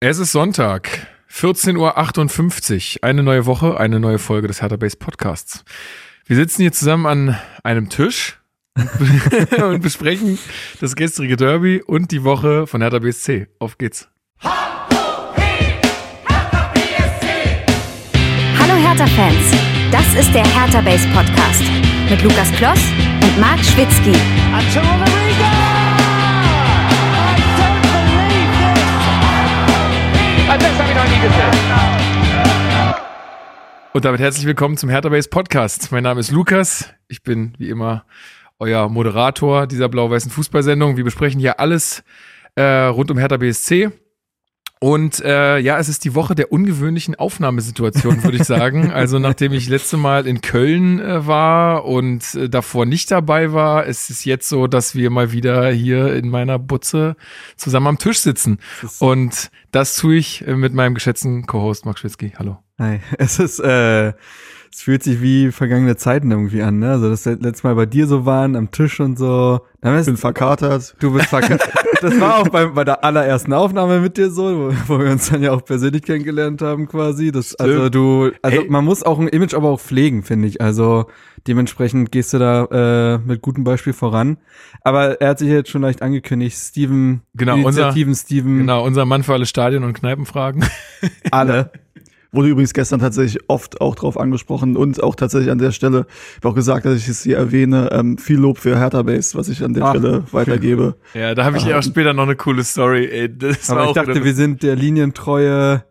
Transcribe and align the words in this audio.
Es 0.00 0.18
ist 0.18 0.30
Sonntag, 0.30 1.08
14.58 1.28 2.98
Uhr. 2.98 3.02
Eine 3.02 3.24
neue 3.24 3.46
Woche, 3.46 3.80
eine 3.80 3.98
neue 3.98 4.20
Folge 4.20 4.46
des 4.46 4.62
Hertha 4.62 4.76
Base 4.76 4.96
Podcasts. 4.96 5.64
Wir 6.24 6.36
sitzen 6.36 6.62
hier 6.62 6.70
zusammen 6.70 7.06
an 7.06 7.36
einem 7.64 7.88
Tisch 7.88 8.38
und 9.60 9.82
besprechen 9.82 10.38
das 10.80 10.94
gestrige 10.94 11.34
Derby 11.36 11.82
und 11.84 12.12
die 12.12 12.22
Woche 12.22 12.68
von 12.68 12.80
Hertha 12.80 13.00
BSC. 13.00 13.48
Auf 13.58 13.76
geht's. 13.76 14.08
Hallo 14.40 14.54
Hertha-Fans, 18.56 19.52
das 19.90 20.14
ist 20.14 20.32
der 20.32 20.46
Hertha 20.46 20.80
Base 20.80 21.08
Podcast 21.08 21.64
mit 22.08 22.22
Lukas 22.22 22.52
Kloss 22.52 22.84
und 23.20 23.40
Marc 23.40 23.58
Schwitzky. 23.64 24.12
Und 33.92 34.04
damit 34.04 34.20
herzlich 34.20 34.46
willkommen 34.46 34.78
zum 34.78 34.88
Hertha 34.88 35.10
Base 35.10 35.28
Podcast. 35.28 35.92
Mein 35.92 36.04
Name 36.04 36.20
ist 36.20 36.30
Lukas. 36.30 36.88
Ich 37.06 37.22
bin 37.22 37.52
wie 37.58 37.68
immer 37.68 38.06
euer 38.58 38.88
Moderator 38.88 39.66
dieser 39.66 39.90
blau-weißen 39.90 40.30
Fußballsendung. 40.30 40.96
Wir 40.96 41.04
besprechen 41.04 41.38
hier 41.38 41.60
alles 41.60 42.02
äh, 42.54 42.62
rund 42.62 43.10
um 43.10 43.18
Hertha 43.18 43.36
BSC. 43.36 43.90
Und 44.80 45.20
äh, 45.24 45.58
ja, 45.58 45.78
es 45.78 45.88
ist 45.88 46.04
die 46.04 46.14
Woche 46.14 46.34
der 46.34 46.52
ungewöhnlichen 46.52 47.14
Aufnahmesituation, 47.16 48.22
würde 48.22 48.36
ich 48.36 48.44
sagen. 48.44 48.92
Also 48.98 49.18
nachdem 49.18 49.52
ich 49.52 49.68
letzte 49.68 49.96
Mal 49.96 50.26
in 50.26 50.40
Köln 50.40 50.98
äh, 50.98 51.26
war 51.26 51.84
und 51.84 52.34
äh, 52.34 52.48
davor 52.48 52.84
nicht 52.84 53.10
dabei 53.10 53.52
war, 53.52 53.86
ist 53.86 54.10
es 54.10 54.24
jetzt 54.24 54.48
so, 54.48 54.66
dass 54.66 54.94
wir 54.94 55.10
mal 55.10 55.30
wieder 55.30 55.70
hier 55.70 56.14
in 56.14 56.28
meiner 56.28 56.58
Butze 56.58 57.16
zusammen 57.56 57.86
am 57.86 57.98
Tisch 57.98 58.18
sitzen. 58.18 58.58
Und 58.98 59.50
das 59.70 59.96
tue 59.96 60.16
ich 60.16 60.46
äh, 60.46 60.54
mit 60.54 60.74
meinem 60.74 60.94
geschätzten 60.94 61.46
Co-Host 61.46 61.86
Max 61.86 62.00
Schwitzky. 62.00 62.32
Hallo. 62.38 62.58
Hi. 62.78 63.00
Es 63.18 63.38
ist, 63.38 63.60
äh, 63.60 64.12
es 64.72 64.82
fühlt 64.82 65.02
sich 65.02 65.20
wie 65.22 65.50
vergangene 65.50 65.96
Zeiten 65.96 66.30
irgendwie 66.30 66.62
an, 66.62 66.78
ne? 66.78 66.90
Also, 66.92 67.08
dass 67.10 67.24
wir 67.26 67.32
letztes 67.36 67.62
Mal 67.64 67.74
bei 67.74 67.86
dir 67.86 68.06
so 68.06 68.26
waren, 68.26 68.54
am 68.56 68.70
Tisch 68.70 69.00
und 69.00 69.18
so. 69.18 69.60
Ich 69.82 70.04
bin 70.06 70.16
verkatert. 70.16 70.96
Du 70.98 71.12
bist 71.12 71.26
verkatert. 71.26 71.70
das 72.02 72.20
war 72.20 72.38
auch 72.38 72.48
bei, 72.48 72.66
bei 72.66 72.84
der 72.84 73.04
allerersten 73.04 73.52
Aufnahme 73.52 74.00
mit 74.00 74.16
dir 74.16 74.30
so, 74.30 74.42
wo, 74.70 74.74
wo 74.88 74.98
wir 74.98 75.10
uns 75.10 75.30
dann 75.30 75.42
ja 75.42 75.52
auch 75.52 75.64
persönlich 75.64 76.02
kennengelernt 76.02 76.62
haben 76.62 76.88
quasi. 76.88 77.30
Das, 77.30 77.54
also 77.54 77.88
du, 77.88 78.30
also 78.42 78.60
Ey. 78.62 78.68
man 78.68 78.84
muss 78.84 79.02
auch 79.04 79.18
ein 79.20 79.28
Image 79.28 79.54
aber 79.54 79.68
auch 79.68 79.80
pflegen, 79.80 80.24
finde 80.24 80.48
ich. 80.48 80.60
Also 80.60 81.06
dementsprechend 81.46 82.10
gehst 82.12 82.32
du 82.34 82.38
da 82.38 82.64
äh, 83.14 83.18
mit 83.18 83.40
gutem 83.40 83.62
Beispiel 83.64 83.92
voran. 83.92 84.38
Aber 84.82 85.20
er 85.20 85.30
hat 85.30 85.38
sich 85.38 85.48
jetzt 85.48 85.70
schon 85.70 85.82
leicht 85.82 86.02
angekündigt, 86.02 86.56
Steven, 86.58 87.22
Genau, 87.34 87.54
unser- 87.54 87.68
Initiativen 87.82 88.14
Steven, 88.16 88.58
Genau, 88.58 88.84
unser 88.84 89.06
Mann 89.06 89.22
für 89.22 89.32
alle 89.34 89.46
Stadien- 89.46 89.84
und 89.84 89.92
Kneipenfragen. 89.94 90.64
alle. 91.30 91.70
Wurde 92.38 92.50
übrigens 92.50 92.72
gestern 92.72 93.00
tatsächlich 93.00 93.42
oft 93.48 93.80
auch 93.80 93.96
drauf 93.96 94.16
angesprochen 94.16 94.76
und 94.76 95.02
auch 95.02 95.16
tatsächlich 95.16 95.50
an 95.50 95.58
der 95.58 95.72
Stelle, 95.72 96.06
ich 96.08 96.36
habe 96.36 96.50
auch 96.50 96.54
gesagt, 96.54 96.86
dass 96.86 96.94
ich 96.94 97.08
es 97.08 97.24
hier 97.24 97.36
erwähne, 97.36 97.88
ähm, 97.90 98.16
viel 98.16 98.38
Lob 98.38 98.58
für 98.58 98.78
Hertha 98.78 99.02
Base, 99.02 99.36
was 99.36 99.48
ich 99.48 99.64
an 99.64 99.74
der 99.74 99.82
Ach, 99.82 99.90
Stelle 99.90 100.22
weitergebe. 100.30 100.94
Ja, 101.14 101.34
da 101.34 101.44
habe 101.44 101.56
ich 101.56 101.64
ja 101.64 101.76
auch 101.76 101.82
später 101.82 102.12
noch 102.12 102.22
eine 102.22 102.36
coole 102.36 102.62
Story. 102.62 103.06
Ey, 103.06 103.36
das 103.36 103.68
Aber 103.68 103.80
war 103.80 103.84
ich 103.86 103.90
auch 103.90 103.94
dachte, 103.94 104.22
wir 104.22 104.34
sind 104.34 104.62
der 104.62 104.76
linientreue 104.76 105.82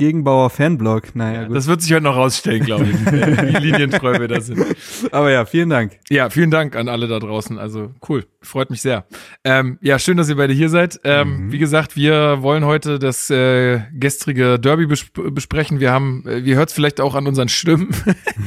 Gegenbauer 0.00 0.48
Fanblog. 0.48 1.14
Naja, 1.14 1.44
gut. 1.44 1.54
das 1.54 1.66
wird 1.66 1.82
sich 1.82 1.92
heute 1.92 2.04
noch 2.04 2.16
rausstellen, 2.16 2.64
glaube 2.64 2.86
ich, 2.86 2.94
wie 3.12 3.66
linientreu 3.70 4.18
wir 4.18 4.28
da 4.28 4.40
sind. 4.40 4.64
Aber 5.12 5.30
ja, 5.30 5.44
vielen 5.44 5.68
Dank. 5.68 5.98
Ja, 6.08 6.30
vielen 6.30 6.50
Dank 6.50 6.74
an 6.74 6.88
alle 6.88 7.06
da 7.06 7.18
draußen. 7.18 7.58
Also 7.58 7.90
cool, 8.08 8.24
freut 8.40 8.70
mich 8.70 8.80
sehr. 8.80 9.04
Ähm, 9.44 9.78
ja, 9.82 9.98
schön, 9.98 10.16
dass 10.16 10.30
ihr 10.30 10.36
beide 10.36 10.54
hier 10.54 10.70
seid. 10.70 10.98
Ähm, 11.04 11.52
Wie 11.52 11.58
gesagt, 11.58 11.96
wir 11.96 12.38
wollen 12.40 12.64
heute 12.64 12.98
das 12.98 13.28
äh, 13.28 13.80
gestrige 13.92 14.58
Derby 14.58 14.86
besp 14.86 15.10
besprechen. 15.34 15.80
Wir 15.80 15.90
haben, 15.92 16.24
äh, 16.26 16.38
ihr 16.38 16.56
hört 16.56 16.70
es 16.70 16.74
vielleicht 16.74 16.98
auch 16.98 17.14
an 17.14 17.26
unseren 17.26 17.48
Stimmen, 17.50 17.90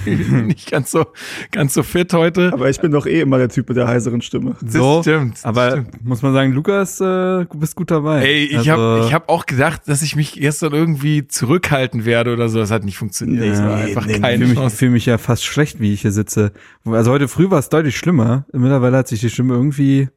Wir 0.05 0.15
nicht 0.41 0.71
ganz 0.71 0.89
so, 0.89 1.05
ganz 1.51 1.75
so 1.75 1.83
fit 1.83 2.11
heute. 2.13 2.51
Aber 2.51 2.67
ich 2.71 2.79
bin 2.79 2.91
doch 2.91 3.05
eh 3.05 3.21
immer 3.21 3.37
der 3.37 3.49
Typ 3.49 3.69
mit 3.69 3.77
der 3.77 3.87
heiseren 3.87 4.23
Stimme. 4.23 4.55
Das 4.59 5.01
stimmt, 5.03 5.35
das 5.35 5.45
aber 5.45 5.69
stimmt. 5.69 6.03
muss 6.03 6.23
man 6.23 6.33
sagen, 6.33 6.51
Lukas, 6.53 6.99
äh, 6.99 7.03
du 7.45 7.47
bist 7.59 7.75
gut 7.75 7.91
dabei. 7.91 8.23
Ey, 8.25 8.45
ich 8.45 8.57
Also, 8.57 8.71
habe 8.71 9.03
ich 9.05 9.13
hab 9.13 9.29
auch 9.29 9.45
gedacht, 9.45 9.81
dass 9.85 10.01
ich 10.01 10.15
mich 10.15 10.33
gestern 10.33 10.73
irgendwie 10.73 11.27
zurückhalten 11.43 12.05
werde 12.05 12.31
oder 12.31 12.47
so. 12.47 12.59
Das 12.59 12.71
hat 12.71 12.85
nicht 12.85 12.97
funktioniert. 12.97 13.41
Nee, 13.41 13.49
das 13.49 13.61
war 13.61 13.75
einfach 13.75 14.05
nee, 14.05 14.13
ich 14.13 14.21
keine 14.21 14.37
fühle 14.37 14.47
mich, 14.47 14.57
Chance. 14.57 14.75
fühl 14.77 14.89
mich 14.91 15.05
ja 15.05 15.17
fast 15.17 15.43
schlecht, 15.43 15.81
wie 15.81 15.93
ich 15.93 16.01
hier 16.01 16.13
sitze. 16.13 16.53
Also 16.85 17.11
heute 17.11 17.27
früh 17.27 17.49
war 17.51 17.59
es 17.59 17.67
deutlich 17.67 17.97
schlimmer. 17.97 18.45
Mittlerweile 18.53 18.95
hat 18.95 19.09
sich 19.09 19.19
die 19.19 19.29
Stimme 19.29 19.53
irgendwie 19.53 20.07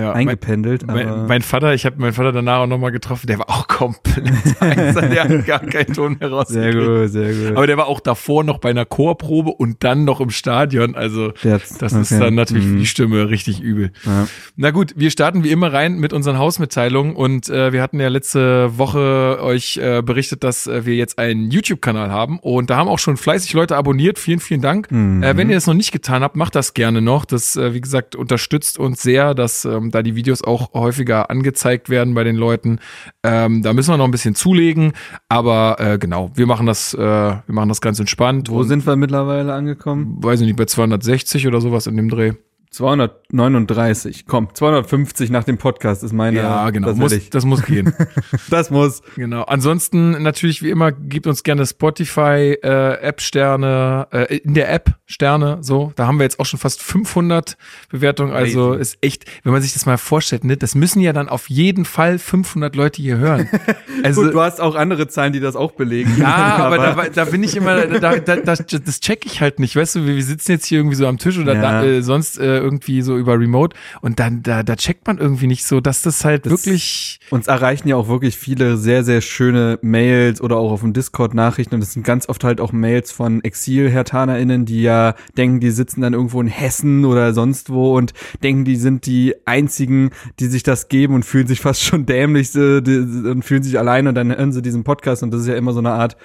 Ja, 0.00 0.08
mein- 0.08 0.28
eingependelt. 0.28 0.84
aber 0.88 0.94
Mein, 1.04 1.26
mein 1.26 1.42
Vater, 1.42 1.74
ich 1.74 1.84
habe 1.86 1.96
meinen 2.00 2.12
Vater 2.12 2.32
danach 2.32 2.58
auch 2.60 2.66
nochmal 2.66 2.92
getroffen, 2.92 3.26
der 3.26 3.38
war 3.38 3.50
auch 3.50 3.68
komplett 3.68 4.30
heiser, 4.60 5.02
der 5.02 5.24
hat 5.28 5.46
gar 5.46 5.60
keinen 5.60 5.92
Ton 5.94 6.16
mehr 6.18 6.30
sehr 6.46 6.72
gut, 6.74 7.10
sehr 7.10 7.32
gut. 7.32 7.56
Aber 7.56 7.66
der 7.66 7.76
war 7.76 7.86
auch 7.86 8.00
davor 8.00 8.44
noch 8.44 8.58
bei 8.58 8.70
einer 8.70 8.84
Chorprobe 8.84 9.50
und 9.50 9.82
dann 9.84 10.04
noch 10.04 10.20
im 10.20 10.30
Stadion. 10.30 10.94
Also 10.94 11.32
Jetzt, 11.42 11.82
das 11.82 11.92
ist 11.92 12.12
okay. 12.12 12.20
dann 12.20 12.34
natürlich 12.34 12.64
für 12.64 12.70
Mhm. 12.74 12.78
die 12.78 12.86
Stimme 12.86 13.28
richtig 13.30 13.60
übel. 13.60 13.92
Ja. 14.04 14.26
Na 14.56 14.70
gut, 14.70 14.94
wir 14.96 15.10
starten 15.10 15.44
wie 15.44 15.50
immer 15.50 15.72
rein 15.72 15.98
mit 15.98 16.12
unseren 16.12 16.38
Hausmitteilungen 16.38 17.14
und 17.16 17.48
äh, 17.48 17.72
wir 17.72 17.82
hatten 17.82 18.00
ja 18.00 18.08
letzte 18.08 18.78
Woche 18.78 19.38
euch 19.42 19.76
äh, 19.78 20.02
berichtet, 20.02 20.44
dass 20.44 20.66
äh, 20.66 20.86
wir 20.86 20.94
jetzt 20.94 21.18
einen 21.18 21.50
YouTube-Kanal 21.50 22.10
haben 22.10 22.38
und 22.38 22.70
da 22.70 22.76
haben 22.76 22.88
auch 22.88 22.98
schon 22.98 23.16
fleißig 23.16 23.52
Leute 23.52 23.76
abonniert. 23.76 24.18
Vielen, 24.18 24.40
vielen 24.40 24.60
Dank. 24.62 24.90
Mhm. 24.90 25.22
Äh, 25.22 25.36
wenn 25.36 25.48
ihr 25.50 25.56
das 25.56 25.66
noch 25.66 25.74
nicht 25.74 25.92
getan 25.92 26.22
habt, 26.22 26.36
macht 26.36 26.54
das 26.54 26.74
gerne 26.74 27.00
noch. 27.02 27.24
Das, 27.24 27.56
äh, 27.56 27.74
wie 27.74 27.80
gesagt, 27.80 28.16
unterstützt 28.16 28.78
uns 28.78 29.02
sehr, 29.02 29.34
dass 29.34 29.64
ähm, 29.64 29.89
da 29.90 30.02
die 30.02 30.14
Videos 30.14 30.42
auch 30.42 30.72
häufiger 30.74 31.30
angezeigt 31.30 31.90
werden 31.90 32.14
bei 32.14 32.24
den 32.24 32.36
Leuten. 32.36 32.78
Ähm, 33.22 33.62
da 33.62 33.72
müssen 33.72 33.92
wir 33.92 33.96
noch 33.96 34.04
ein 34.04 34.10
bisschen 34.10 34.34
zulegen, 34.34 34.92
aber 35.28 35.76
äh, 35.78 35.98
genau, 35.98 36.30
wir 36.34 36.46
machen 36.46 36.66
das, 36.66 36.94
äh, 36.94 36.98
wir 36.98 37.42
machen 37.46 37.68
das 37.68 37.80
ganz 37.80 38.00
entspannt. 38.00 38.50
Wo 38.50 38.62
sind 38.62 38.86
wir 38.86 38.96
mittlerweile 38.96 39.52
angekommen? 39.52 40.16
weiß 40.22 40.40
ich 40.40 40.46
nicht, 40.46 40.56
bei 40.56 40.64
260 40.64 41.46
oder 41.46 41.60
sowas 41.60 41.86
in 41.86 41.96
dem 41.96 42.08
Dreh. 42.08 42.32
239. 42.70 44.26
Komm, 44.26 44.54
250 44.54 45.30
nach 45.30 45.42
dem 45.42 45.58
Podcast 45.58 46.04
ist 46.04 46.12
meine. 46.12 46.38
Ja, 46.38 46.70
genau. 46.70 46.88
Das, 46.88 46.96
muss, 46.96 47.12
ich. 47.12 47.28
das 47.28 47.44
muss 47.44 47.64
gehen. 47.64 47.92
das 48.50 48.70
muss. 48.70 49.02
Genau. 49.16 49.42
Ansonsten 49.42 50.22
natürlich 50.22 50.62
wie 50.62 50.70
immer 50.70 50.92
gebt 50.92 51.26
uns 51.26 51.42
gerne 51.42 51.66
Spotify 51.66 52.56
äh, 52.62 53.00
App 53.00 53.20
Sterne 53.20 54.06
äh, 54.12 54.36
in 54.36 54.54
der 54.54 54.72
App 54.72 54.94
Sterne. 55.06 55.58
So, 55.62 55.92
da 55.96 56.06
haben 56.06 56.18
wir 56.18 56.22
jetzt 56.24 56.38
auch 56.38 56.46
schon 56.46 56.60
fast 56.60 56.80
500 56.80 57.56
Bewertungen. 57.90 58.32
Also 58.32 58.70
Crazy. 58.70 58.80
ist 58.82 58.98
echt, 59.00 59.24
wenn 59.42 59.52
man 59.52 59.62
sich 59.62 59.72
das 59.72 59.84
mal 59.84 59.98
vorstellt, 59.98 60.44
ne, 60.44 60.56
das 60.56 60.76
müssen 60.76 61.00
ja 61.00 61.12
dann 61.12 61.28
auf 61.28 61.50
jeden 61.50 61.84
Fall 61.84 62.20
500 62.20 62.76
Leute 62.76 63.02
hier 63.02 63.18
hören. 63.18 63.48
Also 64.02 64.22
Gut, 64.22 64.32
du 64.32 64.40
hast 64.40 64.62
auch 64.62 64.76
andere 64.76 65.08
Zahlen, 65.08 65.34
die 65.34 65.40
das 65.40 65.56
auch 65.56 65.72
belegen. 65.72 66.10
ja, 66.18 66.26
aber, 66.56 66.78
da, 66.78 67.08
da 67.14 67.24
bin 67.26 67.42
ich 67.42 67.54
immer, 67.54 67.86
da, 67.86 68.16
da, 68.16 68.36
das, 68.36 68.64
das 68.66 69.00
check 69.00 69.26
ich 69.26 69.42
halt 69.42 69.58
nicht, 69.58 69.76
weißt 69.76 69.96
du, 69.96 70.06
wir, 70.06 70.16
wir 70.16 70.22
sitzen 70.24 70.52
jetzt 70.52 70.64
hier 70.64 70.78
irgendwie 70.78 70.96
so 70.96 71.06
am 71.06 71.18
Tisch 71.18 71.36
oder 71.36 71.54
Ja. 71.54 71.60
da, 71.60 71.84
äh, 71.84 72.02
sonst 72.02 72.38
äh, 72.38 72.59
irgendwie 72.60 73.02
so 73.02 73.16
über 73.16 73.38
Remote. 73.38 73.76
Und 74.00 74.20
dann 74.20 74.42
da, 74.42 74.62
da 74.62 74.76
checkt 74.76 75.06
man 75.06 75.18
irgendwie 75.18 75.46
nicht 75.46 75.64
so, 75.64 75.80
dass 75.80 76.02
das 76.02 76.24
halt 76.24 76.46
Das- 76.46 76.52
wirklich 76.52 77.18
Uns 77.30 77.46
erreichen 77.46 77.88
ja 77.88 77.96
auch 77.96 78.08
wirklich 78.08 78.36
viele 78.36 78.76
sehr, 78.76 79.04
sehr 79.04 79.20
schöne 79.20 79.78
Mails 79.82 80.40
oder 80.40 80.56
auch 80.56 80.72
auf 80.72 80.80
dem 80.80 80.92
Discord 80.92 81.34
Nachrichten 81.34 81.74
und 81.74 81.80
das 81.80 81.92
sind 81.92 82.04
ganz 82.04 82.28
oft 82.28 82.44
halt 82.44 82.60
auch 82.60 82.72
Mails 82.72 83.12
von 83.12 83.42
Exil-HertanerInnen, 83.42 84.64
die 84.66 84.82
ja 84.82 85.14
denken, 85.36 85.60
die 85.60 85.70
sitzen 85.70 86.00
dann 86.00 86.12
irgendwo 86.14 86.40
in 86.40 86.46
Hessen 86.48 87.04
oder 87.04 87.32
sonst 87.34 87.70
wo 87.70 87.96
und 87.96 88.12
denken, 88.42 88.64
die 88.64 88.76
sind 88.76 89.06
die 89.06 89.34
einzigen, 89.46 90.10
die 90.38 90.46
sich 90.46 90.62
das 90.62 90.88
geben 90.88 91.14
und 91.14 91.24
fühlen 91.24 91.46
sich 91.46 91.60
fast 91.60 91.82
schon 91.82 92.06
dämlich 92.06 92.54
äh, 92.54 92.80
die, 92.80 92.98
und 92.98 93.44
fühlen 93.44 93.62
sich 93.62 93.78
allein 93.78 94.06
und 94.06 94.14
dann 94.14 94.34
hören 94.34 94.52
sie 94.52 94.62
diesen 94.62 94.84
Podcast. 94.84 95.22
Und 95.22 95.30
das 95.32 95.42
ist 95.42 95.46
ja 95.48 95.54
immer 95.54 95.72
so 95.72 95.78
eine 95.80 95.90
Art 95.92 96.16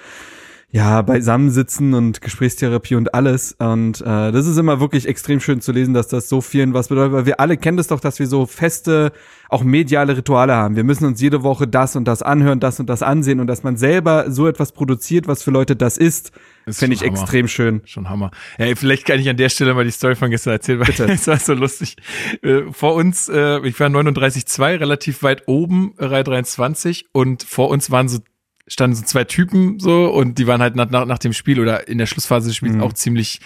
ja, 0.76 1.00
beisammensitzen 1.00 1.94
und 1.94 2.20
Gesprächstherapie 2.20 2.96
und 2.96 3.14
alles. 3.14 3.56
Und 3.58 4.02
äh, 4.02 4.30
das 4.30 4.46
ist 4.46 4.58
immer 4.58 4.78
wirklich 4.78 5.08
extrem 5.08 5.40
schön 5.40 5.62
zu 5.62 5.72
lesen, 5.72 5.94
dass 5.94 6.08
das 6.08 6.28
so 6.28 6.42
vielen 6.42 6.74
was 6.74 6.88
bedeutet, 6.88 7.14
weil 7.14 7.24
wir 7.24 7.40
alle 7.40 7.56
kennen 7.56 7.78
das 7.78 7.86
doch, 7.86 7.98
dass 7.98 8.18
wir 8.18 8.26
so 8.26 8.44
feste, 8.44 9.12
auch 9.48 9.64
mediale 9.64 10.18
Rituale 10.18 10.54
haben. 10.54 10.76
Wir 10.76 10.84
müssen 10.84 11.06
uns 11.06 11.18
jede 11.18 11.42
Woche 11.42 11.66
das 11.66 11.96
und 11.96 12.04
das 12.04 12.20
anhören, 12.20 12.60
das 12.60 12.78
und 12.78 12.90
das 12.90 13.02
ansehen 13.02 13.40
und 13.40 13.46
dass 13.46 13.62
man 13.62 13.78
selber 13.78 14.30
so 14.30 14.46
etwas 14.48 14.72
produziert, 14.72 15.26
was 15.26 15.42
für 15.42 15.50
Leute 15.50 15.76
das 15.76 15.96
ist, 15.96 16.32
Ist 16.66 16.80
finde 16.80 16.94
ich 16.94 17.00
Hammer. 17.00 17.12
extrem 17.12 17.48
schön. 17.48 17.80
Schon 17.86 18.10
Hammer. 18.10 18.30
Ja, 18.58 18.66
vielleicht 18.76 19.06
kann 19.06 19.18
ich 19.18 19.30
an 19.30 19.38
der 19.38 19.48
Stelle 19.48 19.72
mal 19.72 19.84
die 19.84 19.90
Story 19.92 20.14
von 20.14 20.28
gestern 20.30 20.52
erzählen, 20.52 20.80
weil 20.80 20.88
Bitte. 20.88 21.04
es 21.10 21.26
war 21.26 21.38
so 21.38 21.54
lustig. 21.54 21.96
Äh, 22.42 22.64
Vor 22.70 22.96
uns, 22.96 23.30
äh, 23.30 23.66
ich 23.66 23.80
war 23.80 23.88
39,2, 23.88 24.78
relativ 24.78 25.22
weit 25.22 25.44
oben, 25.46 25.94
Reihe 25.96 26.24
23, 26.24 27.06
und 27.12 27.44
vor 27.44 27.70
uns 27.70 27.90
waren 27.90 28.10
so 28.10 28.18
standen 28.68 28.96
so 28.96 29.04
zwei 29.04 29.24
Typen 29.24 29.78
so 29.78 30.06
und 30.12 30.38
die 30.38 30.46
waren 30.46 30.60
halt 30.60 30.74
nach, 30.76 30.90
nach, 30.90 31.06
nach 31.06 31.18
dem 31.18 31.32
Spiel 31.32 31.60
oder 31.60 31.86
in 31.88 31.98
der 31.98 32.06
Schlussphase 32.06 32.48
des 32.48 32.56
Spiels 32.56 32.74
Mhm. 32.76 32.82
auch 32.82 32.92
ziemlich 32.94 33.40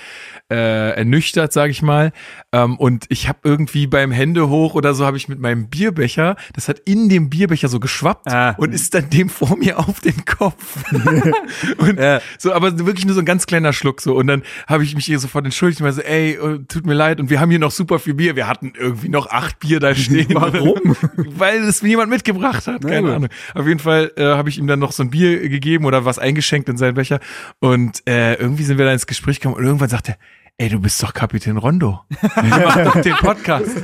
äh, 0.51 0.93
ernüchtert, 0.97 1.53
sage 1.53 1.71
ich 1.71 1.83
mal. 1.83 2.13
Ähm, 2.53 2.77
und 2.79 3.05
ich 3.09 3.29
habe 3.29 3.39
irgendwie 3.45 3.87
beim 3.87 4.11
Hände 4.11 4.49
hoch 4.49 4.75
oder 4.75 4.95
so 4.95 5.05
habe 5.05 5.17
ich 5.17 5.29
mit 5.29 5.39
meinem 5.39 5.69
Bierbecher, 5.69 6.37
das 6.55 6.69
hat 6.69 6.81
in 6.81 7.09
dem 7.09 7.29
Bierbecher 7.31 7.69
so 7.69 7.81
geschwappt 7.81 8.27
Ah. 8.33 8.55
und 8.59 8.73
ist 8.75 8.95
dann 8.95 9.11
dem 9.11 9.29
vor 9.29 9.57
mir 9.57 9.79
auf 9.79 10.01
den 10.01 10.25
Kopf. 10.25 10.83
und 11.79 11.99
Ja. 11.99 12.21
so, 12.39 12.53
aber 12.53 12.79
wirklich 12.87 13.05
nur 13.07 13.15
so 13.15 13.21
ein 13.21 13.27
ganz 13.27 13.47
kleiner 13.47 13.73
Schluck 13.73 14.01
so. 14.01 14.15
Und 14.17 14.27
dann 14.27 14.43
habe 14.67 14.85
ich 14.85 14.95
mich 14.95 15.05
hier 15.07 15.19
sofort 15.19 15.45
entschuldigt 15.45 15.81
und 15.81 15.85
war 15.87 15.93
so, 15.93 16.01
ey, 16.03 16.33
äh, 16.33 16.59
tut 16.67 16.87
mir 16.87 16.95
leid. 16.95 17.21
Und 17.21 17.31
wir 17.31 17.41
haben 17.41 17.51
hier 17.51 17.59
noch 17.59 17.71
super 17.71 17.99
viel 17.99 18.15
Bier. 18.15 18.37
Wir 18.37 18.49
hatten 18.49 18.73
irgendwie 18.79 19.09
noch 19.09 19.29
acht 19.31 19.59
Bier 19.61 19.81
da 19.81 19.95
stehen. 19.95 20.29
Warum? 20.35 20.97
Weil 21.17 21.63
es 21.65 21.83
mir 21.83 21.91
jemand 21.91 22.11
mitgebracht 22.11 22.67
hat. 22.67 22.83
Keine. 22.83 23.15
Ahnung. 23.15 23.29
Auf 23.55 23.67
jeden 23.67 23.81
Fall 23.81 24.13
äh, 24.17 24.25
habe 24.25 24.49
ich 24.49 24.59
ihm 24.59 24.67
dann 24.67 24.79
noch 24.79 24.93
so 24.93 25.03
ein 25.03 25.10
Bier 25.11 25.49
gegeben 25.49 25.85
oder 25.85 26.05
was 26.05 26.19
eingeschenkt 26.19 26.69
in 26.69 26.77
seinen 26.77 26.95
Becher. 26.95 27.21
Und 27.59 28.07
äh, 28.09 28.35
irgendwie 28.35 28.65
sind 28.65 28.79
wir 28.79 28.85
dann 28.85 28.95
ins 28.95 29.07
Gespräch 29.07 29.41
gekommen 29.41 29.57
und 29.57 29.65
irgendwann 29.65 29.89
sagte 29.89 30.13
er, 30.13 30.19
Ey, 30.61 30.69
du 30.69 30.79
bist 30.79 31.03
doch 31.03 31.15
Kapitän 31.15 31.57
Rondo. 31.57 32.01
Wir 32.21 32.67
machen 32.67 32.85
doch 32.85 33.01
den 33.01 33.15
Podcast. 33.15 33.75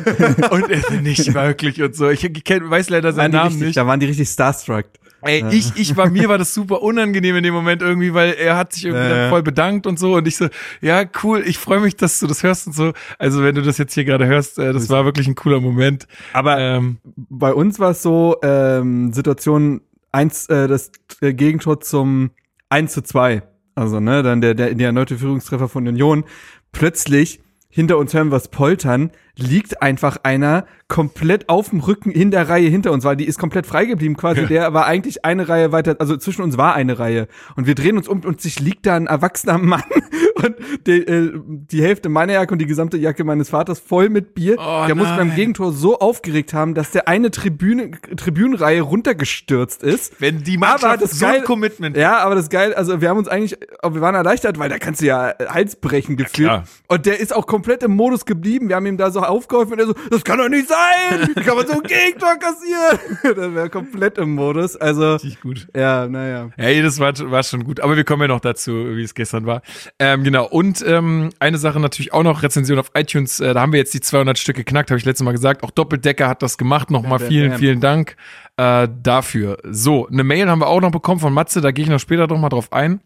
Und 0.51 0.71
er 0.71 0.81
so, 0.83 0.93
nicht 1.01 1.33
wirklich 1.33 1.83
und 1.83 1.97
so. 1.97 2.11
Ich 2.11 2.31
kenn, 2.45 2.69
weiß 2.69 2.91
leider 2.91 3.15
seinen 3.15 3.33
Namen 3.33 3.47
richtig, 3.47 3.67
nicht. 3.69 3.77
Da 3.79 3.87
waren 3.87 3.99
die 3.99 4.05
richtig 4.05 4.29
starstruck. 4.29 4.85
Ey, 5.23 5.43
ich, 5.51 5.75
ich 5.77 5.97
war, 5.97 6.11
mir 6.11 6.29
war 6.29 6.37
das 6.37 6.53
super 6.53 6.83
unangenehm 6.83 7.37
in 7.37 7.43
dem 7.43 7.55
Moment 7.55 7.81
irgendwie, 7.81 8.13
weil 8.13 8.35
er 8.35 8.57
hat 8.57 8.75
sich 8.75 8.85
irgendwie 8.85 9.09
ja. 9.09 9.31
voll 9.31 9.43
bedankt 9.43 9.87
und 9.87 9.99
so 9.99 10.17
und 10.17 10.29
ich 10.29 10.37
so, 10.37 10.49
ja, 10.83 11.05
cool, 11.23 11.43
ich 11.47 11.57
freue 11.57 11.81
mich, 11.81 11.97
dass 11.97 12.21
du 12.21 12.27
das 12.27 12.43
hörst 12.43 12.67
und 12.67 12.75
so. 12.75 12.93
Also 13.19 13.43
wenn 13.43 13.55
du 13.55 13.63
das 13.63 13.79
jetzt 13.79 13.95
hier 13.95 14.05
gerade 14.05 14.27
hörst, 14.27 14.59
äh, 14.59 14.75
das 14.75 14.91
war 14.91 15.07
wirklich 15.07 15.27
ein 15.27 15.35
cooler 15.35 15.61
Moment. 15.61 16.07
Aber 16.35 16.59
Ähm, 16.59 16.99
bei 17.17 17.53
uns 17.53 17.79
war 17.79 17.93
es 17.93 18.03
so, 18.03 18.37
ähm, 18.43 19.13
Situation 19.15 19.81
eins, 20.13 20.47
äh, 20.49 20.69
das 20.69 20.91
äh, 21.21 21.33
Gegentor 21.33 21.81
zum 21.81 22.31
1 22.69 22.93
zu 22.93 23.03
2. 23.03 23.43
Also, 23.75 24.01
ne, 24.01 24.23
dann 24.23 24.41
der, 24.41 24.55
der, 24.55 24.75
der 24.75 24.87
erneute 24.87 25.19
Führungstreffer 25.19 25.69
von 25.69 25.87
Union. 25.87 26.25
Plötzlich, 26.73 27.41
hinter 27.69 27.99
uns 27.99 28.15
hören 28.15 28.31
wir 28.31 28.37
es 28.37 28.49
poltern, 28.49 29.11
liegt 29.39 29.83
einfach 29.83 30.19
einer 30.23 30.67
komplett 30.89 31.49
auf 31.49 31.71
dem 31.71 31.81
Rücken 31.81 32.11
in 32.11 32.31
der 32.31 32.49
Reihe 32.49 32.69
hinter 32.69 32.93
uns, 32.93 33.05
weil 33.05 33.17
die 33.17 33.25
ist 33.27 33.39
komplett 33.39 33.67
frei 33.67 33.85
geblieben 33.87 34.17
quasi. 34.17 34.43
Ja. 34.43 34.47
Der 34.47 34.73
war 34.75 34.87
eigentlich 34.87 35.25
eine 35.25 35.49
Reihe 35.49 35.73
weiter, 35.73 35.97
also 35.99 36.17
zwischen 36.17 36.43
uns 36.43 36.57
war 36.57 36.75
eine 36.75 36.99
Reihe. 36.99 37.27
Und 37.57 37.67
wir 37.67 37.75
drehen 37.75 37.97
uns 37.99 38.07
um 38.09 38.21
und 38.21 38.41
sich 38.41 38.61
liegt 38.61 38.87
da 38.87 38.95
ein 38.97 39.07
erwachsener 39.09 39.59
Mann 39.59 39.83
und 40.45 40.55
die, 40.87 40.93
äh, 41.03 41.33
die 41.45 41.83
Hälfte 41.83 42.09
meiner 42.09 42.35
Jacke 42.35 42.53
und 42.53 42.61
die 42.61 42.67
gesamte 42.67 42.97
Jacke 42.99 43.25
meines 43.25 43.49
Vaters 43.51 43.81
voll 43.81 44.09
mit 44.11 44.35
Bier. 44.35 44.57
Oh, 44.59 44.85
der 44.87 44.95
muss 44.95 45.09
beim 45.09 45.29
nein. 45.29 45.37
Gegentor 45.37 45.73
so 45.73 45.99
aufgeregt 45.99 46.55
haben, 46.55 46.75
dass 46.75 46.93
der 46.93 47.09
eine 47.09 47.31
Tribüne, 47.33 47.91
Tribünenreihe 48.17 48.81
runtergestürzt 48.83 49.83
ist. 49.83 50.21
wenn 50.21 50.43
die 50.45 50.57
Mannschaft 50.57 51.03
das 51.03 51.19
so 51.19 51.27
geil- 51.27 51.43
Commitment 51.43 51.97
Ja, 51.97 52.19
aber 52.19 52.37
das 52.37 52.49
geil, 52.49 52.75
also 52.75 53.01
wir 53.01 53.09
haben 53.09 53.19
uns 53.19 53.29
eigentlich, 53.29 53.59
wir 53.83 54.01
waren 54.01 54.15
erleichtert, 54.15 54.59
weil 54.59 54.69
da 54.71 54.79
kannst 54.79 55.01
du 55.01 55.07
ja 55.07 55.35
Hals 55.49 55.77
brechen 55.77 56.17
gefühlt. 56.17 56.49
klar. 56.49 56.65
und 56.89 57.07
der 57.07 57.19
ist 57.21 57.35
auch 57.35 57.47
komplett 57.47 57.83
im 57.83 57.91
Modus 57.93 58.25
geblieben. 58.25 58.69
Wir 58.69 58.77
haben 58.77 58.87
ihm 58.87 58.97
da 58.97 59.11
so 59.11 59.26
aufgeholfen 59.29 59.75
und 59.75 59.79
er 59.81 59.87
so, 59.87 59.95
das 60.11 60.25
kann 60.25 60.39
doch 60.39 60.49
nicht 60.49 60.69
sein! 60.69 61.29
Wie 61.35 61.43
kann 61.43 61.57
man 61.57 61.67
so 61.67 61.75
ein 61.75 61.83
Gegentor 61.83 62.37
kassieren? 62.37 62.99
der 63.37 63.55
wäre 63.55 63.71
komplett 63.71 64.19
im 64.19 64.35
Modus. 64.35 64.77
Also, 64.77 65.15
richtig 65.15 65.41
gut. 65.41 65.69
ja, 65.75 66.07
naja. 66.09 66.51
Hey, 66.57 66.83
das 66.83 66.99
war, 66.99 67.13
war 67.31 67.43
schon 67.43 67.65
gut. 67.65 67.81
Aber 67.81 67.97
wir 67.97 68.05
kommen 68.05 68.23
ja 68.23 68.29
noch 68.29 68.41
dazu, 68.41 68.73
wie 68.97 69.03
es 69.03 69.15
gestern 69.15 69.47
war. 69.47 69.63
Ähm, 69.99 70.25
genau. 70.25 70.47
Und 70.47 70.85
ähm, 70.87 71.31
eine 71.39 71.59
Sache 71.59 71.81
natürlich 71.81 72.13
auch 72.13 72.23
noch, 72.23 72.43
Rezension 72.43 72.79
auf 72.79 72.91
iTunes. 72.95 73.41
Äh, 73.41 73.55
da 73.55 73.61
haben 73.61 73.73
wir 73.73 73.79
jetzt 73.79 73.95
die 73.95 74.01
200 74.01 74.39
Stück 74.39 74.57
geknackt, 74.57 74.91
habe 74.91 74.99
ich 74.99 75.05
letztes 75.05 75.25
Mal 75.25 75.33
gesagt. 75.33 75.63
Auch 75.63 75.71
Doppeldecker 75.71 76.29
hat 76.29 76.43
das 76.43 76.59
gemacht. 76.59 76.91
Nochmal 76.91 77.19
vielen, 77.19 77.59
vielen 77.59 77.81
Dank 77.81 78.17
äh, 78.57 78.89
dafür. 79.03 79.59
So, 79.65 80.09
eine 80.09 80.25
Mail 80.25 80.49
haben 80.49 80.61
wir 80.61 80.69
auch 80.69 80.81
noch 80.81 80.91
bekommen 80.91 81.21
von 81.21 81.33
Matze. 81.33 81.61
Da 81.61 81.71
gehe 81.71 81.85
ich 81.85 81.91
noch 81.91 82.01
später 82.01 82.27
noch 82.27 82.39
mal 82.39 82.49
drauf 82.49 82.73
ein. 82.73 83.01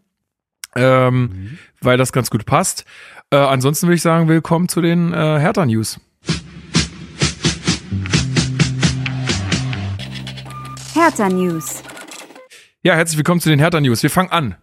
Ähm, 0.75 1.57
Weil 1.81 1.97
das 1.97 2.13
ganz 2.13 2.29
gut 2.29 2.45
passt. 2.45 2.85
Äh, 3.31 3.37
ansonsten 3.37 3.87
würde 3.87 3.95
ich 3.95 4.01
sagen, 4.01 4.27
willkommen 4.27 4.69
zu 4.69 4.81
den 4.81 5.13
äh, 5.13 5.39
Hertha-News. 5.39 5.99
Hertha 11.03 11.29
News. 11.29 11.81
Ja, 12.83 12.93
herzlich 12.93 13.17
willkommen 13.17 13.41
zu 13.41 13.49
den 13.49 13.57
Hertha 13.57 13.81
News. 13.81 14.03
Wir 14.03 14.11
fangen 14.11 14.29
an. 14.29 14.55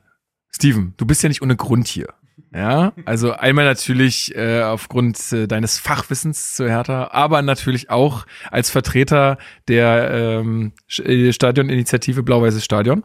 Steven, 0.54 0.94
du 0.96 1.04
bist 1.04 1.20
ja 1.20 1.28
nicht 1.28 1.42
ohne 1.42 1.56
Grund 1.56 1.88
hier. 1.88 2.14
Ja, 2.54 2.92
also 3.06 3.32
einmal 3.32 3.64
natürlich 3.64 4.36
äh, 4.36 4.62
aufgrund 4.62 5.32
äh, 5.32 5.48
deines 5.48 5.80
Fachwissens 5.80 6.54
zu 6.54 6.68
Hertha, 6.68 7.08
aber 7.10 7.42
natürlich 7.42 7.90
auch 7.90 8.24
als 8.52 8.70
Vertreter 8.70 9.36
der 9.66 10.12
ähm, 10.12 10.74
äh, 10.98 11.32
Stadioninitiative 11.32 12.22
Blau-Weißes 12.22 12.64
Stadion. 12.64 13.02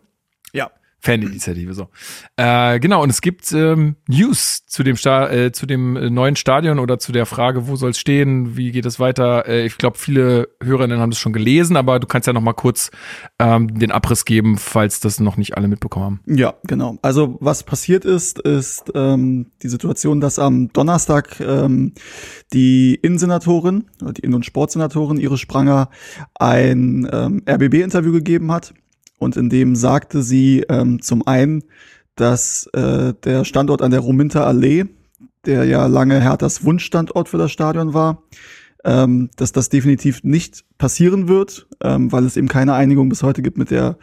Ja. 0.52 0.70
Faninitiative, 1.04 1.74
so. 1.74 1.90
Äh, 2.38 2.80
genau, 2.80 3.04
und 3.04 3.10
es 3.10 3.20
gibt 3.20 3.52
ähm, 3.52 3.98
News 4.08 4.66
zu 4.66 4.84
dem, 4.84 4.96
Sta 4.96 5.30
äh, 5.30 5.52
zu 5.52 5.66
dem 5.66 5.98
äh, 5.98 6.10
neuen 6.10 6.38
Stadion 6.38 6.80
oder 6.80 6.98
zu 6.98 7.12
der 7.12 7.26
Frage, 7.26 7.68
wo 7.68 7.76
soll 7.76 7.90
es 7.90 8.00
stehen, 8.00 8.56
wie 8.56 8.72
geht 8.72 8.86
es 8.86 9.02
weiter. 9.02 9.46
Äh, 9.46 9.66
ich 9.66 9.78
glaube, 9.78 9.98
viele 9.98 10.48
Hörerinnen 10.64 11.00
haben 11.00 11.10
das 11.10 11.20
schon 11.20 11.34
gelesen, 11.34 11.76
aber 11.76 12.00
du 12.00 12.08
kannst 12.08 12.28
ja 12.28 12.32
noch 12.32 12.40
mal 12.42 12.54
kurz 12.54 12.90
ähm, 13.38 13.78
den 13.78 13.92
Abriss 13.92 14.24
geben, 14.24 14.58
falls 14.58 15.02
das 15.02 15.20
noch 15.20 15.36
nicht 15.36 15.58
alle 15.58 15.68
mitbekommen 15.68 16.06
haben. 16.06 16.22
Ja, 16.26 16.54
genau. 16.64 16.98
Also 17.02 17.36
was 17.42 17.64
passiert 17.64 18.06
ist, 18.06 18.40
ist 18.40 18.90
ähm, 18.96 19.48
die 19.62 19.70
Situation, 19.70 20.22
dass 20.22 20.40
am 20.40 20.72
Donnerstag 20.72 21.42
ähm, 21.42 21.96
die 22.54 22.96
Innensenatorin, 22.96 23.88
die 24.00 24.22
Innen- 24.22 24.36
und 24.36 24.46
Sportsenatorin 24.46 25.18
Iris 25.18 25.42
Spranger 25.42 25.90
ein 26.36 27.10
ähm, 27.12 27.44
RBB-Interview 27.46 28.14
gegeben 28.14 28.54
hat. 28.54 28.74
Und 29.24 29.38
in 29.38 29.50
dem 29.50 29.76
sagte 29.76 30.22
sie 30.22 30.64
ähm, 30.70 31.02
zum 31.02 31.26
einen, 31.26 31.64
dass 32.16 32.68
äh, 32.74 33.14
der 33.24 33.46
Standort 33.46 33.82
an 33.82 33.92
der 33.92 34.02
Rominter 34.02 34.46
Allee, 34.46 34.86
der 35.46 35.66
ja 35.66 35.88
lange 35.88 36.22
Herthas 36.22 36.64
Wunschstandort 36.64 37.30
für 37.30 37.38
das 37.38 37.52
Stadion 37.52 37.94
war, 37.94 38.24
ähm, 38.86 39.30
dass 39.38 39.52
das 39.52 39.70
definitiv 39.70 40.24
nicht 40.24 40.66
passieren 40.78 41.28
wird, 41.28 41.68
ähm, 41.82 42.12
weil 42.12 42.26
es 42.26 42.38
eben 42.38 42.50
keine 42.50 42.74
Einigung 42.74 43.10
bis 43.10 43.24
heute 43.24 43.42
gibt 43.42 43.58
mit 43.58 43.72
der 43.72 43.98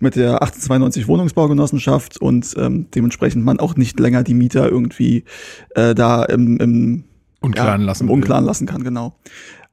mit 0.00 0.16
der 0.16 0.42
1892 0.42 1.06
Wohnungsbaugenossenschaft 1.06 2.18
und 2.20 2.54
ähm, 2.58 2.88
dementsprechend 2.94 3.44
man 3.44 3.60
auch 3.60 3.76
nicht 3.76 3.98
länger 4.00 4.24
die 4.24 4.34
Mieter 4.34 4.68
irgendwie 4.68 5.24
äh, 5.76 5.94
da 5.94 6.24
im, 6.24 6.58
im 6.58 7.04
Unklaren 7.40 7.82
ja, 7.82 7.86
lassen. 7.86 8.04
Im 8.04 8.10
Unklaren 8.10 8.44
lassen 8.44 8.66
kann, 8.66 8.82
genau. 8.82 9.16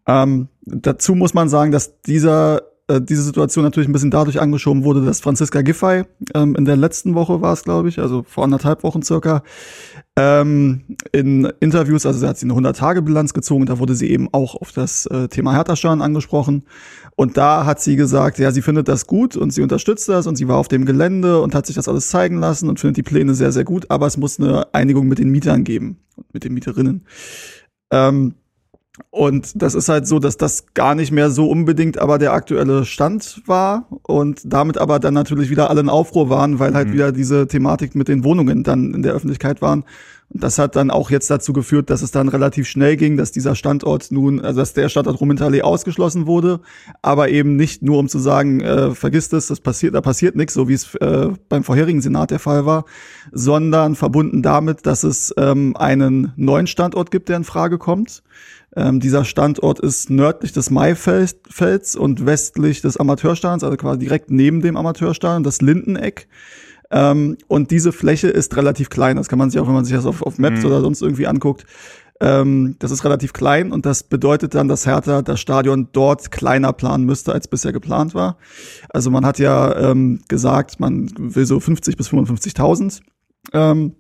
Ähm, 0.05 0.47
dazu 0.65 1.15
muss 1.15 1.33
man 1.33 1.49
sagen, 1.49 1.71
dass 1.71 2.01
dieser 2.01 2.61
äh, 2.91 3.01
diese 3.01 3.23
Situation 3.23 3.63
natürlich 3.63 3.89
ein 3.89 3.93
bisschen 3.93 4.11
dadurch 4.11 4.41
angeschoben 4.41 4.83
wurde, 4.83 5.03
dass 5.05 5.21
Franziska 5.21 5.61
Giffey 5.61 6.03
ähm, 6.33 6.55
in 6.55 6.65
der 6.65 6.75
letzten 6.75 7.15
Woche 7.15 7.41
war 7.41 7.53
es, 7.53 7.63
glaube 7.63 7.89
ich, 7.89 7.99
also 7.99 8.23
vor 8.23 8.43
anderthalb 8.43 8.83
Wochen 8.83 9.01
circa, 9.01 9.43
ähm, 10.17 10.81
in 11.13 11.45
Interviews, 11.61 12.05
also 12.05 12.19
sie 12.19 12.27
hat 12.27 12.37
sie 12.37 12.45
eine 12.45 12.53
100-Tage-Bilanz 12.53 13.33
gezogen, 13.33 13.65
da 13.65 13.79
wurde 13.79 13.95
sie 13.95 14.09
eben 14.09 14.27
auch 14.33 14.55
auf 14.55 14.71
das 14.73 15.05
äh, 15.05 15.29
Thema 15.29 15.53
Hertha-Schaden 15.53 16.01
angesprochen. 16.01 16.63
Und 17.15 17.37
da 17.37 17.65
hat 17.65 17.81
sie 17.81 17.95
gesagt, 17.95 18.37
ja, 18.39 18.51
sie 18.51 18.61
findet 18.61 18.87
das 18.87 19.07
gut 19.07 19.37
und 19.37 19.51
sie 19.51 19.61
unterstützt 19.61 20.09
das 20.09 20.27
und 20.27 20.35
sie 20.35 20.47
war 20.47 20.57
auf 20.57 20.67
dem 20.67 20.85
Gelände 20.85 21.41
und 21.41 21.55
hat 21.55 21.65
sich 21.65 21.75
das 21.75 21.87
alles 21.87 22.09
zeigen 22.09 22.39
lassen 22.39 22.67
und 22.67 22.79
findet 22.79 22.97
die 22.97 23.03
Pläne 23.03 23.35
sehr, 23.35 23.51
sehr 23.51 23.63
gut, 23.63 23.89
aber 23.89 24.07
es 24.07 24.17
muss 24.17 24.39
eine 24.39 24.73
Einigung 24.73 25.07
mit 25.07 25.19
den 25.19 25.29
Mietern 25.29 25.63
geben 25.63 25.99
und 26.15 26.33
mit 26.33 26.43
den 26.43 26.53
Mieterinnen. 26.53 27.05
Ähm, 27.91 28.35
und 29.09 29.61
das 29.61 29.73
ist 29.73 29.87
halt 29.87 30.05
so, 30.05 30.19
dass 30.19 30.35
das 30.35 30.73
gar 30.73 30.95
nicht 30.95 31.11
mehr 31.11 31.29
so 31.29 31.49
unbedingt 31.49 31.97
aber 31.97 32.17
der 32.17 32.33
aktuelle 32.33 32.83
Stand 32.85 33.41
war 33.45 33.87
und 34.03 34.41
damit 34.43 34.77
aber 34.77 34.99
dann 34.99 35.13
natürlich 35.13 35.49
wieder 35.49 35.69
alle 35.69 35.79
in 35.79 35.89
Aufruhr 35.89 36.29
waren, 36.29 36.59
weil 36.59 36.73
halt 36.73 36.89
Mhm. 36.89 36.93
wieder 36.93 37.11
diese 37.13 37.47
Thematik 37.47 37.95
mit 37.95 38.09
den 38.09 38.23
Wohnungen 38.25 38.63
dann 38.63 38.93
in 38.93 39.01
der 39.01 39.13
Öffentlichkeit 39.13 39.61
waren. 39.61 39.85
Und 40.33 40.43
das 40.43 40.59
hat 40.59 40.75
dann 40.77 40.91
auch 40.91 41.09
jetzt 41.09 41.29
dazu 41.29 41.51
geführt, 41.51 41.89
dass 41.89 42.01
es 42.01 42.11
dann 42.11 42.29
relativ 42.29 42.67
schnell 42.67 42.95
ging, 42.95 43.17
dass 43.17 43.31
dieser 43.31 43.55
Standort 43.55 44.11
nun, 44.11 44.39
also 44.41 44.59
dass 44.59 44.73
der 44.73 44.87
Standort 44.87 45.19
Rumentallee 45.19 45.61
ausgeschlossen 45.61 46.25
wurde, 46.25 46.61
aber 47.01 47.29
eben 47.29 47.55
nicht 47.57 47.81
nur 47.81 47.97
um 47.97 48.07
zu 48.07 48.19
sagen, 48.19 48.61
äh, 48.61 48.91
vergisst 48.95 49.33
es, 49.33 49.47
das 49.47 49.59
passiert, 49.59 49.93
da 49.95 50.01
passiert 50.01 50.35
nichts, 50.35 50.53
so 50.53 50.67
wie 50.69 50.73
es 50.73 50.95
äh, 50.95 51.29
beim 51.49 51.63
vorherigen 51.63 52.01
Senat 52.01 52.31
der 52.31 52.39
Fall 52.39 52.65
war, 52.65 52.85
sondern 53.31 53.95
verbunden 53.95 54.41
damit, 54.41 54.85
dass 54.85 55.03
es 55.03 55.33
ähm, 55.37 55.75
einen 55.75 56.31
neuen 56.37 56.67
Standort 56.67 57.11
gibt, 57.11 57.27
der 57.29 57.37
in 57.37 57.43
Frage 57.43 57.77
kommt. 57.77 58.23
Ähm, 58.75 58.99
dieser 58.99 59.25
Standort 59.25 59.79
ist 59.79 60.09
nördlich 60.09 60.53
des 60.53 60.69
Maifelds 60.69 61.95
und 61.95 62.25
westlich 62.25 62.81
des 62.81 62.97
Amateurstadions, 62.97 63.63
also 63.63 63.75
quasi 63.75 63.99
direkt 63.99 64.31
neben 64.31 64.61
dem 64.61 64.77
Amateurstadion, 64.77 65.43
das 65.43 65.61
Lindeneck. 65.61 66.27
Ähm, 66.89 67.37
und 67.47 67.71
diese 67.71 67.91
Fläche 67.91 68.27
ist 68.29 68.55
relativ 68.57 68.89
klein. 68.89 69.15
Das 69.17 69.27
kann 69.27 69.39
man 69.39 69.49
sich 69.49 69.59
auch, 69.59 69.67
wenn 69.67 69.73
man 69.73 69.85
sich 69.85 69.95
das 69.95 70.05
auf, 70.05 70.21
auf 70.21 70.37
Maps 70.37 70.59
Mhm. 70.61 70.65
oder 70.65 70.81
sonst 70.81 71.01
irgendwie 71.01 71.27
anguckt. 71.27 71.65
Ähm, 72.21 72.75
das 72.79 72.91
ist 72.91 73.03
relativ 73.03 73.33
klein 73.33 73.71
und 73.71 73.85
das 73.85 74.03
bedeutet 74.03 74.53
dann, 74.53 74.67
dass 74.67 74.85
Hertha 74.85 75.21
das 75.23 75.39
Stadion 75.39 75.89
dort 75.91 76.29
kleiner 76.31 76.71
planen 76.71 77.03
müsste, 77.05 77.33
als 77.33 77.47
bisher 77.47 77.73
geplant 77.73 78.13
war. 78.13 78.37
Also 78.89 79.09
man 79.09 79.25
hat 79.25 79.39
ja 79.39 79.75
ähm, 79.91 80.21
gesagt, 80.27 80.79
man 80.79 81.09
will 81.17 81.45
so 81.45 81.59
50 81.59 81.97
bis 81.97 82.09
55.000 82.09 83.01
ähm, 83.53 83.95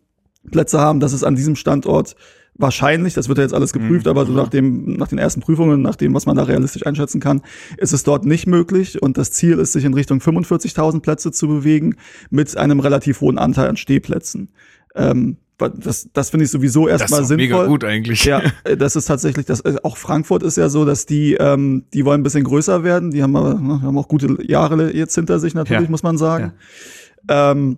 Plätze 0.51 0.79
haben. 0.79 0.99
Das 0.99 1.13
ist 1.13 1.23
an 1.23 1.35
diesem 1.35 1.55
Standort 1.55 2.15
wahrscheinlich, 2.61 3.13
das 3.13 3.27
wird 3.27 3.37
ja 3.37 3.43
jetzt 3.43 3.53
alles 3.53 3.73
geprüft, 3.73 4.07
aber 4.07 4.25
so 4.25 4.31
nach, 4.33 4.49
dem, 4.49 4.93
nach 4.97 5.07
den 5.07 5.17
ersten 5.17 5.41
Prüfungen, 5.41 5.81
nach 5.81 5.95
dem, 5.95 6.13
was 6.13 6.25
man 6.25 6.35
da 6.35 6.43
realistisch 6.43 6.85
einschätzen 6.85 7.19
kann, 7.19 7.41
ist 7.77 7.93
es 7.93 8.03
dort 8.03 8.25
nicht 8.25 8.47
möglich. 8.47 9.01
Und 9.01 9.17
das 9.17 9.31
Ziel 9.31 9.59
ist, 9.59 9.73
sich 9.73 9.83
in 9.85 9.93
Richtung 9.93 10.19
45.000 10.19 11.01
Plätze 11.01 11.31
zu 11.31 11.47
bewegen 11.47 11.95
mit 12.29 12.55
einem 12.57 12.79
relativ 12.79 13.21
hohen 13.21 13.37
Anteil 13.37 13.67
an 13.67 13.77
Stehplätzen. 13.77 14.49
Ähm, 14.95 15.37
das, 15.57 16.09
das 16.11 16.31
finde 16.31 16.45
ich 16.45 16.49
sowieso 16.51 16.87
erstmal 16.87 17.19
Das 17.19 17.29
ist 17.29 17.31
doch 17.33 17.37
sinnvoll. 17.37 17.59
mega 17.59 17.67
gut 17.67 17.83
eigentlich. 17.83 18.25
Ja, 18.25 18.41
äh, 18.63 18.75
das 18.75 18.95
ist 18.95 19.05
tatsächlich, 19.05 19.45
das, 19.45 19.61
äh, 19.61 19.75
auch 19.83 19.95
Frankfurt 19.97 20.41
ist 20.41 20.57
ja 20.57 20.69
so, 20.69 20.85
dass 20.85 21.05
die, 21.05 21.35
ähm, 21.35 21.83
die 21.93 22.03
wollen 22.03 22.21
ein 22.21 22.23
bisschen 22.23 22.43
größer 22.43 22.83
werden. 22.83 23.11
Die 23.11 23.21
haben 23.21 23.35
aber, 23.35 23.53
ne, 23.59 23.81
haben 23.83 23.97
auch 23.97 24.07
gute 24.07 24.37
Jahre 24.47 24.91
jetzt 24.91 25.13
hinter 25.13 25.39
sich 25.39 25.53
natürlich, 25.53 25.83
Ja. 25.83 25.89
muss 25.91 26.01
man 26.01 26.17
sagen. 26.17 26.53
Ähm, 27.29 27.77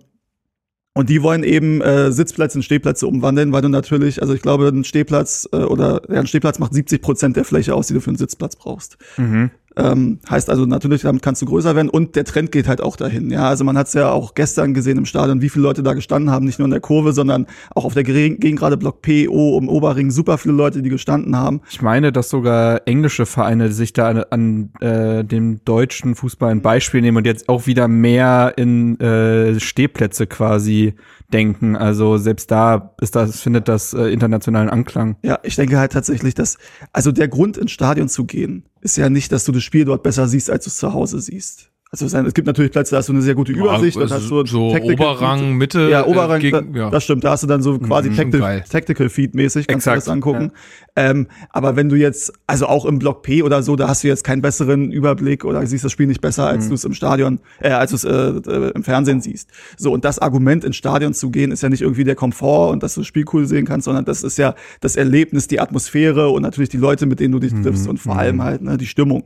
und 0.94 1.10
die 1.10 1.22
wollen 1.22 1.42
eben 1.42 1.80
äh, 1.80 2.12
Sitzplätze 2.12 2.58
in 2.58 2.62
Stehplätze 2.62 3.06
umwandeln, 3.08 3.52
weil 3.52 3.62
du 3.62 3.68
natürlich, 3.68 4.22
also 4.22 4.32
ich 4.32 4.42
glaube, 4.42 4.68
ein 4.68 4.84
Stehplatz 4.84 5.48
äh, 5.52 5.56
oder 5.56 6.02
ja, 6.08 6.20
ein 6.20 6.26
Stehplatz 6.28 6.60
macht 6.60 6.72
70 6.72 7.02
Prozent 7.02 7.36
der 7.36 7.44
Fläche 7.44 7.74
aus, 7.74 7.88
die 7.88 7.94
du 7.94 8.00
für 8.00 8.10
einen 8.10 8.16
Sitzplatz 8.16 8.54
brauchst. 8.54 8.96
Mhm. 9.16 9.50
Ähm, 9.76 10.20
heißt 10.30 10.50
also 10.50 10.66
natürlich, 10.66 11.02
damit 11.02 11.22
kannst 11.22 11.42
du 11.42 11.46
größer 11.46 11.74
werden 11.74 11.88
und 11.88 12.14
der 12.14 12.24
Trend 12.24 12.52
geht 12.52 12.68
halt 12.68 12.80
auch 12.80 12.96
dahin. 12.96 13.30
Ja, 13.30 13.48
also 13.48 13.64
man 13.64 13.76
hat 13.76 13.88
es 13.88 13.94
ja 13.94 14.10
auch 14.10 14.34
gestern 14.34 14.72
gesehen 14.72 14.98
im 14.98 15.06
Stadion, 15.06 15.42
wie 15.42 15.48
viele 15.48 15.64
Leute 15.64 15.82
da 15.82 15.94
gestanden 15.94 16.30
haben, 16.30 16.44
nicht 16.44 16.58
nur 16.58 16.66
in 16.66 16.70
der 16.70 16.80
Kurve, 16.80 17.12
sondern 17.12 17.46
auch 17.74 17.84
auf 17.84 17.94
der 17.94 18.04
Gegengrade 18.04 18.76
Block 18.76 19.02
P, 19.02 19.28
O, 19.28 19.56
um 19.56 19.68
Oberring, 19.68 20.10
super 20.10 20.38
viele 20.38 20.54
Leute, 20.54 20.82
die 20.82 20.90
gestanden 20.90 21.36
haben. 21.36 21.60
Ich 21.70 21.82
meine, 21.82 22.12
dass 22.12 22.30
sogar 22.30 22.82
englische 22.86 23.26
Vereine 23.26 23.72
sich 23.72 23.92
da 23.92 24.08
an, 24.08 24.24
an 24.30 24.70
äh, 24.80 25.24
dem 25.24 25.64
deutschen 25.64 26.14
Fußball 26.14 26.50
ein 26.50 26.62
Beispiel 26.62 27.00
nehmen 27.00 27.16
und 27.16 27.26
jetzt 27.26 27.48
auch 27.48 27.66
wieder 27.66 27.88
mehr 27.88 28.54
in 28.56 29.00
äh, 29.00 29.58
Stehplätze 29.58 30.26
quasi 30.26 30.94
denken. 31.32 31.76
Also 31.76 32.16
selbst 32.18 32.50
da 32.50 32.94
ist 33.00 33.16
das, 33.16 33.40
findet 33.40 33.68
das 33.68 33.94
äh, 33.94 34.06
internationalen 34.08 34.68
Anklang. 34.68 35.16
Ja, 35.22 35.38
ich 35.42 35.56
denke 35.56 35.78
halt 35.78 35.92
tatsächlich, 35.92 36.34
dass, 36.34 36.58
also 36.92 37.12
der 37.12 37.28
Grund 37.28 37.56
ins 37.56 37.72
Stadion 37.72 38.08
zu 38.08 38.24
gehen, 38.24 38.64
ist 38.80 38.96
ja 38.96 39.08
nicht, 39.08 39.32
dass 39.32 39.44
du 39.44 39.52
das 39.52 39.62
Spiel 39.62 39.84
dort 39.84 40.02
besser 40.02 40.28
siehst, 40.28 40.50
als 40.50 40.64
du 40.64 40.68
es 40.68 40.76
zu 40.76 40.92
Hause 40.92 41.20
siehst. 41.20 41.70
Also 42.02 42.18
es 42.18 42.34
gibt 42.34 42.46
natürlich 42.46 42.72
Plätze, 42.72 42.92
da 42.92 42.98
hast 42.98 43.08
du 43.08 43.12
eine 43.12 43.22
sehr 43.22 43.34
gute 43.34 43.52
Übersicht, 43.52 43.96
dann 43.96 44.10
hast 44.10 44.28
du 44.30 44.44
so 44.46 44.72
Tactical 44.72 45.06
Oberrang, 45.06 45.38
Feed. 45.40 45.54
Mitte. 45.54 45.88
Ja, 45.90 46.06
Oberrang, 46.06 46.38
äh, 46.38 46.42
gegen, 46.42 46.72
da, 46.72 46.78
ja. 46.78 46.90
das 46.90 47.04
stimmt, 47.04 47.24
da 47.24 47.30
hast 47.30 47.42
du 47.42 47.46
dann 47.46 47.62
so 47.62 47.78
quasi 47.78 48.10
Mhm, 48.10 48.16
Tactical. 48.16 48.64
Tactical 48.68 49.08
Feed 49.08 49.34
mäßig, 49.34 49.66
kannst 49.66 49.86
Exakt, 49.86 49.96
du 49.96 50.00
das 50.00 50.08
angucken. 50.08 50.52
Ähm, 50.96 51.26
aber 51.50 51.76
wenn 51.76 51.88
du 51.88 51.96
jetzt, 51.96 52.32
also 52.46 52.66
auch 52.66 52.84
im 52.84 52.98
Block 52.98 53.22
P 53.22 53.42
oder 53.42 53.62
so, 53.62 53.76
da 53.76 53.88
hast 53.88 54.04
du 54.04 54.08
jetzt 54.08 54.24
keinen 54.24 54.42
besseren 54.42 54.92
Überblick 54.92 55.44
oder 55.44 55.64
siehst 55.66 55.84
das 55.84 55.92
Spiel 55.92 56.06
nicht 56.06 56.20
besser, 56.20 56.46
als 56.46 56.68
du 56.68 56.74
es 56.74 56.84
im 56.84 56.94
Stadion, 56.94 57.40
äh, 57.60 57.70
als 57.70 57.90
du 57.90 57.96
es 57.96 58.04
äh, 58.04 58.10
äh, 58.10 58.70
im 58.74 58.82
Fernsehen 58.84 59.20
siehst. 59.20 59.50
So, 59.76 59.92
und 59.92 60.04
das 60.04 60.18
Argument, 60.18 60.64
ins 60.64 60.76
Stadion 60.76 61.14
zu 61.14 61.30
gehen, 61.30 61.50
ist 61.52 61.62
ja 61.62 61.68
nicht 61.68 61.82
irgendwie 61.82 62.04
der 62.04 62.14
Komfort 62.14 62.70
und 62.70 62.82
dass 62.82 62.94
du 62.94 63.00
das 63.00 63.08
Spiel 63.08 63.24
cool 63.32 63.46
sehen 63.46 63.66
kannst, 63.66 63.84
sondern 63.86 64.04
das 64.04 64.22
ist 64.22 64.38
ja 64.38 64.54
das 64.80 64.96
Erlebnis, 64.96 65.48
die 65.48 65.60
Atmosphäre 65.60 66.28
und 66.30 66.42
natürlich 66.42 66.68
die 66.68 66.76
Leute, 66.76 67.06
mit 67.06 67.20
denen 67.20 67.32
du 67.32 67.38
dich 67.38 67.52
triffst 67.54 67.88
und 67.88 67.98
vor 67.98 68.16
allem 68.16 68.42
halt 68.42 68.62
ne, 68.62 68.76
die 68.76 68.86
Stimmung. 68.86 69.24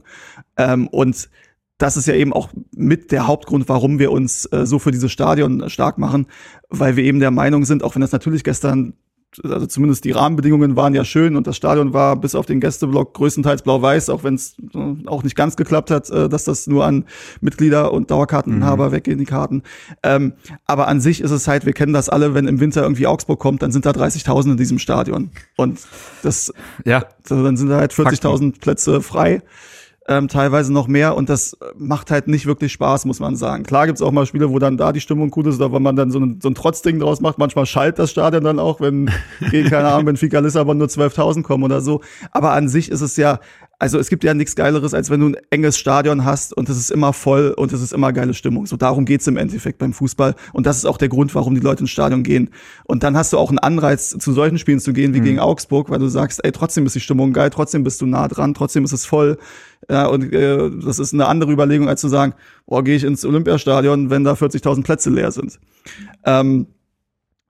Ähm, 0.56 0.88
und 0.88 1.28
das 1.78 1.96
ist 1.96 2.06
ja 2.06 2.14
eben 2.14 2.32
auch 2.32 2.50
mit 2.76 3.12
der 3.12 3.26
Hauptgrund, 3.26 3.68
warum 3.68 3.98
wir 3.98 4.10
uns 4.10 4.46
äh, 4.46 4.66
so 4.66 4.78
für 4.78 4.90
dieses 4.90 5.12
Stadion 5.12 5.70
stark 5.70 5.96
machen, 5.96 6.26
weil 6.68 6.96
wir 6.96 7.04
eben 7.04 7.20
der 7.20 7.30
Meinung 7.30 7.64
sind, 7.64 7.84
auch 7.84 7.94
wenn 7.94 8.02
das 8.02 8.10
natürlich 8.10 8.42
gestern, 8.42 8.94
also 9.44 9.66
zumindest 9.66 10.04
die 10.04 10.10
Rahmenbedingungen 10.10 10.74
waren 10.74 10.94
ja 10.94 11.04
schön 11.04 11.36
und 11.36 11.46
das 11.46 11.56
Stadion 11.56 11.92
war 11.92 12.16
bis 12.16 12.34
auf 12.34 12.46
den 12.46 12.60
Gästeblock 12.60 13.14
größtenteils 13.14 13.62
blau-weiß, 13.62 14.10
auch 14.10 14.24
wenn 14.24 14.34
es 14.34 14.56
äh, 14.74 15.06
auch 15.06 15.22
nicht 15.22 15.36
ganz 15.36 15.54
geklappt 15.54 15.92
hat, 15.92 16.10
äh, 16.10 16.28
dass 16.28 16.42
das 16.42 16.66
nur 16.66 16.84
an 16.84 17.04
Mitglieder 17.40 17.92
und 17.92 18.10
Dauerkarteninhaber 18.10 18.90
weggehen, 18.90 19.18
die 19.18 19.24
Karten. 19.24 19.62
Ähm, 20.02 20.32
aber 20.66 20.88
an 20.88 21.00
sich 21.00 21.20
ist 21.20 21.30
es 21.30 21.46
halt, 21.46 21.64
wir 21.64 21.74
kennen 21.74 21.92
das 21.92 22.08
alle, 22.08 22.34
wenn 22.34 22.48
im 22.48 22.58
Winter 22.58 22.82
irgendwie 22.82 23.06
Augsburg 23.06 23.38
kommt, 23.38 23.62
dann 23.62 23.70
sind 23.70 23.86
da 23.86 23.90
30.000 23.90 24.52
in 24.52 24.56
diesem 24.56 24.80
Stadion. 24.80 25.30
Und 25.56 25.78
das 26.24 26.52
Ja, 26.84 27.04
so, 27.24 27.40
dann 27.40 27.56
sind 27.56 27.68
da 27.68 27.78
halt 27.78 27.92
40.000 27.92 28.58
Plätze 28.58 29.00
frei, 29.00 29.42
ähm, 30.08 30.26
teilweise 30.28 30.72
noch 30.72 30.88
mehr 30.88 31.16
und 31.16 31.28
das 31.28 31.56
macht 31.76 32.10
halt 32.10 32.28
nicht 32.28 32.46
wirklich 32.46 32.72
Spaß, 32.72 33.04
muss 33.04 33.20
man 33.20 33.36
sagen. 33.36 33.62
Klar 33.62 33.86
gibt's 33.86 34.00
auch 34.00 34.10
mal 34.10 34.24
Spiele, 34.24 34.50
wo 34.50 34.58
dann 34.58 34.78
da 34.78 34.92
die 34.92 35.00
Stimmung 35.00 35.30
gut 35.30 35.46
ist 35.46 35.56
oder 35.60 35.72
wenn 35.72 35.82
man 35.82 35.96
dann 35.96 36.10
so 36.10 36.18
ein, 36.18 36.40
so 36.42 36.48
ein 36.48 36.54
Trotzding 36.54 36.98
draus 36.98 37.20
macht. 37.20 37.38
Manchmal 37.38 37.66
schallt 37.66 37.98
das 37.98 38.10
Stadion 38.10 38.42
dann 38.42 38.58
auch, 38.58 38.80
wenn 38.80 39.10
gegen, 39.50 39.68
keine 39.68 39.88
Ahnung, 39.88 40.06
Benfica 40.06 40.38
Lissabon 40.40 40.78
nur 40.78 40.88
12.000 40.88 41.42
kommen 41.42 41.62
oder 41.62 41.82
so. 41.82 42.00
Aber 42.32 42.52
an 42.52 42.68
sich 42.68 42.90
ist 42.90 43.02
es 43.02 43.16
ja, 43.16 43.38
also 43.78 43.98
es 43.98 44.08
gibt 44.08 44.24
ja 44.24 44.34
nichts 44.34 44.56
Geileres, 44.56 44.92
als 44.92 45.08
wenn 45.08 45.20
du 45.20 45.28
ein 45.28 45.36
enges 45.50 45.78
Stadion 45.78 46.24
hast 46.24 46.56
und 46.56 46.68
es 46.68 46.76
ist 46.76 46.90
immer 46.90 47.12
voll 47.12 47.54
und 47.56 47.72
es 47.72 47.80
ist 47.80 47.92
immer 47.92 48.12
geile 48.12 48.34
Stimmung. 48.34 48.66
So 48.66 48.76
darum 48.76 49.04
geht's 49.04 49.26
im 49.28 49.36
Endeffekt 49.36 49.78
beim 49.78 49.92
Fußball 49.92 50.34
und 50.52 50.66
das 50.66 50.78
ist 50.78 50.84
auch 50.84 50.98
der 50.98 51.08
Grund, 51.08 51.34
warum 51.34 51.54
die 51.54 51.60
Leute 51.60 51.82
ins 51.82 51.90
Stadion 51.90 52.24
gehen. 52.24 52.50
Und 52.84 53.04
dann 53.04 53.16
hast 53.16 53.32
du 53.32 53.38
auch 53.38 53.50
einen 53.50 53.60
Anreiz, 53.60 54.10
zu 54.10 54.32
solchen 54.32 54.58
Spielen 54.58 54.80
zu 54.80 54.92
gehen 54.92 55.14
wie 55.14 55.20
gegen 55.20 55.38
Augsburg, 55.38 55.90
weil 55.90 56.00
du 56.00 56.08
sagst, 56.08 56.44
ey, 56.44 56.50
trotzdem 56.50 56.86
ist 56.86 56.96
die 56.96 57.00
Stimmung 57.00 57.32
geil, 57.32 57.50
trotzdem 57.50 57.84
bist 57.84 58.00
du 58.00 58.06
nah 58.06 58.26
dran, 58.26 58.52
trotzdem 58.54 58.84
ist 58.84 58.92
es 58.92 59.06
voll. 59.06 59.38
Ja, 59.88 60.06
und 60.06 60.32
äh, 60.32 60.70
das 60.84 60.98
ist 60.98 61.14
eine 61.14 61.26
andere 61.26 61.52
Überlegung, 61.52 61.88
als 61.88 62.00
zu 62.00 62.08
sagen, 62.08 62.34
boah, 62.66 62.82
gehe 62.82 62.96
ich 62.96 63.04
ins 63.04 63.24
Olympiastadion, 63.24 64.10
wenn 64.10 64.24
da 64.24 64.32
40.000 64.32 64.82
Plätze 64.82 65.10
leer 65.10 65.30
sind. 65.30 65.60
Ähm, 66.24 66.66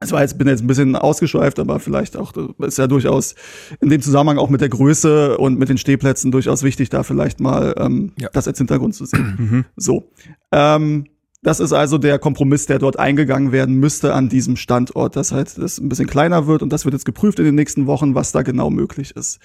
es 0.00 0.12
war 0.12 0.22
jetzt, 0.22 0.38
bin 0.38 0.46
jetzt 0.46 0.62
ein 0.62 0.66
bisschen 0.68 0.94
ausgeschweift, 0.94 1.58
aber 1.58 1.80
vielleicht 1.80 2.16
auch, 2.16 2.32
das 2.32 2.46
ist 2.68 2.78
ja 2.78 2.86
durchaus 2.86 3.34
in 3.80 3.88
dem 3.88 4.00
Zusammenhang 4.00 4.38
auch 4.38 4.48
mit 4.48 4.60
der 4.60 4.68
Größe 4.68 5.36
und 5.38 5.58
mit 5.58 5.68
den 5.68 5.78
Stehplätzen 5.78 6.30
durchaus 6.30 6.62
wichtig, 6.62 6.88
da 6.88 7.02
vielleicht 7.02 7.40
mal 7.40 7.74
ähm, 7.78 8.12
Ja. 8.18 8.28
das 8.32 8.46
als 8.46 8.58
Hintergrund 8.58 8.94
zu 8.94 9.06
sehen. 9.06 9.64
So. 9.76 10.10
Ähm, 10.52 11.06
das 11.42 11.60
ist 11.60 11.72
also 11.72 11.98
der 11.98 12.18
Kompromiss, 12.18 12.66
der 12.66 12.78
dort 12.78 12.98
eingegangen 12.98 13.52
werden 13.52 13.76
müsste 13.76 14.12
an 14.14 14.28
diesem 14.28 14.56
Standort, 14.56 15.14
dass 15.16 15.32
halt 15.32 15.56
das 15.58 15.78
ein 15.78 15.88
bisschen 15.88 16.06
kleiner 16.08 16.46
wird 16.46 16.62
und 16.62 16.72
das 16.72 16.84
wird 16.84 16.94
jetzt 16.94 17.04
geprüft 17.04 17.38
in 17.38 17.44
den 17.44 17.54
nächsten 17.54 17.86
Wochen, 17.86 18.14
was 18.14 18.32
da 18.32 18.42
genau 18.42 18.70
möglich 18.70 19.14
ist. 19.16 19.38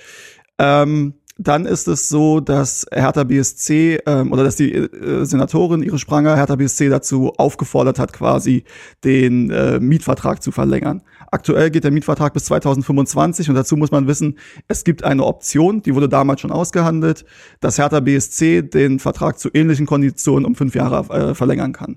Ähm, 0.59 1.15
dann 1.37 1.65
ist 1.65 1.87
es 1.87 2.09
so, 2.09 2.39
dass 2.39 2.85
Hertha 2.91 3.23
BSC 3.23 3.99
ähm, 4.05 4.31
oder 4.31 4.43
dass 4.43 4.55
die 4.55 4.71
äh, 4.71 5.25
Senatorin 5.25 5.81
ihre 5.81 5.97
Spranger 5.97 6.35
Hertha 6.35 6.55
BSC 6.55 6.89
dazu 6.89 7.33
aufgefordert 7.37 7.97
hat, 7.97 8.13
quasi 8.13 8.65
den 9.03 9.49
äh, 9.49 9.79
Mietvertrag 9.79 10.43
zu 10.43 10.51
verlängern. 10.51 11.01
Aktuell 11.31 11.71
geht 11.71 11.83
der 11.83 11.91
Mietvertrag 11.91 12.33
bis 12.33 12.45
2025 12.45 13.49
und 13.49 13.55
dazu 13.55 13.75
muss 13.75 13.89
man 13.89 14.05
wissen, 14.05 14.37
es 14.67 14.83
gibt 14.83 15.03
eine 15.03 15.25
Option, 15.25 15.81
die 15.81 15.95
wurde 15.95 16.07
damals 16.07 16.41
schon 16.41 16.51
ausgehandelt, 16.51 17.25
dass 17.59 17.79
Hertha 17.79 17.99
BSC 17.99 18.61
den 18.61 18.99
Vertrag 18.99 19.39
zu 19.39 19.49
ähnlichen 19.51 19.87
Konditionen 19.87 20.45
um 20.45 20.53
fünf 20.53 20.75
Jahre 20.75 21.11
äh, 21.13 21.33
verlängern 21.33 21.73
kann. 21.73 21.95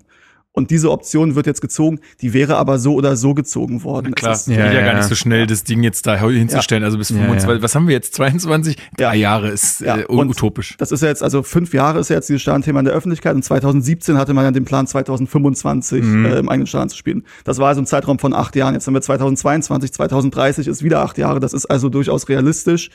Und 0.57 0.71
diese 0.71 0.91
Option 0.91 1.35
wird 1.35 1.47
jetzt 1.47 1.61
gezogen, 1.61 2.01
die 2.23 2.33
wäre 2.33 2.57
aber 2.57 2.79
so 2.79 2.95
oder 2.95 3.15
so 3.15 3.35
gezogen 3.35 3.85
worden. 3.85 4.15
Klar, 4.15 4.33
Es 4.33 4.41
ist, 4.41 4.47
geht 4.47 4.57
ja, 4.57 4.73
Ja, 4.73 4.81
gar 4.81 4.87
ja. 4.87 4.95
nicht 4.97 5.09
so 5.09 5.15
schnell, 5.15 5.47
das 5.47 5.65
Ding 5.65 5.83
jetzt 5.83 6.07
da 6.07 6.17
hinzustellen. 6.19 6.83
Also 6.83 6.97
bis 6.97 7.11
Ja, 7.11 7.17
25, 7.19 7.57
ja. 7.59 7.63
was 7.63 7.75
haben 7.75 7.87
wir 7.89 7.95
jetzt? 7.95 8.15
22? 8.15 8.77
Ja. 8.99 9.11
Drei 9.11 9.17
Jahre 9.17 9.51
ist 9.51 9.81
Ja, 9.83 9.99
äh, 9.99 10.07
utopisch. 10.09 10.75
Das 10.79 10.93
ist 10.93 11.03
ja 11.03 11.09
jetzt, 11.09 11.23
also 11.23 11.43
fünf 11.43 11.75
Jahre 11.75 12.01
ist 12.01 12.09
ja 12.09 12.17
jetzt 12.17 12.31
dieses 12.31 12.41
Stadionthema 12.41 12.79
in 12.79 12.87
der 12.87 12.95
Öffentlichkeit 12.95 13.35
und 13.35 13.43
2017 13.43 14.17
hatte 14.17 14.33
man 14.33 14.45
ja 14.47 14.51
den 14.51 14.65
Plan, 14.65 14.87
2025 14.87 16.03
äh, 16.03 16.39
im 16.39 16.49
eigenen 16.49 16.67
Stadion 16.67 16.89
zu 16.89 16.97
spielen. 16.97 17.25
Das 17.45 17.59
war 17.59 17.69
also 17.69 17.83
ein 17.83 17.87
Zeitraum 17.87 18.19
von 18.19 18.33
acht 18.33 18.57
Jahren. 18.57 18.73
Jetzt 18.73 18.87
haben 18.87 18.95
wir 18.95 19.03
2022, 19.03 19.93
2030 19.93 20.69
ist 20.69 20.83
wieder 20.83 21.01
acht 21.03 21.19
Jahre. 21.19 21.39
Das 21.39 21.53
ist 21.53 21.67
also 21.67 21.91
durchaus 21.91 22.31
realistisch. 22.31 22.89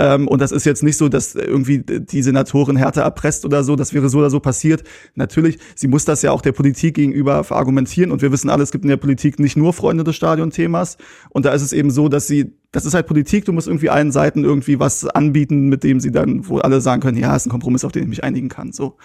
Ähm, 0.00 0.26
und 0.26 0.40
das 0.40 0.50
ist 0.50 0.66
jetzt 0.66 0.82
nicht 0.82 0.96
so, 0.96 1.08
dass 1.08 1.36
irgendwie 1.36 1.78
die 1.78 2.22
Senatorin 2.22 2.76
Hertha 2.76 3.02
erpresst 3.02 3.44
oder 3.44 3.62
so. 3.62 3.76
Das 3.76 3.94
wäre 3.94 4.08
so 4.08 4.18
oder 4.18 4.30
so 4.30 4.40
passiert. 4.40 4.82
Natürlich, 5.14 5.58
sie 5.76 5.86
muss 5.86 6.04
das 6.04 6.22
ja 6.22 6.32
auch 6.32 6.42
der 6.42 6.52
Politik 6.52 7.03
gegenüber 7.10 7.44
verargumentieren. 7.44 8.10
Und 8.10 8.22
wir 8.22 8.32
wissen 8.32 8.50
alle, 8.50 8.62
es 8.62 8.72
gibt 8.72 8.84
in 8.84 8.90
der 8.90 8.96
Politik 8.96 9.38
nicht 9.38 9.56
nur 9.56 9.72
Freunde 9.72 10.04
des 10.04 10.16
Stadionthemas. 10.16 10.96
Und 11.30 11.44
da 11.44 11.52
ist 11.52 11.62
es 11.62 11.72
eben 11.72 11.90
so, 11.90 12.08
dass 12.08 12.26
sie 12.26 12.52
das 12.72 12.84
ist 12.84 12.94
halt 12.94 13.06
Politik, 13.06 13.44
du 13.44 13.52
musst 13.52 13.68
irgendwie 13.68 13.88
allen 13.88 14.10
Seiten 14.10 14.42
irgendwie 14.42 14.80
was 14.80 15.06
anbieten, 15.06 15.68
mit 15.68 15.84
dem 15.84 16.00
sie 16.00 16.10
dann, 16.10 16.48
wo 16.48 16.58
alle 16.58 16.80
sagen 16.80 17.00
können, 17.00 17.16
ja, 17.16 17.36
ist 17.36 17.46
ein 17.46 17.50
Kompromiss, 17.50 17.84
auf 17.84 17.92
den 17.92 18.02
ich 18.02 18.08
mich 18.08 18.24
einigen 18.24 18.48
kann. 18.48 18.72
So. 18.72 18.96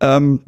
Ähm, 0.00 0.40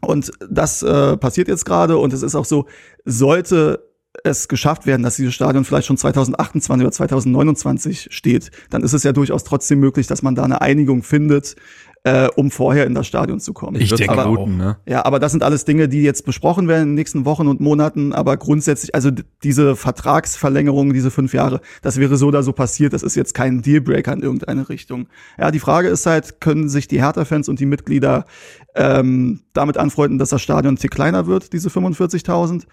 Und 0.00 0.30
das 0.48 0.82
äh, 0.82 1.16
passiert 1.16 1.48
jetzt 1.48 1.64
gerade 1.64 1.96
und 1.96 2.12
es 2.12 2.22
ist 2.22 2.34
auch 2.34 2.44
so, 2.44 2.66
sollte 3.04 3.90
es 4.22 4.46
geschafft 4.46 4.86
werden, 4.86 5.02
dass 5.02 5.16
dieses 5.16 5.34
Stadion 5.34 5.64
vielleicht 5.64 5.88
schon 5.88 5.96
2028 5.96 6.84
oder 6.84 6.92
2029 6.92 8.08
steht, 8.10 8.52
dann 8.70 8.82
ist 8.82 8.92
es 8.92 9.02
ja 9.02 9.12
durchaus 9.12 9.42
trotzdem 9.42 9.80
möglich, 9.80 10.06
dass 10.06 10.22
man 10.22 10.36
da 10.36 10.44
eine 10.44 10.60
Einigung 10.60 11.02
findet, 11.02 11.56
äh, 12.04 12.28
um 12.36 12.50
vorher 12.50 12.86
in 12.86 12.94
das 12.94 13.06
Stadion 13.06 13.40
zu 13.40 13.54
kommen. 13.54 13.80
Ich 13.80 13.92
denke 13.94 14.12
aber 14.12 14.26
auch. 14.26 14.36
guten, 14.36 14.58
ne? 14.58 14.76
Ja, 14.86 15.04
aber 15.06 15.18
das 15.18 15.32
sind 15.32 15.42
alles 15.42 15.64
Dinge, 15.64 15.88
die 15.88 16.02
jetzt 16.02 16.26
besprochen 16.26 16.68
werden 16.68 16.82
in 16.82 16.88
den 16.90 16.94
nächsten 16.96 17.24
Wochen 17.24 17.48
und 17.48 17.60
Monaten. 17.60 18.12
Aber 18.12 18.36
grundsätzlich, 18.36 18.94
also 18.94 19.10
diese 19.42 19.74
Vertragsverlängerung, 19.74 20.92
diese 20.92 21.10
fünf 21.10 21.32
Jahre, 21.32 21.62
das 21.80 21.98
wäre 21.98 22.16
so 22.16 22.26
oder 22.26 22.42
so 22.42 22.52
passiert. 22.52 22.92
Das 22.92 23.02
ist 23.02 23.14
jetzt 23.14 23.32
kein 23.32 23.62
Dealbreaker 23.62 24.12
in 24.12 24.20
irgendeine 24.20 24.68
Richtung. 24.68 25.06
Ja, 25.38 25.50
die 25.50 25.60
Frage 25.60 25.88
ist 25.88 26.04
halt, 26.04 26.42
können 26.42 26.68
sich 26.68 26.88
die 26.88 27.00
Hertha-Fans 27.00 27.48
und 27.48 27.58
die 27.58 27.66
Mitglieder 27.66 28.26
ähm, 28.74 29.40
damit 29.52 29.78
anfreunden, 29.78 30.18
dass 30.18 30.30
das 30.30 30.42
Stadion 30.42 30.74
ein 30.74 30.76
Tick 30.76 30.90
kleiner 30.90 31.26
wird, 31.26 31.52
diese 31.52 31.68
45.000? 31.68 32.64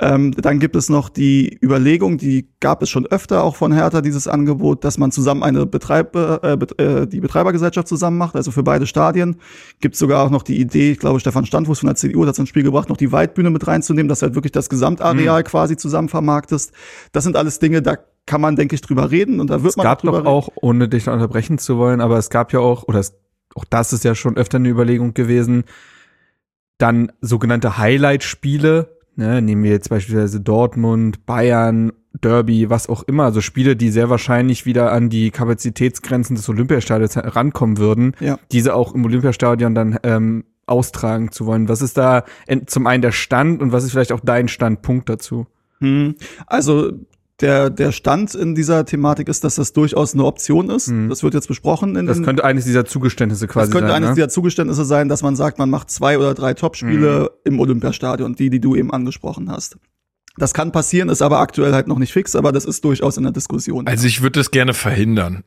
Ähm, 0.00 0.32
dann 0.32 0.58
gibt 0.58 0.76
es 0.76 0.88
noch 0.88 1.08
die 1.08 1.58
Überlegung, 1.62 2.18
die 2.18 2.48
gab 2.60 2.82
es 2.82 2.90
schon 2.90 3.06
öfter 3.06 3.42
auch 3.42 3.56
von 3.56 3.72
Hertha, 3.72 4.00
dieses 4.00 4.28
Angebot, 4.28 4.84
dass 4.84 4.98
man 4.98 5.12
zusammen 5.12 5.42
eine 5.42 5.66
Betreiber, 5.66 6.40
äh, 6.42 6.82
äh, 6.82 7.06
die 7.06 7.20
Betreibergesellschaft 7.20 7.88
zusammen 7.88 8.18
macht, 8.18 8.36
also 8.36 8.50
für 8.50 8.62
beide 8.62 8.86
Stadien. 8.86 9.36
Gibt 9.80 9.96
sogar 9.96 10.24
auch 10.24 10.30
noch 10.30 10.42
die 10.42 10.60
Idee, 10.60 10.92
ich 10.92 10.98
glaube, 10.98 11.20
Stefan 11.20 11.46
Standfuß 11.46 11.80
von 11.80 11.86
der 11.88 11.96
CDU 11.96 12.24
hat 12.24 12.32
es 12.32 12.38
ins 12.38 12.48
Spiel 12.48 12.62
gebracht, 12.62 12.88
noch 12.88 12.96
die 12.96 13.12
Weitbühne 13.12 13.50
mit 13.50 13.66
reinzunehmen, 13.66 14.08
dass 14.08 14.20
du 14.20 14.26
halt 14.26 14.34
wirklich 14.34 14.52
das 14.52 14.68
Gesamtareal 14.68 15.42
quasi 15.44 15.76
zusammen 15.76 16.08
vermarktest. 16.08 16.72
Das 17.12 17.24
sind 17.24 17.36
alles 17.36 17.58
Dinge, 17.58 17.82
da 17.82 17.96
kann 18.26 18.40
man, 18.40 18.56
denke 18.56 18.74
ich, 18.74 18.80
drüber 18.80 19.10
reden 19.10 19.40
und 19.40 19.50
da 19.50 19.62
wird 19.62 19.70
es 19.70 19.76
man 19.76 19.84
gab 19.84 19.98
auch 19.98 20.02
drüber 20.02 20.22
doch 20.22 20.26
auch, 20.26 20.48
ohne 20.56 20.88
dich 20.88 21.08
unterbrechen 21.08 21.58
zu 21.58 21.78
wollen, 21.78 22.00
aber 22.00 22.18
es 22.18 22.28
gab 22.28 22.52
ja 22.52 22.58
auch, 22.58 22.86
oder 22.88 22.98
es, 22.98 23.14
auch 23.56 23.64
das 23.64 23.92
ist 23.92 24.04
ja 24.04 24.14
schon 24.14 24.36
öfter 24.36 24.58
eine 24.58 24.68
Überlegung 24.68 25.14
gewesen, 25.14 25.64
dann 26.78 27.10
sogenannte 27.20 27.78
Highlight-Spiele, 27.78 28.96
ne, 29.16 29.40
nehmen 29.40 29.62
wir 29.62 29.70
jetzt 29.70 29.88
beispielsweise 29.88 30.40
Dortmund, 30.40 31.24
Bayern, 31.26 31.92
Derby, 32.20 32.70
was 32.70 32.88
auch 32.88 33.02
immer, 33.02 33.24
also 33.24 33.40
Spiele, 33.40 33.76
die 33.76 33.90
sehr 33.90 34.10
wahrscheinlich 34.10 34.66
wieder 34.66 34.92
an 34.92 35.08
die 35.10 35.30
Kapazitätsgrenzen 35.30 36.36
des 36.36 36.48
Olympiastadions 36.48 37.16
herankommen 37.16 37.78
würden, 37.78 38.12
Ja. 38.20 38.38
diese 38.52 38.74
auch 38.74 38.94
im 38.94 39.04
Olympiastadion 39.04 39.74
dann 39.74 39.98
ähm, 40.02 40.44
austragen 40.66 41.30
zu 41.32 41.46
wollen. 41.46 41.68
Was 41.68 41.80
ist 41.82 41.96
da 41.96 42.24
zum 42.66 42.86
einen 42.86 43.02
der 43.02 43.12
Stand 43.12 43.62
und 43.62 43.72
was 43.72 43.84
ist 43.84 43.92
vielleicht 43.92 44.12
auch 44.12 44.20
dein 44.20 44.48
Standpunkt 44.48 45.08
dazu? 45.08 45.46
Hm. 45.80 46.16
Also 46.46 46.92
der, 47.40 47.68
der 47.70 47.92
Stand 47.92 48.34
in 48.34 48.54
dieser 48.54 48.84
Thematik 48.86 49.28
ist, 49.28 49.44
dass 49.44 49.56
das 49.56 49.72
durchaus 49.74 50.14
eine 50.14 50.24
Option 50.24 50.70
ist. 50.70 50.90
Das 51.08 51.22
wird 51.22 51.34
jetzt 51.34 51.48
besprochen. 51.48 51.94
In 51.96 52.04
Mhm. 52.04 52.08
Das 52.08 52.22
könnte 52.22 52.44
eines 52.44 52.64
dieser 52.64 52.84
Zugeständnisse 52.86 53.46
quasi 53.46 53.66
das 53.70 53.72
könnte 53.72 53.88
sein. 53.88 53.96
eines 53.96 54.08
ne? 54.10 54.14
dieser 54.14 54.28
Zugeständnisse 54.30 54.84
sein, 54.86 55.08
dass 55.08 55.22
man 55.22 55.36
sagt, 55.36 55.58
man 55.58 55.68
macht 55.68 55.90
zwei 55.90 56.16
oder 56.18 56.32
drei 56.34 56.54
Topspiele 56.54 57.30
Mhm. 57.44 57.52
im 57.52 57.60
Olympiastadion, 57.60 58.34
die, 58.36 58.48
die 58.48 58.60
du 58.60 58.74
eben 58.74 58.90
angesprochen 58.92 59.50
hast. 59.50 59.76
Das 60.38 60.52
kann 60.52 60.70
passieren, 60.70 61.08
ist 61.08 61.22
aber 61.22 61.38
aktuell 61.40 61.72
halt 61.72 61.88
noch 61.88 61.98
nicht 61.98 62.12
fix, 62.12 62.36
aber 62.36 62.52
das 62.52 62.66
ist 62.66 62.84
durchaus 62.84 63.16
in 63.16 63.22
der 63.22 63.32
Diskussion. 63.32 63.86
Also 63.86 64.06
ich 64.06 64.20
würde 64.22 64.38
das 64.40 64.50
gerne 64.50 64.74
verhindern. 64.74 65.44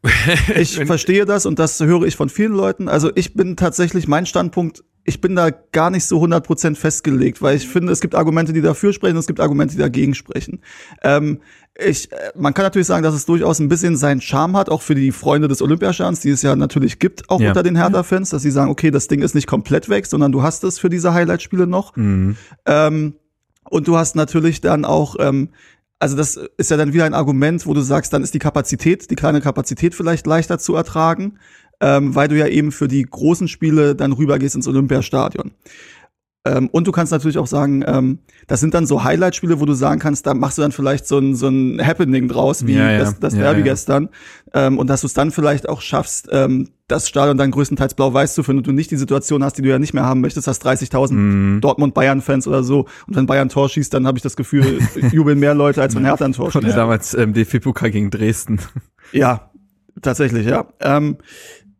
Ich 0.56 0.78
verstehe 0.86 1.26
das 1.26 1.46
und 1.46 1.60
das 1.60 1.80
höre 1.80 2.04
ich 2.04 2.16
von 2.16 2.30
vielen 2.30 2.54
Leuten. 2.54 2.88
Also 2.90 3.12
ich 3.14 3.36
bin 3.36 3.56
tatsächlich, 3.56 4.08
mein 4.08 4.26
Standpunkt, 4.26 4.84
ich 5.10 5.20
bin 5.22 5.36
da 5.36 5.50
gar 5.50 5.90
nicht 5.90 6.06
so 6.06 6.22
100% 6.24 6.76
festgelegt, 6.76 7.42
weil 7.42 7.58
ich 7.58 7.68
finde, 7.68 7.92
es 7.92 8.00
gibt 8.00 8.16
Argumente, 8.16 8.54
die 8.54 8.62
dafür 8.62 8.94
sprechen, 8.94 9.16
und 9.16 9.20
es 9.20 9.28
gibt 9.28 9.40
Argumente, 9.42 9.74
die 9.74 9.80
dagegen 9.82 10.16
sprechen. 10.16 10.62
Ähm, 11.04 11.40
ich, 11.78 12.12
äh, 12.12 12.16
man 12.38 12.54
kann 12.54 12.64
natürlich 12.66 12.88
sagen, 12.88 13.04
dass 13.04 13.14
es 13.16 13.26
durchaus 13.26 13.60
ein 13.60 13.68
bisschen 13.70 13.98
seinen 13.98 14.22
Charme 14.22 14.56
hat, 14.58 14.70
auch 14.70 14.82
für 14.82 14.96
die 14.96 15.12
Freunde 15.12 15.48
des 15.48 15.62
Olympiastadions, 15.62 16.20
die 16.22 16.30
es 16.30 16.42
ja 16.42 16.56
natürlich 16.56 17.00
gibt, 17.00 17.30
auch 17.30 17.42
Ja. 17.42 17.50
unter 17.50 17.64
den 17.64 17.76
Hertha-Fans, 17.76 18.30
dass 18.30 18.42
sie 18.42 18.52
sagen, 18.52 18.70
okay, 18.72 18.92
das 18.92 19.08
Ding 19.08 19.22
ist 19.22 19.36
nicht 19.36 19.48
komplett 19.48 19.90
weg, 19.90 20.06
sondern 20.06 20.32
du 20.32 20.42
hast 20.44 20.64
es 20.64 20.80
für 20.80 20.90
diese 20.90 21.14
Highlight-Spiele 21.14 21.68
noch. 21.68 21.96
Mhm. 21.96 22.36
Ähm, 22.66 23.16
und 23.70 23.88
du 23.88 23.98
hast 23.98 24.16
natürlich 24.16 24.62
dann 24.62 24.86
auch, 24.86 25.16
ähm, 25.20 25.50
also 26.00 26.16
das 26.16 26.40
ist 26.58 26.72
ja 26.72 26.78
dann 26.78 26.94
wieder 26.94 27.06
ein 27.06 27.14
Argument, 27.14 27.66
wo 27.66 27.74
du 27.74 27.82
sagst, 27.82 28.14
dann 28.14 28.24
ist 28.24 28.34
die 28.34 28.40
Kapazität, 28.40 29.10
die 29.12 29.16
kleine 29.16 29.42
Kapazität 29.42 29.96
vielleicht 29.96 30.26
leichter 30.28 30.58
zu 30.60 30.76
ertragen, 30.76 31.40
ähm, 31.82 32.16
weil 32.16 32.28
du 32.28 32.38
ja 32.38 32.48
eben 32.48 32.72
für 32.72 32.88
die 32.88 33.04
großen 33.04 33.48
Spiele 33.48 33.96
dann 33.96 34.12
rübergehst 34.14 34.56
ins 34.56 34.68
Olympiastadion. 34.68 35.52
Ähm, 36.46 36.70
und 36.72 36.88
du 36.88 36.94
kannst 36.94 37.12
natürlich 37.12 37.38
auch 37.38 37.48
sagen, 37.48 37.84
ähm, 37.86 38.20
das 38.48 38.62
sind 38.62 38.74
dann 38.74 38.86
so 38.86 39.04
Highlight-Spiele, 39.04 39.60
wo 39.60 39.66
du 39.66 39.74
sagen 39.74 40.00
kannst, 40.00 40.26
da 40.26 40.34
machst 40.34 40.58
du 40.58 40.62
dann 40.62 40.72
vielleicht 40.72 41.06
so 41.06 41.18
ein, 41.20 41.36
so 41.36 41.50
ein 41.50 41.86
Happening 41.86 42.30
draus, 42.30 42.66
wie 42.66 42.76
Ja, 42.76 42.92
ja. 42.92 43.00
das, 43.00 43.20
das 43.20 43.34
Ja, 43.34 43.42
Derby 43.42 43.64
gestern. 43.64 44.08
Ähm, 44.54 44.78
und 44.78 44.88
dass 44.90 45.02
du 45.02 45.08
es 45.08 45.14
dann 45.14 45.32
vielleicht 45.32 45.68
auch 45.68 45.82
schaffst, 45.82 46.30
ähm, 46.32 46.70
das 46.88 47.10
Stadion 47.10 47.38
dann 47.38 47.52
größtenteils 47.52 47.94
blau-weiß 47.94 48.36
zu 48.36 48.44
finden 48.44 48.60
und 48.60 48.68
du 48.68 48.72
nicht 48.72 48.90
die 48.90 48.96
Situation 48.96 49.44
hast, 49.44 49.58
die 49.58 49.62
du 49.64 49.70
ja 49.70 49.80
nicht 49.80 49.94
mehr 49.94 50.06
haben 50.06 50.22
möchtest, 50.22 50.48
hast 50.48 50.66
30.000 50.66 51.12
Mhm. 51.14 51.62
Dortmund-Bayern-Fans 51.62 52.48
oder 52.48 52.64
so. 52.64 52.86
Und 53.06 53.16
wenn 53.18 53.26
Bayern 53.26 53.50
Tor 53.50 53.68
schießt, 53.68 53.94
dann 53.94 54.08
habe 54.08 54.18
ich 54.18 54.24
das 54.24 54.38
Gefühl, 54.38 54.80
jubeln 55.12 55.40
mehr 55.40 55.54
Leute, 55.54 55.82
als 55.82 55.94
wenn 55.94 56.06
Hertha 56.06 56.24
ein 56.24 56.34
Tor 56.34 56.52
schießt. 56.52 56.78
damals 56.78 57.14
ähm, 57.16 57.34
DFB-Pokal 57.34 57.92
gegen 57.92 58.12
Dresden. 58.12 58.60
Ja, 59.12 59.52
tatsächlich, 60.02 60.48
ja. 60.48 60.68
Ähm, 60.80 61.18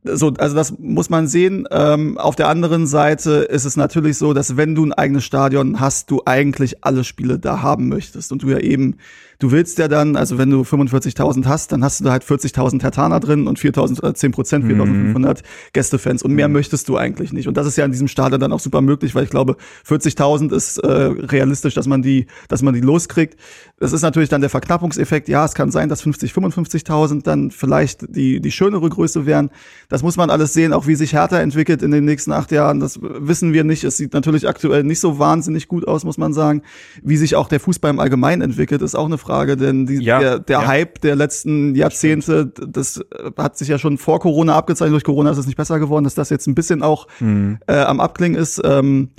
so, 0.04 0.34
also 0.38 0.56
das 0.56 0.78
muss 0.80 1.10
man 1.10 1.28
sehen. 1.28 1.68
Ähm, 1.72 2.18
auf 2.18 2.36
der 2.36 2.48
anderen 2.48 2.88
Seite 2.88 3.32
ist 3.32 3.66
es 3.66 3.76
natürlich 3.76 4.18
so, 4.18 4.34
dass 4.34 4.56
wenn 4.56 4.76
du 4.76 4.86
ein 4.86 4.94
eigenes 4.94 5.26
Stadion 5.26 5.80
hast, 5.80 6.10
du 6.10 6.22
eigentlich 6.26 6.84
alle 6.84 7.04
Spiele 7.04 7.38
da 7.40 7.62
haben 7.62 7.90
möchtest 7.90 8.32
und 8.32 8.44
du 8.44 8.50
ja 8.50 8.60
eben, 8.60 8.98
du 9.40 9.52
willst 9.52 9.78
ja 9.78 9.88
dann, 9.88 10.18
also 10.18 10.38
wenn 10.38 10.50
du 10.50 10.62
45.000 10.62 11.46
hast, 11.46 11.72
dann 11.72 11.84
hast 11.84 12.02
du 12.02 12.04
da 12.04 12.12
halt 12.12 12.24
40.000 12.24 12.82
Hertaner 12.82 13.22
drin 13.22 13.48
und 13.48 13.58
4.000 13.58 14.00
oder 14.00 14.14
10 14.14 14.32
Prozent, 14.32 14.66
4.500 14.66 15.40
Gästefans 15.72 16.24
und 16.24 16.34
mehr 16.34 16.50
möchtest 16.50 16.90
du 16.90 16.98
eigentlich 16.98 17.32
nicht. 17.32 17.48
Und 17.48 17.56
das 17.56 17.66
ist 17.66 17.78
ja 17.78 17.86
in 17.86 17.92
diesem 17.92 18.10
Stadion 18.10 18.42
dann 18.42 18.52
auch 18.52 18.60
super 18.60 18.82
möglich, 18.82 19.16
weil 19.16 19.24
ich 19.24 19.30
glaube, 19.30 19.56
40.000 19.88 20.54
ist 20.54 20.80
äh, 20.80 20.88
realistisch, 20.92 21.74
dass 21.74 21.88
man 21.88 22.02
die, 22.02 22.28
dass 22.50 22.62
man 22.62 22.74
die 22.74 22.82
loskriegt. 22.82 23.40
Das 23.80 23.94
ist 23.94 24.02
natürlich 24.02 24.28
dann 24.28 24.42
der 24.42 24.50
Verknappungseffekt. 24.50 25.30
Ja, 25.30 25.46
es 25.46 25.54
kann 25.54 25.72
sein, 25.72 25.88
dass 25.88 26.02
50, 26.02 26.34
55.000 26.34 27.24
dann 27.24 27.50
vielleicht 27.50 28.14
die, 28.14 28.42
die 28.42 28.52
schönere 28.52 28.90
Größe 28.90 29.26
wären. 29.26 29.52
Das 29.88 30.04
muss 30.04 30.18
man 30.18 30.30
alles 30.30 30.54
sehen, 30.54 30.74
auch 30.74 30.86
wie 30.86 30.96
sich 30.96 31.14
Hertha 31.14 31.40
entwickelt 31.40 31.82
in 31.82 31.92
den 31.92 32.04
nächsten 32.04 32.34
acht 32.34 32.52
Jahren. 32.52 32.82
Das 32.82 33.00
wissen 33.02 33.54
wir 33.54 33.64
nicht. 33.64 33.86
Es 33.86 33.96
sieht 33.96 34.14
natürlich 34.14 34.50
aktuell 34.50 34.84
nicht 34.84 35.00
so 35.00 35.18
wahnsinnig 35.18 35.70
gut 35.70 35.88
aus, 35.88 36.04
muss 36.04 36.18
man 36.18 36.34
sagen. 36.34 36.62
Wie 37.02 37.16
sich 37.16 37.38
auch 37.38 37.48
der 37.48 37.62
Fußball 37.62 37.92
im 37.92 38.00
Allgemeinen 38.00 38.42
entwickelt, 38.42 38.82
ist 38.82 38.96
auch 38.96 39.06
eine 39.06 39.18
Frage, 39.18 39.29
denn 39.56 39.86
die, 39.86 40.04
Ja, 40.04 40.20
der, 40.20 40.40
der 40.40 40.60
ja. 40.62 40.68
Hype 40.68 41.02
der 41.02 41.16
letzten 41.16 41.76
Jahrzehnte, 41.76 42.48
das 42.48 42.98
äh, 42.98 43.32
hat 43.38 43.58
sich 43.58 43.68
ja 43.68 43.78
schon 43.78 43.98
vor 43.98 44.20
Corona 44.20 44.56
abgezeichnet. 44.56 44.94
Durch 44.94 45.04
Corona 45.04 45.32
ist 45.32 45.38
es 45.38 45.46
nicht 45.46 45.56
besser 45.58 45.80
geworden, 45.80 46.04
dass 46.04 46.16
das 46.16 46.30
jetzt 46.30 46.48
ein 46.48 46.56
bisschen 46.56 46.84
auch 46.84 47.08
Mhm. 47.20 47.60
äh, 47.68 47.76
am 47.80 48.00
Abklingen 48.00 48.40
ist. 48.40 48.62
Ähm, 48.64 49.10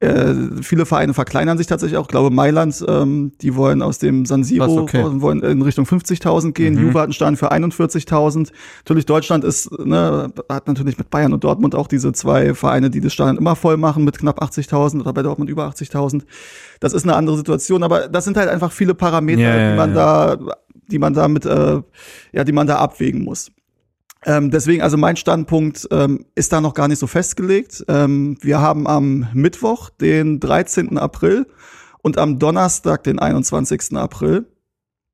äh, 0.00 0.34
viele 0.62 0.86
Vereine 0.86 1.12
verkleinern 1.12 1.58
sich 1.58 1.66
tatsächlich 1.66 1.98
auch. 1.98 2.04
Ich 2.04 2.08
glaube, 2.08 2.30
Mailand, 2.34 2.82
ähm, 2.88 3.32
die 3.42 3.54
wollen 3.54 3.82
aus 3.82 3.98
dem 3.98 4.24
San 4.24 4.44
Siro 4.44 4.80
okay. 4.80 5.04
wollen 5.04 5.42
in 5.42 5.60
Richtung 5.60 5.84
50.000 5.84 6.52
gehen. 6.52 6.74
Mhm. 6.74 6.86
Juve 6.86 6.98
hat 6.98 7.04
einen 7.04 7.12
Stand 7.12 7.38
für 7.38 7.52
41.000. 7.52 8.50
Natürlich 8.78 9.04
Deutschland 9.04 9.44
ist, 9.44 9.70
ne, 9.78 10.32
hat 10.48 10.66
natürlich 10.68 10.96
mit 10.96 11.10
Bayern 11.10 11.34
und 11.34 11.44
Dortmund 11.44 11.74
auch 11.74 11.86
diese 11.86 12.14
zwei 12.14 12.54
Vereine, 12.54 12.88
die 12.88 13.02
das 13.02 13.12
Stadion 13.12 13.36
immer 13.36 13.56
voll 13.56 13.76
machen 13.76 14.04
mit 14.04 14.18
knapp 14.18 14.42
80.000 14.42 15.00
oder 15.00 15.12
bei 15.12 15.22
Dortmund 15.22 15.50
über 15.50 15.68
80.000. 15.68 16.22
Das 16.80 16.94
ist 16.94 17.04
eine 17.04 17.14
andere 17.14 17.36
Situation, 17.36 17.82
aber 17.82 18.08
das 18.08 18.24
sind 18.24 18.38
halt 18.38 18.48
einfach 18.48 18.72
viele 18.72 18.94
Parameter, 18.94 19.42
ja, 19.42 19.70
die 19.70 19.76
man 19.76 19.94
da, 19.94 20.38
die 20.90 20.98
man 20.98 21.12
da 21.12 21.28
mit, 21.28 21.44
äh, 21.44 21.82
ja, 22.32 22.44
die 22.44 22.52
man 22.52 22.66
da 22.66 22.76
abwägen 22.76 23.22
muss. 23.22 23.52
Ähm, 24.26 24.50
deswegen, 24.50 24.82
also 24.82 24.96
mein 24.96 25.16
Standpunkt 25.16 25.88
ähm, 25.90 26.26
ist 26.34 26.52
da 26.52 26.60
noch 26.60 26.74
gar 26.74 26.88
nicht 26.88 26.98
so 26.98 27.06
festgelegt. 27.06 27.84
Ähm, 27.88 28.36
wir 28.42 28.60
haben 28.60 28.86
am 28.86 29.28
Mittwoch, 29.32 29.88
den 29.90 30.40
13. 30.40 30.98
April 30.98 31.46
und 32.02 32.18
am 32.18 32.38
Donnerstag, 32.38 33.02
den 33.04 33.18
21. 33.18 33.96
April. 33.96 34.46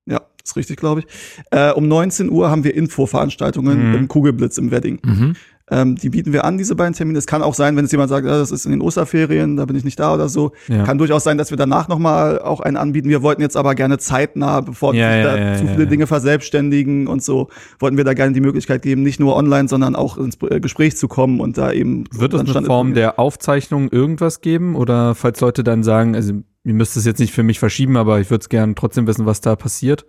Ja, 0.07 0.21
ist 0.45 0.57
richtig, 0.57 0.79
glaube 0.79 1.01
ich. 1.01 1.07
Äh, 1.51 1.73
um 1.73 1.87
19 1.89 2.31
Uhr 2.31 2.51
haben 2.51 2.65
wir 2.65 2.75
Infoveranstaltungen 2.75 3.91
Mhm. 3.91 3.95
im 3.95 4.09
Kugelblitz 4.09 4.59
im 4.59 4.71
Wedding. 4.71 4.99
Mhm. 5.05 5.37
Ähm, 5.69 5.97
die 5.97 6.11
bieten 6.11 6.33
wir 6.33 6.45
an, 6.45 6.59
diese 6.59 6.77
beiden 6.77 6.95
Termine. 6.95 7.19
Es 7.19 7.27
kann 7.27 7.43
auch 7.43 7.55
sein, 7.55 7.77
wenn 7.77 7.85
jetzt 7.85 7.91
jemand 7.91 8.09
sagt, 8.09 8.25
ja, 8.25 8.39
das 8.39 8.53
ist 8.53 8.67
in 8.67 8.71
den 8.71 8.81
Osterferien, 8.81 9.57
da 9.57 9.65
bin 9.65 9.75
ich 9.75 9.83
nicht 9.83 9.99
da 9.99 10.15
oder 10.15 10.29
so. 10.29 10.53
Ja. 10.69 10.85
Kann 10.85 10.97
durchaus 10.97 11.25
sein, 11.25 11.39
dass 11.39 11.51
wir 11.51 11.57
danach 11.57 11.89
nochmal 11.89 12.39
auch 12.39 12.61
einen 12.61 12.77
anbieten. 12.77 13.09
Wir 13.09 13.23
wollten 13.23 13.43
jetzt 13.43 13.57
aber 13.57 13.75
gerne 13.75 13.99
zeitnah, 13.99 14.61
bevor 14.61 14.95
Ja, 14.95 15.13
sich 15.13 15.25
da 15.25 15.37
ja, 15.37 15.57
zu 15.57 15.67
viele. 15.67 15.87
Dinge 15.89 16.07
verselbstständigen 16.07 17.09
und 17.09 17.23
so, 17.23 17.49
wollten 17.81 17.97
wir 17.97 18.05
da 18.05 18.15
gerne 18.15 18.33
die 18.33 18.41
Möglichkeit 18.41 18.83
geben, 18.83 19.03
nicht 19.03 19.19
nur 19.19 19.35
online, 19.35 19.69
sondern 19.69 19.97
auch 19.97 20.19
ins 20.19 20.39
äh, 20.43 20.61
Gespräch 20.61 20.97
zu 20.97 21.09
kommen 21.09 21.41
und 21.41 21.59
da 21.59 21.73
eben. 21.73 22.05
Wird 22.13 22.35
es 22.35 22.41
eine 22.41 22.67
Form 22.67 22.95
der 22.95 23.19
Aufzeichnung 23.19 23.89
irgendwas 23.91 24.41
geben? 24.41 24.77
Oder 24.77 25.17
falls 25.17 25.41
Leute 25.41 25.65
dann 25.65 25.83
sagen, 25.83 26.15
also 26.15 26.35
ihr 26.63 26.75
müsst 26.75 26.97
es 26.97 27.05
jetzt 27.05 27.19
nicht 27.19 27.33
für 27.33 27.43
mich 27.43 27.59
verschieben, 27.59 27.97
aber 27.97 28.21
ich 28.21 28.31
würde 28.31 28.43
es 28.43 28.49
gerne 28.49 28.75
trotzdem 28.77 29.07
wissen, 29.09 29.27
was 29.27 29.41
da 29.41 29.57
passiert. 29.57 30.07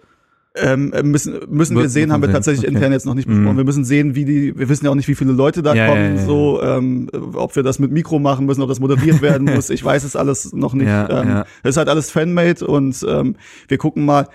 Ähm, 0.62 0.94
müssen 1.04 1.36
müssen 1.50 1.78
wir 1.78 1.90
sehen, 1.90 2.12
haben 2.12 2.22
wir 2.22 2.32
tatsächlich 2.32 2.66
Okay. 2.66 2.74
intern 2.76 2.92
jetzt 2.92 3.06
noch 3.06 3.14
nicht 3.14 3.28
besprochen. 3.28 3.54
Mhm. 3.54 3.58
Wir 3.58 3.64
müssen 3.64 3.86
sehen, 3.86 4.16
wie 4.16 4.26
die, 4.26 4.58
wir 4.58 4.70
wissen 4.70 4.86
ja 4.86 4.92
auch 4.92 4.96
nicht, 4.96 5.08
wie 5.08 5.16
viele 5.16 5.32
Leute 5.34 5.62
da 5.62 5.74
Ja, 5.74 5.88
kommen, 5.88 6.16
ja, 6.16 6.22
ja. 6.22 6.26
so, 6.26 6.62
ähm, 6.62 7.10
ob 7.34 7.56
wir 7.56 7.64
das 7.64 7.80
mit 7.80 7.92
Mikro 7.92 8.20
machen 8.20 8.46
müssen, 8.46 8.62
ob 8.62 8.70
das 8.70 8.80
moderiert 8.80 9.22
werden 9.22 9.46
muss. 9.56 9.70
Ich 9.70 9.84
weiß 9.84 10.04
es 10.04 10.16
alles 10.16 10.54
noch 10.54 10.74
nicht. 10.74 10.88
Ähm. 10.88 11.44
Das 11.64 11.72
ist 11.72 11.78
halt 11.78 11.90
alles 11.90 12.10
Fanmade 12.12 12.66
und 12.66 13.06
ähm, 13.08 13.36
wir 13.68 13.78
gucken 13.78 14.06
mal. 14.06 14.28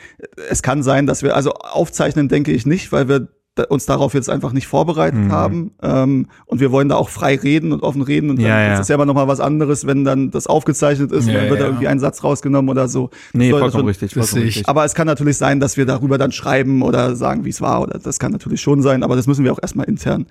Es 0.50 0.62
kann 0.62 0.82
sein, 0.82 1.06
dass 1.06 1.22
wir, 1.22 1.35
also 1.37 1.52
aufzeichnen 1.52 2.28
denke 2.28 2.52
ich 2.52 2.66
nicht, 2.66 2.92
weil 2.92 3.08
wir 3.08 3.28
uns 3.69 3.85
darauf 3.85 4.15
jetzt 4.15 4.31
einfach 4.31 4.53
nicht 4.53 4.67
vorbereitet 4.67 5.21
Mhm. 5.21 5.33
haben. 5.33 5.71
Ähm, 5.83 6.27
und 6.47 6.61
wir 6.61 6.73
wollen 6.73 6.88
da 6.88 6.97
auch 6.97 7.11
frei 7.11 7.37
reden 7.37 7.73
und 7.73 7.83
offen 7.83 8.01
reden. 8.01 8.31
Und 8.31 8.37
dann 8.37 8.47
Ja, 8.47 8.61
ja. 8.62 8.75
ist 8.75 8.81
es 8.81 8.88
ja 8.88 8.95
aber 8.95 9.05
nochmal 9.05 9.29
was 9.29 9.41
anderes, 9.41 9.87
wenn 9.87 10.05
dann 10.05 10.31
das 10.31 10.47
aufgezeichnet 10.47 11.12
ist, 11.12 11.27
Ja, 11.29 11.35
dann 11.35 11.43
wird 11.51 11.59
ja. 11.61 11.65
da 11.65 11.67
irgendwie 11.67 11.88
ein 11.88 11.99
Satz 11.99 12.25
rausgenommen 12.25 12.71
oder 12.71 12.88
so. 12.88 13.11
Nee, 13.35 13.51
soll 13.51 13.61
vollkommen 13.61 13.81
schon- 13.83 13.88
richtig. 13.88 14.15
das 14.15 14.31
Vollkommen 14.31 14.47
richtig. 14.47 14.69
aber 14.69 14.85
es 14.87 14.95
kann 14.95 15.07
natürlich 15.07 15.37
sein, 15.37 15.61
dass 15.61 15.77
wir 15.77 15.85
darüber 15.85 16.17
dann 16.17 16.33
schreiben 16.33 16.81
oder 16.83 17.15
sagen, 17.15 17.45
wie 17.45 17.51
es 17.51 17.61
war. 17.61 17.83
Oder 17.83 17.99
das 17.99 18.19
kann 18.19 18.33
natürlich 18.33 18.62
schon 18.62 18.81
sein, 18.81 19.03
aber 19.03 19.17
das 19.17 19.27
müssen 19.27 19.45
wir 19.45 19.53
auch 19.53 19.61
erstmal 19.61 19.87
intern 19.87 20.27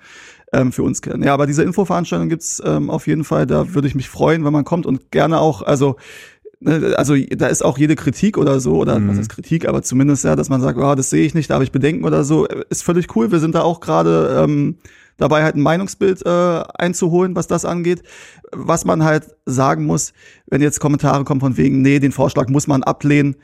ähm, 0.52 0.72
für 0.72 0.82
uns 0.82 1.00
kennen. 1.00 1.22
Ja, 1.22 1.32
aber 1.32 1.46
diese 1.46 1.62
Infoveranstaltung 1.62 2.28
gibt's 2.28 2.60
ähm, 2.64 2.90
auf 2.90 3.06
jeden 3.06 3.24
Fall. 3.24 3.46
Da 3.46 3.72
würde 3.72 3.86
ich 3.88 3.94
mich 3.94 4.08
freuen, 4.08 4.44
wenn 4.44 4.52
man 4.52 4.64
kommt 4.64 4.84
und 4.84 5.10
gerne 5.12 5.40
auch, 5.40 5.62
also 5.62 5.96
also 6.64 7.16
da 7.16 7.46
ist 7.46 7.64
auch 7.64 7.78
jede 7.78 7.96
Kritik 7.96 8.38
oder 8.38 8.60
so, 8.60 8.76
oder 8.76 8.98
Mhm. 8.98 9.08
was 9.08 9.18
ist 9.18 9.28
Kritik, 9.28 9.68
aber 9.68 9.82
zumindest 9.82 10.24
ja, 10.24 10.36
dass 10.36 10.48
man 10.48 10.60
sagt, 10.60 10.78
oh, 10.78 10.94
das 10.94 11.10
sehe 11.10 11.24
ich 11.24 11.34
nicht, 11.34 11.50
da 11.50 11.54
habe 11.54 11.64
ich 11.64 11.72
Bedenken 11.72 12.04
oder 12.04 12.24
so, 12.24 12.46
äh, 12.46 12.64
ist 12.70 12.82
völlig 12.82 13.14
cool. 13.16 13.30
Wir 13.32 13.40
sind 13.40 13.54
da 13.54 13.62
auch 13.62 13.80
gerade 13.80 14.36
ähm, 14.44 14.76
dabei, 15.16 15.42
halt 15.42 15.56
ein 15.56 15.60
Meinungsbild 15.62 16.24
äh, 16.24 16.62
einzuholen, 16.74 17.36
was 17.36 17.46
das 17.46 17.64
angeht. 17.64 18.02
Was 18.52 18.84
man 18.84 19.02
halt 19.04 19.26
sagen 19.46 19.84
muss, 19.86 20.12
wenn 20.46 20.60
jetzt 20.62 20.80
Kommentare 20.80 21.24
kommen 21.24 21.40
von 21.40 21.56
wegen, 21.56 21.82
nee, 21.82 21.98
den 21.98 22.12
Vorschlag 22.12 22.48
muss 22.48 22.66
man 22.66 22.82
ablehnen 22.82 23.36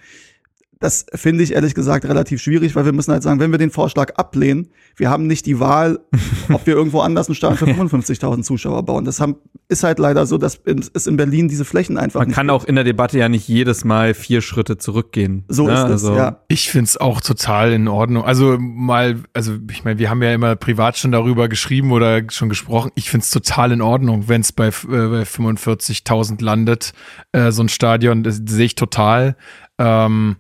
das 0.81 1.07
finde 1.15 1.43
ich 1.43 1.53
ehrlich 1.53 1.75
gesagt 1.75 2.05
relativ 2.05 2.41
schwierig, 2.41 2.77
weil 2.77 2.85
wir 2.85 2.93
müssen 2.93 3.13
halt 3.13 3.23
sagen, 3.23 3.41
wenn 3.41 3.51
wir 3.51 3.59
den 3.59 3.71
Vorschlag 3.71 4.15
ablehnen, 4.15 4.69
wir 4.97 5.11
haben 5.11 5.27
nicht 5.27 5.47
die 5.47 5.59
Wahl, 5.59 5.99
ob 6.53 6.67
wir 6.67 6.75
irgendwo 6.75 7.01
anders 7.01 7.29
einen 7.29 7.35
Stadion 7.35 7.59
für 7.59 7.83
55.000 7.83 8.43
Zuschauer 8.43 8.85
bauen. 8.85 9.05
Das 9.05 9.21
haben, 9.21 9.37
ist 9.69 9.83
halt 9.83 9.99
leider 9.99 10.27
so, 10.27 10.39
dass 10.39 10.61
es 10.95 11.07
in 11.07 11.17
Berlin 11.17 11.49
diese 11.49 11.65
Flächen 11.65 11.99
einfach 11.99 12.21
Man 12.21 12.29
nicht 12.29 12.37
kann 12.37 12.47
gibt. 12.47 12.55
auch 12.55 12.65
in 12.65 12.77
der 12.77 12.85
Debatte 12.85 13.19
ja 13.19 13.29
nicht 13.29 13.49
jedes 13.49 13.85
Mal 13.85 14.15
vier 14.15 14.41
Schritte 14.41 14.79
zurückgehen. 14.79 15.45
So 15.49 15.67
ne? 15.67 15.73
ist 15.73 15.79
es, 15.81 15.91
Also, 15.91 16.17
ja. 16.17 16.43
Ich 16.49 16.71
find's 16.71 16.97
auch 16.97 17.21
total 17.21 17.73
in 17.73 17.89
Ordnung. 17.89 18.25
Also 18.25 18.57
mal, 18.59 19.17
also 19.35 19.55
ich 19.71 19.85
meine, 19.85 19.99
wir 19.99 20.11
haben 20.11 20.23
ja 20.23 20.33
immer 20.33 20.55
privat 20.55 20.97
schon 20.97 21.11
darüber 21.11 21.49
geschrieben 21.49 21.91
oder 21.91 22.23
schon 22.31 22.49
gesprochen. 22.49 22.93
Ich 22.95 23.11
find's 23.11 23.31
total 23.31 23.73
in 23.73 23.83
Ordnung, 23.83 24.29
wenn's 24.29 24.53
bei, 24.53 24.69
äh, 24.69 24.73
bei 24.89 25.23
45.000 25.23 26.43
landet, 26.43 26.93
äh, 27.33 27.51
so 27.51 27.63
ein 27.63 27.69
Stadion. 27.69 28.23
Das 28.23 28.41
sehe 28.47 28.67
ich 28.67 28.75
total. 28.77 29.37
Ähm, 29.79 30.37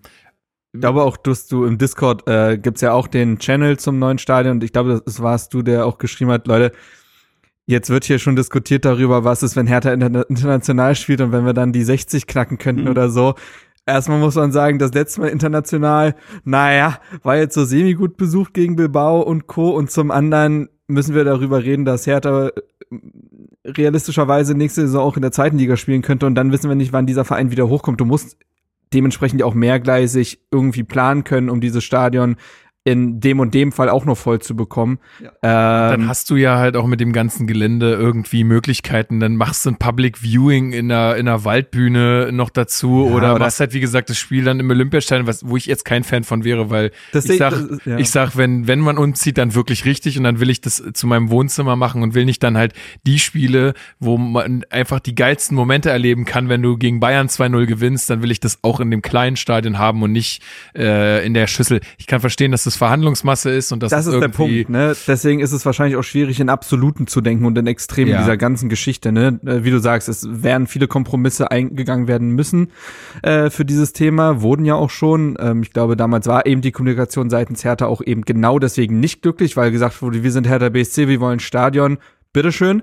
Ich 0.75 0.81
glaube 0.81 1.03
auch, 1.03 1.17
dass 1.17 1.47
du 1.47 1.65
im 1.65 1.79
Discord 1.79 2.29
äh, 2.29 2.59
gibt's 2.59 2.83
ja 2.83 2.93
auch 2.93 3.07
den 3.07 3.39
Channel 3.39 3.79
zum 3.79 3.99
neuen 3.99 4.19
Stadion 4.19 4.57
und 4.57 4.65
ich 4.65 4.73
glaube, 4.73 5.01
das 5.05 5.23
warst 5.23 5.55
du, 5.55 5.63
der 5.63 5.87
auch 5.87 5.99
geschrieben 5.99 6.31
hat, 6.31 6.47
Leute, 6.47 6.73
jetzt 7.67 7.91
wird 7.91 8.05
hier 8.05 8.19
schon 8.19 8.37
diskutiert 8.37 8.85
darüber, 8.85 9.25
was 9.25 9.43
ist, 9.43 9.57
wenn 9.57 9.67
Hertha 9.67 9.93
interna 9.93 10.23
international 10.23 10.95
spielt 10.95 11.21
und 11.21 11.33
wenn 11.33 11.47
wir 11.47 11.55
dann 11.55 11.73
die 11.73 11.85
60 11.85 12.27
knacken 12.27 12.59
könnten 12.59 12.83
Mhm. 12.85 12.91
oder 12.91 13.09
so. 13.11 13.35
Erstmal 13.87 14.19
muss 14.19 14.35
man 14.35 14.53
sagen, 14.53 14.79
das 14.79 14.93
letzte 14.93 15.23
Mal 15.23 15.29
international, 15.29 16.15
naja, 16.45 16.99
war 17.23 17.39
jetzt 17.39 17.55
so 17.55 17.65
semi-gut 17.65 18.19
besucht 18.19 18.53
gegen 18.53 18.77
Bilbao 18.77 19.23
und 19.23 19.47
Co. 19.47 19.71
Und 19.71 19.91
zum 19.91 20.11
anderen 20.11 20.69
müssen 20.89 21.15
wir 21.15 21.25
darüber 21.25 21.65
reden, 21.65 21.87
dass 21.87 22.07
Hertha 22.07 22.49
äh, 22.49 22.53
realistischerweise 23.67 24.55
nächste 24.55 24.83
Saison 24.83 25.03
auch 25.03 25.17
in 25.17 25.23
der 25.23 25.33
zweiten 25.33 25.57
Liga 25.59 25.77
spielen 25.77 26.03
könnte 26.03 26.27
und 26.27 26.35
dann 26.35 26.53
wissen 26.53 26.69
wir 26.69 26.75
nicht, 26.75 26.93
wann 26.93 27.07
dieser 27.07 27.25
Verein 27.25 27.51
wieder 27.51 27.69
hochkommt. 27.69 28.01
Du 28.01 28.05
musst 28.05 28.37
dementsprechend 28.93 29.43
auch 29.43 29.55
mehrgleisig 29.55 30.41
irgendwie 30.51 30.85
planen 30.85 31.25
können, 31.25 31.51
um 31.51 31.61
dieses 31.61 31.85
Stadion 31.85 32.37
in 32.91 33.21
dem 33.21 33.41
und 33.41 33.55
dem 33.55 33.73
Fall 33.73 33.89
auch 33.89 34.05
noch 34.05 34.17
voll 34.17 34.41
zu 34.41 34.57
bekommen. 34.57 34.99
Dann 35.43 36.01
Ähm, 36.03 36.09
hast 36.09 36.31
du 36.31 36.37
ja 36.37 36.59
halt 36.59 36.77
auch 36.77 36.87
mit 36.87 37.01
dem 37.01 37.13
ganzen 37.13 37.47
Gelände 37.47 37.93
irgendwie 37.93 38.45
Möglichkeiten. 38.45 39.21
Dann 39.21 39.37
machst 39.37 39.65
du 39.67 39.71
ein 39.71 39.77
Public 39.77 40.23
Viewing 40.23 40.73
in 40.73 40.91
einer, 40.91 41.17
in 41.17 41.29
einer 41.29 41.45
Waldbühne 41.45 42.31
noch 42.33 42.51
dazu 42.51 43.07
Ja, 43.09 43.15
oder 43.15 43.35
oder- 43.35 43.39
machst 43.41 43.61
halt, 43.61 43.75
wie 43.75 43.81
gesagt, 43.81 44.11
das 44.11 44.19
Spiel 44.19 44.45
dann 44.45 44.61
im 44.61 44.71
Olympiastadion, 44.71 45.27
was, 45.27 45.47
wo 45.47 45.57
ich 45.57 45.67
jetzt 45.67 45.85
kein 45.85 46.05
Fan 46.05 46.25
von 46.25 46.45
wäre, 46.45 46.71
weil 46.71 46.91
Das 47.13 47.29
ich 47.29 47.39
sag, 47.39 47.51
das- 47.51 47.85
ja. 47.85 47.99
ich 47.99 48.11
sag, 48.11 48.37
wenn, 48.37 48.67
wenn 48.67 48.81
man 48.81 48.99
umzieht, 48.99 49.39
dann 49.39 49.55
wirklich 49.55 49.85
richtig 49.85 50.17
und 50.19 50.25
dann 50.25 50.41
will 50.41 50.51
ich 50.51 50.61
das 50.61 50.83
zu 50.95 51.07
meinem 51.07 51.31
Wohnzimmer 51.31 51.77
machen 51.77 52.03
und 52.03 52.15
will 52.15 52.25
nicht 52.25 52.43
dann 52.43 52.57
halt 52.57 52.73
die 53.07 53.19
Spiele, 53.19 53.75
wo 53.99 54.17
man 54.19 54.65
einfach 54.71 55.01
die 55.01 55.15
geilsten 55.15 55.57
Momente 55.57 55.91
erleben 55.91 56.25
kann, 56.25 56.49
wenn 56.49 56.63
du 56.63 56.77
gegen 56.79 57.01
Bayern 57.01 57.29
2-0 57.29 57.67
gewinnst, 57.67 58.09
dann 58.11 58.23
will 58.23 58.31
ich 58.31 58.41
das 58.41 58.59
auch 58.63 58.81
in 58.81 58.91
dem 58.91 59.03
kleinen 59.03 59.37
Stadion 59.37 59.79
haben 59.79 60.03
und 60.03 60.13
nicht 60.13 60.43
äh, 60.75 61.25
in 61.27 61.35
der 61.35 61.47
Schüssel. 61.47 61.81
Ich 61.99 62.07
kann 62.07 62.21
verstehen, 62.21 62.53
dass 62.53 62.65
das 62.65 62.77
Verhandlungsmasse 62.79 63.51
ist 63.51 63.71
und 63.73 63.83
dass 63.83 63.91
das 63.91 64.07
es 64.07 64.15
ist 64.15 64.21
der 64.21 64.29
Punkt, 64.29 64.71
ne? 64.71 64.97
Deswegen 65.07 65.41
ist 65.41 65.53
es 65.53 65.67
wahrscheinlich 65.67 65.97
auch 65.97 66.03
schwierig, 66.03 66.41
in 66.41 66.49
Absoluten 66.49 67.07
zu 67.07 67.21
denken 67.21 67.45
und 67.45 67.59
in 67.59 67.67
Extremen 67.67 68.13
Ja. 68.13 68.19
dieser 68.21 68.37
ganzen 68.39 68.71
Geschichte, 68.71 69.13
ne? 69.13 69.39
Äh, 69.45 69.65
Wie 69.65 69.71
du 69.71 69.79
sagst, 69.79 70.09
es 70.09 70.27
werden 70.31 70.67
viele 70.67 70.89
Kompromisse 70.89 71.51
eingegangen 71.51 72.09
werden 72.09 72.31
müssen 72.31 72.71
äh, 73.23 73.51
für 73.51 73.65
dieses 73.67 73.93
Thema, 73.93 74.41
wurden 74.41 74.65
ja 74.65 74.75
auch 74.75 74.91
schon. 74.91 75.37
Ähm, 75.39 75.63
ich 75.63 75.73
glaube, 75.73 75.97
damals 75.97 76.27
war 76.27 76.47
eben 76.47 76.63
die 76.63 76.73
Kommunikation 76.73 77.29
seitens 77.29 77.65
Hertha 77.65 77.87
auch 77.87 78.01
eben 78.01 78.23
genau 78.23 78.59
deswegen 78.59 79.01
nicht 79.01 79.21
glücklich, 79.21 79.57
weil 79.57 79.71
gesagt 79.71 80.01
wurde, 80.01 80.23
wir 80.23 80.33
sind 80.33 80.49
Hertha 80.49 80.71
BSC, 80.71 81.09
wir 81.09 81.21
wollen 81.21 81.41
Stadion, 81.41 81.99
bitteschön. 82.33 82.83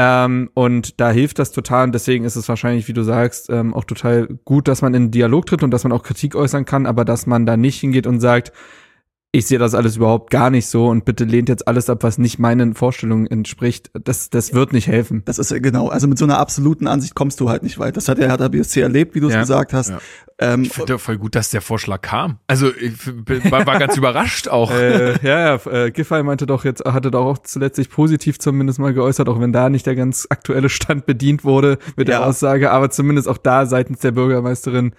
Ähm, 0.00 0.48
und 0.54 1.00
da 1.00 1.10
hilft 1.10 1.40
das 1.40 1.50
total 1.50 1.86
und 1.86 1.92
deswegen 1.92 2.24
ist 2.24 2.36
es 2.36 2.48
wahrscheinlich, 2.48 2.86
wie 2.86 2.92
du 2.92 3.02
sagst, 3.02 3.50
ähm, 3.50 3.74
auch 3.74 3.82
total 3.82 4.28
gut, 4.44 4.68
dass 4.68 4.80
man 4.80 4.94
in 4.94 5.06
den 5.06 5.10
Dialog 5.10 5.46
tritt 5.46 5.64
und 5.64 5.72
dass 5.72 5.82
man 5.82 5.92
auch 5.92 6.04
Kritik 6.04 6.36
äußern 6.36 6.64
kann, 6.64 6.86
aber 6.86 7.04
dass 7.04 7.26
man 7.26 7.46
da 7.46 7.56
nicht 7.56 7.80
hingeht 7.80 8.06
und 8.06 8.20
sagt, 8.20 8.52
ich 9.30 9.46
sehe 9.46 9.58
das 9.58 9.74
alles 9.74 9.96
überhaupt 9.96 10.30
gar 10.30 10.48
nicht 10.48 10.66
so 10.68 10.86
und 10.86 11.04
bitte 11.04 11.24
lehnt 11.24 11.50
jetzt 11.50 11.68
alles 11.68 11.90
ab, 11.90 12.02
was 12.02 12.16
nicht 12.16 12.38
meinen 12.38 12.72
Vorstellungen 12.74 13.26
entspricht. 13.26 13.90
Das, 13.92 14.30
das 14.30 14.54
wird 14.54 14.72
nicht 14.72 14.86
helfen. 14.86 15.22
Das 15.26 15.38
ist 15.38 15.50
ja 15.50 15.58
genau, 15.58 15.88
also 15.88 16.08
mit 16.08 16.16
so 16.16 16.24
einer 16.24 16.38
absoluten 16.38 16.86
Ansicht 16.86 17.14
kommst 17.14 17.38
du 17.40 17.50
halt 17.50 17.62
nicht 17.62 17.78
weit. 17.78 17.98
Das 17.98 18.08
hat 18.08 18.16
der 18.16 18.28
Hertha 18.28 18.48
BSC 18.48 18.80
erlebt, 18.80 19.14
wie 19.14 19.20
du 19.20 19.26
es 19.28 19.34
Ja. 19.34 19.40
gesagt 19.40 19.74
hast. 19.74 19.90
Ja. 19.90 19.98
Ähm, 20.38 20.62
Ich 20.62 20.72
finde 20.72 20.98
voll 20.98 21.18
gut, 21.18 21.34
dass 21.34 21.50
der 21.50 21.60
Vorschlag 21.60 22.00
kam. 22.00 22.38
Also 22.46 22.70
ich 22.74 22.94
bin- 23.04 23.50
war, 23.50 23.66
war 23.66 23.78
ganz 23.78 23.96
überrascht 23.98 24.48
auch. 24.48 24.70
äh, 24.70 25.12
ja, 25.22 25.56
ja, 25.56 25.70
äh, 25.70 25.90
Giffey 25.90 26.22
meinte 26.22 26.46
doch 26.46 26.64
jetzt, 26.64 26.82
hatte 26.86 27.10
doch 27.10 27.26
auch 27.26 27.38
zuletzt 27.38 27.76
sich 27.76 27.90
positiv 27.90 28.38
zumindest 28.38 28.78
mal 28.78 28.94
geäußert, 28.94 29.28
auch 29.28 29.40
wenn 29.40 29.52
da 29.52 29.68
nicht 29.68 29.84
der 29.84 29.94
ganz 29.94 30.26
aktuelle 30.30 30.70
Stand 30.70 31.04
bedient 31.04 31.44
wurde 31.44 31.76
mit 31.96 32.08
der 32.08 32.20
Ja. 32.20 32.24
Aussage, 32.24 32.70
aber 32.70 32.88
zumindest 32.88 33.28
auch 33.28 33.38
da 33.38 33.66
seitens 33.66 33.98
der 33.98 34.12
Bürgermeisterin 34.12 34.94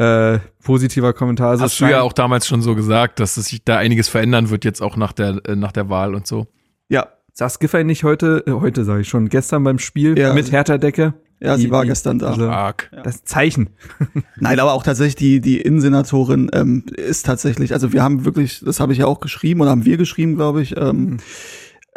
äh, 0.00 0.38
positiver 0.64 1.12
Kommentar. 1.12 1.50
Also 1.50 1.64
es 1.64 1.72
Hast 1.72 1.80
du 1.80 1.84
ja 1.90 2.00
auch 2.02 2.12
damals 2.12 2.46
schon 2.46 2.62
so 2.62 2.74
gesagt, 2.74 3.20
dass 3.20 3.36
es 3.36 3.46
sich 3.46 3.64
da 3.64 3.76
einiges 3.78 4.08
verändern 4.08 4.50
wird 4.50 4.64
jetzt 4.64 4.80
auch 4.80 4.96
nach 4.96 5.12
der 5.12 5.40
äh, 5.46 5.56
nach 5.56 5.72
der 5.72 5.88
Wahl 5.90 6.14
und 6.14 6.26
so. 6.26 6.46
ja, 6.88 7.08
Saß 7.32 7.58
Giffey 7.58 7.84
nicht 7.84 8.02
heute, 8.04 8.42
äh, 8.46 8.50
heute 8.52 8.84
sage 8.84 9.02
ich 9.02 9.08
schon, 9.08 9.28
gestern 9.28 9.62
beim 9.64 9.78
Spiel 9.78 10.18
Ja. 10.18 10.32
mit 10.34 10.50
Hertha-Decke? 10.52 11.14
ja, 11.42 11.56
sie 11.56 11.64
Die- 11.66 11.70
war 11.70 11.82
die- 11.82 11.88
gestern 11.88 12.18
da. 12.18 12.28
also- 12.30 12.48
Arg. 12.50 12.90
Das 13.04 13.24
Zeichen. 13.24 13.70
Nein, 14.40 14.58
aber 14.60 14.72
auch 14.74 14.82
tatsächlich 14.82 15.14
die, 15.16 15.40
die 15.40 15.60
Innensenatorin 15.60 16.50
ähm, 16.52 16.84
ist 16.96 17.24
tatsächlich, 17.26 17.72
also 17.72 17.92
wir 17.92 18.02
haben 18.02 18.24
wirklich, 18.26 18.60
das 18.64 18.78
habe 18.80 18.92
ich 18.92 18.98
ja 18.98 19.06
auch 19.06 19.20
geschrieben 19.20 19.60
oder 19.62 19.70
haben 19.70 19.84
wir 19.86 19.96
geschrieben, 19.96 20.34
glaube 20.36 20.60
ich. 20.60 20.76
Ähm, 20.76 21.18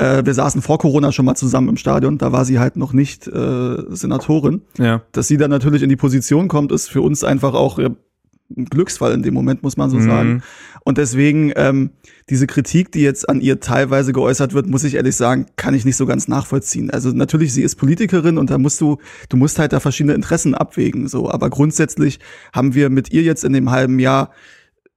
äh, 0.04 0.26
wir 0.26 0.34
saßen 0.34 0.62
vor 0.62 0.80
Corona 0.80 1.12
schon 1.12 1.26
mal 1.26 1.36
zusammen 1.36 1.70
im 1.70 1.78
Stadion, 1.78 2.18
da 2.18 2.32
war 2.32 2.46
sie 2.46 2.60
halt 2.60 2.76
noch 2.76 2.94
nicht 2.94 3.28
äh, 3.28 3.76
Senatorin. 3.90 4.62
Ja. 4.78 5.02
Dass 5.14 5.28
sie 5.28 5.38
dann 5.38 5.50
natürlich 5.50 5.82
in 5.84 5.90
die 5.90 5.96
Position 5.96 6.48
kommt, 6.48 6.72
ist 6.72 6.90
für 6.90 7.02
uns 7.02 7.24
einfach 7.24 7.54
auch 7.54 7.80
ja, 7.80 7.90
ein 8.56 8.66
Glücksfall 8.66 9.14
in 9.14 9.24
dem 9.24 9.34
Moment, 9.34 9.64
muss 9.64 9.78
man 9.78 9.90
so 9.90 9.98
Mhm. 9.98 10.04
sagen. 10.06 10.44
Und 10.84 10.98
deswegen 10.98 11.54
ähm, 11.56 11.92
diese 12.30 12.46
Kritik, 12.46 12.92
die 12.92 13.02
jetzt 13.02 13.30
an 13.30 13.40
ihr 13.40 13.62
teilweise 13.62 14.12
geäußert 14.12 14.54
wird, 14.54 14.68
muss 14.68 14.84
ich 14.84 14.96
ehrlich 14.96 15.16
sagen, 15.16 15.46
kann 15.56 15.74
ich 15.74 15.86
nicht 15.86 15.96
so 15.96 16.06
ganz 16.06 16.28
nachvollziehen. 16.28 16.90
Also 16.92 17.10
natürlich, 17.12 17.54
sie 17.54 17.64
ist 17.64 17.78
Politikerin 17.78 18.38
und 18.38 18.50
da 18.50 18.58
musst 18.58 18.82
du, 18.82 18.98
du 19.30 19.38
musst 19.38 19.60
halt 19.60 19.72
da 19.72 19.80
verschiedene 19.80 20.14
Interessen 20.14 20.54
abwägen. 20.54 21.08
So, 21.08 21.32
aber 21.32 21.50
grundsätzlich 21.50 22.20
haben 22.52 22.76
wir 22.76 22.90
mit 22.90 23.14
ihr 23.14 23.22
jetzt 23.24 23.46
in 23.46 23.54
dem 23.54 23.72
halben 23.72 24.00
Jahr 24.00 24.32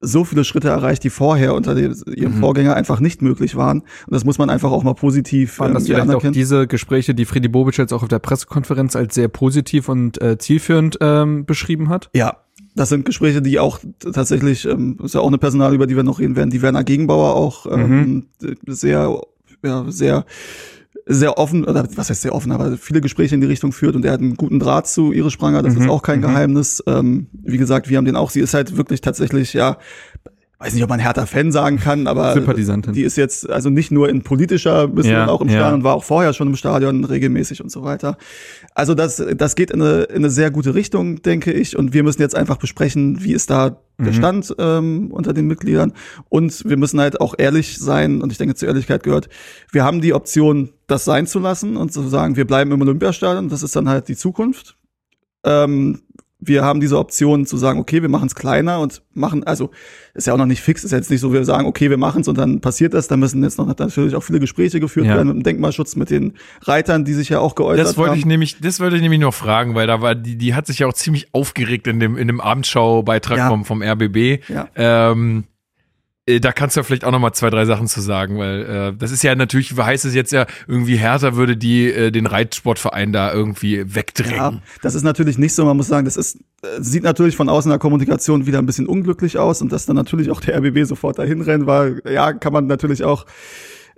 so 0.01 0.25
viele 0.25 0.45
Schritte 0.45 0.69
erreicht, 0.69 1.05
die 1.05 1.11
vorher 1.11 1.55
unter 1.55 1.75
dem, 1.75 1.95
ihrem 2.15 2.37
Mhm. 2.37 2.41
Vorgänger 2.41 2.75
einfach 2.75 3.01
nicht 3.01 3.23
möglich 3.23 3.57
waren. 3.57 3.81
Und 3.81 4.11
das 4.11 4.25
muss 4.25 4.39
man 4.39 4.51
einfach 4.51 4.71
auch 4.71 4.83
mal 4.83 4.95
positiv 4.95 5.59
Waren 5.59 5.75
das 5.75 5.85
ähm, 5.85 5.89
ihr 5.91 5.95
vielleicht 5.95 6.09
auch 6.09 6.13
anerkennen. 6.13 6.33
diese 6.35 6.67
Gespräche, 6.67 7.15
die 7.15 7.25
Friedi 7.25 7.49
Bobic 7.49 7.79
jetzt 7.79 7.93
auch 7.93 8.03
auf 8.03 8.09
der 8.09 8.19
Pressekonferenz 8.19 8.95
als 8.95 9.15
sehr 9.15 9.29
positiv 9.29 9.89
und 9.89 10.21
äh, 10.21 10.39
zielführend 10.39 10.99
ähm, 11.01 11.47
beschrieben 11.47 11.89
hat? 11.89 12.11
Ja, 12.15 12.37
das 12.75 12.91
sind 12.91 13.07
Gespräche, 13.07 13.41
die 13.41 13.59
auch 13.59 13.79
tatsächlich, 14.01 14.67
ähm, 14.67 14.99
ist 15.03 15.15
ja 15.15 15.21
auch 15.21 15.29
eine 15.29 15.39
Personal, 15.39 15.75
über 15.75 15.87
die 15.87 15.97
wir 15.97 16.03
noch 16.03 16.21
reden 16.21 16.37
werden, 16.37 16.51
die 16.51 16.61
Werner 16.61 16.85
Gegenbauer 16.85 17.35
auch 17.35 17.65
ähm, 17.73 18.27
sehr, 18.67 19.19
ja, 19.65 19.85
sehr, 19.89 20.27
sehr 21.09 21.39
offen, 21.39 21.65
oder 21.65 21.87
was 21.95 22.11
heißt 22.11 22.23
sehr 22.23 22.35
offen, 22.35 22.51
aber 22.51 22.77
viele 22.77 23.01
Gespräche 23.01 23.37
in 23.37 23.41
die 23.41 23.47
Richtung 23.47 23.73
führt 23.73 23.95
und 23.95 24.05
er 24.05 24.13
hat 24.13 24.21
einen 24.21 24.35
guten 24.35 24.59
Draht 24.59 24.89
zu 24.89 25.13
Iris 25.13 25.33
Spranger, 25.33 25.63
das 25.63 25.75
Mhm, 25.75 25.83
ist 25.83 25.89
auch 25.89 26.03
kein 26.03 26.19
mhm. 26.19 26.23
Geheimnis. 26.23 26.83
Ähm, 26.87 27.29
wie 27.33 27.59
gesagt, 27.59 27.89
wir 27.89 27.97
haben 27.97 28.05
den 28.05 28.17
auch, 28.17 28.31
sie 28.31 28.41
ist 28.41 28.55
halt 28.55 28.77
wirklich 28.77 29.01
tatsächlich, 29.01 29.53
ja, 29.53 29.79
weiß 30.59 30.73
nicht, 30.73 30.83
ob 30.83 30.89
man 30.89 30.99
härter 31.01 31.27
Fan 31.27 31.53
sagen 31.53 31.79
kann, 31.79 32.07
aber 32.07 32.33
Sympathisantin. 32.33 32.95
die 32.95 33.03
ist 33.03 33.17
jetzt 33.17 33.49
also 33.51 33.69
nicht 33.69 33.91
nur 33.91 34.09
in 34.09 34.23
politischer 34.23 34.89
Mission 34.89 35.13
Ja, 35.13 35.29
auch 35.29 35.43
im 35.43 35.49
ja. 35.49 35.57
Stadion, 35.59 35.85
war 35.85 35.95
auch 35.95 36.05
vorher 36.05 36.33
schon 36.33 36.49
im 36.49 36.57
Stadion 36.57 37.05
regelmäßig 37.05 37.63
und 37.63 37.71
so 37.71 37.83
weiter. 37.83 38.17
Also 38.75 38.95
das, 38.95 39.23
das 39.37 39.55
geht 39.55 39.71
in 39.71 39.83
eine, 39.83 40.05
in 40.05 40.17
eine 40.17 40.31
sehr 40.31 40.51
gute 40.51 40.75
Richtung, 40.75 41.21
denke 41.21 41.53
ich. 41.53 41.77
Und 41.77 41.93
wir 41.93 42.03
müssen 42.03 42.23
jetzt 42.23 42.35
einfach 42.35 42.57
besprechen, 42.57 43.23
wie 43.23 43.33
ist 43.33 43.51
da 43.51 43.81
der 43.99 44.13
Mhm. 44.13 44.17
Stand 44.17 44.55
ähm, 44.59 45.11
unter 45.11 45.33
den 45.33 45.47
Mitgliedern. 45.47 45.93
Und 46.29 46.65
wir 46.69 46.77
müssen 46.77 47.01
halt 47.01 47.21
auch 47.21 47.35
ehrlich 47.39 47.79
sein, 47.79 48.21
und 48.21 48.31
ich 48.31 48.37
denke, 48.39 48.55
zur 48.55 48.69
Ehrlichkeit 48.69 49.03
gehört, 49.03 49.29
wir 49.73 49.85
haben 49.85 50.01
die 50.03 50.13
Option, 50.13 50.71
das 50.87 51.05
sein 51.05 51.27
zu 51.27 51.39
lassen 51.39 51.77
und 51.79 51.93
zu 51.93 52.07
sagen, 52.09 52.37
wir 52.37 52.47
bleiben 52.47 52.73
im 52.73 52.81
Olympiastadion, 52.83 53.49
das 53.49 53.63
ist 53.63 53.75
dann 53.75 53.89
halt 53.89 54.09
die 54.09 54.17
Zukunft. 54.17 54.77
Ähm, 55.45 56.01
wir 56.39 56.63
haben 56.63 56.81
diese 56.81 56.99
Option 56.99 57.47
zu 57.47 57.57
sagen, 57.57 57.81
okay, 57.81 58.03
wir 58.03 58.11
machen 58.11 58.27
es 58.27 58.35
kleiner 58.35 58.79
und 58.81 59.03
machen, 59.15 59.43
also 59.45 59.71
ist 60.15 60.27
ja 60.27 60.35
auch 60.35 60.39
noch 60.39 60.45
nicht 60.47 60.61
fix, 60.61 60.85
ist 60.85 60.91
jetzt 60.93 61.11
nicht 61.11 61.21
so, 61.21 61.33
wir 61.33 61.45
sagen, 61.47 61.67
okay, 61.67 61.89
wir 61.89 61.97
machen 61.97 62.21
es 62.21 62.29
und 62.29 62.37
dann 62.37 62.61
passiert 62.61 62.93
das, 62.93 63.09
da 63.09 63.17
müssen 63.17 63.43
jetzt 63.43 63.57
noch 63.59 63.67
natürlich 63.67 64.15
auch 64.15 64.23
viele 64.23 64.39
Gespräche 64.39 64.79
geführt 64.79 65.07
Ja. 65.07 65.15
werden 65.17 65.29
mit 65.29 65.37
dem 65.39 65.43
Denkmalschutz, 65.45 65.97
mit 65.97 66.11
den 66.11 66.35
Reitern, 66.63 67.05
die 67.07 67.15
sich 67.15 67.31
ja 67.31 67.39
auch 67.41 67.55
geäußert 67.55 67.87
Das 67.87 67.97
wollte 67.97 68.13
haben. 68.13 68.19
ich 68.19 68.27
nämlich, 68.27 68.59
das 68.61 68.81
wollte 68.81 68.97
ich 68.97 69.03
nämlich 69.03 69.21
noch 69.21 69.33
fragen, 69.35 69.75
weil 69.75 69.87
da 69.87 70.03
war 70.03 70.15
die, 70.15 70.37
die 70.37 70.55
hat 70.55 70.67
sich 70.67 70.81
ja 70.81 70.87
auch 70.87 70.93
ziemlich 70.93 71.29
aufgeregt 71.33 71.87
in 71.87 72.01
dem 72.01 72.17
in 72.19 72.27
dem 72.29 72.41
Abendschau-Beitrag 72.41 73.39
Ja. 73.39 73.49
vom 73.49 73.65
vom 73.65 73.83
RBB. 73.83 74.41
Ja. 74.49 74.69
Ähm, 74.77 75.45
äh, 75.45 75.56
da 76.27 76.51
kannst 76.51 76.75
du 76.75 76.81
ja 76.81 76.85
vielleicht 76.85 77.05
auch 77.05 77.13
noch 77.13 77.21
mal 77.21 77.33
zwei, 77.33 77.51
drei 77.51 77.65
Sachen 77.67 77.87
zu 77.87 78.01
sagen, 78.01 78.37
weil 78.39 78.63
äh, 78.63 78.93
das 78.99 79.13
ist 79.13 79.23
ja 79.23 79.35
natürlich, 79.37 79.77
heißt 79.77 80.05
es 80.05 80.15
jetzt 80.15 80.33
ja, 80.33 80.47
irgendwie 80.67 80.97
härter 80.97 81.37
würde 81.37 81.57
die 81.57 81.89
äh, 81.89 82.11
den 82.11 82.27
Reitsportverein 82.27 83.13
da 83.13 83.33
irgendwie 83.33 83.95
wegdrängen. 83.95 84.37
Ja, 84.37 84.53
das 84.83 84.97
ist 84.97 85.05
natürlich 85.05 85.39
nicht 85.39 85.55
so. 85.55 85.65
Man 85.65 85.77
muss 85.77 85.87
sagen, 85.87 86.05
das 86.05 86.17
ist, 86.17 86.39
äh, 86.63 86.67
sieht 86.81 87.05
natürlich 87.05 87.37
von 87.37 87.49
außen 87.49 87.71
in 87.71 87.75
der 87.75 87.79
Kommunikation 87.79 88.47
wieder 88.47 88.59
ein 88.59 88.67
bisschen 88.67 88.89
unglücklich 88.89 89.39
aus 89.39 89.63
und 89.63 89.71
dass 89.71 89.87
dann 89.87 89.95
natürlich 89.95 90.31
auch 90.31 90.41
der 90.41 90.57
RBB 90.59 90.85
sofort 90.85 91.19
dahin 91.19 91.43
rennt, 91.43 91.67
war, 91.67 91.91
ja, 92.11 92.33
kann 92.33 92.53
man 92.53 92.67
natürlich 92.67 93.05
auch 93.05 93.25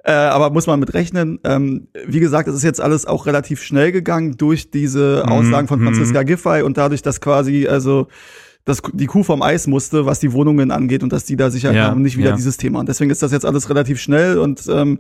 Äh, 0.04 0.12
aber 0.12 0.50
muss 0.50 0.66
man 0.66 0.80
mit 0.80 0.94
rechnen. 0.94 1.38
Ähm, 1.44 1.88
wie 2.06 2.20
gesagt, 2.20 2.48
es 2.48 2.54
ist 2.54 2.62
jetzt 2.62 2.80
alles 2.80 3.04
auch 3.04 3.26
relativ 3.26 3.62
schnell 3.62 3.92
gegangen 3.92 4.36
durch 4.36 4.70
diese 4.70 5.24
Mhm, 5.26 5.32
Aussagen 5.32 5.68
von 5.68 5.80
mhm. 5.80 5.84
Franziska 5.84 6.22
Giffey 6.22 6.62
und 6.62 6.78
dadurch, 6.78 7.02
dass 7.02 7.20
quasi, 7.20 7.66
also 7.66 8.08
dass 8.68 8.82
die 8.92 9.06
Kuh 9.06 9.22
vom 9.22 9.42
Eis 9.42 9.66
musste, 9.66 10.04
was 10.04 10.20
die 10.20 10.32
Wohnungen 10.32 10.70
angeht 10.70 11.02
und 11.02 11.12
dass 11.12 11.24
die 11.24 11.36
da 11.36 11.50
sicher 11.50 11.72
Ja, 11.72 11.84
haben, 11.84 12.02
nicht 12.02 12.18
wieder 12.18 12.30
ja. 12.30 12.36
dieses 12.36 12.58
Thema. 12.58 12.80
Und 12.80 12.88
deswegen 12.88 13.10
ist 13.10 13.22
das 13.22 13.32
jetzt 13.32 13.46
alles 13.46 13.70
relativ 13.70 13.98
schnell 13.98 14.38
und 14.38 14.62
ähm, 14.68 14.98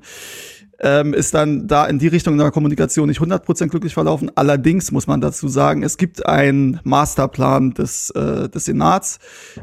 ähm, 0.80 1.12
ist 1.12 1.34
dann 1.34 1.66
da 1.66 1.86
in 1.86 1.98
die 1.98 2.08
Richtung 2.08 2.34
in 2.34 2.38
der 2.38 2.50
Kommunikation 2.50 3.08
nicht 3.08 3.20
100% 3.20 3.68
glücklich 3.68 3.94
verlaufen. 3.94 4.30
Allerdings 4.36 4.90
muss 4.90 5.06
man 5.06 5.20
dazu 5.20 5.48
sagen, 5.48 5.82
es 5.82 5.98
gibt 5.98 6.24
einen 6.24 6.80
Masterplan 6.84 7.74
des, 7.74 8.10
äh, 8.10 8.48
des 8.48 8.64
Senats, 8.64 9.18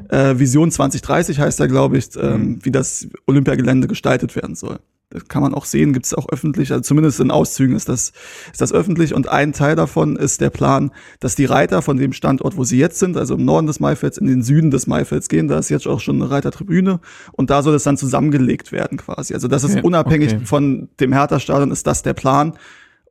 äh, 0.09 0.37
Vision 0.37 0.71
2030 0.71 1.39
heißt 1.39 1.59
er, 1.59 1.67
glaube 1.67 1.97
ich, 1.97 2.09
ähm, 2.17 2.59
wie 2.63 2.71
das 2.71 3.07
Olympiagelände 3.25 3.87
gestaltet 3.87 4.35
werden 4.35 4.55
soll. 4.55 4.79
Das 5.15 5.27
kann 5.27 5.41
man 5.41 5.53
auch 5.53 5.65
sehen, 5.65 5.93
gibt 5.93 6.05
es 6.05 6.13
auch 6.13 6.27
öffentlich, 6.29 6.71
also 6.71 6.81
zumindest 6.81 7.19
in 7.19 7.31
Auszügen 7.31 7.75
ist 7.75 7.87
das, 7.87 8.11
ist 8.51 8.61
das 8.61 8.73
öffentlich. 8.73 9.13
Und 9.13 9.29
ein 9.29 9.53
Teil 9.53 9.75
davon 9.75 10.15
ist 10.15 10.41
der 10.41 10.49
Plan, 10.49 10.91
dass 11.19 11.35
die 11.35 11.45
Reiter 11.45 11.81
von 11.81 11.97
dem 11.97 12.11
Standort, 12.11 12.57
wo 12.57 12.63
sie 12.63 12.77
jetzt 12.77 12.99
sind, 12.99 13.17
also 13.17 13.35
im 13.35 13.45
Norden 13.45 13.67
des 13.67 13.79
Maifelds, 13.79 14.17
in 14.17 14.27
den 14.27 14.41
Süden 14.41 14.71
des 14.71 14.87
Maifelds 14.87 15.29
gehen. 15.29 15.47
Da 15.47 15.59
ist 15.59 15.69
jetzt 15.69 15.87
auch 15.87 15.99
schon 15.99 16.21
eine 16.21 16.31
Reitertribüne 16.31 16.99
und 17.33 17.49
da 17.49 17.61
soll 17.61 17.75
es 17.75 17.83
dann 17.83 17.97
zusammengelegt 17.97 18.71
werden 18.71 18.97
quasi. 18.97 19.33
Also 19.33 19.47
das 19.47 19.63
ist 19.63 19.75
Okay, 19.75 19.85
unabhängig 19.85 20.33
okay. 20.33 20.45
von 20.45 20.89
dem 20.99 21.13
Hertha-Stadion, 21.13 21.71
ist 21.71 21.85
das 21.87 22.01
der 22.01 22.13
Plan. 22.13 22.53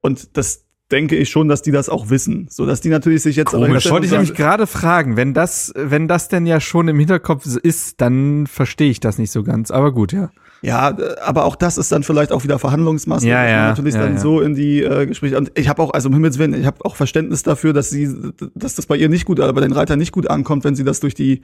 Und 0.00 0.36
das 0.36 0.64
denke 0.90 1.16
ich 1.16 1.30
schon, 1.30 1.48
dass 1.48 1.62
die 1.62 1.70
das 1.70 1.88
auch 1.88 2.10
wissen. 2.10 2.46
So 2.50 2.66
dass 2.66 2.80
die 2.80 2.88
natürlich 2.88 3.22
sich 3.22 3.36
jetzt 3.36 3.50
Komisch. 3.50 3.84
Das 3.84 3.92
wollte 3.92 4.06
ich 4.06 4.12
nämlich 4.12 4.34
gerade 4.34 4.66
fragen. 4.66 5.16
Wenn 5.16 5.34
das, 5.34 5.72
wenn 5.76 6.08
das 6.08 6.28
denn 6.28 6.46
ja 6.46 6.60
schon 6.60 6.88
im 6.88 6.98
Hinterkopf 6.98 7.46
ist, 7.56 8.00
dann 8.00 8.46
verstehe 8.46 8.90
ich 8.90 9.00
das 9.00 9.18
nicht 9.18 9.30
so 9.30 9.42
ganz. 9.42 9.70
Aber 9.70 9.92
gut, 9.92 10.12
ja. 10.12 10.30
Ja, 10.64 10.90
äh, 10.90 11.16
aber 11.20 11.44
auch 11.44 11.56
das 11.56 11.78
ist 11.78 11.92
dann 11.92 12.02
vielleicht 12.02 12.32
auch 12.32 12.42
wieder 12.44 12.58
Verhandlungsmasse. 12.58 13.26
Ja, 13.28 13.34
dass 13.42 13.44
man 13.44 13.50
ja, 13.58 13.68
natürlich 13.68 13.94
ja, 13.94 14.02
dann 14.02 14.14
ja. 14.14 14.20
so 14.20 14.40
in 14.40 14.54
die 14.54 14.82
äh, 14.82 15.06
Gespräche. 15.06 15.36
Und 15.36 15.52
ich 15.54 15.68
habe 15.68 15.82
auch, 15.82 15.92
also 15.92 16.08
um 16.08 16.14
Himmels 16.14 16.38
Willen, 16.38 16.54
ich 16.54 16.66
habe 16.66 16.84
auch 16.84 16.96
Verständnis 16.96 17.42
dafür, 17.42 17.72
dass 17.72 17.90
sie, 17.90 18.08
dass 18.54 18.74
das 18.74 18.86
bei 18.86 18.96
ihr 18.96 19.08
nicht 19.08 19.24
gut, 19.24 19.38
äh, 19.38 19.52
bei 19.52 19.60
den 19.60 19.72
Reitern 19.72 19.98
nicht 19.98 20.12
gut 20.12 20.28
ankommt, 20.30 20.64
wenn 20.64 20.74
sie 20.74 20.84
das 20.84 21.00
durch 21.00 21.14
die 21.14 21.42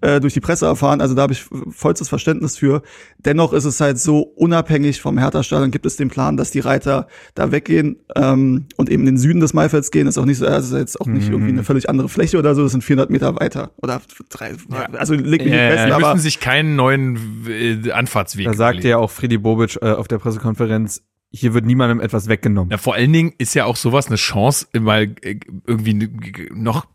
äh, 0.00 0.20
durch 0.20 0.34
die 0.34 0.40
Presse 0.40 0.66
erfahren. 0.66 1.00
Also 1.00 1.14
da 1.14 1.22
habe 1.22 1.32
ich 1.32 1.44
vollstes 1.70 2.08
Verständnis 2.08 2.56
für. 2.56 2.82
Dennoch 3.18 3.52
ist 3.52 3.64
es 3.64 3.80
halt 3.80 3.98
so 3.98 4.20
unabhängig 4.20 5.00
vom 5.00 5.18
Hertha-Stadion 5.18 5.70
gibt 5.70 5.86
es 5.86 5.96
den 5.96 6.08
Plan, 6.08 6.36
dass 6.36 6.50
die 6.50 6.60
Reiter 6.60 7.06
da 7.34 7.50
weggehen 7.52 7.96
ähm, 8.16 8.66
und 8.76 8.88
eben 8.90 9.02
in 9.02 9.06
den 9.14 9.18
Süden 9.18 9.40
des 9.40 9.52
Maifelds 9.54 9.90
gehen. 9.90 10.06
Ist 10.06 10.18
auch 10.18 10.24
nicht 10.24 10.38
so, 10.38 10.46
also 10.46 10.76
jetzt 10.76 11.00
auch 11.00 11.06
nicht 11.06 11.26
Mhm. 11.28 11.32
irgendwie 11.34 11.52
eine 11.52 11.64
völlig 11.64 11.88
andere 11.90 12.08
Fläche 12.08 12.38
oder 12.38 12.54
so. 12.54 12.62
Das 12.62 12.72
sind 12.72 12.82
400 12.84 13.10
Meter 13.10 13.34
weiter 13.38 13.72
oder 13.76 14.00
drei. 14.28 14.52
Also 14.92 15.14
leg 15.14 15.44
mich 15.44 15.52
Ja, 15.52 15.56
nicht 15.56 15.62
ja, 15.62 15.70
fest, 15.70 15.84
Die 15.86 15.88
ja. 15.90 15.96
müssen 15.96 16.04
aber 16.04 16.18
sich 16.18 16.40
keinen 16.40 16.76
neuen 16.76 17.18
äh, 17.48 17.90
Anfahrtsweg 17.90 18.54
sagte 18.60 18.88
ja 18.88 18.98
auch 18.98 19.10
Friedi 19.10 19.38
Bobic 19.38 19.78
äh, 19.80 19.92
auf 19.92 20.06
der 20.06 20.18
Pressekonferenz, 20.18 21.02
hier 21.32 21.54
wird 21.54 21.64
niemandem 21.64 22.00
etwas 22.00 22.26
weggenommen. 22.26 22.72
Ja, 22.72 22.76
vor 22.76 22.94
allen 22.94 23.12
Dingen 23.12 23.32
ist 23.38 23.54
ja 23.54 23.64
auch 23.64 23.76
sowas 23.76 24.08
eine 24.08 24.16
Chance, 24.16 24.66
mal 24.80 25.14
äh, 25.22 25.38
irgendwie 25.64 26.10
noch 26.52 26.86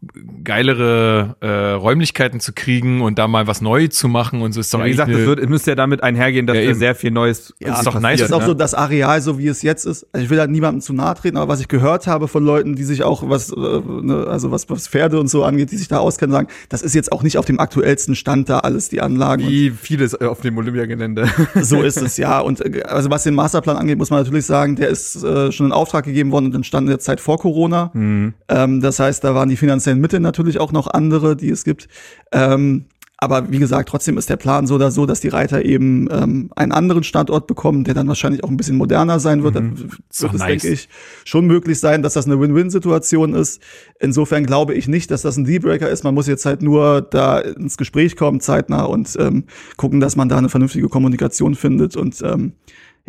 geilere 0.43 1.37
äh, 1.39 1.71
Räumlichkeiten 1.71 2.41
zu 2.41 2.51
kriegen 2.51 3.01
und 3.01 3.17
da 3.17 3.29
mal 3.29 3.47
was 3.47 3.61
neu 3.61 3.87
zu 3.87 4.09
machen 4.09 4.41
und 4.41 4.51
so 4.51 4.59
ist 4.59 4.73
doch 4.73 4.83
Wie 4.83 4.91
gesagt, 4.91 5.09
es 5.09 5.25
wird, 5.25 5.39
es 5.39 5.47
müsste 5.47 5.71
ja 5.71 5.75
damit 5.75 6.03
einhergehen, 6.03 6.47
dass 6.47 6.57
Ja, 6.57 6.65
da 6.65 6.75
sehr 6.75 6.95
viel 6.95 7.11
Neues 7.11 7.55
Ja, 7.59 7.75
ist 7.75 7.87
doch 7.87 7.93
nice, 7.93 8.19
passiert, 8.19 8.29
ist 8.29 8.33
auch 8.33 8.41
ne? 8.41 8.47
so 8.47 8.53
das 8.53 8.73
Areal, 8.73 9.21
so 9.21 9.37
wie 9.39 9.47
es 9.47 9.61
jetzt 9.61 9.85
ist. 9.85 10.05
Also 10.11 10.25
ich 10.25 10.29
will 10.29 10.37
da 10.37 10.47
niemandem 10.47 10.81
zu 10.81 10.91
nahe 10.91 11.15
treten, 11.15 11.37
aber 11.37 11.47
was 11.47 11.61
ich 11.61 11.69
gehört 11.69 12.05
habe 12.05 12.27
von 12.27 12.43
Leuten, 12.43 12.75
die 12.75 12.83
sich 12.83 13.03
auch 13.03 13.29
was, 13.29 13.51
äh, 13.51 13.55
ne, 13.55 14.27
also 14.27 14.51
was, 14.51 14.69
was 14.69 14.89
Pferde 14.89 15.17
und 15.17 15.29
so 15.29 15.45
angeht, 15.45 15.71
die 15.71 15.77
sich 15.77 15.87
da 15.87 15.99
auskennen, 15.99 16.33
sagen, 16.33 16.47
das 16.67 16.81
ist 16.81 16.93
jetzt 16.93 17.13
auch 17.13 17.23
nicht 17.23 17.37
auf 17.37 17.45
dem 17.45 17.59
aktuellsten 17.61 18.15
Stand 18.15 18.49
da 18.49 18.59
alles, 18.59 18.89
die 18.89 18.99
Anlagen. 18.99 19.47
Wie 19.47 19.69
vieles 19.69 20.13
äh, 20.13 20.25
auf 20.25 20.41
dem 20.41 20.57
Olympiagelände. 20.57 21.29
So 21.61 21.81
ist 21.83 22.01
es, 22.01 22.17
ja. 22.17 22.41
Und 22.41 22.59
äh, 22.59 22.83
also 22.83 23.09
was 23.09 23.23
den 23.23 23.33
Masterplan 23.33 23.77
angeht, 23.77 23.97
muss 23.97 24.09
man 24.09 24.24
natürlich 24.25 24.45
sagen, 24.45 24.75
der 24.75 24.89
ist 24.89 25.23
äh, 25.23 25.51
schon 25.51 25.67
in 25.67 25.71
Auftrag 25.71 26.05
gegeben 26.05 26.31
worden 26.31 26.45
und 26.45 26.55
entstanden 26.55 26.89
in 26.89 26.97
der 26.97 26.99
Zeit 26.99 27.19
vor 27.19 27.38
Corona. 27.38 27.91
Mhm. 27.93 28.33
Ähm, 28.49 28.81
das 28.81 28.99
heißt, 28.99 29.23
da 29.23 29.35
waren 29.35 29.49
die 29.49 29.57
finanziellen 29.57 29.99
Mittel 29.99 30.19
natürlich 30.19 30.59
auch 30.59 30.71
noch 30.71 30.88
andere, 30.88 31.35
die 31.35 31.49
es 31.49 31.63
gibt. 31.63 31.88
Ähm, 32.31 32.85
aber 33.17 33.49
wie 33.51 33.59
gesagt, 33.59 33.89
trotzdem 33.89 34.17
ist 34.17 34.29
der 34.29 34.35
Plan 34.35 34.67
so 34.67 34.75
oder 34.75 34.91
so, 34.91 35.05
dass 35.05 35.21
die 35.21 35.29
Reiter 35.29 35.63
eben 35.63 36.09
ähm, 36.11 36.51
einen 36.55 36.71
anderen 36.71 37.03
Standort 37.03 37.47
bekommen, 37.47 37.85
der 37.85 37.93
dann 37.93 38.07
wahrscheinlich 38.07 38.43
auch 38.43 38.49
ein 38.49 38.57
bisschen 38.57 38.75
moderner 38.75 39.19
sein 39.19 39.41
wird. 39.41 39.55
Dann 39.55 39.79
wird 39.79 39.93
es, 40.11 40.21
nice. 40.21 40.45
denke 40.45 40.67
ich, 40.67 40.89
schon 41.23 41.47
möglich 41.47 41.79
sein, 41.79 42.03
dass 42.03 42.13
das 42.13 42.25
eine 42.25 42.39
Win-Win-Situation 42.39 43.33
ist. 43.33 43.61
Insofern 43.99 44.45
glaube 44.45 44.73
ich 44.73 44.88
nicht, 44.88 45.11
dass 45.11 45.21
das 45.21 45.38
ein 45.38 45.45
Dealbreaker 45.45 45.89
ist. 45.89 46.03
Man 46.03 46.13
muss 46.13 46.27
jetzt 46.27 46.45
halt 46.45 46.61
nur 46.61 47.01
da 47.01 47.39
ins 47.39 47.77
Gespräch 47.77 48.17
kommen, 48.17 48.41
zeitnah 48.41 48.83
und 48.83 49.15
ähm, 49.17 49.45
gucken, 49.77 50.01
dass 50.01 50.17
man 50.17 50.27
da 50.27 50.38
eine 50.38 50.49
vernünftige 50.49 50.89
Kommunikation 50.89 51.55
findet. 51.55 51.95
Und 51.95 52.21
ähm, 52.21 52.53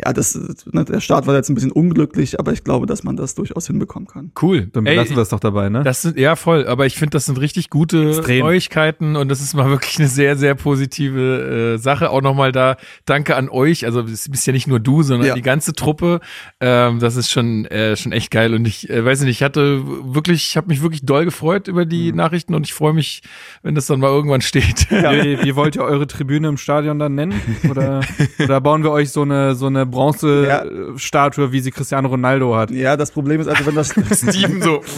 ja, 0.03 0.13
das, 0.13 0.39
ne, 0.71 0.85
der 0.85 0.99
Start 0.99 1.25
war 1.27 1.35
jetzt 1.35 1.49
ein 1.49 1.55
bisschen 1.55 1.71
unglücklich, 1.71 2.39
aber 2.39 2.53
ich 2.53 2.63
glaube, 2.63 2.85
dass 2.85 3.03
man 3.03 3.17
das 3.17 3.33
durchaus 3.35 3.65
hinbekommen 3.67 4.07
kann. 4.07 4.31
cool. 4.41 4.67
Dann 4.71 4.85
Ey, 4.85 4.93
belassen 4.95 5.15
wir 5.15 5.23
es 5.23 5.29
doch 5.29 5.39
dabei, 5.39 5.69
ne? 5.69 5.81
Das 5.83 6.03
sind, 6.03 6.17
ja, 6.19 6.35
voll. 6.35 6.67
Aber 6.67 6.85
ich 6.85 6.95
finde, 6.95 7.11
das 7.11 7.25
sind 7.25 7.39
richtig 7.39 7.69
gute 7.71 8.09
Extrem. 8.09 8.39
Neuigkeiten 8.41 9.15
und 9.15 9.29
das 9.29 9.41
ist 9.41 9.55
mal 9.55 9.69
wirklich 9.71 9.97
eine 9.97 10.07
sehr, 10.07 10.35
sehr 10.35 10.53
positive 10.55 11.73
äh, 11.75 11.77
Sache. 11.79 12.11
Auch 12.11 12.21
nochmal 12.21 12.51
da 12.51 12.77
Danke 13.05 13.35
an 13.35 13.49
euch. 13.49 13.85
Also, 13.85 14.01
es 14.01 14.29
bist 14.29 14.45
ja 14.45 14.53
nicht 14.53 14.67
nur 14.67 14.79
du, 14.79 15.01
sondern 15.01 15.27
Ja. 15.29 15.33
die 15.33 15.41
ganze 15.41 15.73
Truppe. 15.73 16.19
Ähm, 16.59 16.99
das 16.99 17.15
ist 17.15 17.31
schon, 17.31 17.65
äh, 17.65 17.95
schon 17.95 18.11
echt 18.11 18.29
geil. 18.29 18.53
Und 18.53 18.67
ich 18.67 18.89
äh, 18.89 19.03
weiß 19.03 19.21
nicht, 19.21 19.31
ich 19.31 19.43
hatte 19.43 19.81
wirklich, 20.13 20.47
ich 20.49 20.57
habe 20.57 20.67
mich 20.67 20.81
wirklich 20.83 21.05
doll 21.05 21.25
gefreut 21.25 21.67
über 21.67 21.85
die 21.85 22.11
Mhm. 22.11 22.17
Nachrichten 22.17 22.53
und 22.53 22.65
ich 22.67 22.73
freue 22.73 22.93
mich, 22.93 23.21
wenn 23.63 23.73
das 23.73 23.87
dann 23.87 23.99
mal 23.99 24.09
irgendwann 24.09 24.41
steht. 24.41 24.89
Wie, 24.91 25.43
wie 25.43 25.55
wollt 25.55 25.75
ihr 25.75 25.83
eure 25.83 26.05
Tribüne 26.05 26.47
im 26.49 26.57
Stadion 26.57 26.99
dann 26.99 27.15
nennen? 27.15 27.33
Oder, 27.69 28.01
oder 28.43 28.61
bauen 28.61 28.83
wir 28.83 28.91
euch 28.91 29.09
so 29.09 29.21
eine, 29.23 29.55
so 29.55 29.65
eine 29.67 29.86
Bronze-Statue, 29.87 31.51
wie 31.51 31.59
sie 31.59 31.71
Cristiano 31.71 32.07
Ronaldo 32.09 32.55
hat? 32.55 32.71
Ja, 32.71 32.95
das 32.97 33.11
Problem 33.11 33.41
ist 33.41 33.47
also, 33.47 33.65
wenn 33.65 33.75
das 33.75 33.89
Steven 34.13 34.61
so. 34.61 34.81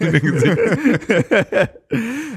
mit 0.00 0.22
Gesicht. 0.22 0.58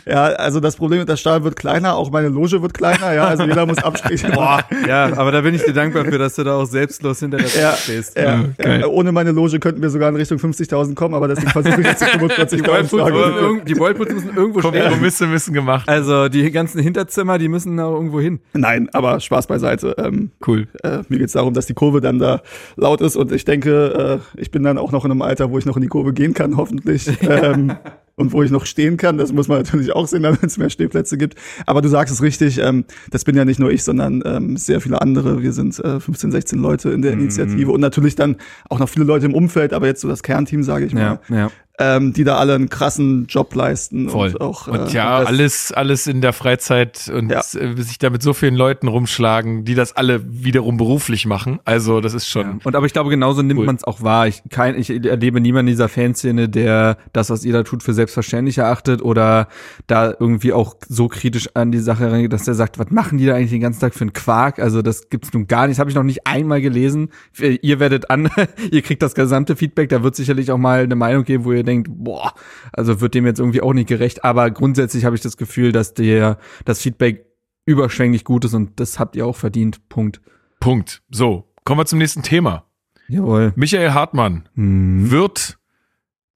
ja, 0.06 0.24
also 0.26 0.60
das 0.60 0.76
Problem 0.76 1.00
ist, 1.02 1.10
das 1.10 1.20
Stadion 1.20 1.44
wird 1.44 1.56
kleiner, 1.56 1.96
auch 1.96 2.12
meine 2.12 2.30
Loge 2.30 2.62
wird 2.62 2.74
kleiner, 2.74 3.14
ja, 3.14 3.26
also 3.26 3.44
jeder 3.44 3.66
muss 3.66 3.78
abstrichen. 3.80 4.32
Boah, 4.32 4.64
ja, 4.88 5.06
aber 5.18 5.32
da 5.32 5.42
bin 5.42 5.56
ich 5.56 5.64
dir 5.64 5.74
dankbar 5.74 6.06
für, 6.06 6.18
dass 6.18 6.36
du 6.36 6.44
da 6.44 6.56
auch 6.58 6.66
selbstlos 6.66 7.20
hinter 7.20 7.38
der 7.38 7.48
Ja, 7.48 7.72
Tür 7.72 7.78
stehst. 7.78 8.18
Ja, 8.18 8.24
Ja, 8.24 8.44
geil. 8.58 8.82
ja, 8.82 8.88
ohne 8.88 9.12
meine 9.12 9.32
Loge 9.32 9.60
könnten 9.60 9.82
wir 9.82 9.90
sogar 9.90 10.10
in 10.10 10.16
Richtung 10.16 10.38
50.000 10.38 10.96
kommen, 10.96 11.14
aber 11.16 11.28
deswegen 11.28 11.50
versuche 11.52 11.82
ich 11.82 11.88
jetzt 11.88 12.02
die 12.02 12.06
45.000 12.06 13.64
Die 13.64 13.78
Whirlpools 13.80 14.14
müssen, 14.14 14.36
irgendwo 14.36 14.60
stehen. 14.62 14.82
Kompromisse 14.84 15.28
müssen 15.28 15.54
gemacht. 15.54 15.88
Also 15.88 16.30
die 16.30 16.50
ganzen 16.52 16.82
Hinterzimmer, 16.82 17.38
die 17.38 17.48
müssen 17.48 17.80
auch 17.80 17.94
irgendwo 17.96 18.20
hin. 18.20 18.40
Nein, 18.54 18.90
aber 18.94 19.20
Spaß 19.20 19.48
beiseite. 19.48 19.96
Ähm, 19.98 20.32
Cool. 20.50 20.68
äh, 20.84 21.00
mir 21.10 21.20
geht's 21.20 21.34
darum, 21.34 21.54
dass 21.54 21.66
die 21.66 21.74
Kurve 21.74 22.02
dann 22.02 22.20
da 22.20 22.42
laut 22.76 23.02
ist 23.02 23.16
und 23.16 23.32
ich 23.32 23.46
denke, 23.46 24.22
äh, 24.36 24.42
ich 24.42 24.52
bin 24.52 24.64
dann 24.64 24.78
auch 24.78 24.92
noch 24.92 25.06
in 25.06 25.12
einem 25.12 25.22
Alter, 25.22 25.52
wo 25.52 25.58
ich 25.58 25.66
noch 25.66 25.78
in 25.78 25.82
die 25.82 25.88
Kurve 25.88 26.14
gehen 26.14 26.34
kann, 26.34 26.58
hoffentlich. 26.58 27.10
ähm, 27.22 27.76
und 28.20 28.32
wo 28.34 28.44
ich 28.44 28.52
noch 28.52 28.66
stehen 28.66 28.98
kann, 28.98 29.18
das 29.18 29.34
muss 29.34 29.48
man 29.48 29.60
natürlich 29.60 29.94
auch 29.94 30.08
sehen, 30.08 30.22
damit 30.24 30.44
es 30.44 30.58
mehr 30.58 30.70
Stehplätze 30.70 31.18
gibt. 31.18 31.36
Aber 31.66 31.82
du 31.82 31.90
sagst 31.90 32.14
es 32.14 32.22
richtig, 32.22 32.60
ähm, 32.60 32.86
das 33.10 33.24
bin 33.24 33.36
ja 33.36 33.46
nicht 33.46 33.60
nur 33.60 33.72
ich, 33.72 33.84
sondern 33.84 34.22
ähm, 34.26 34.58
sehr 34.58 34.82
viele 34.82 35.02
andere. 35.02 35.42
Wir 35.42 35.54
sind 35.54 35.80
äh, 35.80 36.00
15, 36.00 36.32
16 36.32 36.60
Leute 36.60 36.90
in 36.92 37.02
der 37.02 37.16
Mhm. 37.16 37.22
Initiative 37.22 37.72
und 37.72 37.82
natürlich 37.82 38.16
dann 38.16 38.36
auch 38.70 38.80
noch 38.80 38.90
viele 38.90 39.06
Leute 39.06 39.26
im 39.26 39.34
Umfeld, 39.34 39.74
aber 39.74 39.88
jetzt 39.88 40.02
so 40.02 40.08
das 40.08 40.22
Kernteam, 40.22 40.64
sage 40.64 40.86
ich 40.86 40.94
mal, 40.94 41.20
Ja, 41.30 41.36
ja. 41.36 41.52
ähm, 41.80 42.12
die 42.14 42.24
da 42.26 42.38
alle 42.38 42.56
einen 42.56 42.70
krassen 42.70 43.26
Job 43.28 43.56
leisten 43.56 44.10
Voll. 44.10 44.30
und 44.34 44.42
auch 44.42 44.68
und 44.68 44.90
äh, 44.90 44.94
ja, 44.94 45.20
das- 45.20 45.28
alles, 45.28 45.72
alles 45.72 46.08
in 46.08 46.22
der 46.22 46.34
Freizeit 46.34 47.10
und 47.14 47.30
Ja. 47.32 47.40
äh, 47.40 47.82
sich 47.82 47.98
da 48.00 48.10
mit 48.10 48.22
so 48.22 48.34
vielen 48.34 48.56
Leuten 48.56 48.88
rumschlagen, 48.88 49.64
die 49.66 49.76
das 49.76 49.96
alle 49.96 50.22
wiederum 50.26 50.78
beruflich 50.78 51.26
machen. 51.26 51.60
Also, 51.66 52.02
das 52.02 52.14
ist 52.14 52.28
schon. 52.28 52.60
Und 52.64 52.76
aber 52.76 52.86
ich 52.86 52.94
glaube, 52.94 53.10
genauso 53.10 53.42
nimmt 53.42 53.60
Cool. 53.60 53.66
man 53.66 53.76
es 53.76 53.84
auch 53.86 54.02
wahr. 54.04 54.28
Ich, 54.28 54.42
kein, 54.50 54.78
ich 54.78 54.90
erlebe 54.90 55.40
niemanden 55.40 55.68
in 55.70 55.74
dieser 55.74 55.88
Fanszene, 55.90 56.50
der 56.50 56.98
das, 57.14 57.30
was 57.30 57.46
ihr 57.46 57.54
da 57.54 57.64
tut, 57.64 57.82
für 57.84 57.94
selbstverständlich 58.10 58.58
erachtet 58.58 59.02
oder 59.02 59.48
da 59.88 60.14
irgendwie 60.20 60.52
auch 60.54 60.76
so 60.88 61.08
kritisch 61.08 61.50
an 61.54 61.72
die 61.72 61.80
Sache 61.80 62.06
herangeht, 62.06 62.34
dass 62.34 62.44
der 62.44 62.56
sagt, 62.56 62.80
was 62.80 62.90
machen 62.90 63.18
die 63.18 63.26
da 63.26 63.36
eigentlich 63.36 63.52
den 63.52 63.62
ganzen 63.62 63.80
Tag 63.80 63.94
für 63.94 64.02
einen 64.02 64.14
Quark? 64.14 64.60
Also 64.60 64.82
das 64.82 65.10
gibt's 65.10 65.32
nun 65.34 65.48
gar 65.48 65.68
nicht. 65.68 65.76
Das 65.76 65.80
habe 65.80 65.90
ich 65.90 65.96
noch 65.96 66.04
nicht 66.04 66.26
einmal 66.26 66.62
gelesen. 66.62 67.10
Ihr 67.38 67.80
werdet 67.80 68.10
an, 68.10 68.30
ihr 68.72 68.82
kriegt 68.82 69.02
das 69.02 69.14
gesamte 69.14 69.56
Feedback. 69.56 69.90
Da 69.90 70.04
wird 70.04 70.16
sicherlich 70.16 70.52
auch 70.52 70.58
mal 70.58 70.84
eine 70.84 70.96
Meinung 70.96 71.24
geben, 71.24 71.46
wo 71.46 71.54
ihr 71.54 71.64
denkt, 71.64 71.88
boah, 71.92 72.34
also 72.74 73.00
wird 73.02 73.14
dem 73.14 73.26
jetzt 73.26 73.40
irgendwie 73.40 73.62
auch 73.62 73.74
nicht 73.74 73.88
gerecht. 73.88 74.24
Aber 74.24 74.50
grundsätzlich 74.52 75.06
habe 75.06 75.16
ich 75.16 75.22
das 75.22 75.38
Gefühl, 75.38 75.72
dass 75.72 75.94
der 75.94 76.38
das 76.66 76.82
Feedback 76.82 77.26
überschwänglich 77.66 78.24
gut 78.24 78.46
ist 78.46 78.56
und 78.56 78.80
das 78.80 78.98
habt 79.00 79.16
ihr 79.16 79.28
auch 79.28 79.36
verdient. 79.36 79.88
Punkt. 79.90 80.22
Punkt. 80.60 81.04
So, 81.12 81.52
kommen 81.64 81.80
wir 81.80 81.86
zum 81.86 82.00
nächsten 82.00 82.24
Thema. 82.24 82.66
Jawohl. 83.08 83.54
Michael 83.56 83.92
Hartmann 83.94 84.50
Hm. 84.56 85.12
wird 85.12 85.59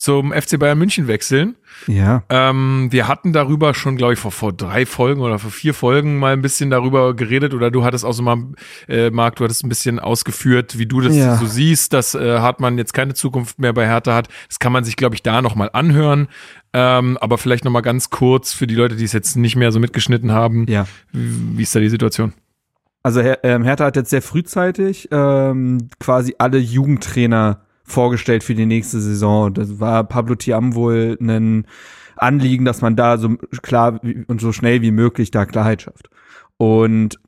zum 0.03 0.33
FC 0.33 0.59
Bayern 0.59 0.77
München 0.77 1.07
wechseln. 1.07 1.55
Ja. 1.87 2.23
Ähm, 2.27 2.89
wir 2.91 3.07
hatten 3.07 3.31
darüber 3.31 3.73
schon, 3.73 3.95
glaube 3.95 4.11
ich, 4.11 4.19
vor, 4.19 4.33
vor 4.33 4.51
drei 4.51 4.85
Folgen 4.85 5.21
oder 5.21 5.39
vor 5.39 5.49
vier 5.49 5.73
Folgen 5.73 6.19
mal 6.19 6.33
ein 6.33 6.41
bisschen 6.41 6.69
darüber 6.69 7.13
geredet 7.15 7.53
oder 7.53 7.71
du 7.71 7.85
hattest 7.85 8.03
auch 8.03 8.11
so 8.11 8.21
mal, 8.21 8.37
äh, 8.89 9.11
Marc, 9.11 9.37
du 9.37 9.45
hattest 9.45 9.63
ein 9.63 9.69
bisschen 9.69 9.99
ausgeführt, 9.99 10.77
wie 10.77 10.87
du 10.87 10.99
das 10.99 11.15
Ja. 11.15 11.37
so 11.37 11.45
siehst, 11.45 11.93
dass 11.93 12.15
äh, 12.15 12.39
Hartmann 12.39 12.77
jetzt 12.77 12.93
keine 12.93 13.13
Zukunft 13.13 13.59
mehr 13.59 13.71
bei 13.71 13.87
Hertha 13.87 14.13
hat. 14.13 14.27
Das 14.49 14.59
kann 14.59 14.73
man 14.73 14.83
sich, 14.83 14.97
glaube 14.97 15.15
ich, 15.15 15.23
da 15.23 15.41
nochmal 15.41 15.69
anhören. 15.71 16.27
Ähm, 16.73 17.17
aber 17.21 17.37
vielleicht 17.37 17.63
nochmal 17.63 17.81
ganz 17.81 18.09
kurz 18.09 18.51
für 18.51 18.67
die 18.67 18.75
Leute, 18.75 18.97
die 18.97 19.05
es 19.05 19.13
jetzt 19.13 19.37
nicht 19.37 19.55
mehr 19.55 19.71
so 19.71 19.79
mitgeschnitten 19.79 20.33
haben. 20.33 20.65
Ja. 20.67 20.85
Wie, 21.13 21.57
wie 21.59 21.63
ist 21.63 21.73
da 21.73 21.79
die 21.79 21.87
Situation? 21.87 22.33
Also 23.03 23.21
Her 23.21 23.39
ähm, 23.43 23.63
Hertha 23.63 23.85
hat 23.85 23.95
jetzt 23.95 24.09
sehr 24.09 24.21
frühzeitig 24.21 25.07
ähm, 25.11 25.87
quasi 26.01 26.35
alle 26.39 26.57
Jugendtrainer 26.57 27.61
vorgestellt 27.83 28.43
für 28.43 28.55
die 28.55 28.65
nächste 28.65 28.99
Saison. 28.99 29.53
Das 29.53 29.79
war 29.79 30.03
Pablo 30.03 30.35
Tiam 30.35 30.75
wohl 30.75 31.17
ein 31.19 31.65
Anliegen, 32.15 32.65
dass 32.65 32.81
man 32.81 32.95
da 32.95 33.17
so 33.17 33.35
klar 33.61 33.99
und 34.27 34.41
so 34.41 34.51
schnell 34.51 34.81
wie 34.81 34.91
möglich 34.91 35.31
da 35.31 35.45
Klarheit 35.45 35.81
schafft. 35.83 36.09
Und 36.57 37.19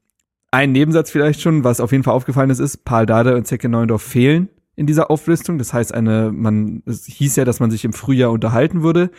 ein 0.52 0.72
Nebensatz 0.72 1.12
vielleicht 1.12 1.42
schon, 1.42 1.64
was 1.64 1.82
auf 1.82 1.92
jeden 1.92 2.04
Fall 2.04 2.14
aufgefallen 2.14 2.50
ist, 2.50 2.60
ist, 2.60 2.86
Paul 2.86 3.06
Dada 3.06 3.36
und 3.36 3.46
Zecke 3.46 3.68
Neuendorf 3.68 4.02
fehlen 4.02 4.50
in 4.76 4.88
dieser 4.88 5.12
Auflistung. 5.12 5.58
Das 5.58 5.74
heißt, 5.74 5.94
eine, 5.94 6.32
man, 6.32 6.84
es 6.86 7.06
hieß 7.06 7.36
ja, 7.36 7.46
dass 7.46 7.60
man 7.60 7.72
sich 7.72 7.84
im 7.84 7.94
Frühjahr 7.94 8.32
unterhalten 8.32 8.84
würde. 8.84 9.12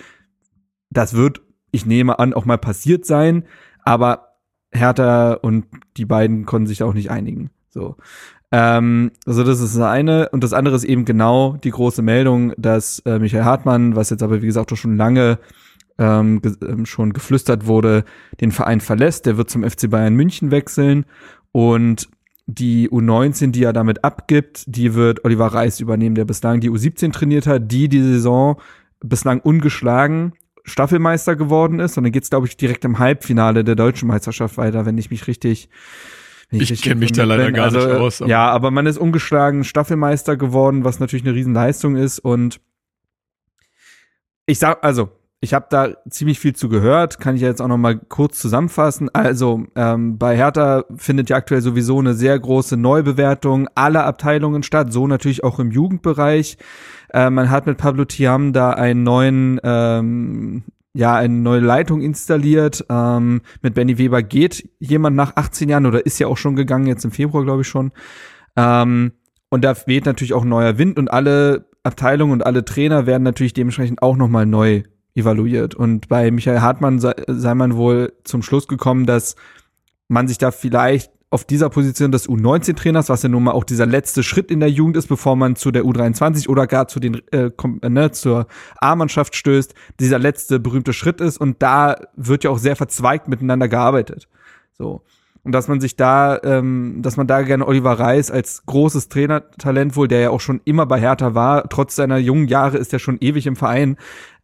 Das 0.91 1.15
wird, 1.15 1.43
ich 1.73 1.85
nehme 1.85 2.19
an, 2.19 2.33
auch 2.33 2.45
mal 2.45 2.59
passiert 2.59 3.05
sein, 3.05 3.45
aber 3.83 4.39
Hertha 4.73 5.35
und 5.35 5.67
die 5.97 6.07
beiden 6.07 6.47
konnten 6.47 6.67
sich 6.67 6.83
auch 6.83 6.95
nicht 6.95 7.11
einigen. 7.11 7.51
So. 7.69 7.97
Ähm, 8.53 9.11
also 9.27 9.45
das 9.45 9.61
ist 9.61 9.77
das 9.77 9.83
eine. 9.83 10.29
Und 10.31 10.45
das 10.45 10.53
andere 10.53 10.77
ist 10.77 10.85
eben 10.85 11.05
genau 11.05 11.57
die 11.63 11.71
große 11.71 12.03
Meldung, 12.03 12.53
dass 12.57 13.01
äh, 13.01 13.19
Michael 13.19 13.45
Hartmann, 13.45 13.97
was 13.97 14.11
jetzt 14.11 14.23
aber 14.23 14.43
wie 14.43 14.47
gesagt 14.47 14.73
auch 14.73 14.77
schon 14.77 14.97
lange 14.97 15.39
ähm, 15.99 16.43
ge 16.43 16.55
ähm, 16.63 16.87
schon 16.87 17.13
geflüstert 17.13 17.67
wurde, 17.67 18.05
den 18.41 18.53
Verein 18.53 18.81
verlässt. 18.81 19.27
Der 19.27 19.37
wird 19.37 19.51
zum 19.51 19.65
FC 19.65 19.91
Bayern 19.91 20.15
München 20.15 20.51
wechseln 20.51 21.07
und 21.53 22.09
die 22.47 22.89
U19, 22.91 23.51
die 23.51 23.65
er 23.65 23.73
damit 23.73 24.05
abgibt, 24.05 24.65
die 24.69 24.95
wird 24.95 25.25
Oliver 25.25 25.49
Reis 25.49 25.81
übernehmen, 25.81 26.15
der 26.15 26.25
bislang 26.25 26.61
die 26.61 26.71
U17 26.71 27.13
trainiert 27.13 27.47
hat, 27.47 27.73
die 27.73 27.89
die 27.89 28.03
Saison 28.03 28.61
bislang 29.01 29.41
ungeschlagen 29.41 30.33
Staffelmeister 30.65 31.37
geworden 31.37 31.81
ist. 31.81 31.97
Und 31.97 32.05
dann 32.05 32.13
geht's, 32.13 32.31
glaube 32.31 32.47
ich, 32.47 32.57
direkt 32.57 32.85
im 32.85 32.99
Halbfinale 32.99 33.65
der 33.65 33.75
deutschen 33.75 34.09
Meisterschaft 34.09 34.57
weiter, 34.59 34.87
wenn 34.87 34.99
ich 34.99 35.11
mich 35.11 35.27
richtig. 35.27 35.69
Ich 36.51 36.61
richtig 36.61 36.83
kenn 36.83 36.99
mich 37.01 37.13
da 37.13 37.25
leider 37.25 37.47
bin. 37.47 37.55
gar 37.55 37.67
nicht 37.71 37.77
Also, 37.77 37.91
aus, 37.99 38.23
aber- 38.23 38.31
Ja, 38.31 38.49
aber 38.51 38.71
man 38.71 38.87
ist 38.87 38.99
ungeschlagen 38.99 39.65
Staffelmeister 39.65 40.37
geworden, 40.37 40.85
was 40.85 41.01
natürlich 41.01 41.25
eine 41.27 41.35
Riesenleistung 41.35 41.97
ist. 41.97 42.19
Und 42.21 42.61
ich 44.47 44.59
sag, 44.59 44.83
also, 44.85 45.11
ich 45.41 45.53
habe 45.55 45.67
da 45.71 45.95
ziemlich 46.09 46.39
viel 46.39 46.55
zu 46.55 46.69
gehört, 46.69 47.21
kann 47.21 47.37
ich 47.37 47.43
ja 47.43 47.49
jetzt 47.49 47.61
auch 47.61 47.69
noch 47.69 47.77
mal 47.77 47.99
kurz 47.99 48.39
zusammenfassen. 48.41 49.11
Also 49.13 49.65
ähm, 49.77 50.19
bei 50.19 50.37
Hertha 50.37 50.85
findet 50.97 51.29
ja 51.31 51.37
aktuell 51.37 51.61
sowieso 51.61 51.99
eine 51.99 52.15
sehr 52.15 52.39
große 52.39 52.77
Neubewertung 52.77 53.69
aller 53.75 54.05
Abteilungen 54.07 54.63
statt, 54.63 54.93
so 54.93 55.07
natürlich 55.07 55.45
auch 55.45 55.59
im 55.59 55.71
Jugendbereich. 55.71 56.57
Äh, 57.13 57.29
man 57.31 57.51
hat 57.51 57.67
mit 57.67 57.77
Pablo 57.77 58.07
Tiam 58.07 58.53
da 58.55 58.71
einen 58.71 59.03
neuen 59.03 59.61
ähm, 59.63 60.65
ja, 60.97 61.15
eine 61.15 61.35
neue 61.35 61.61
Leitung 61.61 62.01
installiert. 62.01 62.87
Ähm, 62.89 63.43
mit 63.61 63.75
Benny 63.75 63.99
Weber 63.99 64.23
geht 64.23 64.67
jemand 64.79 65.15
nach 65.15 65.37
18 65.37 65.69
Jahren 65.69 65.85
oder 65.85 66.05
ist 66.07 66.19
ja 66.19 66.27
auch 66.27 66.39
schon 66.39 66.57
gegangen, 66.57 66.87
jetzt 66.87 67.05
im 67.05 67.11
Februar, 67.11 67.45
glaube 67.45 67.63
ich 67.63 67.69
schon. 67.69 67.93
Ähm, 68.57 69.13
und 69.51 69.63
da 69.63 69.77
weht 69.87 70.07
natürlich 70.07 70.33
auch 70.33 70.45
neuer 70.45 70.79
Wind 70.79 70.99
und 70.99 71.11
alle 71.11 71.69
Abteilungen 71.83 72.33
und 72.33 72.47
alle 72.47 72.65
Trainer 72.65 73.05
werden 73.05 73.25
natürlich 73.25 73.53
dementsprechend 73.53 74.01
auch 74.01 74.17
nochmal 74.17 74.47
neu 74.47 74.85
evaluiert. 75.15 75.75
Und 75.75 76.09
bei 76.09 76.31
Michael 76.31 76.63
Hartmann 76.63 76.99
sei, 76.99 77.15
sei 77.27 77.55
man 77.55 77.77
wohl 77.77 78.15
zum 78.25 78.43
Schluss 78.43 78.67
gekommen, 78.67 79.05
dass 79.05 79.37
man 80.09 80.29
sich 80.29 80.39
da 80.39 80.51
vielleicht 80.51 81.13
auf 81.29 81.45
dieser 81.45 81.71
Position 81.71 82.13
des 82.13 82.29
U19-Trainers, 82.29 83.09
was 83.09 83.23
ja 83.23 83.29
nun 83.29 83.45
mal 83.45 83.53
auch 83.53 83.65
dieser 83.65 83.87
letzte 83.87 84.23
Schritt 84.23 84.51
in 84.51 84.61
der 84.61 84.71
Jugend 84.71 84.97
ist, 84.97 85.09
bevor 85.09 85.35
man 85.35 85.57
zu 85.57 85.73
der 85.73 85.83
U23 85.83 86.49
oder 86.49 86.67
gar 86.67 86.87
zu 86.87 87.01
den 87.01 87.21
äh, 87.33 87.51
äh, 87.83 87.89
ne, 87.89 88.13
zur 88.13 88.47
A-Mannschaft 88.77 89.35
stößt, 89.35 89.75
dieser 89.99 90.21
letzte 90.21 90.61
berühmte 90.61 90.93
Schritt 90.93 91.21
ist 91.21 91.39
und 91.39 91.63
da 91.63 91.97
wird 92.15 92.45
ja 92.45 92.51
auch 92.51 92.59
sehr 92.59 92.77
verzweigt 92.77 93.27
miteinander 93.27 93.69
gearbeitet. 93.69 94.29
So. 94.73 95.03
Und 95.43 95.53
dass 95.53 95.69
man 95.69 95.81
sich 95.81 95.95
da, 95.95 96.41
ähm, 96.43 97.03
dass 97.03 97.17
man 97.17 97.29
da 97.29 97.43
gerne 97.43 97.67
Oliver 97.67 97.93
Reis 97.93 98.33
als 98.33 98.67
großes 98.67 99.09
Trainertalent 99.09 99.95
wohl, 99.95 100.09
der 100.09 100.21
ja 100.21 100.31
auch 100.31 100.41
schon 100.41 100.61
immer 100.65 100.87
bei 100.87 101.01
Hertha 101.01 101.35
war, 101.35 101.69
trotz 101.69 101.95
seiner 101.95 102.19
jungen 102.19 102.49
Jahre 102.49 102.79
ist 102.79 102.93
er 102.93 102.99
schon 102.99 103.19
ewig 103.21 103.47
im 103.47 103.55
Verein, 103.55 103.97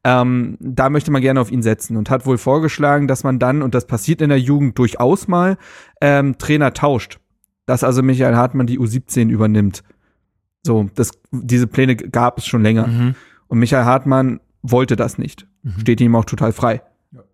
ähm, 0.05 0.57
da 0.61 0.91
möchte 0.91 1.11
man 1.11 1.23
gerne 1.23 1.41
auf 1.41 1.53
ihn 1.53 1.63
setzen 1.63 1.97
und 1.97 2.11
hat 2.11 2.27
wohl 2.27 2.39
vorgeschlagen, 2.39 3.07
dass 3.07 3.23
man 3.23 3.39
dann, 3.39 3.63
und 3.63 3.75
das 3.75 3.87
passiert 3.87 4.21
in 4.21 4.31
der 4.31 4.41
Jugend 4.41 4.77
durchaus 4.79 5.29
mal, 5.29 5.57
ähm, 6.01 6.39
Trainer 6.39 6.73
tauscht. 6.73 7.19
Dass 7.67 7.85
also 7.85 8.03
Michael 8.03 8.35
Hartmann 8.35 8.67
die 8.67 8.81
U17 8.81 9.29
übernimmt. 9.29 9.85
So, 10.65 10.91
das, 10.95 11.13
diese 11.31 11.69
Pläne 11.69 11.95
gab 11.97 12.39
es 12.39 12.47
schon 12.47 12.63
länger. 12.63 12.89
Mhm. 12.89 13.15
Und 13.47 13.59
Michael 13.59 13.85
Hartmann 13.85 14.41
wollte 14.63 14.97
das 14.97 15.19
nicht. 15.19 15.47
Steht 15.81 16.01
ihm 16.01 16.17
auch 16.17 16.25
total 16.25 16.53
frei. 16.53 16.83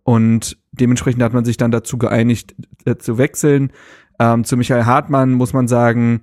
Und 0.02 0.58
dementsprechend 0.72 1.22
hat 1.22 1.32
man 1.32 1.44
sich 1.44 1.56
dann 1.56 1.70
dazu 1.70 1.96
geeinigt, 1.96 2.54
äh, 2.84 2.96
zu 2.96 3.16
wechseln. 3.16 3.72
Ähm, 4.18 4.44
zu 4.44 4.56
Michael 4.56 4.84
Hartmann 4.84 5.32
muss 5.32 5.54
man 5.54 5.68
sagen, 5.68 6.22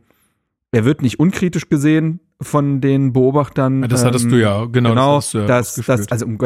er 0.71 0.85
wird 0.85 1.01
nicht 1.01 1.19
unkritisch 1.19 1.69
gesehen 1.69 2.19
von 2.45 2.81
den 2.81 3.13
Beobachtern. 3.13 3.81
Ja, 3.81 3.87
das 3.87 4.05
hattest 4.05 4.25
Ähm, 4.25 4.31
du 4.31 4.41
ja, 4.41 4.65
genau. 4.65 4.89
Genau, 4.89 5.15
das 5.17 5.31
du 5.31 5.37
ja 5.39 5.45
das, 5.45 5.75
das, 5.75 5.89
ausgeführt. 5.89 6.11
also 6.11 6.25
um, 6.25 6.37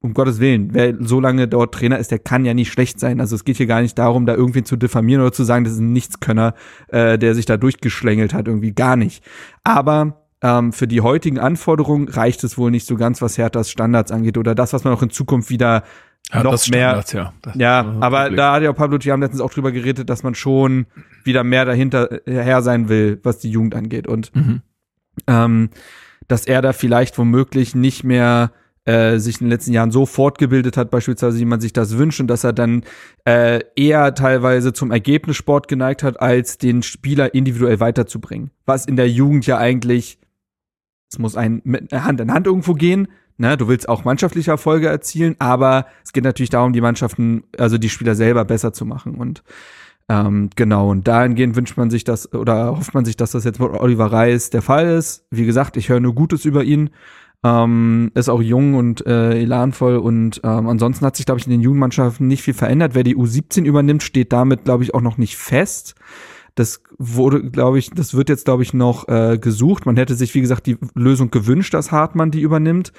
um 0.00 0.14
Gottes 0.14 0.38
Willen, 0.38 0.74
wer 0.74 0.94
so 1.00 1.18
lange 1.20 1.48
dort 1.48 1.74
Trainer 1.74 1.98
ist, 1.98 2.10
der 2.10 2.18
kann 2.20 2.44
ja 2.44 2.54
nicht 2.54 2.70
schlecht 2.72 3.00
sein. 3.00 3.20
Also 3.20 3.34
es 3.34 3.44
geht 3.44 3.56
hier 3.56 3.66
gar 3.66 3.80
nicht 3.80 3.98
darum, 3.98 4.26
da 4.26 4.34
irgendwie 4.34 4.62
zu 4.62 4.76
diffamieren 4.76 5.22
oder 5.22 5.32
zu 5.32 5.44
sagen, 5.44 5.64
das 5.64 5.72
ist 5.74 5.80
ein 5.80 5.92
Nichtskönner, 5.92 6.54
äh, 6.88 7.18
der 7.18 7.34
sich 7.34 7.46
da 7.46 7.56
durchgeschlängelt 7.56 8.32
hat, 8.34 8.46
irgendwie 8.46 8.72
gar 8.72 8.96
nicht. 8.96 9.24
Aber 9.64 10.24
ähm, 10.40 10.72
für 10.72 10.86
die 10.86 11.00
heutigen 11.00 11.38
Anforderungen 11.40 12.08
reicht 12.08 12.44
es 12.44 12.56
wohl 12.56 12.70
nicht 12.70 12.86
so 12.86 12.94
ganz, 12.96 13.20
was 13.22 13.38
Herthas 13.38 13.70
Standards 13.70 14.12
angeht 14.12 14.38
oder 14.38 14.54
das, 14.54 14.72
was 14.72 14.84
man 14.84 14.92
auch 14.94 15.02
in 15.02 15.10
Zukunft 15.10 15.50
wieder 15.50 15.82
Ja, 16.32 16.44
noch 16.44 16.52
mehr 16.52 16.58
Standards, 16.58 17.12
ja. 17.12 17.32
Das- 17.42 17.54
ja, 17.56 17.80
aber 18.00 18.20
Problem. 18.20 18.36
da 18.36 18.52
hat 18.54 18.62
ja 18.62 18.70
auch 18.70 18.76
Pablo 18.76 18.98
Thiam 18.98 19.20
letztens 19.20 19.40
auch 19.40 19.50
drüber 19.52 19.72
geredet, 19.72 20.08
dass 20.08 20.22
man 20.22 20.36
schon 20.36 20.86
wieder 21.24 21.42
mehr 21.42 21.64
dahinter 21.64 22.24
äh, 22.28 22.40
her 22.44 22.62
sein 22.62 22.88
will, 22.88 23.18
was 23.24 23.40
die 23.40 23.50
Jugend 23.50 23.74
angeht. 23.74 24.06
Und 24.06 24.30
Mhm. 24.36 24.60
Ähm, 25.26 25.70
dass 26.26 26.46
er 26.46 26.62
da 26.62 26.72
vielleicht 26.72 27.18
womöglich 27.18 27.74
nicht 27.74 28.04
mehr 28.04 28.52
äh, 28.88 29.18
sich 29.18 29.40
in 29.40 29.46
den 29.46 29.50
letzten 29.50 29.72
Jahren 29.72 29.90
so 29.90 30.06
fortgebildet 30.06 30.76
hat, 30.78 30.90
beispielsweise, 30.90 31.38
wie 31.38 31.44
man 31.44 31.60
sich 31.60 31.74
das 31.74 31.98
wünscht, 31.98 32.20
und 32.20 32.26
dass 32.28 32.44
er 32.44 32.54
dann 32.54 32.84
äh, 33.26 33.60
eher 33.76 34.14
teilweise 34.14 34.72
zum 34.72 34.90
Ergebnissport 34.90 35.68
geneigt 35.68 36.02
hat, 36.02 36.20
als 36.20 36.56
den 36.56 36.82
Spieler 36.82 37.34
individuell 37.34 37.80
weiterzubringen. 37.80 38.50
Was 38.64 38.86
in 38.86 38.96
der 38.96 39.10
Jugend 39.10 39.46
ja 39.46 39.58
eigentlich, 39.58 40.18
es 41.12 41.18
muss 41.18 41.36
ein 41.36 41.60
mit 41.64 41.92
Hand 41.92 42.20
in 42.20 42.32
Hand 42.32 42.46
irgendwo 42.46 42.72
gehen. 42.72 43.08
Ne, 43.40 43.56
du 43.56 43.68
willst 43.68 43.88
auch 43.88 44.04
mannschaftliche 44.04 44.50
Erfolge 44.50 44.88
erzielen, 44.88 45.36
aber 45.38 45.86
es 46.02 46.12
geht 46.12 46.24
natürlich 46.24 46.50
darum, 46.50 46.72
die 46.72 46.80
Mannschaften, 46.80 47.44
also 47.56 47.78
die 47.78 47.88
Spieler 47.88 48.16
selber 48.16 48.44
besser 48.44 48.72
zu 48.72 48.84
machen. 48.84 49.14
Und 49.14 49.44
ähm, 50.08 50.48
genau, 50.56 50.90
und 50.90 51.06
dahingehend 51.06 51.54
wünscht 51.54 51.76
man 51.76 51.90
sich 51.90 52.02
das 52.02 52.32
oder 52.32 52.76
hofft 52.76 52.94
man 52.94 53.04
sich, 53.04 53.16
dass 53.16 53.32
das 53.32 53.44
jetzt 53.44 53.60
mit 53.60 53.70
Oliver 53.70 54.06
Reis 54.06 54.48
der 54.48 54.62
Fall 54.62 54.88
ist. 54.88 55.26
Wie 55.30 55.44
gesagt, 55.44 55.76
ich 55.76 55.90
höre 55.90 56.00
nur 56.00 56.14
Gutes 56.14 56.44
über 56.44 56.64
ihn. 56.64 56.90
Ähm, 57.44 58.10
ist 58.14 58.28
auch 58.28 58.42
jung 58.42 58.74
und 58.74 59.06
äh, 59.06 59.40
elanvoll 59.40 59.96
und 59.98 60.40
ähm, 60.42 60.66
ansonsten 60.66 61.06
hat 61.06 61.14
sich, 61.14 61.24
glaube 61.24 61.38
ich, 61.38 61.46
in 61.46 61.52
den 61.52 61.60
Jugendmannschaften 61.60 62.26
nicht 62.26 62.42
viel 62.42 62.54
verändert. 62.54 62.96
Wer 62.96 63.04
die 63.04 63.16
U17 63.16 63.62
übernimmt, 63.62 64.02
steht 64.02 64.32
damit, 64.32 64.64
glaube 64.64 64.82
ich, 64.82 64.92
auch 64.92 65.02
noch 65.02 65.18
nicht 65.18 65.36
fest. 65.36 65.94
Das 66.56 66.82
wurde, 66.98 67.48
glaube 67.50 67.78
ich, 67.78 67.90
das 67.90 68.14
wird 68.14 68.28
jetzt, 68.28 68.46
glaube 68.46 68.64
ich, 68.64 68.74
noch 68.74 69.06
äh, 69.06 69.38
gesucht. 69.38 69.86
Man 69.86 69.96
hätte 69.96 70.16
sich, 70.16 70.34
wie 70.34 70.40
gesagt, 70.40 70.66
die 70.66 70.78
Lösung 70.94 71.30
gewünscht, 71.30 71.74
dass 71.74 71.92
Hartmann 71.92 72.32
die 72.32 72.40
übernimmt. 72.40 72.92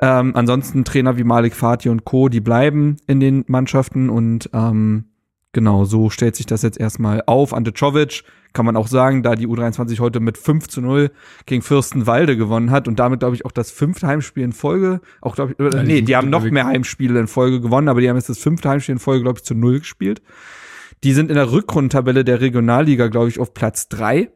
Ähm, 0.00 0.32
ansonsten 0.34 0.84
Trainer 0.84 1.18
wie 1.18 1.24
Malik 1.24 1.54
Fatih 1.54 1.90
und 1.90 2.06
Co., 2.06 2.30
die 2.30 2.40
bleiben 2.40 2.96
in 3.06 3.20
den 3.20 3.44
Mannschaften 3.48 4.08
und 4.08 4.48
ähm, 4.54 5.04
genau, 5.54 5.86
so 5.86 6.10
stellt 6.10 6.36
sich 6.36 6.44
das 6.44 6.60
jetzt 6.60 6.78
erstmal 6.78 7.22
auf. 7.26 7.54
Ante 7.54 7.72
Czovic 7.72 8.24
kann 8.52 8.66
man 8.66 8.76
auch 8.76 8.86
sagen, 8.86 9.22
da 9.22 9.34
die 9.34 9.48
U23 9.48 9.98
heute 10.00 10.20
mit 10.20 10.36
5 10.36 10.68
zu 10.68 10.82
0 10.82 11.10
gegen 11.46 11.62
Fürstenwalde 11.62 12.36
gewonnen 12.36 12.70
hat 12.70 12.86
und 12.86 12.98
damit, 12.98 13.20
glaube 13.20 13.34
ich, 13.34 13.46
auch 13.46 13.52
das 13.52 13.70
fünfte 13.70 14.06
Heimspiel 14.06 14.44
in 14.44 14.52
Folge, 14.52 15.00
auch 15.22 15.34
glaube 15.34 15.52
ich, 15.52 15.74
Ja, 15.74 15.82
nee, 15.82 16.02
die 16.02 16.14
haben 16.14 16.30
noch 16.30 16.44
mehr 16.44 16.66
Heimspiele 16.66 17.18
in 17.18 17.26
Folge 17.26 17.60
gewonnen, 17.60 17.88
aber 17.88 18.02
die 18.02 18.08
haben 18.08 18.16
jetzt 18.16 18.28
das 18.28 18.38
fünfte 18.38 18.68
Heimspiel 18.68 18.94
in 18.94 18.98
Folge, 18.98 19.22
glaube 19.22 19.38
ich, 19.38 19.44
zu 19.44 19.54
null 19.54 19.78
gespielt. 19.78 20.20
Die 21.02 21.12
sind 21.12 21.30
in 21.30 21.36
der 21.36 21.50
Rückrundentabelle 21.50 22.24
der 22.24 22.40
Regionalliga, 22.40 23.08
glaube 23.08 23.28
ich, 23.28 23.40
auf 23.40 23.54
Platz 23.54 23.88
drei. 23.88 24.30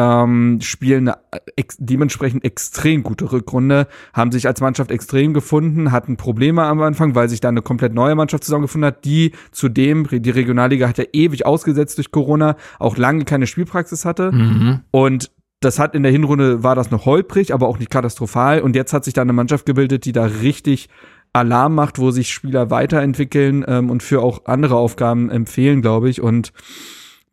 Ähm, 0.00 0.60
spielen 0.60 1.08
eine 1.08 1.18
ex 1.56 1.76
dementsprechend 1.80 2.44
extrem 2.44 3.02
gute 3.02 3.32
Rückrunde, 3.32 3.88
haben 4.12 4.30
sich 4.30 4.46
als 4.46 4.60
Mannschaft 4.60 4.92
extrem 4.92 5.34
gefunden, 5.34 5.90
hatten 5.90 6.16
Probleme 6.16 6.62
am 6.62 6.80
Anfang, 6.82 7.16
weil 7.16 7.28
sich 7.28 7.40
da 7.40 7.48
eine 7.48 7.62
komplett 7.62 7.94
neue 7.94 8.14
Mannschaft 8.14 8.44
zusammengefunden 8.44 8.86
hat, 8.86 9.04
die 9.04 9.32
zudem, 9.50 10.06
die 10.08 10.30
Regionalliga 10.30 10.86
hat 10.86 10.98
ja 10.98 11.04
ewig 11.12 11.44
ausgesetzt 11.46 11.98
durch 11.98 12.12
Corona, 12.12 12.54
auch 12.78 12.96
lange 12.96 13.24
keine 13.24 13.48
Spielpraxis 13.48 14.04
hatte. 14.04 14.30
Mhm. 14.30 14.80
Und 14.92 15.32
das 15.58 15.80
hat 15.80 15.96
in 15.96 16.04
der 16.04 16.12
Hinrunde 16.12 16.62
war 16.62 16.76
das 16.76 16.92
noch 16.92 17.04
holprig, 17.04 17.52
aber 17.52 17.66
auch 17.66 17.80
nicht 17.80 17.90
katastrophal. 17.90 18.60
Und 18.60 18.76
jetzt 18.76 18.92
hat 18.92 19.04
sich 19.04 19.14
da 19.14 19.22
eine 19.22 19.32
Mannschaft 19.32 19.66
gebildet, 19.66 20.04
die 20.04 20.12
da 20.12 20.26
richtig 20.26 20.88
Alarm 21.32 21.74
macht, 21.74 21.98
wo 21.98 22.12
sich 22.12 22.32
Spieler 22.32 22.70
weiterentwickeln 22.70 23.64
ähm, 23.66 23.90
und 23.90 24.04
für 24.04 24.22
auch 24.22 24.46
andere 24.46 24.76
Aufgaben 24.76 25.28
empfehlen, 25.28 25.82
glaube 25.82 26.08
ich. 26.08 26.20
Und 26.20 26.52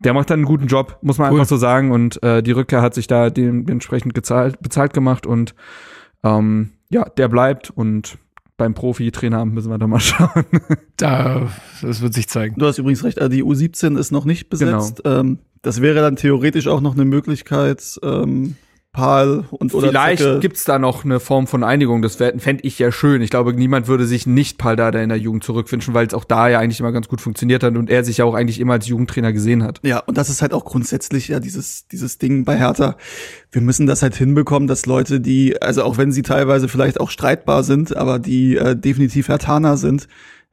der 0.06 0.14
macht 0.14 0.30
dann 0.30 0.40
einen 0.40 0.46
guten 0.46 0.68
Job, 0.68 0.98
muss 1.02 1.18
man 1.18 1.32
Cool. 1.32 1.40
einfach 1.40 1.50
so 1.50 1.58
sagen. 1.58 1.92
Und 1.92 2.22
äh, 2.24 2.42
die 2.42 2.52
Rückkehr 2.52 2.82
hat 2.82 2.94
sich 2.94 3.08
da 3.08 3.30
dementsprechend 3.30 4.14
gezahlt, 4.14 4.62
bezahlt 4.62 4.94
gemacht. 4.94 5.26
Und 5.26 5.56
ähm, 6.24 6.72
ja, 6.90 7.10
der 7.10 7.28
bleibt. 7.28 7.72
Und 7.72 8.18
beim 8.56 8.74
Profi-Trainer 8.74 9.44
müssen 9.46 9.70
wir 9.70 9.78
da 9.78 9.88
mal 9.88 10.00
schauen. 10.02 10.46
Da, 10.98 11.50
das 11.82 12.02
wird 12.02 12.14
sich 12.14 12.30
zeigen. 12.30 12.56
Du 12.58 12.68
hast 12.68 12.78
übrigens 12.78 13.04
recht, 13.04 13.18
äh, 13.18 13.30
die 13.30 13.44
U17 13.44 13.98
ist 13.98 14.12
noch 14.12 14.26
nicht 14.26 14.50
besetzt. 14.50 15.04
Genau. 15.04 15.20
Ähm, 15.20 15.40
das 15.62 15.82
wäre 15.82 16.00
dann 16.02 16.16
theoretisch 16.16 16.68
auch 16.68 16.80
noch 16.80 16.94
eine 16.94 17.06
Möglichkeit, 17.06 18.00
ähm, 18.04 18.56
Pal 18.96 19.44
und 19.52 19.74
oder 19.74 19.90
Vielleicht 19.90 20.24
Zecke- 20.24 20.40
gibt's 20.40 20.64
da 20.64 20.80
noch 20.80 21.04
eine 21.06 21.20
Form 21.20 21.48
von 21.48 21.64
Einigung. 21.64 22.02
Das 22.02 22.16
fände 22.16 22.60
ich 22.64 22.80
ja 22.80 22.92
schön. 22.92 23.22
Ich 23.22 23.30
glaube, 23.30 23.54
niemand 23.54 23.88
würde 23.88 24.06
sich 24.06 24.26
nicht 24.26 24.58
Pal 24.58 24.76
Dada 24.76 25.02
in 25.02 25.10
der 25.10 25.18
Jugend 25.18 25.44
zurückwünschen, 25.44 25.94
weil 25.94 26.08
es 26.08 26.14
auch 26.14 26.24
da 26.24 26.48
ja 26.48 26.60
eigentlich 26.60 26.80
immer 26.80 26.92
ganz 26.94 27.08
gut 27.08 27.20
funktioniert 27.22 27.62
hat 27.64 27.76
und 27.76 27.90
er 27.90 28.04
sich 28.04 28.18
ja 28.18 28.26
auch 28.26 28.34
eigentlich 28.34 28.60
immer 28.60 28.74
als 28.74 28.88
Jugendtrainer 28.88 29.34
gesehen 29.34 29.64
hat. 29.64 29.80
Ja, 29.84 30.00
und 30.00 30.18
das 30.18 30.30
ist 30.30 30.42
halt 30.42 30.54
auch 30.54 30.66
grundsätzlich 30.66 31.28
ja 31.28 31.40
dieses, 31.40 31.88
dieses 31.90 32.18
Ding 32.18 32.46
bei 32.46 32.58
Hertha. 32.58 32.96
Wir 33.52 33.62
müssen 33.62 33.86
das 33.86 34.02
halt 34.02 34.16
hinbekommen, 34.16 34.68
dass 34.68 34.86
Leute, 34.86 35.20
die, 35.20 35.62
also 35.62 35.84
auch 35.84 35.98
wenn 35.98 36.12
sie 36.12 36.22
teilweise 36.22 36.68
vielleicht 36.70 37.00
auch 37.00 37.10
streitbar 37.10 37.64
sind, 37.64 37.96
aber 37.96 38.18
die 38.20 38.56
äh, 38.56 38.76
definitiv 38.76 39.28
Hertaner 39.28 39.78
sind, 39.78 40.08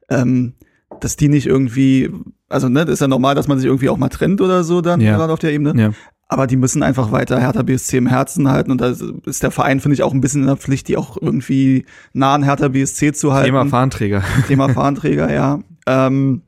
ähm, 0.09 0.53
dass 0.99 1.15
die 1.15 1.27
nicht 1.29 1.47
irgendwie, 1.47 2.11
also 2.49 2.69
ne, 2.69 2.85
das 2.85 2.93
ist 2.95 2.99
ja 2.99 3.07
normal, 3.07 3.33
dass 3.35 3.47
man 3.47 3.57
sich 3.57 3.65
irgendwie 3.65 3.89
auch 3.89 3.97
mal 3.97 4.09
trennt 4.09 4.41
oder 4.41 4.63
so 4.63 4.81
dann, 4.81 5.01
Ja. 5.01 5.17
gerade 5.17 5.33
auf 5.33 5.39
der 5.39 5.51
Ebene. 5.53 5.73
Ja. 5.81 5.91
Aber 6.33 6.47
die 6.47 6.55
müssen 6.57 6.81
einfach 6.83 7.11
weiter 7.11 7.39
Hertha 7.39 7.61
BSC 7.61 7.97
im 7.97 8.07
Herzen 8.07 8.49
halten 8.49 8.71
und 8.71 8.81
da 8.81 8.93
ist 9.25 9.43
der 9.43 9.51
Verein, 9.51 9.79
finde 9.79 9.93
ich, 9.93 10.03
auch 10.03 10.13
ein 10.13 10.19
bisschen 10.21 10.41
in 10.41 10.47
der 10.47 10.57
Pflicht, 10.57 10.87
die 10.87 10.97
auch 10.97 11.15
irgendwie 11.21 11.85
nah 12.11 12.33
an 12.33 12.43
Hertha 12.43 12.69
BSC 12.69 13.13
zu 13.13 13.33
halten. 13.33 13.45
Thema 13.47 13.65
Fahnenträger. 13.67 14.23
Thema 14.47 14.69
Fahnenträger, 14.69 15.31
ja. 15.31 15.59
Ähm, 15.85 16.41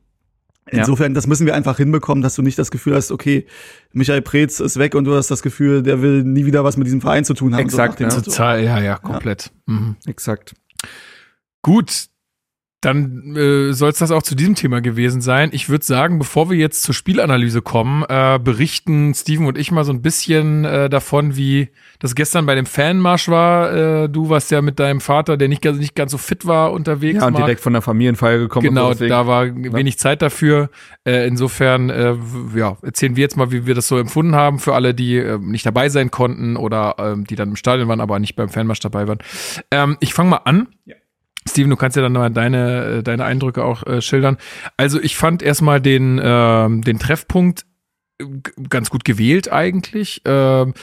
Ja. 0.72 0.80
insofern, 0.80 1.14
das 1.14 1.28
müssen 1.28 1.46
wir 1.46 1.54
einfach 1.54 1.76
hinbekommen, 1.76 2.22
dass 2.22 2.34
du 2.34 2.42
nicht 2.42 2.58
das 2.58 2.72
Gefühl 2.72 2.96
hast, 2.96 3.12
okay, 3.12 3.46
Michael 3.92 4.22
Preetz 4.22 4.58
ist 4.58 4.78
weg 4.78 4.96
und 4.96 5.04
du 5.04 5.14
hast 5.14 5.30
das 5.30 5.42
Gefühl, 5.42 5.84
der 5.84 6.02
will 6.02 6.24
nie 6.24 6.44
wieder 6.44 6.64
was 6.64 6.76
mit 6.76 6.86
diesem 6.88 7.00
Verein 7.00 7.24
zu 7.24 7.34
tun 7.34 7.54
haben. 7.54 7.60
Exakt, 7.60 7.98
so 7.98 8.04
ja. 8.04 8.10
Total, 8.10 8.64
ja, 8.64 8.80
ja, 8.80 8.98
komplett. 8.98 9.52
Mhm. 9.66 9.94
Exakt. 10.06 10.54
Gut, 11.62 12.06
dann 12.82 13.34
äh, 13.36 13.72
soll 13.72 13.90
es 13.90 13.98
das 13.98 14.10
auch 14.10 14.22
zu 14.22 14.34
diesem 14.34 14.54
Thema 14.54 14.80
gewesen 14.80 15.20
sein. 15.22 15.48
Ich 15.52 15.68
würde 15.70 15.84
sagen, 15.84 16.18
bevor 16.18 16.50
wir 16.50 16.56
jetzt 16.58 16.82
zur 16.82 16.94
Spielanalyse 16.94 17.62
kommen, 17.62 18.04
äh, 18.08 18.38
berichten 18.38 19.14
Steven 19.14 19.46
und 19.46 19.56
ich 19.58 19.72
mal 19.72 19.84
so 19.84 19.92
ein 19.92 20.02
bisschen 20.02 20.64
äh, 20.66 20.90
davon, 20.90 21.36
wie 21.36 21.70
das 21.98 22.14
gestern 22.14 22.44
bei 22.44 22.54
dem 22.54 22.66
Fanmarsch 22.66 23.28
war. 23.28 23.72
Äh, 24.04 24.08
du 24.10 24.28
warst 24.28 24.50
ja 24.50 24.60
mit 24.60 24.78
deinem 24.78 25.00
Vater, 25.00 25.36
der 25.38 25.48
nicht, 25.48 25.62
ganz- 25.62 25.78
nicht 25.78 25.94
ganz 25.94 26.12
so 26.12 26.18
fit 26.18 26.46
war, 26.46 26.70
unterwegs. 26.72 27.20
Ja, 27.20 27.26
und 27.26 27.32
Marc. 27.32 27.44
direkt 27.44 27.60
von 27.62 27.72
der 27.72 27.82
Familienfeier 27.82 28.38
gekommen. 28.38 28.68
Genau, 28.68 28.88
so, 28.88 28.90
deswegen- 28.92 29.10
da 29.10 29.26
war 29.26 29.46
wenig 29.46 29.98
Zeit 29.98 30.20
dafür. 30.20 30.68
Äh, 31.04 31.26
insofern, 31.26 31.88
äh, 31.88 32.14
ja, 32.54 32.76
erzählen 32.82 33.16
wir 33.16 33.22
jetzt 33.22 33.36
mal, 33.38 33.50
wie 33.52 33.66
wir 33.66 33.74
das 33.74 33.88
so 33.88 33.96
empfunden 33.98 34.34
haben 34.34 34.58
für 34.58 34.74
alle, 34.74 34.92
die 34.94 35.16
äh, 35.16 35.38
nicht 35.38 35.64
dabei 35.64 35.88
sein 35.88 36.10
konnten 36.10 36.56
oder 36.56 36.96
ähm, 36.98 37.24
die 37.26 37.36
dann 37.36 37.48
im 37.48 37.56
Stadion 37.56 37.88
waren, 37.88 38.00
aber 38.00 38.18
nicht 38.18 38.36
beim 38.36 38.50
Fanmarsch 38.50 38.80
dabei 38.80 39.08
waren. 39.08 39.18
Ähm, 39.70 39.96
ich 40.00 40.12
fange 40.12 40.30
mal 40.30 40.40
an. 40.44 40.68
Steven, 41.48 41.70
du 41.70 41.76
kannst 41.76 41.96
ja 41.96 42.02
dann 42.02 42.12
mal 42.12 42.30
deine, 42.30 42.84
äh, 42.84 43.02
deine 43.02 43.24
Eindrücke 43.24 43.64
auch 43.64 43.86
äh, 43.86 44.00
schildern. 44.00 44.36
Also 44.76 45.00
ich 45.00 45.16
fand 45.16 45.42
erstmal 45.42 45.80
den, 45.80 46.20
ähm, 46.22 46.82
den 46.82 46.98
Treffpunkt 46.98 47.66
äh, 48.18 48.24
ganz 48.68 48.90
gut 48.90 49.04
gewählt 49.04 49.52
eigentlich. 49.52 50.22
Ähm, 50.24 50.74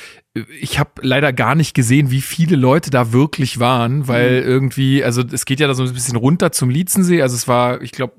ich 0.60 0.80
habe 0.80 0.90
leider 1.02 1.32
gar 1.32 1.54
nicht 1.54 1.76
gesehen, 1.76 2.10
wie 2.10 2.22
viele 2.22 2.56
Leute 2.56 2.90
da 2.90 3.14
wirklich 3.14 3.60
waren, 3.60 4.08
weil 4.08 4.40
irgendwie, 4.40 5.04
also 5.04 5.22
es 5.32 5.46
geht 5.46 5.60
ja 5.60 5.68
da 5.68 5.76
so 5.76 5.84
ein 5.84 5.94
bisschen 5.94 6.16
runter 6.16 6.52
zum 6.52 6.72
Lietzensee. 6.72 7.22
Also 7.22 7.36
es 7.36 7.48
war, 7.48 7.84
ich 7.84 7.92
glaube, 7.92 8.14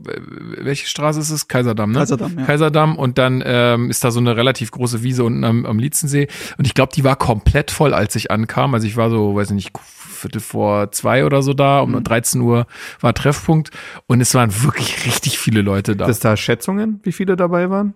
welche 0.58 0.86
Straße 0.86 1.18
ist 1.18 1.30
es? 1.30 1.48
Kaiserdamm, 1.48 1.90
ne? 1.90 1.98
Kaiserdamm, 1.98 2.38
ja. 2.38 2.44
Kaiserdamm 2.44 2.96
und 2.96 3.18
dann 3.18 3.42
ähm, 3.44 3.90
ist 3.90 4.04
da 4.04 4.12
so 4.12 4.20
eine 4.20 4.36
relativ 4.36 4.70
große 4.70 5.02
Wiese 5.02 5.24
unten 5.24 5.42
am, 5.42 5.66
am 5.66 5.80
Lietzensee 5.80 6.28
und 6.56 6.68
ich 6.68 6.74
glaube, 6.74 6.92
die 6.94 7.02
war 7.02 7.16
komplett 7.16 7.72
voll, 7.72 7.92
als 7.92 8.14
ich 8.14 8.30
ankam. 8.30 8.74
Also 8.74 8.86
ich 8.86 8.96
war 8.96 9.10
so, 9.10 9.34
weiß 9.34 9.48
ich 9.48 9.56
nicht, 9.56 9.72
Viertel 10.24 10.40
vor 10.40 10.90
zwei 10.90 11.26
oder 11.26 11.42
so 11.42 11.52
da, 11.52 11.80
um 11.80 12.02
13 12.02 12.40
Uhr 12.40 12.66
war 13.00 13.12
Treffpunkt 13.12 13.70
und 14.06 14.22
es 14.22 14.34
waren 14.34 14.62
wirklich 14.62 15.04
richtig 15.06 15.38
viele 15.38 15.60
Leute 15.60 15.96
da. 15.96 16.06
Gibt 16.06 16.14
es 16.14 16.20
da 16.20 16.34
Schätzungen, 16.36 17.00
wie 17.02 17.12
viele 17.12 17.36
dabei 17.36 17.68
waren? 17.68 17.94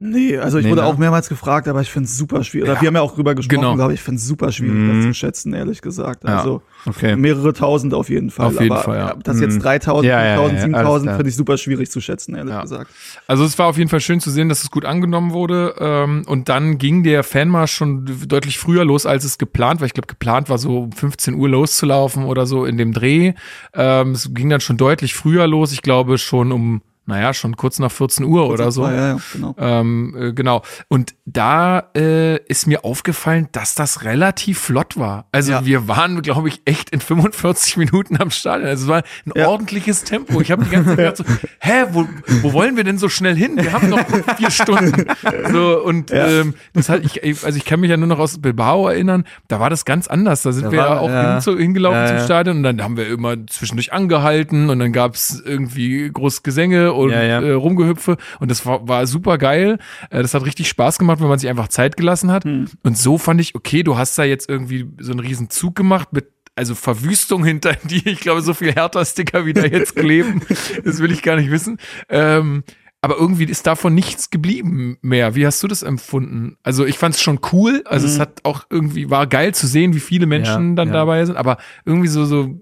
Nee, 0.00 0.38
also 0.38 0.58
ich 0.58 0.64
Nee, 0.64 0.70
wurde 0.70 0.82
ne? 0.82 0.86
auch 0.86 0.96
mehrmals 0.96 1.28
gefragt, 1.28 1.66
aber 1.66 1.80
ich 1.80 1.90
finde 1.90 2.06
es 2.06 2.16
super 2.16 2.44
schwierig. 2.44 2.68
Ja. 2.68 2.80
wir 2.80 2.86
haben 2.86 2.94
ja 2.94 3.00
auch 3.00 3.16
drüber 3.16 3.34
gesprochen, 3.34 3.60
Genau. 3.62 3.74
glaube 3.74 3.94
ich, 3.94 4.00
finde 4.00 4.18
es 4.20 4.26
super 4.28 4.52
schwierig, 4.52 4.76
Mhm. 4.76 4.96
das 4.98 5.06
zu 5.06 5.14
schätzen, 5.14 5.52
ehrlich 5.54 5.82
gesagt. 5.82 6.22
Ja. 6.22 6.38
Also 6.38 6.62
Okay. 6.86 7.16
mehrere 7.16 7.52
tausend 7.52 7.94
auf 7.94 8.08
jeden 8.08 8.30
Fall. 8.30 8.46
Auf 8.46 8.60
jeden 8.60 8.70
aber 8.72 8.82
Fall, 8.82 8.96
ja. 8.96 9.14
das 9.24 9.40
jetzt 9.40 9.56
Mhm. 9.56 9.60
3000, 9.62 10.06
Ja, 10.08 10.20
ja, 10.22 10.28
ja, 10.28 10.36
5000, 10.36 10.52
ja, 10.52 10.54
alles 10.54 10.62
7000 10.62 11.02
klar. 11.08 11.16
finde 11.16 11.30
ich 11.30 11.36
super 11.36 11.56
schwierig 11.58 11.90
zu 11.90 12.00
schätzen, 12.00 12.36
ehrlich 12.36 12.60
gesagt. 12.60 12.90
Also 13.26 13.42
es 13.44 13.58
war 13.58 13.66
auf 13.66 13.76
jeden 13.76 13.90
Fall 13.90 13.98
schön 13.98 14.20
zu 14.20 14.30
sehen, 14.30 14.48
dass 14.48 14.62
es 14.62 14.70
gut 14.70 14.84
angenommen 14.84 15.32
wurde. 15.32 15.74
Ähm, 15.80 16.22
und 16.28 16.48
dann 16.48 16.78
ging 16.78 17.02
der 17.02 17.24
Fanmarsch 17.24 17.72
schon 17.72 18.06
deutlich 18.28 18.56
früher 18.58 18.84
los, 18.84 19.04
als 19.04 19.24
es 19.24 19.36
geplant 19.36 19.80
war. 19.80 19.86
Ich 19.86 19.94
glaube, 19.94 20.06
geplant 20.06 20.48
war 20.48 20.58
so 20.58 20.78
um 20.84 20.92
15 20.92 21.34
Uhr 21.34 21.48
loszulaufen 21.48 22.24
oder 22.24 22.46
so 22.46 22.64
in 22.66 22.76
dem 22.76 22.92
Dreh. 22.92 23.32
Ähm, 23.74 24.12
es 24.12 24.32
ging 24.32 24.48
dann 24.48 24.60
schon 24.60 24.76
deutlich 24.76 25.14
früher 25.14 25.48
los. 25.48 25.72
Ich 25.72 25.82
glaube 25.82 26.18
schon 26.18 26.52
um, 26.52 26.82
naja, 27.08 27.34
schon 27.34 27.56
kurz 27.56 27.78
nach 27.80 27.90
14 27.90 28.24
Uhr 28.24 28.48
oder 28.48 28.70
so. 28.70 28.84
Ja, 28.86 29.08
ja, 29.14 29.18
genau. 29.32 29.54
Ähm, 29.58 30.14
äh, 30.16 30.32
genau. 30.32 30.62
Und 30.88 31.14
da 31.24 31.90
äh, 31.96 32.36
ist 32.44 32.66
mir 32.66 32.84
aufgefallen, 32.84 33.48
dass 33.52 33.74
das 33.74 34.04
relativ 34.04 34.58
flott 34.60 34.96
war. 34.98 35.26
Also 35.32 35.52
Ja. 35.52 35.64
wir 35.66 35.88
waren, 35.88 36.22
glaube 36.22 36.48
ich, 36.48 36.60
echt 36.66 36.90
in 36.90 37.00
45 37.00 37.76
Minuten 37.78 38.16
am 38.20 38.30
Stadion. 38.30 38.68
Also 38.68 38.84
es 38.84 38.88
war 38.88 38.98
ein 39.26 39.32
Ja. 39.34 39.48
ordentliches 39.48 40.04
Tempo. 40.04 40.40
Ich 40.40 40.50
habe 40.50 40.64
die 40.64 40.70
ganze 40.70 40.90
Zeit 40.90 40.96
gedacht 40.98 41.16
so, 41.16 41.24
hä, 41.60 41.84
wo, 41.92 42.06
wo 42.42 42.52
wollen 42.52 42.76
wir 42.76 42.84
denn 42.84 42.98
so 42.98 43.08
schnell 43.08 43.34
hin? 43.34 43.56
Wir 43.56 43.72
haben 43.72 43.88
noch 43.88 44.04
vier 44.36 44.50
Stunden. 44.50 45.06
So, 45.50 45.82
und 45.82 46.10
ähm, 46.12 46.54
das 46.74 46.88
hat 46.88 47.02
ich, 47.04 47.22
also 47.44 47.56
ich 47.56 47.64
kann 47.64 47.80
mich 47.80 47.90
ja 47.90 47.96
nur 47.96 48.08
noch 48.08 48.18
aus 48.18 48.38
Bilbao 48.40 48.86
erinnern, 48.88 49.24
da 49.48 49.60
war 49.60 49.70
das 49.70 49.84
ganz 49.84 50.08
anders. 50.08 50.42
Da 50.42 50.52
sind 50.52 50.66
Da 50.66 50.72
wir 50.72 50.78
ja 50.78 50.90
war- 50.90 51.00
auch 51.00 51.08
ja. 51.08 51.32
hin, 51.32 51.40
zu, 51.40 51.56
hingelaufen 51.58 52.18
zum. 52.18 52.24
Stadion 52.26 52.58
und 52.58 52.62
dann 52.64 52.82
haben 52.82 52.96
wir 52.98 53.08
immer 53.08 53.34
zwischendurch 53.46 53.92
angehalten 53.94 54.68
und 54.70 54.78
dann 54.78 54.92
gab's 54.92 55.42
irgendwie 55.44 56.10
groß 56.12 56.42
Gesänge 56.42 56.92
und 56.98 57.10
Ja, 57.10 57.22
ja. 57.22 57.40
Äh, 57.40 57.52
Rumgehüpfe 57.52 58.16
und 58.40 58.50
das 58.50 58.64
war, 58.66 58.86
war 58.88 59.06
super 59.06 59.38
geil. 59.38 59.78
Äh, 60.10 60.22
das 60.22 60.34
hat 60.34 60.44
richtig 60.44 60.68
Spaß 60.68 60.98
gemacht, 60.98 61.20
wenn 61.20 61.28
man 61.28 61.38
sich 61.38 61.48
einfach 61.48 61.68
Zeit 61.68 61.96
gelassen 61.96 62.30
hat. 62.30 62.44
Hm. 62.44 62.66
Und 62.82 62.98
so 62.98 63.18
fand 63.18 63.40
ich, 63.40 63.54
okay, 63.54 63.82
du 63.82 63.96
hast 63.96 64.18
da 64.18 64.24
jetzt 64.24 64.48
irgendwie 64.48 64.86
so 65.00 65.12
einen 65.12 65.20
riesen 65.20 65.50
Zug 65.50 65.74
gemacht 65.74 66.12
mit 66.12 66.28
also 66.56 66.74
Verwüstung 66.74 67.44
hinter 67.44 67.74
die, 67.84 68.08
ich 68.08 68.20
glaube, 68.20 68.42
so 68.42 68.52
viel 68.52 68.72
Hertha-Sticker 68.72 69.46
wie 69.46 69.52
da 69.52 69.64
jetzt 69.64 69.94
kleben, 69.94 70.42
das 70.84 70.98
will 70.98 71.12
ich 71.12 71.22
gar 71.22 71.36
nicht 71.36 71.50
wissen. 71.50 71.78
Ähm, 72.08 72.64
aber 73.00 73.16
irgendwie 73.16 73.44
ist 73.44 73.64
davon 73.66 73.94
nichts 73.94 74.30
geblieben 74.30 74.98
mehr. 75.02 75.36
Wie 75.36 75.46
hast 75.46 75.62
du 75.62 75.68
das 75.68 75.84
empfunden? 75.84 76.56
Also 76.64 76.84
ich 76.84 76.98
fand 76.98 77.14
es 77.14 77.22
schon 77.22 77.38
cool. 77.52 77.84
Also 77.84 78.08
es 78.08 78.18
hat 78.18 78.40
auch 78.44 78.64
irgendwie, 78.70 79.08
war 79.08 79.28
geil 79.28 79.54
zu 79.54 79.68
sehen, 79.68 79.94
wie 79.94 80.00
viele 80.00 80.26
Menschen 80.26 80.70
Ja, 80.70 80.74
dann 80.74 80.88
ja. 80.88 80.94
dabei 80.94 81.24
sind, 81.24 81.36
aber 81.36 81.58
irgendwie 81.84 82.08
so, 82.08 82.24
so, 82.24 82.58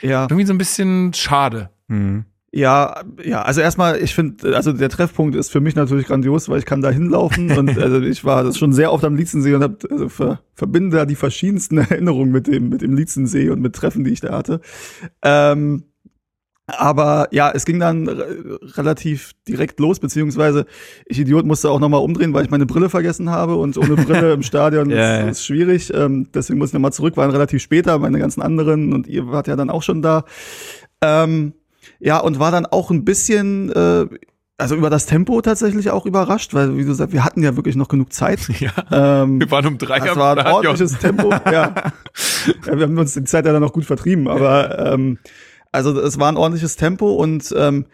Ja. 0.00 0.22
irgendwie 0.22 0.46
so 0.46 0.54
ein 0.54 0.58
bisschen 0.58 1.12
schade. 1.12 1.68
Mhm. 1.88 2.24
Ja, 2.50 3.02
ja, 3.22 3.42
also 3.42 3.60
erstmal, 3.60 4.02
ich 4.02 4.14
finde, 4.14 4.56
also 4.56 4.72
der 4.72 4.88
Treffpunkt 4.88 5.36
ist 5.36 5.50
für 5.50 5.60
mich 5.60 5.74
natürlich 5.74 6.06
grandios, 6.06 6.48
weil 6.48 6.58
ich 6.58 6.64
kann 6.64 6.80
da 6.80 6.90
hinlaufen 6.90 7.50
und 7.58 7.78
also 7.78 8.00
ich 8.00 8.24
war 8.24 8.42
das 8.42 8.56
schon 8.56 8.72
sehr 8.72 8.92
oft 8.92 9.04
am 9.04 9.16
Lietzensee 9.16 9.54
und 9.54 9.62
hab, 9.62 9.84
also 9.90 10.08
ver, 10.08 10.40
verbinde 10.54 10.96
da 10.96 11.04
die 11.04 11.14
verschiedensten 11.14 11.78
Erinnerungen 11.78 12.32
mit 12.32 12.46
dem, 12.46 12.70
mit 12.70 12.80
dem 12.80 12.94
Lietzensee 12.94 13.50
und 13.50 13.60
mit 13.60 13.74
Treffen, 13.74 14.02
die 14.02 14.12
ich 14.12 14.20
da 14.20 14.32
hatte. 14.32 14.60
Ähm, 15.22 15.84
aber 16.66 17.28
ja, 17.32 17.50
es 17.50 17.64
ging 17.64 17.80
dann 17.80 18.08
re 18.08 18.58
relativ 18.76 19.32
direkt 19.46 19.80
los, 19.80 20.00
beziehungsweise 20.00 20.66
ich 21.06 21.18
Idiot 21.18 21.46
musste 21.46 21.70
auch 21.70 21.80
nochmal 21.80 22.02
umdrehen, 22.02 22.34
weil 22.34 22.44
ich 22.44 22.50
meine 22.50 22.66
Brille 22.66 22.90
vergessen 22.90 23.30
habe 23.30 23.56
und 23.56 23.78
ohne 23.78 23.96
Brille 23.96 24.32
im 24.34 24.42
Stadion 24.42 24.90
Ja, 24.90 25.20
ist, 25.20 25.38
ist 25.38 25.46
schwierig. 25.46 25.92
Ähm, 25.94 26.28
deswegen 26.34 26.58
muss 26.58 26.70
ich 26.70 26.74
nochmal 26.74 26.92
zurück, 26.92 27.16
waren 27.16 27.30
relativ 27.30 27.62
später, 27.62 27.98
meine 27.98 28.18
ganzen 28.18 28.42
anderen 28.42 28.92
und 28.92 29.06
ihr 29.06 29.28
wart 29.28 29.48
ja 29.48 29.56
dann 29.56 29.70
auch 29.70 29.82
schon 29.82 30.02
da. 30.02 30.24
Ähm, 31.02 31.54
ja, 32.00 32.18
und 32.18 32.38
war 32.38 32.50
dann 32.50 32.66
auch 32.66 32.90
ein 32.90 33.04
bisschen, 33.04 33.70
äh, 33.72 34.06
also 34.56 34.74
über 34.74 34.90
das 34.90 35.06
Tempo 35.06 35.40
tatsächlich 35.40 35.90
auch 35.90 36.04
überrascht, 36.06 36.54
weil, 36.54 36.76
wie 36.76 36.84
du 36.84 36.92
sagst, 36.92 37.12
wir 37.12 37.24
hatten 37.24 37.42
ja 37.42 37.56
wirklich 37.56 37.76
noch 37.76 37.88
genug 37.88 38.12
Zeit. 38.12 38.40
Ja. 38.60 38.72
Ähm, 39.22 39.40
Wir 39.40 39.50
waren 39.50 39.66
um 39.66 39.78
drei 39.78 40.00
das 40.00 40.16
war 40.16 40.36
ein 40.36 40.46
ordentliches 40.46 40.98
Tempo, 40.98 41.30
ja. 41.44 41.52
ja. 41.52 41.74
Wir 42.64 42.82
haben 42.82 42.98
uns 42.98 43.14
die 43.14 43.24
Zeit 43.24 43.46
ja 43.46 43.52
dann 43.52 43.62
noch 43.62 43.72
gut 43.72 43.84
vertrieben, 43.84 44.28
aber 44.28 44.92
ähm, 44.92 45.18
also 45.70 45.98
es 46.00 46.18
war 46.18 46.30
ein 46.30 46.36
ordentliches 46.36 46.76
Tempo 46.76 47.12
und 47.12 47.54
ähm, 47.56 47.86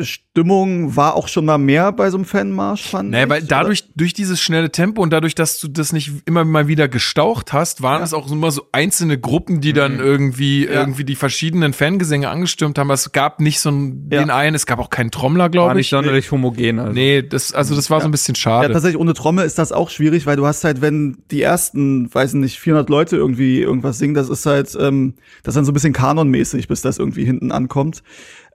Stimmung 0.00 0.96
war 0.96 1.14
auch 1.14 1.28
schon 1.28 1.44
mal 1.44 1.58
mehr 1.58 1.92
bei 1.92 2.10
so 2.10 2.16
einem 2.16 2.24
Fanmarsch, 2.24 2.88
fand 2.88 3.10
Naja, 3.10 3.24
ich. 3.24 3.30
weil 3.30 3.42
dadurch, 3.42 3.84
durch 3.94 4.12
dieses 4.14 4.40
schnelle 4.40 4.70
Tempo 4.70 5.02
und 5.02 5.10
dadurch, 5.12 5.34
dass 5.34 5.58
du 5.60 5.68
das 5.68 5.92
nicht 5.92 6.10
immer 6.26 6.44
mal 6.44 6.68
wieder 6.68 6.88
gestaucht 6.88 7.52
hast, 7.52 7.82
waren 7.82 8.02
es 8.02 8.14
auch 8.14 8.30
immer 8.30 8.50
so 8.50 8.66
einzelne 8.72 9.18
Gruppen, 9.18 9.60
die 9.60 9.72
dann 9.72 9.98
irgendwie, 9.98 10.66
Mhm. 10.66 10.72
Ja. 10.72 10.80
irgendwie 10.80 11.04
die 11.04 11.14
verschiedenen 11.16 11.72
Fangesänge 11.72 12.28
angestürmt 12.30 12.78
haben. 12.78 12.90
Es 12.90 13.12
gab 13.12 13.40
nicht 13.40 13.60
so 13.60 13.68
einen, 13.70 14.08
Ja. 14.10 14.20
den 14.20 14.30
einen, 14.30 14.54
es 14.54 14.66
gab 14.66 14.78
auch 14.78 14.90
keinen 14.90 15.10
Trommler, 15.10 15.44
War 15.44 15.50
glaube 15.50 15.74
nicht 15.74 15.86
ich. 15.86 15.90
sonderlich 15.90 16.30
homogen. 16.30 16.78
Also. 16.78 16.92
Nee, 16.92 17.22
das, 17.22 17.52
also 17.52 17.74
das 17.74 17.90
war 17.90 18.00
so 18.00 18.06
ein 18.08 18.10
bisschen 18.10 18.34
schade. 18.34 18.68
Ja, 18.68 18.72
tatsächlich 18.72 19.00
ohne 19.00 19.14
Trommel 19.14 19.44
ist 19.44 19.58
das 19.58 19.72
auch 19.72 19.90
schwierig, 19.90 20.26
weil 20.26 20.36
du 20.36 20.46
hast 20.46 20.64
halt, 20.64 20.80
wenn 20.80 21.18
die 21.30 21.42
ersten, 21.42 22.12
weiß 22.12 22.34
nicht, 22.34 22.58
400 22.58 22.88
Leute 22.88 23.16
irgendwie 23.16 23.60
irgendwas 23.60 23.98
singen, 23.98 24.14
das 24.14 24.28
ist 24.28 24.46
halt, 24.46 24.76
ähm, 24.80 25.14
das 25.42 25.52
ist 25.52 25.56
dann 25.56 25.64
so 25.64 25.70
ein 25.72 25.74
bisschen 25.74 25.92
kanonmäßig, 25.92 26.68
bis 26.68 26.82
das 26.82 26.98
irgendwie 26.98 27.24
hinten 27.24 27.52
ankommt. 27.52 28.02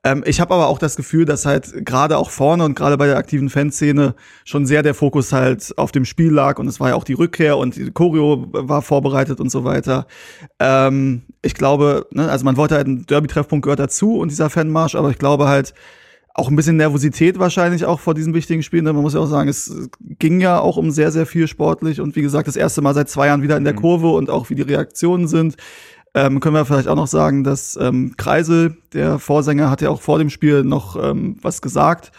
Ähm, 0.04 0.24
ich 0.26 0.40
habe 0.40 0.54
aber 0.54 0.68
auch 0.68 0.80
das 0.80 0.96
Gefühl, 0.96 1.26
dass 1.26 1.46
halt 1.46 1.86
gerade 1.86 2.18
auch 2.18 2.30
vorne 2.30 2.64
und 2.64 2.76
gerade 2.76 2.98
bei 2.98 3.08
der 3.08 3.18
aktiven 3.18 3.50
Fanszene 3.50 4.16
schon 4.46 4.66
sehr 4.66 4.84
der 4.84 4.94
Fokus 4.94 5.34
halt 5.34 5.78
auf 5.78 5.92
dem 5.92 6.06
Spiel 6.06 6.32
lag 6.32 6.60
und 6.60 6.68
es 6.68 6.80
war 6.80 6.90
ja 6.90 6.96
auch 6.96 7.04
die 7.04 7.14
Rückkehr 7.14 7.58
und 7.58 7.76
die 7.76 7.92
Choreo 7.92 8.48
war 8.52 8.82
vorbereitet 8.82 9.40
und 9.40 9.52
so 9.52 9.64
weiter. 9.64 10.08
Ähm, 10.60 11.24
ich 11.42 11.54
glaube, 11.54 12.08
ne, 12.12 12.30
also 12.30 12.46
man 12.46 12.58
wollte 12.58 12.76
halt 12.76 12.88
ein 12.88 13.06
Derby-Treffpunkt 13.06 13.64
gehört 13.64 13.80
dazu 13.80 14.18
und 14.18 14.32
dieser 14.32 14.50
Fanmarsch, 14.50 14.96
aber 14.96 15.10
ich 15.10 15.18
glaube 15.18 15.48
halt, 15.48 15.74
auch 16.40 16.48
ein 16.48 16.56
bisschen 16.56 16.78
Nervosität 16.78 17.38
wahrscheinlich 17.38 17.86
auch 17.86 18.00
vor 18.00 18.14
diesen 18.14 18.34
wichtigen 18.34 18.64
Spielen. 18.64 18.86
Denn 18.86 18.96
man 18.96 19.04
muss 19.04 19.14
ja 19.14 19.20
auch 19.20 19.26
sagen, 19.26 19.50
es 19.50 19.90
ging 20.00 20.40
ja 20.40 20.60
auch 20.60 20.78
um 20.78 20.90
sehr, 20.90 21.12
sehr 21.12 21.26
viel 21.26 21.48
sportlich 21.48 22.00
und 22.00 22.16
wie 22.16 22.22
gesagt, 22.22 22.48
das 22.48 22.56
erste 22.56 22.82
Mal 22.82 22.94
seit 22.94 23.10
zwei 23.10 23.28
Jahren 23.28 23.42
wieder 23.42 23.58
in 23.58 23.66
der 23.66 23.74
Kurve 23.74 24.10
und 24.10 24.30
auch 24.30 24.50
wie 24.50 24.56
die 24.56 24.62
Reaktionen 24.62 25.28
sind. 25.28 25.58
Ähm, 26.16 26.40
können 26.40 26.56
wir 26.56 26.66
vielleicht 26.66 26.88
auch 26.88 26.96
noch 26.96 27.08
sagen, 27.08 27.44
dass 27.44 27.78
ähm, 27.80 28.16
Kreisel, 28.18 28.78
der 28.94 29.20
Vorsänger, 29.20 29.70
hat 29.70 29.82
ja 29.82 29.90
auch 29.90 30.02
vor 30.02 30.18
dem 30.18 30.30
Spiel 30.30 30.64
noch 30.64 31.02
ähm, 31.02 31.38
was 31.42 31.62
gesagt 31.62 32.12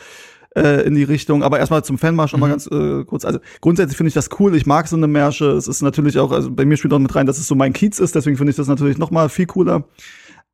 äh, 0.57 0.84
in 0.86 0.95
die 0.95 1.03
Richtung. 1.03 1.43
Aber 1.43 1.59
erstmal 1.59 1.84
zum 1.84 1.99
Fanmarsch 1.99 2.32
noch 2.32 2.41
mal 2.41 2.49
ganz 2.49 2.66
äh, 2.66 3.05
kurz. 3.05 3.24
Also 3.24 3.41
grundsätzlich 3.61 3.97
finde 3.97 4.09
ich 4.09 4.14
das 4.14 4.28
cool. 4.38 4.55
Ich 4.55 4.66
mag 4.66 4.86
so 4.88 4.97
eine 4.97 5.09
Märsche. 5.09 5.51
Es 5.53 5.66
ist 5.66 5.82
natürlich 5.82 6.18
auch, 6.18 6.32
also 6.32 6.51
bei 6.51 6.64
mir 6.64 6.76
spielt 6.76 6.93
auch 6.93 6.99
mit 6.99 7.14
rein, 7.14 7.26
dass 7.26 7.38
es 7.38 7.49
so 7.49 7.55
mein 7.55 7.72
Kiez 7.72 7.99
ist. 7.99 8.14
Deswegen 8.14 8.36
finde 8.36 8.51
ich 8.51 8.57
das 8.57 8.68
natürlich 8.68 8.99
noch 8.99 9.11
mal 9.11 9.28
viel 9.28 9.47
cooler. 9.47 9.84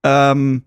Ähm, 0.03 0.62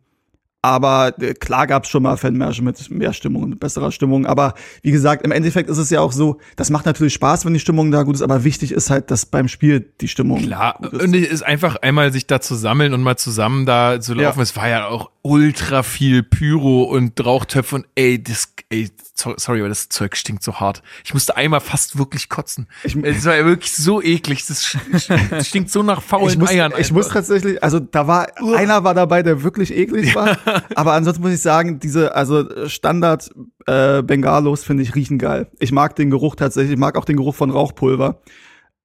aber 0.61 1.13
äh, 1.21 1.33
klar 1.33 1.67
gab 1.67 1.85
es 1.85 1.89
schon 1.89 2.03
mal 2.03 2.17
Fanmärsche 2.17 2.61
mit 2.63 2.89
mehr 2.91 3.13
Stimmung 3.13 3.43
und 3.43 3.59
besserer 3.59 3.91
Stimmung. 3.91 4.25
Aber 4.25 4.55
wie 4.81 4.91
gesagt, 4.91 5.23
im 5.25 5.31
Endeffekt 5.31 5.69
ist 5.69 5.77
es 5.77 5.89
ja 5.89 6.01
auch 6.01 6.11
so, 6.11 6.39
das 6.57 6.69
macht 6.69 6.85
natürlich 6.85 7.13
Spaß, 7.13 7.45
wenn 7.45 7.53
die 7.53 7.59
Stimmung 7.59 7.91
da 7.91 8.03
gut 8.03 8.15
ist, 8.15 8.21
aber 8.21 8.43
wichtig 8.43 8.71
ist 8.71 8.89
halt, 8.89 9.09
dass 9.11 9.25
beim 9.25 9.47
Spiel 9.47 9.91
die 10.01 10.07
Stimmung 10.07 10.41
Klar, 10.41 10.77
gut 10.81 10.93
ist. 10.93 11.03
und 11.03 11.15
es 11.15 11.29
ist 11.29 11.43
einfach 11.43 11.77
einmal 11.77 12.11
sich 12.11 12.27
da 12.27 12.41
zu 12.41 12.55
sammeln 12.55 12.93
und 12.93 13.01
mal 13.01 13.17
zusammen 13.17 13.65
da 13.65 14.01
zu 14.01 14.13
laufen. 14.13 14.39
Ja. 14.39 14.43
Es 14.43 14.55
war 14.55 14.67
ja 14.67 14.87
auch 14.87 15.09
ultra 15.29 15.83
viel 15.83 16.23
Pyro 16.23 16.83
und 16.83 17.23
Rauchtöpfe 17.23 17.75
und 17.75 17.85
ey, 17.95 18.21
das, 18.21 18.53
ey, 18.69 18.89
so- 19.15 19.33
sorry, 19.37 19.59
aber 19.59 19.69
das 19.69 19.89
Zeug 19.89 20.15
stinkt 20.17 20.43
so 20.43 20.55
hart. 20.59 20.81
Ich 21.03 21.13
musste 21.13 21.37
einmal 21.37 21.59
fast 21.59 21.97
wirklich 21.97 22.29
kotzen. 22.29 22.67
Ich- 22.83 22.95
es 22.95 23.25
war 23.25 23.35
ja 23.35 23.45
wirklich 23.45 23.71
so 23.73 24.01
eklig. 24.01 24.45
Das 24.47 24.75
stinkt 25.47 25.69
so 25.71 25.83
nach 25.83 26.01
faulen 26.01 26.29
ich 26.29 26.37
muss, 26.37 26.49
Eiern. 26.49 26.73
ich 26.77 26.91
muss 26.91 27.05
einfach. 27.05 27.17
tatsächlich, 27.19 27.63
also 27.63 27.79
da 27.79 28.07
war 28.07 28.27
einer 28.55 28.83
war 28.83 28.93
dabei, 28.93 29.21
der 29.23 29.43
wirklich 29.43 29.75
eklig 29.75 30.15
war, 30.15 30.37
aber 30.75 30.93
ansonsten 30.93 31.21
muss 31.23 31.33
ich 31.33 31.41
sagen, 31.41 31.79
diese 31.79 32.15
also 32.15 32.67
Standard 32.67 33.29
äh, 33.67 34.01
Bengalos 34.01 34.63
finde 34.63 34.83
ich 34.83 34.95
riechen 34.95 35.17
geil. 35.19 35.47
Ich 35.59 35.71
mag 35.71 35.95
den 35.95 36.09
Geruch 36.09 36.35
tatsächlich, 36.35 36.73
ich 36.73 36.79
mag 36.79 36.97
auch 36.97 37.05
den 37.05 37.17
Geruch 37.17 37.35
von 37.35 37.51
Rauchpulver. 37.51 38.21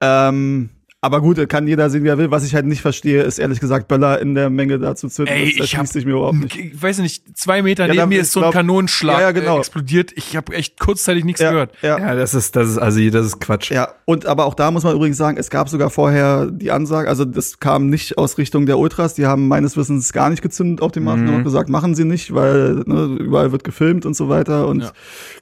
Ähm, 0.00 0.70
aber 1.04 1.20
gut, 1.20 1.48
kann 1.48 1.66
jeder 1.68 1.90
sehen, 1.90 2.02
wie 2.04 2.08
er 2.08 2.18
will. 2.18 2.30
Was 2.30 2.44
ich 2.44 2.54
halt 2.54 2.66
nicht 2.66 2.80
verstehe, 2.80 3.22
ist 3.22 3.38
ehrlich 3.38 3.60
gesagt 3.60 3.88
Böller 3.88 4.20
in 4.20 4.34
der 4.34 4.50
Menge 4.50 4.78
dazu 4.78 5.08
zünden. 5.08 5.34
Ey, 5.34 5.54
das 5.56 5.66
ich 5.66 5.76
hab, 5.76 5.86
sich 5.86 6.04
mir 6.04 6.12
überhaupt 6.12 6.36
nicht. 6.38 6.56
ich 6.56 6.82
weiß 6.82 6.98
nicht, 6.98 7.36
zwei 7.38 7.62
Meter 7.62 7.84
Ja, 7.84 7.88
neben 7.88 7.98
da- 7.98 8.06
mir 8.06 8.14
ich 8.16 8.20
ist 8.22 8.32
so 8.32 8.40
ein 8.40 8.44
glaub- 8.44 8.54
Kanonenschlag 8.54 9.16
Ja, 9.18 9.22
ja, 9.22 9.30
genau. 9.32 9.56
äh, 9.56 9.58
explodiert. 9.60 10.12
Ich 10.16 10.36
habe 10.36 10.52
echt 10.54 10.80
kurzzeitig 10.80 11.24
nichts 11.24 11.40
Ja, 11.40 11.50
gehört. 11.50 11.72
ja. 11.82 11.98
Ja, 11.98 12.14
das 12.14 12.34
ist, 12.34 12.56
das 12.56 12.68
ist 12.70 12.78
assi, 12.78 13.10
das 13.10 13.26
ist 13.26 13.40
Quatsch. 13.40 13.70
Ja, 13.70 13.88
und 14.06 14.26
aber 14.26 14.46
auch 14.46 14.54
da 14.54 14.70
muss 14.70 14.82
man 14.84 14.94
übrigens 14.96 15.16
sagen, 15.16 15.36
es 15.36 15.50
gab 15.50 15.68
sogar 15.68 15.90
vorher 15.90 16.50
die 16.50 16.70
Ansage, 16.70 17.08
also 17.08 17.24
das 17.24 17.60
kam 17.60 17.88
nicht 17.90 18.18
aus 18.18 18.38
Richtung 18.38 18.66
der 18.66 18.78
Ultras, 18.78 19.14
die 19.14 19.26
haben 19.26 19.46
meines 19.48 19.76
Wissens 19.76 20.12
gar 20.12 20.30
nicht 20.30 20.42
gezündet 20.42 20.80
auf 20.82 20.92
dem 20.92 21.04
Markt 21.04 21.20
und 21.20 21.30
haben 21.32 21.44
gesagt, 21.44 21.68
machen 21.68 21.94
sie 21.94 22.04
nicht, 22.04 22.34
weil 22.34 22.82
ne, 22.86 23.16
überall 23.20 23.52
wird 23.52 23.64
gefilmt 23.64 24.06
und 24.06 24.14
so 24.16 24.28
weiter 24.28 24.66
und 24.68 24.80
Ja. 24.82 24.92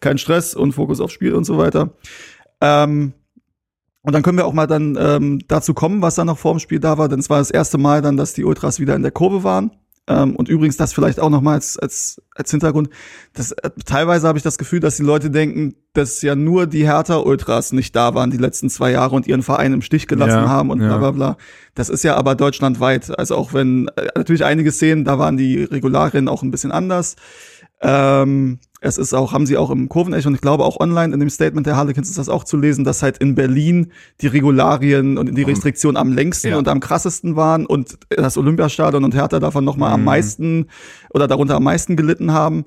kein 0.01 0.19
Stress 0.19 0.55
und 0.55 0.73
Fokus 0.73 1.01
aufs 1.01 1.13
Spiel 1.13 1.35
und 1.35 1.45
so 1.45 1.57
weiter. 1.59 1.91
Ähm, 2.61 3.13
und 4.03 4.13
dann 4.13 4.23
können 4.23 4.37
wir 4.37 4.47
auch 4.47 4.53
mal 4.53 4.67
dann 4.67 4.97
ähm, 5.01 5.41
dazu 5.49 5.75
kommen, 5.75 6.03
was 6.03 6.17
dann 6.17 6.27
noch 6.27 6.39
vor 6.39 6.55
dem 6.55 6.59
Spiel 6.59 6.81
da 6.81 6.99
war, 6.99 7.09
denn 7.09 7.21
es 7.21 7.31
war 7.31 7.39
das 7.39 7.51
erste 7.51 7.79
Mal 7.79 8.03
dann, 8.03 8.17
dass 8.17 8.35
die 8.35 8.45
Ultras 8.45 8.81
wieder 8.81 8.97
in 8.97 9.03
der 9.03 9.13
Kurve 9.13 9.45
waren. 9.45 9.71
Ähm, 10.09 10.35
und 10.35 10.49
übrigens 10.49 10.77
das 10.77 10.93
vielleicht 10.93 11.21
auch 11.21 11.31
noch 11.31 11.43
mal 11.43 11.55
als, 11.55 11.79
als, 11.79 12.21
als 12.35 12.51
Hintergrund. 12.51 12.89
Das, 13.35 13.53
äh, 13.53 13.71
teilweise 13.87 14.27
habe 14.27 14.37
ich 14.37 14.43
das 14.43 14.59
Gefühl, 14.59 14.81
dass 14.81 14.97
die 14.97 15.05
Leute 15.05 15.31
denken, 15.31 15.77
dass 15.93 16.21
ja 16.23 16.35
nur 16.35 16.67
die 16.67 16.85
Hertha-Ultras 16.85 17.73
nicht 17.73 17.95
da 17.95 18.13
waren 18.13 18.33
die 18.33 18.37
letzten 18.37 18.69
zwei 18.69 18.91
Jahre 18.91 19.15
und 19.15 19.29
ihren 19.29 19.45
Verein 19.45 19.73
im 19.73 19.83
Stich 19.83 20.09
gelassen 20.09 20.43
Ja, 20.43 20.49
haben 20.49 20.71
und 20.71 20.79
bla 20.79 20.89
ja. 20.89 20.99
bla 20.99 21.11
bla. 21.13 21.37
Das 21.77 21.89
ist 21.89 22.03
ja 22.03 22.17
aber 22.17 22.35
deutschlandweit. 22.35 23.17
Also 23.17 23.37
auch 23.37 23.55
wenn 23.55 23.89
äh, 23.95 24.09
natürlich 24.17 24.45
einige 24.45 24.73
Szenen, 24.73 25.05
da 25.05 25.21
waren 25.21 25.37
die 25.37 25.63
Regularien 25.63 26.27
auch 26.27 26.43
ein 26.43 26.51
bisschen 26.51 26.73
anders. 26.73 27.15
Ähm, 27.83 28.59
es 28.81 28.99
ist 28.99 29.15
auch, 29.15 29.33
haben 29.33 29.47
sie 29.47 29.57
auch 29.57 29.71
im 29.71 29.89
Kurvenecho 29.89 30.29
und 30.29 30.35
ich 30.35 30.41
glaube 30.41 30.65
auch 30.65 30.81
online 30.81 31.15
in 31.15 31.21
dem 31.21 31.31
Statement 31.31 31.67
der 31.67 31.77
Harlequins 31.77 32.09
ist 32.09 32.19
das 32.19 32.29
auch 32.29 32.43
zu 32.45 32.57
lesen, 32.57 32.85
dass 32.85 33.03
halt 33.03 33.19
in 33.19 33.35
Berlin 33.35 33.93
die 34.21 34.27
Regularien 34.27 35.19
und 35.19 35.37
die 35.37 35.43
Restriktionen 35.43 35.97
am 35.97 36.13
längsten 36.13 36.49
Ja. 36.49 36.59
und 36.59 36.67
am 36.69 36.81
krassesten 36.81 37.37
waren 37.37 37.65
und 37.67 37.97
das 38.11 38.37
Olympiastadion 38.37 39.05
und 39.05 39.15
Hertha 39.15 39.39
davon 39.39 39.65
noch 39.65 39.77
mal 39.77 39.93
am 39.93 40.01
Mhm. 40.01 40.07
meisten 40.07 40.67
oder 41.11 41.29
darunter 41.29 41.57
am 41.57 41.65
meisten 41.65 41.97
gelitten 41.97 42.33
haben. 42.33 42.65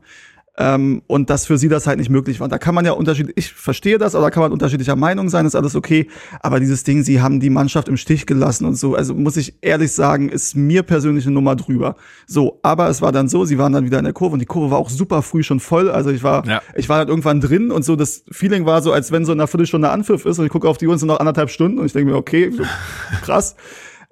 Ähm, 0.57 1.01
und 1.07 1.29
dass 1.29 1.45
für 1.45 1.57
sie 1.57 1.67
das 1.67 1.85
halt 1.85 1.99
nicht 1.99 2.09
möglich 2.09 2.39
war. 2.39 2.47
Da 2.47 2.57
kann 2.57 2.73
man 2.73 2.85
ja 2.85 2.93
unterschiedlich, 2.93 3.35
ich 3.37 3.51
verstehe 3.53 3.97
das, 3.97 4.15
aber 4.15 4.25
da 4.25 4.29
kann 4.31 4.41
man 4.41 4.53
unterschiedlicher 4.53 4.95
Meinung 4.95 5.27
sein, 5.27 5.45
ist 5.45 5.55
alles 5.55 5.75
okay. 5.75 6.07
Aber 6.39 6.61
dieses 6.61 6.85
Ding, 6.85 7.03
sie 7.03 7.21
haben 7.21 7.41
die 7.41 7.49
Mannschaft 7.49 7.89
im 7.89 7.97
Stich 7.97 8.25
gelassen 8.25 8.65
und 8.65 8.75
so, 8.75 8.95
also 8.95 9.13
muss 9.13 9.35
ich 9.35 9.55
ehrlich 9.61 9.91
sagen, 9.91 10.29
ist 10.29 10.55
mir 10.55 10.83
persönlich 10.83 11.25
eine 11.25 11.33
Nummer 11.33 11.57
drüber. 11.57 11.97
So, 12.25 12.59
aber 12.63 12.87
es 12.87 13.01
war 13.01 13.11
dann 13.11 13.27
so, 13.27 13.43
sie 13.43 13.57
waren 13.57 13.73
dann 13.73 13.83
wieder 13.85 13.97
in 13.99 14.05
der 14.05 14.13
Kurve 14.13 14.33
und 14.33 14.39
die 14.39 14.45
Kurve 14.45 14.71
war 14.71 14.77
auch 14.77 14.89
super 14.89 15.21
früh 15.21 15.43
schon 15.43 15.59
voll. 15.59 15.91
Also 15.91 16.09
ich 16.09 16.23
war, 16.23 16.47
Ja. 16.47 16.61
ich 16.75 16.87
war 16.87 16.99
dann 16.99 17.09
irgendwann 17.09 17.41
drin 17.41 17.69
und 17.71 17.83
so, 17.83 17.97
das 17.97 18.23
Feeling 18.31 18.65
war 18.65 18.81
so, 18.81 18.93
als 18.93 19.11
wenn 19.11 19.25
so 19.25 19.33
in 19.33 19.39
einer 19.41 19.47
Viertelstunde 19.47 19.89
Anpfiff 19.89 20.25
ist 20.25 20.39
und 20.39 20.45
ich 20.45 20.51
gucke 20.51 20.69
auf 20.69 20.77
die 20.77 20.87
Uhr 20.87 20.93
und 20.93 20.99
sind 20.99 21.09
noch 21.09 21.19
anderthalb 21.19 21.49
Stunden 21.49 21.79
und 21.79 21.85
ich 21.85 21.91
denke 21.93 22.11
mir, 22.11 22.17
okay, 22.17 22.51
krass. 23.23 23.55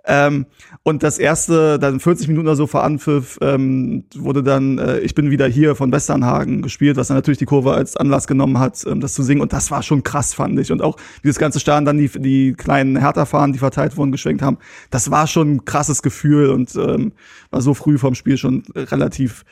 Ähm, 0.05 0.45
und 0.85 1.01
das 1.01 1.17
erste, 1.17 1.79
dann 1.79 2.01
40 2.01 2.27
Minuten 2.27 2.45
oder 2.45 2.57
so 2.57 2.67
vor 2.67 2.83
Anpfiff, 2.83 3.37
ähm, 3.41 4.03
wurde 4.15 4.43
dann 4.43 4.77
äh, 4.79 4.99
Ich 4.99 5.15
bin 5.15 5.31
wieder 5.31 5.47
hier 5.47 5.75
von 5.75 5.93
Westernhagen 5.93 6.61
gespielt, 6.61 6.97
was 6.97 7.07
dann 7.07 7.15
natürlich 7.15 7.37
die 7.37 7.45
Kurve 7.45 7.73
als 7.73 7.95
Anlass 7.95 8.27
genommen 8.27 8.59
hat, 8.59 8.85
ähm, 8.85 8.99
das 8.99 9.13
zu 9.13 9.23
singen. 9.23 9.39
Und 9.39 9.53
das 9.53 9.71
war 9.71 9.81
schon 9.81 10.03
krass, 10.03 10.33
fand 10.33 10.59
ich. 10.59 10.73
Und 10.73 10.81
auch 10.81 10.97
wie 11.21 11.29
das 11.29 11.39
ganze 11.39 11.61
Stadion 11.61 11.85
dann 11.85 11.97
die, 11.97 12.09
die 12.09 12.53
kleinen 12.53 12.97
Hertha-Fahnen, 12.97 13.53
die 13.53 13.59
verteilt 13.59 13.95
wurden, 13.95 14.11
geschwenkt 14.11 14.41
haben. 14.41 14.57
Das 14.89 15.09
war 15.09 15.25
schon 15.27 15.55
ein 15.55 15.65
krasses 15.65 16.01
Gefühl 16.01 16.49
und 16.49 16.75
ähm, 16.75 17.13
war 17.49 17.61
so 17.61 17.73
früh 17.73 17.97
vom 17.97 18.13
Spiel 18.13 18.37
schon 18.37 18.63
relativ 18.75 19.45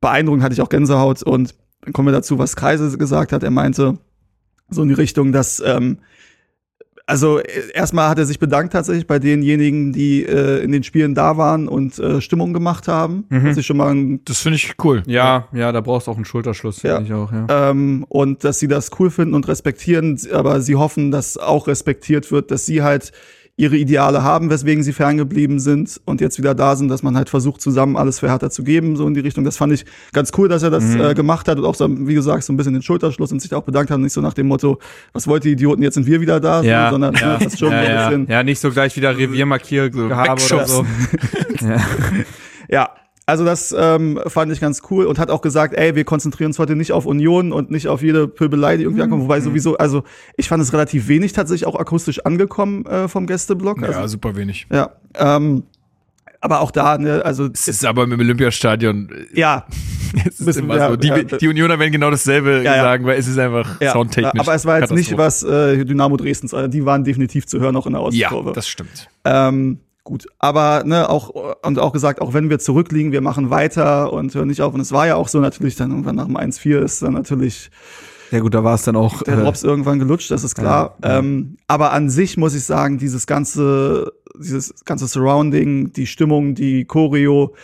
beeindruckend, 0.00 0.44
hatte 0.44 0.52
ich 0.52 0.62
auch 0.62 0.68
Gänsehaut. 0.68 1.20
Und 1.24 1.56
dann 1.80 1.94
kommen 1.94 2.06
wir 2.06 2.12
dazu, 2.12 2.38
was 2.38 2.54
Kreise 2.54 2.96
gesagt 2.96 3.32
hat. 3.32 3.42
Er 3.42 3.50
meinte 3.50 3.98
so 4.70 4.82
in 4.82 4.88
die 4.88 4.94
Richtung, 4.94 5.32
dass 5.32 5.60
ähm, 5.66 5.98
also 7.06 7.38
äh, 7.38 7.44
erstmal 7.72 8.08
hat 8.08 8.18
er 8.18 8.26
sich 8.26 8.38
bedankt 8.38 8.72
tatsächlich 8.72 9.06
bei 9.06 9.18
denjenigen, 9.18 9.92
die 9.92 10.24
äh, 10.24 10.62
in 10.62 10.72
den 10.72 10.82
Spielen 10.82 11.14
da 11.14 11.36
waren 11.36 11.68
und 11.68 11.98
äh, 11.98 12.20
Stimmung 12.20 12.52
gemacht 12.52 12.88
haben. 12.88 13.24
Was 13.30 13.56
ich 13.56 13.64
schon 13.66 13.76
mal 13.76 13.90
ein 13.94 14.20
Das 14.24 14.40
finde 14.40 14.56
ich 14.56 14.74
cool. 14.84 15.02
Ja, 15.06 15.46
ja, 15.52 15.72
da 15.72 15.80
brauchst 15.80 16.06
du 16.06 16.10
auch 16.10 16.16
einen 16.16 16.24
Schulterschluss, 16.24 16.80
finde 16.80 16.96
Ja. 16.96 17.02
ich 17.02 17.12
auch, 17.12 17.32
ja. 17.32 17.70
ähm, 17.70 18.04
und 18.08 18.42
dass 18.44 18.58
sie 18.58 18.68
das 18.68 18.90
cool 18.98 19.10
finden 19.10 19.34
und 19.34 19.46
respektieren, 19.48 20.18
aber 20.32 20.60
sie 20.60 20.74
hoffen, 20.76 21.10
dass 21.10 21.36
auch 21.38 21.68
respektiert 21.68 22.30
wird, 22.32 22.50
dass 22.50 22.66
sie 22.66 22.82
halt 22.82 23.12
ihre 23.58 23.76
Ideale 23.76 24.22
haben, 24.22 24.50
weswegen 24.50 24.82
sie 24.82 24.92
ferngeblieben 24.92 25.58
sind 25.60 25.98
und 26.04 26.20
jetzt 26.20 26.36
wieder 26.38 26.54
da 26.54 26.76
sind, 26.76 26.88
dass 26.88 27.02
man 27.02 27.16
halt 27.16 27.30
versucht, 27.30 27.62
zusammen 27.62 27.96
alles 27.96 28.18
für 28.18 28.28
Hertha 28.28 28.50
zu 28.50 28.62
geben, 28.62 28.96
so 28.96 29.08
in 29.08 29.14
die 29.14 29.20
Richtung. 29.20 29.44
Das 29.44 29.56
fand 29.56 29.72
ich 29.72 29.86
ganz 30.12 30.30
cool, 30.36 30.46
dass 30.48 30.62
er 30.62 30.68
das 30.70 30.84
Mhm. 30.84 31.00
äh, 31.00 31.14
gemacht 31.14 31.48
hat 31.48 31.56
und 31.58 31.64
auch 31.64 31.74
so, 31.74 31.88
wie 31.88 32.12
gesagt, 32.14 32.44
so 32.44 32.52
ein 32.52 32.58
bisschen 32.58 32.74
den 32.74 32.82
Schulterschluss 32.82 33.32
und 33.32 33.40
sich 33.40 33.54
auch 33.54 33.62
bedankt 33.62 33.90
hat, 33.90 33.98
nicht 33.98 34.12
so 34.12 34.20
nach 34.20 34.34
dem 34.34 34.48
Motto, 34.48 34.78
was 35.14 35.26
wollt 35.26 35.46
ihr 35.46 35.52
Idioten, 35.52 35.82
jetzt 35.82 35.94
sind 35.94 36.06
wir 36.06 36.20
wieder 36.20 36.38
da, 36.38 36.60
so, 36.60 36.68
Ja, 36.68 36.90
sondern 36.90 37.14
ja, 37.14 37.38
das 37.42 37.58
schon 37.58 37.72
ja, 37.72 37.78
so 37.82 37.86
ein 37.86 37.90
ja. 37.94 38.08
bisschen. 38.10 38.26
ja, 38.28 38.42
nicht 38.42 38.60
so 38.60 38.70
gleich 38.70 38.94
wieder 38.94 39.16
Reviermarkier 39.16 39.88
gehabt 39.88 40.52
oder 40.52 40.66
so. 40.68 40.84
ja. 41.60 41.80
Ja, 42.68 42.90
also 43.26 43.44
das 43.44 43.74
ähm, 43.76 44.20
fand 44.26 44.52
ich 44.52 44.60
ganz 44.60 44.82
cool 44.90 45.04
und 45.06 45.18
hat 45.18 45.30
auch 45.30 45.40
gesagt, 45.42 45.74
ey, 45.74 45.94
wir 45.96 46.04
konzentrieren 46.04 46.50
uns 46.50 46.58
heute 46.60 46.76
nicht 46.76 46.92
auf 46.92 47.06
Union 47.06 47.52
und 47.52 47.70
nicht 47.72 47.88
auf 47.88 48.00
jede 48.02 48.28
Pöbelei, 48.28 48.76
die 48.76 48.84
irgendwie 48.84 49.02
ankommt. 49.02 49.22
Wobei 49.24 49.40
sowieso, 49.40 49.76
also 49.76 50.04
ich 50.36 50.48
fand 50.48 50.62
es 50.62 50.72
relativ 50.72 51.08
wenig 51.08 51.32
tatsächlich 51.32 51.66
auch 51.66 51.74
akustisch 51.78 52.24
angekommen 52.24 52.86
äh, 52.86 53.08
vom 53.08 53.26
Gästeblock. 53.26 53.80
Ja, 53.82 53.88
Also, 53.88 54.06
super 54.06 54.36
wenig. 54.36 54.66
ja. 54.72 54.90
Ähm, 55.16 55.64
aber 56.40 56.60
auch 56.60 56.70
da, 56.70 56.98
ne, 56.98 57.24
also 57.24 57.48
Es 57.52 57.66
ist 57.66 57.84
aber 57.84 58.04
im 58.04 58.12
Olympiastadion. 58.12 59.08
äh, 59.34 59.40
ja, 59.40 59.66
Es 60.24 60.38
ist 60.38 60.56
immer 60.58 60.76
ja, 60.76 60.90
so. 60.90 60.96
Die, 60.96 61.08
ja. 61.08 61.22
die 61.24 61.48
Unioner 61.48 61.78
werden 61.80 61.90
genau 61.92 62.10
dasselbe 62.10 62.58
Ja, 62.62 62.76
ja. 62.76 62.82
sagen, 62.82 63.04
weil 63.06 63.18
es 63.18 63.26
ist 63.26 63.38
einfach 63.38 63.80
ja. 63.80 63.90
soundtechnisch. 63.92 64.40
Aber 64.40 64.54
es 64.54 64.64
war 64.64 64.78
jetzt 64.80 64.92
nicht 64.92 65.16
was 65.18 65.42
äh, 65.42 65.84
Dynamo 65.84 66.16
Dresdens, 66.16 66.54
also 66.54 66.68
die 66.68 66.84
waren 66.84 67.02
definitiv 67.02 67.46
zu 67.46 67.58
hören 67.58 67.74
auch 67.74 67.86
in 67.86 67.94
der 67.94 68.02
Ja, 68.12 68.26
Ostkurve. 68.28 68.52
das 68.52 68.68
stimmt. 68.68 69.08
Ähm, 69.24 69.80
gut, 70.06 70.26
aber 70.38 70.84
ne, 70.86 71.10
auch 71.10 71.30
und 71.62 71.78
auch 71.78 71.92
gesagt, 71.92 72.22
auch 72.22 72.32
wenn 72.32 72.48
wir 72.48 72.58
zurückliegen, 72.58 73.12
wir 73.12 73.20
machen 73.20 73.50
weiter 73.50 74.12
und 74.12 74.34
hören 74.34 74.48
nicht 74.48 74.62
auf. 74.62 74.72
Und 74.72 74.80
es 74.80 74.92
war 74.92 75.06
ja 75.06 75.16
auch 75.16 75.28
so 75.28 75.40
natürlich 75.40 75.76
dann 75.76 75.90
irgendwann 75.90 76.16
nach 76.16 76.26
dem 76.26 76.36
1-4 76.36 76.78
ist 76.78 77.02
dann 77.02 77.12
natürlich 77.12 77.70
ja 78.30 78.40
gut, 78.40 78.54
da 78.54 78.64
war 78.64 78.74
es 78.74 78.82
dann 78.82 78.96
auch. 78.96 79.22
der 79.22 79.38
äh, 79.38 79.42
Drops 79.42 79.62
irgendwann 79.62 79.98
gelutscht, 79.98 80.30
das 80.30 80.42
ist 80.42 80.54
klar. 80.54 80.96
Ja, 81.02 81.08
ja. 81.08 81.18
Ähm, 81.18 81.56
aber 81.68 81.92
an 81.92 82.10
sich 82.10 82.36
muss 82.36 82.54
ich 82.54 82.64
sagen, 82.64 82.98
dieses 82.98 83.26
ganze, 83.26 84.12
dieses 84.38 84.84
ganze 84.84 85.06
Surrounding, 85.06 85.92
die 85.92 86.06
Stimmung, 86.06 86.54
die 86.54 86.84
Choreo, 86.84 87.54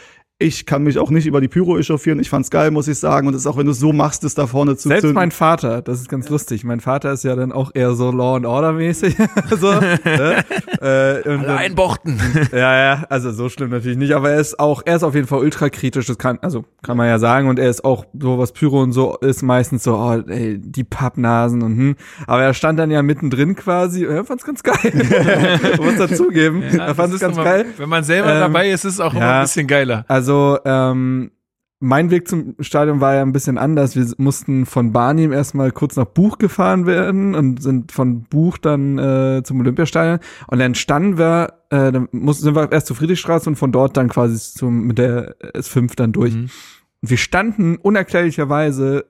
ich 0.42 0.66
kann 0.66 0.82
mich 0.82 0.98
auch 0.98 1.10
nicht 1.10 1.26
über 1.26 1.40
die 1.40 1.48
Pyro 1.48 1.78
echauffieren. 1.78 2.18
Ich 2.20 2.28
fand's 2.30 2.50
geil, 2.50 2.70
muss 2.70 2.88
ich 2.88 2.98
sagen. 2.98 3.26
Und 3.28 3.34
es 3.34 3.40
ist 3.42 3.46
auch, 3.46 3.56
wenn 3.56 3.66
du 3.66 3.72
es 3.72 3.78
so 3.80 3.92
machst, 3.92 4.24
es 4.24 4.34
da 4.34 4.46
vorne 4.46 4.76
zu 4.76 4.88
Selbst 4.88 5.02
zünden. 5.02 5.14
mein 5.14 5.30
Vater, 5.30 5.82
das 5.82 6.00
ist 6.00 6.08
ganz 6.08 6.28
lustig. 6.28 6.64
Mein 6.64 6.80
Vater 6.80 7.12
ist 7.12 7.24
ja 7.24 7.34
dann 7.36 7.52
auch 7.52 7.70
eher 7.74 7.94
so 7.94 8.10
Law 8.10 8.36
and 8.36 8.46
Order 8.46 8.72
mäßig. 8.72 9.16
so, 9.60 9.72
ne? 9.72 9.96
äh, 11.24 11.28
und 11.28 11.44
Alle 11.46 11.56
einbochten. 11.56 12.20
Ja, 12.52 12.76
ja, 12.76 13.04
also 13.08 13.30
so 13.32 13.48
schlimm 13.48 13.70
natürlich 13.70 13.96
nicht, 13.98 14.12
aber 14.12 14.30
er 14.32 14.40
ist 14.40 14.58
auch, 14.58 14.82
er 14.84 14.96
ist 14.96 15.02
auf 15.04 15.14
jeden 15.14 15.26
Fall 15.26 15.38
ultra 15.40 15.68
kritisch, 15.70 16.06
das 16.06 16.18
kann, 16.18 16.38
also 16.42 16.64
kann 16.82 16.96
man 16.96 17.06
ja 17.08 17.18
sagen, 17.18 17.48
und 17.48 17.58
er 17.58 17.70
ist 17.70 17.84
auch 17.84 18.04
so, 18.18 18.38
was 18.38 18.52
Pyro 18.52 18.82
und 18.82 18.92
so 18.92 19.16
ist 19.18 19.42
meistens 19.42 19.84
so, 19.84 19.94
oh, 19.96 20.20
ey, 20.28 20.58
die 20.58 20.84
Pappnasen 20.84 21.62
und 21.62 21.76
hm. 21.76 21.96
Aber 22.26 22.42
er 22.42 22.52
stand 22.54 22.78
dann 22.78 22.90
ja 22.90 23.02
mittendrin 23.02 23.54
quasi, 23.56 24.06
und 24.06 24.14
er 24.14 24.24
fand's 24.24 24.44
ganz 24.44 24.62
geil. 24.62 24.92
Muss 25.80 25.96
dazugeben. 25.96 26.62
er 26.62 26.86
das 26.88 26.96
fand's 26.96 27.14
ist 27.14 27.20
ganz 27.20 27.36
immer- 27.36 27.44
geil. 27.44 27.66
Wenn 27.76 27.88
man 27.88 28.04
selber 28.04 28.32
Ähm, 28.34 28.40
dabei 28.40 28.68
ist, 28.70 28.84
ist 28.84 28.94
es 28.94 29.00
auch 29.00 29.12
immer 29.12 29.20
ja. 29.22 29.36
ein 29.38 29.42
bisschen 29.44 29.66
geiler. 29.66 30.04
Also, 30.08 30.31
ähm, 30.64 31.30
mein 31.82 32.12
Weg 32.12 32.28
zum 32.28 32.54
Stadion 32.60 33.00
war 33.00 33.14
ja 33.14 33.22
ein 33.22 33.32
bisschen 33.32 33.58
anders. 33.58 33.96
Wir 33.96 34.06
mussten 34.16 34.66
von 34.66 34.92
Barnim 34.92 35.32
erstmal 35.32 35.72
kurz 35.72 35.96
nach 35.96 36.04
Buch 36.04 36.38
gefahren 36.38 36.86
werden 36.86 37.34
und 37.34 37.60
sind 37.60 37.90
von 37.90 38.22
Buch 38.22 38.56
dann 38.56 38.98
äh, 38.98 39.42
zum 39.42 39.58
Olympiastadion. 39.58 40.20
Und 40.46 40.60
dann 40.60 40.76
standen 40.76 41.18
wir, 41.18 41.54
äh, 41.70 41.90
dann 41.90 42.08
mussten, 42.12 42.44
sind 42.44 42.54
wir 42.54 42.70
erst 42.70 42.86
zur 42.86 42.94
Friedrichstraße 42.94 43.50
und 43.50 43.56
von 43.56 43.72
dort 43.72 43.96
dann 43.96 44.08
quasi 44.08 44.38
zum, 44.38 44.86
mit 44.86 44.98
der 44.98 45.34
S5 45.54 45.96
dann 45.96 46.12
durch. 46.12 46.34
Mhm. 46.34 46.50
Und 47.02 47.10
wir 47.10 47.16
standen 47.16 47.76
unerklärlicherweise 47.78 49.06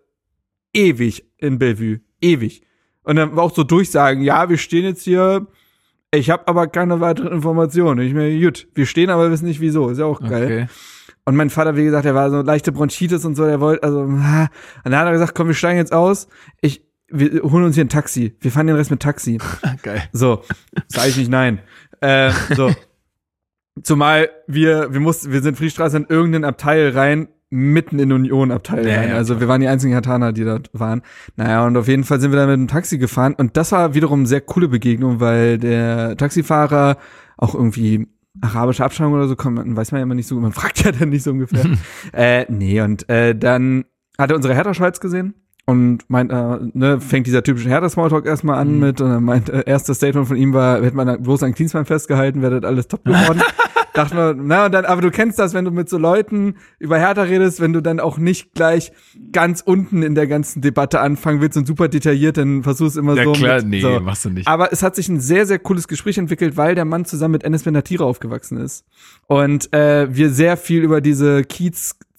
ewig 0.73 1.27
in 1.37 1.59
Bellevue. 1.59 2.01
Ewig. 2.23 2.63
Und 3.03 3.17
dann 3.17 3.37
war 3.37 3.45
auch 3.45 3.55
so 3.55 3.65
Durchsagen, 3.65 4.23
ja, 4.23 4.49
wir 4.49 4.57
stehen 4.57 4.85
jetzt 4.85 5.03
hier, 5.03 5.47
ich 6.15 6.31
habe 6.31 6.47
aber 6.47 6.67
keine 6.67 7.01
weiteren 7.01 7.33
Informationen. 7.33 8.07
Ich 8.07 8.13
mir, 8.13 8.39
gut, 8.41 8.69
wir 8.75 8.87
stehen, 8.87 9.11
aber 9.11 9.31
wissen 9.31 9.47
nicht 9.47 9.61
wieso. 9.61 9.89
Ist 9.89 9.99
ja 9.99 10.05
auch 10.05 10.21
geil. 10.21 10.45
Okay. 10.45 10.67
Und 11.25 11.37
mein 11.37 11.51
Vater, 11.51 11.77
wie 11.77 11.85
gesagt, 11.85 12.05
der 12.05 12.15
war 12.15 12.31
so 12.31 12.43
leichte 12.43 12.73
Bronchitis 12.73 13.25
und 13.25 13.35
so, 13.35 13.47
der 13.47 13.61
wollte, 13.61 13.83
also, 13.83 14.01
und 14.01 14.21
dann 14.21 14.97
hat 14.97 15.07
er 15.07 15.13
gesagt, 15.13 15.35
komm, 15.35 15.47
wir 15.47 15.55
steigen 15.55 15.79
jetzt 15.79 15.93
aus. 15.93 16.29
Ich, 16.61 16.85
wir 17.09 17.43
holen 17.43 17.65
uns 17.65 17.77
hier 17.77 17.85
ein 17.85 17.89
Taxi. 17.89 18.37
Wir 18.41 18.51
fahren 18.51 18.67
den 18.67 18.77
Rest 18.77 18.91
mit 18.91 19.01
Taxi. 19.01 19.39
Geil. 19.83 20.03
So, 20.13 20.43
sage 20.89 21.09
ich 21.09 21.17
nicht 21.17 21.31
nein. 21.31 21.61
Äh, 22.01 22.33
so. 22.55 22.71
Zumal 23.83 24.29
wir, 24.47 24.93
wir 24.93 25.01
mussten, 25.01 25.33
wir 25.33 25.41
sind 25.41 25.57
Friedstraße 25.57 25.97
in 25.97 26.07
irgendeinen 26.07 26.45
Abteil 26.45 26.91
rein, 26.91 27.29
mitten 27.53 27.99
in 27.99 28.11
Union-Abteil 28.13 28.87
Ja, 28.89 28.97
rein. 29.01 29.09
ja, 29.11 29.15
also 29.17 29.35
klar. 29.35 29.41
wir 29.43 29.49
waren 29.49 29.61
die 29.61 29.69
einzigen 29.69 29.95
Hataner, 29.95 30.33
die 30.33 30.45
dort 30.45 30.71
waren. 30.73 31.03
Naja, 31.37 31.67
und 31.67 31.77
auf 31.77 31.87
jeden 31.87 32.05
Fall 32.05 32.19
sind 32.19 32.33
wir 32.33 32.39
dann 32.39 32.49
mit 32.49 32.57
dem 32.59 32.69
Taxi 32.69 32.97
gefahren. 32.99 33.35
Und 33.37 33.57
das 33.59 33.73
war 33.73 33.95
wiederum 33.95 34.21
eine 34.21 34.29
sehr 34.29 34.41
coole 34.41 34.69
Begegnung, 34.69 35.21
weil 35.21 35.59
der 35.59 36.17
Taxifahrer 36.17 36.97
auch 37.37 37.55
irgendwie 37.55 38.09
arabische 38.41 38.83
Abstammung 38.85 39.13
oder 39.13 39.29
so 39.29 39.37
kommt, 39.37 39.59
weiß 39.77 39.93
man 39.93 39.99
ja 39.99 40.03
immer 40.05 40.15
nicht 40.15 40.27
so, 40.27 40.41
man 40.41 40.53
fragt 40.61 40.83
ja 40.85 40.93
dann 40.93 41.11
nicht 41.11 41.23
so 41.25 41.31
ungefähr. 41.31 41.67
äh, 42.13 42.47
nee, 42.51 42.81
und 42.81 43.07
äh, 43.11 43.35
dann 43.37 43.85
hat 44.19 44.31
er 44.31 44.37
unsere 44.37 44.55
Hertha-Schweiz 44.55 45.01
gesehen 45.01 45.35
und 45.67 46.09
meint, 46.09 46.33
äh, 46.33 46.59
ne, 46.73 47.01
fängt 47.01 47.27
dieser 47.27 47.43
typische 47.43 47.69
Hertha-Smalltalk 47.69 48.25
erstmal 48.27 48.59
an 48.59 48.73
Mhm. 48.75 48.81
mit 48.81 49.01
und 49.03 49.11
dann 49.11 49.25
meint, 49.25 49.51
äh, 49.51 49.65
erstes 49.67 49.99
Statement 49.99 50.27
von 50.27 50.37
ihm 50.39 50.55
war, 50.55 50.83
hätte 50.83 50.97
man 50.97 51.23
bloß 51.23 51.43
an 51.43 51.53
Klinsmann 51.55 51.85
festgehalten, 51.85 52.41
wäre 52.41 52.61
das 52.61 52.69
alles 52.71 52.89
top 52.89 53.05
geworden. 53.05 53.43
Dachte 53.95 54.15
man, 54.15 54.47
na, 54.47 54.67
und 54.67 54.73
dann, 54.73 54.85
aber 54.85 55.03
du 55.03 55.11
kennst 55.11 55.39
das, 55.39 55.53
wenn 55.53 55.65
du 55.65 55.71
mit 55.71 55.89
so 55.89 55.99
Leuten 55.99 56.57
über 56.79 56.99
Hertha 56.99 57.23
redest, 57.23 57.61
wenn 57.61 57.73
du 57.73 57.81
dann 57.81 58.01
auch 58.01 58.17
nicht 58.17 58.55
gleich 58.55 58.93
ganz 59.33 59.61
unten 59.61 60.03
in 60.03 60.15
der 60.15 60.27
ganzen 60.27 60.63
Debatte 60.63 61.01
anfangen 61.01 61.41
willst 61.41 61.59
und 61.59 61.67
super 61.67 61.89
detailliert, 61.89 62.39
dann 62.39 62.63
versuchst 62.63 62.97
du 62.97 63.01
immer 63.01 63.15
Ja 63.17 63.25
so. 63.25 63.33
klar, 63.33 63.57
mit, 63.57 63.67
nee, 63.67 63.81
so. 63.81 64.01
machst 64.01 64.25
du 64.25 64.31
nicht. 64.31 64.49
Aber 64.49 64.73
es 64.73 64.83
hat 64.83 64.97
sich 64.97 65.09
ein 65.09 65.21
sehr, 65.21 65.47
sehr 65.47 65.59
cooles 65.59 65.89
Gespräch 65.89 66.17
entwickelt, 66.17 66.57
weil 66.57 66.75
der 66.75 66.85
Mann 66.85 67.05
zusammen 67.05 67.33
mit 67.33 67.45
Enes 67.45 67.65
Benatira 67.65 68.05
aufgewachsen 68.05 68.59
ist. 68.59 68.85
Und 69.27 69.73
äh, 69.75 70.15
wir 70.15 70.31
sehr 70.31 70.57
viel 70.57 70.83
über 70.83 71.01
diese 71.01 71.45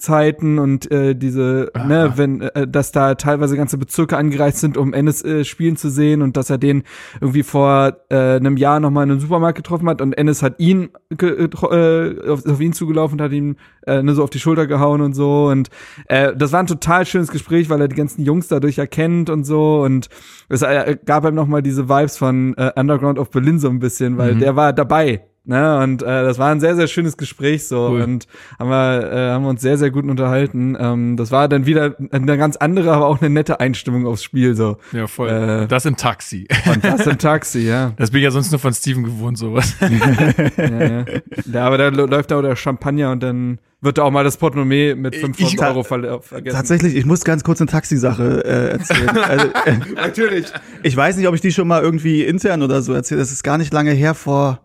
Kiez-Zeiten 0.03 0.59
und 0.59 0.91
äh, 0.91 1.15
diese, 1.15 1.71
Aha. 1.73 1.85
ne, 1.85 2.13
wenn, 2.15 2.41
äh, 2.41 2.67
dass 2.67 2.91
da 2.91 3.15
teilweise 3.15 3.55
ganze 3.55 3.77
Bezirke 3.77 4.17
angereist 4.17 4.59
sind, 4.59 4.77
um 4.77 4.93
Enes 4.93 5.23
äh, 5.23 5.43
spielen 5.45 5.77
zu 5.77 5.89
sehen 5.89 6.21
und 6.21 6.35
dass 6.37 6.49
er 6.49 6.57
den 6.57 6.83
irgendwie 7.21 7.43
vor 7.43 7.97
äh, 8.09 8.35
einem 8.35 8.57
Jahr 8.57 8.79
nochmal 8.79 9.05
in 9.05 9.11
einem 9.11 9.19
Supermarkt 9.19 9.57
getroffen 9.57 9.87
hat 9.89 10.01
und 10.01 10.13
Enes 10.13 10.43
hat 10.43 10.59
ihn 10.59 10.89
ge- 11.09 11.45
äh, 11.49 12.29
auf, 12.29 12.45
auf 12.45 12.59
ihn 12.61 12.73
zugelaufen 12.73 13.19
und 13.19 13.23
hat 13.23 13.31
ihm 13.31 13.55
äh, 13.87 14.03
ne, 14.03 14.13
so 14.13 14.23
auf 14.23 14.29
die 14.29 14.39
Schulter 14.39 14.67
gehauen 14.67 15.01
und 15.01 15.13
so 15.13 15.47
und 15.47 15.69
äh, 16.07 16.35
das 16.35 16.51
war 16.51 16.59
ein 16.59 16.67
total 16.67 17.05
schönes 17.05 17.31
Gespräch, 17.31 17.69
weil 17.69 17.81
er 17.81 17.87
die 17.87 17.95
ganzen 17.95 18.23
Jungs 18.23 18.47
dadurch 18.47 18.77
erkennt 18.77 19.29
und 19.29 19.43
so 19.45 19.81
und 19.83 20.09
es 20.49 20.61
äh, 20.61 20.97
gab 21.05 21.25
ihm 21.25 21.35
nochmal 21.35 21.61
diese 21.63 21.87
Vibes 21.89 22.17
von 22.17 22.55
äh, 22.57 22.71
Underground 22.75 23.19
of 23.19 23.29
Berlin 23.31 23.59
so 23.59 23.69
ein 23.69 23.79
bisschen, 23.79 24.17
weil 24.17 24.35
Mhm. 24.35 24.39
der 24.39 24.55
war 24.55 24.73
dabei. 24.73 25.21
Ne, 25.45 25.79
und 25.79 26.01
äh, 26.01 26.05
das 26.23 26.39
war 26.39 26.51
ein 26.51 26.61
sehr, 26.61 26.77
sehr 26.77 26.87
schönes 26.87 27.17
Gespräch 27.17 27.67
so 27.67 27.89
Cool. 27.89 28.01
und 28.03 28.27
haben 28.57 28.69
wir, 28.69 29.11
äh, 29.11 29.29
haben 29.31 29.43
wir 29.43 29.49
uns 29.49 29.61
sehr, 29.61 29.77
sehr 29.77 29.91
gut 29.91 30.05
unterhalten. 30.05 30.77
Ähm, 30.79 31.17
das 31.17 31.31
war 31.31 31.49
dann 31.49 31.65
wieder 31.65 31.97
eine 32.11 32.37
ganz 32.37 32.55
andere, 32.55 32.93
aber 32.93 33.07
auch 33.07 33.19
eine 33.19 33.29
nette 33.29 33.59
Einstimmung 33.59 34.07
aufs 34.07 34.23
Spiel 34.23 34.55
so. 34.55 34.77
Ja, 34.93 35.05
voll. 35.05 35.27
Äh, 35.29 35.67
das 35.67 35.85
im 35.85 35.97
Taxi. 35.97 36.47
Und 36.71 36.85
das 36.85 37.05
im 37.07 37.17
Taxi, 37.17 37.59
ja. 37.67 37.91
Das 37.97 38.11
bin 38.11 38.19
ich 38.19 38.23
ja 38.23 38.31
sonst 38.31 38.51
nur 38.51 38.59
von 38.59 38.73
Steven 38.73 39.03
gewohnt, 39.03 39.37
sowas. 39.37 39.75
ja, 40.57 40.81
ja. 40.81 41.05
ja 41.51 41.65
aber 41.65 41.77
da 41.77 41.89
läuft 41.89 42.31
da 42.31 42.37
auch 42.37 42.41
der 42.41 42.55
Champagner 42.55 43.11
und 43.11 43.21
dann 43.21 43.59
wird 43.81 43.97
da 43.97 44.03
auch 44.03 44.11
mal 44.11 44.23
das 44.23 44.37
Portemonnaie 44.37 44.95
mit 44.95 45.13
5000 45.13 45.53
Ich- 45.55 45.67
Euro 45.67 45.83
ver 45.83 46.21
vergessen. 46.21 46.55
Tatsächlich, 46.55 46.95
ich 46.95 47.05
muss 47.05 47.25
ganz 47.25 47.43
kurz 47.43 47.59
eine 47.59 47.69
Taxisache 47.69 48.45
äh, 48.45 48.69
erzählen. 48.71 49.09
also, 49.17 49.47
äh, 49.65 49.75
Natürlich. 49.93 50.45
ich 50.83 50.95
weiß 50.95 51.17
nicht, 51.17 51.27
ob 51.27 51.35
ich 51.35 51.41
die 51.41 51.51
schon 51.51 51.67
mal 51.67 51.81
irgendwie 51.81 52.23
intern 52.23 52.61
oder 52.61 52.81
so 52.81 52.93
erzählt. 52.93 53.19
Das 53.19 53.33
ist 53.33 53.43
gar 53.43 53.57
nicht 53.57 53.73
lange 53.73 53.91
her, 53.91 54.13
vor 54.13 54.61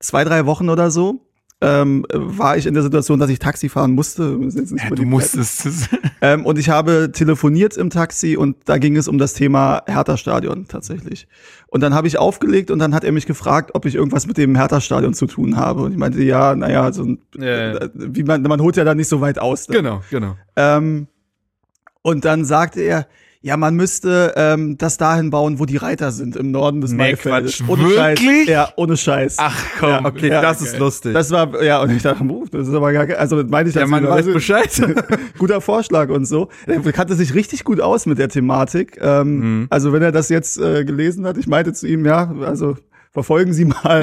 zwei, 0.00 0.24
drei 0.24 0.46
Wochen 0.46 0.68
oder 0.68 0.90
so. 0.90 1.24
Ähm, 1.60 2.06
war 2.12 2.56
ich 2.56 2.66
in 2.66 2.74
der 2.74 2.84
Situation, 2.84 3.18
dass 3.18 3.30
ich 3.30 3.40
Taxi 3.40 3.68
fahren 3.68 3.90
musste. 3.92 4.38
Ja, 4.76 4.90
du 4.90 5.02
musstest 5.02 5.66
es. 5.66 5.88
Ähm, 6.20 6.44
und 6.46 6.58
ich 6.58 6.68
habe 6.68 7.10
telefoniert 7.12 7.76
im 7.76 7.90
Taxi 7.90 8.36
und 8.36 8.56
da 8.64 8.78
ging 8.78 8.96
es 8.96 9.06
um 9.06 9.18
das 9.18 9.34
Thema 9.34 9.82
Hertha-Stadion 9.86 10.66
tatsächlich. 10.66 11.28
Und 11.68 11.80
dann 11.80 11.94
habe 11.94 12.08
ich 12.08 12.18
aufgelegt 12.18 12.72
und 12.72 12.80
dann 12.80 12.92
hat 12.92 13.04
er 13.04 13.12
mich 13.12 13.24
gefragt, 13.26 13.70
ob 13.74 13.86
ich 13.86 13.94
irgendwas 13.94 14.26
mit 14.26 14.36
dem 14.36 14.56
Hertha-Stadion 14.56 15.14
zu 15.14 15.26
tun 15.26 15.56
habe. 15.56 15.82
Und 15.82 15.92
ich 15.92 15.96
meinte, 15.98 16.20
ja, 16.22 16.56
naja, 16.56 16.92
so, 16.92 17.04
ein- 17.04 17.18
Ja, 17.36 17.46
ja. 17.46 17.74
äh, 17.76 17.90
wie 17.94 18.24
man, 18.24 18.42
man 18.42 18.60
holt 18.60 18.76
ja 18.76 18.82
da 18.82 18.96
nicht 18.96 19.06
so 19.08 19.20
weit 19.20 19.38
aus. 19.38 19.68
Ne? 19.68 19.76
Genau, 19.76 20.02
genau. 20.10 20.34
Ähm, 20.56 21.06
und 22.02 22.24
dann 22.24 22.44
sagte 22.44 22.80
er, 22.80 23.06
ja, 23.48 23.56
man 23.56 23.74
müsste 23.74 24.34
ähm, 24.36 24.78
das 24.78 24.96
dahin 24.98 25.30
bauen, 25.30 25.58
wo 25.58 25.64
die 25.64 25.76
Reiter 25.78 26.12
sind, 26.12 26.36
im 26.36 26.50
Norden 26.50 26.80
des 26.80 26.92
Nee, 26.92 26.98
Maifeldes. 26.98 27.58
Quatsch. 27.58 27.68
Ohne 27.68 27.90
Scheiß. 27.94 28.20
Wirklich? 28.20 28.48
Ja, 28.48 28.68
ohne 28.76 28.96
Scheiß. 28.96 29.36
Ach 29.38 29.56
komm. 29.80 29.88
Ja, 29.88 30.04
Okay, 30.04 30.28
Ja, 30.28 30.42
das 30.42 30.60
ist 30.60 30.72
geil. 30.72 30.80
lustig. 30.80 31.12
Das 31.14 31.30
war, 31.30 31.62
ja, 31.62 31.80
und 31.82 31.90
ich 31.90 32.02
dachte, 32.02 32.22
uh, 32.24 32.44
das 32.52 32.68
ist 32.68 32.74
aber 32.74 32.92
gar 32.92 33.06
kein, 33.06 33.16
also 33.16 33.42
meine 33.48 33.68
ich 33.68 33.74
das 33.74 33.88
Mann 33.88 34.02
wieder. 34.02 34.10
weiß 34.12 34.18
Also, 34.26 34.32
Bescheid. 34.34 34.70
guter 35.38 35.60
Vorschlag 35.60 36.10
und 36.10 36.26
so. 36.26 36.48
Er 36.66 36.80
kannte 36.92 37.14
sich 37.14 37.34
richtig 37.34 37.64
gut 37.64 37.80
aus 37.80 38.06
mit 38.06 38.18
der 38.18 38.28
Thematik. 38.28 38.98
Ähm, 39.00 39.38
Mhm. 39.38 39.66
Also 39.70 39.92
wenn 39.92 40.02
er 40.02 40.12
das 40.12 40.28
jetzt 40.28 40.58
äh, 40.60 40.84
gelesen 40.84 41.26
hat, 41.26 41.36
ich 41.38 41.46
meinte 41.46 41.72
zu 41.72 41.86
ihm, 41.86 42.04
ja, 42.06 42.32
also 42.44 42.76
verfolgen 43.12 43.52
Sie 43.52 43.64
mal 43.64 44.02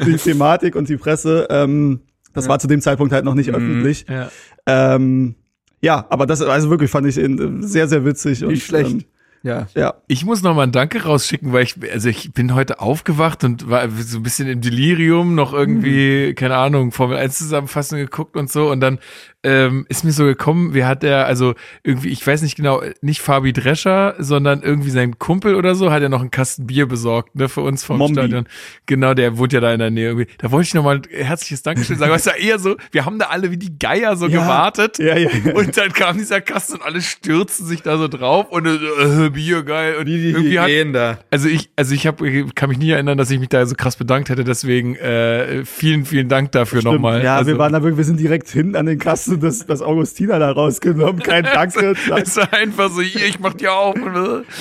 äh, 0.00 0.04
die 0.06 0.16
Thematik 0.16 0.74
und 0.74 0.88
die 0.88 0.96
Presse. 0.96 1.46
Ähm, 1.50 2.00
das 2.34 2.48
war 2.48 2.58
zu 2.58 2.66
dem 2.68 2.80
Zeitpunkt 2.80 3.12
halt 3.12 3.24
noch 3.24 3.34
nicht 3.34 3.50
öffentlich. 3.50 4.06
Ja. 4.08 4.30
Ähm, 4.66 5.34
ja, 5.80 6.06
aber 6.08 6.26
das 6.26 6.42
also 6.42 6.70
wirklich 6.70 6.90
fand 6.90 7.06
ich 7.06 7.18
in, 7.18 7.62
sehr, 7.62 7.88
sehr 7.88 8.04
witzig. 8.04 8.42
und, 8.42 8.50
Nicht 8.50 8.66
schlecht. 8.66 8.92
Ähm, 8.92 9.04
ja. 9.42 9.68
ja. 9.74 9.94
Ich 10.08 10.24
muss 10.24 10.42
noch 10.42 10.54
mal 10.54 10.64
ein 10.64 10.72
Danke 10.72 11.04
rausschicken, 11.04 11.52
weil 11.52 11.62
ich, 11.62 11.76
also 11.92 12.08
ich 12.08 12.32
bin 12.32 12.54
heute 12.54 12.80
aufgewacht 12.80 13.44
und 13.44 13.68
war 13.70 13.88
so 13.90 14.18
ein 14.18 14.22
bisschen 14.22 14.48
im 14.48 14.60
Delirium, 14.60 15.34
noch 15.34 15.52
irgendwie, 15.52 16.34
keine 16.34 16.56
Ahnung, 16.56 16.92
Formel 16.92 17.16
1 17.16 17.38
Zusammenfassung 17.38 17.98
geguckt 17.98 18.36
und 18.36 18.50
so. 18.50 18.70
Und 18.70 18.80
dann 18.80 18.98
ähm, 19.44 19.86
ist 19.88 20.04
mir 20.04 20.10
so 20.12 20.24
gekommen, 20.24 20.74
wie 20.74 20.84
hat 20.84 21.02
der, 21.04 21.26
also 21.26 21.54
irgendwie, 21.84 22.08
ich 22.08 22.26
weiß 22.26 22.42
nicht 22.42 22.56
genau, 22.56 22.82
nicht 23.02 23.20
Fabi 23.20 23.52
Drescher, 23.52 24.14
sondern 24.18 24.62
irgendwie 24.62 24.90
sein 24.90 25.18
Kumpel 25.18 25.54
oder 25.54 25.76
so, 25.76 25.92
hat 25.92 26.02
ja 26.02 26.08
noch 26.08 26.20
einen 26.20 26.32
Kasten 26.32 26.66
Bier 26.66 26.86
besorgt, 26.86 27.36
ne, 27.36 27.48
für 27.48 27.60
uns 27.60 27.84
vom 27.84 27.98
Mombi. 27.98 28.14
Stadion. 28.14 28.46
Genau, 28.86 29.14
der 29.14 29.38
wohnt 29.38 29.52
ja 29.52 29.60
da 29.60 29.72
in 29.72 29.78
der 29.78 29.90
Nähe 29.90 30.08
irgendwie. 30.08 30.26
Da 30.38 30.50
wollte 30.50 30.66
ich 30.66 30.74
noch 30.74 30.82
mal 30.82 30.96
ein 30.96 31.02
herzliches 31.10 31.62
Dankeschön 31.62 31.98
sagen. 31.98 32.10
Weißt 32.10 32.26
du, 32.26 32.30
eher 32.30 32.58
so, 32.58 32.76
wir 32.90 33.04
haben 33.04 33.18
da 33.20 33.26
alle 33.26 33.50
wie 33.52 33.56
die 33.56 33.78
Geier 33.78 34.16
so 34.16 34.26
Ja. 34.26 34.42
gewartet. 34.42 34.98
Ja, 34.98 35.16
ja. 35.16 35.28
Und 35.54 35.76
dann 35.76 35.92
kam 35.92 36.18
dieser 36.18 36.40
Kasten 36.40 36.74
und 36.74 36.82
alle 36.82 37.00
stürzen 37.00 37.64
sich 37.64 37.82
da 37.82 37.96
so 37.96 38.08
drauf 38.08 38.46
und 38.50 38.66
äh, 38.66 39.26
äh, 39.26 39.30
Bier 39.30 39.62
geil 39.62 39.96
und 40.00 40.08
irgendwie 40.08 40.58
hat, 40.58 40.68
da. 40.94 41.18
also 41.30 41.48
ich 41.48 41.70
also 41.76 41.94
ich 41.94 42.06
hab, 42.06 42.20
kann 42.54 42.68
mich 42.70 42.78
nie 42.78 42.90
erinnern, 42.90 43.16
dass 43.16 43.30
ich 43.30 43.38
mich 43.38 43.48
da 43.50 43.64
so 43.66 43.74
krass 43.76 43.96
bedankt 43.96 44.30
hätte, 44.30 44.42
deswegen 44.42 44.96
äh, 44.96 45.64
vielen 45.64 46.04
vielen 46.04 46.28
Dank 46.28 46.52
dafür 46.52 46.82
nochmal. 46.82 47.22
Ja, 47.22 47.36
also, 47.36 47.52
wir 47.52 47.58
waren 47.58 47.72
da 47.72 47.82
wirklich, 47.82 47.98
wir 47.98 48.04
sind 48.04 48.18
direkt 48.18 48.48
hin 48.48 48.74
an 48.74 48.86
den 48.86 48.98
Kasten 48.98 49.27
und 49.28 49.42
das, 49.42 49.66
das 49.66 49.82
Augustiner 49.82 50.38
da 50.38 50.50
rausgenommen. 50.50 51.22
Kein 51.22 51.44
Danke. 51.44 51.94
es 52.16 52.36
war 52.36 52.52
einfach 52.52 52.90
so, 52.90 53.00
hier, 53.00 53.26
ich 53.26 53.40
mach 53.40 53.54
dir 53.54 53.72
auf. 53.72 53.96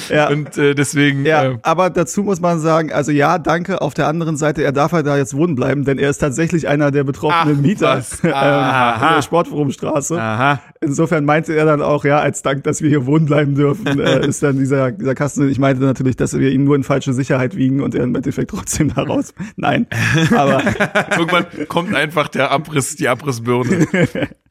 Ja. 0.10 0.30
Und 0.30 0.58
äh, 0.58 0.74
deswegen, 0.74 1.26
Ja, 1.26 1.44
äh, 1.46 1.58
aber 1.62 1.90
dazu 1.90 2.24
muss 2.24 2.40
man 2.40 2.60
sagen, 2.60 2.92
also 2.92 3.12
ja, 3.12 3.38
danke. 3.40 3.82
Auf 3.82 3.94
der 3.94 4.08
anderen 4.08 4.38
Seite, 4.38 4.64
er 4.64 4.72
darf 4.72 4.92
halt 4.92 5.06
da 5.06 5.18
jetzt 5.18 5.36
wohnen 5.36 5.56
bleiben, 5.56 5.86
denn 5.86 5.98
er 5.98 6.10
ist 6.10 6.20
tatsächlich 6.20 6.68
einer 6.68 6.92
der 6.92 7.04
betroffenen 7.04 7.58
Ach, 7.60 7.62
Mieter 7.62 7.96
ähm, 8.24 8.30
in 9.10 9.16
der 9.16 9.22
Sportforumstraße. 9.22 10.20
Aha. 10.22 10.60
Insofern 10.82 11.26
meinte 11.26 11.54
er 11.54 11.66
dann 11.66 11.82
auch, 11.82 12.06
ja, 12.06 12.20
als 12.20 12.42
Dank, 12.42 12.64
dass 12.64 12.82
wir 12.82 12.90
hier 12.90 13.06
wohnen 13.06 13.26
bleiben 13.26 13.56
dürfen, 13.56 14.00
äh, 14.00 14.26
ist 14.28 14.44
dann 14.44 14.58
dieser, 14.58 14.92
dieser 14.92 15.16
Kasten. 15.16 15.50
Ich 15.50 15.60
meinte 15.60 15.84
natürlich, 15.84 16.16
dass 16.16 16.38
wir 16.38 16.52
ihn 16.52 16.64
nur 16.64 16.76
in 16.76 16.84
falsche 16.84 17.14
Sicherheit 17.14 17.56
wiegen 17.56 17.82
und 17.82 17.96
er 17.96 18.04
im 18.04 18.16
Endeffekt 18.16 18.52
trotzdem 18.52 18.94
da 18.94 19.04
raus. 19.04 19.34
Nein, 19.56 19.88
aber 20.36 20.62
irgendwann 21.12 21.46
kommt 21.68 21.96
einfach 21.96 22.28
der 22.28 22.52
Abriss, 22.52 22.96
die 22.96 23.08
Abrissbirne. 23.08 23.88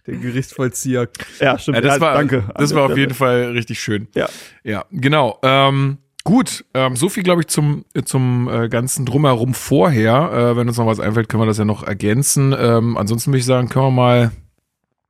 Der 0.07 0.17
Gerichtsvollzieher. 0.17 1.09
ja, 1.41 1.59
stimmt. 1.59 1.77
Ja, 1.77 1.81
das 1.81 1.95
ja, 1.95 2.01
war, 2.01 2.15
danke. 2.15 2.45
Das 2.57 2.75
war 2.75 2.85
auf 2.85 2.97
jeden 2.97 3.15
Fall 3.15 3.51
richtig 3.53 3.81
schön. 3.81 4.09
Ja. 4.15 4.29
Ja, 4.63 4.85
genau. 4.91 5.39
Ähm, 5.43 5.99
gut, 6.25 6.65
ähm, 6.75 6.97
so 6.97 7.09
viel 7.09 7.23
glaube 7.23 7.43
ich 7.43 7.49
zum 7.49 7.85
zum 8.05 8.49
äh, 8.49 8.69
ganzen 8.69 9.05
drumherum 9.05 9.55
vorher. 9.55 10.31
Äh, 10.33 10.57
wenn 10.57 10.69
uns 10.69 10.79
noch 10.79 10.87
was 10.87 11.01
einfällt, 11.01 11.29
können 11.29 11.43
wir 11.43 11.47
das 11.47 11.59
ja 11.59 11.65
noch 11.65 11.83
ergänzen. 11.83 12.55
Ähm, 12.59 12.97
ansonsten 12.97 13.31
würde 13.31 13.39
ich 13.39 13.47
sagen, 13.47 13.69
können 13.69 13.87
wir 13.87 13.91
mal 13.91 14.31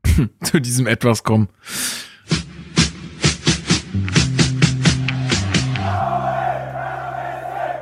zu 0.43 0.61
diesem 0.61 0.87
etwas 0.87 1.25
kommen. 1.25 1.49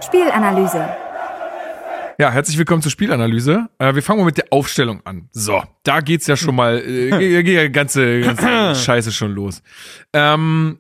Spielanalyse. 0.01 1.04
Ja, 2.17 2.31
herzlich 2.31 2.57
willkommen 2.57 2.81
zur 2.81 2.93
Spielanalyse. 2.93 3.69
Äh, 3.79 3.97
wir 3.97 4.03
fangen 4.03 4.21
mal 4.21 4.27
mit 4.27 4.37
der 4.37 4.47
Aufstellung 4.51 5.05
an. 5.05 5.29
So, 5.33 5.65
da 5.83 5.99
geht's 6.01 6.29
ja 6.29 6.37
schon 6.37 6.55
mal, 6.55 6.79
äh, 6.79 7.11
geht 7.43 7.55
ja 7.57 7.67
ganze, 7.67 8.21
ganze 8.21 8.75
Scheiße 8.77 9.11
schon 9.11 9.33
los. 9.33 9.63
Ähm, 10.13 10.79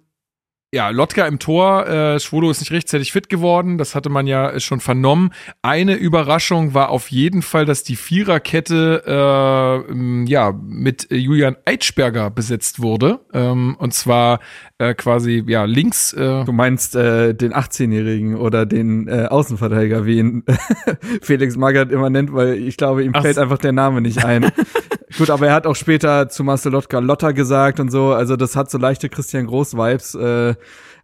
ja, 0.74 0.90
Lotka 0.90 1.24
im 1.26 1.38
Tor, 1.38 1.86
äh, 1.86 2.18
Schwodo 2.18 2.50
ist 2.50 2.58
nicht 2.58 2.72
rechtzeitig 2.72 3.12
fit 3.12 3.28
geworden, 3.28 3.78
das 3.78 3.94
hatte 3.94 4.08
man 4.10 4.26
ja 4.26 4.58
schon 4.58 4.80
vernommen. 4.80 5.30
Eine 5.62 5.94
Überraschung 5.94 6.74
war 6.74 6.88
auf 6.88 7.12
jeden 7.12 7.42
Fall, 7.42 7.64
dass 7.64 7.84
die 7.84 7.94
Viererkette 7.94 9.04
äh, 9.06 10.24
ja 10.28 10.52
mit 10.66 11.06
Julian 11.12 11.56
Eitschberger 11.64 12.28
besetzt 12.30 12.82
wurde. 12.82 13.20
Ähm, 13.32 13.76
und 13.78 13.94
zwar 13.94 14.40
äh, 14.78 14.94
quasi 14.94 15.44
ja 15.46 15.64
links. 15.64 16.12
Äh, 16.12 16.44
Du 16.44 16.52
meinst 16.52 16.96
äh, 16.96 17.34
den 17.34 17.54
18-Jährigen 17.54 18.34
oder 18.34 18.66
den 18.66 19.06
äh, 19.06 19.26
Außenverteidiger, 19.30 20.06
wie 20.06 20.18
ihn 20.18 20.42
Felix 21.22 21.56
Magath 21.56 21.92
immer 21.92 22.10
nennt, 22.10 22.32
weil 22.34 22.54
ich 22.54 22.76
glaube, 22.76 23.04
ihm 23.04 23.12
Ach 23.14 23.22
fällt 23.22 23.38
einfach 23.38 23.58
der 23.58 23.72
Name 23.72 24.00
nicht 24.00 24.24
ein. 24.24 24.50
Gut, 25.18 25.30
aber 25.30 25.48
er 25.48 25.54
hat 25.54 25.66
auch 25.66 25.76
später 25.76 26.28
zu 26.28 26.44
Marcel 26.44 26.72
Lotka 26.72 26.98
Lotta 26.98 27.32
gesagt 27.32 27.80
und 27.80 27.90
so, 27.90 28.12
also 28.12 28.36
das 28.36 28.56
hat 28.56 28.70
so 28.70 28.78
leichte 28.78 29.08
Christian 29.08 29.46
Groß-Vibes. 29.46 30.14
Äh, 30.14 30.54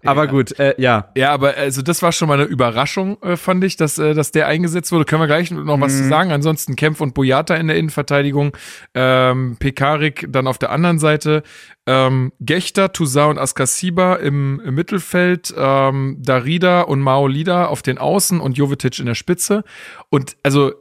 aber 0.03 0.25
Ja. 0.25 0.31
gut, 0.31 0.59
äh, 0.59 0.75
ja. 0.79 1.11
Ja, 1.15 1.33
aber 1.33 1.55
also 1.57 1.83
das 1.83 2.03
war 2.03 2.11
schon 2.11 2.29
mal 2.29 2.41
eine 2.41 2.45
Überraschung, 2.45 3.23
äh, 3.23 3.37
fand 3.37 3.63
ich, 3.65 3.77
dass, 3.77 3.99
äh, 3.99 4.15
dass 4.15 4.33
der 4.33 4.47
eingesetzt 4.47 4.93
wurde. 4.93 5.05
Können 5.05 5.21
wir 5.21 5.27
gleich 5.27 5.51
noch 5.51 5.81
was 5.81 5.97
zu 5.97 6.09
sagen. 6.09 6.33
Ansonsten 6.33 6.75
Kempf 6.75 7.01
und 7.03 7.13
Boyata 7.13 7.55
in 7.57 7.67
der 7.69 7.77
Innenverteidigung, 7.77 8.57
ähm, 8.95 9.57
Pekarik 9.59 10.27
dann 10.31 10.47
auf 10.47 10.57
der 10.59 10.71
anderen 10.71 10.99
Seite, 10.99 11.43
ähm, 11.87 12.33
Gechter, 12.41 12.93
Toussaint 12.93 13.31
und 13.33 13.39
Askasiba 13.39 14.15
im, 14.17 14.61
im 14.65 14.75
Mittelfeld, 14.75 15.53
ähm, 15.57 16.17
Darida 16.21 16.81
und 16.83 17.01
Mao 17.01 17.27
Lida 17.27 17.67
auf 17.67 17.83
den 17.83 17.99
Außen 17.99 18.41
und 18.41 18.57
Jovetic 18.57 18.99
in 18.99 19.07
der 19.07 19.15
Spitze. 19.15 19.65
Und 20.09 20.37
also, 20.43 20.73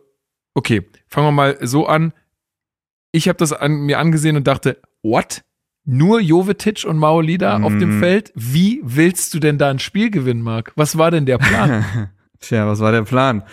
okay, 0.54 0.88
fangen 1.08 1.28
wir 1.28 1.32
mal 1.32 1.58
so 1.62 1.88
an. 1.88 2.14
Ich 3.12 3.28
habe 3.28 3.38
das 3.38 3.54
an, 3.54 3.82
mir 3.82 4.00
angesehen 4.00 4.36
und 4.36 4.48
dachte, 4.48 4.78
what? 5.04 5.42
Nur 5.86 6.20
Jovetic 6.20 6.86
und 6.88 6.98
Mao 6.98 7.22
Lida 7.22 7.62
auf 7.64 7.76
dem 7.78 7.96
Mhm. 7.98 8.00
Feld? 8.00 8.32
Wie 8.36 8.82
willst 8.84 9.34
du 9.34 9.40
denn 9.40 9.58
da 9.58 9.70
ein 9.70 9.80
Spiel 9.80 10.12
gewinnen, 10.12 10.42
Marc? 10.44 10.72
Was 10.76 10.98
war 10.98 11.10
denn 11.10 11.26
der 11.26 11.38
Plan? 11.40 11.84
Tja, 12.40 12.68
was 12.68 12.80
war 12.80 12.92
der 12.92 13.02
Plan? 13.04 13.44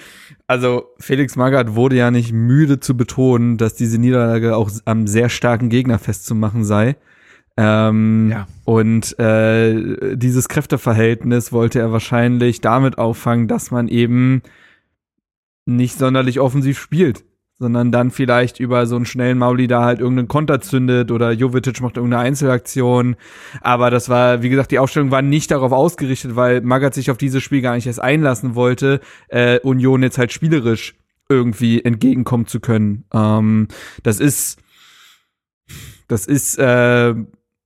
Also 0.47 0.85
Felix 1.01 1.35
Magath 1.35 1.75
wurde 1.75 1.97
ja 1.97 2.11
nicht 2.11 2.33
müde 2.33 2.79
zu 2.79 2.97
betonen, 2.97 3.57
dass 3.57 3.75
diese 3.75 3.99
Niederlage 3.99 4.55
auch 4.57 4.71
am 4.85 5.07
sehr 5.07 5.29
starken 5.29 5.71
Gegner 5.71 5.99
festzumachen 5.99 6.65
sei. 6.65 6.97
Ähm, 7.57 8.29
Ja. 8.31 8.47
Und 8.65 9.19
äh, 9.19 10.15
dieses 10.17 10.49
Kräfteverhältnis 10.49 11.53
wollte 11.53 11.81
er 11.81 11.91
wahrscheinlich 11.91 12.61
damit 12.61 12.99
auffangen, 12.99 13.49
dass 13.49 13.71
man 13.71 13.89
eben 13.89 14.43
nicht 15.65 15.99
sonderlich 15.99 16.39
offensiv 16.39 16.79
spielt, 16.79 17.25
sondern 17.59 17.91
dann 17.91 18.11
vielleicht 18.11 18.61
über 18.61 18.87
so 18.87 18.97
einen 18.97 19.07
schnellen 19.07 19.39
Mauli 19.39 19.67
da 19.67 19.85
halt 19.85 20.01
irgendeinen 20.01 20.29
Konter 20.29 20.61
zündet 20.61 21.11
oder 21.11 21.33
Jovetic 21.33 21.81
macht 21.81 21.97
irgendeine 21.97 22.23
Einzelaktion. 22.23 23.17
Aber 23.63 23.91
das 23.91 24.09
war, 24.09 24.43
wie 24.43 24.51
gesagt, 24.51 24.71
die 24.73 24.79
Aufstellung 24.79 25.11
war 25.11 25.23
nicht 25.23 25.51
darauf 25.51 25.73
ausgerichtet, 25.73 26.37
weil 26.37 26.61
Magath 26.61 26.95
sich 26.95 27.11
auf 27.11 27.17
dieses 27.17 27.43
Spiel 27.43 27.63
gar 27.63 27.75
nicht 27.75 27.87
erst 27.87 28.01
einlassen 28.01 28.55
wollte, 28.55 29.01
äh, 29.29 29.59
Union 29.61 30.03
jetzt 30.03 30.19
halt 30.19 30.33
spielerisch 30.33 30.95
irgendwie 31.29 31.83
entgegenkommen 31.83 32.47
zu 32.47 32.61
können. 32.61 33.05
Ähm, 33.13 33.69
das 34.03 34.21
ist, 34.21 34.59
das 36.09 36.27
ist 36.27 36.59
äh, 36.59 37.15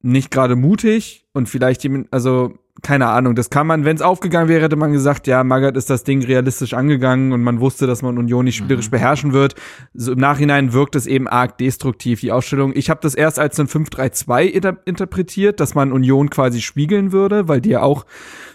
nicht 0.03 0.31
gerade 0.31 0.57
mutig 0.57 1.27
und 1.33 1.49
vielleicht, 1.49 1.87
also 2.11 2.55
keine 2.83 3.09
Ahnung, 3.09 3.35
das 3.35 3.51
kann 3.51 3.67
man, 3.67 3.85
wenn 3.85 3.97
es 3.97 4.03
aufgegangen 4.03 4.49
wäre, 4.49 4.63
hätte 4.63 4.77
man 4.77 4.93
gesagt, 4.93 5.27
ja, 5.27 5.45
Magath 5.45 5.77
ist 5.77 5.91
das 5.91 6.05
Ding 6.05 6.25
realistisch 6.25 6.75
angegangen 6.75 7.33
und 7.33 7.43
man 7.43 7.61
wusste, 7.61 7.87
dass 7.87 8.03
man 8.03 8.19
Union 8.19 8.45
nicht 8.45 8.57
spielerisch 8.57 8.91
beherrschen 8.91 9.33
wird. 9.33 9.55
So 9.95 10.13
im 10.13 10.19
Nachhinein 10.19 10.73
wirkt 10.73 10.97
es 10.97 11.07
eben 11.07 11.29
arg 11.29 11.59
destruktiv, 11.59 12.21
die 12.21 12.33
Ausstellung. 12.33 12.73
Ich 12.75 12.91
habe 12.91 13.01
das 13.03 13.15
erst 13.15 13.39
als 13.39 13.59
ein 13.59 13.67
5-3-2 13.67 14.45
inter 14.45 14.77
interpretiert, 14.85 15.61
dass 15.61 15.75
man 15.75 15.93
Union 15.93 16.31
quasi 16.31 16.61
spiegeln 16.61 17.13
würde, 17.13 17.49
weil 17.49 17.61
die 17.61 17.71
ja 17.71 17.83
auch 17.83 18.07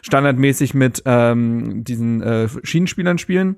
standardmäßig 0.02 0.74
mit 0.74 1.04
ähm, 1.06 1.84
diesen 1.84 2.22
äh, 2.22 2.48
Schienenspielern 2.64 3.18
spielen. 3.18 3.58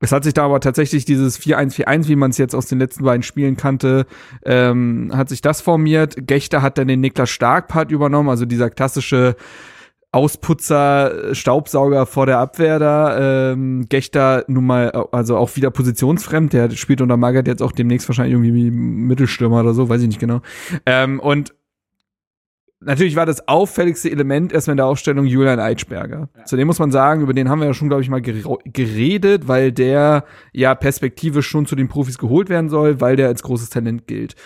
Es 0.00 0.12
hat 0.12 0.24
sich 0.24 0.34
da 0.34 0.44
aber 0.44 0.60
tatsächlich 0.60 1.04
dieses 1.04 1.40
4-1-4-1, 1.40 2.08
wie 2.08 2.16
man 2.16 2.30
es 2.30 2.38
jetzt 2.38 2.54
aus 2.54 2.66
den 2.66 2.78
letzten 2.78 3.04
beiden 3.04 3.22
Spielen 3.22 3.56
kannte, 3.56 4.06
ähm, 4.44 5.10
hat 5.14 5.30
sich 5.30 5.40
das 5.40 5.62
formiert. 5.62 6.26
Gechter 6.26 6.60
hat 6.60 6.76
dann 6.76 6.88
den 6.88 7.00
Niklas 7.00 7.30
Stark-Part 7.30 7.90
übernommen, 7.90 8.28
also 8.28 8.44
dieser 8.44 8.68
klassische 8.68 9.36
Ausputzer, 10.14 11.30
äh, 11.30 11.34
Staubsauger 11.34 12.06
vor 12.06 12.26
der 12.26 12.38
Abwehr 12.38 12.78
da. 12.78 13.52
Ähm, 13.52 13.86
Gechter 13.88 14.44
nun 14.46 14.64
mal, 14.64 14.90
also 15.10 15.36
auch 15.36 15.56
wieder 15.56 15.70
positionsfremd. 15.70 16.52
Der 16.52 16.70
spielt 16.70 17.00
unter 17.00 17.16
Magath 17.16 17.48
jetzt 17.48 17.62
auch 17.62 17.72
demnächst 17.72 18.08
wahrscheinlich 18.08 18.34
irgendwie 18.34 18.54
wie 18.54 18.70
Mittelstürmer 18.70 19.60
oder 19.60 19.74
so, 19.74 19.88
weiß 19.88 20.00
ich 20.02 20.08
nicht 20.08 20.20
genau. 20.20 20.40
Ähm, 20.86 21.18
und 21.18 21.52
natürlich 22.78 23.16
war 23.16 23.26
das 23.26 23.48
auffälligste 23.48 24.10
Element 24.10 24.52
erstmal 24.52 24.74
in 24.74 24.78
der 24.78 24.86
Aufstellung 24.86 25.24
Julian 25.24 25.58
Eitschberger. 25.58 26.28
Zudem 26.44 26.66
muss 26.68 26.78
man 26.78 26.92
sagen, 26.92 27.22
über 27.22 27.32
den 27.32 27.48
haben 27.48 27.60
wir 27.60 27.66
ja 27.66 27.74
schon, 27.74 27.88
glaube 27.88 28.02
ich, 28.02 28.10
mal 28.10 28.20
gere- 28.20 28.58
geredet, 28.64 29.48
weil 29.48 29.72
der 29.72 30.24
ja 30.52 30.74
perspektivisch 30.74 31.48
schon 31.48 31.66
zu 31.66 31.74
den 31.76 31.88
Profis 31.88 32.18
geholt 32.18 32.50
werden 32.50 32.68
soll, 32.68 33.00
weil 33.00 33.16
der 33.16 33.28
als 33.28 33.42
großes 33.42 33.70
Talent 33.70 34.06
gilt. 34.06 34.36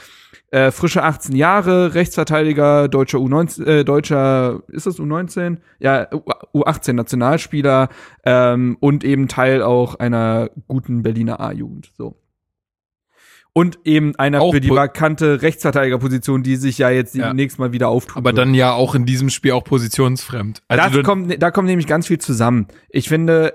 Äh, 0.51 0.71
frische 0.71 1.03
18 1.05 1.37
Jahre, 1.37 1.95
Rechtsverteidiger, 1.95 2.89
deutscher 2.89 3.19
U19, 3.19 3.65
äh, 3.67 3.85
deutscher, 3.85 4.63
ist 4.69 4.87
das 4.87 4.99
U19? 4.99 5.59
Ja, 5.79 6.07
U- 6.13 6.61
U18 6.63 6.95
Nationalspieler 6.95 7.89
ähm, 8.25 8.77
und 8.81 9.05
eben 9.05 9.29
Teil 9.29 9.63
auch 9.63 9.97
einer 9.97 10.51
guten 10.67 11.03
Berliner 11.03 11.41
A-Jugend. 11.41 11.93
So. 11.97 12.17
Und 13.53 13.79
eben 13.85 14.15
einer 14.17 14.41
Auch 14.41 14.53
für 14.53 14.61
die 14.61 14.71
vakante 14.71 15.43
Rechtsverteidigerposition, 15.43 16.43
die 16.43 16.57
sich 16.57 16.79
ja 16.79 16.91
jetzt 16.91 17.15
Ja. 17.15 17.29
demnächst 17.29 17.59
mal 17.59 17.73
wieder 17.73 17.89
auftut. 17.89 18.17
Aber 18.17 18.33
dann 18.33 18.55
ja 18.55 18.73
auch 18.73 18.95
in 18.95 19.05
diesem 19.05 19.31
Spiel 19.31 19.53
auch 19.53 19.65
positionsfremd. 19.65 20.63
Also 20.69 20.97
das 20.99 21.05
kommt, 21.05 21.43
da 21.43 21.51
kommt 21.51 21.67
nämlich 21.69 21.87
ganz 21.89 22.07
viel 22.07 22.19
zusammen. 22.19 22.69
Ich 22.89 23.09
finde, 23.09 23.55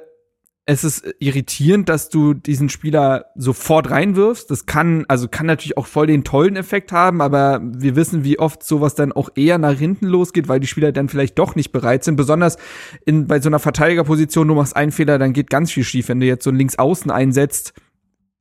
es 0.66 0.86
ist 0.86 1.04
irritierend, 1.20 1.90
dass 1.90 2.08
du 2.08 2.34
diesen 2.34 2.70
Spieler 2.70 3.26
sofort 3.36 3.90
reinwirfst. 3.90 4.50
Das 4.50 4.66
kann, 4.66 5.04
also 5.10 5.28
kann 5.28 5.46
natürlich 5.46 5.78
auch 5.78 5.88
voll 5.88 6.08
den 6.08 6.24
tollen 6.24 6.56
Effekt 6.56 6.94
haben, 6.94 7.22
aber 7.22 7.60
wir 7.62 7.98
wissen, 7.98 8.24
wie 8.24 8.40
oft 8.40 8.64
sowas 8.64 8.96
dann 8.96 9.12
auch 9.12 9.30
eher 9.36 9.58
nach 9.58 9.78
hinten 9.78 10.08
losgeht, 10.08 10.48
weil 10.48 10.62
die 10.62 10.68
Spieler 10.68 10.94
dann 10.94 11.10
vielleicht 11.10 11.38
doch 11.38 11.56
nicht 11.56 11.74
bereit 11.74 12.06
sind. 12.06 12.16
Besonders 12.16 12.58
in, 13.06 13.28
bei 13.28 13.42
so 13.42 13.50
einer 13.50 13.60
Verteidigerposition, 13.60 14.48
du 14.48 14.56
machst 14.56 14.76
einen 14.76 14.94
Fehler, 14.94 15.20
dann 15.20 15.34
geht 15.34 15.50
ganz 15.50 15.70
viel 15.70 15.84
schief. 15.84 16.08
Wenn 16.08 16.22
du 16.22 16.28
jetzt 16.28 16.46
so 16.46 16.50
einen 16.50 16.60
Linksaußen 16.60 17.12
einsetzt, 17.12 17.74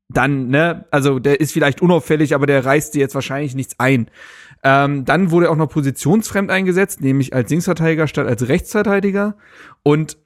dann, 0.08 0.48
ne, 0.48 0.84
also 0.92 1.18
der 1.18 1.40
ist 1.40 1.52
vielleicht 1.52 1.82
unauffällig, 1.82 2.36
aber 2.36 2.46
der 2.46 2.64
reißt 2.64 2.94
dir 2.94 3.00
jetzt 3.00 3.16
wahrscheinlich 3.16 3.56
nichts 3.56 3.80
ein. 3.80 4.08
Ähm, 4.62 5.04
dann 5.04 5.32
wurde 5.32 5.50
auch 5.50 5.56
noch 5.56 5.68
positionsfremd 5.68 6.50
eingesetzt, 6.50 7.00
nämlich 7.00 7.34
als 7.34 7.50
Linksverteidiger 7.50 8.06
statt 8.06 8.28
als 8.28 8.46
Rechtsverteidiger. 8.46 9.36
Und 9.82 10.18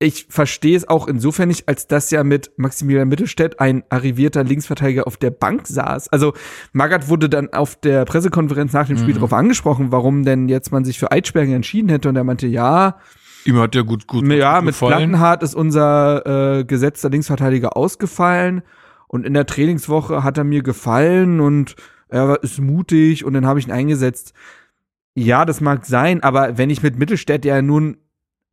ich 0.00 0.26
verstehe 0.28 0.76
es 0.76 0.88
auch 0.88 1.08
insofern 1.08 1.48
nicht, 1.48 1.68
als 1.68 1.88
dass 1.88 2.10
ja 2.12 2.22
mit 2.22 2.52
Maximilian 2.56 3.08
Mittelstädt 3.08 3.58
ein 3.58 3.82
arrivierter 3.88 4.44
Linksverteidiger 4.44 5.08
auf 5.08 5.16
der 5.16 5.30
Bank 5.30 5.66
saß. 5.66 6.08
Also 6.08 6.34
Magath 6.72 7.08
wurde 7.08 7.28
dann 7.28 7.52
auf 7.52 7.74
der 7.74 8.04
Pressekonferenz 8.04 8.72
nach 8.72 8.86
dem 8.86 8.96
Spiel 8.96 9.14
darauf 9.14 9.32
angesprochen, 9.32 9.90
warum 9.90 10.24
denn 10.24 10.48
jetzt 10.48 10.70
man 10.70 10.84
sich 10.84 11.00
für 11.00 11.10
Eitschberger 11.10 11.54
entschieden 11.54 11.88
hätte. 11.88 12.08
Und 12.08 12.16
er 12.16 12.22
meinte, 12.22 12.46
ja, 12.46 12.98
ihm 13.44 13.58
hat 13.58 13.74
der 13.74 13.82
gut, 13.82 14.06
gut, 14.06 14.24
ja, 14.28 14.58
gut 14.58 14.66
mit. 14.66 14.78
Plattenhardt 14.78 15.42
ist 15.42 15.56
unser 15.56 16.58
äh, 16.58 16.64
gesetzter 16.64 17.10
Linksverteidiger 17.10 17.76
ausgefallen 17.76 18.62
und 19.08 19.26
in 19.26 19.34
der 19.34 19.46
Trainingswoche 19.46 20.22
hat 20.22 20.38
er 20.38 20.44
mir 20.44 20.62
gefallen 20.62 21.40
und 21.40 21.74
er 22.08 22.40
ist 22.42 22.60
mutig 22.60 23.24
und 23.24 23.32
dann 23.32 23.46
habe 23.46 23.58
ich 23.58 23.66
ihn 23.66 23.72
eingesetzt. 23.72 24.32
Ja, 25.14 25.44
das 25.44 25.60
mag 25.60 25.86
sein, 25.86 26.22
aber 26.22 26.56
wenn 26.56 26.70
ich 26.70 26.84
mit 26.84 26.98
Mittelstädt, 26.98 27.44
der 27.44 27.62
nun 27.62 27.96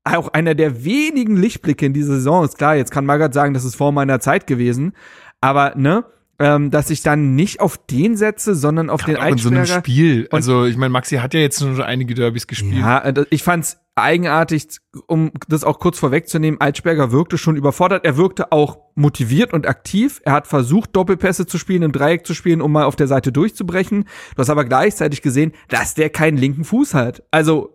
auch 0.06 0.30
einer 0.30 0.56
der 0.56 0.86
wenigen 0.86 1.36
Lichtblicke 1.36 1.86
in 1.86 1.94
dieser 1.94 2.16
Saison 2.16 2.46
ist, 2.46 2.58
klar, 2.58 2.76
jetzt 2.76 2.92
kann 2.92 3.06
Magath 3.06 3.34
sagen, 3.34 3.54
das 3.54 3.66
ist 3.66 3.76
vor 3.76 3.92
meiner 3.92 4.20
Zeit 4.20 4.48
gewesen, 4.48 4.94
aber 5.42 5.74
ne, 5.76 6.06
ähm, 6.38 6.70
dass 6.70 6.90
ich 6.90 7.02
dann 7.02 7.36
nicht 7.36 7.60
auf 7.60 7.78
den 7.78 8.18
setze, 8.18 8.56
sondern 8.56 8.90
auf 8.90 9.04
den 9.04 9.18
auch 9.18 9.26
in 9.26 9.38
so 9.38 9.50
einem. 9.50 9.66
Spiel. 9.66 10.28
Also 10.32 10.66
ich 10.66 10.78
meine, 10.78 10.90
Maxi 10.90 11.18
hat 11.18 11.34
ja 11.34 11.40
jetzt 11.40 11.60
schon 11.60 11.82
einige 11.82 12.14
Derbys 12.14 12.48
gespielt. 12.48 12.82
Ja, 12.82 13.00
äh, 13.00 13.26
ich 13.30 13.44
fand's 13.44 13.78
eigenartig, 13.96 14.68
um 15.08 15.32
das 15.48 15.64
auch 15.64 15.80
kurz 15.80 15.98
vorwegzunehmen, 15.98 16.60
Altsperger 16.60 17.14
wirkte 17.14 17.38
schon 17.38 17.56
überfordert. 17.56 18.04
Er 18.04 18.18
wirkte 18.18 18.52
auch 18.52 18.80
motiviert 18.96 19.54
und 19.54 19.66
aktiv. 19.68 20.22
Er 20.26 20.34
hat 20.34 20.48
versucht, 20.48 20.94
Doppelpässe 20.96 21.48
zu 21.48 21.58
spielen, 21.58 21.84
im 21.84 21.94
Dreieck 21.94 22.28
zu 22.28 22.34
spielen, 22.34 22.62
um 22.62 22.74
mal 22.74 22.84
auf 22.84 22.98
der 22.98 23.08
Seite 23.08 23.32
durchzubrechen. 23.32 24.04
Du 24.36 24.40
hast 24.40 24.50
aber 24.50 24.66
gleichzeitig 24.66 25.22
gesehen, 25.22 25.54
dass 25.70 25.94
der 25.94 26.10
keinen 26.10 26.38
linken 26.38 26.66
Fuß 26.66 26.94
hat. 26.94 27.24
Also, 27.32 27.75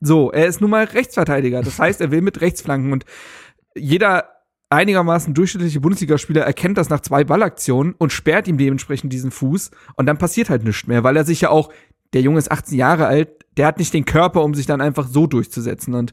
so, 0.00 0.32
er 0.32 0.46
ist 0.46 0.60
nun 0.60 0.70
mal 0.70 0.84
Rechtsverteidiger. 0.84 1.62
Das 1.62 1.78
heißt, 1.78 2.00
er 2.00 2.10
will 2.10 2.22
mit 2.22 2.40
Rechtsflanken 2.40 2.92
und 2.92 3.04
jeder 3.74 4.30
einigermaßen 4.70 5.34
durchschnittliche 5.34 5.80
Bundesligaspieler 5.80 6.42
erkennt 6.42 6.78
das 6.78 6.88
nach 6.88 7.00
zwei 7.00 7.24
Ballaktionen 7.24 7.94
und 7.98 8.12
sperrt 8.12 8.48
ihm 8.48 8.56
dementsprechend 8.56 9.12
diesen 9.12 9.30
Fuß 9.30 9.70
und 9.96 10.06
dann 10.06 10.16
passiert 10.16 10.48
halt 10.48 10.64
nichts 10.64 10.86
mehr, 10.86 11.02
weil 11.02 11.16
er 11.16 11.24
sich 11.24 11.40
ja 11.42 11.50
auch, 11.50 11.72
der 12.12 12.22
Junge 12.22 12.38
ist 12.38 12.50
18 12.50 12.78
Jahre 12.78 13.06
alt, 13.06 13.30
der 13.56 13.66
hat 13.66 13.78
nicht 13.78 13.92
den 13.92 14.04
Körper, 14.04 14.42
um 14.42 14.54
sich 14.54 14.66
dann 14.66 14.80
einfach 14.80 15.08
so 15.08 15.26
durchzusetzen 15.26 15.94
und 15.94 16.12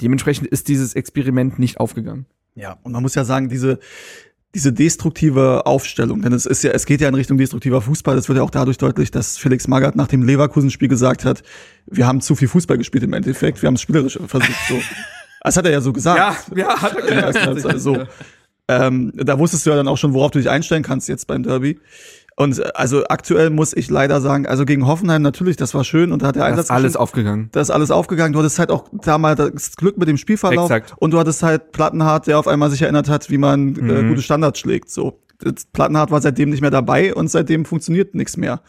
dementsprechend 0.00 0.46
ist 0.46 0.68
dieses 0.68 0.94
Experiment 0.94 1.58
nicht 1.58 1.80
aufgegangen. 1.80 2.26
Ja, 2.54 2.78
und 2.82 2.92
man 2.92 3.02
muss 3.02 3.14
ja 3.14 3.24
sagen, 3.24 3.48
diese, 3.48 3.80
diese 4.54 4.72
destruktive 4.72 5.66
Aufstellung, 5.66 6.22
denn 6.22 6.32
es 6.32 6.46
ist 6.46 6.62
ja, 6.62 6.70
es 6.70 6.86
geht 6.86 7.00
ja 7.00 7.08
in 7.08 7.14
Richtung 7.14 7.36
destruktiver 7.38 7.82
Fußball. 7.82 8.14
Das 8.14 8.28
wird 8.28 8.38
ja 8.38 8.44
auch 8.44 8.50
dadurch 8.50 8.78
deutlich, 8.78 9.10
dass 9.10 9.36
Felix 9.36 9.66
Magath 9.66 9.96
nach 9.96 10.06
dem 10.06 10.22
Leverkusen-Spiel 10.22 10.88
gesagt 10.88 11.24
hat, 11.24 11.42
wir 11.86 12.06
haben 12.06 12.20
zu 12.20 12.36
viel 12.36 12.48
Fußball 12.48 12.78
gespielt 12.78 13.04
im 13.04 13.12
Endeffekt, 13.12 13.60
wir 13.62 13.66
haben 13.66 13.74
es 13.74 13.80
spielerisch 13.80 14.18
versucht. 14.26 14.68
So. 14.68 14.80
Das 15.46 15.58
hat 15.58 15.66
er 15.66 15.72
ja 15.72 15.82
so 15.82 15.92
gesagt. 15.92 16.18
Ja, 16.56 16.56
ja, 16.56 16.80
hat 16.80 16.96
er 16.96 17.32
gesagt. 17.32 17.66
also, 17.70 18.04
ähm, 18.66 19.12
da 19.14 19.38
wusstest 19.38 19.66
du 19.66 19.70
ja 19.70 19.76
dann 19.76 19.88
auch 19.88 19.98
schon, 19.98 20.14
worauf 20.14 20.30
du 20.30 20.38
dich 20.38 20.48
einstellen 20.48 20.82
kannst 20.82 21.06
jetzt 21.06 21.26
beim 21.26 21.42
Derby. 21.42 21.78
Und 22.36 22.58
äh, 22.58 22.64
also 22.74 23.04
aktuell 23.08 23.50
muss 23.50 23.72
ich 23.76 23.90
leider 23.90 24.20
sagen, 24.20 24.46
also 24.46 24.64
gegen 24.64 24.86
Hoffenheim 24.86 25.22
natürlich, 25.22 25.56
das 25.56 25.72
war 25.74 25.84
schön 25.84 26.10
und 26.12 26.22
da 26.22 26.28
hat 26.28 26.34
der 26.36 26.42
Da 26.42 26.48
Einsatz 26.48 26.66
ist 26.66 26.70
alles 26.70 26.96
aufgegangen. 26.96 27.48
Da 27.52 27.60
ist 27.60 27.70
alles 27.70 27.90
aufgegangen. 27.90 28.32
Du 28.32 28.40
hattest 28.40 28.58
halt 28.58 28.70
auch 28.70 28.88
da 28.92 29.18
mal 29.18 29.34
das 29.36 29.76
Glück 29.76 29.98
mit 29.98 30.08
dem 30.08 30.16
Spielverlauf 30.16 30.70
Exakt. 30.70 30.94
und 30.98 31.12
du 31.12 31.18
hattest 31.18 31.42
halt 31.42 31.72
Plattenhardt, 31.72 32.26
der 32.26 32.38
auf 32.38 32.48
einmal 32.48 32.70
sich 32.70 32.82
erinnert 32.82 33.08
hat, 33.08 33.30
wie 33.30 33.38
man 33.38 33.76
äh, 33.76 33.80
Mhm. 34.02 34.08
gute 34.08 34.22
Standards 34.22 34.58
schlägt. 34.58 34.90
So, 34.90 35.20
Das- 35.38 35.64
Plattenhardt 35.72 36.10
war 36.10 36.20
seitdem 36.20 36.50
nicht 36.50 36.60
mehr 36.60 36.70
dabei 36.70 37.14
und 37.14 37.30
seitdem 37.30 37.64
funktioniert 37.64 38.14
nichts 38.14 38.36
mehr. 38.36 38.60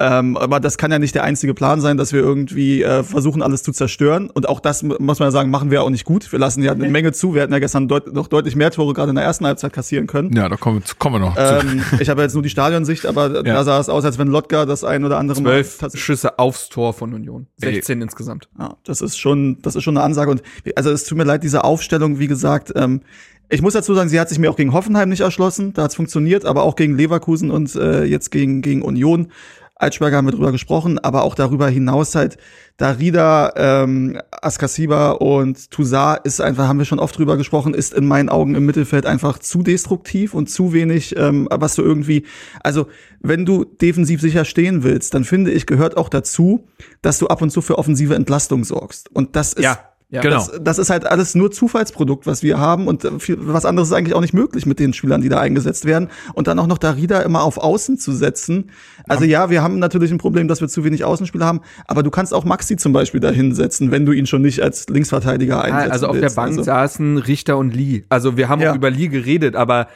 Ähm, 0.00 0.36
aber 0.36 0.58
das 0.58 0.76
kann 0.76 0.90
ja 0.90 0.98
nicht 0.98 1.14
der 1.14 1.22
einzige 1.22 1.54
Plan 1.54 1.80
sein, 1.80 1.96
dass 1.96 2.12
wir 2.12 2.18
irgendwie 2.20 2.82
äh, 2.82 3.04
versuchen, 3.04 3.42
alles 3.42 3.62
zu 3.62 3.70
zerstören. 3.70 4.28
Und 4.28 4.48
auch 4.48 4.58
das 4.58 4.82
mu- 4.82 4.96
muss 4.98 5.20
man 5.20 5.28
ja 5.28 5.30
sagen, 5.30 5.50
machen 5.50 5.70
wir 5.70 5.84
auch 5.84 5.90
nicht 5.90 6.04
gut. 6.04 6.32
Wir 6.32 6.40
lassen 6.40 6.64
ja 6.64 6.72
eine 6.72 6.88
Menge 6.88 7.12
zu. 7.12 7.32
Wir 7.32 7.42
hätten 7.42 7.52
ja 7.52 7.60
gestern 7.60 7.86
deut 7.86 8.12
noch 8.12 8.26
deutlich 8.26 8.56
mehr 8.56 8.72
Tore 8.72 8.92
gerade 8.92 9.10
in 9.10 9.14
der 9.14 9.24
ersten 9.24 9.46
Halbzeit 9.46 9.72
kassieren 9.72 10.08
können. 10.08 10.34
Ja, 10.34 10.48
da 10.48 10.56
kommen, 10.56 10.82
kommen 10.98 11.14
wir 11.14 11.20
noch. 11.20 11.36
zu. 11.36 11.40
Ähm, 11.66 11.82
ich 12.00 12.08
habe 12.08 12.22
jetzt 12.22 12.34
nur 12.34 12.42
die 12.42 12.48
Stadionsicht, 12.50 13.06
aber 13.06 13.36
Ja. 13.36 13.42
da 13.54 13.62
sah 13.62 13.78
es 13.78 13.88
aus, 13.88 14.04
als 14.04 14.18
wenn 14.18 14.26
Lotka 14.26 14.66
das 14.66 14.82
ein 14.82 15.04
oder 15.04 15.16
andere 15.18 15.40
Mal 15.40 15.64
Zwölf 15.64 15.94
Schüsse 15.94 16.40
aufs 16.40 16.68
Tor 16.70 16.92
von 16.92 17.14
Union. 17.14 17.46
Ey. 17.60 17.74
16 17.74 18.02
insgesamt. 18.02 18.48
Ja, 18.58 18.76
das 18.84 19.00
ist 19.00 19.16
schon, 19.16 19.58
das 19.62 19.76
ist 19.76 19.84
schon 19.84 19.96
eine 19.96 20.04
Ansage. 20.04 20.28
Und 20.32 20.42
also 20.74 20.90
es 20.90 21.04
tut 21.04 21.16
mir 21.18 21.24
leid, 21.24 21.44
diese 21.44 21.62
Aufstellung, 21.62 22.18
wie 22.18 22.26
gesagt, 22.26 22.72
ähm, 22.74 23.02
ich 23.48 23.62
muss 23.62 23.74
dazu 23.74 23.94
sagen, 23.94 24.08
sie 24.08 24.18
hat 24.18 24.28
sich 24.28 24.38
mir 24.40 24.50
auch 24.50 24.56
gegen 24.56 24.72
Hoffenheim 24.72 25.08
nicht 25.10 25.20
erschlossen, 25.20 25.72
da 25.74 25.82
hat's 25.84 25.94
funktioniert, 25.94 26.46
aber 26.46 26.64
auch 26.64 26.74
gegen 26.74 26.96
Leverkusen 26.96 27.50
und 27.52 27.76
äh, 27.76 28.02
jetzt 28.04 28.30
gegen, 28.30 28.60
gegen 28.62 28.82
Union. 28.82 29.28
Altschberger 29.76 30.16
haben 30.16 30.26
wir 30.26 30.32
drüber 30.32 30.52
gesprochen, 30.52 30.98
aber 30.98 31.24
auch 31.24 31.34
darüber 31.34 31.68
hinaus 31.68 32.14
halt, 32.14 32.38
Darida, 32.76 33.52
ähm, 33.56 34.20
Askasiba 34.30 35.12
und 35.12 35.70
Toussaint 35.70 36.20
ist 36.24 36.40
einfach, 36.40 36.66
haben 36.66 36.78
wir 36.78 36.84
schon 36.84 36.98
oft 36.98 37.16
drüber 37.16 37.36
gesprochen, 37.36 37.74
ist 37.74 37.94
in 37.94 38.06
meinen 38.06 38.28
Augen 38.28 38.54
im 38.54 38.66
Mittelfeld 38.66 39.06
einfach 39.06 39.38
zu 39.38 39.62
destruktiv 39.62 40.34
und 40.34 40.48
zu 40.48 40.72
wenig, 40.72 41.16
ähm, 41.16 41.48
was 41.50 41.76
du 41.76 41.82
irgendwie, 41.82 42.24
also 42.62 42.86
wenn 43.20 43.44
du 43.44 43.64
defensiv 43.64 44.20
sicher 44.20 44.44
stehen 44.44 44.82
willst, 44.82 45.14
dann 45.14 45.24
finde 45.24 45.52
ich, 45.52 45.66
gehört 45.66 45.96
auch 45.96 46.08
dazu, 46.08 46.66
dass 47.00 47.18
du 47.18 47.28
ab 47.28 47.42
und 47.42 47.50
zu 47.50 47.62
für 47.62 47.78
offensive 47.78 48.14
Entlastung 48.14 48.64
sorgst. 48.64 49.10
Und 49.14 49.36
das 49.36 49.52
ist 49.52 49.62
Ja, 49.64 49.78
ja. 50.14 50.20
Genau. 50.22 50.36
das, 50.36 50.52
das 50.62 50.78
ist 50.78 50.90
halt 50.90 51.06
alles 51.06 51.34
nur 51.34 51.50
Zufallsprodukt, 51.50 52.26
was 52.26 52.42
wir 52.42 52.58
haben 52.58 52.86
und 52.86 53.04
äh, 53.04 53.18
viel, 53.18 53.36
was 53.40 53.64
anderes 53.64 53.88
ist 53.88 53.94
eigentlich 53.94 54.14
auch 54.14 54.20
nicht 54.20 54.32
möglich 54.34 54.64
mit 54.66 54.78
den 54.78 54.92
Spielern, 54.92 55.20
die 55.20 55.28
da 55.28 55.40
eingesetzt 55.40 55.84
werden 55.84 56.08
und 56.34 56.46
dann 56.46 56.58
auch 56.58 56.66
noch 56.66 56.78
Darida 56.78 57.20
immer 57.22 57.42
auf 57.42 57.58
Außen 57.58 57.98
zu 57.98 58.12
setzen. 58.12 58.70
Also 59.08 59.24
ja, 59.24 59.50
wir 59.50 59.62
haben 59.62 59.78
natürlich 59.78 60.10
ein 60.12 60.18
Problem, 60.18 60.48
dass 60.48 60.60
wir 60.60 60.68
zu 60.68 60.84
wenig 60.84 61.04
Außenspieler 61.04 61.44
haben, 61.44 61.60
aber 61.86 62.02
du 62.02 62.10
kannst 62.10 62.32
auch 62.32 62.44
Maxi 62.44 62.76
zum 62.76 62.92
Beispiel 62.92 63.20
da 63.20 63.30
hinsetzen, 63.30 63.90
wenn 63.90 64.06
du 64.06 64.12
ihn 64.12 64.26
schon 64.26 64.42
nicht 64.42 64.60
als 64.62 64.88
Linksverteidiger 64.88 65.62
einsetzen 65.62 65.90
also 65.92 66.06
auf 66.06 66.12
der 66.12 66.22
willst. 66.22 66.36
Bank 66.36 66.48
Also, 66.50 66.62
saßen 66.62 67.18
Richter 67.18 67.58
und 67.58 67.74
Lee. 67.74 68.04
Also 68.08 68.36
wir 68.36 68.48
haben 68.48 68.60
Ja. 68.62 68.70
auch 68.72 68.76
über 68.76 68.90
Lee 68.90 69.08
geredet, 69.08 69.56
aber 69.56 69.88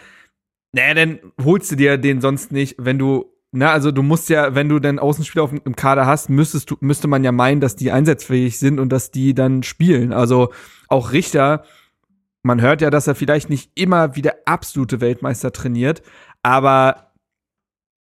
naja, 0.72 0.94
dann 0.94 1.18
holst 1.42 1.70
du 1.70 1.76
dir 1.76 1.96
den 1.96 2.20
sonst 2.20 2.52
nicht, 2.52 2.76
wenn 2.78 2.98
du, 2.98 3.26
na, 3.50 3.72
also 3.72 3.90
du 3.92 4.02
musst 4.02 4.28
ja, 4.28 4.54
wenn 4.54 4.68
du 4.68 4.78
dann 4.78 4.98
Außenspieler 4.98 5.42
auf, 5.44 5.50
dem- 5.50 5.74
Kader 5.76 6.06
hast, 6.06 6.28
müsstest 6.28 6.70
du, 6.70 6.76
müsste 6.80 7.08
man 7.08 7.24
ja 7.24 7.32
meinen, 7.32 7.60
dass 7.60 7.76
die 7.76 7.90
einsatzfähig 7.90 8.58
sind 8.58 8.78
und 8.78 8.90
dass 8.90 9.10
die 9.10 9.34
dann 9.34 9.62
spielen. 9.62 10.12
Also 10.12 10.52
auch 10.88 11.12
Richter, 11.12 11.64
man 12.42 12.60
hört 12.60 12.82
ja, 12.82 12.90
dass 12.90 13.06
er 13.06 13.14
vielleicht 13.14 13.48
nicht 13.50 13.70
immer 13.74 14.16
wie 14.16 14.22
der 14.22 14.36
absolute 14.46 15.00
Weltmeister 15.00 15.52
trainiert, 15.52 16.02
aber 16.42 17.12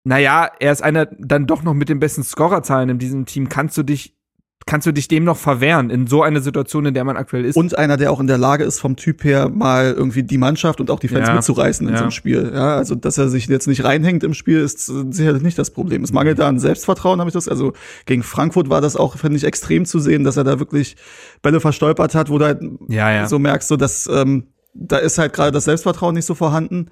naja, 0.04 0.50
er 0.60 0.72
ist 0.72 0.82
einer 0.82 1.06
dann 1.06 1.48
doch 1.48 1.64
noch 1.64 1.74
mit 1.74 1.90
den 1.90 2.00
besten 2.00 2.24
Scorerzahlen 2.24 2.90
in 2.90 2.98
diesem 3.00 3.26
Team. 3.26 3.50
Kannst 3.50 3.78
du 3.78 3.84
dich, 3.84 4.17
kannst 4.66 4.86
du 4.86 4.92
dich 4.92 5.08
dem 5.08 5.24
noch 5.24 5.38
verwehren 5.38 5.90
in 5.90 6.08
so 6.08 6.24
einer 6.24 6.42
Situation, 6.42 6.86
in 6.86 6.94
der 6.94 7.06
man 7.06 7.16
aktuell 7.16 7.46
ist? 7.46 7.56
und 7.56 7.78
einer, 7.78 7.96
der 7.96 8.12
auch 8.12 8.20
in 8.20 8.28
der 8.28 8.38
Lage 8.38 8.66
ist, 8.66 8.80
vom 8.82 8.96
Typ 8.98 9.24
her 9.24 9.48
mal 9.50 9.94
irgendwie 9.96 10.24
die 10.24 10.38
Mannschaft 10.38 10.82
und 10.82 10.92
auch 10.92 11.00
die 11.00 11.08
Fans 11.08 11.30
Ja. 11.30 11.36
mitzureißen 11.36 11.88
in 11.88 11.94
Ja. 11.94 11.98
so 12.00 12.04
einem 12.04 12.12
Spiel. 12.12 12.52
Ja, 12.54 12.76
also, 12.76 12.96
dass 12.96 13.18
er 13.18 13.30
sich 13.30 13.48
jetzt 13.48 13.68
nicht 13.68 13.84
reinhängt 13.86 14.24
im 14.26 14.34
Spiel, 14.34 14.60
ist 14.60 14.86
sicherlich 14.86 15.42
nicht 15.44 15.58
das 15.58 15.70
Problem. 15.72 16.04
Es 16.04 16.12
mangelt 16.12 16.40
da 16.40 16.48
an 16.50 16.60
Selbstvertrauen, 16.60 17.20
habe 17.20 17.30
ich 17.30 17.34
das. 17.34 17.48
Also, 17.48 17.74
gegen 18.06 18.24
Frankfurt 18.24 18.70
war 18.70 18.82
das 18.82 18.96
auch, 18.98 19.18
finde 19.18 19.38
ich, 19.38 19.46
extrem 19.46 19.86
zu 19.86 20.00
sehen, 20.00 20.24
dass 20.26 20.36
er 20.36 20.44
da 20.44 20.60
wirklich 20.60 20.98
Bälle 21.42 21.62
verstolpert 21.62 22.14
hat, 22.14 22.30
wo 22.30 22.38
du 22.38 22.46
halt 22.46 22.62
Ja, 22.90 23.10
ja. 23.12 23.28
so 23.28 23.40
merkst, 23.40 23.70
so, 23.70 23.78
dass, 23.78 24.08
ähm, 24.12 24.48
da 24.74 24.98
ist 24.98 25.18
halt 25.18 25.32
gerade 25.34 25.52
das 25.52 25.64
Selbstvertrauen 25.64 26.14
nicht 26.14 26.26
so 26.26 26.36
vorhanden. 26.36 26.88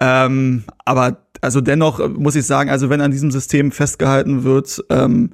Ähm, 0.00 0.64
aber, 0.84 1.24
also 1.40 1.60
dennoch 1.60 2.00
äh, 2.00 2.08
muss 2.08 2.36
ich 2.36 2.46
sagen, 2.46 2.70
also 2.70 2.90
wenn 2.90 3.00
an 3.00 3.10
diesem 3.10 3.30
System 3.30 3.72
festgehalten 3.72 4.44
wird, 4.44 4.84
ähm, 4.90 5.30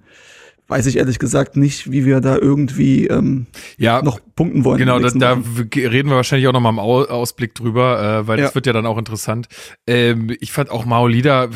weiß 0.69 0.87
ich 0.87 0.97
ehrlich 0.97 1.19
gesagt 1.19 1.57
nicht, 1.57 1.91
wie 1.91 2.07
wir 2.07 2.21
da 2.21 2.37
irgendwie 2.37 3.07
ähm, 3.07 3.47
ja, 3.77 4.01
noch 4.03 4.19
punkten 4.35 4.65
wollen. 4.65 4.79
Genau, 4.79 4.99
da, 4.99 5.11
da 5.11 5.33
reden 5.75 6.09
wir 6.09 6.17
wahrscheinlich 6.17 6.49
auch 6.49 6.53
noch 6.53 6.61
mal 6.61 6.71
im 6.71 6.79
Au 6.79 7.03
Ausblick 7.05 7.55
drüber, 7.55 8.21
äh, 8.23 8.27
weil 8.27 8.39
das 8.39 8.51
Ja. 8.51 8.55
wird 8.55 8.67
ja 8.67 8.73
dann 8.73 8.87
auch 8.87 8.97
interessant. 8.99 9.49
Ähm, 9.87 10.35
ich 10.41 10.53
fand 10.53 10.71
auch 10.71 10.85
Maolida, 10.87 11.49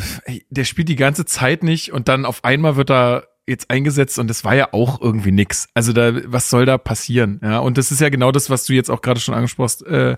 der 0.50 0.64
spielt 0.64 0.88
die 0.88 0.96
ganze 0.96 1.24
Zeit 1.24 1.62
nicht 1.62 1.92
und 1.92 2.08
dann 2.08 2.24
auf 2.26 2.44
einmal 2.44 2.76
wird 2.76 2.90
er 2.90 3.27
jetzt 3.48 3.70
eingesetzt 3.70 4.18
und 4.18 4.28
das 4.28 4.44
war 4.44 4.54
ja 4.54 4.68
auch 4.72 5.00
irgendwie 5.00 5.32
nix. 5.32 5.68
Also 5.74 5.92
da, 5.92 6.12
was 6.26 6.50
soll 6.50 6.66
da 6.66 6.78
passieren? 6.78 7.40
Ja, 7.42 7.58
und 7.58 7.78
das 7.78 7.90
ist 7.90 8.00
ja 8.00 8.08
genau 8.08 8.32
das, 8.32 8.50
was 8.50 8.64
du 8.64 8.72
jetzt 8.72 8.90
auch 8.90 9.02
gerade 9.02 9.20
schon 9.20 9.34
angesprochen 9.34 9.64
hast, 9.64 9.86
äh, 9.86 10.16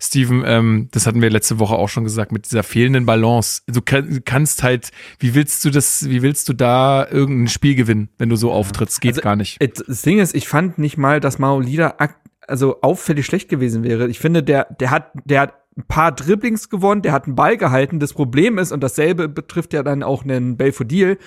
Steven. 0.00 0.42
Ähm, 0.46 0.88
das 0.90 1.06
hatten 1.06 1.22
wir 1.22 1.30
letzte 1.30 1.58
Woche 1.58 1.74
auch 1.74 1.88
schon 1.88 2.04
gesagt 2.04 2.32
mit 2.32 2.46
dieser 2.46 2.62
fehlenden 2.62 3.06
Balance. 3.06 3.62
Du 3.66 3.80
kann, 3.80 4.22
kannst 4.24 4.62
halt, 4.62 4.90
wie 5.18 5.34
willst 5.34 5.64
du 5.64 5.70
das, 5.70 6.08
wie 6.08 6.22
willst 6.22 6.48
du 6.48 6.52
da 6.52 7.06
irgendein 7.08 7.48
Spiel 7.48 7.74
gewinnen, 7.74 8.08
wenn 8.18 8.28
du 8.28 8.36
so 8.36 8.52
auftrittst? 8.52 9.00
Geht 9.00 9.12
Also, 9.12 9.22
gar 9.22 9.36
nicht. 9.36 9.58
Das 9.60 10.02
Ding 10.02 10.18
ist, 10.18 10.34
ich 10.34 10.48
fand 10.48 10.78
nicht 10.78 10.98
mal, 10.98 11.20
dass 11.20 11.38
Maolida 11.38 11.96
also 12.46 12.80
auffällig 12.82 13.26
schlecht 13.26 13.48
gewesen 13.48 13.84
wäre. 13.84 14.08
Ich 14.08 14.18
finde, 14.18 14.42
der, 14.42 14.66
der 14.78 14.90
hat, 14.90 15.12
der 15.24 15.40
hat 15.40 15.54
ein 15.76 15.84
paar 15.86 16.12
Dribblings 16.12 16.68
gewonnen, 16.68 17.02
der 17.02 17.12
hat 17.12 17.26
einen 17.26 17.36
Ball 17.36 17.56
gehalten. 17.56 18.00
Das 18.00 18.12
Problem 18.12 18.58
ist, 18.58 18.72
und 18.72 18.82
dasselbe 18.82 19.28
betrifft 19.28 19.72
ja 19.72 19.82
dann 19.82 20.02
auch 20.02 20.24
einen 20.24 20.56
Belfodil, 20.56 21.18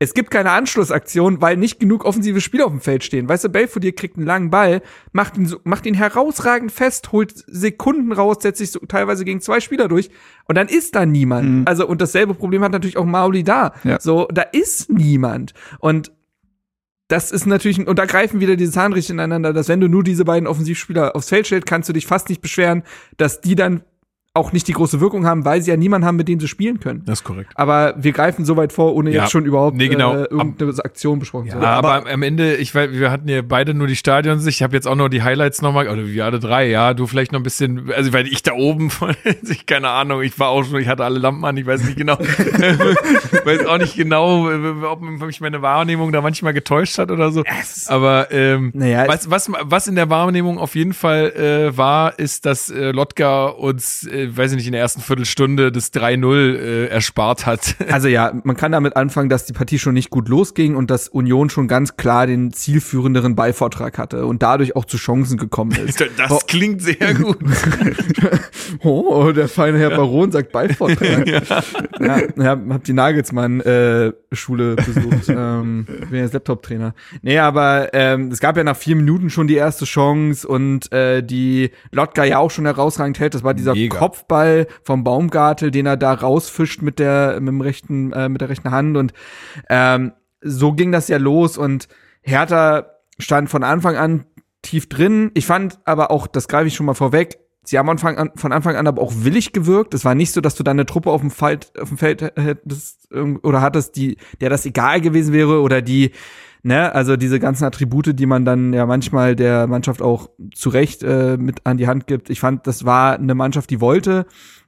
es 0.00 0.12
gibt 0.12 0.30
keine 0.30 0.50
Anschlussaktion, 0.50 1.40
weil 1.40 1.56
nicht 1.56 1.78
genug 1.78 2.04
offensive 2.04 2.40
Spieler 2.40 2.66
auf 2.66 2.72
dem 2.72 2.80
Feld 2.80 3.04
stehen. 3.04 3.28
Weißt 3.28 3.44
du, 3.44 3.48
Belfodil 3.48 3.92
kriegt 3.92 4.16
einen 4.16 4.26
langen 4.26 4.50
Ball, 4.50 4.82
macht 5.12 5.36
ihn, 5.36 5.46
so, 5.46 5.60
macht 5.64 5.86
ihn 5.86 5.94
herausragend 5.94 6.72
fest, 6.72 7.12
holt 7.12 7.32
Sekunden 7.46 8.12
raus, 8.12 8.38
setzt 8.40 8.58
sich 8.58 8.72
so 8.72 8.80
teilweise 8.80 9.24
gegen 9.24 9.40
zwei 9.40 9.60
Spieler 9.60 9.88
durch 9.88 10.10
und 10.46 10.56
dann 10.56 10.68
ist 10.68 10.94
da 10.96 11.06
niemand. 11.06 11.68
Also, 11.68 11.86
und 11.86 12.00
dasselbe 12.00 12.34
Problem 12.34 12.62
hat 12.64 12.72
natürlich 12.72 12.96
auch 12.96 13.06
Mauli 13.06 13.44
da. 13.44 13.72
Ja. 13.84 14.00
So, 14.00 14.26
da 14.32 14.42
ist 14.42 14.90
niemand. 14.90 15.54
Und 15.78 16.12
das 17.08 17.30
ist 17.30 17.46
natürlich, 17.46 17.86
und 17.86 17.98
da 17.98 18.06
greifen 18.06 18.40
wieder 18.40 18.56
diese 18.56 18.72
Zahnräder 18.72 19.10
ineinander, 19.10 19.52
dass 19.52 19.68
wenn 19.68 19.80
du 19.80 19.88
nur 19.88 20.02
diese 20.02 20.24
beiden 20.24 20.48
Offensivspieler 20.48 21.14
aufs 21.14 21.28
Feld 21.28 21.46
stellst, 21.46 21.66
kannst 21.66 21.88
du 21.88 21.92
dich 21.92 22.06
fast 22.06 22.28
nicht 22.28 22.40
beschweren, 22.40 22.82
dass 23.16 23.40
die 23.40 23.54
dann 23.54 23.84
auch 24.36 24.50
nicht 24.50 24.66
die 24.66 24.72
große 24.72 25.00
Wirkung 25.00 25.26
haben, 25.26 25.44
weil 25.44 25.62
sie 25.62 25.70
ja 25.70 25.76
niemanden 25.76 26.04
haben, 26.06 26.16
mit 26.16 26.26
dem 26.26 26.40
sie 26.40 26.48
spielen 26.48 26.80
können. 26.80 27.02
Das 27.06 27.20
ist 27.20 27.24
korrekt. 27.24 27.50
Aber 27.54 27.94
wir 27.96 28.10
greifen 28.10 28.44
so 28.44 28.56
weit 28.56 28.72
vor, 28.72 28.92
ohne 28.96 29.12
Ja. 29.12 29.22
jetzt 29.22 29.30
schon 29.30 29.44
überhaupt 29.44 29.76
Nee, 29.76 29.86
genau. 29.88 30.12
äh, 30.14 30.24
irgendeine 30.24 30.72
Aktion 30.84 31.20
besprochen 31.20 31.50
zu 31.50 31.56
Ja, 31.56 31.62
haben. 31.62 31.86
aber, 31.86 32.10
am 32.10 32.22
Ende, 32.22 32.56
ich 32.56 32.74
weiß, 32.74 32.90
wir 32.90 33.12
hatten 33.12 33.28
ja 33.28 33.42
beide 33.42 33.74
nur 33.74 33.86
die 33.86 33.94
Stadionsicht. 33.94 34.58
Ich 34.58 34.62
habe 34.64 34.74
jetzt 34.74 34.88
auch 34.88 34.96
noch 34.96 35.08
die 35.08 35.22
Highlights 35.22 35.62
nochmal, 35.62 35.88
oder 35.88 36.04
wir 36.08 36.24
alle 36.24 36.40
drei, 36.40 36.68
ja, 36.68 36.94
du 36.94 37.06
vielleicht 37.06 37.30
noch 37.30 37.38
ein 37.38 37.44
bisschen, 37.44 37.92
also 37.92 38.12
weil 38.12 38.26
ich 38.26 38.42
da 38.42 38.54
oben, 38.54 38.90
von, 38.90 39.14
ich 39.48 39.66
keine 39.66 39.90
Ahnung, 39.90 40.20
ich 40.22 40.36
war 40.40 40.48
auch 40.48 40.64
schon, 40.64 40.80
ich 40.80 40.88
hatte 40.88 41.04
alle 41.04 41.20
Lampen 41.20 41.44
an, 41.44 41.56
ich 41.56 41.66
weiß 41.66 41.84
nicht 41.84 41.96
genau, 41.96 42.18
weiß 43.44 43.66
auch 43.66 43.78
nicht 43.78 43.96
genau, 43.96 44.48
ob 44.90 45.00
mich 45.00 45.40
meine 45.40 45.62
Wahrnehmung 45.62 46.12
da 46.12 46.20
manchmal 46.22 46.52
getäuscht 46.54 46.98
hat 46.98 47.10
oder 47.10 47.30
so. 47.30 47.44
Aber 47.86 48.28
ähm, 48.32 48.72
Naja, 48.74 49.04
was, 49.06 49.30
was, 49.30 49.50
was 49.62 49.86
in 49.86 49.94
der 49.94 50.10
Wahrnehmung 50.10 50.58
auf 50.58 50.74
jeden 50.74 50.92
Fall 50.92 51.32
äh, 51.70 51.76
war, 51.76 52.18
ist, 52.18 52.46
dass 52.46 52.70
äh, 52.70 52.90
Lotka 52.90 53.46
uns, 53.46 54.04
äh, 54.06 54.23
weiß 54.30 54.52
ich 54.52 54.56
nicht, 54.56 54.66
in 54.66 54.72
der 54.72 54.80
ersten 54.80 55.00
Viertelstunde 55.00 55.72
das 55.72 55.92
3-0 55.92 56.56
äh, 56.56 56.86
erspart 56.86 57.46
hat. 57.46 57.76
Also 57.94 58.08
ja, 58.08 58.32
man 58.42 58.56
kann 58.56 58.72
damit 58.72 58.96
anfangen, 58.96 59.28
dass 59.28 59.44
die 59.44 59.52
Partie 59.52 59.78
schon 59.78 59.94
nicht 59.94 60.10
gut 60.10 60.28
losging 60.28 60.74
und 60.74 60.90
dass 60.90 61.08
Union 61.08 61.48
schon 61.50 61.68
ganz 61.68 61.96
klar 61.96 62.26
den 62.26 62.52
zielführenderen 62.52 63.36
Ballvortrag 63.36 63.98
hatte 63.98 64.26
und 64.26 64.42
dadurch 64.42 64.74
auch 64.74 64.84
zu 64.84 64.96
Chancen 64.96 65.36
gekommen 65.36 65.72
ist. 65.72 66.02
Das 66.16 66.46
klingt 66.46 66.82
sehr 66.82 67.14
gut. 67.14 67.38
Oh, 68.82 69.30
der 69.32 69.48
feine 69.48 69.78
Herr 69.78 69.90
Baron 69.90 70.32
sagt 70.32 70.52
Ballvortrag. 70.52 71.26
ja. 71.26 72.18
ja, 72.36 72.58
hab 72.68 72.84
die 72.84 72.92
Nagelsmann-Schule 72.92 74.76
besucht. 74.76 75.28
ähm, 75.28 75.86
bin 76.10 76.20
jetzt 76.20 76.34
Laptop-Trainer. 76.34 76.94
Nee, 77.22 77.38
aber 77.38 77.92
ähm, 77.92 78.28
es 78.30 78.40
gab 78.40 78.56
ja 78.56 78.64
nach 78.64 78.76
vier 78.76 78.96
Minuten 78.96 79.30
schon 79.30 79.46
die 79.46 79.56
erste 79.56 79.84
Chance 79.84 80.46
und 80.46 80.90
äh, 80.92 81.22
die 81.22 81.70
Lotka 81.92 82.24
ja 82.24 82.38
auch 82.38 82.50
schon 82.50 82.64
herausragend 82.66 83.18
hält. 83.18 83.34
Das 83.34 83.44
war 83.44 83.54
dieser 83.54 83.74
Mega. 83.74 83.98
Kopfball 84.14 84.66
vom 84.82 85.02
Baumgartel, 85.04 85.70
den 85.70 85.86
er 85.86 85.96
da 85.96 86.12
rausfischt 86.12 86.82
mit 86.82 86.98
der 86.98 87.40
mit 87.40 87.48
dem 87.48 87.60
rechten 87.60 88.12
äh, 88.12 88.28
mit 88.28 88.40
der 88.40 88.48
rechten 88.48 88.70
Hand 88.70 88.96
und 88.96 89.12
ähm, 89.68 90.12
so 90.40 90.72
ging 90.72 90.92
das 90.92 91.08
ja 91.08 91.16
los 91.16 91.58
und 91.58 91.88
Hertha 92.22 92.86
stand 93.18 93.50
von 93.50 93.64
Anfang 93.64 93.96
an 93.96 94.24
tief 94.62 94.88
drin. 94.88 95.30
Ich 95.34 95.46
fand 95.46 95.78
aber 95.84 96.10
auch, 96.10 96.26
das 96.26 96.48
greife 96.48 96.68
ich 96.68 96.74
schon 96.74 96.86
mal 96.86 96.94
vorweg, 96.94 97.38
Sie 97.66 97.78
haben 97.78 97.88
an, 97.88 98.30
von 98.36 98.52
Anfang 98.52 98.76
an 98.76 98.86
aber 98.86 99.00
auch 99.00 99.12
willig 99.16 99.52
gewirkt. 99.52 99.94
Es 99.94 100.04
war 100.04 100.14
nicht 100.14 100.32
so, 100.32 100.42
dass 100.42 100.54
du 100.54 100.62
deine 100.62 100.84
Truppe 100.84 101.10
auf 101.10 101.22
dem 101.22 101.30
Feld, 101.30 101.72
auf 101.80 101.88
dem 101.88 101.96
Feld 101.96 102.20
hättest 102.20 103.08
oder 103.10 103.62
hattest, 103.62 103.96
die, 103.96 104.18
der 104.42 104.50
das 104.50 104.66
egal 104.66 105.00
gewesen 105.00 105.32
wäre 105.32 105.62
oder 105.62 105.80
die, 105.80 106.10
ne, 106.64 106.92
also 106.94 107.16
diese 107.16 107.38
ganzen 107.38 107.64
Attribute, 107.64 108.18
die 108.18 108.26
man 108.26 108.44
dann 108.44 108.72
ja 108.72 108.86
manchmal 108.86 109.36
der 109.36 109.68
Mannschaft 109.68 110.02
auch 110.02 110.30
zu 110.54 110.70
Recht 110.70 111.02
äh, 111.04 111.36
mit 111.36 111.64
an 111.64 111.76
die 111.76 111.86
Hand 111.86 112.06
gibt. 112.08 112.30
Ich 112.30 112.40
fand, 112.40 112.66
das 112.66 112.84
war 112.84 113.14
eine 113.14 113.34
Mannschaft, 113.34 113.70
die 113.70 113.80
wollte, 113.80 114.26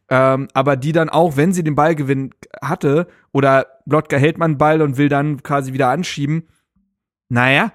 ähm, 0.08 0.46
aber 0.54 0.76
die 0.76 0.92
dann 0.92 1.08
auch, 1.08 1.36
wenn 1.36 1.52
sie 1.52 1.64
den 1.64 1.74
Ballgewinn 1.74 2.30
hatte 2.62 3.08
oder 3.32 3.66
Lotka 3.86 4.16
hält 4.16 4.38
man 4.38 4.58
Ball 4.58 4.82
und 4.82 4.98
will 4.98 5.08
dann 5.08 5.42
quasi 5.42 5.72
wieder 5.72 5.88
anschieben, 5.88 6.44
naja, 7.28 7.72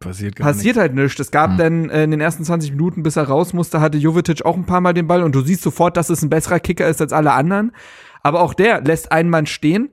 Passiert 0.00 0.36
gar 0.36 0.46
passiert 0.46 0.76
halt 0.76 0.94
nichts. 0.94 1.18
Es 1.18 1.32
gab 1.32 1.50
Hm. 1.50 1.56
dann 1.58 1.90
äh, 1.90 2.04
in 2.04 2.12
den 2.12 2.20
ersten 2.20 2.44
20 2.44 2.70
Minuten, 2.70 3.02
bis 3.02 3.16
er 3.16 3.24
raus 3.24 3.52
musste, 3.52 3.80
hatte 3.80 3.98
Jovetic 3.98 4.44
auch 4.44 4.56
ein 4.56 4.64
paar 4.64 4.80
Mal 4.80 4.94
den 4.94 5.08
Ball 5.08 5.22
und 5.24 5.34
du 5.34 5.40
siehst 5.40 5.62
sofort, 5.62 5.96
dass 5.96 6.08
es 6.08 6.22
ein 6.22 6.30
besserer 6.30 6.60
Kicker 6.60 6.86
ist 6.86 7.00
als 7.00 7.12
alle 7.12 7.32
anderen. 7.32 7.72
Aber 8.22 8.40
auch 8.40 8.54
der 8.54 8.80
lässt 8.80 9.10
einen 9.10 9.28
Mann 9.28 9.46
stehen 9.46 9.90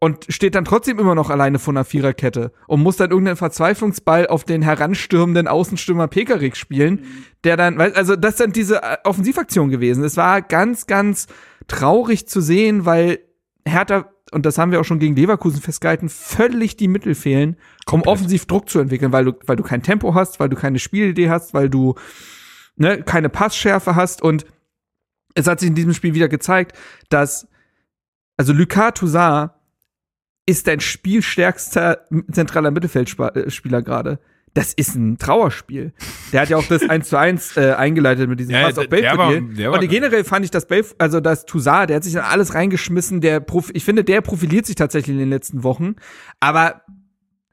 und 0.00 0.26
steht 0.28 0.54
dann 0.54 0.64
trotzdem 0.64 0.98
immer 0.98 1.14
noch 1.14 1.30
alleine 1.30 1.58
vor 1.58 1.72
einer 1.72 1.84
Viererkette 1.84 2.52
und 2.66 2.82
muss 2.82 2.96
dann 2.96 3.10
irgendeinen 3.10 3.36
Verzweiflungsball 3.36 4.28
auf 4.28 4.44
den 4.44 4.62
heranstürmenden 4.62 5.48
Außenstürmer 5.48 6.06
Pekarik 6.06 6.56
spielen, 6.56 7.04
der 7.44 7.56
dann, 7.56 7.80
also 7.80 8.14
das 8.14 8.38
sind 8.38 8.54
diese 8.54 8.82
äh, 8.82 8.98
Offensivaktionen 9.04 9.70
gewesen. 9.70 10.04
Es 10.04 10.16
war 10.16 10.40
ganz, 10.42 10.86
ganz 10.86 11.26
traurig 11.66 12.28
zu 12.28 12.40
sehen, 12.40 12.86
weil 12.86 13.18
Hertha, 13.64 14.08
und 14.30 14.46
das 14.46 14.56
haben 14.56 14.70
wir 14.70 14.80
auch 14.80 14.84
schon 14.84 15.00
gegen 15.00 15.16
Leverkusen 15.16 15.60
festgehalten, 15.60 16.08
völlig 16.08 16.76
die 16.76 16.88
Mittel 16.88 17.14
fehlen, 17.14 17.50
um 17.50 17.84
Komplett. 17.86 18.12
offensiv 18.12 18.46
Druck 18.46 18.68
zu 18.68 18.78
entwickeln, 18.78 19.10
weil 19.10 19.24
du, 19.24 19.32
weil 19.46 19.56
du 19.56 19.64
kein 19.64 19.82
Tempo 19.82 20.14
hast, 20.14 20.38
weil 20.38 20.48
du 20.48 20.56
keine 20.56 20.78
Spielidee 20.78 21.28
hast, 21.28 21.54
weil 21.54 21.68
du 21.68 21.96
ne, 22.76 23.02
keine 23.02 23.30
Passschärfe 23.30 23.96
hast 23.96 24.22
und 24.22 24.46
es 25.34 25.46
hat 25.46 25.60
sich 25.60 25.68
in 25.68 25.74
diesem 25.74 25.94
Spiel 25.94 26.14
wieder 26.14 26.28
gezeigt, 26.28 26.76
dass 27.10 27.48
also 28.36 28.52
Lucas 28.52 28.94
Toussaint 28.94 29.50
ist 30.48 30.66
dein 30.66 30.80
spielstärkster 30.80 32.00
zentraler 32.32 32.70
Mittelfeldspieler 32.70 33.82
gerade. 33.82 34.18
Das 34.54 34.72
ist 34.72 34.94
ein 34.96 35.18
Trauerspiel. 35.18 35.92
Der 36.32 36.40
hat 36.40 36.48
ja 36.48 36.56
auch 36.56 36.64
das 36.66 36.82
1 36.88 37.08
zu 37.08 37.18
1 37.18 37.56
äh, 37.58 37.72
eingeleitet 37.74 38.28
mit 38.28 38.40
diesem 38.40 38.54
Ja, 38.54 38.62
Pass 38.64 38.74
der- 38.74 38.84
auf 38.84 38.88
Belfodil. 38.90 39.16
der 39.16 39.18
war- 39.18 39.54
der 39.56 39.70
war 39.72 39.78
Und 39.80 39.88
generell 39.88 40.24
fand 40.24 40.44
ich, 40.46 40.50
dass 40.50 40.66
Belf 40.66 40.94
also 40.98 41.20
das 41.20 41.44
Toussaint, 41.44 41.90
der 41.90 41.96
hat 41.96 42.04
sich 42.04 42.14
in 42.14 42.20
alles 42.20 42.54
reingeschmissen, 42.54 43.20
der 43.20 43.40
Prof 43.40 43.70
ich 43.74 43.84
finde, 43.84 44.04
der 44.04 44.20
profiliert 44.22 44.64
sich 44.66 44.74
tatsächlich 44.74 45.12
in 45.14 45.20
den 45.20 45.28
letzten 45.30 45.62
Wochen. 45.64 45.96
Aber 46.40 46.80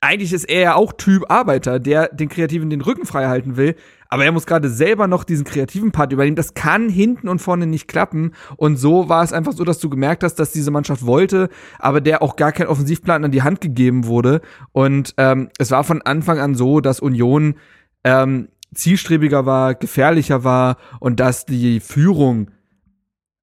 eigentlich 0.05 0.33
ist 0.33 0.45
er 0.45 0.61
ja 0.61 0.75
auch 0.75 0.93
Typ 0.93 1.29
Arbeiter, 1.29 1.79
der 1.79 2.09
den 2.09 2.29
Kreativen 2.29 2.69
den 2.69 2.81
Rücken 2.81 3.05
frei 3.05 3.27
halten 3.27 3.57
will. 3.57 3.75
Aber 4.07 4.23
er 4.23 4.31
muss 4.31 4.45
gerade 4.45 4.69
selber 4.69 5.07
noch 5.07 5.23
diesen 5.23 5.45
kreativen 5.45 5.91
Part 5.91 6.13
übernehmen. 6.13 6.35
Das 6.35 6.53
kann 6.53 6.89
hinten 6.89 7.27
und 7.27 7.39
vorne 7.39 7.65
nicht 7.65 7.87
klappen. 7.87 8.33
Und 8.55 8.77
so 8.77 9.09
war 9.09 9.23
es 9.23 9.33
einfach 9.33 9.53
so, 9.53 9.63
dass 9.63 9.79
du 9.79 9.89
gemerkt 9.89 10.23
hast, 10.23 10.35
dass 10.35 10.51
diese 10.51 10.71
Mannschaft 10.71 11.05
wollte, 11.05 11.49
aber 11.79 12.01
der 12.01 12.21
auch 12.21 12.35
gar 12.35 12.51
kein 12.51 12.67
Offensivplan 12.67 13.25
an 13.25 13.31
die 13.31 13.43
Hand 13.43 13.61
gegeben 13.61 14.05
wurde. 14.05 14.41
Und 14.71 15.13
ähm, 15.17 15.49
es 15.57 15.71
war 15.71 15.83
von 15.83 16.01
Anfang 16.01 16.39
an 16.39 16.55
so, 16.55 16.79
dass 16.79 16.99
Union 16.99 17.55
ähm, 18.03 18.49
zielstrebiger 18.73 19.45
war, 19.45 19.73
gefährlicher 19.73 20.43
war 20.43 20.77
und 20.99 21.19
dass 21.19 21.45
die 21.45 21.79
Führung 21.79 22.51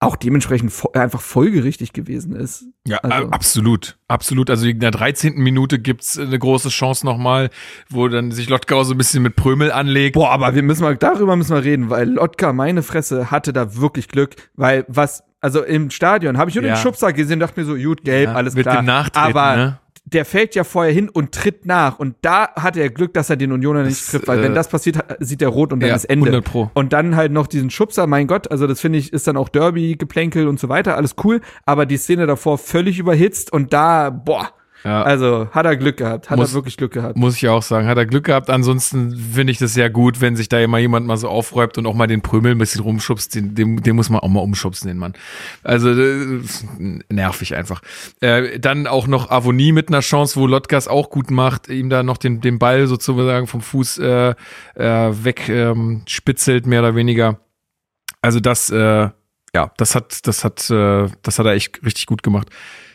auch 0.02 0.16
dementsprechend 0.16 0.72
einfach 0.94 1.20
folgerichtig 1.20 1.92
gewesen 1.92 2.34
ist. 2.34 2.64
Ja, 2.86 2.98
Also- 2.98 3.28
absolut. 3.30 3.96
Absolut. 4.08 4.50
Also 4.50 4.66
in 4.66 4.80
der 4.80 4.90
13. 4.90 5.34
Minute 5.42 5.78
gibt's 5.78 6.18
eine 6.18 6.38
große 6.38 6.68
Chance 6.68 7.06
nochmal, 7.06 7.50
wo 7.88 8.08
dann 8.08 8.30
sich 8.32 8.48
Lotkau 8.48 8.84
so 8.84 8.94
ein 8.94 8.98
bisschen 8.98 9.22
mit 9.22 9.36
Prömel 9.36 9.72
anlegt. 9.72 10.14
Boah, 10.14 10.30
aber 10.30 10.54
wir 10.54 10.62
müssen 10.62 10.82
mal, 10.82 10.96
darüber 10.96 11.36
müssen 11.36 11.54
wir 11.54 11.64
reden, 11.64 11.88
weil 11.90 12.08
Lotka, 12.10 12.52
meine 12.52 12.82
Fresse, 12.82 13.30
hatte 13.30 13.52
da 13.52 13.76
wirklich 13.76 14.08
Glück, 14.08 14.34
weil 14.54 14.84
was, 14.88 15.22
also 15.40 15.62
im 15.62 15.90
Stadion 15.90 16.36
habe 16.38 16.50
ich 16.50 16.56
nur 16.56 16.64
Ja. 16.64 16.74
den 16.74 16.80
Schubser 16.80 17.12
gesehen, 17.12 17.40
dachte 17.40 17.58
mir 17.60 17.66
so, 17.66 17.74
gut, 17.76 18.04
gelb, 18.04 18.28
Ja, 18.30 18.34
alles 18.34 18.54
mit 18.54 18.64
klar. 18.64 18.76
dem 18.82 18.86
Nachtreten, 18.86 19.36
aber 19.36 19.56
ne? 19.56 19.78
Der 20.12 20.24
fällt 20.24 20.54
ja 20.54 20.64
vorher 20.64 20.92
hin 20.92 21.08
und 21.08 21.32
tritt 21.32 21.66
nach 21.66 21.98
und 21.98 22.16
da 22.22 22.48
hatte 22.54 22.80
er 22.80 22.90
Glück, 22.90 23.14
dass 23.14 23.30
er 23.30 23.36
den 23.36 23.52
Unioner 23.52 23.82
nicht 23.84 24.06
trifft, 24.08 24.28
weil 24.28 24.40
äh, 24.40 24.42
wenn 24.42 24.54
das 24.54 24.68
passiert, 24.68 24.98
sieht 25.20 25.42
er 25.42 25.48
rot 25.48 25.72
und 25.72 25.80
dann 25.80 25.90
Ja, 25.90 25.96
ist 25.96 26.04
Ende. 26.04 26.26
100 26.26 26.44
Pro. 26.44 26.70
Und 26.74 26.92
dann 26.92 27.16
halt 27.16 27.32
noch 27.32 27.46
diesen 27.46 27.70
Schubser, 27.70 28.06
mein 28.06 28.26
Gott, 28.26 28.50
also 28.50 28.66
das 28.66 28.80
finde 28.80 28.98
ich, 28.98 29.12
ist 29.12 29.26
dann 29.26 29.36
auch 29.36 29.48
Derby-Geplänkel 29.48 30.46
und 30.46 30.60
so 30.60 30.68
weiter, 30.68 30.96
alles 30.96 31.16
cool, 31.24 31.40
aber 31.66 31.86
die 31.86 31.96
Szene 31.96 32.26
davor 32.26 32.58
völlig 32.58 32.98
überhitzt 32.98 33.52
und 33.52 33.72
da, 33.72 34.10
boah, 34.10 34.50
Ja. 34.84 35.02
also 35.02 35.48
hat 35.52 35.64
er 35.64 35.76
Glück 35.76 35.96
gehabt, 35.98 36.28
hat 36.28 36.38
Muss- 36.38 36.50
er 36.50 36.54
wirklich 36.54 36.76
Glück 36.76 36.92
gehabt. 36.92 37.16
Muss 37.16 37.36
ich 37.36 37.48
auch 37.48 37.62
sagen, 37.62 37.86
hat 37.86 37.96
er 37.98 38.06
Glück 38.06 38.24
gehabt. 38.24 38.50
Ansonsten 38.50 39.16
finde 39.16 39.52
ich 39.52 39.58
das 39.58 39.74
sehr 39.74 39.90
gut, 39.90 40.20
wenn 40.20 40.34
sich 40.34 40.48
da 40.48 40.58
immer 40.58 40.78
jemand 40.78 41.06
mal 41.06 41.16
so 41.16 41.28
aufräumt 41.28 41.78
und 41.78 41.86
auch 41.86 41.94
mal 41.94 42.06
den 42.08 42.20
Prömel 42.22 42.52
ein 42.52 42.58
bisschen 42.58 42.80
rumschubst. 42.80 43.34
Den, 43.34 43.54
den, 43.54 43.76
den 43.76 43.94
muss 43.96 44.10
man 44.10 44.20
auch 44.20 44.28
mal 44.28 44.40
umschubsen, 44.40 44.88
den 44.88 44.98
Mann. 44.98 45.12
Also 45.62 45.90
äh, 45.90 46.40
nervig 47.08 47.54
einfach. 47.54 47.80
Äh, 48.20 48.58
dann 48.58 48.86
auch 48.86 49.06
noch 49.06 49.30
Avonie 49.30 49.72
mit 49.72 49.88
einer 49.88 50.00
Chance, 50.00 50.40
wo 50.40 50.46
Lotgas 50.46 50.88
auch 50.88 51.10
gut 51.10 51.30
macht, 51.30 51.68
ihm 51.68 51.88
da 51.88 52.02
noch 52.02 52.16
den, 52.16 52.40
den 52.40 52.58
Ball 52.58 52.86
sozusagen 52.86 53.46
vom 53.46 53.60
Fuß 53.60 53.98
äh, 53.98 54.34
äh, 54.74 54.84
weg 55.24 55.48
ähm, 55.48 56.02
spitzelt, 56.08 56.66
mehr 56.66 56.80
oder 56.80 56.94
weniger. 56.96 57.38
Also 58.20 58.40
das, 58.40 58.70
äh, 58.70 59.08
ja, 59.54 59.70
das 59.76 59.94
hat, 59.94 60.26
das 60.26 60.44
hat, 60.44 60.68
äh, 60.70 61.08
das 61.22 61.38
hat 61.38 61.46
er 61.46 61.52
echt 61.52 61.84
richtig 61.84 62.06
gut 62.06 62.22
gemacht. 62.22 62.48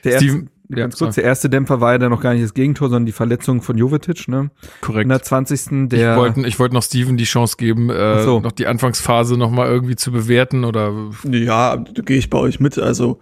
Der 0.03 0.17
Steven- 0.17 0.49
ja, 0.69 0.77
ganz 0.77 0.97
kurz, 0.97 1.15
der 1.15 1.23
erste 1.23 1.49
Dämpfer 1.49 1.79
war 1.79 1.93
ja 1.93 1.97
dann 1.97 2.11
noch 2.11 2.21
gar 2.21 2.33
nicht 2.33 2.43
das 2.43 2.53
Gegentor, 2.53 2.89
sondern 2.89 3.05
die 3.05 3.11
Verletzung 3.11 3.61
von 3.61 3.77
Jovetic, 3.77 4.27
ne? 4.27 4.51
Korrekt. 4.81 5.03
In 5.03 5.09
der 5.09 5.21
20. 5.21 5.71
Ich 5.83 5.89
Der 5.89 6.17
wollte 6.17 6.41
ich 6.45 6.59
wollte 6.59 6.75
noch 6.75 6.83
Steven 6.83 7.17
die 7.17 7.23
Chance 7.23 7.55
geben, 7.57 7.89
äh, 7.89 8.23
so. 8.23 8.39
noch 8.39 8.51
die 8.51 8.67
Anfangsphase 8.67 9.37
noch 9.37 9.51
mal 9.51 9.67
irgendwie 9.67 9.95
zu 9.95 10.11
bewerten 10.11 10.65
oder 10.65 10.93
Ja, 11.23 11.77
da 11.77 12.01
gehe 12.01 12.17
ich 12.17 12.29
bei 12.29 12.37
euch 12.37 12.59
mit. 12.59 12.77
Also 12.77 13.19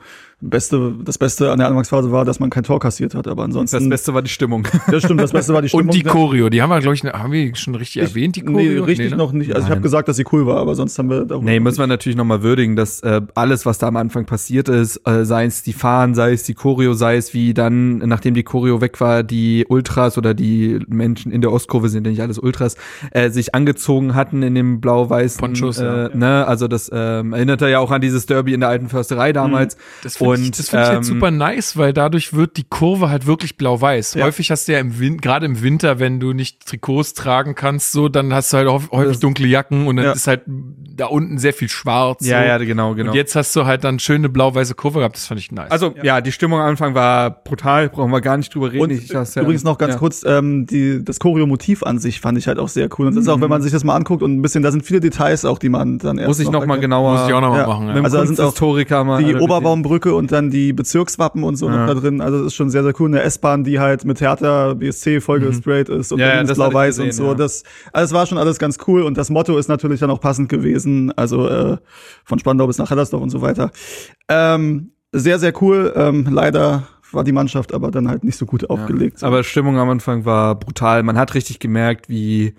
Beste, 0.49 0.93
das 1.03 1.17
Beste 1.17 1.51
an 1.51 1.59
der 1.59 1.67
Anfangsphase 1.67 2.11
war, 2.11 2.25
dass 2.25 2.39
man 2.39 2.49
kein 2.49 2.63
Tor 2.63 2.79
kassiert 2.79 3.15
hat, 3.15 3.27
aber 3.27 3.43
ansonsten. 3.43 3.77
das 3.77 3.89
Beste 3.89 4.13
war 4.13 4.21
die 4.21 4.29
Stimmung. 4.29 4.67
Das 4.89 5.03
stimmt, 5.03 5.21
das 5.21 5.31
Beste 5.31 5.53
war 5.53 5.61
die 5.61 5.69
Stimmung. 5.69 5.87
und 5.89 5.95
die 5.95 6.03
Ja, 6.05 6.11
Choreo, 6.11 6.49
die 6.49 6.61
haben 6.61 6.69
wir 6.69 6.79
glaube 6.79 6.95
ich, 6.95 7.03
haben 7.03 7.31
wir 7.31 7.55
schon 7.55 7.75
richtig 7.75 8.01
erwähnt 8.01 8.35
die 8.35 8.41
Nee, 8.43 8.51
Choreo? 8.51 8.83
richtig 8.83 9.11
ne? 9.11 9.17
noch 9.17 9.31
nicht. 9.31 9.49
Also 9.53 9.63
ich 9.65 9.69
Nein. 9.69 9.71
habe 9.77 9.81
gesagt, 9.81 10.07
dass 10.07 10.17
sie 10.17 10.25
cool 10.31 10.45
war, 10.45 10.57
aber 10.57 10.75
sonst 10.75 10.97
haben 10.99 11.09
wir 11.09 11.25
darüber 11.25 11.43
Nee, 11.45 11.59
müssen 11.59 11.79
wir 11.79 11.87
natürlich 11.87 12.15
nochmal 12.17 12.43
würdigen, 12.43 12.75
dass 12.75 13.01
äh, 13.01 13.21
alles, 13.35 13.65
was 13.65 13.77
da 13.77 13.87
am 13.87 13.95
Anfang 13.97 14.25
passiert 14.25 14.69
ist, 14.69 15.01
äh, 15.05 15.25
sei 15.25 15.45
es 15.45 15.63
die 15.63 15.73
Fahnen, 15.73 16.15
sei 16.15 16.33
es 16.33 16.43
die 16.43 16.53
Choreo, 16.53 16.93
sei 16.93 17.17
es 17.17 17.33
wie 17.33 17.53
dann, 17.53 17.97
nachdem 17.99 18.33
die 18.33 18.43
Choreo 18.43 18.81
weg 18.81 18.99
war, 19.01 19.23
die 19.23 19.65
Ultras 19.67 20.17
oder 20.17 20.33
die 20.33 20.79
Menschen 20.87 21.31
in 21.31 21.41
der 21.41 21.51
Ostkurve 21.51 21.89
sind 21.89 22.05
ja 22.05 22.11
nicht 22.11 22.21
alles 22.21 22.39
Ultras, 22.39 22.75
äh, 23.11 23.29
sich 23.29 23.55
angezogen 23.55 24.15
hatten 24.15 24.43
in 24.43 24.55
dem 24.55 24.81
blau-weißen 24.81 25.39
Ponchos, 25.39 25.79
äh, 25.79 25.85
ja. 25.85 26.09
ne, 26.13 26.47
also 26.47 26.67
das 26.67 26.89
ähm, 26.93 27.33
erinnerte 27.33 27.67
ja 27.69 27.79
auch 27.79 27.91
an 27.91 28.01
dieses 28.01 28.25
Derby 28.25 28.53
in 28.53 28.59
der 28.59 28.69
alten 28.69 28.89
Försterei 28.89 29.33
damals. 29.33 29.77
Das 30.03 30.17
finde 30.17 30.34
ich, 30.34 30.34
Und, 30.41 30.59
das 30.59 30.69
find 30.69 30.83
ich 30.83 30.89
ähm, 30.89 30.95
jetzt 30.95 31.07
super 31.07 31.31
nice, 31.31 31.77
weil 31.77 31.93
dadurch 31.93 32.33
wird 32.33 32.57
die 32.57 32.63
Kurve 32.63 33.09
halt 33.09 33.25
wirklich 33.25 33.57
blau-weiß. 33.57 34.15
Ja. 34.15 34.25
Häufig 34.25 34.51
hast 34.51 34.67
du 34.67 34.73
ja 34.73 34.79
im 34.79 34.99
Winter, 34.99 35.21
gerade 35.21 35.45
im 35.45 35.61
Winter, 35.61 35.99
wenn 35.99 36.19
du 36.19 36.33
nicht 36.33 36.65
Trikots 36.65 37.13
tragen 37.13 37.55
kannst, 37.55 37.91
so, 37.91 38.09
dann 38.09 38.33
hast 38.33 38.53
du 38.53 38.57
halt 38.57 38.69
häufig 38.91 39.19
dunkle 39.19 39.47
Jacken 39.47 39.87
und 39.87 39.95
dann 39.97 40.05
Ja. 40.05 40.11
ist 40.13 40.27
halt 40.27 40.41
da 40.47 41.07
unten 41.07 41.37
sehr 41.37 41.53
viel 41.53 41.67
schwarz. 41.69 42.25
Ja, 42.25 42.39
so. 42.41 42.47
ja, 42.47 42.57
genau, 42.59 42.95
genau. 42.95 43.11
Und 43.11 43.15
jetzt 43.17 43.35
hast 43.35 43.55
du 43.55 43.65
halt 43.65 43.83
dann 43.83 43.99
schöne 43.99 44.29
blau-weiße 44.29 44.75
Kurve 44.75 44.99
gehabt, 44.99 45.15
das 45.17 45.25
fand 45.27 45.39
ich 45.39 45.51
nice. 45.51 45.69
also 45.71 45.93
ja. 46.01 46.21
die 46.21 46.31
Stimmung 46.31 46.59
am 46.59 46.67
Anfang 46.67 46.95
war 46.95 47.29
brutal, 47.31 47.89
brauchen 47.89 48.11
wir 48.11 48.21
gar 48.21 48.37
nicht 48.37 48.53
drüber 48.55 48.71
reden. 48.71 48.83
Und 48.83 48.91
Ich- 48.91 49.07
das, 49.07 49.35
ja- 49.35 49.41
übrigens 49.41 49.63
noch 49.63 49.77
ganz 49.77 49.93
ja. 49.93 49.99
kurz, 49.99 50.23
ähm, 50.25 50.65
die, 50.65 51.03
das 51.03 51.19
Choreo-Motiv 51.19 51.83
an 51.83 51.99
sich 51.99 52.21
fand 52.21 52.37
ich 52.37 52.47
halt 52.47 52.59
auch 52.59 52.69
sehr 52.69 52.87
cool. 52.97 53.07
Und 53.07 53.15
das 53.15 53.23
ist 53.25 53.29
auch, 53.29 53.41
wenn 53.41 53.49
man 53.49 53.61
sich 53.61 53.71
das 53.73 53.83
mal 53.83 53.95
anguckt 53.95 54.23
und 54.23 54.33
ein 54.37 54.41
bisschen, 54.41 54.63
da 54.63 54.71
sind 54.71 54.85
viele 54.85 54.99
Details 55.01 55.43
auch, 55.45 55.59
die 55.59 55.69
man 55.69 55.97
dann 55.97 56.17
erst 56.17 56.27
Muss 56.29 56.39
ich 56.39 56.45
noch 56.49 56.61
mal 56.65 56.75
erkennt. 56.75 56.81
genauer 56.81 57.17
Muss 57.19 57.27
ich 57.27 57.33
auch 57.33 57.41
noch 57.41 57.49
mal 57.51 57.59
Ja. 57.59 57.67
machen. 57.67 57.87
Ja. 57.87 57.93
Also 58.01 58.17
da 58.17 58.25
sind 58.25 58.39
auch 58.39 58.43
Kunsthistoriker 58.45 59.03
mal 59.03 59.23
Die. 59.23 59.35
Oberbaumbrücke 59.35 60.13
und 60.15 60.24
dann 60.31 60.49
die 60.49 60.73
Bezirkswappen 60.73 61.43
und 61.43 61.55
so 61.55 61.67
Ja. 61.69 61.77
noch 61.85 61.87
da 61.87 61.99
drin. 61.99 62.21
Also 62.21 62.37
das 62.39 62.47
ist 62.47 62.55
schon 62.55 62.69
sehr, 62.69 62.83
sehr 62.83 62.93
cool. 62.99 63.09
Eine 63.09 63.21
S-Bahn, 63.21 63.63
die 63.63 63.79
halt 63.79 64.05
mit 64.05 64.21
Hertha 64.21 64.73
BSC 64.73 65.21
voll 65.21 65.39
gestraight 65.39 65.89
ist 65.89 66.11
und 66.11 66.17
Mhm. 66.19 66.21
Ja, 66.25 66.35
ja, 66.35 66.43
das 66.43 66.57
blau-weiß 66.57 66.99
und 66.99 67.13
so. 67.13 67.27
ja. 67.27 67.33
Das, 67.35 67.63
also 67.93 68.05
es 68.11 68.13
war 68.13 68.25
schon 68.25 68.37
alles 68.37 68.59
ganz 68.59 68.77
cool 68.87 69.01
und 69.03 69.17
das 69.17 69.29
Motto 69.29 69.57
ist 69.57 69.67
natürlich 69.67 69.99
dann 69.99 70.09
auch 70.11 70.19
passend 70.21 70.49
gewesen. 70.49 71.11
Also 71.17 71.47
äh, 71.47 71.77
von 72.23 72.39
Spandau 72.39 72.67
bis 72.67 72.77
nach 72.77 72.89
Hellersdorf 72.89 73.21
und 73.23 73.29
so 73.29 73.41
weiter. 73.41 73.71
Ähm, 74.29 74.91
sehr, 75.11 75.39
sehr 75.39 75.53
cool. 75.61 75.93
Ähm, 75.95 76.27
leider 76.29 76.83
war 77.11 77.23
die 77.23 77.31
Mannschaft 77.31 77.73
aber 77.73 77.91
dann 77.91 78.09
halt 78.09 78.23
nicht 78.23 78.37
so 78.37 78.45
gut 78.45 78.69
aufgelegt. 78.69 79.23
Aber 79.23 79.43
Stimmung 79.43 79.77
am 79.77 79.89
Anfang 79.89 80.25
war 80.25 80.55
brutal. 80.55 81.03
Man 81.03 81.17
hat 81.17 81.33
richtig 81.35 81.59
gemerkt, 81.59 82.09
wie 82.09 82.55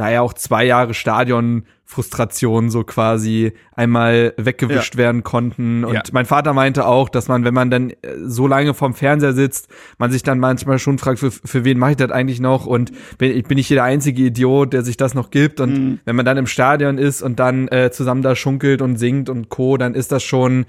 da 0.00 0.08
ja 0.10 0.22
auch 0.22 0.32
zwei 0.32 0.64
Jahre 0.64 0.94
Stadionfrustration 0.94 2.70
so 2.70 2.84
quasi 2.84 3.52
einmal 3.74 4.32
weggewischt 4.38 4.96
werden 4.96 5.22
konnten. 5.22 5.84
Und 5.84 5.94
Ja. 5.94 6.02
mein 6.12 6.24
Vater 6.24 6.54
meinte 6.54 6.86
auch, 6.86 7.08
dass 7.10 7.28
man, 7.28 7.44
wenn 7.44 7.52
man 7.52 7.70
dann 7.70 7.90
äh, 7.90 7.96
so 8.24 8.46
lange 8.46 8.72
vorm 8.72 8.94
Fernseher 8.94 9.34
sitzt, 9.34 9.68
man 9.98 10.10
sich 10.10 10.22
dann 10.22 10.38
manchmal 10.38 10.78
schon 10.78 10.98
fragt, 10.98 11.18
für, 11.18 11.30
für 11.30 11.64
wen 11.64 11.78
mache 11.78 11.90
ich 11.92 11.96
das 11.98 12.10
eigentlich 12.10 12.40
noch? 12.40 12.64
Und 12.66 12.92
bin, 13.18 13.36
ich 13.36 13.44
bin 13.44 13.56
nicht 13.56 13.70
der 13.70 13.84
einzige 13.84 14.22
Idiot, 14.22 14.72
der 14.72 14.82
sich 14.84 14.96
das 14.96 15.14
noch 15.14 15.30
gibt. 15.30 15.60
Und 15.60 15.70
Mhm. 15.74 16.00
wenn 16.06 16.16
man 16.16 16.24
dann 16.24 16.38
im 16.38 16.46
Stadion 16.46 16.96
ist 16.96 17.20
und 17.22 17.38
dann 17.38 17.68
äh, 17.68 17.90
zusammen 17.90 18.22
da 18.22 18.34
schunkelt 18.34 18.80
und 18.80 18.96
singt 18.96 19.28
und 19.28 19.50
Co., 19.50 19.76
dann 19.76 19.94
ist 19.94 20.12
das 20.12 20.22
schon 20.22 20.64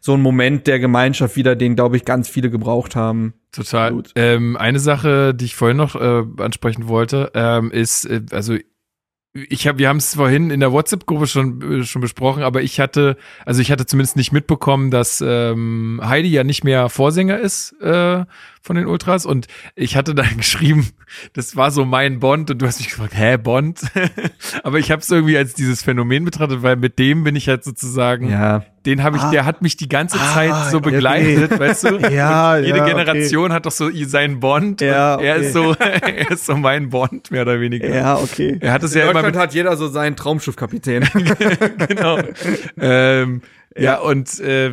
so 0.00 0.12
ein 0.12 0.20
Moment 0.20 0.66
der 0.66 0.78
Gemeinschaft 0.78 1.36
wieder, 1.36 1.56
den, 1.56 1.74
glaube 1.76 1.96
ich, 1.96 2.04
ganz 2.04 2.28
viele 2.28 2.50
gebraucht 2.50 2.94
haben. 2.96 3.32
Total. 3.52 3.92
Gut. 3.92 4.10
Ähm, 4.16 4.56
eine 4.58 4.78
Sache, 4.78 5.32
die 5.32 5.46
ich 5.46 5.56
vorhin 5.56 5.78
noch 5.78 5.94
äh, 5.96 6.22
ansprechen 6.42 6.88
wollte, 6.88 7.30
ähm, 7.34 7.70
ist, 7.70 8.04
äh, 8.04 8.20
also 8.30 8.54
ich 9.34 9.66
habe, 9.66 9.78
wir 9.78 9.88
haben 9.88 9.96
es 9.96 10.14
vorhin 10.14 10.50
in 10.50 10.60
der 10.60 10.70
WhatsApp-Gruppe 10.70 11.26
schon 11.26 11.80
äh, 11.80 11.84
schon 11.84 12.00
besprochen, 12.00 12.44
aber 12.44 12.62
ich 12.62 12.78
hatte, 12.78 13.16
also 13.44 13.60
ich 13.60 13.72
hatte 13.72 13.84
zumindest 13.84 14.16
nicht 14.16 14.30
mitbekommen, 14.30 14.92
dass 14.92 15.22
ähm, 15.26 16.00
Heidi 16.02 16.28
ja 16.28 16.44
nicht 16.44 16.62
mehr 16.62 16.88
Vorsänger 16.88 17.38
ist 17.38 17.72
äh, 17.80 18.24
von 18.64 18.76
den 18.76 18.86
Ultras 18.86 19.26
und 19.26 19.46
ich 19.76 19.94
hatte 19.94 20.14
dann 20.14 20.36
geschrieben, 20.38 20.88
das 21.34 21.54
war 21.54 21.70
so 21.70 21.84
mein 21.84 22.18
Bond 22.18 22.50
und 22.50 22.62
du 22.62 22.66
hast 22.66 22.80
mich 22.80 22.88
gefragt, 22.88 23.12
hä 23.14 23.36
Bond? 23.36 23.80
aber 24.64 24.78
ich 24.78 24.90
habe 24.90 25.02
es 25.02 25.10
irgendwie 25.10 25.36
als 25.36 25.52
dieses 25.52 25.82
Phänomen 25.82 26.24
betrachtet, 26.24 26.62
weil 26.62 26.76
mit 26.76 26.98
dem 26.98 27.24
bin 27.24 27.36
ich 27.36 27.46
halt 27.48 27.62
sozusagen, 27.62 28.30
Ja. 28.30 28.64
den 28.86 29.02
habe 29.02 29.18
ich, 29.18 29.22
Ah. 29.22 29.30
der 29.30 29.44
hat 29.44 29.60
mich 29.60 29.76
die 29.76 29.88
ganze 29.88 30.18
Ah, 30.18 30.32
Zeit 30.32 30.70
so 30.70 30.78
okay. 30.78 30.92
begleitet, 30.92 31.58
weißt 31.60 31.84
du? 31.84 31.96
Ja, 32.10 32.54
Und 32.56 32.64
jede 32.64 32.78
ja, 32.78 32.84
okay. 32.84 32.92
Generation 32.94 33.52
hat 33.52 33.66
doch 33.66 33.70
so 33.72 33.90
seinen 34.06 34.40
Bond. 34.40 34.80
Ja, 34.80 35.16
und 35.16 35.24
er 35.24 35.36
okay. 35.36 35.46
ist 35.46 35.52
so, 35.52 35.74
er 35.78 36.30
ist 36.30 36.46
so 36.46 36.56
mein 36.56 36.88
Bond 36.88 37.30
mehr 37.30 37.42
oder 37.42 37.60
weniger. 37.60 37.94
Ja, 37.94 38.16
okay. 38.16 38.56
Er 38.60 38.72
hat 38.72 38.82
es 38.82 38.92
In 38.94 38.98
ja 39.00 39.04
immer 39.04 39.12
Deutschland 39.12 39.34
mit 39.34 39.42
hat 39.42 39.54
jeder 39.54 39.76
so 39.76 39.88
seinen 39.88 40.16
Traumschiffkapitän. 40.16 41.04
genau. 41.88 42.18
ähm, 42.80 43.42
ja, 43.76 43.98
und 43.98 44.40
äh, 44.40 44.72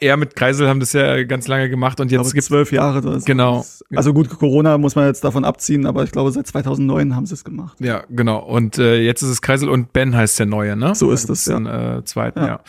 er, 0.00 0.16
mit 0.16 0.34
Kreisel 0.36 0.68
haben 0.68 0.80
das 0.80 0.92
ja 0.92 1.22
ganz 1.24 1.48
lange 1.48 1.68
gemacht 1.68 2.00
und 2.00 2.10
jetzt 2.10 2.32
gibt's 2.32 2.48
zwölf 2.48 2.72
Jahre. 2.72 3.00
Das 3.00 3.24
Genau. 3.24 3.64
Also 3.94 4.12
gut, 4.12 4.28
Corona 4.30 4.78
muss 4.78 4.94
man 4.96 5.06
jetzt 5.06 5.24
davon 5.24 5.44
abziehen, 5.44 5.86
aber 5.86 6.04
ich 6.04 6.12
glaube, 6.12 6.30
seit 6.30 6.46
2009 6.46 7.14
haben 7.14 7.26
sie 7.26 7.34
es 7.34 7.44
gemacht. 7.44 7.78
ja 7.80 8.04
genau 8.08 8.38
und 8.38 8.78
äh, 8.78 9.00
jetzt 9.00 9.22
ist 9.22 9.28
es 9.28 9.42
Kreisel 9.42 9.68
und 9.68 9.92
Ben 9.92 10.16
heißt 10.16 10.38
der 10.38 10.46
neue, 10.46 10.76
ne? 10.76 10.94
So 10.94 11.10
ist 11.10 11.28
es, 11.28 11.46
Im 11.46 11.66
äh, 11.66 12.04
zweiten, 12.04 12.40
Ja. 12.40 12.46
ja. 12.46 12.60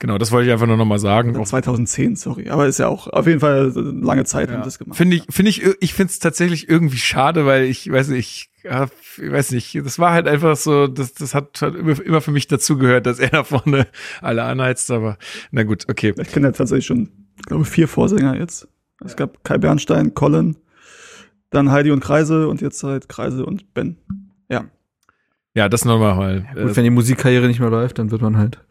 Genau, 0.00 0.16
das 0.16 0.32
wollte 0.32 0.46
ich 0.48 0.52
einfach 0.52 0.66
nur 0.66 0.78
noch 0.78 0.86
mal 0.86 0.98
sagen. 0.98 1.36
Auch 1.36 1.44
2010, 1.46 2.16
sorry. 2.16 2.48
Aber 2.48 2.66
ist 2.66 2.78
ja 2.78 2.88
auch 2.88 3.06
auf 3.06 3.26
jeden 3.26 3.40
Fall 3.40 3.70
lange 3.74 4.24
Zeit 4.24 4.48
haben 4.48 4.54
Ja. 4.56 4.62
sie 4.62 4.68
das 4.68 4.78
gemacht. 4.78 4.96
Finde 4.96 5.16
ich, 5.16 5.24
finde 5.30 5.50
ich, 5.50 5.62
ich 5.80 5.92
finde 5.94 6.10
es 6.10 6.18
tatsächlich 6.18 6.68
irgendwie 6.70 6.96
schade, 6.96 7.44
weil 7.44 7.64
ich 7.64 7.90
weiß 7.92 8.08
nicht, 8.08 8.50
ich, 8.64 8.70
hab, 8.70 8.90
ich 9.22 9.30
weiß 9.30 9.50
nicht, 9.52 9.74
das 9.84 9.98
war 9.98 10.12
halt 10.12 10.26
einfach 10.26 10.56
so, 10.56 10.86
das, 10.86 11.12
das 11.12 11.34
hat 11.34 11.60
halt 11.60 11.74
immer, 11.76 12.20
für 12.22 12.30
mich 12.32 12.48
dazugehört, 12.48 13.04
dass 13.04 13.18
er 13.18 13.28
da 13.30 13.44
vorne 13.44 13.86
alle 14.22 14.42
anheizt, 14.44 14.90
aber 14.90 15.18
na 15.50 15.64
gut, 15.64 15.84
okay. 15.90 16.14
Ich 16.18 16.28
kenne 16.32 16.46
ja 16.48 16.52
tatsächlich 16.52 16.86
schon, 16.86 17.10
ich 17.36 17.42
glaube, 17.42 17.66
vier 17.66 17.86
Vorsänger 17.86 18.36
jetzt. 18.38 18.68
Es 19.04 19.16
gab 19.16 19.44
Kai 19.44 19.58
Bernstein, 19.58 20.14
Colin, 20.14 20.56
dann 21.50 21.70
Heidi 21.70 21.90
und 21.90 22.00
Kreise 22.00 22.48
und 22.48 22.62
jetzt 22.62 22.82
halt 22.82 23.10
Kreise 23.10 23.44
und 23.44 23.74
Ben. 23.74 23.98
Ja. 24.48 24.64
Ja, 25.54 25.68
das 25.68 25.84
nochmal 25.84 26.16
mal. 26.16 26.40
Gut, 26.54 26.70
Äh, 26.72 26.76
wenn 26.76 26.84
die 26.84 26.90
Musikkarriere 26.90 27.48
nicht 27.48 27.60
mehr 27.60 27.70
läuft, 27.70 27.98
dann 27.98 28.10
wird 28.10 28.22
man 28.22 28.38
halt 28.38 28.64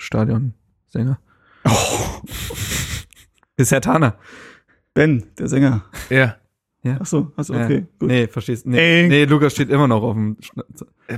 Stadionsänger. 0.89 1.19
Oh, 1.65 2.21
Ist 3.57 3.71
Herr 3.71 3.81
Tana. 3.81 4.15
Ben, 4.93 5.23
der 5.37 5.47
Sänger. 5.47 5.83
ja. 6.09 6.35
Ach 7.01 7.05
so, 7.05 7.31
also 7.35 7.53
Ja. 7.53 7.65
okay, 7.65 7.85
gut. 7.99 8.07
Nee, 8.09 8.27
verstehst 8.27 8.65
Nee, 8.65 9.01
Ey. 9.03 9.07
nee, 9.09 9.25
Lukas 9.25 9.51
steht 9.53 9.69
immer 9.69 9.87
noch 9.87 10.01
auf 10.01 10.13
dem. 10.13 10.37
Schna- 10.41 10.63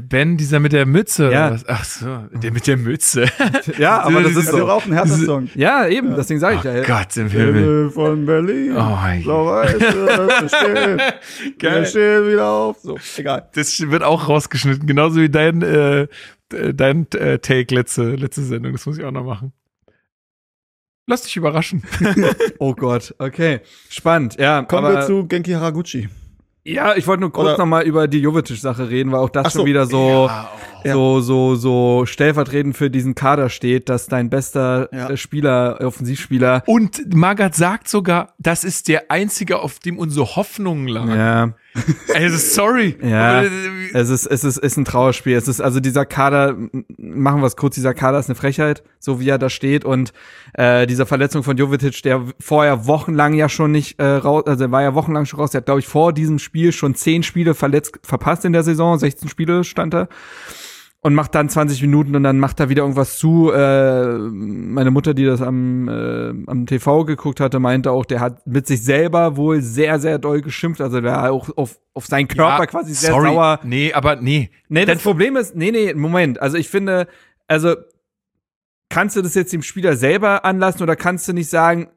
Ben, 0.01 0.36
dieser 0.36 0.59
mit 0.59 0.74
der 0.74 0.86
Mütze. 0.88 1.32
Ja. 1.32 1.47
oder 1.47 1.55
was? 1.55 1.65
Ach 1.69 1.84
so, 1.86 2.17
der 2.34 2.51
mit 2.51 2.65
der 2.65 2.78
Mütze. 2.78 3.26
Ja, 3.78 4.01
aber 4.01 4.24
das 4.24 4.34
Das 4.34 4.43
ist 4.45 4.53
doch 4.53 4.57
so. 4.57 4.69
auch 4.69 4.86
ein 4.86 4.91
Hertha-Song. 4.93 5.49
Ja, 5.55 5.86
eben, 5.88 6.15
deswegen 6.15 6.39
sage 6.39 6.55
ich 6.57 6.65
Oh 6.65 6.67
ja. 6.76 6.84
Gott 6.84 7.15
im 7.15 7.30
Himmel. 7.30 7.53
Himmel 7.53 7.89
von 7.91 8.26
Berlin. 8.26 8.76
Oh, 8.76 8.97
je. 9.13 9.22
Blau-Weiß, 9.24 9.80
wir 9.80 10.49
stehen, 10.49 10.97
wir 10.97 11.57
Geil. 11.59 11.86
stehen 11.86 12.28
wieder 12.28 12.47
auf. 12.49 12.80
So, 12.80 12.97
egal. 13.17 13.47
Das 13.53 13.80
wird 13.80 14.01
auch 14.03 14.28
rausgeschnitten, 14.28 14.88
genauso 14.88 15.22
wie 15.22 15.30
dein, 15.30 15.61
äh, 15.61 16.07
dein 16.74 17.05
äh, 17.11 17.38
Take 17.39 17.74
letzte, 17.76 18.15
letzte 18.15 18.41
Sendung. 18.43 18.72
Das 18.74 18.86
muss 18.88 18.97
ich 18.97 19.03
auch 19.05 19.11
noch 19.11 19.24
machen. 19.26 19.53
Lass 21.08 21.24
dich 21.24 21.36
überraschen. 21.36 21.84
Oh 22.60 22.74
Gott, 22.76 23.16
okay. 23.18 23.62
Spannend, 23.89 24.38
ja. 24.39 24.62
Kommen 24.64 24.86
aber, 24.86 24.95
wir 24.99 25.06
zu 25.06 25.26
Genki 25.28 25.52
Haraguchi. 25.52 26.10
Ja, 26.64 26.95
ich 26.95 27.08
wollte 27.08 27.22
nur 27.22 27.32
kurz 27.34 27.47
Oder- 27.49 27.58
noch 27.58 27.66
mal 27.66 27.84
über 27.84 28.08
die 28.08 28.20
Jovetic-Sache 28.20 28.89
reden, 28.89 29.12
weil 29.12 29.20
auch 29.20 29.30
das 29.32 29.47
Ach 29.47 29.52
so. 29.52 29.60
schon 29.60 29.66
wieder 29.66 29.88
so, 29.88 30.28
Ja. 30.28 30.52
So, 30.86 31.19
so, 31.21 31.55
so 31.55 32.05
stellvertretend 32.05 32.75
für 32.77 32.89
diesen 32.89 33.15
Kader 33.15 33.49
steht, 33.49 33.89
dass 33.89 34.07
dein 34.07 34.29
bester 34.29 34.89
Ja. 34.91 35.09
äh, 35.09 35.17
Spieler, 35.17 35.77
äh, 35.79 35.86
Offensivspieler, 35.86 36.63
Und 36.65 37.13
Magath 37.15 37.55
sagt 37.55 37.88
sogar, 37.88 38.34
das 38.39 38.63
ist 38.63 38.88
der 38.88 39.11
einzige, 39.11 39.59
auf 39.59 39.79
dem 39.79 39.97
unsere 39.97 40.36
Hoffnungen 40.36 40.88
lagen. 40.88 41.11
ja, 41.11 41.53
Also 42.13 42.38
sorry. 42.38 42.97
Ja. 43.01 43.43
Äh, 43.43 43.49
Es 43.93 44.09
ist, 44.09 44.25
es 44.25 44.43
ist, 44.43 44.57
ist 44.57 44.77
ein 44.77 44.86
Trauerspiel. 44.86 45.36
Es 45.38 45.47
ist 45.47 45.61
also 45.61 45.79
dieser 45.79 46.05
Kader, 46.05 46.55
machen 46.97 47.41
wir 47.41 47.45
es 47.47 47.55
kurz, 47.55 47.75
dieser 47.75 47.93
Kader 47.93 48.19
ist 48.19 48.27
eine 48.29 48.36
Frechheit, 48.36 48.84
so 48.99 49.19
wie 49.21 49.29
er 49.29 49.38
da 49.38 49.49
steht. 49.49 49.86
Und 49.86 50.11
äh, 50.53 50.86
diese 50.88 51.05
Verletzung 51.05 51.43
von 51.43 51.55
Jovetic, 51.57 52.01
der 52.03 52.25
vorher 52.39 52.88
wochenlang 52.88 53.34
ja 53.34 53.47
schon 53.49 53.71
nicht 53.71 53.99
äh, 53.99 54.05
raus, 54.05 54.43
also 54.47 54.65
er 54.65 54.71
war 54.71 54.82
ja 54.82 54.95
wochenlang 54.95 55.25
schon 55.25 55.39
raus. 55.39 55.51
Der 55.51 55.59
hat, 55.59 55.65
glaube 55.65 55.79
ich, 55.79 55.88
vor 55.88 56.11
diesem 56.13 56.39
Spiel 56.39 56.71
schon 56.73 56.93
zehn 56.95 57.23
Spiele 57.23 57.53
verletzt, 57.53 57.99
verpasst 58.03 58.43
in 58.45 58.51
der 58.53 58.63
Saison, 58.63 58.97
16 58.99 59.29
Spiele 59.29 59.63
stand 59.63 59.93
er. 59.93 60.07
Und 61.04 61.16
macht 61.16 61.34
dann 61.34 61.49
20 61.49 61.82
Minuten 61.82 62.16
und 62.16 62.22
dann 62.22 62.38
macht 62.38 62.60
er 62.60 62.70
wieder 62.70 62.84
irgendwas 62.84 63.18
zu. 63.18 63.52
Äh, 63.52 64.18
meine 64.20 64.91
Mutter, 64.91 65.16
die 65.16 65.26
das 65.26 65.41
am, 65.41 65.88
äh, 65.89 66.30
am 66.45 66.68
TV 66.68 67.06
geguckt 67.06 67.39
hatte, 67.39 67.60
meinte 67.60 67.89
auch, 67.89 68.06
der 68.06 68.20
hat 68.20 68.45
mit 68.45 68.68
sich 68.68 68.84
selber 68.84 69.36
wohl 69.36 69.62
sehr, 69.64 69.99
sehr 69.99 70.20
doll 70.20 70.41
geschimpft. 70.41 70.80
Also 70.80 71.02
der 71.02 71.12
war 71.12 71.32
auch 71.32 71.49
auf, 71.58 71.80
auf 71.95 72.06
seinen 72.06 72.28
Körper 72.28 72.60
ja, 72.60 72.66
quasi 72.68 72.93
sehr 72.93 73.14
sorry. 73.14 73.30
sauer. 73.30 73.60
Nee, 73.64 73.93
aber 73.93 74.18
nee. 74.18 74.52
Nee, 74.70 74.86
das 74.86 74.97
Dann- 74.97 75.04
Problem 75.04 75.38
ist, 75.38 75.56
nee, 75.56 75.72
nee, 75.72 75.91
Moment. 75.95 76.39
Also 76.39 76.58
ich 76.58 76.70
finde, 76.70 77.08
also 77.47 77.76
kannst 78.89 79.16
du 79.16 79.24
das 79.24 79.34
jetzt 79.34 79.52
dem 79.54 79.64
Spieler 79.64 79.95
selber 79.95 80.45
anlassen 80.45 80.84
oder 80.84 80.95
kannst 80.95 81.28
du 81.28 81.34
nicht 81.34 81.49
sagen, 81.49 81.89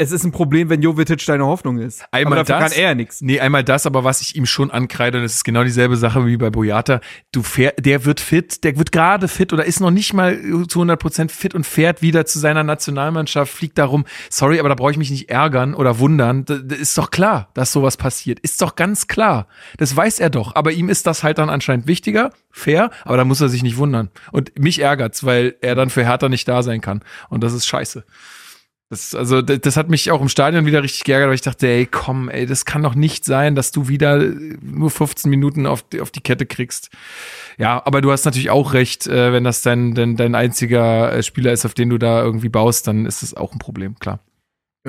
es 0.00 0.12
ist 0.12 0.24
ein 0.24 0.32
Problem, 0.32 0.70
wenn 0.70 0.80
Jovetic 0.80 1.26
deine 1.26 1.44
Hoffnung 1.44 1.78
ist? 1.78 2.02
Einmal 2.10 2.38
aber 2.38 2.46
dafür 2.46 2.64
das. 2.64 2.72
kann 2.72 2.82
er 2.82 2.88
ja 2.88 2.94
nichts. 2.94 3.20
Nee, 3.20 3.38
einmal 3.38 3.62
das, 3.62 3.84
aber 3.84 4.02
was 4.02 4.22
ich 4.22 4.34
ihm 4.34 4.46
schon 4.46 4.70
ankreide, 4.70 5.18
und 5.18 5.24
das 5.24 5.34
ist 5.34 5.44
genau 5.44 5.62
dieselbe 5.62 5.96
Sache 5.96 6.24
wie 6.26 6.38
bei 6.38 6.48
Boyata, 6.48 7.00
du 7.32 7.42
fähr, 7.42 7.74
der 7.78 8.06
wird 8.06 8.18
fit, 8.18 8.64
der 8.64 8.78
wird 8.78 8.92
gerade 8.92 9.28
fit 9.28 9.52
oder 9.52 9.66
ist 9.66 9.78
noch 9.80 9.90
nicht 9.90 10.14
mal 10.14 10.40
zu 10.68 10.80
100% 10.80 11.28
fit 11.28 11.54
und 11.54 11.66
fährt 11.66 12.00
wieder 12.00 12.24
zu 12.24 12.38
seiner 12.38 12.64
Nationalmannschaft, 12.64 13.52
fliegt 13.52 13.76
darum. 13.76 14.06
Sorry, 14.30 14.58
aber 14.58 14.70
da 14.70 14.74
brauche 14.74 14.90
ich 14.90 14.96
mich 14.96 15.10
nicht 15.10 15.28
ärgern 15.28 15.74
oder 15.74 15.98
wundern. 15.98 16.46
Das, 16.46 16.60
das 16.64 16.78
ist 16.78 16.96
doch 16.96 17.10
klar, 17.10 17.50
dass 17.52 17.70
sowas 17.70 17.98
passiert. 17.98 18.40
Ist 18.40 18.62
doch 18.62 18.76
ganz 18.76 19.06
klar. 19.06 19.48
Das 19.76 19.94
weiß 19.94 20.18
er 20.18 20.30
doch. 20.30 20.54
Aber 20.54 20.72
ihm 20.72 20.88
ist 20.88 21.06
das 21.06 21.22
halt 21.22 21.36
dann 21.36 21.50
anscheinend 21.50 21.86
wichtiger, 21.86 22.30
fair, 22.50 22.90
aber 23.04 23.18
da 23.18 23.26
muss 23.26 23.42
er 23.42 23.50
sich 23.50 23.62
nicht 23.62 23.76
wundern. 23.76 24.08
Und 24.32 24.58
mich 24.58 24.78
ärgert's, 24.78 25.24
weil 25.24 25.56
er 25.60 25.74
dann 25.74 25.90
für 25.90 26.06
Hertha 26.06 26.30
nicht 26.30 26.48
da 26.48 26.62
sein 26.62 26.80
kann. 26.80 27.02
Und 27.28 27.44
das 27.44 27.52
ist 27.52 27.66
scheiße. 27.66 28.02
Das, 28.90 29.14
also, 29.14 29.40
das, 29.40 29.60
das 29.60 29.76
hat 29.76 29.88
mich 29.88 30.10
auch 30.10 30.20
im 30.20 30.28
Stadion 30.28 30.66
wieder 30.66 30.82
richtig 30.82 31.04
geärgert, 31.04 31.28
weil 31.28 31.34
ich 31.36 31.40
dachte, 31.42 31.68
ey, 31.68 31.86
komm, 31.86 32.28
ey, 32.28 32.44
das 32.44 32.64
kann 32.64 32.82
doch 32.82 32.96
nicht 32.96 33.24
sein, 33.24 33.54
dass 33.54 33.70
du 33.70 33.86
wieder 33.86 34.20
äh, 34.20 34.34
nur 34.60 34.90
15 34.90 35.30
Minuten 35.30 35.64
auf, 35.66 35.82
die- 35.82 36.00
auf 36.00 36.10
die 36.10 36.20
Kette 36.20 36.44
kriegst. 36.44 36.90
Ja, 37.56 37.80
aber 37.86 38.00
du 38.00 38.10
hast 38.10 38.24
natürlich 38.24 38.50
auch 38.50 38.72
recht, 38.74 39.06
äh, 39.06 39.32
wenn 39.32 39.44
das 39.44 39.62
dein, 39.62 39.94
dein, 39.94 40.16
dein 40.16 40.34
einziger 40.34 41.12
äh, 41.12 41.22
Spieler 41.22 41.52
ist, 41.52 41.64
auf 41.64 41.74
den 41.74 41.88
du 41.88 41.98
da 41.98 42.20
irgendwie 42.22 42.48
baust, 42.48 42.88
dann 42.88 43.06
ist 43.06 43.22
das 43.22 43.32
auch 43.34 43.52
ein 43.52 43.58
Problem, 43.60 43.94
klar. 44.00 44.18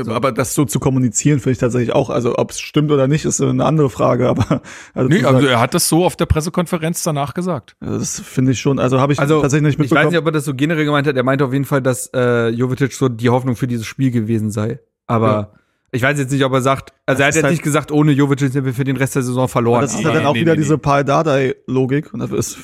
Aber 0.07 0.31
das 0.31 0.55
so 0.55 0.63
zu 0.63 0.79
kommunizieren, 0.79 1.39
finde 1.39 1.51
ich 1.53 1.57
tatsächlich 1.57 1.93
auch, 1.93 2.09
also 2.09 2.37
ob 2.37 2.51
es 2.51 2.61
stimmt 2.61 2.91
oder 2.91 3.07
nicht, 3.07 3.25
ist 3.25 3.41
eine 3.41 3.65
andere 3.65 3.89
Frage, 3.89 4.29
aber 4.29 4.61
also, 4.93 5.09
Nee, 5.09 5.23
also 5.25 5.45
er 5.45 5.59
hat 5.59 5.73
das 5.73 5.89
so 5.89 6.05
auf 6.05 6.15
der 6.15 6.25
Pressekonferenz 6.27 7.03
danach 7.03 7.33
gesagt. 7.33 7.75
also 7.81 7.99
das 7.99 8.19
finde 8.19 8.53
ich 8.53 8.59
schon, 8.61 8.79
also 8.79 8.99
habe 9.01 9.11
ich 9.13 9.19
Also 9.19 9.41
tatsächlich 9.41 9.77
nicht 9.77 9.85
ich 9.85 9.91
weiß 9.91 10.05
mitbekommen. 10.05 10.11
nicht, 10.13 10.19
ob 10.19 10.25
er 10.27 10.31
das 10.31 10.45
so 10.45 10.53
generell 10.53 10.85
gemeint 10.85 11.07
hat. 11.07 11.17
Er 11.17 11.23
meinte 11.23 11.43
auf 11.45 11.51
jeden 11.53 11.65
Fall, 11.65 11.81
dass 11.81 12.09
äh, 12.13 12.47
Jovetic 12.49 12.93
so 12.93 13.09
die 13.09 13.29
Hoffnung 13.29 13.55
für 13.57 13.67
dieses 13.67 13.85
Spiel 13.85 14.11
gewesen 14.11 14.49
sei. 14.49 14.79
Aber 15.07 15.27
Ja. 15.27 15.51
Ich 15.93 16.01
weiß 16.01 16.17
jetzt 16.19 16.31
nicht, 16.31 16.45
ob 16.45 16.53
er 16.53 16.61
sagt, 16.61 16.93
also 17.05 17.17
Das 17.17 17.19
er 17.19 17.27
hat 17.27 17.35
jetzt 17.35 17.43
halt- 17.43 17.51
nicht 17.51 17.63
gesagt, 17.63 17.91
ohne 17.91 18.13
Jovetic 18.13 18.51
sind 18.53 18.63
wir 18.63 18.73
für 18.73 18.85
den 18.85 18.95
Rest 18.95 19.15
der 19.15 19.23
Saison 19.23 19.49
verloren. 19.49 19.79
Aber 19.79 19.87
das 19.87 19.93
ist 19.95 20.01
ja 20.01 20.09
Nee, 20.09 20.15
dann 20.15 20.25
auch 20.25 20.33
nee, 20.33 20.41
wieder 20.41 20.53
nee, 20.53 20.59
diese 20.61 20.75
nee. 20.75 20.79
Paul 20.79 21.03
Dardai-Logik. 21.03 22.13
Und 22.13 22.21
dafür 22.21 22.37
ist, 22.39 22.57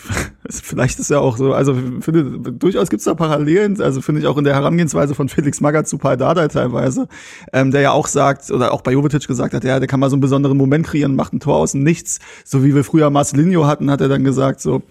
vielleicht 0.49 0.97
ist 0.99 1.09
ja 1.09 1.19
auch 1.19 1.35
so, 1.37 1.53
also 1.53 1.75
finde, 1.99 2.51
durchaus 2.53 2.89
gibt's 2.89 3.03
da 3.05 3.15
Parallelen, 3.15 3.81
also 3.81 4.01
finde 4.01 4.21
ich 4.21 4.27
auch 4.27 4.37
in 4.37 4.45
der 4.45 4.53
Herangehensweise 4.55 5.13
von 5.13 5.27
Felix 5.27 5.59
Magath 5.59 5.87
zu 5.89 5.97
Paul 5.97 6.15
Dardai 6.15 6.47
teilweise, 6.47 7.07
ähm, 7.51 7.71
der 7.71 7.81
ja 7.81 7.91
auch 7.91 8.07
sagt, 8.07 8.49
oder 8.49 8.71
auch 8.73 8.81
bei 8.81 8.93
Jovetic 8.93 9.27
gesagt 9.27 9.53
hat, 9.53 9.63
ja, 9.65 9.79
der 9.79 9.87
kann 9.89 9.99
mal 9.99 10.09
so 10.09 10.15
einen 10.15 10.21
besonderen 10.21 10.55
Moment 10.57 10.85
kreieren, 10.87 11.15
macht 11.15 11.33
ein 11.33 11.41
Tor 11.41 11.57
aus 11.57 11.73
dem 11.73 11.83
Nichts. 11.83 12.19
So 12.45 12.63
wie 12.63 12.73
wir 12.73 12.85
früher 12.85 13.09
Marcelinho 13.09 13.67
hatten, 13.67 13.91
hat 13.91 13.99
er 13.99 14.07
dann 14.07 14.23
gesagt, 14.23 14.61
so, 14.61 14.83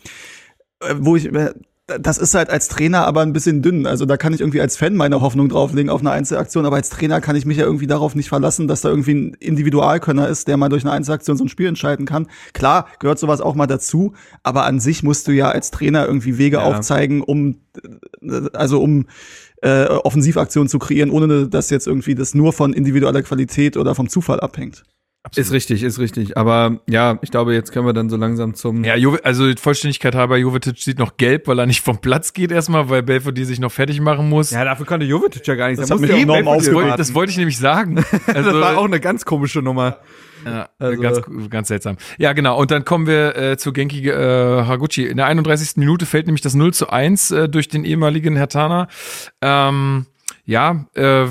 äh, 0.81 0.95
wo 0.99 1.17
ich, 1.17 1.33
äh, 1.35 1.55
das 1.87 2.19
ist 2.19 2.35
halt 2.35 2.51
als 2.51 2.67
Trainer 2.67 3.07
aber 3.07 3.21
ein 3.21 3.33
bisschen 3.33 3.63
dünn. 3.63 3.87
Also 3.87 4.07
da 4.07 4.17
kann 4.17 4.33
ich 4.35 4.41
irgendwie 4.41 4.61
als 4.61 4.77
Fan 4.77 4.97
meine 4.97 5.21
Hoffnung 5.21 5.49
drauflegen 5.49 5.89
auf 5.89 6.01
eine 6.01 6.11
Einzelaktion, 6.11 6.67
aber 6.67 6.77
als 6.77 6.91
Trainer 6.91 7.21
kann 7.21 7.37
ich 7.37 7.47
mich 7.47 7.59
ja 7.59 7.65
irgendwie 7.65 7.87
darauf 7.87 8.17
nicht 8.17 8.29
verlassen, 8.29 8.67
dass 8.67 8.81
da 8.81 8.89
irgendwie 8.89 9.15
ein 9.15 9.35
Individualkönner 9.35 10.29
ist, 10.29 10.49
der 10.49 10.57
mal 10.57 10.69
durch 10.69 10.83
eine 10.83 10.93
Einzelaktion 10.93 11.37
so 11.37 11.45
ein 11.45 11.49
Spiel 11.49 11.69
entscheiden 11.69 12.05
kann. 12.05 12.27
Klar, 12.55 12.87
gehört 12.99 13.21
sowas 13.21 13.41
auch 13.41 13.55
mal 13.55 13.69
dazu, 13.69 14.15
aber 14.43 14.65
an 14.65 14.81
sich 14.81 15.05
musst 15.05 15.29
du 15.29 15.33
ja 15.33 15.49
als 15.51 15.71
Trainer 15.71 16.07
irgendwie 16.07 16.39
Wege 16.39 16.57
Ja. 16.57 16.65
aufzeigen, 16.65 17.23
um 17.23 17.61
also 18.53 18.83
um 18.83 19.07
äh, 19.63 19.85
Offensivaktionen 19.87 20.69
zu 20.69 20.79
kreieren, 20.81 21.11
ohne 21.11 21.49
dass 21.49 21.71
jetzt 21.71 21.87
irgendwie 21.87 22.17
das 22.17 22.35
nur 22.35 22.53
von 22.53 22.73
individueller 22.73 23.23
Qualität 23.23 23.77
oder 23.77 23.95
vom 23.95 24.09
Zufall 24.09 24.41
abhängt. 24.41 24.83
Ist 25.35 25.53
richtig, 25.53 25.83
ist 25.83 25.99
richtig. 25.99 26.37
Aber 26.37 26.81
ja, 26.89 27.19
ich 27.23 27.31
glaube, 27.31 27.53
jetzt 27.55 27.73
können 27.73 27.85
wir 27.87 27.93
dann 27.93 28.09
so 28.09 28.17
langsam 28.17 28.55
zum. 28.55 28.85
Ja, 28.85 28.95
Jove, 28.97 29.19
also 29.25 29.51
Vollständigkeit 29.61 30.15
halber, 30.15 30.37
Jovetic 30.37 30.79
sieht 30.79 30.99
noch 30.99 31.17
gelb, 31.17 31.49
weil 31.49 31.59
er 31.59 31.67
nicht 31.67 31.81
vom 31.81 31.99
Platz 32.01 32.33
geht 32.33 32.53
erstmal, 32.53 32.89
weil 32.91 33.03
Belfodil 33.03 33.45
sich 33.45 33.59
noch 33.59 33.73
fertig 33.73 34.01
machen 34.01 34.29
muss. 34.29 34.51
Ja, 34.53 34.65
dafür 34.65 34.87
konnte 34.87 35.05
Jovetic 35.07 35.47
ja 35.47 35.55
gar 35.57 35.69
nichts. 35.69 35.81
Das 35.81 35.89
Da 35.89 35.95
hat 35.95 36.01
musste 36.01 36.15
mich 36.17 36.27
ja 36.27 36.39
enorm 36.39 36.59
das, 36.59 36.73
wollte, 36.73 36.97
das 36.97 37.15
wollte 37.15 37.31
ich 37.33 37.39
nämlich 37.39 37.59
sagen. 37.59 37.97
das 38.27 38.37
Also, 38.37 38.61
war 38.61 38.79
auch 38.79 38.85
eine 38.85 39.01
ganz 39.01 39.25
komische 39.25 39.61
Nummer. 39.63 39.99
ja, 40.45 40.69
also- 40.79 41.01
ganz, 41.03 41.21
ganz 41.51 41.69
seltsam. 41.69 41.97
Ja, 42.19 42.33
genau. 42.33 42.59
Und 42.59 42.71
dann 42.71 42.85
kommen 42.85 43.07
wir 43.07 43.37
äh, 43.37 43.57
zu 43.57 43.73
Genki 43.73 44.09
äh, 44.09 44.13
Haraguchi. 44.15 45.07
In 45.07 45.17
der 45.17 45.27
31. 45.27 45.77
Minute 45.77 46.07
fällt 46.07 46.27
nämlich 46.27 46.43
das 46.43 46.55
0 46.55 46.73
zu 46.73 46.89
1 46.91 47.31
äh, 47.33 47.49
durch 47.49 47.69
den 47.69 47.85
ehemaligen 47.85 48.37
Hertaner. 48.37 48.87
Ähm, 49.43 50.07
ja, 50.47 50.87
äh, 50.95 51.27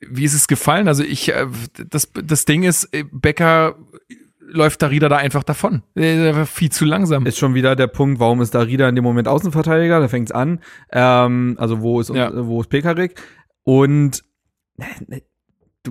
wie- 0.00 0.24
ist 0.24 0.34
es 0.34 0.48
gefallen? 0.48 0.88
Also 0.88 1.02
ich, 1.04 1.28
äh, 1.34 1.46
das, 1.90 2.10
das 2.24 2.44
Ding 2.44 2.62
ist, 2.62 2.84
äh, 2.94 3.04
Becker 3.12 3.74
läuft 4.40 4.80
Darida 4.80 5.08
da 5.10 5.16
einfach 5.18 5.42
davon. 5.42 5.82
Der 5.94 6.34
war 6.34 6.46
viel 6.46 6.70
zu 6.70 6.86
langsam. 6.86 7.26
Ist 7.26 7.36
schon 7.36 7.52
wieder 7.54 7.76
der 7.76 7.88
Punkt, 7.88 8.18
warum 8.20 8.40
ist 8.40 8.54
Darida 8.54 8.88
in 8.88 8.94
dem 8.94 9.04
Moment 9.04 9.28
Außenverteidiger? 9.28 10.00
Da 10.00 10.08
fängt's 10.08 10.32
an. 10.32 10.60
Ähm, 10.90 11.56
also 11.58 11.82
wo 11.82 12.00
ist 12.00 12.08
Ja. 12.10 12.30
wo 12.46 12.60
ist 12.62 12.70
Pekarik? 12.70 13.20
Und 13.64 14.22
äh, 14.78 15.20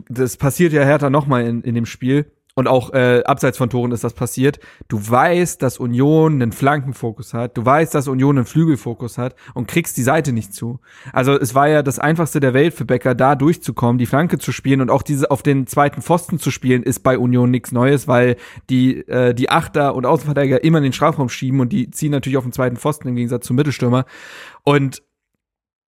das 0.10 0.38
passiert 0.38 0.74
ja 0.74 0.84
härter 0.84 1.10
nochmal 1.12 1.46
in, 1.46 1.62
in 1.62 1.76
dem 1.76 1.86
Spiel. 1.86 2.32
Und 2.58 2.68
auch 2.68 2.92
äh, 2.92 3.22
abseits 3.24 3.60
von 3.60 3.70
Toren 3.70 3.92
ist 3.92 4.04
das 4.04 4.16
passiert. 4.16 4.60
Du 4.88 4.98
weißt, 4.98 5.62
dass 5.62 5.78
Union 5.78 6.42
einen 6.42 6.52
Flankenfokus 6.52 7.36
hat. 7.36 7.56
Du 7.56 7.64
weißt, 7.64 7.94
dass 7.94 8.08
Union 8.08 8.36
einen 8.36 8.48
Flügelfokus 8.48 9.20
hat 9.20 9.36
und 9.54 9.68
kriegst 9.68 9.96
die 9.96 10.02
Seite 10.02 10.34
nicht 10.34 10.56
zu. 10.56 10.80
Also 11.14 11.40
es 11.40 11.54
war 11.54 11.68
ja 11.68 11.84
das 11.84 12.00
einfachste 12.00 12.40
der 12.40 12.56
Welt 12.56 12.74
für 12.74 12.84
Becker, 12.84 13.14
da 13.14 13.36
durchzukommen, 13.36 14.00
die 14.00 14.08
Flanke 14.08 14.40
zu 14.40 14.52
spielen 14.52 14.82
und 14.82 14.90
auch 14.90 15.04
diese 15.04 15.30
auf 15.30 15.44
den 15.44 15.68
zweiten 15.68 16.02
Pfosten 16.02 16.40
zu 16.40 16.50
spielen, 16.50 16.82
ist 16.82 17.04
bei 17.04 17.20
Union 17.20 17.52
nichts 17.52 17.72
Neues, 17.72 18.08
weil 18.08 18.38
die 18.72 19.08
äh, 19.08 19.36
die 19.36 19.52
Achter 19.52 19.94
und 19.94 20.08
Außenverteidiger 20.08 20.64
immer 20.64 20.80
in 20.80 20.86
den 20.86 20.94
Strafraum 20.94 21.30
schieben 21.30 21.60
und 21.60 21.72
die 21.72 21.92
ziehen 21.92 22.10
natürlich 22.10 22.38
auf 22.38 22.44
den 22.44 22.54
zweiten 22.54 22.78
Pfosten 22.78 23.08
im 23.08 23.16
Gegensatz 23.16 23.46
zum 23.46 23.56
Mittelstürmer. 23.56 24.06
Und 24.64 25.04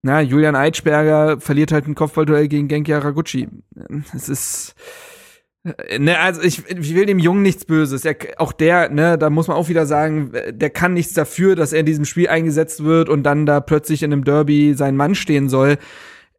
na, 0.01 0.21
Julian 0.21 0.55
Eitschberger 0.55 1.41
verliert 1.41 1.73
halt 1.73 1.87
ein 1.87 1.95
Kopfballduell 1.95 2.47
gegen 2.47 2.69
Genki 2.69 2.93
Haraguchi. 2.93 3.49
Es 4.13 4.29
ist 4.29 4.75
Ne, 5.97 6.19
also 6.19 6.41
ich, 6.41 6.67
ich 6.67 6.93
will 6.93 7.05
dem 7.05 7.19
Jungen 7.19 7.41
nichts 7.41 7.63
Böses. 7.63 8.03
Er, 8.03 8.17
auch 8.37 8.51
der, 8.51 8.89
ne, 8.89 9.17
da 9.17 9.29
muss 9.29 9.47
man 9.47 9.55
auch 9.55 9.69
wieder 9.69 9.85
sagen, 9.85 10.33
der 10.51 10.69
kann 10.69 10.93
nichts 10.93 11.13
dafür, 11.13 11.55
dass 11.55 11.71
er 11.71 11.79
in 11.79 11.85
diesem 11.85 12.03
Spiel 12.03 12.27
eingesetzt 12.27 12.83
wird 12.83 13.07
und 13.07 13.23
dann 13.23 13.45
da 13.45 13.61
plötzlich 13.61 14.03
in 14.03 14.11
einem 14.11 14.25
Derby 14.25 14.73
sein 14.73 14.97
Mann 14.97 15.15
stehen 15.15 15.47
soll. 15.47 15.77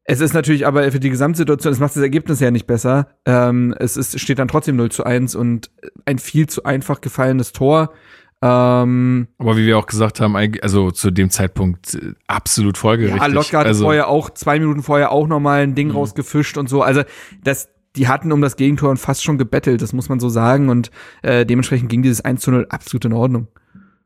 Es 0.06 0.20
ist 0.20 0.34
natürlich 0.34 0.66
aber 0.66 0.90
für 0.92 1.00
die 1.00 1.08
Gesamtsituation, 1.08 1.72
es 1.72 1.80
macht 1.80 1.96
das 1.96 2.02
Ergebnis 2.02 2.38
ja 2.40 2.50
nicht 2.50 2.66
besser. 2.66 3.08
Ähm, 3.24 3.74
es 3.78 3.96
ist, 3.96 4.20
steht 4.20 4.38
dann 4.38 4.48
trotzdem 4.48 4.76
0 4.76 4.90
zu 4.90 5.04
1 5.04 5.34
und 5.34 5.70
ein 6.04 6.18
viel 6.18 6.46
zu 6.46 6.64
einfach 6.64 7.00
gefallenes 7.00 7.52
Tor. 7.52 7.94
Ähm, 8.42 9.28
Aber 9.38 9.56
wie 9.56 9.64
wir 9.64 9.78
auch 9.78 9.86
gesagt 9.86 10.20
haben, 10.20 10.36
also 10.36 10.90
zu 10.90 11.10
dem 11.10 11.30
Zeitpunkt 11.30 11.94
äh, 11.94 12.12
absolut 12.26 12.76
folgerichtig. 12.76 13.22
Ja, 13.22 13.28
Lotka 13.28 13.60
hat 13.60 13.66
also, 13.68 13.84
vorher 13.84 14.08
auch, 14.08 14.28
zwei 14.28 14.58
Minuten 14.58 14.82
vorher 14.82 15.12
auch 15.12 15.26
nochmal 15.26 15.62
ein 15.62 15.74
Ding 15.74 15.88
Mhm. 15.88 15.94
rausgefischt 15.96 16.58
und 16.58 16.68
so. 16.68 16.82
Also 16.82 17.04
das, 17.42 17.70
die 17.96 18.08
hatten 18.08 18.32
um 18.32 18.40
das 18.40 18.56
Gegentor 18.56 18.90
und 18.90 18.96
fast 18.98 19.22
schon 19.22 19.38
gebettelt, 19.38 19.80
das 19.82 19.92
muss 19.92 20.08
man 20.08 20.20
so 20.20 20.28
sagen. 20.28 20.68
Und 20.68 20.90
äh, 21.22 21.46
dementsprechend 21.46 21.88
ging 21.88 22.02
dieses 22.02 22.20
1 22.22 22.40
zu 22.40 22.50
0 22.50 22.66
absolut 22.70 23.04
in 23.04 23.12
Ordnung. 23.12 23.48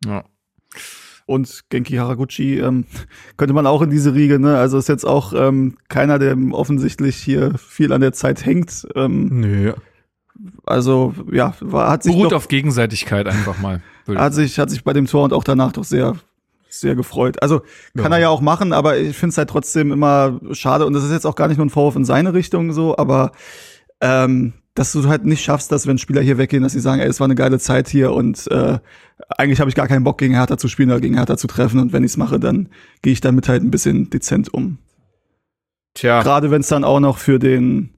ja. 0.05 0.25
Und 1.27 1.65
Genki 1.69 1.97
Haraguchi 1.97 2.59
ähm, 2.59 2.87
könnte 3.37 3.53
man 3.53 3.67
auch 3.67 3.83
in 3.83 3.91
diese 3.91 4.15
Riege, 4.15 4.39
ne? 4.39 4.57
Also 4.57 4.79
ist 4.79 4.89
jetzt 4.89 5.05
auch 5.05 5.35
ähm, 5.35 5.77
keiner, 5.91 6.19
der 6.19 6.35
offensichtlich 6.53 7.17
hier 7.17 7.53
viel 7.59 7.93
an 7.93 8.01
der 8.01 8.15
Zeit 8.15 8.47
hängt. 8.47 8.87
Ähm, 8.95 9.29
Nö. 9.41 9.75
also 10.65 11.13
ja, 11.31 11.53
war, 11.61 11.91
hat 11.91 12.03
sich 12.03 12.15
Beruht 12.15 12.33
doch, 12.33 12.37
auf 12.39 12.49
Gegenseitigkeit 12.49 13.27
einfach 13.27 13.59
mal. 13.59 13.83
hat 14.09 14.33
sich 14.33 14.59
hat 14.59 14.71
sich 14.71 14.85
bei 14.85 14.95
dem 14.95 15.05
Tor 15.05 15.25
und 15.25 15.35
auch 15.35 15.45
danach 15.45 15.73
doch 15.73 15.85
sehr 15.85 16.15
sehr 16.71 16.95
gefreut. 16.95 17.43
Also 17.43 17.61
kann 17.95 18.11
Ja. 18.13 18.17
er 18.17 18.23
ja 18.23 18.29
auch 18.31 18.41
machen, 18.41 18.73
aber 18.73 18.97
ich 18.99 19.15
finde 19.17 19.33
es 19.33 19.39
halt 19.39 19.51
trotzdem 19.51 19.93
immer 19.93 20.41
schade 20.53 20.87
und 20.87 20.95
das 20.95 21.05
ist 21.05 21.13
jetzt 21.13 21.27
auch 21.27 21.35
gar 21.35 21.49
nicht 21.49 21.59
nur 21.59 21.67
ein 21.67 21.71
Vorwurf 21.71 21.97
in 21.97 22.07
seine 22.07 22.33
Richtung 22.33 22.73
so, 22.73 22.97
aber 22.97 23.33
ähm, 24.01 24.53
dass 24.75 24.93
du 24.93 25.09
halt 25.09 25.25
nicht 25.25 25.43
schaffst, 25.43 25.73
dass 25.73 25.87
wenn 25.87 25.99
Spieler 25.99 26.23
hier 26.23 26.39
weggehen, 26.39 26.63
dass 26.63 26.73
sie 26.73 26.81
sagen, 26.81 27.01
ey, 27.01 27.09
es 27.09 27.19
war 27.19 27.25
eine 27.25 27.35
geile 27.35 27.59
Zeit 27.59 27.89
hier 27.89 28.13
und 28.13 28.47
äh, 28.49 28.79
eigentlich 29.37 29.59
habe 29.61 29.69
ich 29.69 29.75
gar 29.75 29.89
keinen 29.89 30.05
Bock 30.05 30.19
gegen 30.19 30.35
Hertha 30.35 30.57
zu 30.57 30.69
spielen 30.69 30.91
oder 30.91 31.01
gegen 31.01 31.17
Hertha 31.17 31.37
zu 31.37 31.49
treffen 31.49 31.81
und 31.81 31.93
wenn 31.93 32.05
ich 32.05 32.13
es 32.13 32.17
mache, 32.17 32.39
dann 32.39 32.69
gehe 33.03 33.13
ich 33.13 33.21
damit 33.21 33.49
halt 33.49 33.63
ein 33.63 33.73
bisschen 33.73 34.09
dezent 34.11 34.55
um. 34.55 34.79
Tja. 35.95 36.23
Gerade 36.23 36.53
wenn 36.53 36.61
es 36.61 36.69
dann 36.69 36.85
auch 36.85 37.01
noch 37.01 37.19
für 37.19 37.41
den 37.41 37.91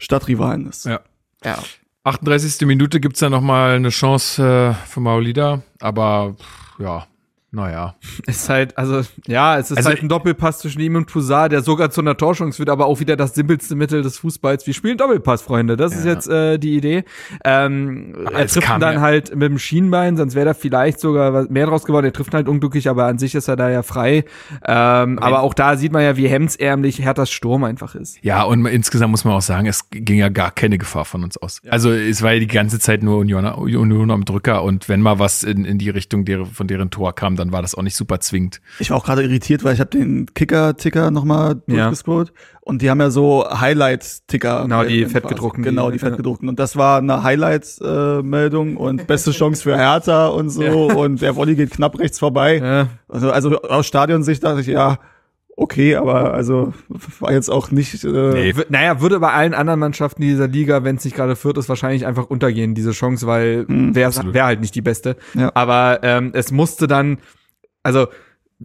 Stadtrivalen 0.00 0.68
ist. 0.68 0.86
Ja. 0.86 1.00
Ja. 1.44 1.58
38. 2.02 2.66
Minute 2.66 2.98
gibt's 2.98 3.20
dann 3.20 3.30
noch 3.30 3.42
mal 3.42 3.76
eine 3.76 3.90
Chance 3.90 4.42
äh, 4.42 4.86
für 4.88 5.00
Maulida, 5.00 5.62
aber 5.78 6.34
pff, 6.38 6.80
ja, 6.80 7.06
naja. 7.52 7.94
Ist 8.26 8.48
halt, 8.48 8.78
also, 8.78 9.02
ja, 9.26 9.58
es 9.58 9.70
ist 9.70 9.78
Also- 9.78 9.88
halt 9.90 10.02
ein 10.02 10.08
Doppelpass 10.08 10.58
zwischen 10.60 10.80
ihm 10.80 10.94
und 10.96 11.08
Toussaint, 11.08 11.52
der 11.52 11.62
sogar 11.62 11.90
zu 11.90 12.00
einer 12.00 12.16
Torschance 12.16 12.58
wird, 12.58 12.68
aber 12.70 12.86
auch 12.86 13.00
wieder 13.00 13.16
das 13.16 13.34
simpelste 13.34 13.74
Mittel 13.74 14.02
des 14.02 14.18
Fußballs. 14.18 14.66
Wir 14.66 14.74
spielen 14.74 14.96
Doppelpass, 14.98 15.42
Freunde. 15.42 15.76
Das 15.76 15.94
ist 15.94 16.04
Ja. 16.04 16.12
jetzt 16.12 16.28
äh, 16.28 16.58
die 16.58 16.76
Idee. 16.76 17.04
Ähm, 17.44 18.14
Aber 18.26 18.38
er 18.38 18.46
trifft 18.46 18.68
dann 18.68 18.94
ja- 18.94 19.00
halt 19.00 19.34
mit 19.34 19.50
dem 19.50 19.58
Schienbein, 19.58 20.16
sonst 20.16 20.34
wäre 20.34 20.46
da 20.46 20.54
vielleicht 20.54 21.00
sogar 21.00 21.46
mehr 21.50 21.66
draus 21.66 21.84
geworden. 21.84 22.06
Er 22.06 22.12
trifft 22.12 22.34
halt 22.34 22.48
unglücklich, 22.48 22.88
aber 22.88 23.06
an 23.06 23.18
sich 23.18 23.34
ist 23.34 23.48
er 23.48 23.56
da 23.56 23.68
ja 23.70 23.82
frei. 23.82 24.24
Ähm, 24.66 25.18
aber 25.18 25.40
auch 25.40 25.54
da 25.54 25.76
sieht 25.76 25.92
man 25.92 26.02
ja, 26.02 26.16
wie 26.16 26.28
hemdsärmlich 26.28 27.00
Herthas 27.02 27.30
Sturm 27.30 27.64
einfach 27.64 27.94
ist. 27.94 28.18
Ja, 28.22 28.42
und 28.44 28.64
insgesamt 28.66 29.10
muss 29.10 29.24
man 29.24 29.34
auch 29.34 29.42
sagen, 29.42 29.66
es 29.66 29.88
ging 29.90 30.18
ja 30.18 30.28
gar 30.28 30.50
keine 30.50 30.78
Gefahr 30.78 31.04
von 31.04 31.24
uns 31.24 31.36
aus. 31.36 31.60
Also 31.68 31.90
es 31.92 32.22
war 32.22 32.32
ja 32.34 32.40
die 32.40 32.46
ganze 32.46 32.78
Zeit 32.78 33.02
nur 33.02 33.18
Union, 33.18 33.44
Union 33.46 34.10
am 34.10 34.24
Drücker 34.24 34.62
und 34.62 34.88
wenn 34.88 35.00
mal 35.00 35.18
was 35.18 35.42
in, 35.42 35.64
in 35.64 35.78
die 35.78 35.90
Richtung 35.90 36.24
der, 36.24 36.46
von 36.46 36.66
deren 36.66 36.90
Tor 36.90 37.14
kam, 37.14 37.36
dann 37.40 37.50
war 37.52 37.62
das 37.62 37.74
auch 37.74 37.82
nicht 37.82 37.96
super 37.96 38.20
zwingend. 38.20 38.60
Ich 38.78 38.90
war 38.90 38.96
auch 38.98 39.04
gerade 39.04 39.22
irritiert, 39.24 39.64
weil 39.64 39.74
ich 39.74 39.80
habe 39.80 39.90
den 39.90 40.26
Kicker-Ticker 40.34 41.10
nochmal 41.10 41.56
Ja. 41.66 41.76
durchgescrollt 41.86 42.32
und 42.60 42.80
die 42.82 42.88
haben 42.90 43.00
ja 43.00 43.10
so 43.10 43.44
Highlight-Ticker. 43.50 44.62
Genau, 44.62 44.84
die 44.84 45.06
fettgedruckten, 45.06 45.64
Genau, 45.64 45.86
die- 45.90 45.94
die 45.94 45.98
fettgedruckten. 45.98 46.48
Und 46.48 46.58
das 46.60 46.76
war 46.76 46.98
eine 46.98 47.22
Highlight-Meldung 47.24 48.76
und 48.76 49.06
beste 49.06 49.30
Chance 49.32 49.62
für 49.62 49.76
Hertha 49.76 50.28
und 50.28 50.50
so 50.50 50.88
und 50.90 51.20
der 51.22 51.36
Volley 51.36 51.54
geht 51.56 51.70
knapp 51.72 51.98
rechts 51.98 52.18
vorbei. 52.18 52.58
Ja. 52.58 52.86
Also, 53.08 53.30
also 53.30 53.60
aus 53.62 53.86
Stadionsicht 53.86 54.44
dachte 54.44 54.60
ich, 54.60 54.66
ja, 54.68 54.98
okay, 55.60 55.96
aber 55.96 56.32
also 56.32 56.72
war 57.20 57.32
jetzt 57.32 57.50
auch 57.50 57.70
nicht. 57.70 58.02
Äh, 58.04 58.08
Nee. 58.08 58.54
Naja, 58.68 59.00
würde 59.00 59.20
bei 59.20 59.32
allen 59.32 59.54
anderen 59.54 59.80
Mannschaften 59.80 60.22
dieser 60.22 60.48
Liga, 60.48 60.84
wenn 60.84 60.96
es 60.96 61.04
nicht 61.04 61.16
gerade 61.16 61.36
führt, 61.36 61.58
ist, 61.58 61.68
wahrscheinlich 61.68 62.06
einfach 62.06 62.26
untergehen, 62.26 62.74
diese 62.74 62.92
Chance, 62.92 63.26
weil 63.26 63.66
wäre 63.68 64.08
absolut. 64.08 64.34
wär 64.34 64.46
halt 64.46 64.60
nicht 64.60 64.74
die 64.74 64.82
beste. 64.82 65.16
Ja. 65.34 65.50
Aber 65.54 66.00
ähm, 66.02 66.30
es 66.34 66.50
musste 66.50 66.86
dann, 66.86 67.18
also 67.82 68.08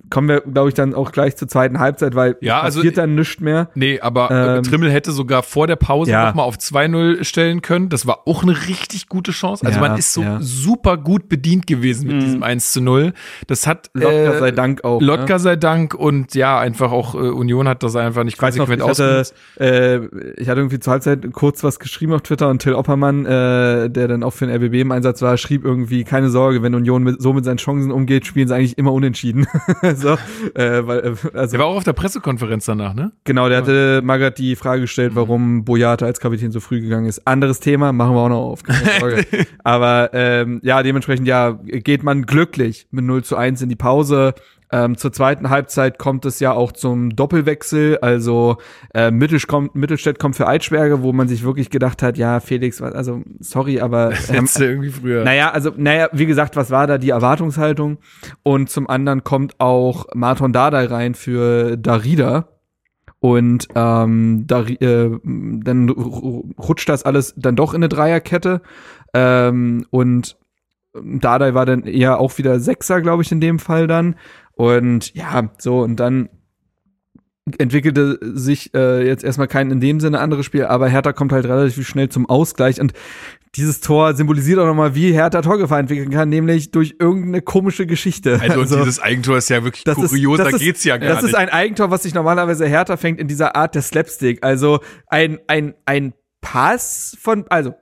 kommen 0.09 0.27
wir, 0.27 0.41
glaube 0.41 0.69
ich, 0.69 0.75
dann 0.75 0.93
auch 0.93 1.11
gleich 1.11 1.35
zur 1.37 1.47
zweiten 1.47 1.79
Halbzeit, 1.79 2.15
weil 2.15 2.37
Ja, 2.41 2.61
also- 2.61 2.79
passiert 2.79 2.97
dann 2.97 3.15
nichts 3.15 3.39
mehr. 3.39 3.69
Nee, 3.75 3.99
aber 3.99 4.29
äh, 4.31 4.57
Ähm, 4.57 4.63
Trimmel 4.63 4.91
hätte 4.91 5.11
sogar 5.11 5.41
vor 5.43 5.67
der 5.67 5.75
Pause 5.77 6.11
ja. 6.11 6.27
noch 6.27 6.35
mal 6.35 6.43
auf 6.43 6.57
2-0 6.57 7.23
stellen 7.23 7.61
können. 7.61 7.89
Das 7.89 8.05
war 8.05 8.27
auch 8.27 8.43
eine 8.43 8.53
richtig 8.67 9.07
gute 9.09 9.31
Chance. 9.31 9.65
Also 9.65 9.79
Ja, 9.79 9.87
man 9.87 9.97
ist 9.97 10.13
so 10.13 10.21
ja. 10.21 10.37
super 10.41 10.97
gut 10.97 11.29
bedient 11.29 11.65
gewesen 11.67 12.07
mit 12.07 12.21
diesem 12.21 12.43
1 12.43 12.73
zu 12.73 12.81
0. 12.81 13.13
Das 13.47 13.67
hat 13.67 13.89
Lotka 13.93 14.33
äh, 14.33 14.39
sei 14.39 14.51
Dank 14.51 14.83
auch. 14.83 15.01
Lotka 15.01 15.39
sei 15.39 15.55
Dank 15.55 15.93
und 15.93 16.35
ja, 16.35 16.59
einfach 16.59 16.91
auch 16.91 17.15
äh, 17.15 17.17
Union 17.17 17.67
hat 17.67 17.81
das 17.83 17.95
einfach 17.95 18.23
nicht 18.23 18.35
Ich 18.35 18.41
weiß 18.41 18.55
noch, 18.57 18.67
konsequent 18.67 18.91
ich 18.97 18.99
hatte, 18.99 20.11
äh, 20.35 20.41
ich 20.41 20.49
hatte 20.49 20.59
irgendwie 20.59 20.79
zur 20.79 20.91
Halbzeit 20.91 21.25
kurz 21.33 21.63
was 21.63 21.79
geschrieben 21.79 22.13
auf 22.13 22.21
Twitter 22.21 22.49
und 22.49 22.61
Till 22.61 22.73
Oppermann, 22.73 23.25
äh, 23.25 23.89
der 23.89 24.07
dann 24.07 24.23
auch 24.23 24.31
für 24.31 24.45
den 24.47 24.55
RBB 24.55 24.81
im 24.81 24.91
Einsatz 24.91 25.21
war, 25.21 25.37
schrieb 25.37 25.63
irgendwie, 25.63 26.03
keine 26.03 26.29
Sorge, 26.29 26.61
wenn 26.61 26.75
Union 26.75 27.03
mit, 27.03 27.21
so 27.21 27.33
mit 27.33 27.45
seinen 27.45 27.57
Chancen 27.57 27.91
umgeht, 27.91 28.25
spielen 28.25 28.47
sie 28.47 28.55
eigentlich 28.55 28.77
immer 28.77 28.93
unentschieden. 28.93 29.47
so, 29.95 30.17
äh, 30.55 30.87
weil, 30.87 30.99
äh, 30.99 31.37
also, 31.37 31.51
Der 31.51 31.59
war 31.59 31.67
auch 31.67 31.77
auf 31.77 31.83
der 31.83 31.93
Pressekonferenz 31.93 32.65
danach, 32.65 32.93
ne? 32.93 33.11
genau, 33.23 33.49
der 33.49 33.59
hatte 33.59 34.01
Magath 34.03 34.37
die 34.37 34.55
Frage 34.55 34.81
gestellt, 34.81 35.11
Mhm. 35.13 35.15
warum 35.17 35.65
Boyata 35.65 36.05
als 36.05 36.19
Kapitän 36.19 36.51
so 36.51 36.59
früh 36.59 36.81
gegangen 36.81 37.05
ist. 37.07 37.25
Anderes 37.27 37.59
Thema, 37.59 37.91
machen 37.93 38.15
wir 38.15 38.19
auch 38.21 38.29
noch 38.29 38.41
auf. 38.51 38.59
Aber 39.63 40.09
ähm, 40.13 40.59
ja, 40.63 40.81
dementsprechend 40.83 41.27
ja, 41.27 41.51
geht 41.63 42.03
man 42.03 42.25
glücklich 42.25 42.87
mit 42.91 43.05
0 43.05 43.23
zu 43.23 43.35
1 43.35 43.61
in 43.61 43.69
die 43.69 43.75
Pause. 43.75 44.33
Ähm, 44.71 44.97
zur 44.97 45.11
zweiten 45.13 45.49
Halbzeit 45.49 45.99
kommt 45.99 46.25
es 46.25 46.39
ja 46.39 46.51
auch 46.51 46.71
zum 46.71 47.15
Doppelwechsel. 47.15 47.99
Also 48.01 48.57
äh, 48.93 49.11
Mittelsch 49.11 49.47
kommt, 49.47 49.75
Mittelstädt 49.75 50.17
kommt 50.19 50.35
für 50.35 50.47
Eitschberge, 50.47 51.03
wo 51.03 51.13
man 51.13 51.27
sich 51.27 51.43
wirklich 51.43 51.69
gedacht 51.69 52.01
hat, 52.01 52.17
ja, 52.17 52.39
Felix, 52.39 52.81
also 52.81 53.21
sorry, 53.39 53.79
aber 53.79 54.09
ähm, 54.29 54.35
Hättest 54.35 54.59
irgendwie 54.59 54.89
früher. 54.89 55.23
naja, 55.23 55.51
also, 55.51 55.71
naja, 55.77 56.09
wie 56.13 56.25
gesagt, 56.25 56.55
was 56.55 56.71
war 56.71 56.87
da 56.87 56.97
die 56.97 57.11
Erwartungshaltung? 57.11 57.99
Und 58.43 58.69
zum 58.69 58.89
anderen 58.89 59.23
kommt 59.23 59.59
auch 59.59 60.07
Marton 60.15 60.51
Dardai 60.51 60.85
rein 60.85 61.13
für 61.15 61.77
Darida. 61.77 62.47
Und 63.19 63.67
ähm, 63.75 64.45
Dari 64.45 64.73
äh, 64.75 65.17
dann 65.23 65.89
ru- 65.89 66.53
rutscht 66.59 66.89
das 66.89 67.03
alles 67.03 67.33
dann 67.37 67.55
doch 67.55 67.73
in 67.73 67.77
eine 67.79 67.89
Dreierkette. 67.89 68.61
Ähm, 69.13 69.85
und 69.89 70.37
Dardai 70.93 71.53
war 71.53 71.65
dann 71.65 71.83
eher 71.83 72.19
auch 72.19 72.37
wieder 72.37 72.59
Sechser, 72.59 73.01
glaube 73.01 73.23
ich, 73.23 73.31
in 73.31 73.41
dem 73.41 73.59
Fall 73.59 73.87
dann. 73.87 74.15
Und 74.55 75.13
ja, 75.15 75.51
so, 75.57 75.81
und 75.81 75.97
dann 75.99 76.29
entwickelte 77.59 78.17
sich 78.21 78.73
äh, 78.73 79.05
jetzt 79.05 79.23
erstmal 79.23 79.47
kein 79.47 79.69
in 79.69 79.79
dem 79.79 79.99
Sinne 79.99 80.19
anderes 80.19 80.45
Spiel, 80.47 80.65
aber 80.65 80.87
Hertha 80.89 81.13
kommt 81.13 81.31
halt 81.31 81.45
relativ 81.45 81.87
schnell 81.87 82.09
zum 82.09 82.27
Ausgleich 82.27 82.81
und 82.81 82.93
dieses 83.55 83.81
Tor 83.81 84.15
symbolisiert 84.15 84.57
auch 84.59 84.65
nochmal, 84.65 84.95
wie 84.95 85.13
Hertha 85.13 85.41
Torgefahr 85.43 85.79
entwickeln 85.79 86.09
kann, 86.09 86.27
nämlich 86.27 86.71
durch 86.71 86.95
irgendeine 86.99 87.41
komische 87.41 87.85
Geschichte. 87.85 88.39
Also, 88.41 88.59
und 88.61 88.69
dieses 88.83 88.99
Eigentor 88.99 89.37
ist 89.37 89.49
ja 89.49 89.63
wirklich 89.63 89.83
das 89.83 89.97
ist- 89.97 90.09
kurios, 90.09 90.37
das 90.39 90.49
da 90.49 90.55
ist- 90.55 90.61
geht's 90.63 90.83
ja 90.83 90.97
gar 90.97 91.07
Das 91.09 91.21
nicht. 91.21 91.33
ist 91.33 91.35
ein 91.35 91.49
Eigentor, 91.49 91.91
was 91.91 92.03
sich 92.03 92.13
normalerweise 92.15 92.65
Hertha 92.65 92.97
fängt 92.97 93.19
in 93.19 93.27
dieser 93.27 93.55
Art 93.55 93.75
der 93.75 93.83
Slapstick. 93.83 94.43
Also 94.43 94.79
ein, 95.07 95.37
ein, 95.47 95.75
ein 95.85 96.13
Pass 96.41 97.15
von, 97.21 97.45
also 97.49 97.73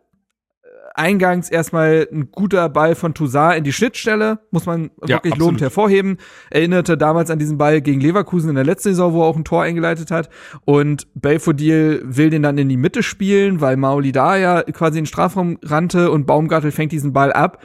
eingangs 0.95 1.49
erstmal 1.49 2.07
ein 2.11 2.30
guter 2.32 2.70
Ball 2.70 2.95
von 2.95 3.14
Toussaint 3.14 3.57
in 3.57 3.64
die 3.64 3.74
Schnittstelle, 3.74 4.40
muss 4.52 4.65
man 4.65 4.91
Ja, 5.02 5.15
wirklich 5.15 5.34
absolut. 5.34 5.40
lobend 5.40 5.61
hervorheben. 5.61 6.18
Erinnerte 6.49 6.98
damals 6.98 7.30
an 7.32 7.40
diesen 7.40 7.57
Ball 7.57 7.82
gegen 7.82 7.99
Leverkusen 7.99 8.49
in 8.49 8.56
der 8.56 8.64
letzten 8.64 8.90
Saison, 8.90 9.14
wo 9.14 9.22
er 9.22 9.28
auch 9.28 9.36
ein 9.38 9.44
Tor 9.45 9.64
eingeleitet 9.64 10.11
hat. 10.11 10.30
Und 10.65 11.07
Belfodil 11.15 12.02
will 12.06 12.30
den 12.30 12.44
dann 12.44 12.57
in 12.57 12.70
die 12.70 12.78
Mitte 12.78 13.03
spielen, 13.03 13.61
weil 13.61 13.78
Mauli 13.78 14.11
da 14.11 14.38
ja 14.38 14.61
quasi 14.64 14.99
in 14.99 15.03
den 15.03 15.07
Strafraum 15.07 15.57
rannte 15.64 16.11
und 16.11 16.26
Baumgartel 16.26 16.72
fängt 16.72 16.91
diesen 16.91 17.14
Ball 17.14 17.34
ab. 17.34 17.64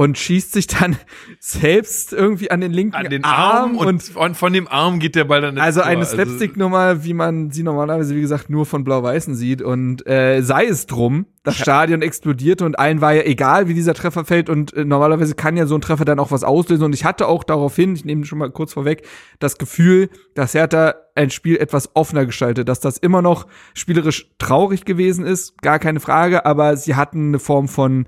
Und 0.00 0.16
schießt 0.16 0.54
sich 0.54 0.66
dann 0.66 0.96
selbst 1.40 2.14
irgendwie 2.14 2.50
an 2.50 2.62
den 2.62 2.72
linken 2.72 2.96
an 2.96 3.10
den 3.10 3.22
Arm 3.22 3.76
und, 3.76 3.86
und 3.86 4.02
von, 4.02 4.34
von 4.34 4.50
dem 4.54 4.66
Arm 4.66 4.98
geht 4.98 5.14
der 5.14 5.24
Ball 5.24 5.42
dann 5.42 5.56
ins 5.56 5.62
also 5.62 5.80
Tor. 5.80 5.90
eine 5.90 6.06
Slapstick-Nummer, 6.06 7.04
wie 7.04 7.12
man 7.12 7.50
sie 7.50 7.62
normalerweise, 7.62 8.16
wie 8.16 8.22
gesagt, 8.22 8.48
nur 8.48 8.64
von 8.64 8.82
Blau-Weißen 8.82 9.34
sieht. 9.34 9.60
Und 9.60 10.06
äh, 10.06 10.40
sei 10.40 10.64
es 10.64 10.86
drum, 10.86 11.26
das 11.42 11.58
Stadion 11.58 12.00
explodierte 12.00 12.64
und 12.64 12.78
allen 12.78 13.02
war 13.02 13.12
ja 13.12 13.24
egal, 13.24 13.68
wie 13.68 13.74
dieser 13.74 13.92
Treffer 13.92 14.24
fällt. 14.24 14.48
Und 14.48 14.72
äh, 14.72 14.86
normalerweise 14.86 15.34
kann 15.34 15.58
ja 15.58 15.66
so 15.66 15.74
ein 15.74 15.82
Treffer 15.82 16.06
dann 16.06 16.18
auch 16.18 16.30
was 16.30 16.44
auslösen. 16.44 16.84
Und 16.84 16.94
ich 16.94 17.04
hatte 17.04 17.28
auch 17.28 17.44
daraufhin, 17.44 17.94
ich 17.94 18.06
nehme 18.06 18.24
schon 18.24 18.38
mal 18.38 18.50
kurz 18.50 18.72
vorweg, 18.72 19.06
das 19.38 19.58
Gefühl, 19.58 20.08
dass 20.34 20.54
Hertha 20.54 20.94
ein 21.14 21.28
Spiel 21.28 21.58
etwas 21.58 21.94
offener 21.94 22.24
gestaltet, 22.24 22.70
dass 22.70 22.80
das 22.80 22.96
immer 22.96 23.20
noch 23.20 23.46
spielerisch 23.74 24.30
traurig 24.38 24.86
gewesen 24.86 25.26
ist, 25.26 25.60
gar 25.60 25.78
keine 25.78 26.00
Frage, 26.00 26.46
aber 26.46 26.78
sie 26.78 26.94
hatten 26.94 27.28
eine 27.28 27.38
Form 27.38 27.68
von 27.68 28.06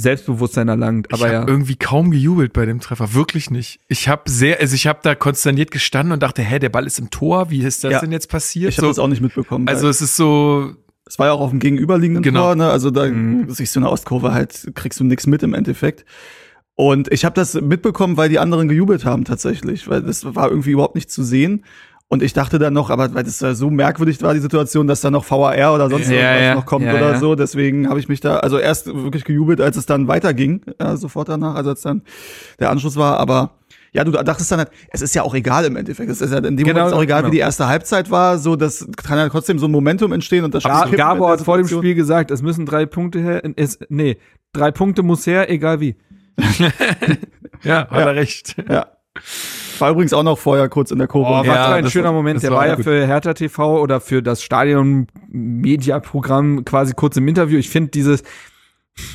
Selbstbewusstsein 0.00 0.68
erlangt. 0.68 1.12
Aber 1.12 1.26
ich 1.26 1.32
ja. 1.32 1.40
habe 1.40 1.50
irgendwie 1.50 1.74
kaum 1.76 2.10
gejubelt 2.12 2.52
bei 2.52 2.64
dem 2.64 2.78
Treffer, 2.80 3.14
wirklich 3.14 3.50
nicht. 3.50 3.80
Ich 3.88 4.08
habe 4.08 4.22
sehr, 4.30 4.60
also 4.60 4.74
ich 4.76 4.86
habe 4.86 5.00
da 5.02 5.14
konsterniert 5.16 5.70
gestanden 5.72 6.12
und 6.12 6.22
dachte, 6.22 6.40
hä, 6.42 6.58
der 6.60 6.68
Ball 6.68 6.86
ist 6.86 6.98
im 7.00 7.10
Tor, 7.10 7.50
wie 7.50 7.62
ist 7.62 7.82
das 7.84 7.92
Ja. 7.92 8.00
denn 8.00 8.12
jetzt 8.12 8.28
passiert? 8.30 8.70
Ich 8.70 8.78
habe 8.78 8.86
So, 8.86 8.90
das 8.90 8.98
auch 9.00 9.08
nicht 9.08 9.20
mitbekommen. 9.20 9.66
also 9.68 9.88
es 9.88 10.00
ist 10.00 10.16
so, 10.16 10.72
es 11.04 11.18
war 11.18 11.26
ja 11.26 11.32
auch 11.32 11.40
auf 11.40 11.50
dem 11.50 11.58
gegenüberliegenden 11.58 12.22
Genau. 12.22 12.42
Tor, 12.42 12.54
ne? 12.54 12.70
Also 12.70 12.90
da 12.92 13.06
Mhm. 13.06 13.50
siehst 13.50 13.74
du 13.74 13.80
eine 13.80 13.90
Ostkurve 13.90 14.32
halt, 14.32 14.70
kriegst 14.74 15.00
du 15.00 15.04
nichts 15.04 15.26
mit 15.26 15.42
im 15.42 15.52
Endeffekt. 15.52 16.04
Und 16.76 17.10
ich 17.12 17.24
habe 17.24 17.34
das 17.34 17.54
mitbekommen, 17.54 18.16
weil 18.16 18.28
die 18.28 18.38
anderen 18.38 18.68
gejubelt 18.68 19.04
haben 19.04 19.24
tatsächlich, 19.24 19.88
weil 19.88 20.00
das 20.02 20.24
war 20.36 20.48
irgendwie 20.48 20.70
überhaupt 20.70 20.94
nicht 20.94 21.10
zu 21.10 21.24
sehen. 21.24 21.64
Und 22.10 22.22
ich 22.22 22.32
dachte 22.32 22.58
dann 22.58 22.72
noch, 22.72 22.88
aber 22.88 23.12
weil 23.14 23.22
das 23.22 23.38
so 23.38 23.68
merkwürdig 23.68 24.22
war, 24.22 24.32
die 24.32 24.40
Situation, 24.40 24.86
dass 24.86 25.02
da 25.02 25.10
noch 25.10 25.30
VAR 25.30 25.74
oder 25.74 25.90
sonst 25.90 26.08
Ja, 26.08 26.14
irgendwas 26.14 26.42
ja, 26.42 26.54
noch 26.54 26.64
kommt 26.66 26.86
ja, 26.86 26.94
oder 26.94 27.12
ja. 27.12 27.18
so. 27.18 27.34
Deswegen 27.34 27.88
habe 27.90 28.00
ich 28.00 28.08
mich 28.08 28.20
da, 28.20 28.38
also 28.38 28.58
erst 28.58 28.86
wirklich 28.86 29.24
gejubelt, 29.24 29.60
als 29.60 29.76
es 29.76 29.84
dann 29.84 30.08
weiterging, 30.08 30.62
äh, 30.78 30.96
sofort 30.96 31.28
danach, 31.28 31.54
also 31.54 31.70
als 31.70 31.82
dann 31.82 32.00
der 32.58 32.70
Anschluss 32.70 32.96
war. 32.96 33.20
Aber 33.20 33.58
ja, 33.92 34.04
du 34.04 34.12
dachtest 34.12 34.50
dann 34.50 34.60
halt, 34.60 34.70
es 34.90 35.02
ist 35.02 35.14
ja 35.14 35.22
auch 35.22 35.34
egal 35.34 35.66
im 35.66 35.76
Endeffekt. 35.76 36.10
Es 36.10 36.22
ist 36.22 36.30
ja 36.32 36.38
in 36.38 36.56
dem 36.56 36.66
Genau, 36.66 36.80
Moment 36.80 36.94
auch 36.94 37.02
egal, 37.02 37.20
genau. 37.20 37.32
wie 37.32 37.36
die 37.36 37.40
erste 37.40 37.68
Halbzeit 37.68 38.10
war. 38.10 38.38
So, 38.38 38.56
das 38.56 38.88
kann 38.96 39.18
ja 39.18 39.28
trotzdem 39.28 39.58
so 39.58 39.66
ein 39.66 39.70
Momentum 39.70 40.12
entstehen 40.12 40.44
und 40.44 40.54
das 40.54 40.62
Spiel 40.62 40.96
Gabor 40.96 41.30
hat 41.30 41.42
vor 41.42 41.58
dem. 41.58 41.68
Spiel 41.68 41.94
gesagt, 41.94 42.30
es 42.30 42.40
müssen 42.40 42.64
drei 42.64 42.86
Punkte 42.86 43.20
her. 43.20 43.42
Es, 43.56 43.78
nee, 43.90 44.16
drei 44.54 44.70
Punkte 44.70 45.02
muss 45.02 45.26
her, 45.26 45.50
egal 45.50 45.80
wie. 45.80 45.96
ja, 47.64 47.88
hat 47.90 48.06
er 48.06 48.14
recht. 48.14 48.56
Ja. 48.68 48.86
War 49.80 49.90
übrigens 49.90 50.12
auch 50.12 50.22
noch 50.22 50.38
vorher 50.38 50.68
kurz 50.68 50.90
in 50.90 50.98
der 50.98 51.08
Kurve. 51.08 51.30
Oh, 51.30 51.38
was 51.40 51.46
Ja, 51.46 51.68
für 51.68 51.74
ein 51.74 51.90
schöner 51.90 52.06
war- 52.06 52.12
Moment. 52.12 52.42
Der 52.42 52.50
war 52.50 52.58
war 52.58 52.66
ja 52.68 52.74
gut. 52.76 52.84
für 52.84 53.06
Hertha 53.06 53.34
TV 53.34 53.80
oder 53.80 54.00
für 54.00 54.22
das 54.22 54.42
Stadion-Media-Programm 54.42 56.64
quasi 56.64 56.94
kurz 56.94 57.16
im 57.16 57.26
Interview. 57.28 57.58
Ich 57.58 57.70
finde 57.70 57.90
dieses, 57.90 58.22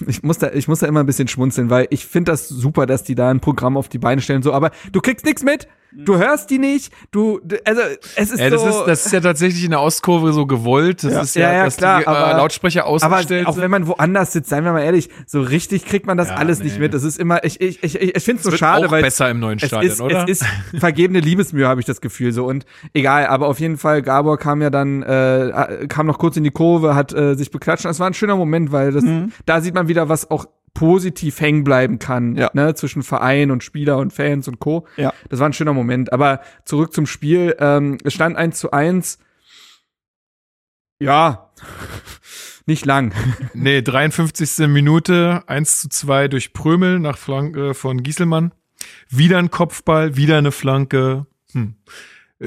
ich 0.07 0.23
muss 0.23 0.37
da, 0.39 0.51
ich 0.51 0.67
muss 0.67 0.79
da 0.79 0.87
immer 0.87 1.01
ein 1.01 1.05
bisschen 1.05 1.27
schmunzeln, 1.27 1.69
weil 1.69 1.87
ich 1.89 2.05
finde 2.05 2.31
das 2.31 2.47
super, 2.47 2.85
dass 2.85 3.03
die 3.03 3.15
da 3.15 3.29
ein 3.29 3.39
Programm 3.39 3.77
auf 3.77 3.89
die 3.89 3.99
Beine 3.99 4.21
stellen, 4.21 4.43
so, 4.43 4.53
aber 4.53 4.71
du 4.91 5.01
kriegst 5.01 5.25
nichts 5.25 5.43
mit, 5.43 5.67
du 5.95 6.17
hörst 6.17 6.49
die 6.49 6.59
nicht, 6.59 6.91
du, 7.11 7.39
also, 7.65 7.81
es 8.15 8.31
ist 8.31 8.39
Ja, 8.39 8.49
das, 8.49 8.61
so. 8.61 8.67
ist, 8.69 8.85
das 8.87 9.05
ist 9.05 9.11
ja 9.11 9.19
tatsächlich 9.21 9.63
in 9.63 9.71
der 9.71 9.81
Ostkurve 9.81 10.33
so 10.33 10.45
gewollt. 10.45 11.03
Das 11.03 11.13
Ja. 11.13 11.21
ist 11.21 11.35
ja, 11.35 11.41
Ja, 11.51 11.53
ja, 11.59 11.65
dass 11.65 11.77
klar, 11.77 11.99
die 11.99 12.05
äh, 12.05 12.09
aber- 12.09 12.37
Lautsprecher 12.37 12.81
aber 12.85 12.89
ausgestellt 12.91 13.47
auch 13.47 13.53
sind. 13.53 13.63
wenn 13.63 13.71
man 13.71 13.87
woanders 13.87 14.31
sitzt, 14.33 14.49
seien 14.49 14.63
wir 14.65 14.71
mal 14.73 14.81
ehrlich, 14.81 15.09
so 15.25 15.41
richtig 15.41 15.85
kriegt 15.85 16.05
man 16.05 16.17
das 16.17 16.29
alles 16.29 16.59
nee. 16.59 16.65
nicht 16.65 16.79
mit. 16.79 16.93
Das 16.93 17.03
ist 17.03 17.19
immer, 17.19 17.43
ich, 17.43 17.61
ich, 17.61 17.83
ich, 17.83 17.99
ich 18.01 18.23
finde 18.23 18.39
es 18.39 18.43
so 18.43 18.55
schade, 18.57 18.89
weil 18.91 19.01
besser 19.01 19.29
im 19.29 19.39
neuen 19.39 19.59
es 19.59 19.67
Stadion, 19.67 19.91
ist, 19.91 20.01
oder? 20.01 20.23
Es 20.27 20.41
ist 20.41 20.45
vergebene 20.79 21.19
Liebesmühe, 21.19 21.67
habe 21.67 21.79
ich 21.79 21.85
das 21.85 22.01
Gefühl 22.01 22.31
so 22.31 22.45
und 22.45 22.65
egal, 22.93 23.27
aber 23.27 23.47
auf 23.47 23.59
jeden 23.59 23.77
Fall 23.77 24.01
Gabor 24.01 24.37
kam 24.37 24.61
ja 24.61 24.69
dann 24.69 25.03
äh, 25.03 25.85
kam 25.87 26.07
noch 26.07 26.17
kurz 26.19 26.37
in 26.37 26.43
die 26.43 26.51
Kurve, 26.51 26.95
hat 26.95 27.13
äh, 27.13 27.35
sich 27.35 27.51
beklatscht. 27.51 27.85
Das 27.85 27.99
war 27.99 28.07
ein 28.07 28.13
schöner 28.13 28.35
Moment, 28.35 28.71
weil 28.71 28.91
das 28.91 29.03
da 29.45 29.61
sieht 29.61 29.73
man 29.73 29.87
wieder, 29.87 30.09
was 30.09 30.29
auch 30.31 30.45
positiv 30.73 31.39
hängen 31.39 31.63
bleiben 31.63 31.99
kann, 31.99 32.35
Ja. 32.35 32.49
ne, 32.53 32.73
zwischen 32.75 33.03
Verein 33.03 33.51
und 33.51 33.63
Spieler 33.63 33.97
und 33.97 34.11
Fans 34.11 34.47
und 34.47 34.59
Co. 34.59 34.87
Ja. 34.97 35.13
Das 35.29 35.39
war 35.39 35.47
ein 35.47 35.53
schöner 35.53 35.73
Moment. 35.73 36.11
Aber 36.11 36.41
zurück 36.65 36.93
zum 36.93 37.05
Spiel. 37.05 37.55
Ähm, 37.59 37.97
es 38.03 38.13
stand 38.13 38.35
1 38.37 38.57
zu 38.59 38.71
1. 38.71 39.19
Ja, 40.99 41.51
nicht 42.65 42.85
lang. 42.85 43.13
Nee, 43.53 43.81
53. 43.81 44.67
Minute, 44.67 45.43
1 45.47 45.81
zu 45.81 45.89
2 45.89 46.27
durch 46.27 46.53
Prömel 46.53 46.99
nach 46.99 47.17
Flanke 47.17 47.73
von 47.73 48.01
Gieselmann. 48.03 48.53
Wieder 49.09 49.37
ein 49.37 49.51
Kopfball, 49.51 50.15
wieder 50.15 50.37
eine 50.37 50.51
Flanke. 50.51 51.25
Hm. 51.53 51.75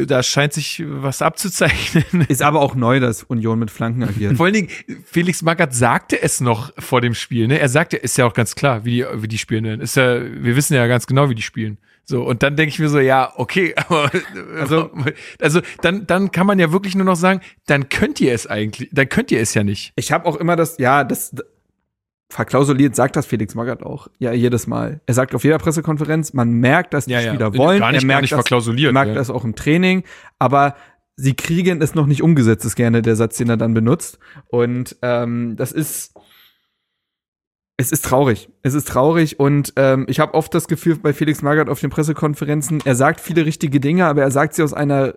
Da 0.06 0.22
scheint 0.22 0.52
sich 0.52 0.82
was 0.86 1.22
abzuzeichnen. 1.22 2.04
Ist 2.28 2.42
aber 2.42 2.60
auch 2.60 2.74
neu, 2.74 3.00
dass 3.00 3.22
Union 3.22 3.58
mit 3.58 3.70
Flanken 3.70 4.02
agiert. 4.02 4.36
Vor 4.36 4.46
allen 4.46 4.54
Dingen, 4.54 4.68
Felix 5.04 5.42
Magath 5.42 5.74
sagte 5.74 6.20
es 6.20 6.40
noch 6.40 6.72
vor 6.78 7.00
dem 7.00 7.14
Spiel, 7.14 7.46
ne? 7.46 7.58
Er 7.58 7.68
sagte, 7.68 7.96
ist 7.96 8.18
ja 8.18 8.26
auch 8.26 8.34
ganz 8.34 8.54
klar, 8.54 8.84
wie 8.84 8.96
die, 8.96 9.06
wie 9.14 9.28
die 9.28 9.38
spielen 9.38 9.64
werden. 9.64 9.80
Ist 9.80 9.96
ja, 9.96 10.20
wir 10.20 10.56
wissen 10.56 10.74
ja 10.74 10.86
ganz 10.86 11.06
genau, 11.06 11.30
wie 11.30 11.34
die 11.34 11.42
spielen. 11.42 11.78
So, 12.08 12.22
und 12.22 12.44
dann 12.44 12.54
denke 12.54 12.70
ich 12.70 12.78
mir 12.78 12.88
so, 12.88 13.00
ja, 13.00 13.32
okay, 13.36 13.74
aber 13.88 14.10
also, 14.58 14.90
also 15.40 15.60
dann, 15.82 16.06
dann 16.06 16.30
kann 16.30 16.46
man 16.46 16.58
ja 16.58 16.70
wirklich 16.72 16.94
nur 16.94 17.04
noch 17.04 17.16
sagen, 17.16 17.40
dann 17.66 17.88
könnt 17.88 18.20
ihr 18.20 18.32
es 18.32 18.46
eigentlich, 18.46 18.88
dann 18.92 19.08
könnt 19.08 19.30
ihr 19.32 19.40
es 19.40 19.54
ja 19.54 19.64
nicht. 19.64 19.92
Ich 19.96 20.12
habe 20.12 20.26
auch 20.26 20.36
immer 20.36 20.54
das, 20.54 20.78
ja, 20.78 21.02
das 21.02 21.34
verklausuliert 22.28 22.96
sagt 22.96 23.14
das 23.16 23.26
Felix 23.26 23.54
Magath 23.54 23.82
auch. 23.82 24.08
Ja, 24.18 24.32
jedes 24.32 24.66
Mal. 24.66 25.00
Er 25.06 25.14
sagt 25.14 25.34
auf 25.34 25.44
jeder 25.44 25.58
Pressekonferenz, 25.58 26.32
man 26.32 26.52
merkt, 26.52 26.92
dass 26.94 27.04
die 27.06 27.12
Ja, 27.12 27.20
ja. 27.20 27.28
Spieler 27.32 27.54
wollen. 27.56 27.78
Gar 27.80 27.92
nicht- 27.92 28.02
er 28.02 28.06
merkt 28.06 28.22
nicht 28.22 28.32
das, 28.32 28.38
verklausuliert, 28.38 28.90
Er 28.90 28.92
merkt 28.94 29.10
ja. 29.10 29.14
das 29.14 29.30
auch 29.30 29.44
im 29.44 29.54
Training, 29.54 30.02
aber 30.38 30.74
sie 31.16 31.34
kriegen 31.34 31.80
es 31.80 31.94
noch 31.94 32.06
nicht 32.06 32.22
umgesetzt, 32.22 32.64
ist 32.64 32.74
gerne 32.76 33.00
der 33.02 33.16
Satz, 33.16 33.36
den 33.36 33.48
er 33.48 33.56
dann 33.56 33.74
benutzt. 33.74 34.18
Und 34.48 34.96
ähm, 35.02 35.54
das 35.56 35.72
ist 35.72 36.14
es 37.78 37.92
ist 37.92 38.06
traurig. 38.06 38.48
Es 38.62 38.72
ist 38.74 38.88
traurig 38.88 39.38
und 39.38 39.74
ähm, 39.76 40.06
ich 40.08 40.18
habe 40.18 40.32
oft 40.34 40.52
das 40.54 40.66
Gefühl 40.66 40.96
bei 40.96 41.12
Felix 41.12 41.42
Magath 41.42 41.68
auf 41.68 41.78
den 41.80 41.90
Pressekonferenzen, 41.90 42.80
er 42.84 42.94
sagt 42.94 43.20
viele 43.20 43.44
richtige 43.44 43.80
Dinge, 43.80 44.06
aber 44.06 44.22
er 44.22 44.30
sagt 44.30 44.54
sie 44.54 44.62
aus 44.62 44.72
einer 44.72 45.14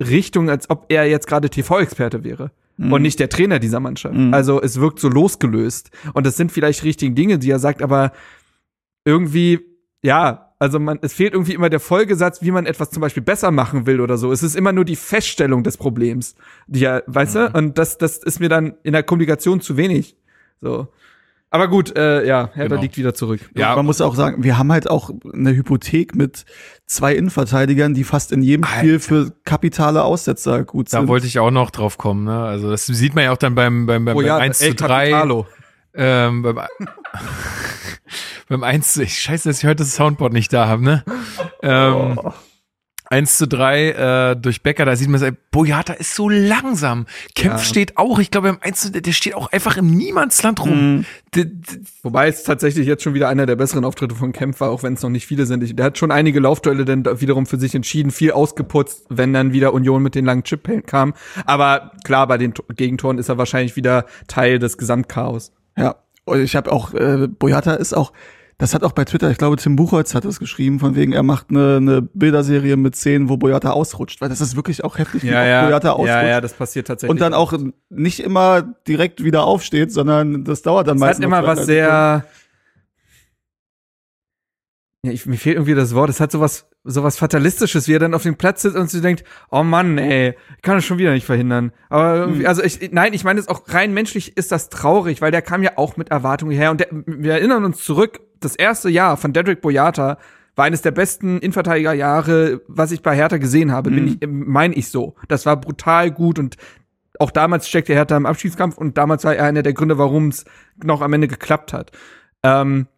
Richtung, 0.00 0.48
als 0.50 0.70
ob 0.70 0.86
er 0.88 1.04
jetzt 1.08 1.26
gerade 1.26 1.50
TV-Experte 1.50 2.24
wäre 2.24 2.50
und 2.78 3.02
nicht 3.02 3.20
der 3.20 3.28
Trainer 3.28 3.58
dieser 3.58 3.80
Mannschaft. 3.80 4.14
Mhm. 4.14 4.34
Also 4.34 4.60
es 4.60 4.80
wirkt 4.80 4.98
so 4.98 5.08
losgelöst. 5.08 5.90
Und 6.12 6.26
das 6.26 6.36
sind 6.36 6.50
vielleicht 6.50 6.82
richtigen 6.82 7.14
Dinge, 7.14 7.38
die 7.38 7.50
er 7.50 7.58
sagt, 7.58 7.82
aber 7.82 8.12
irgendwie, 9.04 9.60
ja, 10.02 10.52
also 10.58 10.80
man, 10.80 10.98
es 11.02 11.12
fehlt 11.12 11.34
irgendwie 11.34 11.54
immer 11.54 11.68
der 11.68 11.80
Folgesatz, 11.80 12.42
wie 12.42 12.50
man 12.50 12.66
etwas 12.66 12.90
zum 12.90 13.00
Beispiel 13.00 13.22
besser 13.22 13.50
machen 13.50 13.86
will 13.86 14.00
oder 14.00 14.16
so. 14.16 14.32
Es 14.32 14.42
ist 14.42 14.56
immer 14.56 14.72
nur 14.72 14.84
die 14.84 14.96
Feststellung 14.96 15.62
des 15.62 15.76
Problems, 15.76 16.34
die 16.66 16.80
ja, 16.80 17.02
weißt 17.06 17.34
du? 17.34 17.50
Und 17.52 17.78
das, 17.78 17.98
das 17.98 18.18
ist 18.18 18.40
mir 18.40 18.48
dann 18.48 18.74
in 18.82 18.92
der 18.92 19.02
Kommunikation 19.02 19.60
zu 19.60 19.76
wenig. 19.76 20.16
So. 20.60 20.88
Aber 21.54 21.68
gut, 21.68 21.96
äh, 21.96 22.26
ja, 22.26 22.50
Hertha 22.52 22.68
Genau. 22.70 22.80
liegt 22.80 22.96
wieder 22.96 23.14
zurück. 23.14 23.38
Ja. 23.54 23.76
Man 23.76 23.86
muss 23.86 24.00
auch 24.00 24.16
sagen, 24.16 24.42
wir 24.42 24.58
haben 24.58 24.72
halt 24.72 24.90
auch 24.90 25.10
eine 25.32 25.54
Hypothek 25.54 26.16
mit 26.16 26.44
zwei 26.86 27.14
Innenverteidigern, 27.14 27.94
die 27.94 28.02
fast 28.02 28.32
in 28.32 28.42
jedem 28.42 28.64
Spiel 28.64 28.98
für 28.98 29.30
kapitale 29.44 30.02
Aussetzer 30.02 30.64
gut 30.64 30.92
Da 30.92 30.98
sind. 30.98 31.08
wollte 31.08 31.28
ich 31.28 31.38
auch 31.38 31.52
noch 31.52 31.70
drauf 31.70 31.96
kommen, 31.96 32.24
ne? 32.24 32.40
Also 32.42 32.70
das 32.72 32.86
sieht 32.86 33.14
man 33.14 33.22
ja 33.22 33.30
auch 33.32 33.36
dann 33.36 33.54
beim, 33.54 33.86
beim, 33.86 34.04
beim, 34.04 34.16
Oh 34.16 34.20
ja, 34.20 34.34
beim 34.38 34.46
1 34.50 34.62
El 34.62 34.70
zu 34.74 34.84
3. 34.84 35.10
Capitalo. 35.10 35.46
Ähm, 35.94 36.42
beim, 36.42 36.58
beim 38.48 38.64
1 38.64 38.94
zu, 38.94 39.04
ich 39.04 39.20
scheiße, 39.20 39.48
dass 39.48 39.58
ich 39.58 39.64
heute 39.64 39.76
das 39.84 39.94
Soundboard 39.94 40.32
nicht 40.32 40.52
da 40.52 40.66
habe, 40.66 40.82
ne? 40.82 41.04
Ähm, 41.62 42.18
1 43.14 43.38
zu 43.38 43.46
3 43.46 44.32
äh, 44.32 44.36
durch 44.36 44.62
Becker, 44.62 44.84
da 44.84 44.96
sieht 44.96 45.08
man, 45.08 45.36
Boyata 45.52 45.92
ist 45.92 46.14
so 46.16 46.28
langsam. 46.28 47.06
Kempf 47.36 47.58
Ja. 47.58 47.64
steht 47.64 47.96
auch, 47.96 48.18
ich 48.18 48.30
glaube, 48.30 48.48
beim 48.48 48.58
1 48.60 48.80
zu, 48.80 48.90
der 48.90 49.12
steht 49.12 49.34
auch 49.34 49.52
einfach 49.52 49.76
im 49.76 49.86
Niemandsland 49.90 50.60
rum. 50.60 51.04
D- 51.34 51.44
d- 51.44 51.52
Wobei 52.02 52.26
es 52.28 52.42
tatsächlich 52.42 52.86
jetzt 52.86 53.02
schon 53.04 53.14
wieder 53.14 53.28
einer 53.28 53.46
der 53.46 53.54
besseren 53.56 53.84
Auftritte 53.84 54.14
von 54.16 54.32
Kempf 54.32 54.60
war, 54.60 54.70
auch 54.70 54.82
wenn 54.82 54.94
es 54.94 55.02
noch 55.02 55.10
nicht 55.10 55.26
viele 55.26 55.46
sind. 55.46 55.62
Ich, 55.62 55.76
der 55.76 55.86
hat 55.86 55.98
schon 55.98 56.10
einige 56.10 56.40
Laufduelle 56.40 56.84
dann 56.84 57.04
wiederum 57.20 57.46
für 57.46 57.58
sich 57.58 57.74
entschieden, 57.74 58.10
viel 58.10 58.32
ausgeputzt, 58.32 59.04
wenn 59.10 59.32
dann 59.32 59.52
wieder 59.52 59.72
Union 59.74 60.02
mit 60.02 60.14
den 60.16 60.24
langen 60.24 60.42
Chip 60.42 60.68
kam. 60.86 61.14
Aber 61.46 61.92
klar, 62.04 62.26
bei 62.26 62.36
den 62.38 62.54
T- 62.54 62.62
Gegentoren 62.74 63.18
ist 63.18 63.28
er 63.28 63.38
wahrscheinlich 63.38 63.76
wieder 63.76 64.06
Teil 64.26 64.58
des 64.58 64.76
Gesamtchaos. 64.76 65.52
Ja, 65.76 65.96
ich 66.34 66.56
habe 66.56 66.72
auch, 66.72 66.94
äh, 66.94 67.28
Boyata 67.28 67.74
ist 67.74 67.92
auch, 67.92 68.12
Das 68.58 68.72
hat 68.72 68.84
auch 68.84 68.92
bei 68.92 69.04
Twitter, 69.04 69.30
ich 69.30 69.38
glaube, 69.38 69.56
Tim 69.56 69.74
Buchholz 69.74 70.14
hat 70.14 70.24
das 70.24 70.38
geschrieben, 70.38 70.78
von 70.78 70.94
wegen, 70.94 71.12
er 71.12 71.24
macht 71.24 71.50
eine, 71.50 71.76
eine 71.78 72.02
Bilderserie 72.02 72.76
mit 72.76 72.94
Szenen, 72.94 73.28
wo 73.28 73.36
Boyata 73.36 73.70
ausrutscht, 73.72 74.20
weil 74.20 74.28
das 74.28 74.40
ist 74.40 74.54
wirklich 74.54 74.84
auch 74.84 74.96
heftig, 74.96 75.24
wie 75.24 75.28
Ja, 75.28 75.44
ja, 75.44 75.66
Boyata 75.66 75.90
ausrutscht. 75.92 76.08
ja, 76.08 76.24
ja, 76.26 76.40
das 76.40 76.52
passiert 76.54 76.86
tatsächlich. 76.86 77.10
und 77.10 77.20
dann 77.20 77.34
auch 77.34 77.52
nicht 77.90 78.20
immer 78.20 78.62
direkt 78.86 79.24
wieder 79.24 79.44
aufsteht, 79.44 79.92
sondern 79.92 80.44
das 80.44 80.62
dauert 80.62 80.86
dann 80.86 80.96
Es 80.98 81.02
hat 81.02 81.08
meistens. 81.08 81.24
immer 81.24 81.44
was 81.46 81.66
sehr. 81.66 82.24
Ja, 85.02 85.10
ich, 85.12 85.26
mir 85.26 85.36
fehlt 85.36 85.56
irgendwie 85.56 85.74
das 85.74 85.94
Wort. 85.94 86.08
Es 86.08 86.20
hat 86.20 86.32
sowas, 86.32 86.66
sowas 86.84 87.16
Fatalistisches, 87.16 87.88
wie 87.88 87.94
er 87.94 87.98
dann 87.98 88.12
auf 88.14 88.22
dem 88.24 88.36
Platz 88.36 88.60
sitzt 88.62 88.76
und 88.76 88.90
sich 88.90 89.00
denkt, 89.00 89.24
oh 89.50 89.62
Mann, 89.62 89.96
ey, 89.96 90.34
ich 90.56 90.62
kann 90.62 90.76
das 90.76 90.84
schon 90.84 90.98
wieder 90.98 91.12
nicht 91.12 91.24
verhindern. 91.24 91.72
Aber 91.88 92.14
irgendwie, 92.16 92.40
Hm. 92.40 92.46
also 92.46 92.62
ich, 92.62 92.90
nein, 92.92 93.14
ich 93.14 93.24
meine 93.24 93.40
es 93.40 93.48
auch 93.48 93.62
rein 93.68 93.94
menschlich 93.94 94.36
ist 94.36 94.52
das 94.52 94.68
traurig, 94.68 95.22
weil 95.22 95.30
der 95.30 95.40
kam 95.42 95.62
ja 95.62 95.72
auch 95.76 95.96
mit 95.96 96.10
Erwartungen 96.10 96.52
her 96.52 96.70
und 96.70 96.80
der, 96.80 96.88
wir 96.90 97.32
erinnern 97.32 97.64
uns 97.64 97.82
zurück, 97.82 98.20
das 98.40 98.54
erste 98.54 98.90
Jahr 98.90 99.16
von 99.16 99.32
Dedrick 99.32 99.62
Boyata 99.62 100.18
war 100.56 100.66
eines 100.66 100.82
der 100.82 100.90
besten 100.90 101.38
Innenverteidigerjahre, 101.38 102.60
was 102.68 102.92
ich 102.92 103.02
bei 103.02 103.16
Hertha 103.16 103.38
gesehen 103.38 103.72
habe, 103.72 103.90
bin 103.90 104.04
Mhm. 104.04 104.18
ich, 104.20 104.28
meine 104.28 104.74
ich 104.74 104.88
so. 104.90 105.14
Das 105.28 105.46
war 105.46 105.56
brutal 105.58 106.10
gut 106.10 106.38
und 106.38 106.56
auch 107.18 107.30
damals 107.30 107.66
steckte 107.68 107.94
Hertha 107.94 108.16
im 108.16 108.26
Abschiedskampf 108.26 108.76
und 108.76 108.98
damals 108.98 109.24
war 109.24 109.34
er 109.34 109.44
einer 109.46 109.62
der 109.62 109.72
Gründe, 109.72 109.98
warum 109.98 110.28
es 110.28 110.44
noch 110.82 111.00
am 111.00 111.12
Ende 111.12 111.28
geklappt 111.28 111.72
hat. 111.72 111.92
Ähm, 112.42 112.88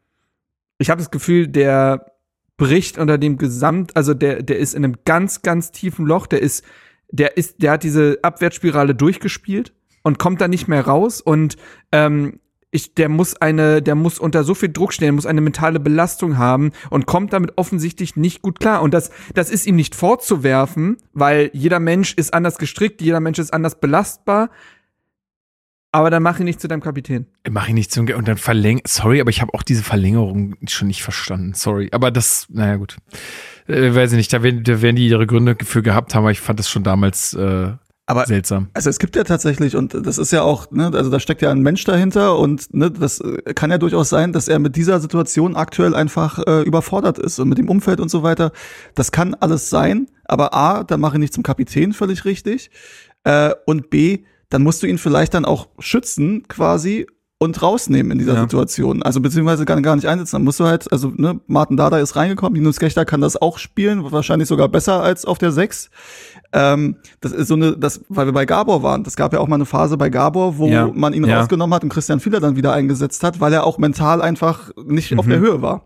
ich 0.79 0.91
habe 0.91 1.01
das 1.01 1.11
Gefühl, 1.11 1.47
der 1.49 2.07
bricht 2.57 2.99
unter 2.99 3.19
dem 3.19 3.39
Gesamt, 3.39 3.97
also 3.97 4.15
der, 4.15 4.43
der 4.43 4.59
ist 4.59 4.75
in 4.75 4.85
einem 4.85 4.97
ganz, 5.05 5.43
ganz 5.43 5.73
tiefen 5.73 6.07
Loch, 6.07 6.27
der 6.27 6.43
ist, 6.43 6.65
der 7.11 7.37
ist, 7.37 7.63
der 7.63 7.73
hat 7.73 7.83
diese 7.83 8.19
Abwärtsspirale 8.23 8.95
durchgespielt 8.95 9.73
und 10.03 10.19
kommt 10.19 10.41
da 10.41 10.49
nicht 10.49 10.69
mehr 10.69 10.87
raus 10.87 11.21
und 11.21 11.57
ähm, 11.93 12.41
ich, 12.77 12.95
der 12.95 13.09
muss 13.09 13.37
eine, 13.41 13.81
der 13.81 13.95
muss 13.95 14.19
unter 14.19 14.45
so 14.45 14.55
viel 14.55 14.69
Druck 14.71 14.93
stehen, 14.93 15.15
muss 15.15 15.27
eine 15.27 15.41
mentale 15.41 15.81
Belastung 15.81 16.37
haben 16.37 16.73
und 16.91 17.07
kommt 17.07 17.33
damit 17.33 17.53
offensichtlich 17.57 18.17
nicht 18.17 18.43
gut 18.43 18.61
klar. 18.61 18.83
Und 18.83 18.93
das, 18.93 19.11
das 19.35 19.51
ist 19.51 19.67
ihm 19.67 19.77
nicht 19.77 19.95
vorzuwerfen, 19.95 20.99
weil 21.13 21.51
jeder 21.55 21.81
Mensch 21.81 22.13
ist 22.15 22.35
anders 22.35 22.59
gestrickt, 22.59 23.01
jeder 23.01 23.21
Mensch 23.21 23.39
ist 23.39 23.53
anders 23.53 23.81
belastbar. 23.81 24.51
Aber 25.97 26.11
dann 26.11 26.23
mach 26.23 26.39
ihn 26.39 26.45
nicht 26.45 26.61
zu 26.61 26.69
deinem 26.69 26.83
Kapitän. 26.83 27.25
Mach 27.49 27.69
ich 27.69 27.73
nicht 27.73 27.91
zum 27.91 28.07
und 28.07 28.29
dann 28.29 28.37
verläng. 28.37 28.83
Sorry, 28.87 29.19
aber 29.19 29.31
ich 29.31 29.41
habe 29.41 29.55
auch 29.55 29.63
diese 29.63 29.83
Verlängerung 29.83 30.57
schon 30.69 30.89
nicht 30.89 31.03
verstanden. 31.03 31.55
Sorry, 31.55 31.89
aber 31.91 32.11
das, 32.11 32.47
naja 32.51 32.77
gut, 32.77 32.99
äh, 33.67 33.95
weiß 33.95 34.13
ich 34.13 34.19
nicht. 34.19 34.31
Da 34.31 34.43
werden, 34.43 34.63
da 34.63 34.83
werden 34.83 34.97
die 34.97 35.09
ihre 35.09 35.27
Gründe 35.27 35.57
für 35.65 35.81
gehabt 35.81 36.15
haben. 36.15 36.25
Aber 36.25 36.33
ich 36.33 36.41
fand 36.43 36.59
das 36.59 36.69
schon 36.69 36.83
damals 36.83 37.33
äh, 37.33 37.73
Aber 38.05 38.27
seltsam. 38.27 38.69
Also 38.75 38.91
es 38.91 38.99
gibt 38.99 39.17
ja 39.17 39.25
tatsächlich, 39.25 39.75
und 39.75 39.95
das 39.95 40.19
ist 40.19 40.33
ja 40.33 40.43
auch, 40.43 40.71
ne, 40.71 40.91
also 40.93 41.09
da 41.09 41.19
steckt 41.19 41.41
ja 41.41 41.51
ein 41.51 41.63
Mensch 41.63 41.85
dahinter 41.85 42.39
und 42.39 42.75
ne, 42.75 42.91
das 42.91 43.21
äh, 43.21 43.55
kann 43.55 43.71
ja 43.71 43.79
durchaus 43.79 44.11
sein, 44.11 44.35
dass 44.35 44.49
er 44.49 44.59
mit 44.59 44.77
dieser 44.77 45.01
Situation 45.01 45.57
aktuell 45.57 45.95
einfach 45.95 46.39
äh, 46.47 46.61
überfordert 46.61 47.19
ist 47.19 47.39
und 47.39 47.49
mit 47.49 47.57
dem 47.57 47.71
Umfeld 47.71 48.01
und 48.01 48.11
so 48.11 48.23
weiter. 48.23 48.53
Das 48.95 49.13
kann 49.13 49.33
alles 49.33 49.71
sein, 49.71 50.09
aber 50.27 50.53
A, 50.53 50.85
dann 50.85 51.01
mache 51.01 51.15
ich 51.15 51.21
nicht 51.21 51.33
zum 51.33 51.43
Kapitän 51.43 51.95
völlig 51.95 52.27
richtig. 52.27 52.71
Äh, 53.25 53.55
und 53.65 53.89
B, 53.89 54.25
dann 54.51 54.63
musst 54.63 54.83
du 54.83 54.87
ihn 54.87 54.99
vielleicht 54.99 55.35
dann 55.35 55.45
auch 55.45 55.69
schützen, 55.79 56.45
quasi, 56.49 57.07
und 57.39 57.61
rausnehmen 57.61 58.13
in 58.13 58.19
dieser 58.19 58.33
Ja. 58.33 58.41
Situation. 58.43 59.03
Also 59.03 59.21
beziehungsweise 59.21 59.67
gar, 59.67 59.79
gar 59.83 59.95
nicht 59.95 60.09
einsetzen. 60.09 60.37
Dann 60.37 60.45
musst 60.45 60.59
du 60.59 60.65
halt, 60.65 60.91
also 60.91 61.13
ne, 61.15 61.39
Martin 61.47 61.77
Dada 61.77 61.99
ist 61.99 62.17
reingekommen, 62.17 62.55
Linus 62.55 62.79
Gechter 62.79 63.05
kann 63.05 63.21
das 63.21 63.37
auch 63.37 63.59
spielen, 63.59 64.11
wahrscheinlich 64.11 64.49
sogar 64.49 64.69
besser 64.71 65.03
als 65.03 65.27
auf 65.27 65.37
der 65.37 65.53
6. 65.53 65.91
Ähm, 66.55 66.97
das 67.21 67.33
ist 67.33 67.49
so 67.49 67.55
eine, 67.55 67.77
das, 67.77 68.01
weil 68.09 68.25
wir 68.25 68.33
bei 68.33 68.47
Gabor 68.47 68.83
waren. 68.83 69.05
Das 69.05 69.17
gab 69.17 69.35
ja 69.35 69.41
auch 69.41 69.49
mal 69.49 69.57
eine 69.57 69.67
Phase 69.67 69.99
bei 69.99 70.09
Gabor, 70.09 70.57
wo 70.57 70.67
Ja. 70.69 70.87
man 70.95 71.13
ihn 71.13 71.25
Ja. 71.27 71.41
rausgenommen 71.41 71.75
hat 71.75 71.83
und 71.83 71.91
Christian 71.91 72.21
Fieler 72.21 72.41
dann 72.41 72.57
wieder 72.57 72.73
eingesetzt 72.73 73.23
hat, 73.23 73.39
weil 73.39 73.53
er 73.53 73.65
auch 73.65 73.77
mental 73.77 74.23
einfach 74.23 74.71
nicht 74.87 75.19
auf 75.19 75.27
Mhm. 75.27 75.31
der 75.31 75.39
Höhe 75.41 75.61
war. 75.61 75.83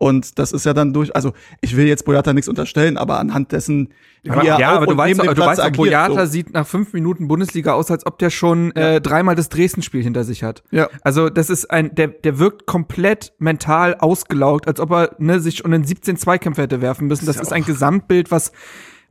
Und 0.00 0.38
das 0.38 0.52
ist 0.52 0.64
ja 0.64 0.72
dann 0.72 0.94
durch, 0.94 1.14
also 1.14 1.34
ich 1.60 1.76
will 1.76 1.86
jetzt 1.86 2.06
Boyata 2.06 2.32
nichts 2.32 2.48
unterstellen, 2.48 2.96
aber 2.96 3.20
anhand 3.20 3.52
dessen, 3.52 3.90
wie 4.22 4.30
Aber, 4.30 4.42
er 4.42 4.58
ja, 4.58 4.70
aber 4.70 4.86
du 4.86 4.96
weißt, 4.96 5.20
du 5.20 5.24
Platz 5.24 5.38
weißt 5.38 5.60
agiert, 5.60 5.76
Boyata 5.76 6.24
so. 6.24 6.32
sieht 6.32 6.54
nach 6.54 6.66
fünf 6.66 6.94
Minuten 6.94 7.28
Bundesliga 7.28 7.74
aus, 7.74 7.90
als 7.90 8.06
ob 8.06 8.18
der 8.18 8.30
schon 8.30 8.74
äh, 8.76 9.02
dreimal 9.02 9.34
das 9.34 9.50
Dresden-Spiel 9.50 10.02
hinter 10.02 10.24
sich 10.24 10.42
hat. 10.42 10.62
Ja. 10.70 10.88
Also 11.02 11.28
das 11.28 11.50
ist 11.50 11.70
ein, 11.70 11.94
der, 11.94 12.08
der 12.08 12.38
wirkt 12.38 12.64
komplett 12.64 13.34
mental 13.38 13.94
ausgelaugt, 13.94 14.66
als 14.68 14.80
ob 14.80 14.90
er 14.90 15.16
ne, 15.18 15.38
sich 15.38 15.58
schon 15.58 15.72
in 15.74 15.84
17 15.84 16.16
Zweikämpfe 16.16 16.62
hätte 16.62 16.80
werfen 16.80 17.06
müssen. 17.06 17.26
Das 17.26 17.36
ja 17.36 17.42
ist 17.42 17.52
ein 17.52 17.66
Gesamtbild, 17.66 18.30
was, 18.30 18.52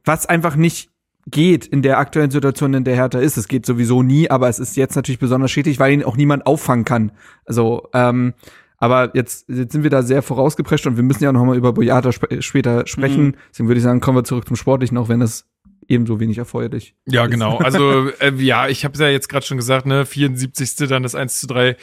was 0.05 0.25
einfach 0.25 0.55
nicht 0.55 0.89
geht 1.27 1.67
in 1.67 1.83
der 1.83 1.99
aktuellen 1.99 2.31
Situation, 2.31 2.73
in 2.73 2.83
der 2.83 2.95
Hertha 2.95 3.19
ist. 3.19 3.37
Es 3.37 3.47
geht 3.47 3.63
sowieso 3.63 4.01
nie, 4.01 4.31
aber 4.31 4.49
es 4.49 4.57
ist 4.57 4.75
jetzt 4.75 4.95
natürlich 4.95 5.19
besonders 5.19 5.51
schädlich, 5.51 5.79
weil 5.79 5.93
ihn 5.93 6.03
auch 6.03 6.17
niemand 6.17 6.47
auffangen 6.47 6.83
kann. 6.83 7.11
Also, 7.45 7.89
ähm, 7.93 8.33
aber 8.79 9.11
jetzt, 9.13 9.47
jetzt 9.49 9.73
sind 9.73 9.83
wir 9.83 9.89
da 9.89 10.01
sehr 10.03 10.21
vorausgeprescht 10.21 10.87
und 10.87 10.95
wir 10.95 11.03
müssen 11.03 11.23
ja 11.23 11.31
noch 11.31 11.43
mal 11.45 11.57
über 11.57 11.73
Boyata 11.73 12.09
sp 12.15 12.41
später 12.41 12.87
sprechen. 12.87 13.27
Mhm. 13.27 13.35
Deswegen 13.51 13.67
würde 13.67 13.79
ich 13.79 13.83
sagen, 13.83 13.99
kommen 13.99 14.17
wir 14.17 14.23
zurück 14.23 14.47
zum 14.47 14.55
Sportlichen, 14.55 14.97
auch 14.97 15.09
wenn 15.09 15.19
das 15.19 15.45
ebenso 15.87 16.19
wenig 16.19 16.37
erfreulich 16.37 16.95
Ja, 17.05 17.25
genau. 17.27 17.57
Also 17.57 18.09
äh, 18.19 18.31
ja, 18.35 18.67
ich 18.67 18.85
habe 18.85 18.97
ja 18.99 19.09
jetzt 19.09 19.27
gerade 19.27 19.45
schon 19.45 19.57
gesagt, 19.57 19.85
ne, 19.85 20.05
74. 20.05 20.87
dann 20.87 21.03
das 21.03 21.15
1 21.15 21.39
zu 21.39 21.47
3 21.47 21.75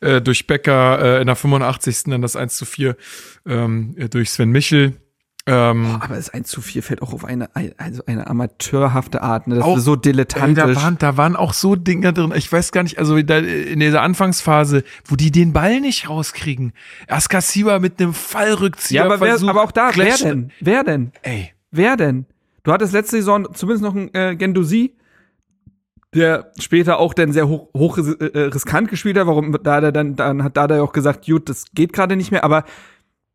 äh, 0.00 0.20
durch 0.20 0.46
Becker, 0.46 1.18
äh, 1.18 1.20
in 1.20 1.26
der 1.26 1.36
85. 1.36 2.04
dann 2.04 2.22
das 2.22 2.36
1 2.36 2.56
zu 2.56 2.66
4 2.66 2.96
ähm, 3.46 3.94
äh, 3.96 4.08
durch 4.08 4.30
Sven 4.30 4.50
Michel. 4.50 4.92
Ähm, 5.46 5.98
Aber 6.00 6.16
das 6.16 6.30
1 6.30 6.48
zu 6.48 6.62
4 6.62 6.82
fällt 6.82 7.02
auch 7.02 7.12
auf 7.12 7.24
eine, 7.26 7.50
also 7.76 8.02
eine 8.06 8.26
amateurhafte 8.28 9.20
Art. 9.22 9.46
Ne? 9.46 9.56
Das 9.56 9.64
Auch- 9.64 9.76
ist 9.76 9.84
so 9.84 9.94
Ey, 9.94 10.00
dilettantisch. 10.00 10.64
da, 10.74 10.82
waren, 10.82 10.96
da 10.98 11.16
waren 11.18 11.36
auch 11.36 11.52
so 11.52 11.76
Dinger 11.76 12.12
drin. 12.12 12.32
Ich 12.34 12.50
weiß 12.50 12.72
gar 12.72 12.82
nicht, 12.82 12.98
also 12.98 13.20
da, 13.20 13.38
in 13.38 13.80
dieser 13.80 14.00
Anfangsphase, 14.00 14.84
wo 15.04 15.16
die 15.16 15.30
den 15.30 15.52
Ball 15.52 15.80
nicht 15.82 16.08
rauskriegen. 16.08 16.72
Erst 17.08 17.28
Kassiba 17.28 17.78
mit 17.78 18.00
einem 18.00 18.14
Fallrückzieher. 18.14 19.00
ja, 19.00 19.04
aber, 19.04 19.20
wer, 19.20 19.28
versucht, 19.32 19.50
aber 19.50 19.62
auch 19.64 19.72
da, 19.72 19.90
wer 19.94 20.16
denn? 20.16 20.50
Wer 20.60 20.82
denn? 20.84 21.12
Ey, 21.22 21.50
Wer 21.70 21.96
denn? 21.96 22.24
Du 22.62 22.72
hattest 22.72 22.92
letzte 22.94 23.16
Saison 23.16 23.48
zumindest 23.52 23.82
noch 23.82 23.94
einen 23.94 24.14
äh, 24.14 24.36
Gendouzi, 24.36 24.94
der 26.14 26.52
später 26.60 26.98
auch 27.00 27.12
dann 27.12 27.32
sehr 27.32 27.48
hoch, 27.48 27.68
hoch 27.76 27.98
äh, 27.98 28.38
riskant 28.38 28.88
gespielt 28.88 29.18
hat. 29.18 29.26
Warum 29.26 29.52
da 29.62 29.90
dann 29.90 30.14
dann 30.14 30.44
hat 30.44 30.56
da 30.56 30.80
auch 30.80 30.92
gesagt, 30.92 31.26
gut, 31.26 31.48
das 31.48 31.64
geht 31.74 31.92
gerade 31.92 32.14
nicht 32.16 32.30
mehr. 32.30 32.44
Aber 32.44 32.64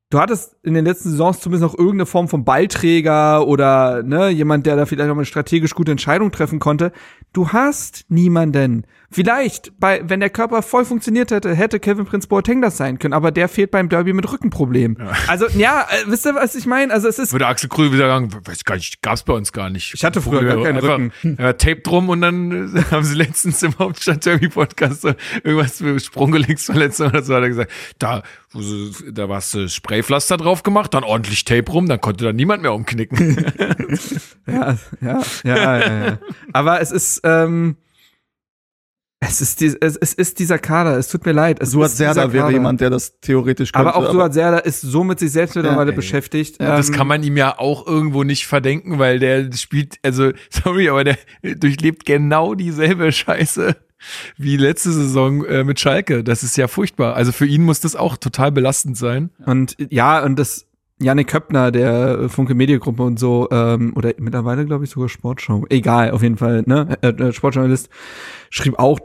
du 0.10 0.19
hattest 0.19 0.56
in 0.64 0.73
den 0.73 0.86
letzten 0.86 1.11
Saisons 1.11 1.40
zumindest 1.40 1.72
noch 1.72 1.77
irgendeine 1.77 2.06
Form 2.06 2.27
von 2.27 2.44
Ballträger 2.44 3.45
oder 3.45 4.03
ne 4.03 4.30
jemand, 4.30 4.65
der 4.65 4.76
da 4.76 4.86
vielleicht 4.86 5.07
noch 5.07 5.15
eine 5.15 5.26
strategisch 5.26 5.76
gute 5.76 5.91
Entscheidung 5.91 6.31
treffen 6.31 6.60
konnte. 6.60 6.91
Du 7.31 7.49
hast 7.49 8.06
niemanden. 8.10 8.86
Vielleicht, 9.11 9.80
bei, 9.80 10.02
wenn 10.03 10.19
der 10.19 10.30
Körper 10.30 10.61
voll 10.61 10.86
funktioniert 10.86 11.31
hätte, 11.31 11.56
hätte 11.56 11.80
Kevin 11.80 12.06
Prince 12.06 12.27
Boateng 12.27 12.61
das 12.61 12.77
sein 12.77 12.99
können, 12.99 13.14
aber 13.14 13.31
der 13.31 13.49
fehlt 13.49 13.72
beim 13.72 13.90
Derby 13.90 14.14
mit 14.14 14.31
Rückenproblem. 14.31 14.98
Also, 15.27 15.48
ja, 15.49 15.86
äh, 15.90 16.06
wisst 16.07 16.26
ihr, 16.26 16.34
was 16.34 16.56
ich 16.56 16.65
meine? 16.65 16.91
Also, 16.91 17.07
es 17.07 17.19
ist, 17.19 17.34
würde 17.34 17.45
Axel 17.45 17.69
Krühl 17.69 17.91
wieder 17.91 18.07
sagen, 18.07 18.31
weiß 18.45 18.64
gar 18.64 18.76
nicht, 18.76 19.02
gab's 19.02 19.23
bei 19.23 19.34
uns 19.34 19.52
gar 19.52 19.69
nicht. 19.69 19.94
Ich 19.94 20.03
hatte 20.03 20.22
früher 20.22 20.44
gar 20.44 20.64
keinen 20.64 20.77
Einfach, 20.77 20.98
Rücken. 20.98 21.11
Ja, 21.40 21.53
Tape 21.53 21.81
drum 21.81 22.10
und 22.10 22.22
dann 22.22 22.76
äh, 22.76 22.81
haben 22.91 23.03
sie 23.03 23.15
letztens 23.15 23.61
im 23.61 23.77
Hauptstadt 23.77 24.26
Derby 24.26 24.49
Podcast 24.49 25.06
irgendwas 25.44 25.77
für 25.77 25.99
Sprunggelenksverletzung 25.99 27.10
oder 27.10 27.22
so 27.22 27.36
hat 27.36 27.44
er 27.44 27.49
gesagt, 27.49 27.72
da, 27.99 28.23
wo 28.51 28.61
sie- 28.61 29.11
da 29.13 29.30
warst 29.30 29.53
du 29.53 29.67
Spraypflaster 29.69 30.38
drauf 30.38 30.63
gemacht, 30.63 30.93
dann 30.93 31.03
ordentlich 31.03 31.43
Tape 31.45 31.71
rum, 31.71 31.88
dann 31.88 32.01
konnte 32.01 32.26
da 32.26 32.34
niemand 32.34 32.61
mehr 32.63 32.73
umknicken. 32.73 33.45
Ja, 34.47 34.77
ja, 35.01 35.21
ja, 35.43 35.77
ja, 35.80 36.05
ja. 36.05 36.19
Aber 36.53 36.81
es 36.81 36.89
ist, 36.91 37.21
ähm, 37.23 37.76
es 39.21 39.41
ist, 39.41 39.59
die, 39.59 39.75
es, 39.81 39.97
es 39.97 40.13
ist 40.13 40.39
dieser 40.39 40.57
Kader. 40.57 40.97
Es 40.97 41.09
tut 41.09 41.25
mir 41.25 41.33
leid. 41.33 41.61
Es 41.61 41.71
Suat 41.71 41.91
Serdar 41.91 42.31
wäre 42.31 42.43
Kader. 42.43 42.53
jemand, 42.53 42.79
der 42.79 42.89
das 42.89 43.19
theoretisch 43.19 43.73
könnte. 43.73 43.93
Aber 43.93 43.97
auch 43.97 44.11
Suat 44.11 44.33
Serdar 44.33 44.65
ist 44.65 44.81
so 44.81 45.03
mit 45.03 45.19
sich 45.19 45.31
selbst 45.31 45.55
mittlerweile 45.55 45.91
ey. 45.91 45.95
beschäftigt. 45.95 46.59
das 46.59 46.89
Ähm, 46.89 46.95
kann 46.95 47.07
man 47.07 47.21
ihm 47.23 47.35
ja 47.35 47.59
auch 47.59 47.85
irgendwo 47.85 48.23
nicht 48.23 48.47
verdenken, 48.47 48.97
weil 48.97 49.19
der 49.19 49.51
spielt, 49.53 49.97
also, 50.03 50.31
sorry, 50.49 50.87
aber 50.87 51.03
der 51.03 51.17
durchlebt 51.41 52.05
genau 52.05 52.55
dieselbe 52.55 53.11
Scheiße 53.11 53.75
wie 54.37 54.55
letzte 54.55 54.91
Saison 54.93 55.43
äh, 55.43 55.65
mit 55.65 55.81
Schalke. 55.81 56.23
Das 56.23 56.41
ist 56.43 56.55
ja 56.55 56.69
furchtbar. 56.69 57.15
Also 57.15 57.33
für 57.33 57.45
ihn 57.45 57.63
muss 57.63 57.81
das 57.81 57.97
auch 57.97 58.15
total 58.15 58.53
belastend 58.53 58.97
sein. 58.97 59.31
Und 59.45 59.75
ja, 59.89 60.23
und 60.23 60.39
das 60.39 60.68
Janik 61.01 61.27
Köppner, 61.27 61.71
der 61.71 62.30
Funke 62.30 62.55
Mediengruppe 62.55 63.03
und 63.03 63.19
so, 63.19 63.47
ähm, 63.51 63.93
oder 63.95 64.13
mittlerweile, 64.17 64.65
glaube 64.65 64.84
ich, 64.84 64.89
sogar 64.89 65.07
Sportschau. 65.07 65.65
Egal, 65.69 66.11
auf 66.11 66.21
jeden 66.21 66.38
Fall, 66.38 66.63
ne? 66.65 66.97
Äh, 67.01 67.09
äh, 67.09 67.34
Sportjournalist 67.34 67.89
schrieb 68.49 68.77
auch, 68.77 68.99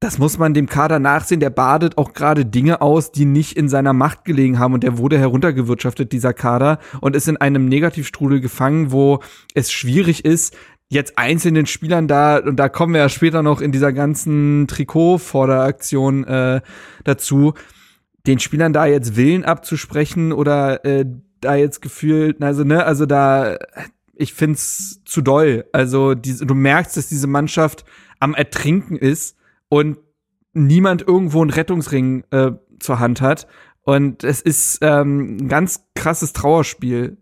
das 0.00 0.18
muss 0.18 0.36
man 0.36 0.52
dem 0.52 0.66
Kader 0.68 0.98
nachsehen, 0.98 1.38
der 1.38 1.50
badet 1.50 1.96
auch 1.96 2.12
gerade 2.12 2.44
Dinge 2.44 2.80
aus, 2.80 3.12
die 3.12 3.24
nicht 3.24 3.56
in 3.56 3.68
seiner 3.68 3.92
Macht 3.92 4.24
gelegen 4.24 4.58
haben 4.58 4.74
und 4.74 4.82
der 4.82 4.98
wurde 4.98 5.16
heruntergewirtschaftet, 5.18 6.12
dieser 6.12 6.32
Kader, 6.32 6.80
und 7.00 7.14
ist 7.14 7.28
in 7.28 7.36
einem 7.36 7.66
Negativstrudel 7.68 8.40
gefangen, 8.40 8.90
wo 8.90 9.20
es 9.54 9.70
schwierig 9.70 10.24
ist, 10.24 10.56
jetzt 10.88 11.18
einzelnen 11.18 11.66
Spielern 11.66 12.08
da, 12.08 12.38
und 12.38 12.56
da 12.56 12.68
kommen 12.68 12.94
wir 12.94 13.00
ja 13.00 13.08
später 13.08 13.42
noch 13.42 13.60
in 13.60 13.70
dieser 13.70 13.92
ganzen 13.92 14.66
Trikot-Vorderaktion 14.66 16.24
äh, 16.24 16.60
dazu, 17.04 17.54
den 18.26 18.38
Spielern 18.38 18.72
da 18.72 18.86
jetzt 18.86 19.16
Willen 19.16 19.44
abzusprechen 19.44 20.32
oder 20.32 20.84
äh, 20.84 21.04
da 21.40 21.56
jetzt 21.56 21.82
gefühlt, 21.82 22.42
also 22.42 22.64
ne, 22.64 22.84
also 22.84 23.06
da, 23.06 23.58
ich 24.14 24.32
find's 24.32 25.02
zu 25.04 25.20
doll. 25.22 25.64
Also 25.72 26.14
diese, 26.14 26.46
du 26.46 26.54
merkst, 26.54 26.96
dass 26.96 27.08
diese 27.08 27.26
Mannschaft 27.26 27.84
am 28.20 28.34
Ertrinken 28.34 28.96
ist 28.96 29.36
und 29.68 29.98
niemand 30.52 31.02
irgendwo 31.02 31.40
einen 31.40 31.50
Rettungsring 31.50 32.24
äh, 32.30 32.52
zur 32.78 32.98
Hand 33.00 33.20
hat. 33.20 33.46
Und 33.84 34.22
es 34.22 34.40
ist 34.40 34.78
ähm, 34.82 35.38
ein 35.40 35.48
ganz 35.48 35.84
krasses 35.96 36.32
Trauerspiel. 36.32 37.18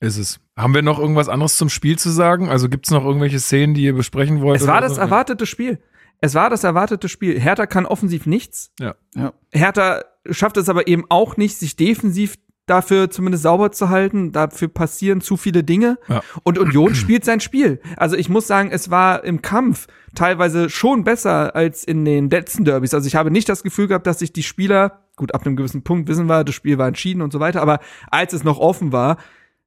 Ist 0.00 0.18
es. 0.18 0.40
Haben 0.56 0.74
wir 0.74 0.82
noch 0.82 0.98
irgendwas 0.98 1.28
anderes 1.28 1.56
zum 1.56 1.68
Spiel 1.68 1.98
zu 1.98 2.10
sagen? 2.10 2.48
Also 2.48 2.68
gibt 2.68 2.86
es 2.86 2.90
noch 2.90 3.04
irgendwelche 3.04 3.38
Szenen, 3.38 3.74
die 3.74 3.84
ihr 3.84 3.94
besprechen 3.94 4.40
wollt? 4.42 4.60
Es 4.60 4.66
war 4.66 4.80
das 4.80 4.96
so? 4.96 5.00
erwartete 5.00 5.46
Spiel. 5.46 5.78
Es 6.20 6.34
war 6.34 6.50
das 6.50 6.64
erwartete 6.64 7.08
Spiel. 7.08 7.38
Hertha 7.40 7.66
kann 7.66 7.86
offensiv 7.86 8.26
nichts. 8.26 8.72
Ja. 8.78 8.94
Ja. 9.14 9.32
Hertha 9.52 10.02
schafft 10.30 10.56
es 10.56 10.68
aber 10.68 10.86
eben 10.86 11.04
auch 11.08 11.36
nicht, 11.36 11.56
sich 11.56 11.76
defensiv 11.76 12.36
dafür 12.66 13.10
zumindest 13.10 13.42
sauber 13.42 13.72
zu 13.72 13.88
halten. 13.88 14.32
Dafür 14.32 14.68
passieren 14.68 15.20
zu 15.20 15.36
viele 15.36 15.64
Dinge. 15.64 15.98
Ja. 16.08 16.22
Und 16.44 16.58
Union 16.58 16.94
spielt 16.94 17.24
sein 17.24 17.40
Spiel. 17.40 17.80
Also 17.96 18.16
ich 18.16 18.28
muss 18.28 18.46
sagen, 18.46 18.70
es 18.70 18.90
war 18.90 19.24
im 19.24 19.42
Kampf 19.42 19.86
teilweise 20.14 20.70
schon 20.70 21.04
besser 21.04 21.56
als 21.56 21.84
in 21.84 22.04
den 22.04 22.30
letzten 22.30 22.64
Derbys. 22.64 22.94
Also 22.94 23.06
ich 23.06 23.16
habe 23.16 23.30
nicht 23.30 23.48
das 23.48 23.62
Gefühl 23.62 23.88
gehabt, 23.88 24.06
dass 24.06 24.20
sich 24.20 24.32
die 24.32 24.42
Spieler, 24.42 25.00
gut, 25.16 25.34
ab 25.34 25.44
einem 25.44 25.56
gewissen 25.56 25.82
Punkt 25.82 26.08
wissen 26.08 26.26
wir, 26.26 26.44
das 26.44 26.54
Spiel 26.54 26.78
war 26.78 26.88
entschieden 26.88 27.22
und 27.22 27.32
so 27.32 27.40
weiter, 27.40 27.60
aber 27.60 27.80
als 28.10 28.32
es 28.32 28.44
noch 28.44 28.58
offen 28.58 28.92
war, 28.92 29.16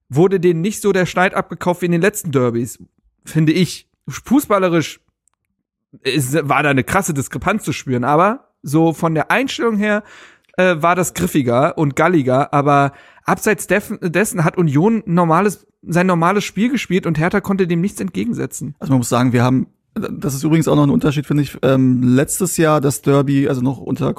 wurde 0.10 0.40
denen 0.40 0.62
nicht 0.62 0.82
so 0.82 0.92
der 0.92 1.06
Schneid 1.06 1.34
abgekauft 1.34 1.82
wie 1.82 1.88
in 1.88 1.92
den 1.92 2.02
letzten 2.02 2.32
Derbys, 2.32 2.80
finde 3.26 3.52
ich. 3.52 3.90
Fußballerisch 4.08 5.00
ist, 6.02 6.48
war 6.48 6.64
da 6.64 6.70
eine 6.70 6.84
krasse 6.84 7.14
Diskrepanz 7.14 7.64
zu 7.64 7.74
spüren, 7.74 8.03
aber 8.03 8.49
so 8.61 8.94
von 8.94 9.14
der 9.14 9.30
Einstellung 9.32 9.78
her 9.78 10.03
äh, 10.57 10.76
war 10.80 10.95
das 10.95 11.14
griffiger 11.14 11.78
und 11.78 11.95
galliger, 11.95 12.53
aber 12.53 12.94
abseits 13.26 13.68
dessen 13.68 14.44
hat 14.44 14.57
Union 14.57 15.03
normales, 15.06 15.68
sein 15.82 16.07
normales 16.07 16.44
Spiel 16.44 16.70
gespielt 16.70 17.06
und 17.06 17.20
Hertha 17.20 17.41
konnte 17.41 17.68
dem 17.68 17.82
nichts 17.82 17.99
entgegensetzen. 17.99 18.76
Also 18.80 18.94
man 18.94 18.99
muss 18.99 19.10
sagen, 19.10 19.34
wir 19.34 19.44
haben, 19.44 19.68
das 19.94 20.34
ist 20.34 20.44
übrigens 20.44 20.68
auch 20.68 20.76
noch 20.76 20.84
ein 20.84 20.90
Unterschied, 20.90 21.26
finde 21.26 21.44
ich, 21.44 21.57
ähm, 21.61 22.02
letztes 22.03 22.57
Jahr 22.57 22.82
das 22.82 23.02
Derby, 23.02 23.48
also 23.48 23.61
noch 23.61 23.80
unter 23.80 24.14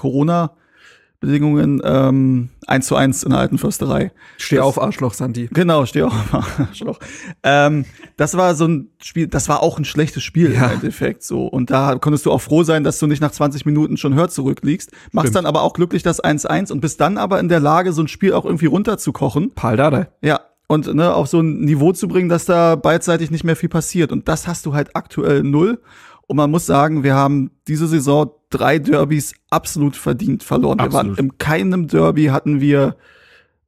Corona-Bedingungen, 1.25 1.81
ähm, 1.85 2.49
1 2.67 2.87
zu 2.87 2.97
1 2.97 3.23
in 3.23 3.31
der 3.31 3.41
alten 3.41 3.59
Försterei. 3.59 4.13
Steh 4.37 4.57
Das- 4.57 4.65
auf, 4.65 4.81
Arschloch, 4.81 5.15
Santi. 5.15 5.49
Genau, 5.53 5.87
steh 5.87 6.03
auf. 6.03 6.13
Arschloch. 6.59 6.99
ähm, 7.43 7.85
das 8.17 8.37
war 8.37 8.55
so 8.55 8.67
ein 8.67 8.89
Spiel, 9.03 9.27
das 9.27 9.49
war 9.49 9.63
auch 9.63 9.79
ein 9.79 9.85
schlechtes 9.85 10.23
Spiel 10.23 10.53
Ja. 10.53 10.67
im 10.67 10.73
Endeffekt 10.75 11.23
so. 11.23 11.47
Und 11.47 11.71
da 11.71 11.97
konntest 11.97 12.27
du 12.27 12.33
auch 12.33 12.41
froh 12.41 12.63
sein, 12.63 12.85
dass 12.85 12.99
du 12.99 13.07
nicht 13.07 13.21
nach 13.21 13.33
20 13.33 13.67
Minuten 13.67 13.97
schon 13.97 14.15
hört 14.15 14.33
zurückliegst. 14.33 14.91
Machst 15.13 15.27
Stimmt. 15.29 15.37
dann 15.37 15.47
aber 15.47 15.63
auch 15.63 15.73
glücklich 15.75 16.03
das 16.03 16.23
1-1 16.23 16.71
und 16.73 16.81
bist 16.81 17.01
dann 17.01 17.19
aber 17.19 17.41
in 17.41 17.49
der 17.49 17.61
Lage, 17.61 17.93
so 17.93 18.03
ein 18.03 18.09
Spiel 18.09 18.33
auch 18.33 18.45
irgendwie 18.45 18.67
runterzukochen. 18.67 19.53
Paul 19.55 19.77
Dardai. 19.77 20.09
Ja. 20.23 20.41
Und 20.67 20.93
ne, 20.95 21.15
auf 21.15 21.29
so 21.29 21.41
ein 21.41 21.61
Niveau 21.61 21.93
zu 21.93 22.09
bringen, 22.09 22.31
dass 22.31 22.47
da 22.47 22.75
beidseitig 22.75 23.31
nicht 23.31 23.45
mehr 23.45 23.55
viel 23.55 23.69
passiert. 23.69 24.13
Und 24.13 24.29
das 24.29 24.49
hast 24.49 24.65
du 24.65 24.73
halt 24.73 24.97
aktuell 24.97 25.43
null. 25.43 25.79
Und 26.27 26.37
man 26.37 26.51
muss 26.51 26.67
sagen, 26.67 27.03
wir 27.03 27.15
haben 27.15 27.51
diese 27.69 27.87
Saison 27.87 28.31
drei 28.51 28.79
Derbys 28.79 29.35
absolut 29.51 29.97
verdient 29.97 30.43
verloren. 30.43 30.79
Wir 30.79 30.85
Absolut. 30.87 31.17
waren 31.19 31.25
in 31.27 31.39
keinem 31.39 31.89
Derby 31.89 32.27
hatten 32.27 32.61
wir 32.61 32.97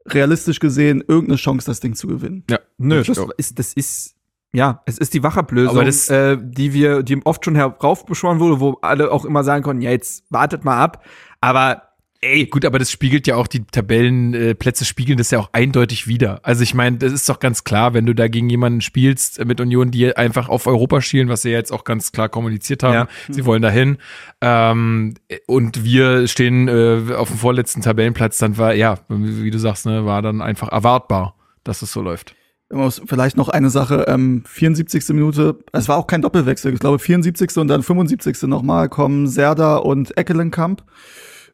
realistisch 0.06 0.60
gesehen 0.60 1.02
irgendeine 1.06 1.36
Chance, 1.36 1.66
das 1.66 1.80
Ding 1.80 1.94
zu 1.94 2.06
gewinnen. 2.06 2.44
Ja. 2.48 2.58
Nö, 2.78 3.02
das 3.02 3.18
ist, 3.36 3.58
das 3.58 3.72
ist, 3.72 4.14
ja, 4.52 4.82
es 4.86 4.98
ist 4.98 5.14
die 5.14 5.22
Wachablösung, 5.22 5.76
Aber 5.76 5.84
das- 5.84 6.08
äh, 6.08 6.38
die 6.40 6.72
wir, 6.72 7.02
die 7.02 7.20
oft 7.24 7.44
schon 7.44 7.56
heraufbeschworen 7.56 8.38
wurde, 8.38 8.60
wo 8.60 8.78
alle 8.82 9.10
auch 9.10 9.24
immer 9.24 9.42
sagen 9.44 9.62
konnten, 9.64 9.82
ja, 9.82 9.90
jetzt 9.90 10.24
wartet 10.30 10.64
mal 10.64 10.78
ab. 10.78 11.04
Aber 11.40 11.82
ey, 12.20 12.47
Gut, 12.47 12.64
aber 12.64 12.78
das 12.78 12.90
spiegelt 12.90 13.26
ja 13.26 13.36
auch, 13.36 13.47
die 13.47 13.64
Tabellenplätze 13.64 14.84
äh, 14.84 14.86
spiegeln 14.86 15.18
das 15.18 15.30
ja 15.30 15.38
auch 15.38 15.51
eindeutig 15.52 16.06
wieder. 16.06 16.40
Also 16.43 16.62
ich 16.62 16.74
meine, 16.74 16.98
das 16.98 17.12
ist 17.12 17.28
doch 17.28 17.38
ganz 17.40 17.64
klar, 17.64 17.94
wenn 17.94 18.06
du 18.06 18.14
da 18.14 18.28
gegen 18.28 18.48
jemanden 18.51 18.80
spielst 18.80 19.38
äh, 19.38 19.44
mit 19.44 19.60
Union, 19.60 19.90
die 19.90 20.16
einfach 20.16 20.48
auf 20.48 20.66
Europa 20.66 21.01
schielen, 21.01 21.28
was 21.28 21.43
sie 21.43 21.51
ja 21.51 21.59
jetzt 21.59 21.72
auch 21.72 21.84
ganz 21.84 22.12
klar 22.12 22.28
kommuniziert 22.28 22.82
haben, 22.82 22.94
Ja. 22.94 23.09
sie 23.28 23.44
wollen 23.44 23.62
dahin. 23.62 23.98
Ähm, 24.40 25.14
und 25.47 25.84
wir 25.84 26.28
stehen 26.28 26.68
äh, 26.68 27.14
auf 27.14 27.28
dem 27.28 27.38
vorletzten 27.38 27.82
Tabellenplatz, 27.82 28.38
dann 28.38 28.59
war, 28.59 28.74
ja, 28.74 28.98
wie 29.09 29.51
du 29.51 29.59
sagst, 29.59 29.86
ne, 29.86 30.05
war 30.06 30.22
dann 30.22 30.43
einfach 30.43 30.68
erwartbar, 30.68 31.34
dass 31.64 31.82
es 31.82 31.93
so 31.93 32.02
läuft. 32.02 32.34
Vielleicht 33.06 33.36
noch 33.36 33.48
eine 33.48 33.70
Sache, 33.70 34.06
ähm, 34.09 34.43
74. 34.44 35.10
Minute, 35.10 35.56
es 35.72 35.88
war 35.88 35.97
auch 35.98 36.09
kein 36.09 36.20
Doppelwechsel, 36.20 36.74
ich 36.74 36.80
glaube 36.80 36.98
74. 36.98 37.56
und 37.59 37.68
dann 37.68 37.84
75. 37.84 38.43
nochmal 38.48 38.88
kommen 38.88 39.28
Serda 39.28 39.76
und 39.76 40.16
Eckelenkamp 40.18 40.82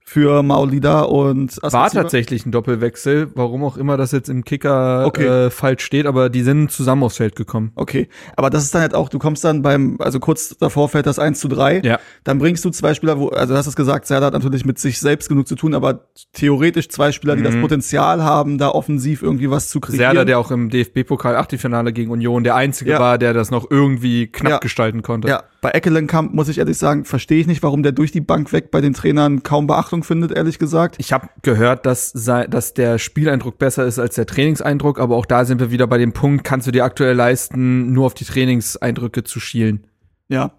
für 0.04 0.42
Maulida 0.42 1.02
und 1.02 1.56
war 1.62 1.68
Askasiba. 1.84 2.02
tatsächlich 2.02 2.44
ein 2.44 2.52
Doppelwechsel, 2.52 3.30
warum 3.34 3.64
auch 3.64 3.76
immer 3.76 3.96
das 3.96 4.12
jetzt 4.12 4.28
im 4.28 4.44
Kicker 4.44 5.06
Okay. 5.06 5.26
äh, 5.46 5.50
falsch 5.50 5.84
steht, 5.84 6.06
aber 6.06 6.28
die 6.28 6.42
sind 6.42 6.70
zusammen 6.70 7.02
aufs 7.02 7.16
Feld 7.16 7.34
gekommen. 7.36 7.72
Okay, 7.76 8.08
aber 8.36 8.50
das 8.50 8.64
ist 8.64 8.74
dann 8.74 8.82
halt 8.82 8.94
auch, 8.94 9.08
du 9.08 9.18
kommst 9.18 9.42
dann 9.44 9.62
beim, 9.62 9.96
also 10.00 10.20
kurz 10.20 10.56
davor 10.58 10.88
fällt 10.88 11.06
das 11.06 11.18
1 11.18 11.40
zu 11.40 11.48
3. 11.48 11.80
Ja. 11.84 11.98
Dann 12.24 12.38
bringst 12.38 12.64
du 12.64 12.70
zwei 12.70 12.94
Spieler, 12.94 13.18
wo, 13.18 13.28
also 13.28 13.54
du 13.54 13.58
hast 13.58 13.66
es 13.66 13.76
gesagt, 13.76 14.06
Serda 14.06 14.26
hat 14.26 14.34
natürlich 14.34 14.64
mit 14.66 14.78
sich 14.78 14.98
selbst 15.00 15.28
genug 15.28 15.48
zu 15.48 15.54
tun, 15.54 15.74
aber 15.74 16.06
theoretisch 16.32 16.88
zwei 16.88 17.12
Spieler, 17.12 17.36
die 17.36 17.42
das 17.42 17.56
Potenzial 17.56 18.22
haben, 18.22 18.58
da 18.58 18.68
offensiv 18.68 19.22
irgendwie 19.22 19.50
was 19.50 19.68
zu 19.68 19.80
kreieren. 19.80 19.98
Serda, 19.98 20.24
der 20.24 20.38
auch 20.38 20.50
im 20.50 20.68
DFB-Pokal 20.68 21.36
Achtelfinale 21.36 21.92
gegen 21.92 22.10
Union 22.10 22.44
der 22.44 22.54
einzige 22.56 22.92
Ja. 22.92 23.00
war, 23.00 23.18
der 23.18 23.32
das 23.32 23.50
noch 23.50 23.70
irgendwie 23.70 24.26
knapp 24.26 24.50
Ja. 24.52 24.58
gestalten 24.58 25.02
konnte. 25.02 25.28
Ja, 25.28 25.42
bei 25.62 25.70
Eckelenkamp 25.70 26.34
muss 26.34 26.48
ich 26.48 26.58
ehrlich 26.58 26.76
sagen, 26.76 27.04
verstehe 27.04 27.40
ich 27.40 27.46
nicht, 27.46 27.62
warum 27.62 27.84
der 27.84 27.92
durch 27.92 28.10
die 28.10 28.20
Bank 28.20 28.52
weg 28.52 28.72
bei 28.72 28.80
den 28.80 28.94
Trainern 28.94 29.44
kaum 29.44 29.68
Beachtung 29.68 30.02
findet, 30.02 30.32
ehrlich 30.32 30.58
gesagt. 30.58 30.96
Ich 30.98 31.12
habe 31.12 31.28
gehört, 31.42 31.86
dass, 31.86 32.10
sei, 32.10 32.48
dass 32.48 32.74
der 32.74 32.98
Spieleindruck 32.98 33.58
besser 33.58 33.86
ist 33.86 34.00
als 34.00 34.16
der 34.16 34.26
Trainingseindruck, 34.26 34.98
aber 34.98 35.16
auch 35.16 35.24
da 35.24 35.44
sind 35.44 35.60
wir 35.60 35.70
wieder 35.70 35.86
bei 35.86 35.98
dem 35.98 36.12
Punkt, 36.12 36.42
kannst 36.42 36.66
du 36.66 36.72
dir 36.72 36.84
aktuell 36.84 37.14
leisten, 37.14 37.92
nur 37.92 38.06
auf 38.06 38.14
die 38.14 38.24
Trainingseindrücke 38.24 39.22
zu 39.22 39.38
schielen. 39.38 39.86
Ja, 40.28 40.52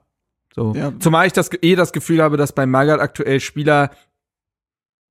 So. 0.55 0.73
Ja. 0.73 0.93
Zumal 0.99 1.27
ich 1.27 1.33
das 1.33 1.49
eh 1.61 1.75
das 1.75 1.91
Gefühl 1.91 2.23
habe, 2.23 2.37
dass 2.37 2.53
bei 2.53 2.65
Magath 2.65 3.01
aktuell 3.01 3.41
Spieler, 3.41 3.89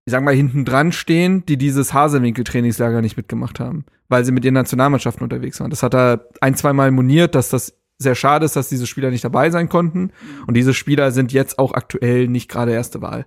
ich 0.06 0.12
sag 0.12 0.22
mal, 0.24 0.34
hinten 0.34 0.64
dran 0.64 0.92
stehen, 0.92 1.44
die 1.44 1.58
dieses 1.58 1.92
Hasewinkel-Trainingslager 1.92 3.02
nicht 3.02 3.18
mitgemacht 3.18 3.60
haben, 3.60 3.84
weil 4.08 4.24
sie 4.24 4.32
mit 4.32 4.46
ihren 4.46 4.54
Nationalmannschaften 4.54 5.22
unterwegs 5.22 5.60
waren. 5.60 5.68
Das 5.68 5.82
hat 5.82 5.94
er 5.94 6.28
ein, 6.40 6.54
zweimal 6.54 6.90
moniert, 6.92 7.34
dass 7.34 7.50
das 7.50 7.74
sehr 8.02 8.14
schade 8.14 8.44
ist, 8.44 8.56
dass 8.56 8.68
diese 8.68 8.86
Spieler 8.86 9.10
nicht 9.10 9.24
dabei 9.24 9.50
sein 9.50 9.68
konnten. 9.68 10.10
Und 10.46 10.54
diese 10.54 10.74
Spieler 10.74 11.12
sind 11.12 11.32
jetzt 11.32 11.58
auch 11.58 11.72
aktuell 11.72 12.28
nicht 12.28 12.48
gerade 12.50 12.72
erste 12.72 13.02
Wahl. 13.02 13.26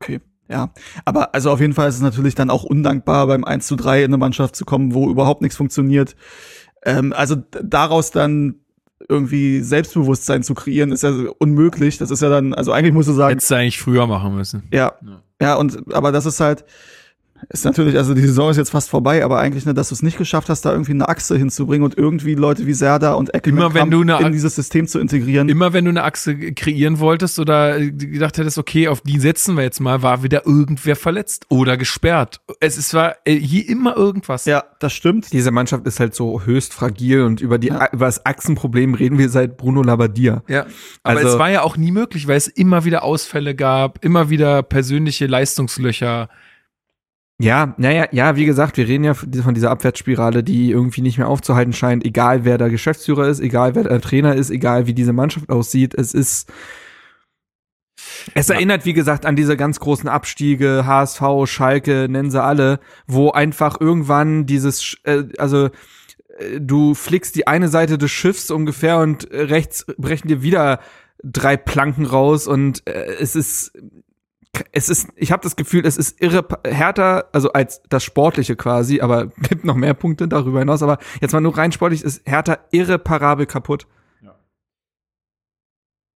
okay. 0.00 0.20
Ja, 0.46 0.74
aber 1.06 1.34
also 1.34 1.50
auf 1.50 1.60
jeden 1.60 1.72
Fall 1.72 1.88
ist 1.88 1.94
es 1.94 2.02
natürlich 2.02 2.34
dann 2.34 2.50
auch 2.50 2.64
undankbar, 2.64 3.26
beim 3.26 3.44
1 3.44 3.66
zu 3.66 3.76
3 3.76 4.00
in 4.00 4.10
eine 4.10 4.18
Mannschaft 4.18 4.54
zu 4.54 4.66
kommen, 4.66 4.92
wo 4.92 5.08
überhaupt 5.08 5.40
nichts 5.40 5.56
funktioniert. 5.56 6.16
Ähm, 6.84 7.14
also 7.14 7.36
daraus 7.62 8.10
dann 8.10 8.56
irgendwie 9.08 9.60
Selbstbewusstsein 9.60 10.42
zu 10.42 10.54
kreieren, 10.54 10.92
ist 10.92 11.02
ja 11.02 11.12
unmöglich. 11.38 11.98
Das 11.98 12.10
ist 12.10 12.20
ja 12.20 12.28
dann, 12.28 12.52
also 12.54 12.72
eigentlich 12.72 12.92
musst 12.92 13.08
du 13.08 13.12
sagen, 13.12 13.30
Hättest 13.30 13.50
du 13.50 13.54
eigentlich 13.54 13.80
früher 13.80 14.06
machen 14.06 14.34
müssen. 14.34 14.64
Ja. 14.72 14.92
Ja, 15.40 15.54
und 15.56 15.94
aber 15.94 16.12
das 16.12 16.26
ist 16.26 16.40
halt, 16.40 16.64
ist 17.48 17.64
natürlich, 17.64 17.96
also 17.96 18.14
die 18.14 18.22
Saison 18.22 18.50
ist 18.50 18.56
jetzt 18.56 18.70
fast 18.70 18.90
vorbei, 18.90 19.24
aber 19.24 19.38
eigentlich, 19.38 19.66
ne, 19.66 19.74
dass 19.74 19.88
du 19.88 19.94
es 19.94 20.02
nicht 20.02 20.18
geschafft 20.18 20.48
hast, 20.48 20.62
da 20.62 20.72
irgendwie 20.72 20.92
eine 20.92 21.08
Achse 21.08 21.36
hinzubringen 21.36 21.84
und 21.84 21.96
irgendwie 21.96 22.34
Leute 22.34 22.66
wie 22.66 22.72
Serda 22.72 23.14
und 23.14 23.34
eine 23.34 24.26
in 24.26 24.32
dieses 24.32 24.54
System 24.54 24.86
zu 24.86 24.98
integrieren. 24.98 25.48
Immer 25.48 25.72
wenn 25.72 25.84
du 25.84 25.90
eine 25.90 26.04
Achse 26.04 26.36
kreieren 26.52 26.98
wolltest 26.98 27.38
oder 27.38 27.80
gedacht 27.80 28.38
hättest, 28.38 28.58
okay, 28.58 28.88
auf 28.88 29.00
die 29.00 29.18
setzen 29.18 29.56
wir 29.56 29.62
jetzt 29.62 29.80
mal, 29.80 30.02
war 30.02 30.22
wieder 30.22 30.46
irgendwer 30.46 30.96
verletzt 30.96 31.46
oder 31.48 31.76
gesperrt. 31.76 32.40
Es 32.60 32.76
ist 32.78 32.94
war 32.94 33.16
äh, 33.24 33.34
hier 33.34 33.68
immer 33.68 33.96
irgendwas. 33.96 34.44
ja, 34.44 34.64
das 34.80 34.92
stimmt. 34.92 35.32
Diese 35.32 35.50
Mannschaft 35.50 35.86
ist 35.86 36.00
halt 36.00 36.14
so 36.14 36.42
höchst 36.42 36.72
fragil 36.72 37.22
und 37.22 37.40
über, 37.40 37.58
die, 37.58 37.68
über 37.68 38.06
das 38.06 38.24
Achsenproblem 38.24 38.94
reden 38.94 39.18
wir 39.18 39.28
seit 39.28 39.56
Bruno 39.56 39.82
Labbadia. 39.82 40.42
Ja, 40.48 40.66
aber 41.02 41.20
Also- 41.20 41.32
es 41.34 41.38
war 41.38 41.50
ja 41.50 41.62
auch 41.62 41.76
nie 41.76 41.92
möglich, 41.92 42.26
weil 42.28 42.36
es 42.36 42.48
immer 42.48 42.84
wieder 42.84 43.02
Ausfälle 43.02 43.54
gab, 43.54 44.04
immer 44.04 44.30
wieder 44.30 44.62
persönliche 44.62 45.26
Leistungslöcher. 45.26 46.28
Ja, 47.44 47.74
naja, 47.76 48.06
ja, 48.10 48.36
wie 48.36 48.46
gesagt, 48.46 48.78
wir 48.78 48.88
reden 48.88 49.04
ja 49.04 49.12
von 49.12 49.52
dieser 49.52 49.70
Abwärtsspirale, 49.70 50.42
die 50.42 50.70
irgendwie 50.70 51.02
nicht 51.02 51.18
mehr 51.18 51.28
aufzuhalten 51.28 51.74
scheint, 51.74 52.02
egal 52.02 52.46
wer 52.46 52.56
der 52.56 52.70
Geschäftsführer 52.70 53.28
ist, 53.28 53.40
egal 53.40 53.74
wer 53.74 53.84
der 53.84 54.00
Trainer 54.00 54.34
ist, 54.34 54.48
egal 54.48 54.86
wie 54.86 54.94
diese 54.94 55.12
Mannschaft 55.12 55.50
aussieht. 55.50 55.92
Es 55.92 56.14
ist. 56.14 56.50
Es 58.34 58.48
erinnert, 58.48 58.86
wie 58.86 58.94
gesagt, 58.94 59.26
an 59.26 59.36
diese 59.36 59.58
ganz 59.58 59.78
großen 59.78 60.08
Abstiege, 60.08 60.84
HSV, 60.86 61.22
Schalke, 61.44 62.06
nennen 62.08 62.30
sie 62.30 62.42
alle, 62.42 62.80
wo 63.06 63.30
einfach 63.30 63.78
irgendwann 63.78 64.46
dieses, 64.46 64.96
äh, 65.04 65.24
also 65.36 65.66
äh, 66.38 66.60
du 66.60 66.94
flickst 66.94 67.36
die 67.36 67.46
eine 67.46 67.68
Seite 67.68 67.98
des 67.98 68.10
Schiffs 68.10 68.50
ungefähr 68.50 68.98
und 68.98 69.28
rechts 69.30 69.84
brechen 69.98 70.28
dir 70.28 70.42
wieder 70.42 70.80
drei 71.22 71.58
Planken 71.58 72.06
raus 72.06 72.46
und 72.46 72.86
äh, 72.86 73.16
es 73.20 73.36
ist 73.36 73.72
es 74.72 74.88
ist, 74.88 75.08
ich 75.16 75.32
habe 75.32 75.42
das 75.42 75.56
Gefühl, 75.56 75.86
es 75.86 75.96
ist 75.96 76.20
irre 76.20 76.46
härter, 76.64 77.28
also 77.32 77.52
als 77.52 77.82
das 77.88 78.04
Sportliche 78.04 78.56
quasi, 78.56 79.00
aber 79.00 79.26
gibt 79.48 79.64
noch 79.64 79.76
mehr 79.76 79.94
Punkte 79.94 80.28
darüber 80.28 80.60
hinaus. 80.60 80.82
Aber 80.82 80.98
jetzt 81.20 81.32
mal 81.32 81.40
nur 81.40 81.56
rein 81.56 81.72
sportlich 81.72 82.02
ist 82.02 82.26
härter 82.26 82.60
irreparabel 82.70 83.46
kaputt. 83.46 83.86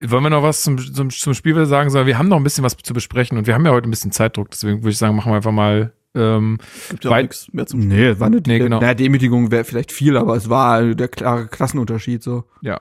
Wollen 0.00 0.22
wir 0.22 0.30
noch 0.30 0.44
was 0.44 0.62
zum, 0.62 0.78
zum, 0.78 1.10
zum 1.10 1.34
Spiel 1.34 1.66
sagen? 1.66 1.90
Sondern 1.90 2.06
wir 2.06 2.18
haben 2.18 2.28
noch 2.28 2.36
ein 2.36 2.44
bisschen 2.44 2.62
was 2.62 2.76
zu 2.76 2.94
besprechen 2.94 3.36
und 3.36 3.48
wir 3.48 3.54
haben 3.54 3.66
ja 3.66 3.72
heute 3.72 3.88
ein 3.88 3.90
bisschen 3.90 4.12
Zeitdruck, 4.12 4.50
deswegen 4.50 4.78
würde 4.78 4.90
ich 4.90 4.98
sagen, 4.98 5.16
machen 5.16 5.32
wir 5.32 5.36
einfach 5.36 5.52
mal. 5.52 5.92
Ähm, 6.14 6.58
Gibt 6.88 7.04
ja 7.04 7.20
nichts 7.20 7.52
mehr 7.52 7.66
zum 7.66 7.80
Nee, 7.80 8.18
war 8.18 8.28
eine 8.28 8.40
Nee, 8.44 8.58
genau. 8.58 8.80
Na, 8.80 8.94
Demütigung 8.94 9.50
wäre 9.50 9.64
vielleicht 9.64 9.92
viel, 9.92 10.16
aber 10.16 10.36
es 10.36 10.48
war 10.48 10.82
der 10.94 11.08
klare 11.08 11.48
Klassenunterschied 11.48 12.22
so. 12.22 12.44
ja. 12.62 12.80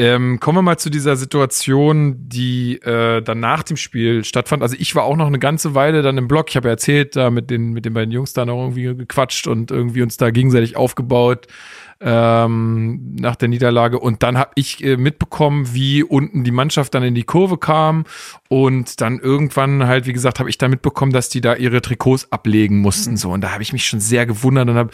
Ähm, 0.00 0.40
kommen 0.40 0.56
wir 0.56 0.62
mal 0.62 0.78
zu 0.78 0.88
dieser 0.88 1.14
Situation, 1.14 2.16
die 2.26 2.76
äh, 2.76 3.20
dann 3.20 3.38
nach 3.38 3.62
dem 3.62 3.76
Spiel 3.76 4.24
stattfand. 4.24 4.62
Also 4.62 4.74
ich 4.78 4.94
war 4.94 5.04
auch 5.04 5.14
noch 5.14 5.26
eine 5.26 5.38
ganze 5.38 5.74
Weile 5.74 6.00
dann 6.00 6.16
im 6.16 6.26
Blog. 6.26 6.46
Ich 6.48 6.56
habe 6.56 6.68
ja 6.68 6.72
erzählt, 6.72 7.16
da 7.16 7.28
mit 7.28 7.50
den, 7.50 7.74
mit 7.74 7.84
den 7.84 7.92
beiden 7.92 8.10
Jungs 8.10 8.32
da 8.32 8.46
noch 8.46 8.62
irgendwie 8.62 8.96
gequatscht 8.96 9.46
und 9.46 9.70
irgendwie 9.70 10.00
uns 10.00 10.16
da 10.16 10.30
gegenseitig 10.30 10.74
aufgebaut 10.74 11.48
ähm, 12.00 13.14
nach 13.20 13.36
der 13.36 13.48
Niederlage. 13.48 13.98
Und 13.98 14.22
dann 14.22 14.38
habe 14.38 14.52
ich 14.54 14.82
äh, 14.82 14.96
mitbekommen, 14.96 15.74
wie 15.74 16.02
unten 16.02 16.44
die 16.44 16.50
Mannschaft 16.50 16.94
dann 16.94 17.02
in 17.02 17.14
die 17.14 17.24
Kurve 17.24 17.58
kam. 17.58 18.04
Und 18.48 19.00
dann 19.00 19.18
irgendwann 19.18 19.86
halt, 19.86 20.06
wie 20.06 20.12
gesagt, 20.12 20.40
habe 20.40 20.48
ich 20.48 20.58
da 20.58 20.68
mitbekommen, 20.68 21.12
dass 21.12 21.28
die 21.28 21.40
da 21.40 21.54
ihre 21.54 21.82
Trikots 21.82 22.32
ablegen 22.32 22.78
mussten. 22.78 23.16
So, 23.16 23.30
und 23.30 23.42
da 23.42 23.52
habe 23.52 23.62
ich 23.62 23.72
mich 23.72 23.86
schon 23.86 24.00
sehr 24.00 24.26
gewundert 24.26 24.68
und 24.68 24.76
habe 24.76 24.90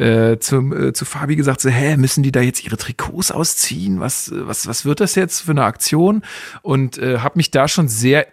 äh, 0.00 0.38
zu, 0.38 0.56
äh, 0.74 0.92
zu 0.92 1.04
Fabi 1.04 1.36
gesagt: 1.36 1.60
so, 1.60 1.70
hä, 1.70 1.96
müssen 1.96 2.22
die 2.22 2.32
da 2.32 2.40
jetzt 2.40 2.64
ihre 2.64 2.76
Trikots 2.76 3.32
ausziehen? 3.32 4.00
Was, 4.00 4.30
was, 4.34 4.66
was 4.66 4.84
wird 4.84 5.00
das 5.00 5.14
jetzt 5.14 5.40
für 5.40 5.52
eine 5.52 5.64
Aktion? 5.64 6.22
Und 6.62 6.98
äh, 6.98 7.18
habe 7.18 7.38
mich 7.38 7.50
da 7.50 7.68
schon 7.68 7.88
sehr 7.88 8.26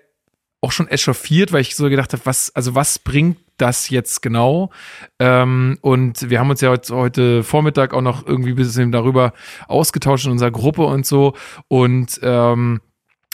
auch 0.61 0.71
schon 0.71 0.87
echauffiert, 0.87 1.51
weil 1.51 1.61
ich 1.61 1.75
so 1.75 1.89
gedacht 1.89 2.13
habe, 2.13 2.25
was, 2.25 2.53
also 2.55 2.75
was 2.75 2.99
bringt 2.99 3.37
das 3.57 3.89
jetzt 3.89 4.21
genau? 4.21 4.71
Ähm, 5.19 5.77
und 5.81 6.29
wir 6.29 6.39
haben 6.39 6.49
uns 6.49 6.61
ja 6.61 6.69
heute, 6.69 6.95
heute 6.95 7.43
Vormittag 7.43 7.93
auch 7.93 8.01
noch 8.01 8.25
irgendwie 8.25 8.51
ein 8.51 8.55
bisschen 8.55 8.91
darüber 8.91 9.33
ausgetauscht 9.67 10.25
in 10.25 10.31
unserer 10.31 10.51
Gruppe 10.51 10.83
und 10.85 11.05
so. 11.05 11.35
Und 11.67 12.19
ähm, 12.23 12.81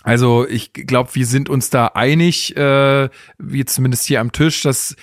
also 0.03 0.47
ich 0.47 0.73
glaube, 0.73 1.11
wir 1.13 1.25
sind 1.25 1.49
uns 1.49 1.69
da 1.69 1.87
einig, 1.87 2.55
äh, 2.57 3.09
wie 3.37 3.65
zumindest 3.65 4.05
hier 4.05 4.19
am 4.19 4.31
Tisch, 4.31 4.61
dass 4.61 4.95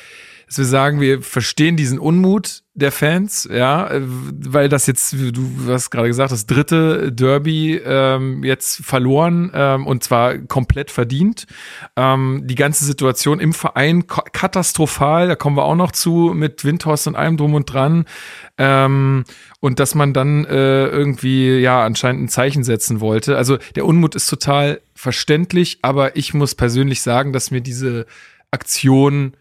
dass 0.51 0.59
wir 0.59 0.65
sagen, 0.65 1.01
wir 1.01 1.23
verstehen 1.23 1.77
diesen 1.77 2.01
Unmut 2.01 2.65
der 2.75 2.91
Fans, 2.91 3.49
ja, 3.49 3.89
weil 3.93 4.69
das 4.69 4.89
jetzt, 4.89 5.13
du 5.13 5.49
hast 5.69 5.91
gerade 5.91 6.09
gesagt, 6.09 6.33
das 6.33 6.45
dritte 6.45 7.13
Derby 7.13 7.77
ähm, 7.77 8.43
jetzt 8.43 8.85
verloren 8.85 9.53
ähm, 9.55 9.87
und 9.87 10.03
zwar 10.03 10.39
komplett 10.39 10.91
verdient. 10.91 11.47
Ähm, 11.95 12.43
die 12.47 12.57
ganze 12.57 12.85
Situation 12.85 13.39
im 13.39 13.53
Verein 13.53 14.09
katastrophal, 14.09 15.29
da 15.29 15.37
kommen 15.37 15.57
wir 15.57 15.63
auch 15.63 15.77
noch 15.77 15.93
zu 15.93 16.33
mit 16.35 16.65
Windhorst 16.65 17.07
und 17.07 17.15
allem 17.15 17.37
drum 17.37 17.55
und 17.55 17.73
dran. 17.73 18.05
Ähm, 18.59 19.23
und 19.61 19.79
dass 19.79 19.95
man 19.95 20.13
dann 20.13 20.47
äh, 20.47 20.89
irgendwie 20.89 21.61
ja 21.61 21.85
anscheinend 21.85 22.25
ein 22.25 22.29
Zeichen 22.29 22.65
setzen 22.65 23.01
wollte. 23.01 23.37
Also 23.37 23.59
der 23.77 23.87
Unmut 23.87 24.17
ist 24.17 24.27
total 24.27 24.81
verständlich, 24.97 25.79
aber 25.83 26.17
ich 26.17 26.35
muss 26.35 26.57
persönlich 26.57 27.03
sagen, 27.03 27.33
dass 27.33 27.53
mir 27.53 27.61
diese 27.61 28.07
Aktion 28.51 29.35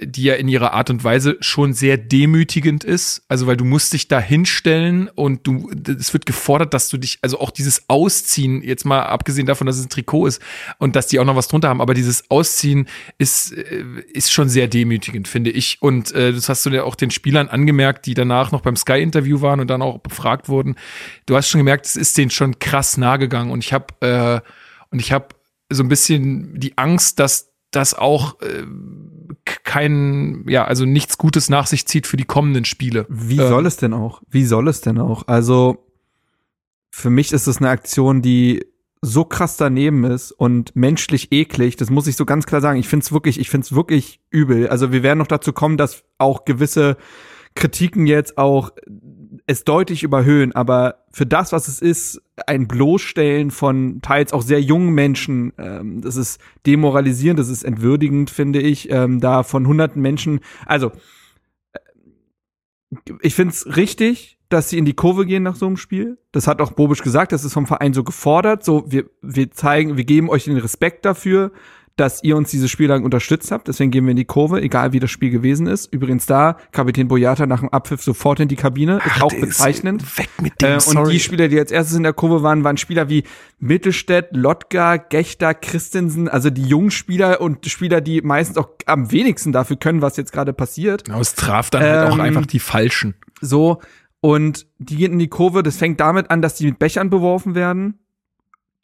die 0.00 0.24
ja 0.24 0.34
in 0.34 0.48
ihrer 0.48 0.72
Art 0.72 0.90
und 0.90 1.04
Weise 1.04 1.36
schon 1.40 1.72
sehr 1.72 1.96
demütigend 1.96 2.84
ist. 2.84 3.22
Also, 3.28 3.46
weil 3.46 3.56
du 3.56 3.64
musst 3.64 3.92
dich 3.92 4.08
da 4.08 4.20
hinstellen 4.20 5.08
und 5.14 5.46
du, 5.46 5.70
es 5.86 6.12
wird 6.12 6.26
gefordert, 6.26 6.74
dass 6.74 6.88
du 6.88 6.96
dich, 6.96 7.18
also 7.22 7.40
auch 7.40 7.50
dieses 7.50 7.88
Ausziehen, 7.88 8.62
jetzt 8.62 8.84
mal 8.84 9.02
abgesehen 9.02 9.46
davon, 9.46 9.66
dass 9.66 9.76
es 9.76 9.86
ein 9.86 9.90
Trikot 9.90 10.26
ist 10.26 10.42
und 10.78 10.96
dass 10.96 11.06
die 11.06 11.18
auch 11.18 11.24
noch 11.24 11.36
was 11.36 11.48
drunter 11.48 11.68
haben, 11.68 11.80
aber 11.80 11.94
dieses 11.94 12.30
Ausziehen 12.30 12.88
ist, 13.18 13.52
äh, 13.52 13.84
ist 14.12 14.32
schon 14.32 14.48
sehr 14.48 14.68
demütigend, 14.68 15.28
finde 15.28 15.50
ich. 15.50 15.80
Und 15.80 16.12
äh, 16.12 16.32
das 16.32 16.48
hast 16.48 16.64
du 16.66 16.70
ja 16.70 16.84
auch 16.84 16.94
den 16.94 17.10
Spielern 17.10 17.48
angemerkt, 17.48 18.06
die 18.06 18.14
danach 18.14 18.52
noch 18.52 18.60
beim 18.60 18.76
Sky-Interview 18.76 19.40
waren 19.40 19.60
und 19.60 19.68
dann 19.68 19.82
auch 19.82 19.98
befragt 19.98 20.48
wurden. 20.48 20.76
Du 21.26 21.36
hast 21.36 21.48
schon 21.48 21.60
gemerkt, 21.60 21.86
es 21.86 21.96
ist 21.96 22.16
denen 22.18 22.30
schon 22.30 22.58
krass 22.58 22.96
nahe 22.96 23.18
gegangen 23.18 23.50
und 23.50 23.64
ich 23.64 23.72
habe 23.72 23.86
äh, 24.00 24.40
und 24.90 25.00
ich 25.00 25.10
habe 25.10 25.28
so 25.70 25.82
ein 25.82 25.88
bisschen 25.88 26.58
die 26.58 26.78
Angst, 26.78 27.18
dass 27.18 27.52
das 27.72 27.94
auch 27.94 28.40
äh, 28.40 28.64
kein, 29.64 30.44
ja, 30.46 30.64
also 30.64 30.84
nichts 30.84 31.18
Gutes 31.18 31.48
nach 31.48 31.66
sich 31.66 31.86
zieht 31.86 32.06
für 32.06 32.16
die 32.16 32.24
kommenden 32.24 32.64
Spiele. 32.64 33.06
Wie 33.08 33.38
ähm, 33.38 33.48
soll 33.48 33.66
es 33.66 33.76
denn 33.76 33.92
auch? 33.94 34.22
Wie 34.28 34.44
soll 34.44 34.68
es 34.68 34.82
denn 34.82 34.98
auch? 34.98 35.26
Also 35.26 35.84
für 36.90 37.10
mich 37.10 37.32
ist 37.32 37.46
es 37.46 37.58
eine 37.58 37.70
Aktion, 37.70 38.22
die 38.22 38.64
so 39.00 39.24
krass 39.24 39.56
daneben 39.56 40.04
ist 40.04 40.32
und 40.32 40.74
menschlich 40.76 41.32
eklig, 41.32 41.76
das 41.76 41.90
muss 41.90 42.06
ich 42.06 42.16
so 42.16 42.24
ganz 42.24 42.46
klar 42.46 42.60
sagen. 42.60 42.78
Ich 42.78 42.88
finde 42.88 43.04
es 43.04 43.12
wirklich, 43.12 43.38
ich 43.40 43.50
finde 43.50 43.64
es 43.64 43.74
wirklich 43.74 44.20
übel. 44.30 44.68
Also 44.68 44.92
wir 44.92 45.02
werden 45.02 45.18
noch 45.18 45.26
dazu 45.26 45.52
kommen, 45.52 45.76
dass 45.76 46.04
auch 46.18 46.44
gewisse 46.44 46.96
Kritiken 47.54 48.06
jetzt 48.06 48.38
auch 48.38 48.70
es 49.46 49.64
deutlich 49.64 50.02
überhöhen, 50.02 50.52
aber 50.52 51.04
für 51.10 51.26
das, 51.26 51.52
was 51.52 51.68
es 51.68 51.80
ist, 51.80 52.20
ein 52.46 52.66
Bloßstellen 52.66 53.50
von 53.50 54.00
teils 54.02 54.32
auch 54.32 54.42
sehr 54.42 54.60
jungen 54.60 54.94
Menschen, 54.94 55.52
ähm, 55.58 56.00
das 56.00 56.16
ist 56.16 56.40
demoralisierend, 56.66 57.38
das 57.38 57.48
ist 57.48 57.62
entwürdigend, 57.62 58.30
finde 58.30 58.60
ich, 58.60 58.90
ähm, 58.90 59.20
da 59.20 59.42
von 59.42 59.66
hunderten 59.66 60.02
Menschen. 60.02 60.40
Also, 60.66 60.92
äh, 61.72 61.78
ich 63.22 63.34
finde 63.34 63.52
es 63.52 63.76
richtig, 63.76 64.38
dass 64.48 64.70
sie 64.70 64.78
in 64.78 64.84
die 64.84 64.94
Kurve 64.94 65.26
gehen 65.26 65.42
nach 65.42 65.56
so 65.56 65.66
einem 65.66 65.76
Spiel. 65.76 66.18
Das 66.32 66.46
hat 66.46 66.60
auch 66.60 66.72
Bobisch 66.72 67.02
gesagt, 67.02 67.32
das 67.32 67.44
ist 67.44 67.52
vom 67.52 67.66
Verein 67.66 67.94
so 67.94 68.04
gefordert. 68.04 68.64
So, 68.64 68.84
wir, 68.86 69.08
wir 69.22 69.50
zeigen, 69.50 69.96
wir 69.96 70.04
geben 70.04 70.30
euch 70.30 70.44
den 70.44 70.58
Respekt 70.58 71.04
dafür 71.04 71.52
dass 71.96 72.24
ihr 72.24 72.36
uns 72.36 72.50
dieses 72.50 72.70
Spiel 72.70 72.88
lang 72.88 73.04
unterstützt 73.04 73.52
habt. 73.52 73.68
Deswegen 73.68 73.92
gehen 73.92 74.04
wir 74.04 74.10
in 74.10 74.16
die 74.16 74.24
Kurve, 74.24 74.60
egal 74.60 74.92
wie 74.92 74.98
das 74.98 75.10
Spiel 75.10 75.30
gewesen 75.30 75.66
ist. 75.68 75.92
Übrigens 75.92 76.26
da, 76.26 76.56
Kapitän 76.72 77.06
Boyata 77.06 77.46
nach 77.46 77.60
dem 77.60 77.68
Abpfiff 77.68 78.02
sofort 78.02 78.40
in 78.40 78.48
die 78.48 78.56
Kabine. 78.56 78.98
Ach, 79.00 79.16
ist 79.16 79.22
auch 79.22 79.34
bezeichnend. 79.34 80.02
Ist 80.02 80.18
weg 80.18 80.28
mit 80.42 80.60
dem, 80.60 80.78
äh, 80.78 80.98
Und 80.98 81.10
die 81.10 81.20
Spieler, 81.20 81.46
die 81.48 81.58
als 81.58 81.70
erstes 81.70 81.96
in 81.96 82.02
der 82.02 82.12
Kurve 82.12 82.42
waren, 82.42 82.64
waren 82.64 82.76
Spieler 82.76 83.08
wie 83.08 83.22
Mittelstädt, 83.60 84.28
Lotka, 84.32 84.96
Gechter, 84.96 85.54
Christensen, 85.54 86.28
also 86.28 86.50
die 86.50 86.64
jungen 86.64 86.90
Spieler 86.90 87.40
und 87.40 87.64
Spieler, 87.66 88.00
die 88.00 88.22
meistens 88.22 88.56
auch 88.56 88.70
am 88.86 89.12
wenigsten 89.12 89.52
dafür 89.52 89.76
können, 89.76 90.02
was 90.02 90.16
jetzt 90.16 90.32
gerade 90.32 90.52
passiert. 90.52 91.04
Genau, 91.04 91.20
es 91.20 91.34
traf 91.34 91.70
dann 91.70 91.82
ähm, 91.82 91.88
halt 91.88 92.10
auch 92.10 92.14
ähm, 92.14 92.20
einfach 92.20 92.46
die 92.46 92.58
Falschen. 92.58 93.14
So, 93.40 93.80
und 94.20 94.66
die 94.78 94.96
gehen 94.96 95.12
in 95.12 95.18
die 95.18 95.28
Kurve. 95.28 95.62
Das 95.62 95.76
fängt 95.76 96.00
damit 96.00 96.30
an, 96.30 96.42
dass 96.42 96.54
die 96.56 96.66
mit 96.66 96.78
Bechern 96.78 97.10
beworfen 97.10 97.54
werden 97.54 98.00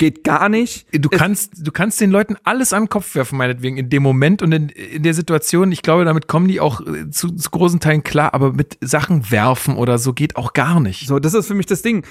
geht 0.01 0.25
gar 0.25 0.49
nicht. 0.49 0.87
Du 0.93 1.11
kannst, 1.11 1.67
du 1.67 1.71
kannst 1.71 2.01
den 2.01 2.11
Leuten 2.11 2.37
alles 2.43 2.73
an 2.73 2.85
den 2.85 2.89
Kopf 2.89 3.15
werfen, 3.15 3.37
meinetwegen, 3.37 3.77
in 3.77 3.91
dem 3.91 4.03
Moment 4.03 4.43
und 4.43 4.51
in, 4.51 4.71
in 4.71 5.03
der 5.03 5.15
Situation. 5.15 5.71
Ich 5.71 5.83
glaube, 5.83 6.07
damit 6.07 6.27
kommen 6.27 6.49
die 6.49 6.59
auch 6.59 6.81
äh, 6.81 7.11
zu, 7.11 7.31
zu 7.31 7.51
großen 7.51 7.79
Teilen 7.81 8.03
klar, 8.03 8.33
aber 8.33 8.55
mit 8.55 8.79
Sachen 8.81 9.31
werfen 9.31 9.77
oder 9.77 9.99
so 9.99 10.15
geht 10.15 10.37
auch 10.37 10.55
gar 10.55 10.81
nicht. 10.81 11.07
So, 11.07 11.19
das 11.19 11.35
ist 11.35 11.47
für 11.47 11.55
mich 11.55 11.67
das 11.67 11.83
Ding 11.83 12.05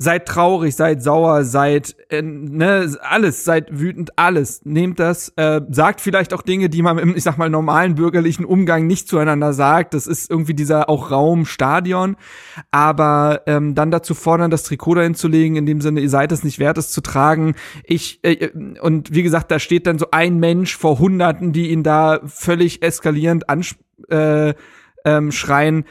seid 0.00 0.26
traurig, 0.26 0.76
seid 0.76 1.02
sauer, 1.02 1.42
seid 1.42 1.96
äh, 2.08 2.22
ne, 2.22 2.96
alles, 3.00 3.44
seid 3.44 3.80
wütend, 3.80 4.16
alles. 4.16 4.60
Nehmt 4.64 5.00
das, 5.00 5.30
äh, 5.36 5.60
sagt 5.70 6.00
vielleicht 6.00 6.32
auch 6.32 6.42
Dinge, 6.42 6.68
die 6.68 6.82
man 6.82 6.98
im, 6.98 7.16
ich 7.16 7.24
sag 7.24 7.36
mal, 7.36 7.50
normalen 7.50 7.96
bürgerlichen 7.96 8.44
Umgang 8.44 8.86
nicht 8.86 9.08
zueinander 9.08 9.52
sagt. 9.52 9.94
Das 9.94 10.06
ist 10.06 10.30
irgendwie 10.30 10.54
dieser 10.54 10.88
auch 10.88 11.10
Raum, 11.10 11.46
Stadion. 11.46 12.16
Aber 12.70 13.42
ähm, 13.46 13.74
dann 13.74 13.90
dazu 13.90 14.14
fordern, 14.14 14.52
das 14.52 14.62
Trikot 14.62 14.94
dahin 14.94 15.16
zu 15.16 15.26
legen, 15.26 15.56
in 15.56 15.66
dem 15.66 15.80
Sinne, 15.80 16.00
ihr 16.00 16.10
seid 16.10 16.30
es 16.30 16.44
nicht 16.44 16.60
wert, 16.60 16.78
es 16.78 16.92
zu 16.92 17.00
tragen. 17.00 17.56
Ich, 17.82 18.20
äh, 18.22 18.50
und 18.80 19.12
wie 19.12 19.24
gesagt, 19.24 19.50
da 19.50 19.58
steht 19.58 19.88
dann 19.88 19.98
so 19.98 20.06
ein 20.12 20.38
Mensch 20.38 20.76
vor 20.76 21.00
Hunderten, 21.00 21.52
die 21.52 21.70
ihn 21.70 21.82
da 21.82 22.20
völlig 22.24 22.82
eskalierend 22.82 23.48
ansch 23.50 23.74
äh, 24.10 24.54
ähm, 25.04 25.32
schreien 25.32 25.84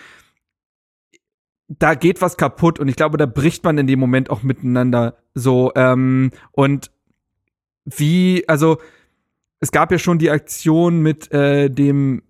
da 1.67 1.95
geht 1.95 2.21
was 2.21 2.37
kaputt 2.37 2.79
und 2.79 2.87
ich 2.87 2.95
glaube, 2.95 3.17
da 3.17 3.25
bricht 3.25 3.63
man 3.63 3.77
in 3.77 3.87
dem 3.87 3.99
Moment 3.99 4.29
auch 4.29 4.43
miteinander 4.43 5.17
so. 5.33 5.71
Ähm, 5.75 6.31
und 6.51 6.91
wie, 7.85 8.47
also 8.47 8.77
es 9.59 9.71
gab 9.71 9.91
ja 9.91 9.99
schon 9.99 10.19
die 10.19 10.29
Aktion 10.29 11.01
mit 11.01 11.31
äh, 11.31 11.69
dem, 11.69 12.23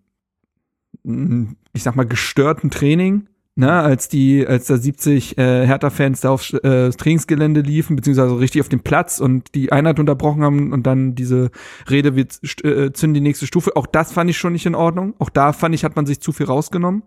ich 1.03 1.83
sag 1.83 1.95
mal, 1.95 2.05
gestörten 2.05 2.71
Training, 2.71 3.27
ne, 3.55 3.71
als 3.71 4.07
die, 4.07 4.45
als 4.47 4.67
da 4.67 4.77
70 4.77 5.37
äh, 5.37 5.67
Hertha-Fans 5.67 6.21
da 6.21 6.29
aufs 6.29 6.53
äh, 6.53 6.89
Trainingsgelände 6.89 7.61
liefen, 7.61 7.95
beziehungsweise 7.95 8.39
richtig 8.39 8.61
auf 8.61 8.69
dem 8.69 8.81
Platz 8.81 9.19
und 9.19 9.53
die 9.55 9.71
Einheit 9.71 9.99
unterbrochen 9.99 10.43
haben 10.43 10.73
und 10.73 10.83
dann 10.83 11.15
diese 11.15 11.51
Rede, 11.89 12.15
wir 12.15 12.25
äh, 12.63 12.91
zünden 12.91 13.13
die 13.13 13.21
nächste 13.21 13.47
Stufe. 13.47 13.75
Auch 13.75 13.87
das 13.87 14.11
fand 14.11 14.29
ich 14.29 14.37
schon 14.37 14.53
nicht 14.53 14.65
in 14.65 14.75
Ordnung. 14.75 15.15
Auch 15.19 15.29
da 15.29 15.53
fand 15.53 15.75
ich, 15.75 15.83
hat 15.83 15.95
man 15.95 16.05
sich 16.05 16.21
zu 16.21 16.31
viel 16.31 16.45
rausgenommen. 16.45 17.03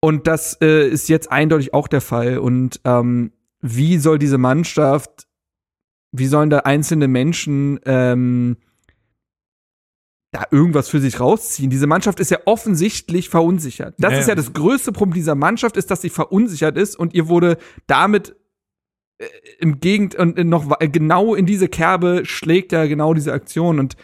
Und 0.00 0.26
das 0.26 0.58
äh, 0.60 0.88
ist 0.88 1.08
jetzt 1.08 1.30
eindeutig 1.30 1.74
auch 1.74 1.88
der 1.88 2.00
Fall. 2.00 2.38
Und 2.38 2.80
ähm, 2.84 3.32
wie 3.60 3.98
soll 3.98 4.18
diese 4.18 4.38
Mannschaft, 4.38 5.26
wie 6.12 6.26
sollen 6.26 6.50
da 6.50 6.60
einzelne 6.60 7.08
Menschen 7.08 7.80
ähm, 7.84 8.56
da 10.32 10.44
irgendwas 10.50 10.88
für 10.88 11.00
sich 11.00 11.18
rausziehen? 11.18 11.70
Diese 11.70 11.86
Mannschaft 11.86 12.20
ist 12.20 12.30
ja 12.30 12.38
offensichtlich 12.44 13.28
verunsichert. 13.28 13.94
Das 13.98 14.12
ja, 14.12 14.18
ist 14.18 14.28
ja 14.28 14.34
das 14.34 14.52
größte 14.52 14.92
Problem 14.92 15.14
dieser 15.14 15.34
Mannschaft, 15.34 15.76
ist, 15.76 15.90
dass 15.90 16.02
sie 16.02 16.10
verunsichert 16.10 16.76
ist 16.76 16.96
und 16.96 17.14
ihr 17.14 17.28
wurde 17.28 17.58
damit 17.86 18.36
äh, 19.18 19.26
im 19.58 19.80
Gegend 19.80 20.14
und 20.14 20.36
noch 20.36 20.78
genau 20.78 21.34
in 21.34 21.46
diese 21.46 21.68
Kerbe 21.68 22.22
schlägt 22.24 22.72
ja 22.72 22.86
genau 22.86 23.14
diese 23.14 23.32
Aktion 23.32 23.78
und 23.78 23.96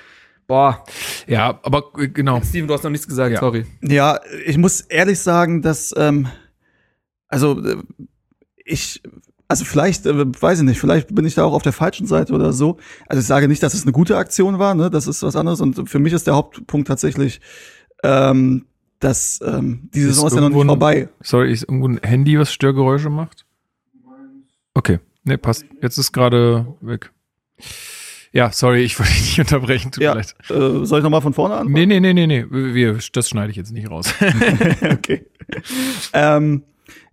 Boah. 0.52 0.84
Ja, 1.26 1.58
aber 1.62 1.84
äh, 1.96 2.08
genau. 2.08 2.42
Steven, 2.42 2.68
du 2.68 2.74
hast 2.74 2.82
noch 2.82 2.90
nichts 2.90 3.08
gesagt, 3.08 3.32
ja. 3.32 3.40
sorry. 3.40 3.64
Ja, 3.80 4.20
ich 4.44 4.58
muss 4.58 4.82
ehrlich 4.82 5.18
sagen, 5.18 5.62
dass, 5.62 5.94
ähm, 5.96 6.28
also 7.26 7.58
äh, 7.64 7.78
ich, 8.62 9.00
also 9.48 9.64
vielleicht, 9.64 10.04
äh, 10.04 10.12
weiß 10.14 10.58
ich 10.58 10.66
nicht, 10.66 10.78
vielleicht 10.78 11.14
bin 11.14 11.24
ich 11.24 11.34
da 11.34 11.44
auch 11.44 11.54
auf 11.54 11.62
der 11.62 11.72
falschen 11.72 12.06
Seite 12.06 12.34
oder 12.34 12.52
so. 12.52 12.76
Also 13.08 13.20
ich 13.20 13.26
sage 13.26 13.48
nicht, 13.48 13.62
dass 13.62 13.72
es 13.72 13.84
eine 13.84 13.92
gute 13.92 14.18
Aktion 14.18 14.58
war, 14.58 14.74
ne? 14.74 14.90
Das 14.90 15.06
ist 15.06 15.22
was 15.22 15.36
anderes. 15.36 15.62
Und 15.62 15.88
für 15.88 15.98
mich 15.98 16.12
ist 16.12 16.26
der 16.26 16.34
Hauptpunkt 16.34 16.86
tatsächlich, 16.86 17.40
ähm, 18.02 18.66
dass 19.00 19.40
ähm, 19.42 19.88
diese 19.94 20.08
Saison 20.08 20.26
ist 20.26 20.34
ja 20.34 20.42
noch 20.42 20.50
nicht 20.50 20.66
vorbei. 20.66 21.08
Sorry, 21.22 21.50
ist 21.50 21.62
irgendwo 21.62 21.88
ein 21.88 21.98
Handy, 22.02 22.38
was 22.38 22.52
Störgeräusche 22.52 23.08
macht? 23.08 23.46
Okay. 24.74 24.98
Ne, 25.24 25.38
passt. 25.38 25.64
Jetzt 25.80 25.96
ist 25.96 26.12
gerade 26.12 26.66
weg. 26.82 27.10
Ja, 28.32 28.50
sorry, 28.50 28.82
ich 28.82 28.98
wollte 28.98 29.12
dich 29.12 29.22
nicht 29.22 29.40
unterbrechen. 29.40 29.92
Tut 29.92 30.02
Ja, 30.02 30.14
mir 30.14 30.20
leid. 30.20 30.34
äh, 30.50 30.84
soll 30.86 30.98
ich 31.00 31.02
nochmal 31.04 31.20
von 31.20 31.34
vorne 31.34 31.54
an? 31.56 31.66
Nee, 31.68 31.84
nee, 31.86 32.00
nee, 32.00 32.14
nee, 32.14 32.26
nee. 32.26 32.46
Wir, 32.50 32.98
das 33.12 33.28
schneide 33.28 33.50
ich 33.50 33.56
jetzt 33.56 33.72
nicht 33.72 33.90
raus. 33.90 34.12
okay. 34.90 35.26
ähm, 36.12 36.62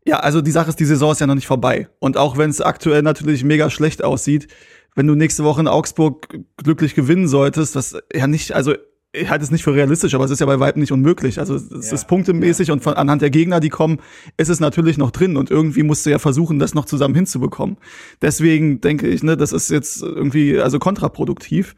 ja, 0.06 0.20
also 0.22 0.42
die 0.42 0.52
Sache 0.52 0.70
ist, 0.70 0.80
die 0.80 0.86
Saison 0.86 1.12
ist 1.12 1.20
ja 1.20 1.28
noch 1.28 1.36
nicht 1.36 1.48
vorbei. 1.48 1.90
Und 2.00 2.16
auch 2.18 2.38
wenn 2.38 2.50
es 2.50 2.62
aktuell 2.62 3.02
natürlich 3.02 3.44
mega 3.44 3.70
schlecht 3.70 4.04
aussieht, 4.04 4.48
wenn 4.96 5.08
du 5.08 5.16
nächste 5.16 5.44
Woche 5.44 5.62
in 5.62 5.68
Augsburg 5.68 6.40
glücklich 6.58 6.96
gewinnen 6.96 7.28
solltest, 7.28 7.76
was 7.76 7.98
ja 8.14 8.26
nicht, 8.28 8.54
also 8.54 8.74
ich 9.12 9.30
halte 9.30 9.44
es 9.44 9.50
nicht 9.50 9.64
für 9.64 9.74
realistisch, 9.74 10.14
aber 10.14 10.26
es 10.26 10.32
ist 10.32 10.40
ja 10.40 10.46
bei 10.46 10.60
Weitem 10.60 10.82
nicht 10.82 10.92
unmöglich. 10.92 11.40
Also 11.40 11.56
es 11.56 11.92
ist 11.92 12.08
punktemäßig 12.08 12.70
und 12.70 12.84
von, 12.84 12.94
anhand 12.94 13.24
der 13.24 13.32
Gegner, 13.32 13.60
die 13.60 13.70
kommen, 13.70 14.00
ist 14.38 14.50
es 14.50 14.60
natürlich 14.60 15.00
noch 15.00 15.10
drin 15.10 15.36
und 15.36 15.50
irgendwie 15.50 15.82
musst 15.82 16.06
du 16.06 16.12
ja 16.12 16.20
versuchen, 16.20 16.60
das 16.60 16.76
noch 16.76 16.86
zusammen 16.86 17.16
hinzubekommen. 17.16 17.78
Deswegen 18.22 18.82
denke 18.82 19.08
ich, 19.08 19.24
ne, 19.24 19.36
das 19.36 19.52
ist 19.52 19.72
jetzt 19.72 20.04
irgendwie 20.04 20.60
also 20.60 20.78
kontraproduktiv. 20.78 21.76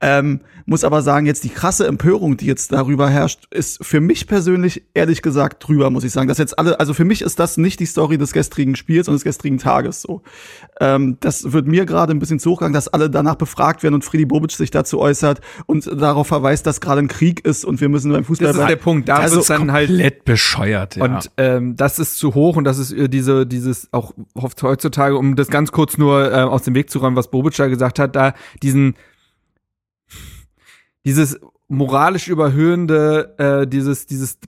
Ähm, 0.00 0.40
muss 0.64 0.84
aber 0.84 1.02
sagen, 1.02 1.26
jetzt 1.26 1.44
die 1.44 1.48
krasse 1.48 1.86
Empörung, 1.86 2.36
die 2.36 2.46
jetzt 2.46 2.72
darüber 2.72 3.08
herrscht, 3.08 3.46
ist 3.50 3.84
für 3.84 4.00
mich 4.00 4.26
persönlich 4.26 4.82
ehrlich 4.94 5.22
gesagt 5.22 5.66
drüber, 5.66 5.90
muss 5.90 6.04
ich 6.04 6.12
sagen. 6.12 6.28
Dass 6.28 6.38
jetzt 6.38 6.58
alle, 6.58 6.78
also 6.78 6.94
für 6.94 7.04
mich 7.04 7.22
ist 7.22 7.38
das 7.38 7.56
nicht 7.56 7.80
die 7.80 7.86
Story 7.86 8.18
des 8.18 8.32
gestrigen 8.32 8.76
Spiels 8.76 9.08
und 9.08 9.14
des 9.14 9.24
gestrigen 9.24 9.58
Tages 9.58 10.02
so. 10.02 10.22
Ähm, 10.80 11.16
das 11.20 11.52
wird 11.52 11.66
mir 11.66 11.86
gerade 11.86 12.12
ein 12.12 12.18
bisschen 12.18 12.38
zu 12.38 12.50
hoch 12.50 12.58
gegangen, 12.58 12.74
dass 12.74 12.88
alle 12.88 13.08
danach 13.08 13.36
befragt 13.36 13.82
werden 13.82 13.94
und 13.94 14.04
Friedi 14.04 14.26
Bobic 14.26 14.52
sich 14.52 14.70
dazu 14.70 15.00
äußert 15.00 15.40
und 15.66 15.86
darauf 15.86 16.26
verweist, 16.26 16.66
dass 16.66 16.80
gerade 16.80 17.00
ein 17.00 17.08
Krieg 17.08 17.44
ist 17.44 17.64
und 17.64 17.80
wir 17.80 17.88
müssen 17.88 18.12
beim 18.12 18.24
Fußball 18.24 18.48
Das 18.48 18.56
ist 18.56 18.68
der. 18.68 18.76
Punkt. 18.76 19.08
Da 19.08 19.16
Also 19.16 19.36
wird's 19.36 19.48
dann 19.48 19.72
halt 19.72 19.88
Komplett 19.88 20.24
bescheuert, 20.24 20.96
ja. 20.96 21.04
Und 21.04 21.30
ähm, 21.36 21.76
das 21.76 21.98
ist 21.98 22.18
zu 22.18 22.34
hoch 22.34 22.56
und 22.56 22.64
das 22.64 22.78
ist 22.78 22.92
äh, 22.92 23.08
diese, 23.08 23.46
dieses 23.46 23.88
auch 23.92 24.12
oft 24.34 24.62
heutzutage, 24.62 25.16
um 25.16 25.34
das 25.34 25.48
ganz 25.48 25.72
kurz 25.72 25.98
nur 25.98 26.30
äh, 26.30 26.36
aus 26.36 26.62
dem 26.62 26.74
Weg 26.74 26.90
zu 26.90 26.98
räumen, 26.98 27.16
was 27.16 27.30
Bobic 27.30 27.56
da 27.56 27.66
gesagt 27.66 27.98
hat, 27.98 28.14
da 28.14 28.34
diesen 28.62 28.94
dieses 31.04 31.38
moralisch 31.68 32.28
überhöhende, 32.28 33.34
äh, 33.38 33.66
dieses, 33.66 34.06
dieses 34.06 34.38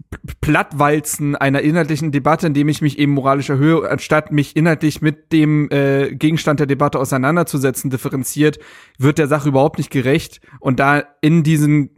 Plattwalzen 0.41 1.37
einer 1.37 1.61
inhaltlichen 1.61 2.13
Debatte, 2.13 2.47
indem 2.47 2.69
ich 2.69 2.81
mich 2.81 2.99
eben 2.99 3.13
moralisch 3.13 3.51
erhöhe, 3.51 3.89
anstatt 3.91 4.33
mich 4.33 4.57
inhaltlich 4.57 5.03
mit 5.03 5.31
dem 5.31 5.71
äh, 5.71 6.15
Gegenstand 6.15 6.61
der 6.61 6.67
Debatte 6.67 6.99
auseinanderzusetzen, 6.99 7.91
differenziert, 7.91 8.59
wird 8.99 9.19
der 9.19 9.29
Sache 9.29 9.51
überhaupt 9.51 9.77
nicht 9.77 9.91
gerecht. 9.91 10.41
Und 10.61 10.81
da 10.81 11.05
in 11.21 11.43
diesen 11.43 11.91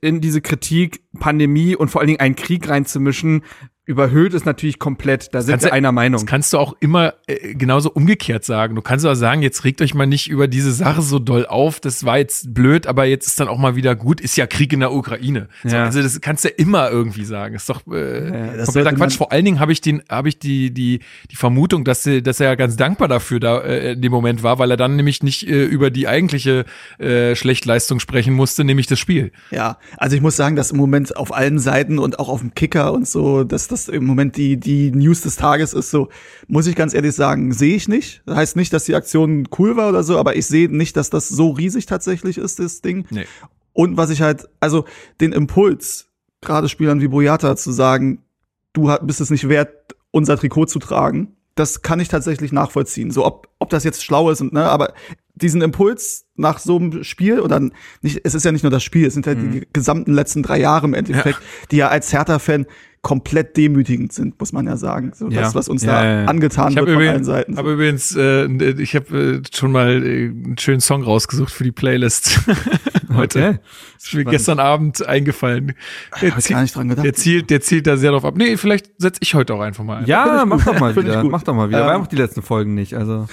in 0.00 0.22
diese 0.22 0.40
Kritik, 0.40 1.02
Pandemie 1.18 1.76
und 1.76 1.90
vor 1.90 2.00
allen 2.00 2.08
Dingen 2.08 2.20
einen 2.20 2.36
Krieg 2.36 2.66
reinzumischen, 2.66 3.42
überhöht 3.88 4.34
es 4.34 4.44
natürlich 4.44 4.78
komplett. 4.78 5.32
Da 5.32 5.40
sind 5.40 5.62
wir 5.62 5.72
einer 5.72 5.92
Meinung. 5.92 6.20
Das 6.20 6.26
kannst 6.26 6.52
du 6.52 6.58
auch 6.58 6.76
immer 6.78 7.14
äh, 7.26 7.54
genauso 7.54 7.90
umgekehrt 7.90 8.44
sagen. 8.44 8.74
Du 8.74 8.82
kannst 8.82 9.06
auch 9.06 9.14
sagen, 9.14 9.40
jetzt 9.40 9.64
regt 9.64 9.80
euch 9.80 9.94
mal 9.94 10.06
nicht 10.06 10.28
über 10.28 10.46
diese 10.46 10.72
Sache 10.72 11.00
so 11.00 11.18
doll 11.18 11.46
auf. 11.46 11.80
Das 11.80 12.04
war 12.04 12.18
jetzt 12.18 12.52
blöd, 12.52 12.86
aber 12.86 13.06
jetzt 13.06 13.26
ist 13.26 13.40
dann 13.40 13.48
auch 13.48 13.56
mal 13.56 13.76
wieder 13.76 13.96
gut. 13.96 14.20
Ist 14.20 14.36
ja 14.36 14.46
Krieg 14.46 14.74
in 14.74 14.80
der 14.80 14.92
Ukraine. 14.92 15.48
So, 15.62 15.70
Ja. 15.70 15.84
Also 15.84 16.02
das 16.02 16.20
kannst 16.20 16.44
du 16.44 16.50
immer 16.50 16.90
irgendwie 16.90 17.24
sagen. 17.24 17.54
Ist 17.54 17.70
doch 17.70 17.86
äh, 17.86 18.58
das 18.58 18.66
kompletter 18.66 18.92
Quatsch. 18.92 19.16
Vor 19.16 19.32
allen 19.32 19.46
Dingen 19.46 19.58
habe 19.58 19.72
ich 19.72 19.80
den, 19.80 20.02
habe 20.10 20.28
ich 20.28 20.38
die 20.38 20.70
die 20.70 21.00
die 21.30 21.36
Vermutung, 21.36 21.84
dass 21.84 22.02
sie, 22.02 22.22
dass 22.22 22.40
er 22.40 22.56
ganz 22.56 22.76
dankbar 22.76 23.08
dafür 23.08 23.40
da 23.40 23.58
äh, 23.62 23.92
in 23.92 24.02
dem 24.02 24.12
Moment 24.12 24.42
war, 24.42 24.58
weil 24.58 24.70
er 24.70 24.76
dann 24.76 24.96
nämlich 24.96 25.22
nicht 25.22 25.48
äh, 25.48 25.64
über 25.64 25.90
die 25.90 26.06
eigentliche 26.08 26.66
äh, 26.98 27.34
Schlechtleistung 27.34 28.00
sprechen 28.00 28.34
musste, 28.34 28.64
nämlich 28.64 28.86
das 28.86 28.98
Spiel. 28.98 29.32
Ja, 29.50 29.78
also 29.96 30.14
ich 30.14 30.20
muss 30.20 30.36
sagen, 30.36 30.56
dass 30.56 30.72
im 30.72 30.76
Moment 30.76 31.16
auf 31.16 31.34
allen 31.34 31.58
Seiten 31.58 31.98
und 31.98 32.18
auch 32.18 32.28
auf 32.28 32.40
dem 32.40 32.52
Kicker 32.54 32.92
und 32.92 33.08
so, 33.08 33.44
dass 33.44 33.66
das 33.66 33.77
im 33.86 34.04
Moment 34.04 34.36
die, 34.36 34.56
die 34.56 34.90
News 34.90 35.20
des 35.20 35.36
Tages 35.36 35.72
ist, 35.74 35.90
so, 35.90 36.08
muss 36.48 36.66
ich 36.66 36.74
ganz 36.74 36.94
ehrlich 36.94 37.14
sagen, 37.14 37.52
sehe 37.52 37.76
ich 37.76 37.86
nicht. 37.86 38.22
Das 38.26 38.36
heißt 38.36 38.56
nicht, 38.56 38.72
dass 38.72 38.84
die 38.84 38.96
Aktion 38.96 39.48
cool 39.58 39.76
war 39.76 39.90
oder 39.90 40.02
so, 40.02 40.18
aber 40.18 40.34
ich 40.34 40.46
sehe 40.46 40.68
nicht, 40.68 40.96
dass 40.96 41.10
das 41.10 41.28
so 41.28 41.50
riesig 41.50 41.86
tatsächlich 41.86 42.38
ist, 42.38 42.58
das 42.58 42.80
Ding. 42.80 43.06
Nee. 43.10 43.26
Und 43.72 43.96
was 43.96 44.10
ich 44.10 44.22
halt, 44.22 44.48
also 44.58 44.86
den 45.20 45.32
Impuls, 45.32 46.08
gerade 46.40 46.68
Spielern 46.68 47.00
wie 47.00 47.08
Boyata 47.08 47.54
zu 47.54 47.70
sagen, 47.70 48.24
du 48.72 48.92
bist 49.02 49.20
es 49.20 49.30
nicht 49.30 49.48
wert, 49.48 49.94
unser 50.10 50.36
Trikot 50.36 50.66
zu 50.66 50.80
tragen, 50.80 51.36
das 51.54 51.82
kann 51.82 52.00
ich 52.00 52.08
tatsächlich 52.08 52.52
nachvollziehen. 52.52 53.10
So, 53.10 53.26
ob, 53.26 53.48
ob 53.58 53.68
das 53.70 53.84
jetzt 53.84 54.04
schlau 54.04 54.30
ist 54.30 54.40
und, 54.40 54.52
ne, 54.52 54.64
aber 54.64 54.94
diesen 55.34 55.60
Impuls 55.60 56.26
nach 56.36 56.58
so 56.58 56.76
einem 56.76 57.04
Spiel 57.04 57.40
oder 57.40 57.60
nicht, 58.00 58.20
es 58.24 58.34
ist 58.34 58.44
ja 58.44 58.52
nicht 58.52 58.62
nur 58.62 58.70
das 58.70 58.82
Spiel, 58.82 59.06
es 59.06 59.14
sind 59.14 59.26
ja 59.26 59.34
Mhm. 59.34 59.52
die 59.52 59.68
gesamten 59.72 60.12
letzten 60.12 60.42
drei 60.42 60.60
Jahre 60.60 60.86
im 60.86 60.94
Endeffekt, 60.94 61.40
die 61.70 61.76
ja 61.76 61.88
als 61.88 62.12
Hertha-Fan 62.12 62.66
komplett 63.02 63.56
demütigend 63.56 64.12
sind, 64.12 64.38
muss 64.40 64.52
man 64.52 64.66
ja 64.66 64.76
sagen. 64.76 65.12
So 65.14 65.28
Ja. 65.28 65.42
das, 65.42 65.54
was 65.54 65.68
uns 65.68 65.84
Ja, 65.84 65.92
da 65.92 66.04
ja, 66.04 66.20
ja. 66.22 66.26
angetan 66.26 66.70
Ich 66.70 66.76
wird 66.76 66.88
habe 66.88 66.92
von 66.94 67.02
allen 67.02 67.08
übrigens, 67.10 67.26
Seiten. 67.26 67.56
hab 67.56 67.66
übrigens 67.66 68.16
äh, 68.16 68.82
ich 68.82 68.94
habe 68.96 69.18
äh, 69.18 69.42
schon 69.54 69.72
mal 69.72 70.04
äh, 70.04 70.26
einen 70.28 70.56
schönen 70.58 70.80
Song 70.80 71.02
rausgesucht 71.02 71.52
für 71.52 71.64
die 71.64 71.72
Playlist 71.72 72.40
heute. 73.14 73.48
Okay. 73.50 73.58
Ist 73.96 74.14
mir 74.14 74.24
gestern 74.24 74.58
Abend 74.58 75.06
eingefallen. 75.06 75.74
Der, 76.20 76.28
ich 76.30 76.34
zielt- 76.36 76.48
gar 76.56 76.62
nicht 76.62 76.74
dran 76.76 76.88
gedacht. 76.88 77.04
der 77.04 77.14
zielt, 77.14 77.50
der 77.50 77.60
zielt 77.60 77.86
da 77.86 77.96
sehr 77.96 78.10
drauf 78.10 78.24
ab. 78.24 78.34
Nee, 78.36 78.56
vielleicht 78.56 78.90
setze 78.98 79.20
ich 79.22 79.34
heute 79.34 79.54
auch 79.54 79.60
einfach 79.60 79.84
mal 79.84 79.98
ein. 79.98 80.06
Ja, 80.06 80.44
mach 80.46 80.64
doch 80.64 80.78
mal 80.78 80.92
Finde 80.92 81.10
ich 81.10 81.14
wieder. 81.14 81.22
gut. 81.22 81.30
Mach 81.32 81.42
doch 81.42 81.54
mal 81.54 81.68
wieder. 81.68 81.80
Ähm, 81.80 81.86
Wir 81.86 81.92
haben 81.92 82.02
auch 82.02 82.06
die 82.08 82.16
letzten 82.16 82.42
Folgen 82.42 82.74
nicht. 82.74 82.94
Also 82.94 83.26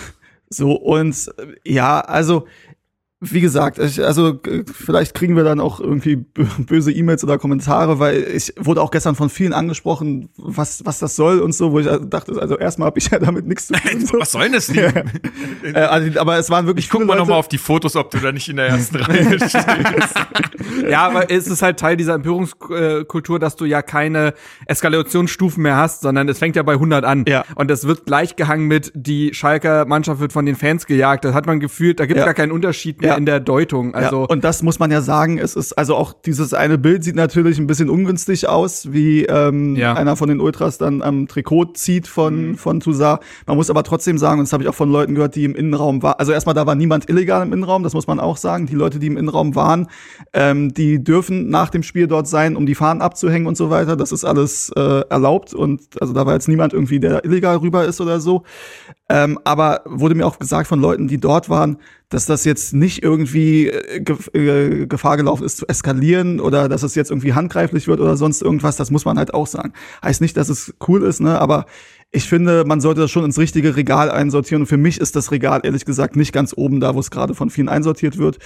So, 0.49 0.73
und 0.73 1.31
ja, 1.65 1.99
also, 2.01 2.45
wie 3.31 3.41
gesagt, 3.41 3.79
ich, 3.79 4.03
also 4.03 4.39
vielleicht 4.73 5.13
kriegen 5.13 5.35
wir 5.35 5.43
dann 5.43 5.59
auch 5.59 5.79
irgendwie 5.79 6.15
bö- 6.15 6.45
böse 6.65 6.91
E-Mails 6.91 7.23
oder 7.23 7.37
Kommentare, 7.37 7.99
weil 7.99 8.23
ich 8.23 8.53
wurde 8.57 8.81
auch 8.81 8.91
gestern 8.91 9.15
von 9.15 9.29
vielen 9.29 9.53
angesprochen, 9.53 10.29
was, 10.37 10.85
was 10.85 10.99
das 10.99 11.15
soll 11.15 11.39
und 11.39 11.53
so, 11.53 11.71
wo 11.71 11.79
ich 11.79 11.89
also 11.89 12.05
dachte, 12.05 12.39
also 12.41 12.57
erstmal 12.57 12.87
habe 12.87 12.99
ich 12.99 13.09
ja 13.09 13.19
damit 13.19 13.45
nichts 13.47 13.67
zu 13.67 13.73
tun. 13.73 14.05
So. 14.05 14.19
Was 14.19 14.31
soll 14.31 14.43
denn 14.43 14.53
das 14.53 14.67
Ja. 14.73 14.91
denn? 14.91 15.09
Äh, 15.75 15.79
also, 15.79 16.19
aber 16.19 16.37
es 16.37 16.49
waren 16.49 16.65
wirklich 16.67 16.85
Ich 16.85 16.91
guck 16.91 17.05
mal 17.05 17.17
nochmal 17.17 17.37
auf 17.39 17.47
die 17.47 17.57
Fotos, 17.57 17.95
ob 17.95 18.11
du 18.11 18.17
da 18.19 18.31
nicht 18.31 18.47
in 18.49 18.57
der 18.57 18.67
ersten 18.67 18.97
Reihe 18.97 19.39
stehst. 19.39 19.55
ja, 20.89 21.05
aber 21.07 21.31
es 21.31 21.47
ist 21.47 21.61
halt 21.61 21.79
Teil 21.79 21.97
dieser 21.97 22.13
Empörungskultur, 22.15 23.39
dass 23.39 23.55
du 23.55 23.65
ja 23.65 23.81
keine 23.81 24.33
Eskalationsstufen 24.67 25.63
mehr 25.63 25.77
hast, 25.77 26.01
sondern 26.01 26.29
es 26.29 26.37
fängt 26.39 26.55
ja 26.55 26.63
bei 26.63 26.73
100 26.73 27.03
an. 27.03 27.25
Ja. 27.27 27.43
Und 27.55 27.69
das 27.69 27.87
wird 27.87 28.05
gleich 28.05 28.35
gehangen 28.35 28.67
mit, 28.67 28.91
die 28.95 29.33
Schalker 29.33 29.85
Mannschaft 29.85 30.19
wird 30.19 30.33
von 30.33 30.45
den 30.45 30.55
Fans 30.55 30.85
gejagt. 30.85 31.25
Das 31.25 31.33
hat 31.33 31.45
man 31.45 31.59
gefühlt, 31.59 31.99
da 31.99 32.05
gibt 32.05 32.17
es 32.17 32.21
Ja. 32.21 32.25
gar 32.25 32.33
keinen 32.33 32.51
Unterschied 32.51 33.01
mehr 33.01 33.11
Ja. 33.11 33.14
In 33.17 33.25
der 33.25 33.39
Deutung. 33.39 33.93
Also, 33.95 34.21
ja, 34.21 34.27
und 34.29 34.43
das 34.43 34.63
muss 34.63 34.79
man 34.79 34.91
ja 34.91 35.01
sagen, 35.01 35.37
es 35.37 35.55
ist, 35.55 35.73
also 35.73 35.95
auch 35.95 36.13
dieses 36.13 36.53
eine 36.53 36.77
Bild 36.77 37.03
sieht 37.03 37.15
natürlich 37.15 37.57
ein 37.59 37.67
bisschen 37.67 37.89
ungünstig 37.89 38.47
aus, 38.47 38.91
wie 38.91 39.25
ähm, 39.25 39.75
Ja. 39.75 39.93
einer 39.93 40.15
von 40.15 40.29
den 40.29 40.39
Ultras 40.39 40.77
dann 40.77 41.01
am 41.01 41.27
Trikot 41.27 41.73
zieht 41.73 42.07
von, 42.07 42.55
von 42.55 42.79
Toussaint. 42.79 43.19
Man 43.47 43.57
muss 43.57 43.69
aber 43.69 43.83
trotzdem 43.83 44.17
sagen, 44.17 44.39
und 44.39 44.45
das 44.47 44.53
habe 44.53 44.63
ich 44.63 44.69
auch 44.69 44.75
von 44.75 44.91
Leuten 44.91 45.15
gehört, 45.15 45.35
die 45.35 45.45
im 45.45 45.55
Innenraum 45.55 46.01
waren, 46.03 46.15
also 46.17 46.31
erstmal, 46.31 46.55
da 46.55 46.65
war 46.65 46.75
niemand 46.75 47.09
illegal 47.09 47.41
im 47.45 47.53
Innenraum, 47.53 47.83
das 47.83 47.93
muss 47.93 48.07
man 48.07 48.19
auch 48.19 48.37
sagen. 48.37 48.65
Die 48.65 48.75
Leute, 48.75 48.99
die 48.99 49.07
im 49.07 49.17
Innenraum 49.17 49.55
waren, 49.55 49.87
ähm, 50.33 50.73
die 50.73 51.03
dürfen 51.03 51.49
nach 51.49 51.69
dem 51.69 51.83
Spiel 51.83 52.07
dort 52.07 52.27
sein, 52.27 52.55
um 52.55 52.65
die 52.65 52.75
Fahnen 52.75 53.01
abzuhängen 53.01 53.47
und 53.47 53.57
so 53.57 53.69
weiter. 53.69 53.95
Das 53.95 54.11
ist 54.11 54.25
alles 54.25 54.71
äh, 54.75 55.01
erlaubt 55.09 55.53
und 55.53 55.81
also 56.01 56.13
da 56.13 56.25
war 56.25 56.33
jetzt 56.33 56.47
niemand 56.47 56.73
irgendwie, 56.73 56.99
der 56.99 57.23
illegal 57.25 57.57
rüber 57.57 57.85
ist 57.85 58.01
oder 58.01 58.19
so. 58.19 58.43
Ähm, 59.07 59.39
aber 59.43 59.81
wurde 59.85 60.15
mir 60.15 60.25
auch 60.25 60.39
gesagt 60.39 60.67
von 60.67 60.79
Leuten, 60.79 61.07
die 61.07 61.19
dort 61.19 61.47
waren, 61.47 61.77
dass 62.09 62.25
das 62.25 62.43
jetzt 62.43 62.73
nicht 62.73 63.03
irgendwie 63.03 63.67
äh, 63.67 64.03
äh, 64.33 64.87
Gefahr 64.87 65.17
gelaufen 65.17 65.43
ist 65.43 65.57
zu 65.57 65.67
eskalieren 65.67 66.39
oder 66.39 66.67
dass 66.69 66.81
es 66.81 66.95
jetzt 66.95 67.11
irgendwie 67.11 67.33
handgreiflich 67.33 67.87
wird 67.87 67.99
oder 67.99 68.17
sonst 68.17 68.41
irgendwas. 68.41 68.77
Das 68.77 68.89
muss 68.89 69.05
man 69.05 69.19
halt 69.19 69.33
auch 69.33 69.45
sagen. 69.45 69.73
Heißt 70.03 70.21
nicht, 70.21 70.35
dass 70.37 70.49
es 70.49 70.73
cool 70.87 71.03
ist, 71.03 71.19
ne? 71.19 71.39
Aber 71.39 71.65
ich 72.15 72.29
finde, 72.29 72.63
man 72.65 72.79
sollte 72.79 73.01
das 73.01 73.11
schon 73.11 73.25
ins 73.25 73.37
richtige 73.37 73.75
Regal 73.75 74.09
einsortieren. 74.09 74.61
Und 74.61 74.67
für 74.67 74.77
mich 74.77 75.01
ist 75.01 75.17
das 75.17 75.31
Regal 75.31 75.61
ehrlich 75.63 75.83
gesagt 75.83 76.15
nicht 76.15 76.31
ganz 76.31 76.53
oben 76.55 76.79
da, 76.79 76.95
wo 76.95 76.99
es 77.01 77.11
gerade 77.11 77.35
von 77.35 77.49
vielen 77.49 77.67
einsortiert 77.67 78.17
wird. 78.17 78.39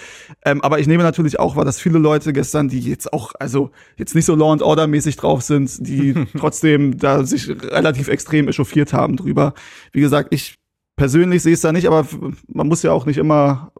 Ähm, 0.44 0.62
aber 0.64 0.80
ich 0.80 0.88
nehme 0.88 1.04
natürlich 1.04 1.40
auch 1.40 1.56
wahr, 1.56 1.66
dass 1.66 1.80
viele 1.80 2.00
Leute 2.00 2.34
gestern, 2.34 2.68
die 2.68 2.80
jetzt 2.80 3.14
auch, 3.14 3.34
also 3.40 3.70
jetzt 3.96 4.16
nicht 4.16 4.26
so 4.26 4.34
Law 4.34 4.54
and 4.54 4.64
Order 4.64 4.88
mäßig 4.88 5.18
drauf 5.18 5.44
sind, 5.44 5.88
die 5.88 6.16
trotzdem 6.38 6.98
da 6.98 7.24
sich 7.24 7.48
relativ 7.48 8.08
extrem 8.08 8.48
echauffiert 8.48 8.92
haben 8.92 9.18
drüber. 9.18 9.54
Wie 9.92 10.02
gesagt, 10.02 10.34
ich 10.34 10.56
persönlich 10.96 11.44
sehe 11.44 11.54
es 11.54 11.62
da 11.62 11.72
nicht, 11.72 11.88
aber 11.88 12.08
man 12.48 12.68
muss 12.68 12.82
ja 12.82 12.92
auch 12.92 13.06
nicht 13.06 13.18
immer 13.18 13.72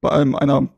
bei 0.00 0.10
einem 0.10 0.34
einer 0.34 0.68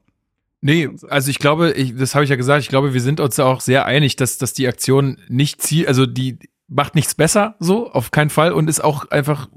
Nee, 0.60 0.90
also 1.08 1.30
ich 1.30 1.38
glaube, 1.38 1.70
ich, 1.70 1.94
das 1.94 2.16
habe 2.16 2.24
ich 2.24 2.30
ja 2.30 2.36
gesagt, 2.36 2.62
ich 2.62 2.68
glaube, 2.68 2.92
wir 2.92 3.00
sind 3.00 3.20
uns 3.20 3.38
auch 3.38 3.60
sehr 3.60 3.86
einig, 3.86 4.16
dass, 4.16 4.38
dass 4.38 4.54
die 4.54 4.66
Aktion 4.66 5.18
nicht 5.28 5.62
ziel, 5.62 5.86
also 5.86 6.04
die 6.04 6.40
macht 6.68 6.94
nichts 6.94 7.14
besser, 7.14 7.56
so, 7.58 7.90
auf 7.90 8.10
keinen 8.10 8.30
Fall 8.30 8.52
und 8.52 8.68
ist 8.68 8.84
auch 8.84 9.10
einfach, 9.10 9.48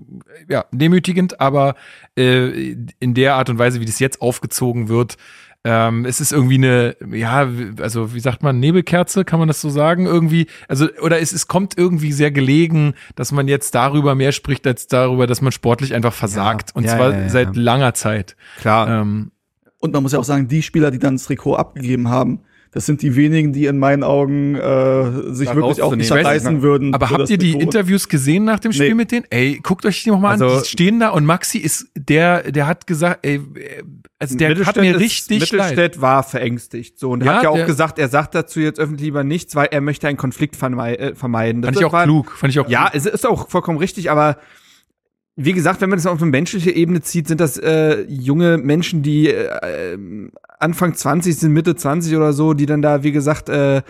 ja, 0.50 0.66
demütigend, 0.72 1.40
aber 1.40 1.76
äh, 2.18 2.76
in 3.00 3.14
der 3.14 3.36
Art 3.36 3.50
und 3.50 3.60
Weise, 3.60 3.82
wie 3.82 3.86
das 3.86 4.00
jetzt 4.00 4.22
aufgezogen 4.22 4.88
wird, 4.88 5.18
ähm, 5.64 6.06
es 6.06 6.20
ist 6.20 6.32
irgendwie 6.32 6.56
eine, 6.56 6.96
ja, 7.14 7.48
also 7.80 8.16
wie 8.16 8.20
sagt 8.20 8.42
man, 8.42 8.60
Nebelkerze, 8.60 9.26
kann 9.26 9.38
man 9.38 9.48
das 9.48 9.62
so 9.62 9.70
sagen? 9.70 10.08
Irgendwie, 10.08 10.48
also, 10.68 10.88
oder 11.02 11.20
es, 11.20 11.34
es 11.34 11.48
kommt 11.48 11.78
irgendwie 11.78 12.12
sehr 12.14 12.32
gelegen, 12.32 12.96
dass 13.16 13.32
man 13.32 13.48
jetzt 13.48 13.76
darüber 13.76 14.16
mehr 14.16 14.32
spricht, 14.32 14.66
als 14.66 14.88
darüber, 14.88 15.28
dass 15.28 15.42
man 15.42 15.52
sportlich 15.52 15.94
einfach 15.94 16.14
versagt. 16.14 16.76
und 16.76 16.86
ja, 16.86 16.96
zwar 16.96 17.12
ja, 17.12 17.20
ja, 17.20 17.30
seit 17.30 17.56
ja. 17.56 17.62
langer 17.62 17.94
Zeit. 17.94 18.36
klar. 18.60 19.02
Ähm, 19.02 19.32
Und 19.80 19.94
man 19.94 20.02
muss 20.02 20.14
ja 20.14 20.20
auch 20.20 20.24
sagen, 20.24 20.48
die 20.48 20.64
Spieler, 20.64 20.90
die 20.90 21.00
dann 21.00 21.16
das 21.16 21.26
Trikot 21.26 21.56
abgegeben 21.56 22.10
haben, 22.10 22.40
das 22.74 22.86
sind 22.86 23.02
die 23.02 23.16
wenigen, 23.18 23.52
die 23.52 23.66
in 23.66 23.78
meinen 23.80 24.04
Augen 24.04 24.56
äh, 24.56 25.34
sich 25.34 25.48
Da 25.50 25.56
wirklich 25.56 25.82
auch 25.82 25.92
nicht 25.96 26.10
nicht, 26.10 26.62
würden. 26.62 26.94
Aber 26.94 27.10
habt 27.10 27.20
das 27.22 27.30
ihr 27.30 27.38
die 27.38 27.52
Trikot. 27.52 27.64
Interviews 27.64 28.08
gesehen 28.08 28.46
nach 28.46 28.60
dem 28.60 28.72
Spiel 28.72 28.90
Nee. 28.90 28.94
mit 28.96 29.12
denen? 29.12 29.26
Ey, 29.30 29.60
guckt 29.62 29.86
euch 29.86 30.04
die 30.04 30.10
noch 30.10 30.20
mal 30.20 30.34
an. 30.36 30.42
Also- 30.42 30.62
Die 30.62 30.68
stehen 30.70 31.00
da 31.00 31.10
und 31.10 31.26
Maxi 31.26 31.58
ist 31.58 31.88
der, 31.96 32.50
der 32.52 32.68
hat 32.68 32.88
gesagt, 32.88 33.26
ey, 33.26 33.42
also 34.20 34.38
der 34.38 34.66
hat 34.66 34.78
mir 34.78 34.96
ist- 34.96 35.02
richtig 35.02 35.40
leid. 35.52 35.72
Mittelstädt 35.72 36.02
war 36.02 36.24
verängstigt. 36.24 36.98
So, 36.98 37.12
und 37.12 37.22
er 37.22 37.26
Ja, 37.26 37.34
hat 37.36 37.44
ja 37.44 37.50
auch 37.50 37.66
gesagt, 37.66 38.00
er 38.00 38.08
sagt 38.08 38.36
dazu 38.36 38.60
jetzt 38.62 38.80
öffentlich 38.80 39.06
lieber 39.06 39.24
nichts, 39.24 39.56
weil 39.56 39.68
er 39.72 39.82
möchte 39.82 40.08
einen 40.08 40.18
Konflikt 40.18 40.56
äh, 40.62 41.14
vermeiden. 41.16 41.64
Fand 41.64 41.78
ich 41.78 41.84
auch 41.86 41.92
war- 41.94 42.04
klug. 42.06 42.32
Fand 42.32 42.52
ich 42.54 42.60
auch 42.60 42.70
Ja, 42.70 42.90
klug. 42.90 42.96
es 42.96 43.06
ist 43.06 43.28
auch 43.28 43.50
vollkommen 43.50 43.80
richtig, 43.80 44.10
aber 44.12 44.38
wie 45.36 45.54
gesagt, 45.54 45.82
wenn 45.82 45.90
man 45.90 45.98
das 45.98 46.06
auf 46.06 46.22
eine 46.22 46.30
menschliche 46.30 46.72
Ebene 46.72 47.02
zieht, 47.02 47.28
sind 47.28 47.40
das 47.40 47.58
äh, 47.58 48.02
junge 48.08 48.58
Menschen, 48.58 49.02
die 49.02 49.28
äh, 49.28 49.98
Anfang 50.60 50.94
20 50.94 51.36
sind, 51.36 51.54
Mitte 51.54 51.76
20 51.76 52.16
oder 52.16 52.34
so, 52.34 52.54
die 52.54 52.66
dann 52.66 52.82
da, 52.82 53.04
wie 53.04 53.12
gesagt, 53.12 53.50
äh, 53.50 53.82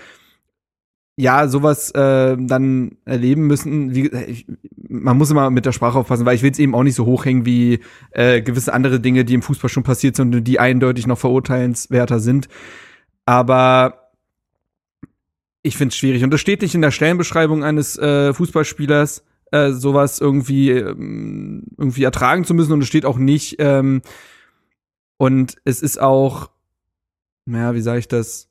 ja, 1.18 1.48
sowas 1.48 1.92
äh, 1.92 2.38
dann 2.40 2.98
erleben 3.06 3.48
müssen. 3.48 3.94
Wie, 3.94 4.08
äh, 4.08 4.26
ich, 4.26 4.46
man 4.90 5.18
muss 5.18 5.32
immer 5.32 5.50
mit 5.50 5.66
der 5.66 5.72
Sprache 5.72 5.98
aufpassen, 5.98 6.26
weil 6.26 6.36
ich 6.36 6.44
will 6.44 6.52
es 6.52 6.60
eben 6.60 6.76
auch 6.76 6.84
nicht 6.84 6.96
so 6.96 7.06
hochhängen 7.06 7.46
wie 7.46 7.80
äh, 8.12 8.42
gewisse 8.42 8.74
andere 8.74 9.00
Dinge, 9.00 9.26
die 9.26 9.34
im 9.34 9.42
Fußball 9.42 9.70
schon 9.70 9.84
passiert 9.84 10.16
sind 10.16 10.34
und 10.34 10.44
die 10.44 10.60
eindeutig 10.60 11.08
noch 11.08 11.18
verurteilenswerter 11.18 12.20
sind. 12.20 12.48
Aber 13.26 14.12
ich 15.64 15.78
finde 15.78 15.92
es 15.92 15.98
schwierig. 15.98 16.24
Und 16.24 16.32
das 16.32 16.42
steht 16.42 16.62
nicht 16.62 16.76
in 16.76 16.82
der 16.82 16.92
Stellenbeschreibung 16.92 17.64
eines 17.64 17.98
äh, 17.98 18.34
Fußballspielers, 18.34 19.24
äh, 19.52 19.72
sowas 19.72 20.20
irgendwie, 20.20 20.72
ähm, 20.72 21.64
irgendwie 21.78 22.04
ertragen 22.04 22.44
zu 22.44 22.54
müssen. 22.54 22.74
Und 22.74 22.82
es 22.82 22.88
steht 22.88 23.06
auch 23.06 23.18
nicht. 23.18 23.58
Ähm, 23.60 24.02
und 25.18 25.56
es 25.66 25.82
ist 25.82 26.02
auch, 26.02 26.50
naja, 27.46 27.76
wie 27.76 27.82
sage 27.82 28.00
ich 28.00 28.08
das? 28.08 28.48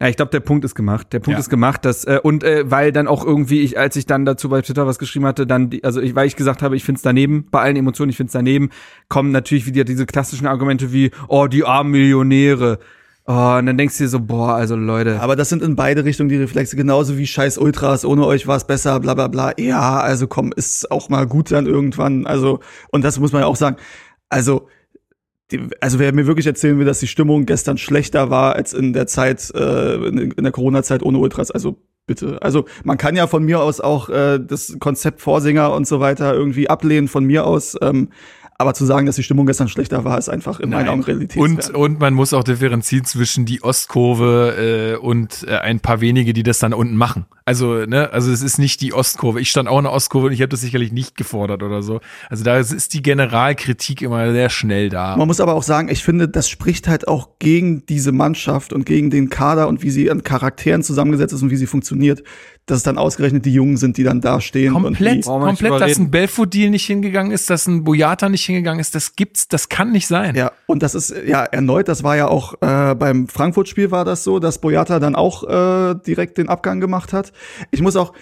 Ja, 0.00 0.08
ich 0.08 0.16
glaube, 0.16 0.30
der 0.30 0.40
Punkt 0.40 0.64
ist 0.64 0.74
gemacht. 0.74 1.12
Der 1.12 1.20
Punkt 1.20 1.36
Ja. 1.36 1.40
ist 1.40 1.50
gemacht, 1.50 1.84
dass 1.84 2.04
äh, 2.04 2.18
und 2.22 2.42
äh, 2.42 2.68
weil 2.68 2.90
dann 2.90 3.06
auch 3.06 3.24
irgendwie 3.24 3.60
ich, 3.60 3.78
als 3.78 3.94
ich 3.96 4.06
dann 4.06 4.24
dazu 4.24 4.48
bei 4.48 4.60
Twitter 4.60 4.86
was 4.86 4.98
geschrieben 4.98 5.26
hatte, 5.26 5.46
dann 5.46 5.70
die, 5.70 5.84
also 5.84 6.00
ich, 6.00 6.14
weil 6.14 6.26
ich 6.26 6.36
gesagt 6.36 6.62
habe, 6.62 6.74
ich 6.74 6.84
find's 6.84 7.02
daneben, 7.02 7.46
bei 7.50 7.60
allen 7.60 7.76
Emotionen, 7.76 8.10
ich 8.10 8.16
find's 8.16 8.32
daneben, 8.32 8.70
kommen 9.08 9.30
natürlich 9.30 9.66
wieder 9.66 9.84
diese 9.84 10.06
klassischen 10.06 10.46
Argumente 10.46 10.92
wie, 10.92 11.10
oh, 11.28 11.46
die 11.46 11.64
armen 11.64 11.92
Millionäre. 11.92 12.80
Oh, 13.26 13.56
und 13.58 13.64
dann 13.64 13.78
denkst 13.78 13.96
du 13.96 14.04
dir 14.04 14.08
so, 14.08 14.20
boah, 14.20 14.54
also 14.54 14.76
Leute. 14.76 15.20
Aber 15.20 15.34
das 15.34 15.48
sind 15.48 15.62
in 15.62 15.76
beide 15.76 16.04
Richtungen 16.04 16.28
die 16.28 16.36
Reflexe, 16.36 16.76
genauso 16.76 17.16
wie 17.16 17.26
scheiß 17.26 17.56
Ultras, 17.56 18.04
ohne 18.04 18.26
euch 18.26 18.46
war 18.46 18.58
es 18.58 18.64
besser, 18.64 19.00
bla 19.00 19.14
bla 19.14 19.28
bla. 19.28 19.52
Ja, 19.58 19.98
also 20.00 20.26
komm, 20.26 20.52
ist 20.52 20.90
auch 20.90 21.08
mal 21.08 21.26
gut 21.26 21.50
dann 21.50 21.66
irgendwann. 21.66 22.26
Also, 22.26 22.60
und 22.90 23.02
das 23.02 23.18
muss 23.18 23.32
man 23.32 23.40
ja 23.40 23.46
auch 23.46 23.56
sagen. 23.56 23.76
Also, 24.28 24.68
die, 25.50 25.68
also 25.80 25.98
wer 25.98 26.12
mir 26.12 26.26
wirklich 26.26 26.46
erzählen 26.46 26.78
will, 26.78 26.84
dass 26.84 27.00
die 27.00 27.06
Stimmung 27.06 27.46
gestern 27.46 27.78
schlechter 27.78 28.28
war 28.28 28.56
als 28.56 28.74
in 28.74 28.92
der 28.92 29.06
Zeit, 29.06 29.50
äh, 29.54 29.94
in, 30.06 30.34
der 30.36 30.52
Corona-Zeit 30.52 31.02
ohne 31.02 31.18
Ultras, 31.18 31.50
also 31.50 31.78
bitte. 32.06 32.42
Also 32.42 32.66
man 32.84 32.98
kann 32.98 33.16
ja 33.16 33.26
von 33.26 33.44
mir 33.44 33.60
aus 33.60 33.80
auch 33.80 34.10
äh, 34.10 34.38
das 34.38 34.76
Konzept 34.80 35.22
Vorsänger 35.22 35.72
und 35.72 35.86
so 35.86 36.00
weiter 36.00 36.34
irgendwie 36.34 36.68
ablehnen 36.68 37.08
von 37.08 37.24
mir 37.24 37.46
aus. 37.46 37.76
Ähm, 37.80 38.10
aber 38.56 38.74
zu 38.74 38.84
sagen, 38.84 39.06
dass 39.06 39.16
die 39.16 39.22
Stimmung 39.22 39.46
gestern 39.46 39.68
schlechter 39.68 40.04
war, 40.04 40.16
ist 40.16 40.28
einfach 40.28 40.60
in 40.60 40.70
meinen. 40.70 40.88
Augen 40.88 41.02
Realitätsfern. 41.02 41.56
Und, 41.56 41.70
und 41.74 42.00
man 42.00 42.14
muss 42.14 42.32
auch 42.32 42.44
differenzieren 42.44 43.04
zwischen 43.04 43.46
die 43.46 43.62
Ostkurve 43.62 44.94
äh, 44.94 44.96
und 44.96 45.44
äh, 45.48 45.56
ein 45.56 45.80
paar 45.80 46.00
wenige, 46.00 46.32
die 46.32 46.42
das 46.42 46.58
dann 46.58 46.72
unten 46.72 46.96
machen. 46.96 47.26
Also, 47.46 47.84
ne, 47.84 48.10
also 48.12 48.30
es 48.30 48.42
ist 48.42 48.58
nicht 48.58 48.80
die 48.80 48.94
Ostkurve. 48.94 49.40
Ich 49.40 49.50
stand 49.50 49.68
auch 49.68 49.78
in 49.78 49.84
der 49.84 49.92
Ostkurve 49.92 50.28
und 50.28 50.32
ich 50.32 50.40
habe 50.40 50.48
das 50.48 50.60
sicherlich 50.60 50.92
nicht 50.92 51.16
gefordert 51.16 51.62
oder 51.62 51.82
so. 51.82 52.00
Also 52.30 52.44
da 52.44 52.58
ist 52.58 52.94
die 52.94 53.02
Generalkritik 53.02 54.02
immer 54.02 54.32
sehr 54.32 54.48
schnell 54.50 54.88
da. 54.88 55.16
Man 55.16 55.26
muss 55.26 55.40
aber 55.40 55.54
auch 55.54 55.62
sagen, 55.62 55.88
ich 55.88 56.04
finde, 56.04 56.28
das 56.28 56.48
spricht 56.48 56.88
halt 56.88 57.08
auch 57.08 57.38
gegen 57.38 57.84
diese 57.86 58.12
Mannschaft 58.12 58.72
und 58.72 58.86
gegen 58.86 59.10
den 59.10 59.30
Kader 59.30 59.68
und 59.68 59.82
wie 59.82 59.90
sie 59.90 60.10
an 60.10 60.22
Charakteren 60.22 60.82
zusammengesetzt 60.82 61.34
ist 61.34 61.42
und 61.42 61.50
wie 61.50 61.56
sie 61.56 61.66
funktioniert, 61.66 62.22
dass 62.66 62.78
es 62.78 62.82
dann 62.82 62.96
ausgerechnet 62.98 63.44
die 63.44 63.52
Jungen 63.52 63.76
sind, 63.76 63.96
die 63.96 64.04
dann 64.04 64.20
da 64.20 64.40
stehen. 64.40 64.72
Komplett, 64.72 65.24
komplett, 65.24 65.80
dass 65.80 65.98
ein 65.98 66.10
Belfodil 66.10 66.70
nicht 66.70 66.86
hingegangen 66.86 67.32
ist, 67.32 67.50
dass 67.50 67.66
ein 67.66 67.84
Boyata 67.84 68.28
nicht 68.28 68.44
hingegangen 68.44 68.80
ist, 68.80 68.94
das 68.94 69.16
gibt's, 69.16 69.48
das 69.48 69.68
kann 69.68 69.92
nicht 69.92 70.06
sein. 70.06 70.34
ja, 70.34 70.52
und 70.66 70.82
das 70.82 70.94
ist 70.94 71.14
ja 71.26 71.44
erneut, 71.44 71.88
das 71.88 72.02
war 72.02 72.16
ja 72.16 72.28
auch 72.28 72.54
äh, 72.62 72.94
beim 72.94 73.28
Frankfurt-Spiel 73.28 73.90
war 73.90 74.04
das 74.04 74.24
so, 74.24 74.38
dass 74.38 74.58
Boyata 74.58 74.98
dann 74.98 75.14
auch 75.14 75.44
äh, 75.44 75.94
direkt 76.06 76.38
den 76.38 76.48
Abgang 76.48 76.80
gemacht 76.80 77.12
hat. 77.12 77.32
Ich 77.70 77.82
muss 77.82 77.96
auch 77.96 78.12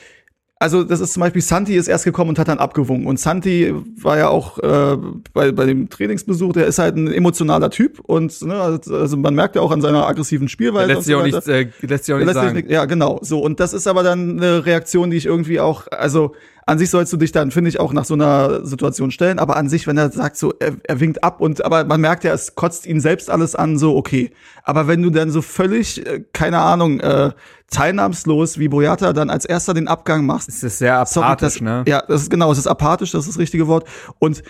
also 0.63 0.85
das 0.85 1.01
ist 1.01 1.13
zum 1.13 1.21
Beispiel 1.21 1.43
Santi 1.43 1.75
ist 1.77 1.89
erst 1.89 2.05
gekommen 2.05 2.31
und 2.31 2.39
hat 2.39 2.49
dann 2.49 2.59
abgewunken. 2.59 3.07
Und 3.07 3.19
Santi 3.21 3.75
war 4.01 4.17
ja 4.17 4.29
auch 4.29 4.59
äh, 4.59 4.97
bei, 5.35 5.53
bei 5.53 5.67
dem 5.67 5.91
Trainingsbesuch, 5.91 6.53
der 6.55 6.67
ist 6.67 6.79
halt 6.79 6.97
ein 6.97 7.13
emotionaler 7.13 7.69
Typ 7.71 8.01
und 8.01 8.41
ne, 8.43 8.55
also 8.55 9.17
man 9.17 9.35
merkt 9.35 9.57
ja 9.57 9.63
auch 9.63 9.71
an 9.73 9.81
seiner 9.81 10.07
aggressiven 10.07 10.49
Spielweise. 10.49 10.87
lässt 10.87 10.99
und 10.99 11.05
sich 11.05 11.15
so 11.15 11.21
auch 11.21 11.25
nicht, 11.25 11.49
äh, 11.49 11.69
lässt 11.87 12.05
sich 12.05 12.15
auch 12.15 12.19
nicht 12.19 12.27
Lässt 12.27 12.35
sagen. 12.39 12.57
nicht- 12.57 12.71
Ja, 12.71 12.85
genau. 12.87 13.19
So, 13.23 13.41
und 13.41 13.61
das 13.61 13.73
ist 13.73 13.87
aber 13.87 14.03
dann 14.03 14.39
eine 14.41 14.65
Reaktion, 14.65 15.11
die 15.11 15.17
ich 15.19 15.27
irgendwie 15.27 15.61
auch, 15.61 15.87
also 15.91 16.35
an 16.65 16.79
sich 16.79 16.91
sollst 16.91 17.13
du 17.13 17.17
dich 17.17 17.33
dann, 17.33 17.51
finde 17.51 17.71
ich, 17.71 17.81
auch 17.81 17.93
nach 17.93 18.05
so 18.05 18.15
einer 18.15 18.65
Situation 18.65 19.11
stellen, 19.11 19.39
aber 19.39 19.57
an 19.57 19.69
sich, 19.69 19.87
wenn 19.87 19.97
er 19.99 20.11
sagt, 20.11 20.37
so, 20.37 20.53
er, 20.59 20.77
er 20.85 21.01
winkt 21.01 21.25
ab 21.25 21.41
und 21.41 21.65
aber 21.65 21.85
man 21.85 22.01
merkt 22.01 22.25
ja, 22.25 22.33
es 22.33 22.55
kotzt 22.55 22.87
ihn 22.87 23.01
selbst 23.01 23.31
alles 23.31 23.55
an, 23.55 23.79
so, 23.79 23.97
okay. 23.97 24.31
Aber 24.63 24.87
wenn 24.87 25.03
du 25.03 25.11
dann 25.11 25.31
so 25.31 25.43
völlig, 25.43 26.07
äh, 26.07 26.25
keine 26.33 26.59
Ahnung, 26.59 27.01
äh, 27.01 27.33
teilnahmslos 27.71 28.59
wie 28.59 28.69
Boyata 28.69 29.13
dann 29.13 29.31
als 29.31 29.45
erster 29.45 29.75
den 29.75 29.89
Abgang 29.89 30.25
machst, 30.25 30.49
Es 30.49 30.63
ist 30.63 30.79
sehr 30.79 31.05
Sorry, 31.07 31.27
apathisch, 31.27 31.55
das, 31.55 31.61
ne? 31.63 31.85
Ja, 31.87 32.03
das 32.07 32.23
ist 32.23 32.31
genau, 32.31 32.53
es 32.53 32.59
ist 32.59 32.67
apathisch, 32.67 33.11
das 33.11 33.23
ist 33.23 33.35
das 33.35 33.39
richtige 33.39 33.67
Wort. 33.67 33.89
Und 34.19 34.43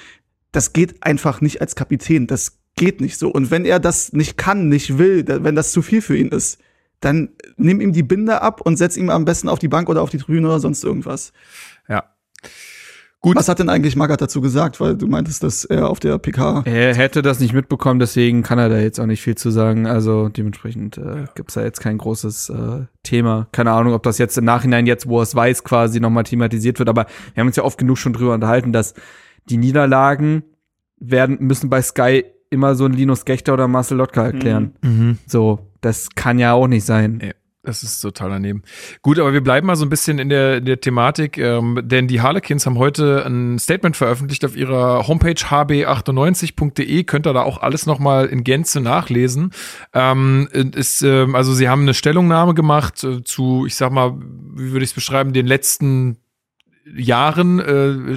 das 0.51 0.73
geht 0.73 1.03
einfach 1.03 1.41
nicht 1.41 1.61
als 1.61 1.75
Kapitän. 1.75 2.27
Das 2.27 2.59
geht 2.77 3.01
nicht 3.01 3.19
so. 3.19 3.31
Und 3.31 3.51
wenn 3.51 3.65
er 3.65 3.81
das 3.81 4.13
nicht 4.13 4.37
kann, 4.37 4.69
nicht 4.69 4.99
will, 4.99 5.25
wenn 5.27 5.55
das 5.55 5.73
zu 5.73 5.83
viel 5.83 6.03
für 6.03 6.17
ihn 6.17 6.29
ist, 6.29 6.59
dann 7.01 7.31
nimm 7.57 7.81
ihm 7.81 7.93
die 7.93 8.05
Binde 8.05 8.43
ab 8.43 8.61
und 8.61 8.77
setz 8.77 8.97
ihm 8.97 9.11
am 9.11 9.25
besten 9.25 9.49
auf 9.49 9.59
die 9.59 9.69
Bank 9.69 9.89
oder 9.89 10.03
auf 10.03 10.11
die 10.11 10.19
Tribüne 10.19 10.47
oder 10.47 10.61
sonst 10.61 10.85
irgendwas. 10.85 11.33
Gut. 13.23 13.37
Was 13.37 13.49
hat 13.49 13.61
denn 13.61 13.69
eigentlich 13.69 13.95
Magath 13.95 14.21
dazu 14.21 14.41
gesagt? 14.41 14.81
Weil 14.81 14.97
du 14.97 15.07
meintest, 15.07 15.45
dass 15.45 15.65
er 15.65 15.89
auf 15.89 16.01
der 16.01 16.19
PK. 16.19 16.63
Er 16.65 16.93
hätte 16.97 17.23
das 17.23 17.39
nicht 17.39 17.53
mitbekommen, 17.53 18.01
deswegen 18.01 18.43
kann 18.43 18.59
er 18.59 18.69
da 18.69 18.79
jetzt 18.81 18.99
auch 18.99 19.07
nicht 19.07 19.23
viel 19.23 19.37
zu 19.37 19.53
sagen. 19.53 19.87
Also 19.87 20.29
dementsprechend 20.29 20.99
äh, 20.99 21.27
gibt's 21.37 21.55
da 21.55 21.63
jetzt 21.63 21.81
kein 21.81 21.99
großes 21.99 22.49
äh, 22.51 22.87
Thema. 23.05 23.47
Keine 23.53 23.71
Ahnung, 23.71 23.95
ob 23.95 24.03
das 24.03 24.19
jetzt 24.19 24.37
im 24.39 24.45
Nachhinein, 24.45 24.87
jetzt 24.87 25.09
wo 25.09 25.21
er 25.21 25.23
es 25.23 25.37
weiß, 25.37 25.63
quasi 25.63 26.01
nochmal 26.01 26.25
thematisiert 26.25 26.81
wird. 26.81 26.89
Aber 26.89 27.07
wir 27.35 27.41
haben 27.41 27.47
uns 27.47 27.55
ja 27.55 27.63
oft 27.63 27.79
genug 27.79 27.99
schon 27.99 28.13
drüber 28.13 28.35
unterhalten, 28.35 28.73
dass 28.73 28.95
die 29.49 29.57
Niederlagen 29.57 30.43
werden 30.99 31.39
müssen 31.41 31.71
bei 31.71 31.81
Sky 31.81 32.25
immer 32.51 32.75
so 32.75 32.87
ein 32.87 32.93
Linus 32.93 33.25
Gechter 33.25 33.55
oder 33.55 33.69
Marcel 33.69 33.99
Lotka 33.99 34.25
erklären. 34.25 34.75
Mhm. 34.83 35.19
So, 35.29 35.71
das 35.81 36.11
kann 36.17 36.41
ja 36.41 36.55
auch 36.55 36.67
nicht 36.67 36.85
sein. 36.85 37.21
Ja. 37.23 37.31
Das 37.65 37.85
ist 37.85 38.01
total 38.01 38.31
daneben. 38.31 38.63
Gut, 39.03 39.21
aber 39.21 39.33
wir 39.33 39.41
bleiben 39.41 39.69
mal 39.69 39.77
so 39.77 39.87
ein 39.87 39.89
bisschen 39.89 40.19
in 40.19 40.29
der, 40.29 40.57
in 40.57 40.65
der 40.65 40.81
Thematik, 40.81 41.39
ähm, 41.39 41.79
denn 41.85 42.09
die 42.09 42.21
Harlequins 42.21 42.67
haben 42.67 42.77
heute 42.77 43.25
ein 43.25 43.57
Statement 43.61 43.97
veröffentlicht 43.97 44.45
auf 44.45 44.57
ihrer 44.57 45.07
Homepage 45.07 45.35
hb98.de. 45.35 47.05
Könnt 47.05 47.27
ihr 47.29 47.33
da 47.33 47.43
auch 47.43 47.59
alles 47.59 47.87
nochmal 47.87 48.27
in 48.27 48.43
Gänze 48.43 48.81
nachlesen. 48.81 49.53
Ähm, 49.93 50.49
ist, 50.53 51.03
ähm, 51.03 51.37
also 51.37 51.55
sie 51.55 51.69
haben 51.69 51.83
eine 51.83 51.95
Stellungnahme 51.95 52.55
gemacht 52.55 53.05
äh, 53.05 53.23
zu, 53.23 53.65
ich 53.65 53.77
sag 53.77 53.93
mal, 53.93 54.15
wie 54.19 54.73
würde 54.73 54.83
ich 54.83 54.91
es 54.91 54.95
beschreiben, 54.95 55.33
den 55.33 55.47
letzten 55.47 56.17
Jahren, 56.85 57.61
äh, 57.61 58.17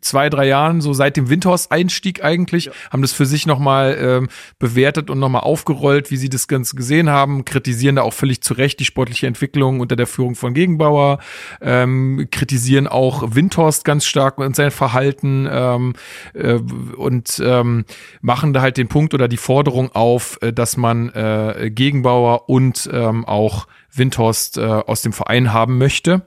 zwei, 0.00 0.30
drei 0.30 0.46
Jahren, 0.46 0.80
so 0.80 0.92
seit 0.92 1.16
dem 1.16 1.28
Windhorst-Einstieg 1.28 2.24
eigentlich, 2.24 2.70
haben 2.90 3.02
das 3.02 3.12
für 3.12 3.26
sich 3.26 3.46
nochmal 3.46 3.96
ähm, 4.00 4.28
bewertet 4.58 5.10
und 5.10 5.18
nochmal 5.18 5.42
aufgerollt, 5.42 6.10
wie 6.10 6.16
sie 6.16 6.30
das 6.30 6.48
Ganze 6.48 6.76
gesehen 6.76 7.10
haben, 7.10 7.44
kritisieren 7.44 7.96
da 7.96 8.02
auch 8.02 8.14
völlig 8.14 8.40
zu 8.40 8.54
Recht 8.54 8.80
die 8.80 8.84
sportliche 8.84 9.26
Entwicklung 9.26 9.80
unter 9.80 9.96
der 9.96 10.06
Führung 10.06 10.34
von 10.34 10.54
Gegenbauer, 10.54 11.18
ähm, 11.60 12.28
kritisieren 12.30 12.86
auch 12.86 13.34
Windhorst 13.34 13.84
ganz 13.84 14.06
stark 14.06 14.38
und 14.38 14.56
sein 14.56 14.70
Verhalten 14.70 15.46
ähm, 15.50 15.92
äh, 16.32 16.54
und 16.54 17.42
ähm, 17.44 17.84
machen 18.22 18.52
da 18.52 18.62
halt 18.62 18.78
den 18.78 18.88
Punkt 18.88 19.12
oder 19.12 19.28
die 19.28 19.36
Forderung 19.36 19.92
auf, 19.92 20.38
äh, 20.40 20.52
dass 20.52 20.76
man 20.76 21.10
äh, 21.10 21.70
Gegenbauer 21.70 22.48
und 22.48 22.88
ähm, 22.92 23.24
auch 23.26 23.66
Windhorst 23.98 24.58
äh, 24.58 24.62
aus 24.62 25.02
dem 25.02 25.12
Verein 25.12 25.52
haben 25.52 25.78
möchte 25.78 26.26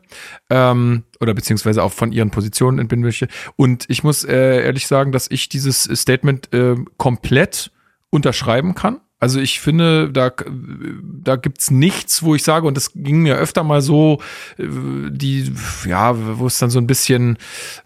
ähm, 0.50 1.04
oder 1.20 1.34
beziehungsweise 1.34 1.84
auch 1.84 1.91
von 1.91 2.12
ihren 2.12 2.32
Positionen 2.32 2.80
entbinden 2.80 3.06
möchte. 3.06 3.28
Und 3.56 3.86
ich 3.90 4.04
muss 4.04 4.24
äh, 4.24 4.64
ehrlich 4.64 4.88
sagen, 4.88 5.12
dass 5.12 5.30
ich 5.30 5.50
dieses 5.50 5.84
Statement 5.84 6.54
äh, 6.54 6.76
komplett 6.98 7.72
unterschreiben 8.10 8.76
kann. 8.76 9.02
Also 9.22 9.40
ich 9.41 9.60
finde, 9.60 10.10
da, 10.12 10.32
da 11.22 11.36
gibt's 11.36 11.72
nichts, 11.72 12.24
wo 12.24 12.36
ich 12.36 12.44
sage, 12.44 12.66
und 12.66 12.78
das 12.78 12.91
ging 12.96 13.22
mir 13.22 13.36
öfter 13.36 13.64
mal 13.64 13.82
so, 13.82 14.20
äh, 14.58 14.64
die, 15.10 15.52
ja, 15.86 16.16
wo 16.40 16.48
es 16.48 16.58
dann 16.58 16.70
so 16.70 16.80
ein 16.80 16.88
bisschen 16.88 17.38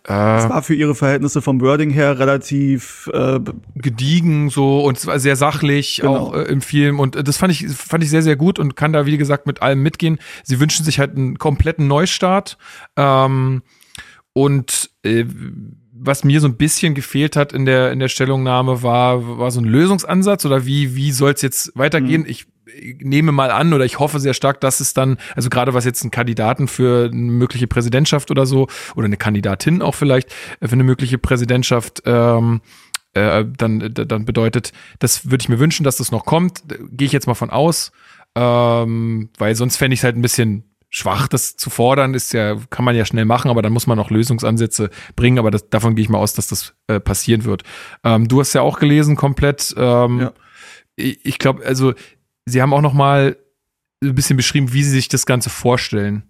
Das 0.03 0.45
äh, 0.45 0.49
war 0.49 0.61
für 0.61 0.75
ihre 0.75 0.93
Verhältnisse 0.93 1.41
vom 1.41 1.59
Wording 1.59 1.89
her 1.89 2.19
relativ 2.19 3.09
äh, 3.13 3.39
gediegen 3.75 4.49
so 4.51 4.83
und 4.83 4.97
es 4.99 5.07
war 5.07 5.19
sehr 5.19 5.35
sachlich 5.35 6.01
Genau. 6.01 6.15
auch 6.17 6.33
äh, 6.35 6.43
im 6.43 6.61
Film 6.61 6.99
und 6.99 7.15
äh, 7.15 7.23
das 7.23 7.37
fand 7.37 7.51
ich 7.51 7.67
fand 7.67 8.03
ich 8.03 8.09
sehr 8.11 8.21
sehr 8.21 8.35
gut 8.35 8.59
und 8.59 8.75
kann 8.75 8.93
da 8.93 9.05
wie 9.07 9.17
gesagt 9.17 9.47
mit 9.47 9.61
allem 9.61 9.81
mitgehen. 9.81 10.19
Sie 10.43 10.59
wünschen 10.59 10.85
sich 10.85 10.99
halt 10.99 11.15
einen 11.15 11.39
kompletten 11.39 11.87
Neustart 11.87 12.57
ähm, 12.95 13.63
und 14.33 14.91
äh, 15.03 15.25
was 16.05 16.23
mir 16.23 16.41
so 16.41 16.47
ein 16.47 16.57
bisschen 16.57 16.93
gefehlt 16.95 17.35
hat 17.35 17.53
in 17.53 17.65
der 17.65 17.91
in 17.91 17.99
der 17.99 18.07
Stellungnahme 18.09 18.83
war 18.83 19.39
war 19.39 19.51
so 19.51 19.61
ein 19.61 19.65
Lösungsansatz 19.65 20.45
oder 20.45 20.65
wie 20.65 20.95
wie 20.95 21.11
soll 21.11 21.31
es 21.31 21.41
jetzt 21.41 21.71
weitergehen? 21.75 22.25
Ich 22.27 22.47
nehme 22.81 23.31
mal 23.31 23.51
an 23.51 23.73
oder 23.73 23.85
ich 23.85 23.99
hoffe 23.99 24.19
sehr 24.19 24.33
stark, 24.33 24.61
dass 24.61 24.79
es 24.79 24.93
dann, 24.93 25.17
also 25.35 25.49
gerade 25.49 25.73
was 25.73 25.85
jetzt 25.85 26.01
einen 26.01 26.11
Kandidaten 26.11 26.67
für 26.67 27.09
eine 27.11 27.31
mögliche 27.31 27.67
Präsidentschaft 27.67 28.31
oder 28.31 28.45
so, 28.45 28.67
oder 28.95 29.05
eine 29.05 29.17
Kandidatin 29.17 29.81
auch 29.81 29.95
vielleicht 29.95 30.31
für 30.31 30.71
eine 30.71 30.83
mögliche 30.83 31.17
Präsidentschaft, 31.17 32.03
ähm, 32.05 32.61
äh, 33.13 33.45
dann, 33.45 33.93
dann 33.93 34.25
bedeutet, 34.25 34.71
das 34.99 35.29
würde 35.29 35.43
ich 35.43 35.49
mir 35.49 35.59
wünschen, 35.59 35.83
dass 35.83 35.97
das 35.97 36.11
noch 36.11 36.25
kommt. 36.25 36.63
Gehe 36.91 37.05
ich 37.05 37.11
jetzt 37.11 37.27
mal 37.27 37.35
von 37.35 37.49
aus. 37.49 37.91
Ähm, 38.35 39.29
weil 39.37 39.53
sonst 39.53 39.77
fände 39.77 39.93
ich 39.93 39.99
es 39.99 40.03
halt 40.03 40.15
ein 40.15 40.23
bisschen 40.23 40.63
schwach, 40.93 41.27
das 41.27 41.57
zu 41.57 41.71
fordern, 41.71 42.13
ist 42.13 42.33
ja, 42.33 42.55
kann 42.69 42.85
man 42.85 42.95
ja 42.95 43.03
schnell 43.03 43.25
machen, 43.25 43.49
aber 43.49 43.63
dann 43.63 43.73
muss 43.73 43.87
man 43.87 43.97
auch 43.97 44.11
Lösungsansätze 44.11 44.91
bringen, 45.15 45.39
aber 45.39 45.49
das, 45.49 45.67
davon 45.69 45.95
gehe 45.95 46.03
ich 46.03 46.09
mal 46.09 46.19
aus, 46.19 46.33
dass 46.33 46.47
das 46.47 46.75
äh, 46.87 46.99
passieren 46.99 47.45
wird. 47.45 47.63
Ähm, 48.03 48.27
du 48.27 48.39
hast 48.39 48.53
ja 48.53 48.61
auch 48.61 48.77
gelesen 48.79 49.15
komplett. 49.15 49.73
Ähm, 49.75 50.19
ja. 50.19 50.33
Ich, 50.95 51.25
ich 51.25 51.39
glaube, 51.39 51.65
also 51.65 51.95
sie 52.45 52.61
haben 52.61 52.73
auch 52.73 52.81
noch 52.81 52.93
mal 52.93 53.37
ein 54.03 54.13
bisschen 54.13 54.37
beschrieben, 54.37 54.71
wie 54.71 54.83
sie 54.83 54.91
sich 54.91 55.07
das 55.07 55.25
Ganze 55.25 55.49
vorstellen. 55.49 56.23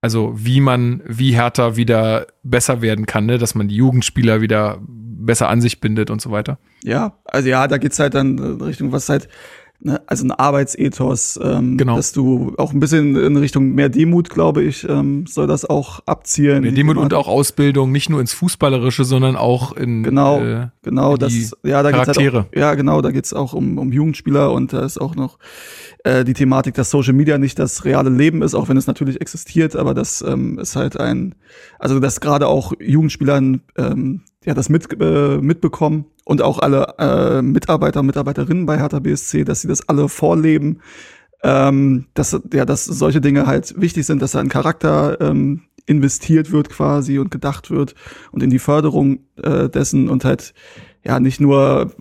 Also 0.00 0.32
wie 0.34 0.60
man, 0.60 1.00
wie 1.06 1.36
Hertha 1.36 1.76
wieder 1.76 2.26
besser 2.42 2.82
werden 2.82 3.06
kann, 3.06 3.26
ne? 3.26 3.38
dass 3.38 3.54
man 3.54 3.68
die 3.68 3.76
Jugendspieler 3.76 4.40
wieder 4.40 4.80
besser 4.82 5.48
an 5.48 5.60
sich 5.60 5.78
bindet 5.78 6.10
und 6.10 6.20
so 6.20 6.32
weiter. 6.32 6.58
Ja, 6.82 7.18
also 7.24 7.48
ja, 7.48 7.68
da 7.68 7.78
geht's 7.78 8.00
halt 8.00 8.14
dann 8.14 8.36
Richtung, 8.60 8.90
was 8.90 9.08
halt 9.08 9.28
ne, 9.84 10.00
also 10.06 10.24
ein 10.24 10.32
Arbeitsethos, 10.32 11.38
ähm, 11.42 11.76
genau. 11.76 11.96
dass 11.96 12.12
du 12.12 12.54
auch 12.58 12.72
ein 12.72 12.80
bisschen 12.80 13.16
in 13.16 13.36
Richtung 13.36 13.72
mehr 13.72 13.88
Demut, 13.88 14.30
glaube 14.30 14.62
ich, 14.62 14.88
ähm, 14.88 15.26
soll 15.26 15.46
das 15.46 15.64
auch 15.64 16.00
abzielen. 16.06 16.62
Mehr 16.62 16.72
Demut 16.72 16.96
und 16.96 17.14
auch 17.14 17.28
Ausbildung, 17.28 17.92
nicht 17.92 18.08
nur 18.10 18.20
ins 18.20 18.32
Fußballerische, 18.32 19.04
sondern 19.04 19.36
auch 19.36 19.72
in 19.72 20.02
genau, 20.02 20.40
äh, 20.40 20.68
genau, 20.82 21.14
in 21.14 21.20
das, 21.20 21.32
ja, 21.62 21.82
da 21.82 21.90
Charaktere. 21.90 22.24
Geht's 22.24 22.34
halt 22.34 22.56
auch, 22.56 22.58
ja, 22.58 22.74
genau, 22.74 23.02
da 23.02 23.10
geht's 23.10 23.32
auch 23.32 23.52
um, 23.52 23.78
um 23.78 23.92
Jugendspieler 23.92 24.52
und 24.52 24.72
da 24.72 24.84
ist 24.84 25.00
auch 25.00 25.14
noch 25.14 25.38
äh, 26.04 26.24
die 26.24 26.34
Thematik, 26.34 26.74
dass 26.74 26.90
Social 26.90 27.14
Media 27.14 27.38
nicht 27.38 27.58
das 27.58 27.84
reale 27.84 28.10
Leben 28.10 28.42
ist, 28.42 28.54
auch 28.54 28.68
wenn 28.68 28.76
es 28.76 28.86
natürlich 28.86 29.20
existiert, 29.20 29.76
aber 29.76 29.94
das 29.94 30.22
ähm, 30.22 30.58
ist 30.58 30.76
halt 30.76 30.98
ein, 30.98 31.34
also 31.78 32.00
dass 32.00 32.20
gerade 32.20 32.46
auch 32.46 32.72
Jugendspielern 32.80 33.60
ähm, 33.76 34.22
ja 34.44 34.54
das 34.54 34.68
mit, 34.68 34.88
äh, 35.00 35.38
mitbekommen 35.38 36.06
und 36.24 36.42
auch 36.42 36.58
alle 36.58 36.94
äh, 36.98 37.42
Mitarbeiter 37.42 38.00
und 38.00 38.06
Mitarbeiterinnen 38.06 38.66
bei 38.66 38.78
Hertha 38.78 38.98
BSC, 39.00 39.44
dass 39.44 39.62
sie 39.62 39.68
das 39.68 39.88
alle 39.88 40.08
vorleben, 40.08 40.80
ähm, 41.42 42.06
dass 42.14 42.40
ja, 42.52 42.64
dass 42.64 42.84
solche 42.84 43.20
Dinge 43.20 43.46
halt 43.46 43.80
wichtig 43.80 44.06
sind, 44.06 44.22
dass 44.22 44.32
da 44.32 44.40
ein 44.40 44.48
Charakter 44.48 45.20
ähm, 45.20 45.62
investiert 45.86 46.52
wird 46.52 46.70
quasi 46.70 47.18
und 47.18 47.30
gedacht 47.30 47.70
wird 47.70 47.94
und 48.30 48.42
in 48.42 48.50
die 48.50 48.60
Förderung 48.60 49.20
äh, 49.42 49.68
dessen 49.68 50.08
und 50.08 50.24
halt 50.24 50.54
ja 51.04 51.18
nicht 51.18 51.40
nur 51.40 51.92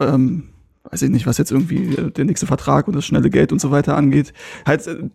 ähm, 0.00 0.50
weiß 0.90 1.02
ich 1.02 1.10
nicht, 1.10 1.26
was 1.26 1.38
jetzt 1.38 1.50
irgendwie 1.50 1.96
äh, 1.96 2.10
der 2.10 2.24
nächste 2.24 2.46
Vertrag 2.46 2.86
und 2.86 2.94
das 2.94 3.04
schnelle 3.04 3.30
Geld 3.30 3.52
und 3.52 3.60
so 3.60 3.70
weiter 3.70 3.96
angeht, 3.96 4.32
halt 4.66 4.86
äh, 4.86 5.08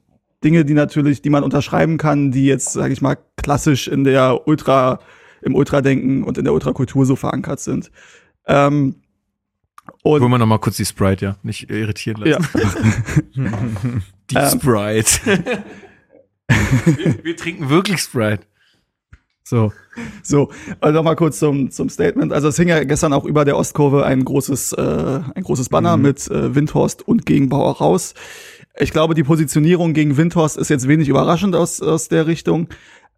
Dinge, 0.43 0.65
die 0.65 0.73
natürlich, 0.73 1.21
die 1.21 1.29
man 1.29 1.43
unterschreiben 1.43 1.97
kann, 1.97 2.31
die 2.31 2.45
jetzt, 2.45 2.73
sage 2.73 2.93
ich 2.93 3.01
mal, 3.01 3.17
klassisch 3.35 3.87
in 3.87 4.03
der 4.03 4.47
Ultra, 4.47 4.99
im 5.41 5.55
Ultradenken 5.55 6.23
und 6.23 6.37
in 6.37 6.43
der 6.43 6.53
Ultrakultur 6.53 7.05
so 7.05 7.15
verankert 7.15 7.59
sind. 7.59 7.91
Ähm, 8.47 8.95
und 10.03 10.21
Wollen 10.21 10.31
wir 10.31 10.37
noch 10.37 10.45
mal 10.45 10.59
kurz 10.59 10.77
die 10.77 10.85
Sprite, 10.85 11.25
ja, 11.25 11.35
nicht 11.43 11.69
irritieren 11.69 12.21
lassen. 12.21 12.47
Ja. 13.33 13.43
die 14.29 14.35
ähm. 14.35 14.59
Sprite. 14.59 15.53
wir, 16.85 17.23
wir 17.23 17.37
trinken 17.37 17.69
wirklich 17.69 17.99
Sprite. 18.01 18.43
So. 19.43 19.71
So, 20.21 20.51
also 20.79 20.95
noch 20.95 21.03
mal 21.03 21.15
kurz 21.15 21.39
zum, 21.39 21.71
zum 21.71 21.89
Statement. 21.89 22.31
Also 22.31 22.49
es 22.49 22.55
hing 22.55 22.67
ja 22.67 22.83
gestern 22.83 23.13
auch 23.13 23.25
über 23.25 23.45
der 23.45 23.57
Ostkurve 23.57 24.05
ein 24.05 24.23
großes, 24.23 24.73
äh, 24.73 25.21
ein 25.33 25.43
großes 25.43 25.69
Banner 25.69 25.97
mhm. 25.97 26.03
mit 26.03 26.29
äh, 26.29 26.53
Windhorst 26.53 27.07
und 27.07 27.25
Gegenbauer 27.25 27.77
raus. 27.77 28.13
Ich 28.77 28.91
glaube, 28.91 29.15
die 29.15 29.23
Positionierung 29.23 29.93
gegen 29.93 30.17
Windhorst 30.17 30.55
ist 30.55 30.69
jetzt 30.69 30.87
wenig 30.87 31.09
überraschend 31.09 31.55
aus, 31.55 31.81
aus 31.81 32.07
der 32.07 32.27
Richtung. 32.27 32.69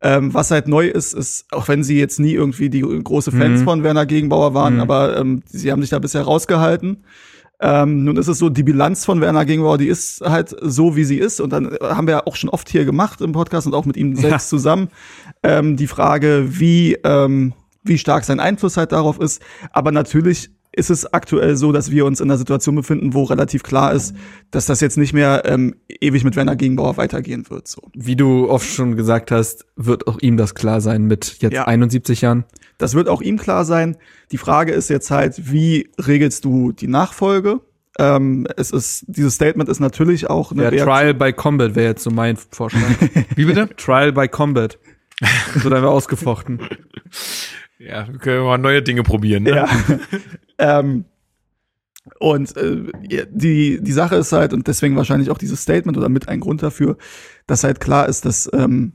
Ähm, 0.03 0.33
was 0.33 0.49
halt 0.49 0.67
neu 0.67 0.87
ist, 0.87 1.13
ist, 1.13 1.45
auch 1.51 1.67
wenn 1.67 1.83
sie 1.83 1.99
jetzt 1.99 2.19
nie 2.19 2.33
irgendwie 2.33 2.69
die 2.69 2.81
große 2.81 3.31
Fans 3.31 3.61
mhm. 3.61 3.65
von 3.65 3.83
Werner 3.83 4.07
Gegenbauer 4.07 4.55
waren, 4.55 4.75
mhm. 4.75 4.79
aber 4.79 5.15
ähm, 5.17 5.43
sie 5.45 5.71
haben 5.71 5.81
sich 5.81 5.91
da 5.91 5.99
bisher 5.99 6.23
rausgehalten. 6.23 7.03
Ähm, 7.63 8.05
nun 8.05 8.17
ist 8.17 8.27
es 8.27 8.39
so, 8.39 8.49
die 8.49 8.63
Bilanz 8.63 9.05
von 9.05 9.21
Werner 9.21 9.45
Gegenbauer, 9.45 9.77
die 9.77 9.87
ist 9.87 10.21
halt 10.21 10.55
so, 10.59 10.95
wie 10.95 11.03
sie 11.03 11.17
ist. 11.17 11.39
Und 11.39 11.53
dann 11.53 11.77
haben 11.79 12.07
wir 12.07 12.15
ja 12.15 12.25
auch 12.25 12.35
schon 12.35 12.49
oft 12.49 12.67
hier 12.67 12.85
gemacht 12.85 13.21
im 13.21 13.33
Podcast 13.33 13.67
und 13.67 13.75
auch 13.75 13.85
mit 13.85 13.97
ihm 13.97 14.15
selbst 14.15 14.51
ja. 14.51 14.57
zusammen 14.57 14.87
ähm, 15.43 15.77
die 15.77 15.85
Frage, 15.85 16.45
wie, 16.47 16.97
ähm, 17.03 17.53
wie 17.83 17.99
stark 17.99 18.23
sein 18.23 18.39
Einfluss 18.39 18.77
halt 18.77 18.91
darauf 18.91 19.19
ist. 19.19 19.43
Aber 19.71 19.91
natürlich 19.91 20.49
ist 20.73 20.89
es 20.89 21.11
aktuell 21.11 21.57
so, 21.57 21.71
dass 21.71 21.91
wir 21.91 22.05
uns 22.05 22.21
in 22.21 22.29
einer 22.29 22.37
Situation 22.37 22.75
befinden, 22.75 23.13
wo 23.13 23.23
relativ 23.23 23.63
klar 23.63 23.93
ist, 23.93 24.15
dass 24.51 24.65
das 24.65 24.79
jetzt 24.79 24.97
nicht 24.97 25.13
mehr 25.13 25.43
ähm, 25.45 25.75
ewig 25.89 26.23
mit 26.23 26.35
Werner 26.35 26.55
Gegenbauer 26.55 26.97
weitergehen 26.97 27.49
wird. 27.49 27.67
So. 27.67 27.81
Wie 27.93 28.15
du 28.15 28.49
oft 28.49 28.67
schon 28.67 28.95
gesagt 28.95 29.31
hast, 29.31 29.65
wird 29.75 30.07
auch 30.07 30.19
ihm 30.19 30.37
das 30.37 30.55
klar 30.55 30.79
sein 30.79 31.03
mit 31.03 31.37
jetzt 31.39 31.53
ja. 31.53 31.67
71 31.67 32.21
Jahren. 32.21 32.45
Das 32.77 32.93
wird 32.93 33.09
auch 33.09 33.21
ihm 33.21 33.37
klar 33.37 33.65
sein. 33.65 33.97
Die 34.31 34.37
Frage 34.37 34.71
ist 34.71 34.89
jetzt 34.89 35.11
halt, 35.11 35.51
wie 35.51 35.89
regelst 35.99 36.45
du 36.45 36.71
die 36.71 36.87
Nachfolge? 36.87 37.59
Ähm, 37.99 38.47
es 38.55 38.71
ist, 38.71 39.03
dieses 39.07 39.35
Statement 39.35 39.69
ist 39.69 39.81
natürlich 39.81 40.29
auch 40.29 40.53
eine 40.53 40.73
ja, 40.75 40.85
Trial 40.85 41.13
by 41.13 41.33
Combat 41.33 41.75
wäre 41.75 41.89
jetzt 41.89 42.03
so 42.03 42.11
mein 42.11 42.37
Vorschlag. 42.37 42.81
wie 43.35 43.45
bitte? 43.45 43.69
Trial 43.75 44.13
by 44.13 44.29
Combat. 44.29 44.79
So 45.61 45.69
dann 45.69 45.83
wir 45.83 45.89
ausgefochten. 45.89 46.61
Ja, 47.87 48.07
wir 48.07 48.19
können 48.19 48.43
mal 48.43 48.57
neue 48.57 48.83
Dinge 48.83 49.03
probieren. 49.03 49.43
Ne? 49.43 49.55
Ja. 49.55 49.67
ähm, 50.57 51.05
und 52.19 52.55
äh, 52.57 52.91
die, 53.31 53.81
die 53.81 53.91
Sache 53.91 54.15
ist 54.15 54.31
halt, 54.31 54.53
und 54.53 54.67
deswegen 54.67 54.95
wahrscheinlich 54.95 55.29
auch 55.31 55.37
dieses 55.37 55.61
Statement 55.61 55.97
oder 55.97 56.09
mit 56.09 56.27
ein 56.27 56.39
Grund 56.39 56.61
dafür, 56.61 56.97
dass 57.47 57.63
halt 57.63 57.79
klar 57.79 58.07
ist, 58.07 58.25
dass 58.25 58.49
ähm, 58.53 58.93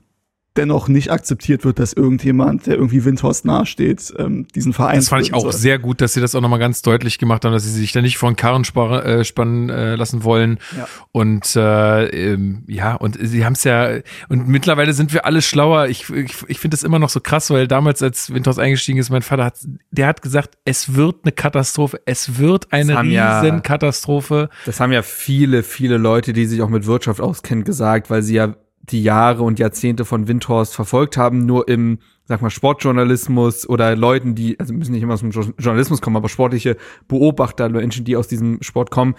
dennoch 0.56 0.88
nicht 0.88 1.10
akzeptiert 1.10 1.64
wird, 1.64 1.78
dass 1.78 1.92
irgendjemand, 1.92 2.66
der 2.66 2.74
irgendwie 2.76 3.04
Windhorst 3.04 3.44
nahesteht, 3.44 4.12
ähm, 4.18 4.46
diesen 4.54 4.72
Verein. 4.72 4.96
Das 4.96 5.08
fand 5.08 5.22
ich 5.22 5.34
auch 5.34 5.42
soll. 5.42 5.52
sehr 5.52 5.78
gut, 5.78 6.00
dass 6.00 6.12
sie 6.12 6.20
das 6.20 6.34
auch 6.34 6.40
nochmal 6.40 6.58
ganz 6.58 6.82
deutlich 6.82 7.18
gemacht 7.18 7.44
haben, 7.44 7.52
dass 7.52 7.64
sie 7.64 7.70
sich 7.70 7.92
da 7.92 8.02
nicht 8.02 8.18
von 8.18 8.36
Karren 8.36 8.64
spar, 8.64 9.04
äh, 9.04 9.24
spannen 9.24 9.68
äh, 9.68 9.94
lassen 9.94 10.24
wollen. 10.24 10.58
Ja. 10.76 10.88
Und 11.12 11.56
äh, 11.56 12.06
ähm, 12.06 12.64
ja, 12.66 12.94
und 12.94 13.18
sie 13.20 13.44
haben 13.44 13.54
es 13.54 13.64
ja, 13.64 13.98
und 14.28 14.48
mittlerweile 14.48 14.92
sind 14.92 15.12
wir 15.12 15.24
alle 15.24 15.42
schlauer. 15.42 15.86
Ich, 15.86 16.10
ich, 16.10 16.34
ich 16.48 16.58
finde 16.58 16.76
das 16.76 16.82
immer 16.82 16.98
noch 16.98 17.10
so 17.10 17.20
krass, 17.20 17.50
weil 17.50 17.68
damals, 17.68 18.02
als 18.02 18.32
Windhorst 18.32 18.58
eingestiegen 18.58 18.98
ist, 18.98 19.10
mein 19.10 19.22
Vater 19.22 19.44
hat, 19.44 19.58
der 19.90 20.06
hat 20.06 20.22
gesagt, 20.22 20.58
es 20.64 20.94
wird 20.94 21.16
eine 21.24 21.32
Katastrophe, 21.32 22.00
es 22.06 22.38
wird 22.38 22.72
eine 22.72 23.02
riesen 23.02 23.12
ja, 23.12 23.60
Katastrophe. 23.60 24.48
Das 24.64 24.80
haben 24.80 24.92
ja 24.92 25.02
viele, 25.02 25.62
viele 25.62 25.96
Leute, 25.96 26.32
die 26.32 26.46
sich 26.46 26.62
auch 26.62 26.68
mit 26.68 26.86
Wirtschaft 26.86 27.20
auskennen, 27.20 27.64
gesagt, 27.64 28.10
weil 28.10 28.22
sie 28.22 28.34
ja 28.34 28.54
die 28.90 29.02
Jahre 29.02 29.42
und 29.42 29.58
Jahrzehnte 29.58 30.04
von 30.04 30.28
Windhorst 30.28 30.74
verfolgt 30.74 31.16
haben, 31.16 31.46
nur 31.46 31.68
im, 31.68 31.98
sag 32.24 32.42
mal, 32.42 32.50
Sportjournalismus 32.50 33.68
oder 33.68 33.96
Leuten, 33.96 34.34
die, 34.34 34.58
also 34.60 34.72
müssen 34.72 34.92
nicht 34.92 35.02
immer 35.02 35.14
aus 35.14 35.20
dem 35.20 35.30
Journalismus 35.30 36.00
kommen, 36.00 36.16
aber 36.16 36.28
sportliche 36.28 36.76
Beobachter, 37.08 37.68
Menschen, 37.68 38.04
die 38.04 38.16
aus 38.16 38.28
diesem 38.28 38.62
Sport 38.62 38.90
kommen, 38.90 39.14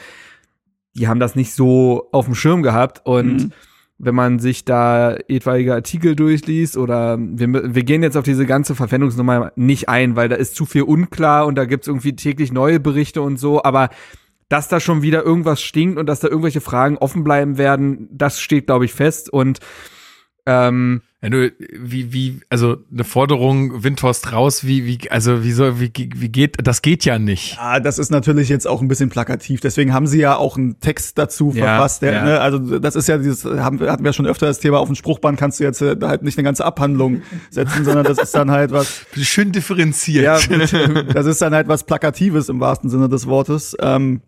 die 0.95 1.07
haben 1.07 1.19
das 1.19 1.35
nicht 1.35 1.53
so 1.53 2.07
auf 2.11 2.26
dem 2.26 2.35
Schirm 2.35 2.64
gehabt 2.64 3.06
und 3.06 3.35
mhm. 3.35 3.52
wenn 3.98 4.15
man 4.15 4.39
sich 4.39 4.65
da 4.65 5.15
etwaige 5.27 5.73
Artikel 5.73 6.15
durchliest 6.15 6.77
oder 6.77 7.18
wir, 7.19 7.76
wir 7.76 7.84
gehen 7.84 8.03
jetzt 8.03 8.18
auf 8.18 8.23
diese 8.23 8.45
ganze 8.45 8.73
Verpfändungsnummer 8.73 9.52
nicht 9.56 9.89
ein, 9.89 10.15
weil 10.15 10.30
da 10.30 10.35
ist 10.35 10.56
zu 10.56 10.65
viel 10.65 10.84
unklar 10.84 11.45
und 11.45 11.56
da 11.56 11.65
gibt's 11.65 11.88
irgendwie 11.88 12.15
täglich 12.15 12.52
neue 12.52 12.80
Berichte 12.80 13.22
und 13.22 13.38
so, 13.38 13.64
aber 13.64 13.89
dass 14.49 14.68
da 14.68 14.80
schon 14.80 15.02
wieder 15.02 15.24
irgendwas 15.24 15.61
stinkt 15.61 15.98
und 15.98 16.06
dass 16.06 16.19
da 16.19 16.28
irgendwelche 16.28 16.61
Fragen 16.61 16.98
offen 16.98 17.24
bleiben 17.24 17.57
werden, 17.57 18.07
das 18.11 18.40
steht, 18.40 18.68
glaube 18.68 18.86
ich, 18.86 18.94
fest. 18.94 19.30
Und 19.32 19.60
ähm, 20.45 21.02
wenn 21.19 21.32
du, 21.32 21.52
wie, 21.74 22.14
wie, 22.14 22.40
also 22.49 22.78
eine 22.94 23.03
Forderung, 23.03 23.84
Windhorst 23.84 24.32
raus, 24.32 24.65
wie, 24.65 24.86
wie, 24.86 25.10
also 25.10 25.44
wie 25.44 25.52
soll, 25.52 25.80
wie, 25.80 25.91
wie 25.94 26.30
geht, 26.30 26.56
das 26.64 26.84
geht 26.84 27.06
ja 27.06 27.18
nicht. 27.18 27.57
Ja, 27.57 27.80
das 27.80 27.98
ist 27.98 28.11
natürlich 28.11 28.48
jetzt 28.48 28.68
auch 28.68 28.82
ein 28.82 28.88
bisschen 28.88 29.10
plakativ. 29.10 29.60
Deswegen 29.60 29.94
haben 29.94 30.06
sie 30.06 30.19
ja 30.19 30.38
auch 30.38 30.57
einen 30.57 30.80
Text 30.80 31.18
dazu 31.18 31.52
ja, 31.56 31.65
verfasst. 31.65 32.03
Der, 32.03 32.14
ja. 32.14 32.24
ne, 32.24 32.40
also 32.40 32.80
das 32.80 32.95
ist 32.95 33.07
ja 33.07 33.18
dieses, 33.18 33.44
haben, 33.44 33.82
hatten 33.82 34.06
wir 34.06 34.14
schon 34.14 34.28
öfter 34.28 34.45
das 34.45 34.60
Thema, 34.60 34.80
auf 34.80 34.88
dem 34.88 34.95
Spruchband 34.95 35.40
kannst 35.40 35.60
du 35.60 35.64
jetzt 35.64 35.82
äh, 35.82 35.98
halt 36.02 36.22
nicht 36.22 36.38
eine 36.38 36.45
ganze 36.45 36.64
Abhandlung 36.64 37.24
setzen, 37.49 37.84
sondern 37.84 38.06
das 38.06 38.19
ist 38.19 38.36
dann 38.36 38.52
halt 38.52 38.72
was. 38.72 39.06
Schön 39.15 39.52
differenziert. 39.52 40.24
Ja, 40.24 40.40
das 41.14 41.26
ist 41.26 41.41
dann 41.41 41.53
halt 41.56 41.68
was 41.68 41.84
Plakatives 41.84 42.48
im 42.48 42.60
wahrsten 42.60 42.91
Sinne 42.91 43.10
des 43.10 43.26
Wortes. 43.26 43.76
Ähm, 43.82 44.22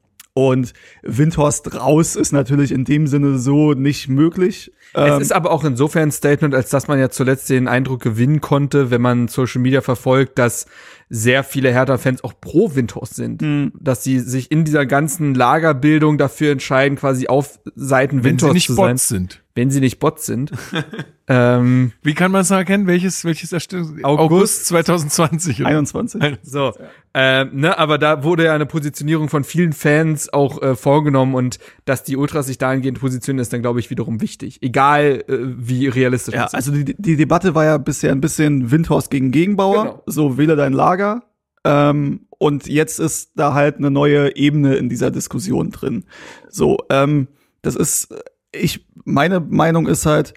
und 0.48 0.74
Windhorst 1.04 1.76
raus 1.76 2.16
ist 2.16 2.32
natürlich 2.32 2.72
in 2.72 2.86
dem 2.86 3.08
Sinne 3.08 3.38
so 3.38 3.74
nicht 3.74 4.08
möglich. 4.10 4.72
Es 4.94 5.12
ähm, 5.12 5.22
ist 5.22 5.32
aber 5.32 5.52
auch 5.52 5.64
insofern 5.64 6.10
ein 6.10 6.12
Statement, 6.12 6.56
als 6.56 6.70
dass 6.70 6.88
man 6.88 7.00
ja 7.00 7.10
zuletzt 7.10 7.50
den 7.50 7.68
Eindruck 7.68 8.02
gewinnen 8.02 8.42
konnte, 8.42 8.90
wenn 8.90 9.02
man 9.02 9.28
Social 9.28 9.62
Media 9.62 9.82
verfolgt, 9.82 10.40
dass 10.40 10.66
sehr 11.10 11.44
viele 11.44 11.72
Hertha-Fans 11.72 12.24
auch 12.24 12.34
pro 12.40 12.76
Windhorst 12.76 13.16
sind. 13.16 13.42
Mhm. 13.42 13.72
Dass 13.80 14.04
sie 14.04 14.20
sich 14.20 14.52
in 14.52 14.66
dieser 14.66 14.86
ganzen 14.86 15.36
Lagerbildung 15.36 16.18
dafür 16.18 16.52
entscheiden, 16.52 16.98
quasi 16.98 17.28
auf 17.28 17.60
Seiten 17.76 18.24
Windhorst 18.24 18.66
zu 18.66 18.74
sein. 18.74 18.92
Bots 18.92 19.08
sind. 19.08 19.44
Wenn 19.60 19.72
sie 19.72 19.82
nicht 19.82 20.00
Bots 20.00 20.26
sind. 20.26 20.54
ähm, 21.28 21.92
Wie 22.02 22.14
kann 22.14 22.32
man 22.32 22.42
es 22.42 22.50
erkennen? 22.50 22.88
Welches, 22.88 23.26
welches 23.26 23.52
Erstellung? 23.52 24.00
August 24.04 24.68
2020. 24.68 25.60
oder? 25.60 25.70
21. 25.70 26.38
so, 26.44 26.72
ähm, 27.14 27.50
ne, 27.54 27.78
aber 27.78 27.98
da 27.98 28.24
wurde 28.24 28.46
ja 28.46 28.56
eine 28.56 28.66
Positionierung 28.66 29.28
von 29.28 29.44
vielen 29.44 29.74
Fans 29.74 30.32
auch 30.32 30.62
äh, 30.62 30.76
vorgenommen 30.78 31.36
und 31.36 31.60
dass 31.84 32.04
die 32.04 32.16
Ultras 32.16 32.48
sich 32.48 32.58
dahingehend 32.58 33.02
positionieren, 33.02 33.42
ist 33.42 33.52
dann, 33.52 33.62
glaube 33.62 33.82
ich, 33.82 33.90
wiederum 33.90 34.22
wichtig. 34.22 34.62
Egal, 34.62 35.26
äh, 35.28 35.38
wie 35.42 35.88
realistisch 35.90 36.36
Ja, 36.36 36.44
das 36.44 36.54
ist. 36.54 36.56
also 36.56 36.72
die, 36.72 36.96
die 36.98 37.18
Debatte 37.18 37.54
war 37.54 37.66
ja 37.66 37.78
bisher 37.78 38.14
ein 38.14 38.22
bisschen 38.22 38.72
Windhorst 38.72 39.12
gegen 39.12 39.32
Gegenbauer, 39.32 39.84
Genau. 39.84 40.04
so 40.06 40.38
wähle 40.38 40.56
dein 40.56 40.72
Lager. 40.72 41.24
Ähm, 41.66 42.28
und 42.38 42.68
jetzt 42.68 43.00
ist 43.00 43.32
da 43.36 43.54
halt 43.54 43.76
eine 43.76 43.92
neue 43.92 44.38
Ebene 44.38 44.76
in 44.78 44.88
dieser 44.88 45.12
Diskussion 45.12 45.72
drin. 45.72 46.06
So, 46.50 46.78
ähm, 46.90 47.28
das 47.62 47.76
ist, 47.76 48.08
ich, 48.54 48.86
meine 49.06 49.40
Meinung 49.40 49.88
ist 49.88 50.06
halt, 50.06 50.34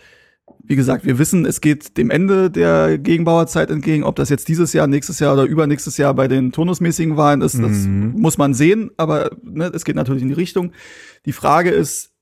wie 0.65 0.77
gesagt, 0.77 1.05
wir 1.05 1.19
wissen, 1.19 1.45
es 1.45 1.61
geht 1.61 1.97
dem 1.97 2.11
Ende 2.11 2.51
der 2.51 2.99
Gegenbauerzeit 2.99 3.71
entgegen. 3.71 4.05
Ob 4.05 4.17
das 4.17 4.29
jetzt 4.29 4.49
dieses 4.49 4.73
Jahr, 4.73 4.87
nächstes 4.87 5.19
Jahr 5.19 5.33
oder 5.35 5.45
übernächstes 5.45 5.97
Jahr 5.97 6.15
bei 6.15 6.29
den 6.29 6.53
turnusmäßigen 6.53 7.17
Wahlen 7.17 7.41
ist, 7.43 7.59
das 7.59 7.87
Mhm. 7.87 8.13
muss 8.17 8.39
man 8.39 8.55
sehen. 8.55 8.91
Aber 8.97 9.31
ne, 9.43 9.71
es 9.75 9.85
geht 9.85 9.97
natürlich 9.97 10.23
in 10.23 10.29
die 10.29 10.35
Richtung. 10.35 10.73
Die 11.27 11.33
Frage 11.33 11.71
ist, 11.71 12.13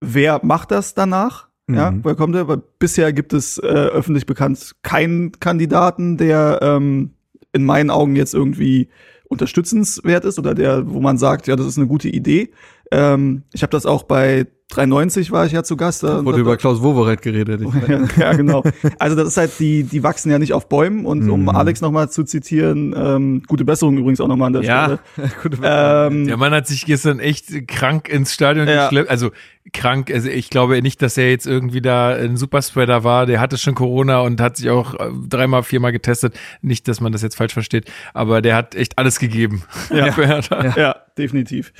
wer 0.00 0.40
macht 0.44 0.70
das 0.70 0.94
danach? 0.94 1.48
Ja, 1.70 1.90
Mhm. 1.92 2.04
woher 2.04 2.16
kommt 2.16 2.34
er? 2.34 2.48
Weil 2.48 2.62
bisher 2.78 3.12
gibt 3.12 3.32
es 3.32 3.58
äh, 3.58 3.66
öffentlich 3.66 4.26
bekannt 4.26 4.72
keinen 4.82 5.32
Kandidaten, 5.32 6.16
der 6.18 6.58
ähm, 6.60 7.14
in 7.52 7.64
meinen 7.64 7.90
Augen 7.90 8.16
jetzt 8.16 8.34
irgendwie 8.34 8.88
unterstützenswert 9.28 10.24
ist 10.24 10.38
oder 10.38 10.54
der, 10.54 10.90
wo 10.90 11.00
man 11.00 11.18
sagt, 11.18 11.46
ja, 11.46 11.56
das 11.56 11.66
ist 11.66 11.78
eine 11.78 11.86
gute 11.86 12.08
Idee. 12.08 12.50
Ähm, 12.90 13.42
ich 13.52 13.62
habe 13.62 13.70
das 13.70 13.86
auch 13.86 14.02
bei 14.02 14.46
93 14.74 15.30
war 15.30 15.46
ich 15.46 15.52
ja 15.52 15.62
zu 15.62 15.76
Gast. 15.76 16.02
Da, 16.02 16.24
wurde 16.24 16.38
da, 16.38 16.40
über 16.42 16.56
Klaus 16.56 16.82
Wowereit 16.82 17.22
geredet. 17.22 17.62
Ich, 17.62 17.88
ja, 17.88 18.00
ja, 18.16 18.32
genau. 18.32 18.62
Also 18.98 19.16
das 19.16 19.28
ist 19.28 19.36
halt, 19.36 19.52
die, 19.58 19.84
die 19.84 20.02
wachsen 20.02 20.30
ja 20.30 20.38
nicht 20.38 20.52
auf 20.52 20.68
Bäumen. 20.68 21.06
Und 21.06 21.28
um 21.30 21.42
Mhm. 21.44 21.48
Alex 21.50 21.80
nochmal 21.80 22.10
zu 22.10 22.24
zitieren, 22.24 22.94
ähm, 22.96 23.42
gute 23.46 23.64
Besserung 23.64 23.98
übrigens 23.98 24.20
auch 24.20 24.28
nochmal 24.28 24.46
an 24.48 24.52
der 24.54 24.62
ja, 24.62 24.84
Stelle. 24.84 25.30
gute 25.42 25.58
Ähm, 25.62 26.26
Der 26.26 26.36
Mann 26.36 26.52
hat 26.52 26.66
sich 26.66 26.86
gestern 26.86 27.18
echt 27.20 27.68
krank 27.68 28.08
ins 28.08 28.32
Stadion 28.32 28.66
Ja. 28.66 28.84
geschleppt. 28.84 29.10
Also 29.10 29.30
krank, 29.72 30.10
also 30.12 30.28
ich 30.28 30.50
glaube 30.50 30.80
nicht, 30.82 31.00
dass 31.02 31.16
er 31.16 31.30
jetzt 31.30 31.46
irgendwie 31.46 31.80
da 31.82 32.10
ein 32.10 32.36
Superspreader 32.36 33.04
war. 33.04 33.26
Der 33.26 33.40
hatte 33.40 33.58
schon 33.58 33.74
Corona 33.74 34.20
und 34.20 34.40
hat 34.40 34.56
sich 34.56 34.70
auch 34.70 34.94
äh, 34.94 35.10
dreimal, 35.28 35.62
viermal 35.62 35.92
getestet. 35.92 36.34
Nicht, 36.62 36.88
dass 36.88 37.00
man 37.00 37.12
das 37.12 37.22
jetzt 37.22 37.36
falsch 37.36 37.52
versteht, 37.52 37.90
aber 38.14 38.42
der 38.42 38.56
hat 38.56 38.74
echt 38.74 38.98
alles 38.98 39.18
gegeben. 39.18 39.62
Ja. 39.90 40.14
Hertha. 40.16 40.74
Ja, 40.76 40.96
definitiv. 41.18 41.72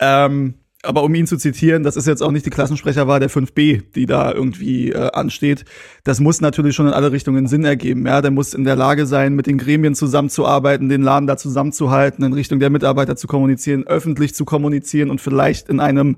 Ähm, 0.00 0.54
aber 0.84 1.02
um 1.02 1.14
ihn 1.14 1.26
zu 1.26 1.36
zitieren, 1.36 1.82
das 1.82 1.96
ist 1.96 2.06
jetzt 2.06 2.22
auch 2.22 2.30
nicht 2.30 2.46
die 2.46 2.50
Klassensprecherwahl 2.50 3.20
der 3.20 3.30
5b, 3.30 3.82
die 3.94 4.06
da 4.06 4.32
irgendwie 4.32 4.92
äh, 4.92 5.10
ansteht. 5.12 5.64
Das 6.04 6.20
muss 6.20 6.40
natürlich 6.40 6.74
schon 6.74 6.86
in 6.86 6.92
alle 6.92 7.12
Richtungen 7.12 7.46
Sinn 7.46 7.64
ergeben. 7.64 8.06
Ja, 8.06 8.22
der 8.22 8.30
muss 8.30 8.54
in 8.54 8.64
der 8.64 8.76
Lage 8.76 9.06
sein, 9.06 9.34
mit 9.34 9.46
den 9.46 9.58
Gremien 9.58 9.94
zusammenzuarbeiten, 9.94 10.88
den 10.88 11.02
Laden 11.02 11.26
da 11.26 11.36
zusammenzuhalten, 11.36 12.24
in 12.24 12.32
Richtung 12.32 12.60
der 12.60 12.70
Mitarbeiter 12.70 13.16
zu 13.16 13.26
kommunizieren, 13.26 13.86
öffentlich 13.86 14.34
zu 14.34 14.44
kommunizieren 14.44 15.10
und 15.10 15.20
vielleicht 15.20 15.68
in 15.68 15.80
einem 15.80 16.16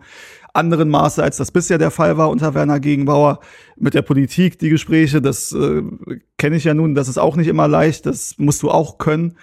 anderen 0.56 0.88
Maße, 0.88 1.22
als 1.22 1.36
das 1.36 1.52
bisher 1.52 1.78
der 1.78 1.90
Fall 1.90 2.16
war 2.16 2.30
unter 2.30 2.54
Werner 2.54 2.80
Gegenbauer. 2.80 3.40
Mit 3.76 3.94
der 3.94 4.02
Politik, 4.02 4.58
die 4.58 4.70
Gespräche, 4.70 5.20
das 5.20 5.52
äh, 5.52 5.82
kenne 6.38 6.56
ich 6.56 6.64
ja 6.64 6.74
nun, 6.74 6.94
das 6.94 7.08
ist 7.08 7.18
auch 7.18 7.36
nicht 7.36 7.48
immer 7.48 7.68
leicht, 7.68 8.06
das 8.06 8.34
musst 8.38 8.62
du 8.62 8.70
auch 8.70 8.98
können. 8.98 9.36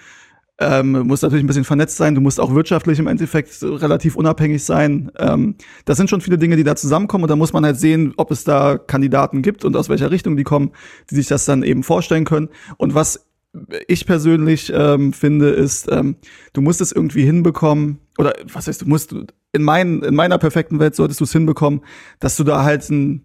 Ähm, 0.60 0.92
musst 1.08 1.24
natürlich 1.24 1.42
ein 1.42 1.48
bisschen 1.48 1.64
vernetzt 1.64 1.96
sein, 1.96 2.14
du 2.14 2.20
musst 2.20 2.38
auch 2.38 2.54
wirtschaftlich 2.54 3.00
im 3.00 3.08
Endeffekt 3.08 3.60
relativ 3.60 4.14
unabhängig 4.14 4.62
sein. 4.62 5.10
Ähm, 5.18 5.56
das 5.84 5.96
sind 5.96 6.08
schon 6.08 6.20
viele 6.20 6.38
Dinge, 6.38 6.54
die 6.54 6.62
da 6.62 6.76
zusammenkommen 6.76 7.24
und 7.24 7.30
da 7.30 7.34
muss 7.34 7.52
man 7.52 7.64
halt 7.64 7.76
sehen, 7.76 8.14
ob 8.18 8.30
es 8.30 8.44
da 8.44 8.78
Kandidaten 8.78 9.42
gibt 9.42 9.64
und 9.64 9.74
aus 9.76 9.88
welcher 9.88 10.12
Richtung 10.12 10.36
die 10.36 10.44
kommen, 10.44 10.70
die 11.10 11.16
sich 11.16 11.26
das 11.26 11.44
dann 11.44 11.64
eben 11.64 11.82
vorstellen 11.82 12.24
können. 12.24 12.50
Und 12.76 12.94
was 12.94 13.26
ich 13.86 14.06
persönlich 14.06 14.72
ähm, 14.74 15.12
finde, 15.12 15.50
ist, 15.50 15.90
ähm, 15.90 16.16
du 16.52 16.60
musst 16.60 16.80
es 16.80 16.92
irgendwie 16.92 17.24
hinbekommen, 17.24 17.98
oder 18.18 18.34
was 18.52 18.66
heißt, 18.66 18.82
du 18.82 18.86
musst, 18.86 19.14
in, 19.52 19.62
mein, 19.62 20.02
in 20.02 20.14
meiner 20.14 20.38
perfekten 20.38 20.78
Welt 20.78 20.94
solltest 20.94 21.20
du 21.20 21.24
es 21.24 21.32
hinbekommen, 21.32 21.80
dass 22.20 22.36
du 22.36 22.44
da 22.44 22.64
halt 22.64 22.88
ein, 22.90 23.24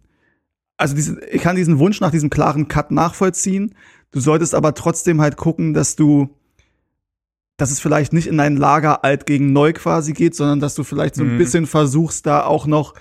also 0.78 0.96
diesen, 0.96 1.20
ich 1.32 1.42
kann 1.42 1.56
diesen 1.56 1.80
Wunsch 1.80 2.00
nach 2.02 2.12
diesem 2.12 2.30
klaren 2.30 2.68
Cut 2.68 2.92
nachvollziehen. 2.92 3.76
Du 4.12 4.20
solltest 4.20 4.56
aber 4.56 4.74
trotzdem 4.74 5.22
halt 5.22 5.38
gucken, 5.38 5.74
dass 5.74 5.96
du, 5.96 6.30
dass 7.60 7.70
es 7.72 7.80
vielleicht 7.80 8.14
nicht 8.14 8.28
in 8.28 8.40
ein 8.40 8.58
Lager 8.58 9.04
alt 9.04 9.26
gegen 9.28 9.54
neu 9.54 9.74
quasi 9.74 10.14
geht, 10.14 10.34
sondern 10.36 10.60
dass 10.60 10.74
du 10.76 10.84
vielleicht 10.84 11.16
so 11.16 11.24
ein 11.24 11.34
Mhm. 11.34 11.38
bisschen 11.38 11.66
versuchst, 11.68 12.26
da 12.26 12.44
auch 12.44 12.66
noch 12.66 12.94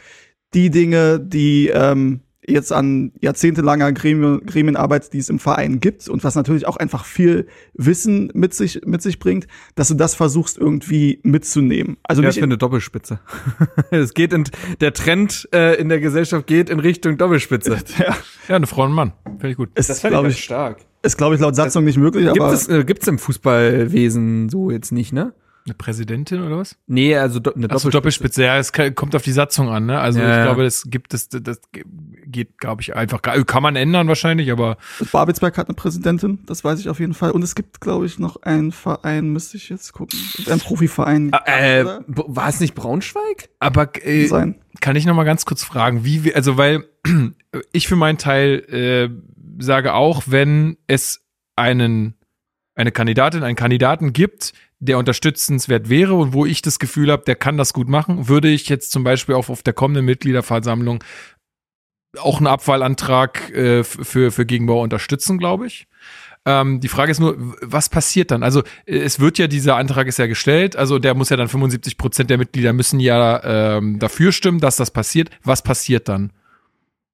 die 0.55 0.71
Dinge, 0.71 1.21
die 1.21 1.69
ähm, 1.69 2.21
jetzt 2.47 2.73
an 2.73 3.13
jahrzehntelanger 3.21 3.93
Gremien, 3.93 4.41
Gremienarbeit, 4.47 5.13
die 5.13 5.19
es 5.19 5.29
im 5.29 5.39
Verein 5.39 5.81
gibt 5.81 6.09
und 6.09 6.25
was 6.25 6.35
natürlich 6.35 6.67
auch 6.67 6.79
einfach 6.79 7.05
viel 7.05 7.47
Wissen 7.75 8.31
mit 8.35 8.55
sich, 8.55 8.81
mit 8.87 9.03
sich 9.03 9.19
bringt, 9.19 9.47
dass 9.75 9.89
du 9.89 9.95
das 9.95 10.15
versuchst 10.15 10.57
irgendwie 10.57 11.21
mitzunehmen. 11.23 11.99
Also 12.05 12.23
ja, 12.23 12.29
nicht 12.29 12.39
für 12.39 12.45
eine 12.45 12.57
Doppelspitze. 12.57 13.21
es 13.91 14.15
geht 14.15 14.33
in, 14.33 14.45
der 14.81 14.95
Trend 14.95 15.47
äh, 15.53 15.75
in 15.79 15.91
der 15.91 16.01
Gesellschaft 16.01 16.47
geht 16.47 16.71
in 16.71 16.81
Richtung 16.81 17.19
Doppelspitze. 17.19 17.79
ja, 17.99 18.17
Ja, 18.49 18.57
eine 18.57 18.67
Frau 18.67 18.85
und 18.85 18.93
ein 18.93 18.95
Mann. 18.95 19.13
Finde 19.25 19.51
ich 19.51 19.57
gut. 19.57 19.69
ist, 19.79 20.01
glaube 20.03 20.29
ich, 20.29 20.43
stark. 20.43 20.79
Ist, 21.03 21.17
glaube 21.17 21.35
ich, 21.35 21.41
laut 21.41 21.55
Satzung 21.57 21.85
nicht 21.85 21.97
möglich, 21.99 22.27
Gibt 22.27 22.41
aber 22.41 22.53
es, 22.53 22.69
äh, 22.69 22.85
gibt's 22.85 23.07
im 23.09 23.19
Fußballwesen 23.19 24.49
so 24.49 24.71
jetzt 24.71 24.93
nicht, 24.93 25.13
ne? 25.13 25.33
Eine 25.67 25.75
Präsidentin 25.75 26.41
oder 26.43 26.57
was? 26.59 26.79
Nee, 26.87 27.15
also 27.17 27.41
do, 27.41 27.53
eine 27.53 27.69
Achso, 27.71 27.91
Doppelspitze. 27.91 28.43
Ja, 28.43 28.57
es 28.57 28.73
kann- 28.73 28.95
kommt 28.95 29.15
auf 29.15 29.21
die 29.23 29.33
Satzung 29.33 29.69
an, 29.69 29.85
ne? 29.85 30.01
Also 30.01 30.19
Ja, 30.19 30.31
ich 30.31 30.37
ja. 30.39 30.45
glaube, 30.45 30.65
das 30.65 30.85
gibt 30.87 31.13
es, 31.13 31.29
das 31.29 31.61
geht, 32.25 32.57
glaube 32.57 32.81
ich, 32.81 32.97
einfach. 32.97 33.21
gar- 33.21 33.45
Kann 33.45 33.63
man 33.63 33.77
ändern 33.77 34.09
wahrscheinlich, 34.09 34.51
aber 34.51 34.79
Babelsberg 35.13 35.59
hat 35.59 35.69
eine 35.69 35.75
Präsidentin, 35.75 36.39
das 36.47 36.65
weiß 36.65 36.81
ich 36.81 36.89
auf 36.89 37.01
jeden 37.01 37.13
Fall. 37.13 37.33
Und 37.33 37.43
es 37.43 37.55
gibt, 37.55 37.83
glaube 37.83 38.07
ich, 38.07 38.19
noch 38.19 38.41
einen 38.45 38.73
Verein, 38.73 39.29
müsste 39.29 39.59
ich 39.59 39.69
jetzt 39.69 39.93
gucken, 39.93 40.19
ein 40.51 40.59
Profiverein 40.59 41.33
Äh, 41.45 41.83
oder? 41.83 42.01
b- 42.07 42.23
war 42.29 42.49
es 42.49 42.61
nicht 42.61 42.75
Braunschweig? 42.75 43.51
aber 43.59 43.91
äh, 44.07 44.27
sein. 44.27 44.55
kann 44.81 44.97
ich 44.97 45.05
noch 45.05 45.15
mal 45.15 45.25
ganz 45.25 45.45
kurz 45.45 45.63
fragen, 45.65 46.03
wie 46.03 46.25
wir, 46.25 46.35
also 46.35 46.57
weil 46.57 46.85
ich 47.73 47.89
für 47.89 47.97
meinen 47.97 48.17
Teil 48.17 48.65
äh, 48.71 49.11
sage 49.59 49.95
auch, 49.95 50.25
wenn 50.27 50.77
es 50.87 51.25
einen 51.57 52.15
eine 52.79 52.93
Kandidatin, 52.93 53.43
einen 53.43 53.57
Kandidaten 53.57 54.13
gibt, 54.13 54.53
der 54.79 54.99
unterstützenswert 54.99 55.89
wäre 55.89 56.15
und 56.15 56.33
wo 56.33 56.47
ich 56.47 56.63
das 56.63 56.79
Gefühl 56.79 57.11
habe, 57.11 57.25
der 57.25 57.35
kann 57.35 57.57
das 57.57 57.73
gut 57.73 57.89
machen, 57.89 58.29
würde 58.29 58.49
ich 58.49 58.69
jetzt 58.69 58.93
zum 58.93 59.03
Beispiel 59.03 59.35
auch 59.35 59.49
auf 59.49 59.65
der 59.65 59.73
kommenden 59.73 60.05
Mitgliederversammlung 60.05 61.03
auch 62.19 62.39
einen 62.39 62.47
Abwahlantrag 62.47 63.51
äh, 63.51 63.85
für, 63.85 64.31
für 64.31 64.47
Gegenbauer 64.47 64.83
unterstützen, 64.83 65.39
glaube 65.39 65.67
ich. 65.67 65.89
Ähm, 66.47 66.81
die 66.81 66.89
Frage 66.89 67.11
ist 67.11 67.19
nur, 67.19 67.35
was 67.61 67.89
passiert 67.89 68.31
dann? 68.31 68.43
Also 68.43 68.63
äh, 68.87 68.99
es 68.99 69.21
wird 69.21 69.39
ja, 69.39 69.49
dieser 69.49 69.77
Antrag 69.77 70.07
ist 70.07 70.19
ja 70.19 70.27
gestellt, 70.27 70.77
also 70.77 70.99
der 70.99 71.15
muss 71.15 71.29
ja 71.29 71.37
dann 71.37 71.49
75 71.49 71.99
Prozent 71.99 72.31
der 72.31 72.39
Mitglieder 72.39 72.73
müssen 72.73 73.01
ja 73.01 73.77
ähm, 73.77 73.99
dafür 73.99 74.33
stimmen, 74.33 74.61
dass 74.61 74.77
das 74.77 74.91
passiert. 74.91 75.31
Was 75.43 75.63
passiert 75.63 76.09
dann? 76.09 76.33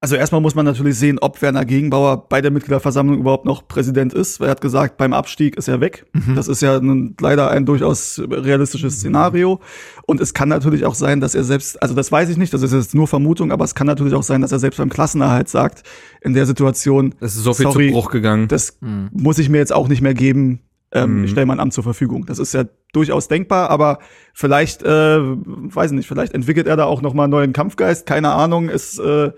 Also 0.01 0.15
erstmal 0.17 0.41
muss 0.41 0.53
man 0.53 0.65
natürlich 0.65 0.99
sehen, 0.99 1.17
ob 1.19 1.41
Werner 1.41 1.65
Gegenbauer 1.65 2.27
bei 2.29 2.39
der 2.41 2.51
Mitgliederversammlung 2.51 3.17
überhaupt 3.17 3.45
noch 3.45 3.67
Präsident 3.67 4.13
ist. 4.13 4.39
Weil 4.39 4.49
er 4.49 4.51
hat 4.51 4.61
gesagt, 4.61 4.97
beim 4.97 5.13
Abstieg 5.13 5.55
ist 5.57 5.67
er 5.67 5.79
weg. 5.81 6.05
Das 6.35 6.47
ist 6.47 6.61
ja 6.61 6.79
nun 6.79 7.15
leider 7.19 7.49
ein 7.49 7.65
durchaus 7.65 8.21
realistisches 8.29 8.97
Szenario. 8.97 9.61
Und 10.05 10.21
es 10.21 10.33
kann 10.35 10.49
natürlich 10.49 10.85
auch 10.85 10.93
sein, 10.93 11.21
dass 11.21 11.33
er 11.33 11.43
selbst, 11.43 11.81
also 11.81 11.95
das 11.95 12.11
weiß 12.11 12.29
ich 12.29 12.37
nicht, 12.37 12.53
das 12.53 12.61
ist 12.61 12.73
jetzt 12.73 12.93
nur 12.93 13.07
Vermutung, 13.07 13.51
aber 13.51 13.65
es 13.65 13.73
kann 13.73 13.87
natürlich 13.87 14.13
auch 14.13 14.21
sein, 14.21 14.41
dass 14.41 14.51
er 14.51 14.59
selbst 14.59 14.77
beim 14.77 14.89
Klassenerhalt 14.89 15.49
sagt, 15.49 15.81
in 16.21 16.33
der 16.33 16.45
Situation, 16.45 17.15
Es 17.19 17.35
ist 17.35 17.43
so 17.43 17.53
viel 17.55 17.63
Sorry. 17.63 17.87
zu 17.87 17.93
Bruch 17.93 18.11
gegangen. 18.11 18.47
das 18.47 18.77
muss 18.81 19.39
ich 19.39 19.49
mir 19.49 19.57
jetzt 19.57 19.73
auch 19.73 19.87
nicht 19.87 20.01
mehr 20.01 20.13
geben. 20.13 20.59
Ähm, 20.91 21.17
Mhm. 21.19 21.23
Ich 21.25 21.31
stelle 21.31 21.47
mein 21.47 21.59
Amt 21.59 21.73
zur 21.73 21.83
Verfügung. 21.83 22.25
Das 22.27 22.37
ist 22.37 22.53
ja 22.53 22.65
durchaus 22.93 23.27
denkbar, 23.27 23.69
aber 23.71 23.97
vielleicht, 24.33 24.83
äh, 24.83 25.17
weiß 25.19 25.91
nicht, 25.93 26.07
vielleicht 26.07 26.33
entwickelt 26.33 26.67
er 26.67 26.77
da 26.77 26.85
auch 26.85 27.01
noch 27.01 27.13
mal 27.15 27.23
einen 27.23 27.31
neuen 27.31 27.53
Kampfgeist. 27.53 28.05
Keine 28.05 28.31
Ahnung. 28.31 28.69
Ist, 28.69 28.99
äh, 28.99 29.31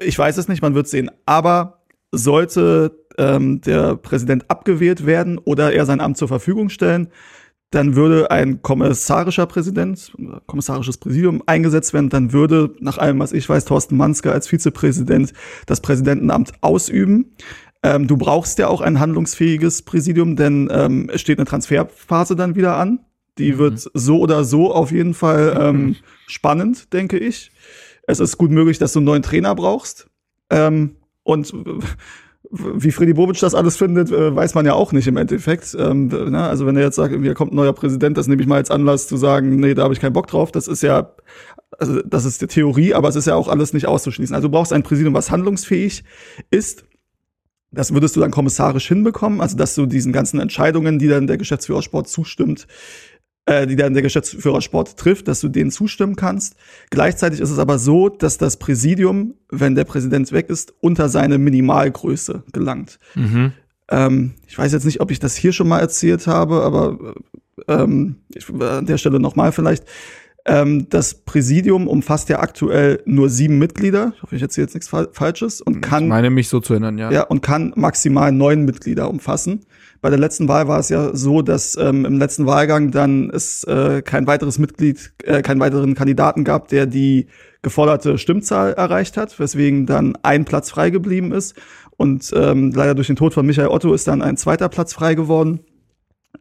ich 0.00 0.18
weiß 0.18 0.36
es 0.36 0.48
nicht. 0.48 0.62
Man 0.62 0.74
wird 0.74 0.88
sehen. 0.88 1.10
Aber 1.24 1.82
sollte 2.12 2.98
ähm, 3.18 3.60
der 3.60 3.96
Präsident 3.96 4.50
abgewählt 4.50 5.06
werden 5.06 5.38
oder 5.38 5.72
er 5.72 5.86
sein 5.86 6.00
Amt 6.00 6.16
zur 6.16 6.28
Verfügung 6.28 6.68
stellen, 6.68 7.08
dann 7.70 7.96
würde 7.96 8.30
ein 8.30 8.62
kommissarischer 8.62 9.46
Präsident, 9.46 10.12
oder 10.18 10.40
kommissarisches 10.46 10.98
Präsidium 10.98 11.42
eingesetzt 11.46 11.92
werden, 11.94 12.10
dann 12.10 12.32
würde, 12.32 12.74
nach 12.78 12.98
allem, 12.98 13.18
was 13.18 13.32
ich 13.32 13.48
weiß, 13.48 13.64
Thorsten 13.64 13.96
Manske 13.96 14.30
als 14.30 14.48
Vizepräsident 14.48 15.32
das 15.66 15.80
Präsidentenamt 15.80 16.52
ausüben. 16.60 17.32
Ähm, 17.82 18.06
du 18.06 18.16
brauchst 18.16 18.58
ja 18.58 18.68
auch 18.68 18.80
ein 18.80 19.00
handlungsfähiges 19.00 19.82
Präsidium, 19.82 20.36
denn 20.36 20.68
ähm, 20.72 21.10
es 21.12 21.20
steht 21.20 21.38
eine 21.38 21.46
Transferphase 21.46 22.36
dann 22.36 22.54
wieder 22.54 22.76
an. 22.76 23.00
Die 23.38 23.58
wird 23.58 23.90
so 23.92 24.20
oder 24.20 24.44
so 24.44 24.72
auf 24.72 24.92
jeden 24.92 25.12
Fall 25.12 25.56
ähm, 25.60 25.96
spannend, 26.26 26.92
denke 26.92 27.18
ich. 27.18 27.50
Es 28.06 28.20
ist 28.20 28.38
gut 28.38 28.50
möglich, 28.50 28.78
dass 28.78 28.92
du 28.92 29.00
einen 29.00 29.06
neuen 29.06 29.22
Trainer 29.22 29.54
brauchst. 29.54 30.08
Ähm, 30.50 30.96
und 31.22 31.52
wie 32.50 32.92
Freddy 32.92 33.14
Bobic 33.14 33.40
das 33.40 33.54
alles 33.54 33.76
findet, 33.76 34.10
äh, 34.10 34.34
weiß 34.34 34.54
man 34.54 34.66
ja 34.66 34.74
auch 34.74 34.92
nicht 34.92 35.06
im 35.08 35.16
Endeffekt. 35.16 35.76
Ähm, 35.78 36.08
ne? 36.08 36.44
Also 36.44 36.66
wenn 36.66 36.76
er 36.76 36.82
jetzt 36.82 36.96
sagt, 36.96 37.14
hier 37.14 37.34
kommt 37.34 37.52
ein 37.52 37.56
neuer 37.56 37.72
Präsident, 37.72 38.16
das 38.16 38.28
nehme 38.28 38.40
ich 38.40 38.48
mal 38.48 38.56
als 38.56 38.70
Anlass 38.70 39.08
zu 39.08 39.16
sagen, 39.16 39.56
nee, 39.56 39.74
da 39.74 39.82
habe 39.82 39.94
ich 39.94 40.00
keinen 40.00 40.12
Bock 40.12 40.28
drauf. 40.28 40.52
Das 40.52 40.68
ist 40.68 40.82
ja, 40.82 41.14
also 41.78 42.00
das 42.02 42.24
ist 42.24 42.42
die 42.42 42.46
Theorie, 42.46 42.94
aber 42.94 43.08
es 43.08 43.16
ist 43.16 43.26
ja 43.26 43.34
auch 43.34 43.48
alles 43.48 43.72
nicht 43.72 43.86
auszuschließen. 43.86 44.34
Also 44.34 44.48
du 44.48 44.52
brauchst 44.52 44.72
ein 44.72 44.82
Präsidium, 44.82 45.14
was 45.14 45.30
handlungsfähig 45.30 46.04
ist. 46.50 46.84
Das 47.72 47.92
würdest 47.92 48.14
du 48.16 48.20
dann 48.20 48.30
kommissarisch 48.30 48.86
hinbekommen, 48.86 49.40
also 49.40 49.56
dass 49.56 49.74
du 49.74 49.86
diesen 49.86 50.12
ganzen 50.12 50.38
Entscheidungen, 50.40 50.98
die 50.98 51.08
dann 51.08 51.26
der 51.26 51.36
Geschäftsführer 51.36 51.82
Sport 51.82 52.08
zustimmt, 52.08 52.66
äh, 53.46 53.66
die 53.66 53.76
dann 53.76 53.94
der 53.94 54.02
Geschäftsführer 54.02 54.60
Sport 54.60 54.96
trifft, 54.96 55.28
dass 55.28 55.40
du 55.40 55.48
denen 55.48 55.70
zustimmen 55.70 56.16
kannst. 56.16 56.56
Gleichzeitig 56.90 57.40
ist 57.40 57.50
es 57.50 57.58
aber 57.58 57.78
so, 57.78 58.08
dass 58.08 58.38
das 58.38 58.58
Präsidium, 58.58 59.34
wenn 59.48 59.74
der 59.74 59.84
Präsident 59.84 60.32
weg 60.32 60.50
ist, 60.50 60.74
unter 60.80 61.08
seine 61.08 61.38
Minimalgröße 61.38 62.42
gelangt. 62.52 62.98
Mhm. 63.14 63.52
Ähm, 63.88 64.34
ich 64.46 64.58
weiß 64.58 64.72
jetzt 64.72 64.84
nicht, 64.84 65.00
ob 65.00 65.10
ich 65.10 65.20
das 65.20 65.36
hier 65.36 65.52
schon 65.52 65.68
mal 65.68 65.78
erzählt 65.78 66.26
habe, 66.26 66.62
aber 66.62 67.14
ähm, 67.68 68.16
ich, 68.34 68.48
an 68.50 68.86
der 68.86 68.98
Stelle 68.98 69.20
nochmal 69.20 69.52
vielleicht. 69.52 69.84
Ähm, 70.48 70.88
das 70.90 71.14
Präsidium 71.14 71.88
umfasst 71.88 72.28
ja 72.28 72.38
aktuell 72.38 73.02
nur 73.04 73.28
sieben 73.28 73.58
Mitglieder. 73.58 74.12
Ich 74.14 74.22
hoffe, 74.22 74.36
ich 74.36 74.42
erzähle 74.42 74.66
jetzt 74.66 74.74
nichts 74.74 74.88
Fal 74.88 75.08
Falsches 75.12 75.60
und 75.60 75.80
kann 75.80 76.04
ich 76.04 76.08
meine 76.08 76.30
mich 76.30 76.48
so 76.48 76.60
zu 76.60 76.74
erinnern, 76.74 76.98
ja. 76.98 77.10
ja, 77.10 77.22
und 77.22 77.42
kann 77.42 77.72
maximal 77.74 78.30
neun 78.30 78.64
Mitglieder 78.64 79.10
umfassen. 79.10 79.66
Bei 80.00 80.10
der 80.10 80.18
letzten 80.18 80.48
Wahl 80.48 80.68
war 80.68 80.78
es 80.78 80.88
ja 80.88 81.14
so, 81.14 81.42
dass 81.42 81.76
ähm, 81.76 82.04
im 82.04 82.18
letzten 82.18 82.46
Wahlgang 82.46 82.90
dann 82.90 83.30
es 83.30 83.64
äh, 83.64 84.02
kein 84.02 84.26
weiteres 84.26 84.58
Mitglied, 84.58 85.12
äh, 85.24 85.42
keinen 85.42 85.60
weiteren 85.60 85.94
Kandidaten 85.94 86.44
gab, 86.44 86.68
der 86.68 86.86
die 86.86 87.26
geforderte 87.62 88.18
Stimmzahl 88.18 88.74
erreicht 88.74 89.16
hat, 89.16 89.38
weswegen 89.38 89.86
dann 89.86 90.16
ein 90.22 90.44
Platz 90.44 90.70
frei 90.70 90.90
geblieben 90.90 91.32
ist. 91.32 91.54
Und 91.96 92.32
ähm, 92.36 92.72
leider 92.72 92.94
durch 92.94 93.06
den 93.06 93.16
Tod 93.16 93.34
von 93.34 93.46
Michael 93.46 93.68
Otto 93.68 93.92
ist 93.94 94.06
dann 94.06 94.22
ein 94.22 94.36
zweiter 94.36 94.68
Platz 94.68 94.92
frei 94.92 95.14
geworden. 95.14 95.60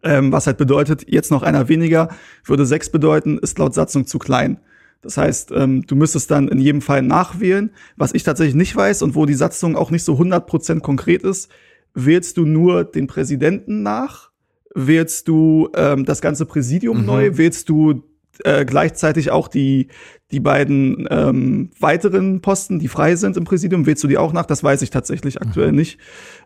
Ähm, 0.04 0.32
was 0.32 0.48
halt 0.48 0.58
bedeutet, 0.58 1.06
jetzt 1.08 1.32
noch 1.32 1.42
einer 1.42 1.70
weniger, 1.70 2.10
würde 2.44 2.66
sechs 2.66 2.90
bedeuten, 2.90 3.38
ist 3.38 3.58
laut 3.58 3.74
Satzung 3.74 4.06
zu 4.06 4.20
klein. 4.20 4.60
Das 5.02 5.18
heißt, 5.18 5.52
ähm, 5.52 5.86
du 5.86 5.96
müsstest 5.96 6.32
dann 6.32 6.48
in 6.48 6.60
jedem 6.60 6.82
Fall 6.82 7.02
nachwählen. 7.02 7.72
Was 7.96 8.14
ich 8.14 8.24
tatsächlich 8.24 8.56
nicht 8.56 8.76
weiß 8.76 9.04
und 9.04 9.16
wo 9.16 9.26
die 9.26 9.36
Satzung 9.36 9.76
auch 9.76 9.92
nicht 9.92 10.04
so 10.04 10.14
100% 10.16 10.82
konkret 10.82 11.24
ist, 11.24 11.50
wählst 11.96 12.38
du 12.38 12.46
nur 12.46 12.84
den 12.84 13.08
Präsidenten 13.08 13.82
nach? 13.82 14.32
Wählst 14.76 15.28
du 15.28 15.70
ähm, 15.76 16.06
das 16.06 16.22
ganze 16.22 16.46
Präsidium 16.46 17.00
Mhm. 17.00 17.06
neu? 17.06 17.38
Wählst 17.38 17.70
du 17.70 18.04
äh, 18.44 18.66
gleichzeitig 18.66 19.32
auch 19.32 19.48
die, 19.48 19.88
die 20.32 20.42
beiden 20.42 21.08
ähm, 21.10 21.72
weiteren 21.80 22.42
Posten, 22.42 22.80
die 22.80 22.90
frei 22.90 23.16
sind 23.16 23.38
im 23.38 23.46
Präsidium? 23.46 23.86
Wählst 23.86 24.04
du 24.04 24.08
die 24.10 24.18
auch 24.18 24.34
nach? 24.34 24.46
Das 24.46 24.64
weiß 24.64 24.82
ich 24.82 24.90
tatsächlich 24.90 25.42
aktuell 25.42 25.72
nicht. 25.72 26.00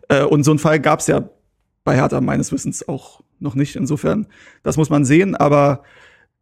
Äh, 0.08 0.22
und 0.22 0.44
so 0.44 0.52
einen 0.52 0.60
Fall 0.60 0.78
gab 0.78 1.00
es 1.00 1.08
ja 1.08 1.28
bei 1.82 1.96
Hertha 1.96 2.20
meines 2.20 2.52
Wissens 2.52 2.86
auch 2.88 3.22
noch 3.40 3.56
nicht. 3.56 3.74
Insofern, 3.74 4.28
das 4.62 4.76
muss 4.76 4.90
man 4.90 5.04
sehen. 5.04 5.34
Aber 5.34 5.82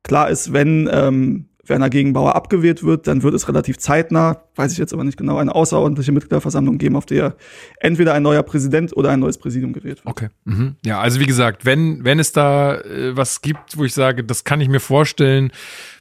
klar 0.02 0.28
ist, 0.28 0.52
wenn 0.52 0.89
ähm, 0.93 1.47
Werner 1.69 1.90
Gegenbauer 1.90 2.35
abgewählt 2.36 2.82
wird, 2.82 3.07
dann 3.07 3.23
wird 3.23 3.35
es 3.35 3.49
relativ 3.49 3.78
zeitnah, 3.78 4.43
weiß 4.57 4.73
ich 4.73 4.78
jetzt 4.78 4.93
aber 4.93 5.05
nicht 5.05 5.19
genau, 5.19 5.36
eine 5.36 5.55
außerordentliche 5.55 6.12
Mitgliederversammlung 6.12 6.78
geben, 6.78 6.97
auf 6.97 7.07
der 7.07 7.36
entweder 7.81 8.15
ein 8.15 8.23
neuer 8.23 8.43
Präsident 8.43 8.97
oder 8.97 9.11
ein 9.11 9.20
neues 9.20 9.39
Präsidium 9.39 9.73
gewählt 9.73 10.05
wird. 10.05 10.07
Okay. 10.07 10.28
Mhm. 10.45 10.77
Ja, 10.85 11.01
also 11.01 11.20
wie 11.20 11.27
gesagt, 11.27 11.65
wenn, 11.65 12.05
wenn 12.05 12.19
es 12.19 12.32
da 12.32 12.77
äh, 12.77 13.16
was 13.16 13.43
gibt, 13.43 13.77
wo 13.77 13.85
ich 13.85 13.95
sage, 13.95 14.24
das 14.24 14.45
kann 14.45 14.61
ich 14.61 14.69
mir 14.69 14.81
vorstellen, 14.81 15.51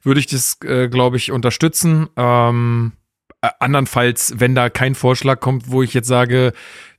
würde 0.04 0.20
ich 0.20 0.28
das, 0.28 0.58
äh, 0.64 0.88
glaube 0.88 1.18
ich, 1.18 1.32
unterstützen. 1.32 2.08
Ähm, 2.16 2.94
äh, 3.42 3.50
andernfalls, 3.60 4.34
wenn 4.38 4.56
da 4.56 4.70
kein 4.70 4.96
Vorschlag 4.96 5.40
kommt, 5.40 5.70
wo 5.70 5.84
ich 5.84 5.94
jetzt 5.94 6.08
sage, 6.08 6.54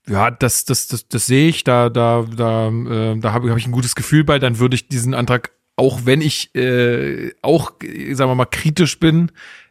ja, 0.09 0.31
das, 0.31 0.65
das, 0.65 0.89
das, 0.89 1.09
das 1.09 1.27
sehe 1.27 1.49
ich, 1.49 1.65
da, 1.65 1.90
da, 1.90 2.24
da, 2.35 2.69
äh, 2.69 3.19
da 3.19 3.32
habe 3.32 3.51
hab 3.51 3.59
ich 3.59 3.66
ein 3.66 3.73
gutes 3.73 3.95
Gefühl 3.95 4.24
bei, 4.24 4.39
dann 4.39 4.59
würde 4.59 4.74
ich 4.74 4.89
diesen 4.89 5.15
Antrag, 5.15 5.51
auch 5.78 6.00
wenn 6.05 6.20
ich 6.20 6.55
äh, 6.55 7.32
auch, 7.40 7.72
äh, 7.82 8.14
sagen 8.14 8.30
wir 8.30 8.34
mal, 8.34 8.46
kritisch 8.46 8.98
bin, 8.98 9.30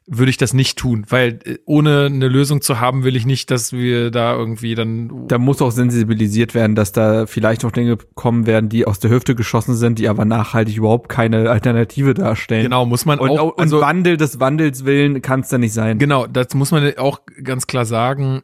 würde 0.09 0.29
ich 0.29 0.37
das 0.37 0.53
nicht 0.53 0.77
tun, 0.77 1.05
weil 1.09 1.39
äh, 1.43 1.57
ohne 1.65 2.05
eine 2.05 2.29
Lösung 2.29 2.61
zu 2.61 2.79
haben, 2.79 3.03
will 3.03 3.17
ich 3.17 3.25
nicht, 3.25 3.51
dass 3.51 3.73
wir 3.73 4.09
da 4.09 4.35
irgendwie 4.35 4.73
dann 4.73 5.27
Da 5.27 5.37
muss 5.37 5.61
auch 5.61 5.71
sensibilisiert 5.71 6.55
werden, 6.55 6.75
dass 6.75 6.93
da 6.93 7.25
vielleicht 7.25 7.63
noch 7.63 7.71
Dinge 7.71 7.97
kommen 8.15 8.45
werden, 8.45 8.69
die 8.69 8.87
aus 8.87 8.99
der 8.99 9.11
Hüfte 9.11 9.35
geschossen 9.35 9.75
sind, 9.75 9.99
die 9.99 10.07
aber 10.07 10.23
nachhaltig 10.23 10.77
überhaupt 10.77 11.09
keine 11.09 11.49
Alternative 11.49 12.13
darstellen. 12.13 12.63
genau 12.63 12.85
muss 12.85 13.05
man 13.05 13.19
Und, 13.19 13.31
auch 13.31 13.57
und 13.57 13.71
Wandel 13.73 14.15
des 14.15 14.39
Wandels 14.39 14.85
willen 14.85 15.21
kann 15.21 15.41
es 15.41 15.49
da 15.49 15.57
nicht 15.57 15.73
sein. 15.73 15.99
Genau, 15.99 16.25
das 16.25 16.53
muss 16.53 16.71
man 16.71 16.97
auch 16.97 17.19
ganz 17.43 17.67
klar 17.67 17.85
sagen. 17.85 18.43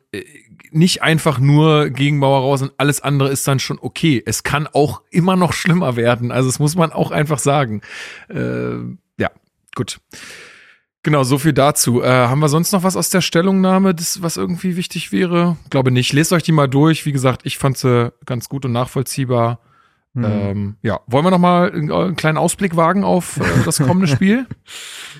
Äh, 0.64 0.68
Nicht 0.72 1.02
einfach 1.02 1.40
nur 1.40 1.90
Gegenbauer 1.90 2.40
raus 2.40 2.62
und 2.62 2.74
alles 2.78 3.02
andere 3.02 3.30
ist 3.30 3.48
dann 3.48 3.60
schon 3.60 3.80
okay. 3.80 4.22
Es 4.26 4.44
kann 4.44 4.68
auch 4.68 5.02
immer 5.12 5.36
noch 5.36 5.54
schlimmer 5.54 5.96
werden. 5.96 6.32
Also 6.32 6.50
das 6.50 6.60
muss 6.60 6.76
man 6.76 6.92
auch 6.92 7.12
einfach 7.12 7.40
sagen. 7.40 7.82
Äh, 8.30 8.76
ja, 9.18 9.30
gut. 9.76 10.00
Genau, 11.04 11.24
so 11.24 11.38
viel 11.38 11.52
dazu. 11.52 12.02
Äh, 12.02 12.08
haben 12.08 12.40
wir 12.40 12.48
sonst 12.48 12.72
noch 12.72 12.84
was 12.84 12.96
aus 12.96 13.10
der 13.10 13.20
Stellungnahme, 13.20 13.94
das, 13.94 14.22
was 14.22 14.38
irgendwie 14.38 14.78
wichtig 14.78 15.12
wäre? 15.12 15.58
Glaube 15.70 15.92
nicht. 15.92 16.14
Lest 16.14 16.32
euch 16.32 16.44
die 16.44 16.54
mal 16.54 16.70
durch. 16.70 17.06
Wie 17.06 17.12
gesagt, 17.12 17.42
ich 17.44 17.58
fand 17.58 17.78
sie 17.78 18.14
ganz 18.26 18.48
gut 18.48 18.64
und 18.64 18.72
nachvollziehbar. 18.72 19.60
Hm. 20.16 20.24
Ähm, 20.24 20.76
ja, 20.84 21.00
wollen 21.08 21.26
wir 21.26 21.32
noch 21.32 21.40
mal 21.40 21.72
einen, 21.72 21.92
einen 21.92 22.16
kleinen 22.16 22.38
Ausblick 22.38 22.76
wagen 22.76 23.04
auf 23.04 23.38
äh, 23.38 23.44
das 23.66 23.80
kommende 23.80 24.08
Spiel? 24.08 24.46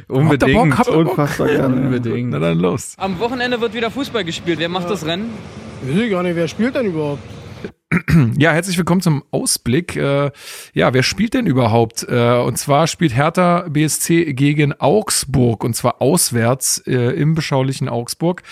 Unbedingt. 0.08 0.44
Habt 0.44 0.50
ihr 0.50 0.54
Bock? 0.54 0.78
Habt 0.78 0.90
ihr 0.90 0.94
Bock? 0.94 1.18
Unfassbar 1.18 1.48
gerne. 1.48 1.76
Unbedingt. 1.76 2.30
Na 2.30 2.40
dann 2.40 2.60
los. 2.60 2.94
Am 2.98 3.18
Wochenende 3.20 3.60
wird 3.60 3.74
wieder 3.74 3.90
Fußball 3.90 4.24
gespielt. 4.24 4.60
Wer 4.60 4.70
macht 4.70 4.90
das 4.90 5.06
Rennen? 5.06 5.32
Weiß 5.82 5.98
ich 5.98 6.12
gar 6.12 6.22
nicht, 6.22 6.36
wer 6.36 6.48
spielt 6.48 6.76
denn 6.76 6.86
überhaupt? 6.86 7.24
Ja, 8.38 8.52
herzlich 8.52 8.78
willkommen 8.78 9.02
zum 9.02 9.24
Ausblick. 9.32 9.96
Äh, 9.96 10.32
ja, 10.74 10.94
wer 10.94 11.04
spielt 11.04 11.34
denn 11.34 11.46
überhaupt? 11.46 12.06
Äh, 12.08 12.38
und 12.38 12.58
zwar 12.58 12.88
spielt 12.88 13.16
Hertha 13.16 13.66
BSC 13.70 14.34
gegen 14.34 14.74
Augsburg 14.74 15.64
und 15.64 15.76
zwar 15.76 16.02
auswärts 16.02 16.80
äh, 16.88 16.94
im 16.94 17.36
beschaulichen 17.36 17.90
Augsburg. 17.90 18.44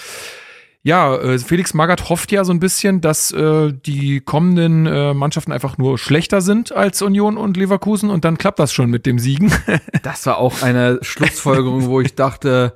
Ja, 0.84 1.16
äh, 1.16 1.38
Felix 1.38 1.76
Magath 1.76 2.10
hofft 2.10 2.32
ja 2.32 2.44
so 2.44 2.52
ein 2.52 2.60
bisschen, 2.60 3.02
dass 3.02 3.32
äh, 3.32 3.72
die 3.72 4.20
kommenden 4.20 4.88
äh, 4.88 5.14
Mannschaften 5.14 5.52
einfach 5.52 5.78
nur 5.78 6.00
schlechter 6.00 6.42
sind 6.42 6.72
als 6.72 7.04
Union 7.04 7.38
und 7.38 7.56
Leverkusen 7.56 8.10
und 8.10 8.26
dann 8.26 8.38
klappt 8.38 8.58
das 8.58 8.74
schon 8.74 8.90
mit 8.90 9.06
dem 9.06 9.20
Siegen. 9.20 9.52
Das 10.04 10.26
war 10.26 10.38
auch 10.38 10.64
eine 10.64 10.98
Schlussfolgerung, 11.04 11.86
wo 11.86 12.02
ich 12.02 12.16
dachte, 12.16 12.74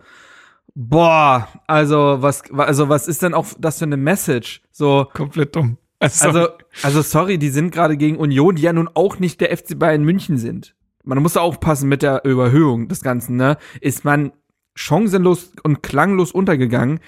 boah, 0.75 1.47
also 1.65 2.17
was, 2.19 2.43
also 2.51 2.89
was 2.89 3.07
ist 3.07 3.23
denn 3.23 3.33
auch 3.33 3.47
das 3.57 3.79
für 3.79 3.85
eine 3.85 3.97
Message? 3.97 4.61
So, 4.71 5.07
Komplett 5.11 5.55
dumm. 5.55 5.77
Also, 5.99 6.27
also, 6.27 6.47
also 6.83 7.01
sorry, 7.01 7.39
die 7.39 7.49
sind 7.49 7.71
gerade 7.71 7.97
gegen 7.97 8.17
Union, 8.17 8.55
die 8.55 8.61
ja 8.61 8.73
nun 8.73 8.89
auch 8.93 9.17
nicht 9.17 9.41
der 9.41 9.55
FC 9.55 9.79
Bayern 9.79 10.03
München 10.03 10.37
sind. 10.37 10.75
Man 11.03 11.21
muss 11.21 11.33
da 11.33 11.41
aufpassen 11.41 11.89
mit 11.89 12.03
der 12.03 12.25
Überhöhung 12.25 12.87
des 12.87 13.01
Ganzen, 13.01 13.37
ne? 13.37 13.57
Ist 13.79 14.05
man 14.05 14.31
chancenlos 14.75 15.51
und 15.63 15.81
klanglos 15.81 16.31
untergegangen. 16.31 16.99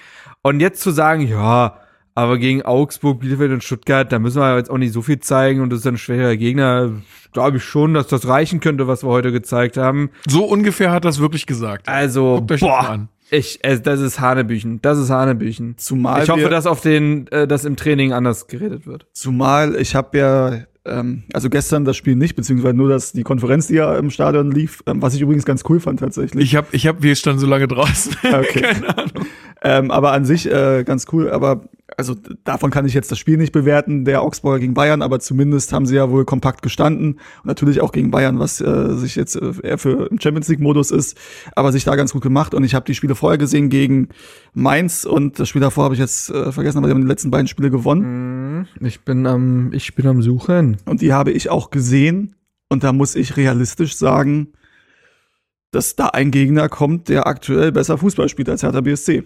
Und 0.42 0.60
jetzt 0.60 0.80
zu 0.80 0.90
sagen, 0.90 1.26
ja, 1.26 1.78
aber 2.14 2.38
gegen 2.38 2.62
Augsburg, 2.62 3.20
Bielefeld 3.20 3.52
und 3.52 3.62
Stuttgart, 3.62 4.10
da 4.10 4.18
müssen 4.18 4.40
wir 4.40 4.56
jetzt 4.56 4.70
auch 4.70 4.78
nicht 4.78 4.92
so 4.92 5.02
viel 5.02 5.20
zeigen 5.20 5.60
und 5.60 5.70
das 5.70 5.80
ist 5.80 5.86
ein 5.86 5.98
schwerer 5.98 6.36
Gegner, 6.36 6.90
glaube 7.32 7.58
ich 7.58 7.64
schon, 7.64 7.94
dass 7.94 8.08
das 8.08 8.26
reichen 8.26 8.58
könnte, 8.60 8.88
was 8.88 9.04
wir 9.04 9.08
heute 9.10 9.30
gezeigt 9.30 9.76
haben. 9.76 10.10
so 10.28 10.44
ungefähr 10.44 10.90
hat 10.90 11.04
das 11.04 11.20
wirklich 11.20 11.46
gesagt. 11.46 11.88
Also, 11.88 12.36
Guckt 12.36 12.52
euch 12.52 12.60
das 12.60 12.68
mal 12.68 12.80
boah, 12.80 12.90
an. 12.90 13.08
ich, 13.30 13.62
äh, 13.62 13.78
das 13.80 14.00
ist 14.00 14.18
Hanebüchen, 14.18 14.80
das 14.82 14.98
ist 14.98 15.10
Hanebüchen. 15.10 15.76
Zumal 15.78 16.22
Ich 16.24 16.28
hoffe, 16.30 16.40
wir- 16.42 16.48
dass 16.50 16.66
auf 16.66 16.80
den, 16.80 17.28
äh, 17.28 17.46
dass 17.46 17.64
im 17.64 17.76
Training 17.76 18.12
anders 18.12 18.48
geredet 18.48 18.86
wird. 18.86 19.06
Zumal 19.12 19.76
ich 19.76 19.94
habe 19.94 20.18
ja, 20.18 20.52
ähm, 20.90 21.24
also 21.32 21.50
gestern 21.50 21.84
das 21.84 21.96
Spiel 21.96 22.16
nicht, 22.16 22.36
beziehungsweise 22.36 22.74
nur 22.74 22.88
das, 22.88 23.12
die 23.12 23.22
Konferenz, 23.22 23.68
die 23.68 23.74
ja 23.74 23.96
im 23.96 24.10
Stadion 24.10 24.50
lief, 24.50 24.82
ähm, 24.86 25.02
was 25.02 25.14
ich 25.14 25.20
übrigens 25.20 25.44
ganz 25.44 25.62
cool 25.68 25.80
fand 25.80 26.00
tatsächlich. 26.00 26.44
Ich 26.44 26.56
hab, 26.56 26.72
ich 26.72 26.86
hab, 26.86 27.02
wir 27.02 27.14
standen 27.16 27.40
so 27.40 27.46
lange 27.46 27.68
draußen. 27.68 28.16
Okay. 28.22 28.60
Keine 28.62 28.98
Ahnung. 28.98 29.26
Ähm, 29.62 29.90
aber 29.90 30.12
an 30.12 30.24
sich 30.24 30.50
äh, 30.50 30.84
ganz 30.84 31.06
cool. 31.12 31.30
Aber 31.30 31.68
also 31.96 32.14
davon 32.44 32.70
kann 32.70 32.86
ich 32.86 32.94
jetzt 32.94 33.10
das 33.10 33.18
Spiel 33.18 33.38
nicht 33.38 33.52
bewerten, 33.52 34.04
der 34.04 34.22
Augsburger 34.22 34.60
gegen 34.60 34.74
Bayern, 34.74 35.02
aber 35.02 35.20
zumindest 35.20 35.72
haben 35.72 35.86
sie 35.86 35.96
ja 35.96 36.10
wohl 36.10 36.24
kompakt 36.24 36.62
gestanden. 36.62 37.14
Und 37.14 37.46
natürlich 37.46 37.80
auch 37.80 37.92
gegen 37.92 38.10
Bayern, 38.10 38.38
was 38.38 38.60
äh, 38.60 38.94
sich 38.94 39.16
jetzt 39.16 39.36
äh, 39.36 39.52
eher 39.62 39.78
für 39.78 40.08
im 40.08 40.20
Champions 40.20 40.48
League-Modus 40.48 40.90
ist, 40.90 41.18
aber 41.56 41.72
sich 41.72 41.84
da 41.84 41.96
ganz 41.96 42.12
gut 42.12 42.22
gemacht. 42.22 42.54
Und 42.54 42.62
ich 42.64 42.74
habe 42.74 42.84
die 42.84 42.94
Spiele 42.94 43.14
vorher 43.14 43.38
gesehen 43.38 43.68
gegen 43.68 44.10
Mainz 44.54 45.04
und 45.04 45.40
das 45.40 45.48
Spiel 45.48 45.60
davor 45.60 45.84
habe 45.84 45.94
ich 45.94 46.00
jetzt 46.00 46.30
äh, 46.30 46.52
vergessen, 46.52 46.78
aber 46.78 46.88
die 46.88 46.94
haben 46.94 47.02
die 47.02 47.08
letzten 47.08 47.30
beiden 47.30 47.48
Spiele 47.48 47.70
gewonnen. 47.70 48.68
Ich 48.80 49.00
bin 49.04 49.26
am, 49.26 49.72
ich 49.72 49.94
bin 49.94 50.06
am 50.06 50.22
Suchen. 50.22 50.76
Und 50.84 51.00
die 51.00 51.12
habe 51.12 51.32
ich 51.32 51.50
auch 51.50 51.70
gesehen. 51.70 52.34
Und 52.68 52.84
da 52.84 52.92
muss 52.92 53.14
ich 53.14 53.36
realistisch 53.36 53.96
sagen, 53.96 54.52
dass 55.70 55.96
da 55.96 56.06
ein 56.08 56.30
Gegner 56.30 56.68
kommt, 56.68 57.08
der 57.08 57.26
aktuell 57.26 57.72
besser 57.72 57.98
Fußball 57.98 58.28
spielt 58.28 58.48
als 58.48 58.62
Hertha 58.62 58.80
BSC. 58.82 59.24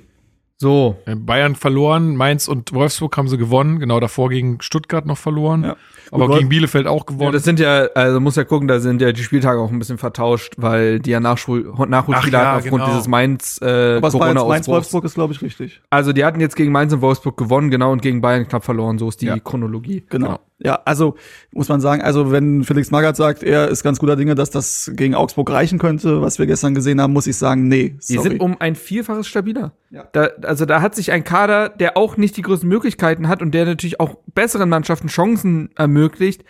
So. 0.62 0.96
Äh, 1.06 1.16
Bayern 1.16 1.56
verloren, 1.56 2.14
Mainz 2.14 2.46
und 2.46 2.72
Wolfsburg 2.72 3.16
haben 3.16 3.26
sie 3.26 3.36
gewonnen, 3.36 3.80
genau 3.80 3.98
davor 3.98 4.28
gegen 4.30 4.60
Stuttgart 4.60 5.04
noch 5.06 5.18
verloren, 5.18 5.64
Ja. 5.64 5.76
aber 6.12 6.28
Gut, 6.28 6.36
gegen 6.38 6.48
Bielefeld 6.48 6.86
auch 6.86 7.00
Ja, 7.08 7.14
gewonnen. 7.14 7.32
das 7.32 7.42
sind 7.42 7.58
ja, 7.58 7.86
also 7.96 8.20
muss 8.20 8.36
ja 8.36 8.44
gucken, 8.44 8.68
da 8.68 8.78
sind 8.78 9.02
ja 9.02 9.10
die 9.10 9.22
Spieltage 9.24 9.58
auch 9.60 9.72
ein 9.72 9.78
bisschen 9.80 9.98
vertauscht, 9.98 10.54
weil 10.58 11.00
die 11.00 11.10
ja 11.10 11.18
Nachschul 11.18 11.72
Nachholspiele 11.88 12.38
Ach 12.38 12.42
ja, 12.42 12.48
hatten 12.52 12.58
aufgrund 12.60 12.82
genau. 12.84 12.94
dieses 12.94 13.08
Mainz 13.08 13.58
äh, 13.60 13.64
Aber 13.96 14.06
jetzt 14.06 14.12
Corona-Ausbruchs. 14.12 14.48
Mainz-Wolfsburg 14.48 15.04
ist, 15.04 15.14
glaube 15.14 15.32
ich, 15.34 15.42
richtig. 15.42 15.80
Also 15.90 16.12
die 16.12 16.24
hatten 16.24 16.38
jetzt 16.40 16.54
gegen 16.54 16.70
Mainz 16.70 16.92
und 16.92 17.00
Wolfsburg 17.00 17.36
gewonnen, 17.36 17.68
genau, 17.70 17.90
und 17.90 18.00
gegen 18.00 18.20
Bayern 18.20 18.46
knapp 18.46 18.64
verloren. 18.64 18.98
So 18.98 19.08
ist 19.08 19.20
die 19.20 19.26
Ja. 19.26 19.38
Chronologie. 19.40 20.04
Genau. 20.10 20.38
Ja, 20.64 20.80
also 20.84 21.16
muss 21.52 21.68
man 21.68 21.80
sagen, 21.80 22.02
also 22.02 22.30
wenn 22.30 22.62
Felix 22.62 22.90
Magath 22.90 23.16
sagt, 23.16 23.42
er 23.42 23.68
ist 23.68 23.82
ganz 23.82 23.98
guter 23.98 24.14
Dinge, 24.14 24.34
dass 24.34 24.50
das 24.50 24.92
gegen 24.94 25.14
Augsburg 25.14 25.50
reichen 25.50 25.78
könnte, 25.78 26.22
was 26.22 26.38
wir 26.38 26.46
gestern 26.46 26.74
gesehen 26.74 27.00
haben, 27.00 27.12
muss 27.12 27.26
ich 27.26 27.36
sagen, 27.36 27.66
nee. 27.66 27.96
Die 28.08 28.14
Sorry. 28.14 28.28
sind 28.28 28.40
um 28.40 28.60
ein 28.60 28.76
Vielfaches 28.76 29.26
stabiler. 29.26 29.72
Ja. 29.90 30.08
Da, 30.12 30.28
also 30.42 30.64
da 30.64 30.80
hat 30.80 30.94
sich 30.94 31.10
ein 31.10 31.24
Kader, 31.24 31.68
der 31.68 31.96
auch 31.96 32.16
nicht 32.16 32.36
die 32.36 32.42
größten 32.42 32.68
Möglichkeiten 32.68 33.28
hat 33.28 33.42
und 33.42 33.52
der 33.52 33.66
natürlich 33.66 33.98
auch 33.98 34.16
besseren 34.34 34.68
Mannschaften 34.68 35.08
Chancen 35.08 35.70
ermöglicht, 35.76 36.44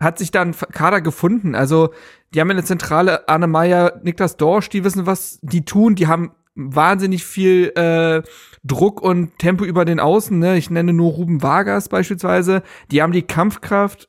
hat 0.00 0.18
sich 0.18 0.30
da 0.30 0.42
ein 0.42 0.54
Kader 0.72 1.00
gefunden. 1.00 1.54
Also 1.54 1.90
die 2.32 2.40
haben 2.40 2.50
in 2.50 2.56
der 2.56 2.64
Zentrale 2.64 3.28
Arne 3.28 3.48
Meyer, 3.48 4.00
Niklas 4.02 4.36
Dorsch, 4.36 4.68
die 4.70 4.84
wissen, 4.84 5.06
was 5.06 5.38
die 5.42 5.64
tun. 5.64 5.94
Die 5.94 6.06
haben 6.06 6.32
wahnsinnig 6.58 7.24
viel 7.24 7.72
äh, 7.76 8.22
Druck 8.64 9.00
und 9.00 9.38
Tempo 9.38 9.64
über 9.64 9.84
den 9.84 10.00
Außen. 10.00 10.38
Ne? 10.38 10.58
Ich 10.58 10.68
nenne 10.70 10.92
nur 10.92 11.12
Ruben 11.12 11.42
Vargas 11.42 11.88
beispielsweise. 11.88 12.62
Die 12.90 13.00
haben 13.00 13.12
die 13.12 13.22
Kampfkraft. 13.22 14.08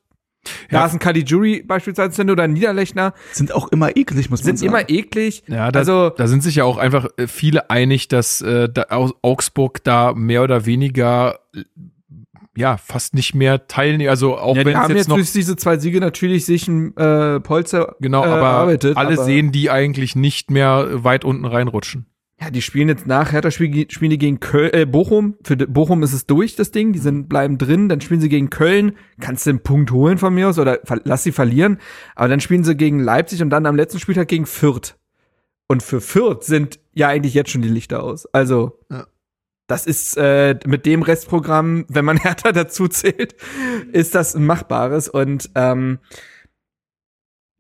Ja. 0.72 0.80
Da 0.80 0.86
ist 0.86 0.94
ein 0.94 1.00
Caligiuri 1.00 1.62
beispielsweise 1.62 2.24
oder 2.24 2.44
ein 2.44 2.54
Niederlechner. 2.54 3.14
sind 3.34 3.54
auch 3.54 3.68
immer 3.70 3.96
eklig, 3.98 4.30
muss 4.30 4.40
man 4.42 4.46
Sind 4.46 4.60
sagen. 4.60 4.70
immer 4.70 4.90
eklig. 4.90 5.44
Ja, 5.48 5.72
da, 5.72 5.80
also 5.80 6.10
da 6.10 6.28
sind 6.28 6.44
sich 6.44 6.56
ja 6.56 6.64
auch 6.64 6.78
einfach 6.78 7.08
äh, 7.18 7.28
viele 7.28 7.70
einig, 7.70 8.08
dass 8.08 8.42
äh, 8.42 8.68
da 8.70 8.86
Au- 8.90 9.14
Augsburg 9.22 9.84
da 9.84 10.14
mehr 10.14 10.42
oder 10.44 10.66
weniger 10.66 11.40
äh, 11.54 11.64
ja 12.56 12.78
fast 12.78 13.14
nicht 13.14 13.36
mehr 13.36 13.68
teilnehmen. 13.68 14.10
Also 14.10 14.38
auch 14.38 14.56
Ja, 14.56 14.62
wenn 14.66 14.68
die 14.68 14.72
es 14.72 14.78
haben 14.78 14.90
jetzt 14.92 14.98
jetzt 14.98 15.08
noch 15.10 15.16
durch 15.18 15.32
diese 15.34 15.56
zwei 15.58 15.78
Siege 15.78 16.00
natürlich 16.00 16.46
sich 16.46 16.68
ein 16.68 16.96
äh, 16.98 17.40
Polster 17.42 17.96
genau, 18.00 18.24
äh, 18.24 18.28
aber 18.28 18.38
erarbeitet. 18.48 18.98
alle 18.98 19.16
aber, 19.16 19.24
sehen 19.26 19.52
die 19.52 19.70
eigentlich 19.70 20.16
nicht 20.16 20.52
mehr 20.52 21.04
weit 21.04 21.26
unten 21.26 21.46
reinrutschen. 21.46 22.06
Ja, 22.42 22.50
die 22.52 22.62
spielen 22.62 22.88
jetzt 22.88 23.06
nach 23.06 23.34
Hertha 23.34 23.52
spiel, 23.52 23.92
spielen 23.92 24.12
die 24.12 24.18
gegen 24.18 24.40
Köln, 24.40 24.74
äh, 24.74 24.86
Bochum. 24.86 25.36
Für 25.44 25.58
Bochum 25.58 26.04
ist 26.04 26.14
es 26.14 26.26
durch, 26.26 26.56
das 26.56 26.72
Ding. 26.72 26.94
Die 26.94 27.00
sind, 27.00 27.28
bleiben 27.28 27.58
drin. 27.58 27.90
Dann 27.90 28.00
spielen 28.00 28.22
sie 28.22 28.30
gegen 28.30 28.50
Köln. 28.50 28.96
Kannst 29.20 29.46
du 29.46 29.50
einen 29.50 29.60
Punkt 29.60 29.92
holen 29.92 30.18
von 30.18 30.34
mir 30.34 30.48
aus 30.48 30.58
oder 30.58 30.80
lass 31.04 31.24
sie 31.24 31.34
verlieren. 31.34 31.80
Aber 32.16 32.30
dann 32.30 32.40
spielen 32.40 32.64
sie 32.64 32.76
gegen 32.78 33.00
Leipzig 33.00 33.42
und 33.42 33.50
dann 33.50 33.66
am 33.66 33.76
letzten 33.76 34.00
Spieltag 34.00 34.30
gegen 34.30 34.46
Fürth. 34.46 34.96
Und 35.68 35.84
für 35.84 36.00
Fürth 36.00 36.44
sind 36.46 36.80
ja 36.94 37.10
eigentlich 37.10 37.34
jetzt 37.34 37.52
schon 37.52 37.62
die 37.62 37.68
Lichter 37.70 38.02
aus. 38.04 38.26
Also, 38.28 38.80
Ja. 38.90 39.06
das 39.68 39.86
ist 39.86 40.16
äh, 40.18 40.58
mit 40.66 40.86
dem 40.86 41.02
Restprogramm, 41.02 41.86
wenn 41.90 42.06
man 42.06 42.18
Hertha 42.24 42.54
dazu 42.54 42.88
zählt, 42.88 43.36
ist 43.92 44.16
das 44.16 44.34
ein 44.34 44.46
machbares. 44.46 45.10
Und 45.10 45.50
ähm, 45.56 46.00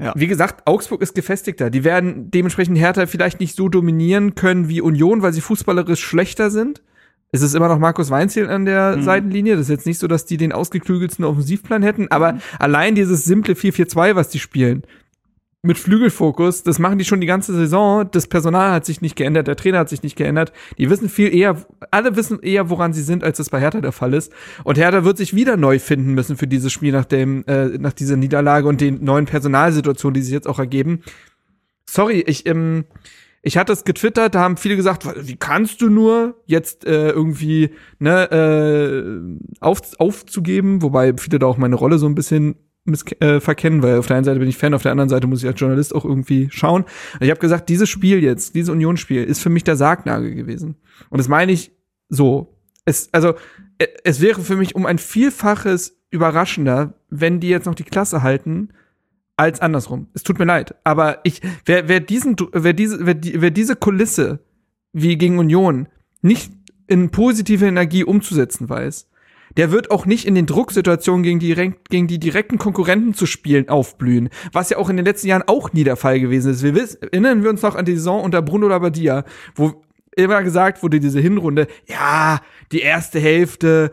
Ja. 0.01 0.13
wie 0.15 0.27
gesagt, 0.27 0.65
Augsburg 0.65 1.01
ist 1.01 1.13
gefestigter. 1.13 1.69
Die 1.69 1.83
werden 1.83 2.31
dementsprechend 2.31 2.77
Hertha 2.77 3.05
vielleicht 3.05 3.39
nicht 3.41 3.55
so 3.55 3.67
dominieren 3.67 4.33
können 4.33 4.69
wie 4.69 4.79
Union, 4.79 5.21
weil 5.21 5.33
sie 5.33 5.41
fußballerisch 5.41 6.01
schlechter 6.01 6.49
sind. 6.51 6.81
Es 7.31 7.41
ist 7.41 7.53
immer 7.53 7.67
noch 7.67 7.79
Markus 7.79 8.09
Weinziel 8.09 8.49
an 8.49 8.65
der 8.65 8.95
Mhm. 8.97 9.03
Seitenlinie. 9.03 9.53
Das 9.57 9.63
ist 9.63 9.69
jetzt 9.69 9.85
nicht 9.85 9.99
so, 9.99 10.07
dass 10.07 10.25
die 10.25 10.37
den 10.37 10.53
ausgeklügelsten 10.53 11.25
Offensivplan 11.25 11.83
hätten, 11.83 12.07
aber 12.09 12.39
allein 12.59 12.95
dieses 12.95 13.25
simple 13.25 13.55
4-4-2, 13.55 14.15
was 14.15 14.29
die 14.29 14.39
spielen, 14.39 14.83
mit 15.61 15.77
Flügelfokus, 15.77 16.63
das 16.63 16.79
machen 16.79 16.97
die 16.97 17.05
schon 17.05 17.19
die 17.19 17.27
ganze 17.27 17.53
Saison. 17.53 18.09
Das 18.11 18.27
Personal 18.27 18.71
hat 18.71 18.85
sich 18.85 19.01
nicht 19.01 19.17
geändert, 19.17 19.47
der 19.47 19.57
Trainer 19.57 19.79
hat 19.79 19.89
sich 19.89 20.03
nicht 20.03 20.15
geändert. 20.15 20.53
Die 20.77 20.89
wissen 20.89 21.09
viel 21.09 21.33
eher, 21.35 21.57
alle 21.91 22.15
wissen 22.15 22.39
eher, 22.41 22.69
woran 22.69 22.93
sie 22.93 23.01
sind, 23.01 23.25
als 23.25 23.37
das 23.37 23.49
bei 23.49 23.59
Hertha 23.59 23.81
der 23.81 23.91
Fall 23.91 24.13
ist. 24.13 24.31
Und 24.63 24.77
Hertha 24.77 25.03
wird 25.03 25.17
sich 25.17 25.35
wieder 25.35 25.57
neu 25.57 25.79
finden 25.79 26.13
müssen 26.13 26.37
für 26.37 26.47
dieses 26.47 26.71
Spiel 26.71 26.93
nach 26.93 27.05
dem, 27.05 27.43
äh, 27.47 27.77
nach 27.77 27.91
dieser 27.91 28.15
Niederlage 28.15 28.67
und 28.69 28.79
den 28.79 29.03
neuen 29.03 29.25
Personalsituationen, 29.25 30.13
die 30.13 30.21
sich 30.21 30.33
jetzt 30.33 30.47
auch 30.47 30.59
ergeben. 30.59 31.01
Sorry, 31.89 32.23
ich, 32.25 32.45
ähm, 32.45 32.85
ich 33.41 33.57
hatte 33.57 33.73
es 33.73 33.83
getwittert, 33.83 34.35
da 34.35 34.39
haben 34.39 34.55
viele 34.55 34.77
gesagt, 34.77 35.07
wie 35.27 35.35
kannst 35.35 35.81
du 35.81 35.89
nur 35.89 36.35
jetzt 36.45 36.85
äh, 36.85 37.09
irgendwie 37.09 37.71
ne, 37.99 38.31
äh, 38.31 39.37
auf, 39.59 39.81
aufzugeben, 39.97 40.81
wobei 40.81 41.13
viele 41.17 41.39
da 41.39 41.47
auch 41.47 41.57
meine 41.57 41.75
Rolle 41.75 41.97
so 41.97 42.05
ein 42.05 42.15
bisschen 42.15 42.55
äh, 43.19 43.39
verkennen, 43.39 43.83
weil 43.83 43.97
auf 43.97 44.07
der 44.07 44.17
einen 44.17 44.25
Seite 44.25 44.39
bin 44.39 44.49
ich 44.49 44.57
Fan, 44.57 44.73
auf 44.73 44.83
der 44.83 44.91
anderen 44.91 45.09
Seite 45.09 45.27
muss 45.27 45.41
ich 45.41 45.47
als 45.47 45.59
Journalist 45.59 45.93
auch 45.95 46.05
irgendwie 46.05 46.49
schauen. 46.51 46.85
Ich 47.19 47.29
habe 47.29 47.39
gesagt, 47.39 47.69
dieses 47.69 47.89
Spiel 47.89 48.23
jetzt, 48.23 48.55
dieses 48.55 48.69
Unionsspiel, 48.69 49.23
ist 49.23 49.41
für 49.41 49.49
mich 49.49 49.63
der 49.63 49.75
Sargnagel 49.75 50.35
gewesen. 50.35 50.75
Und 51.09 51.17
das 51.17 51.27
meine 51.27 51.51
ich 51.51 51.71
so. 52.09 52.55
Es, 52.85 53.09
also, 53.11 53.35
äh, 53.77 53.87
es 54.03 54.21
wäre 54.21 54.41
für 54.41 54.55
mich 54.55 54.75
um 54.75 54.85
ein 54.85 54.97
Vielfaches 54.97 55.97
überraschender, 56.11 56.95
wenn 57.09 57.39
die 57.39 57.49
jetzt 57.49 57.65
noch 57.65 57.75
die 57.75 57.83
Klasse 57.83 58.23
halten, 58.23 58.69
als 59.39 59.61
andersrum. 59.61 60.07
Es 60.13 60.23
tut 60.23 60.37
mir 60.37 60.45
leid. 60.45 60.75
Aber 60.83 61.19
ich, 61.23 61.41
wer, 61.65 61.87
wer 61.87 62.01
diesen, 62.01 62.35
wer 62.51 62.73
diese, 62.73 63.05
wer, 63.05 63.13
die, 63.13 63.41
wer 63.41 63.51
diese 63.51 63.77
Kulisse 63.77 64.39
wie 64.91 65.17
gegen 65.17 65.39
Union 65.39 65.87
nicht 66.21 66.51
in 66.87 67.09
positive 67.09 67.65
Energie 67.65 68.03
umzusetzen 68.03 68.67
weiß, 68.67 69.08
der 69.59 69.71
wird 69.71 69.91
auch 69.91 70.05
nicht 70.05 70.23
in 70.23 70.35
den 70.35 70.45
Drucksituationen 70.45 71.21
gegen 71.21 71.39
die, 71.39 71.53
gegen 71.89 72.07
die 72.07 72.17
direkten 72.17 72.57
Konkurrenten 72.57 73.13
zu 73.13 73.25
spielen 73.25 73.67
aufblühen, 73.67 74.29
was 74.53 74.69
ja 74.69 74.77
auch 74.77 74.89
in 74.89 74.95
den 74.95 75.05
letzten 75.05 75.27
Jahren 75.27 75.43
auch 75.47 75.73
nie 75.73 75.83
der 75.83 75.97
Fall 75.97 76.21
gewesen 76.21 76.53
ist. 76.53 76.63
Wir 76.63 76.75
wissen, 76.75 77.01
erinnern 77.01 77.43
wir 77.43 77.49
uns 77.49 77.61
noch 77.61 77.75
an 77.75 77.83
die 77.83 77.95
Saison 77.95 78.23
unter 78.23 78.41
Bruno 78.41 78.69
Labbadia, 78.69 79.25
wo 79.55 79.83
immer 80.15 80.43
gesagt 80.43 80.81
wurde, 80.81 81.01
diese 81.01 81.19
Hinrunde, 81.19 81.67
ja, 81.89 82.39
die 82.71 82.79
erste 82.79 83.19
Hälfte, 83.19 83.91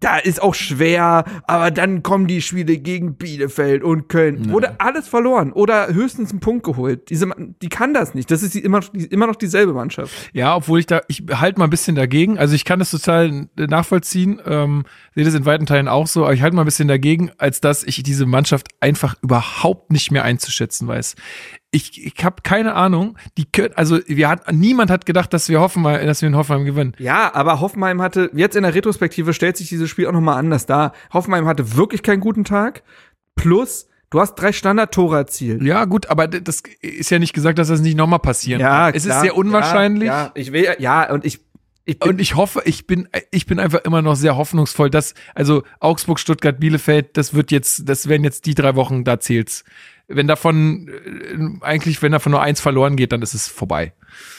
da 0.00 0.18
ist 0.18 0.40
auch 0.42 0.54
schwer, 0.54 1.24
aber 1.46 1.70
dann 1.70 2.02
kommen 2.02 2.26
die 2.26 2.40
Spiele 2.40 2.78
gegen 2.78 3.16
Bielefeld 3.16 3.82
und 3.82 4.08
Köln. 4.08 4.50
Wurde 4.50 4.80
alles 4.80 5.08
verloren 5.08 5.52
oder 5.52 5.92
höchstens 5.92 6.30
einen 6.30 6.40
Punkt 6.40 6.64
geholt. 6.64 7.10
Diese, 7.10 7.28
die 7.62 7.68
kann 7.68 7.94
das 7.94 8.14
nicht. 8.14 8.30
Das 8.30 8.42
ist 8.42 8.54
die, 8.54 8.60
immer, 8.60 8.80
die, 8.80 9.06
immer 9.06 9.26
noch 9.26 9.36
dieselbe 9.36 9.72
Mannschaft. 9.72 10.12
Ja, 10.32 10.54
obwohl 10.56 10.80
ich 10.80 10.86
da, 10.86 11.00
ich 11.08 11.24
halte 11.32 11.58
mal 11.58 11.66
ein 11.66 11.70
bisschen 11.70 11.96
dagegen. 11.96 12.38
Also 12.38 12.54
ich 12.54 12.64
kann 12.64 12.78
das 12.78 12.90
total 12.90 13.48
nachvollziehen, 13.56 14.40
ähm, 14.46 14.84
sehe 15.14 15.24
das 15.24 15.34
in 15.34 15.46
weiten 15.46 15.66
Teilen 15.66 15.88
auch 15.88 16.06
so, 16.06 16.24
aber 16.24 16.34
ich 16.34 16.42
halte 16.42 16.54
mal 16.54 16.62
ein 16.62 16.66
bisschen 16.66 16.88
dagegen, 16.88 17.30
als 17.38 17.60
dass 17.60 17.82
ich 17.82 18.02
diese 18.02 18.26
Mannschaft 18.26 18.68
einfach 18.80 19.16
überhaupt 19.22 19.90
nicht 19.92 20.10
mehr 20.10 20.24
einzuschätzen 20.24 20.86
weiß. 20.86 21.16
Ich, 21.70 22.04
ich 22.04 22.24
habe 22.24 22.36
keine 22.42 22.74
Ahnung. 22.74 23.18
Die 23.36 23.46
also 23.74 23.98
wir 24.06 24.28
hat, 24.28 24.50
niemand 24.52 24.90
hat 24.90 25.04
gedacht, 25.04 25.32
dass 25.34 25.48
wir 25.48 25.60
Hoffenheim, 25.60 26.06
dass 26.06 26.22
wir 26.22 26.28
in 26.28 26.36
Hoffenheim 26.36 26.64
gewinnen. 26.64 26.94
Ja, 26.98 27.34
aber 27.34 27.60
Hoffenheim 27.60 28.00
hatte, 28.00 28.30
jetzt 28.32 28.56
in 28.56 28.62
der 28.62 28.74
Retrospektive 28.74 29.34
stellt 29.34 29.58
sich 29.58 29.68
dieses 29.68 29.90
Spiel 29.90 30.06
auch 30.06 30.12
nochmal 30.12 30.38
anders 30.38 30.64
dar. 30.64 30.92
Hoffenheim 31.12 31.46
hatte 31.46 31.76
wirklich 31.76 32.02
keinen 32.02 32.20
guten 32.20 32.44
Tag. 32.44 32.82
Plus, 33.34 33.86
du 34.08 34.20
hast 34.20 34.36
drei 34.36 34.52
Standardtore 34.52 35.18
erzielt. 35.18 35.62
Ja, 35.62 35.84
gut, 35.84 36.08
aber 36.08 36.26
das 36.26 36.62
ist 36.80 37.10
ja 37.10 37.18
nicht 37.18 37.34
gesagt, 37.34 37.58
dass 37.58 37.68
das 37.68 37.80
nicht 37.80 37.96
nochmal 37.96 38.18
passieren 38.18 38.62
kann. 38.62 38.94
Es 38.94 39.04
ist 39.04 39.10
klar. 39.10 39.20
sehr 39.20 39.36
unwahrscheinlich. 39.36 40.08
Ja, 40.08 40.24
ja, 40.24 40.32
ich 40.34 40.52
will, 40.52 40.74
ja, 40.78 41.12
und 41.12 41.26
ich, 41.26 41.40
ich 41.84 41.98
bin, 41.98 42.10
Und 42.10 42.20
ich 42.20 42.34
hoffe, 42.34 42.62
ich 42.66 42.86
bin, 42.86 43.08
ich 43.30 43.46
bin 43.46 43.58
einfach 43.58 43.80
immer 43.84 44.02
noch 44.02 44.14
sehr 44.14 44.36
hoffnungsvoll, 44.36 44.90
dass, 44.90 45.14
also 45.34 45.62
Augsburg, 45.80 46.18
Stuttgart, 46.18 46.60
Bielefeld, 46.60 47.16
das 47.16 47.32
wird 47.32 47.50
jetzt, 47.50 47.88
das 47.88 48.08
werden 48.08 48.24
jetzt 48.24 48.44
die 48.44 48.54
drei 48.54 48.74
Wochen, 48.74 49.04
da 49.04 49.20
zählt's. 49.20 49.64
Wenn 50.08 50.26
davon, 50.26 50.88
äh, 50.88 51.64
eigentlich, 51.64 52.02
wenn 52.02 52.12
davon 52.12 52.32
nur 52.32 52.42
eins 52.42 52.60
verloren 52.60 52.96
geht, 52.96 53.12
dann 53.12 53.22
ist 53.22 53.34
es 53.34 53.46
vorbei. 53.46 53.92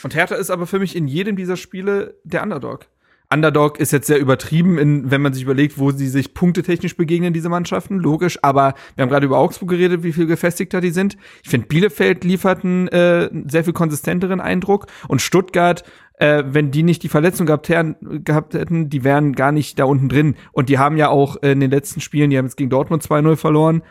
Und 0.04 0.16
Hertha 0.16 0.36
ist 0.36 0.50
aber 0.50 0.68
für 0.68 0.80
mich 0.80 0.96
in 0.96 1.08
jedem 1.08 1.36
dieser 1.36 1.58
Spiele 1.58 2.16
der 2.24 2.44
Underdog. 2.44 2.88
Underdog 3.32 3.80
ist 3.80 3.92
jetzt 3.92 4.08
sehr 4.08 4.20
übertrieben, 4.20 4.80
in, 4.80 5.12
wenn 5.12 5.22
man 5.22 5.34
sich 5.34 5.44
überlegt, 5.44 5.78
wo 5.78 5.92
sie 5.92 6.08
sich 6.08 6.34
punktetechnisch 6.34 6.98
begegnen, 6.98 7.32
diese 7.32 7.50
Mannschaften, 7.50 8.00
logisch. 8.00 8.40
Aber 8.42 8.74
wir 8.96 9.04
haben 9.04 9.10
gerade 9.10 9.28
über 9.28 9.38
Augsburg 9.38 9.70
geredet, 9.70 10.02
wie 10.02 10.14
viel 10.14 10.26
gefestigter 10.26 10.82
die 10.82 10.90
sind. 10.90 11.16
Ich 11.44 11.50
finde, 11.50 11.68
Bielefeld 11.68 12.24
liefert 12.24 12.64
einen 12.64 12.88
äh, 12.88 13.30
sehr 13.48 13.64
viel 13.64 13.74
konsistenteren 13.74 14.42
Eindruck. 14.42 14.88
Und 15.08 15.22
Stuttgart, 15.22 15.84
äh, 16.16 16.44
wenn 16.48 16.72
die 16.72 16.82
nicht 16.82 17.04
die 17.04 17.10
Verletzung 17.10 17.46
gehabt, 17.46 17.72
gehabt 18.02 18.56
hätten, 18.56 18.90
die 18.90 19.04
wären 19.04 19.34
gar 19.34 19.52
nicht 19.52 19.78
da 19.78 19.84
unten 19.84 20.10
drin. 20.10 20.36
Und 20.52 20.70
die 20.70 20.80
haben 20.80 20.98
ja 20.98 21.10
auch 21.10 21.36
in 21.36 21.60
den 21.60 21.70
letzten 21.70 22.02
Spielen, 22.02 22.32
die 22.32 22.38
haben 22.40 22.46
jetzt 22.46 22.58
gegen 22.58 22.72
Dortmund 22.72 23.04
2-0 23.04 23.36
verloren. 23.36 23.84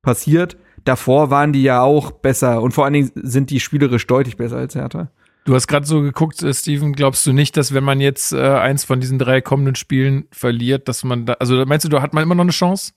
Passiert. 0.00 0.56
Davor 0.84 1.30
waren 1.30 1.52
die 1.52 1.62
ja 1.62 1.82
auch 1.82 2.10
besser. 2.12 2.62
Und 2.62 2.72
vor 2.72 2.84
allen 2.84 2.94
Dingen 2.94 3.10
sind 3.14 3.50
die 3.50 3.60
spielerisch 3.60 4.06
deutlich 4.06 4.36
besser 4.36 4.56
als 4.56 4.74
Hertha. 4.74 5.10
Du 5.44 5.54
hast 5.54 5.66
gerade 5.66 5.86
so 5.86 6.02
geguckt, 6.02 6.42
äh, 6.42 6.54
Steven, 6.54 6.92
glaubst 6.92 7.26
du 7.26 7.32
nicht, 7.32 7.56
dass 7.56 7.74
wenn 7.74 7.82
man 7.84 8.00
jetzt 8.00 8.32
äh, 8.32 8.40
eins 8.40 8.84
von 8.84 9.00
diesen 9.00 9.18
drei 9.18 9.40
kommenden 9.40 9.74
Spielen 9.74 10.24
verliert, 10.30 10.86
dass 10.88 11.02
man 11.02 11.26
da, 11.26 11.32
also 11.34 11.64
meinst 11.66 11.84
du, 11.84 11.88
da 11.88 12.00
hat 12.00 12.14
man 12.14 12.22
immer 12.22 12.34
noch 12.36 12.42
eine 12.44 12.52
Chance? 12.52 12.92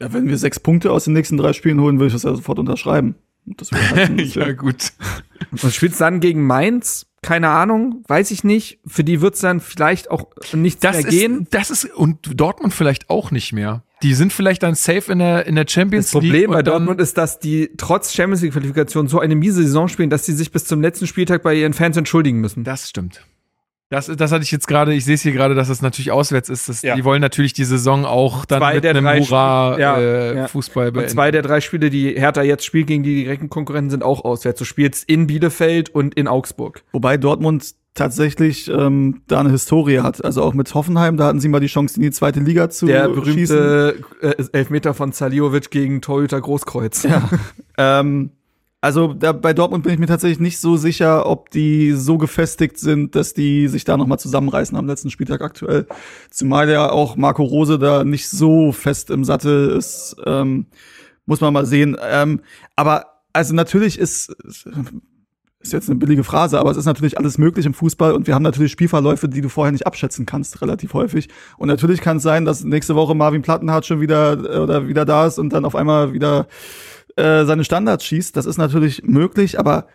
Ja, 0.00 0.12
wenn 0.12 0.26
wir 0.26 0.38
sechs 0.38 0.58
Punkte 0.58 0.90
aus 0.90 1.04
den 1.04 1.12
nächsten 1.12 1.36
drei 1.36 1.52
Spielen 1.52 1.80
holen, 1.80 1.98
würde 1.98 2.06
ich 2.08 2.12
das 2.14 2.22
ja 2.22 2.34
sofort 2.34 2.58
unterschreiben. 2.58 3.14
Das 3.44 3.72
wäre 3.72 3.90
halt 3.90 4.36
ein- 4.38 4.56
gut. 4.56 4.92
Und 5.62 5.72
spielst 5.74 6.00
dann 6.00 6.20
gegen 6.20 6.46
Mainz? 6.46 7.06
Keine 7.20 7.50
Ahnung, 7.50 8.02
weiß 8.08 8.30
ich 8.32 8.42
nicht. 8.42 8.80
Für 8.86 9.04
die 9.04 9.20
wird's 9.20 9.40
dann 9.40 9.60
vielleicht 9.60 10.10
auch 10.10 10.28
nichts 10.54 10.80
Das 10.80 10.96
mehr 11.02 11.04
gehen. 11.04 11.42
ist, 11.42 11.54
das 11.54 11.70
ist, 11.70 11.84
und 11.94 12.40
Dortmund 12.40 12.72
vielleicht 12.74 13.10
auch 13.10 13.30
nicht 13.30 13.52
mehr. 13.52 13.84
Die 14.02 14.14
sind 14.14 14.32
vielleicht 14.32 14.62
dann 14.62 14.74
safe 14.74 15.12
in 15.12 15.20
der, 15.20 15.46
in 15.46 15.54
der 15.54 15.64
Champions 15.68 16.06
Das 16.06 16.12
Problem 16.12 16.32
League. 16.32 16.50
bei 16.50 16.62
Dortmund 16.62 17.00
ist, 17.00 17.16
dass 17.18 17.38
die 17.38 17.70
trotz 17.76 18.12
Champions 18.12 18.42
League 18.42 18.52
Qualifikation 18.52 19.06
so 19.08 19.20
eine 19.20 19.36
miese 19.36 19.62
Saison 19.62 19.88
spielen, 19.88 20.10
dass 20.10 20.26
sie 20.26 20.32
sich 20.32 20.50
bis 20.50 20.64
zum 20.64 20.80
letzten 20.82 21.06
Spieltag 21.06 21.42
bei 21.42 21.54
ihren 21.54 21.72
Fans 21.72 21.96
entschuldigen 21.96 22.40
müssen. 22.40 22.64
Das 22.64 22.88
stimmt. 22.88 23.24
Das, 23.90 24.06
das 24.06 24.32
hatte 24.32 24.42
ich 24.42 24.50
jetzt 24.50 24.66
gerade, 24.68 24.94
ich 24.94 25.04
sehe 25.04 25.16
es 25.16 25.20
hier 25.22 25.32
gerade, 25.32 25.54
dass 25.54 25.68
das 25.68 25.82
natürlich 25.82 26.10
auswärts 26.12 26.48
ist. 26.48 26.66
Das, 26.70 26.80
Ja. 26.80 26.96
Die 26.96 27.04
wollen 27.04 27.20
natürlich 27.20 27.52
die 27.52 27.64
Saison 27.64 28.06
auch 28.06 28.46
dann 28.46 28.60
Zwei 28.60 28.74
mit 28.76 28.86
einem 28.86 29.04
drei 29.04 29.20
Hurra 29.20 29.72
Spiele- 29.74 29.82
ja, 29.82 29.98
äh, 29.98 30.36
ja. 30.38 30.46
Und 30.52 30.74
beenden. 30.94 31.08
zwei 31.10 31.30
der 31.30 31.42
drei 31.42 31.60
Spiele, 31.60 31.90
die 31.90 32.14
Hertha 32.18 32.40
jetzt 32.42 32.64
spielt 32.64 32.86
gegen 32.86 33.02
die 33.02 33.16
direkten 33.24 33.50
Konkurrenten, 33.50 33.90
sind 33.90 34.02
auch 34.02 34.24
auswärts. 34.24 34.58
Du 34.58 34.64
spielst 34.64 35.06
in 35.08 35.26
Bielefeld 35.26 35.90
und 35.90 36.14
in 36.14 36.26
Augsburg. 36.26 36.82
Wobei 36.92 37.18
Dortmund 37.18 37.74
tatsächlich 37.94 38.68
ähm, 38.68 39.22
da 39.26 39.40
eine 39.40 39.50
Historie 39.50 40.00
hat. 40.00 40.24
Also 40.24 40.42
auch 40.42 40.54
mit 40.54 40.74
Hoffenheim, 40.74 41.16
da 41.16 41.26
hatten 41.26 41.40
sie 41.40 41.48
mal 41.48 41.60
die 41.60 41.66
Chance, 41.66 41.96
in 41.96 42.02
die 42.02 42.10
zweite 42.10 42.40
Liga 42.40 42.70
zu 42.70 42.86
Der 42.86 43.04
schießen. 43.04 43.56
berühmte 43.56 43.96
äh, 44.20 44.44
Elfmeter 44.52 44.94
von 44.94 45.12
Saliovic 45.12 45.70
gegen 45.70 46.00
Torhüter 46.00 46.40
Großkreuz. 46.40 47.02
Ja. 47.02 47.28
ähm, 47.78 48.30
also 48.80 49.12
da, 49.12 49.32
bei 49.32 49.52
Dortmund 49.52 49.84
bin 49.84 49.92
ich 49.92 50.00
mir 50.00 50.06
tatsächlich 50.06 50.40
nicht 50.40 50.58
so 50.58 50.76
sicher, 50.76 51.26
ob 51.26 51.50
die 51.50 51.92
so 51.92 52.18
gefestigt 52.18 52.78
sind, 52.78 53.14
dass 53.14 53.32
die 53.32 53.68
sich 53.68 53.84
da 53.84 53.96
noch 53.96 54.08
mal 54.08 54.18
zusammenreißen 54.18 54.76
am 54.76 54.88
letzten 54.88 55.10
Spieltag 55.10 55.40
aktuell. 55.40 55.86
Zumal 56.30 56.68
ja 56.68 56.90
auch 56.90 57.16
Marco 57.16 57.44
Rose 57.44 57.78
da 57.78 58.02
nicht 58.02 58.28
so 58.28 58.72
fest 58.72 59.10
im 59.10 59.24
Sattel 59.24 59.68
ist, 59.70 60.16
ähm, 60.26 60.66
muss 61.26 61.40
man 61.40 61.52
mal 61.52 61.64
sehen. 61.64 61.96
Ähm, 62.02 62.40
aber 62.74 63.06
also 63.32 63.54
natürlich 63.54 63.98
ist 63.98 64.34
ist 65.62 65.72
jetzt 65.72 65.88
eine 65.88 65.98
billige 65.98 66.24
Phrase, 66.24 66.58
aber 66.58 66.70
es 66.70 66.76
ist 66.76 66.86
natürlich 66.86 67.18
alles 67.18 67.38
möglich 67.38 67.66
im 67.66 67.74
Fußball 67.74 68.12
und 68.12 68.26
wir 68.26 68.34
haben 68.34 68.42
natürlich 68.42 68.72
Spielverläufe, 68.72 69.28
die 69.28 69.40
du 69.40 69.48
vorher 69.48 69.72
nicht 69.72 69.86
abschätzen 69.86 70.26
kannst, 70.26 70.60
relativ 70.62 70.94
häufig. 70.94 71.28
Und 71.56 71.68
natürlich 71.68 72.00
kann 72.00 72.18
es 72.18 72.22
sein, 72.22 72.44
dass 72.44 72.64
nächste 72.64 72.94
Woche 72.94 73.14
Marvin 73.14 73.42
Plattenhardt 73.42 73.86
schon 73.86 74.00
wieder 74.00 74.32
äh, 74.32 74.58
oder 74.58 74.88
wieder 74.88 75.04
da 75.04 75.26
ist 75.26 75.38
und 75.38 75.52
dann 75.52 75.64
auf 75.64 75.74
einmal 75.74 76.12
wieder 76.12 76.46
äh, 77.16 77.44
seine 77.44 77.64
Standards 77.64 78.04
schießt. 78.04 78.36
Das 78.36 78.46
ist 78.46 78.58
natürlich 78.58 79.04
möglich, 79.04 79.58
aber 79.58 79.86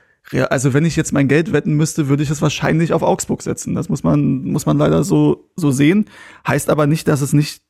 also 0.50 0.74
wenn 0.74 0.84
ich 0.84 0.98
jetzt 0.98 1.14
mein 1.14 1.30
Geld 1.30 1.54
wetten 1.54 1.74
müsste, 1.76 2.10
würde 2.10 2.22
ich 2.22 2.30
es 2.30 2.42
wahrscheinlich 2.42 2.92
auf 2.92 3.02
Augsburg 3.02 3.42
setzen. 3.42 3.76
Das 3.76 3.88
muss 3.88 4.04
man 4.04 4.44
muss 4.44 4.66
man 4.66 4.78
leider 4.78 5.06
so 5.06 5.50
so 5.56 5.72
sehen. 5.72 6.06
Heißt 6.46 6.70
aber 6.70 6.86
nicht, 6.86 7.08
dass 7.08 7.22
es 7.22 7.32
nicht 7.32 7.62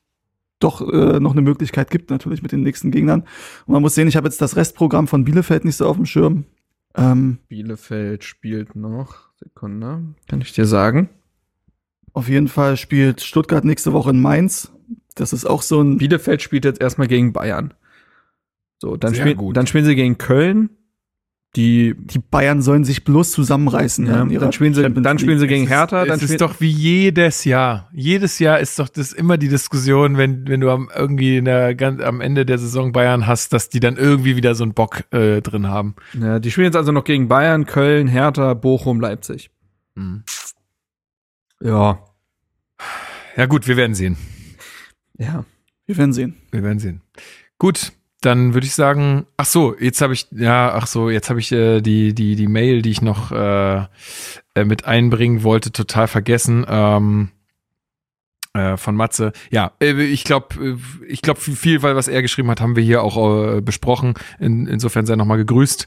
doch 0.58 0.80
äh, 0.80 1.20
noch 1.20 1.32
eine 1.32 1.42
Möglichkeit 1.42 1.90
gibt, 1.90 2.10
natürlich 2.10 2.42
mit 2.42 2.52
den 2.52 2.62
nächsten 2.62 2.90
Gegnern. 2.90 3.20
Und 3.66 3.72
man 3.74 3.82
muss 3.82 3.94
sehen, 3.94 4.08
ich 4.08 4.16
habe 4.16 4.26
jetzt 4.26 4.40
das 4.40 4.56
Restprogramm 4.56 5.06
von 5.06 5.24
Bielefeld 5.24 5.64
nicht 5.64 5.76
so 5.76 5.86
auf 5.86 5.96
dem 5.96 6.06
Schirm. 6.06 6.46
Ähm, 6.98 7.38
Bielefeld 7.48 8.24
spielt 8.24 8.74
noch. 8.76 9.28
Sekunde. 9.38 10.14
Kann 10.28 10.40
ich 10.40 10.52
dir 10.52 10.66
sagen. 10.66 11.08
Auf 12.12 12.28
jeden 12.28 12.48
Fall 12.48 12.76
spielt 12.76 13.20
Stuttgart 13.20 13.64
nächste 13.64 13.92
Woche 13.92 14.10
in 14.10 14.20
Mainz. 14.20 14.72
Das 15.14 15.32
ist 15.32 15.44
auch 15.44 15.62
so 15.62 15.80
ein. 15.80 15.98
Bielefeld 15.98 16.42
spielt 16.42 16.64
jetzt 16.64 16.80
erstmal 16.80 17.06
gegen 17.06 17.32
Bayern. 17.32 17.74
So, 18.80 18.96
dann, 18.96 19.14
Sehr 19.14 19.22
spiel, 19.22 19.34
gut. 19.36 19.56
dann 19.56 19.66
spielen 19.66 19.84
sie 19.84 19.94
gegen 19.94 20.18
Köln. 20.18 20.70
Die, 21.56 21.94
Die 21.96 22.18
Bayern 22.18 22.60
sollen 22.60 22.84
sich 22.84 23.04
bloß 23.04 23.32
zusammenreißen. 23.32 24.06
ja, 24.06 24.24
dann 24.24 24.52
spielen 24.52 24.74
sie, 24.74 24.82
Champions 24.82 25.04
dann 25.04 25.18
spielen 25.18 25.38
sie 25.38 25.46
gegen 25.46 25.66
Hertha. 25.66 26.04
Dann 26.04 26.18
ist 26.18 26.24
spielen, 26.24 26.38
doch 26.38 26.60
wie 26.60 26.68
jedes 26.68 27.44
Jahr. 27.44 27.88
Jedes 27.92 28.38
Jahr 28.38 28.60
ist 28.60 28.78
doch 28.78 28.88
das 28.88 29.12
immer 29.12 29.38
die 29.38 29.48
Diskussion, 29.48 30.18
wenn, 30.18 30.46
wenn 30.46 30.60
du 30.60 30.70
am, 30.70 30.90
irgendwie 30.94 31.38
in 31.38 31.46
der, 31.46 31.74
ganz, 31.74 32.02
am 32.02 32.20
Ende 32.20 32.44
der 32.44 32.58
Saison 32.58 32.92
Bayern 32.92 33.26
hast, 33.26 33.54
dass 33.54 33.70
die 33.70 33.80
dann 33.80 33.96
irgendwie 33.96 34.36
wieder 34.36 34.54
so 34.54 34.62
einen 34.62 34.74
Bock 34.74 35.04
äh, 35.12 35.40
drin 35.40 35.68
haben. 35.68 35.96
ja, 36.12 36.38
die 36.38 36.50
spielen 36.50 36.66
jetzt 36.66 36.76
also 36.76 36.92
noch 36.92 37.04
gegen 37.04 37.28
Bayern, 37.28 37.64
Köln, 37.64 38.08
Hertha, 38.08 38.52
Bochum, 38.52 39.00
Leipzig. 39.00 39.50
Hm. 39.96 40.24
Ja. 41.62 41.98
Ja 43.36 43.46
gut, 43.46 43.66
wir 43.66 43.76
werden 43.76 43.94
sehen. 43.94 44.16
Ja. 45.16 45.44
Wir 45.86 45.96
werden 45.96 46.12
sehen. 46.12 46.36
Wir 46.50 46.62
werden 46.62 46.78
sehen. 46.78 47.00
Gut, 47.58 47.92
dann 48.20 48.54
würde 48.54 48.66
ich 48.66 48.74
sagen, 48.74 49.26
ach 49.36 49.46
so, 49.46 49.76
jetzt 49.78 50.00
habe 50.00 50.12
ich, 50.12 50.26
ja, 50.32 50.72
ach 50.74 50.86
so, 50.86 51.08
jetzt 51.08 51.30
habe 51.30 51.38
ich 51.38 51.52
äh, 51.52 51.80
die, 51.80 52.14
die, 52.14 52.34
die 52.34 52.48
Mail, 52.48 52.82
die 52.82 52.90
ich 52.90 53.02
noch 53.02 53.30
äh, 53.30 53.84
äh, 54.54 54.64
mit 54.64 54.86
einbringen 54.86 55.44
wollte, 55.44 55.70
total 55.70 56.08
vergessen. 56.08 56.66
Ähm, 56.68 57.30
äh, 58.54 58.76
von 58.76 58.96
Matze. 58.96 59.32
Ja, 59.50 59.72
äh, 59.80 60.02
ich 60.02 60.24
glaube, 60.24 60.78
ich 61.06 61.22
glaube, 61.22 61.40
viel, 61.40 61.82
weil 61.82 61.94
was 61.94 62.08
er 62.08 62.22
geschrieben 62.22 62.50
hat, 62.50 62.60
haben 62.60 62.76
wir 62.76 62.82
hier 62.82 63.02
auch 63.02 63.60
besprochen. 63.60 64.14
In, 64.40 64.66
insofern 64.66 65.06
sei 65.06 65.14
nochmal 65.14 65.38
gegrüßt. 65.38 65.86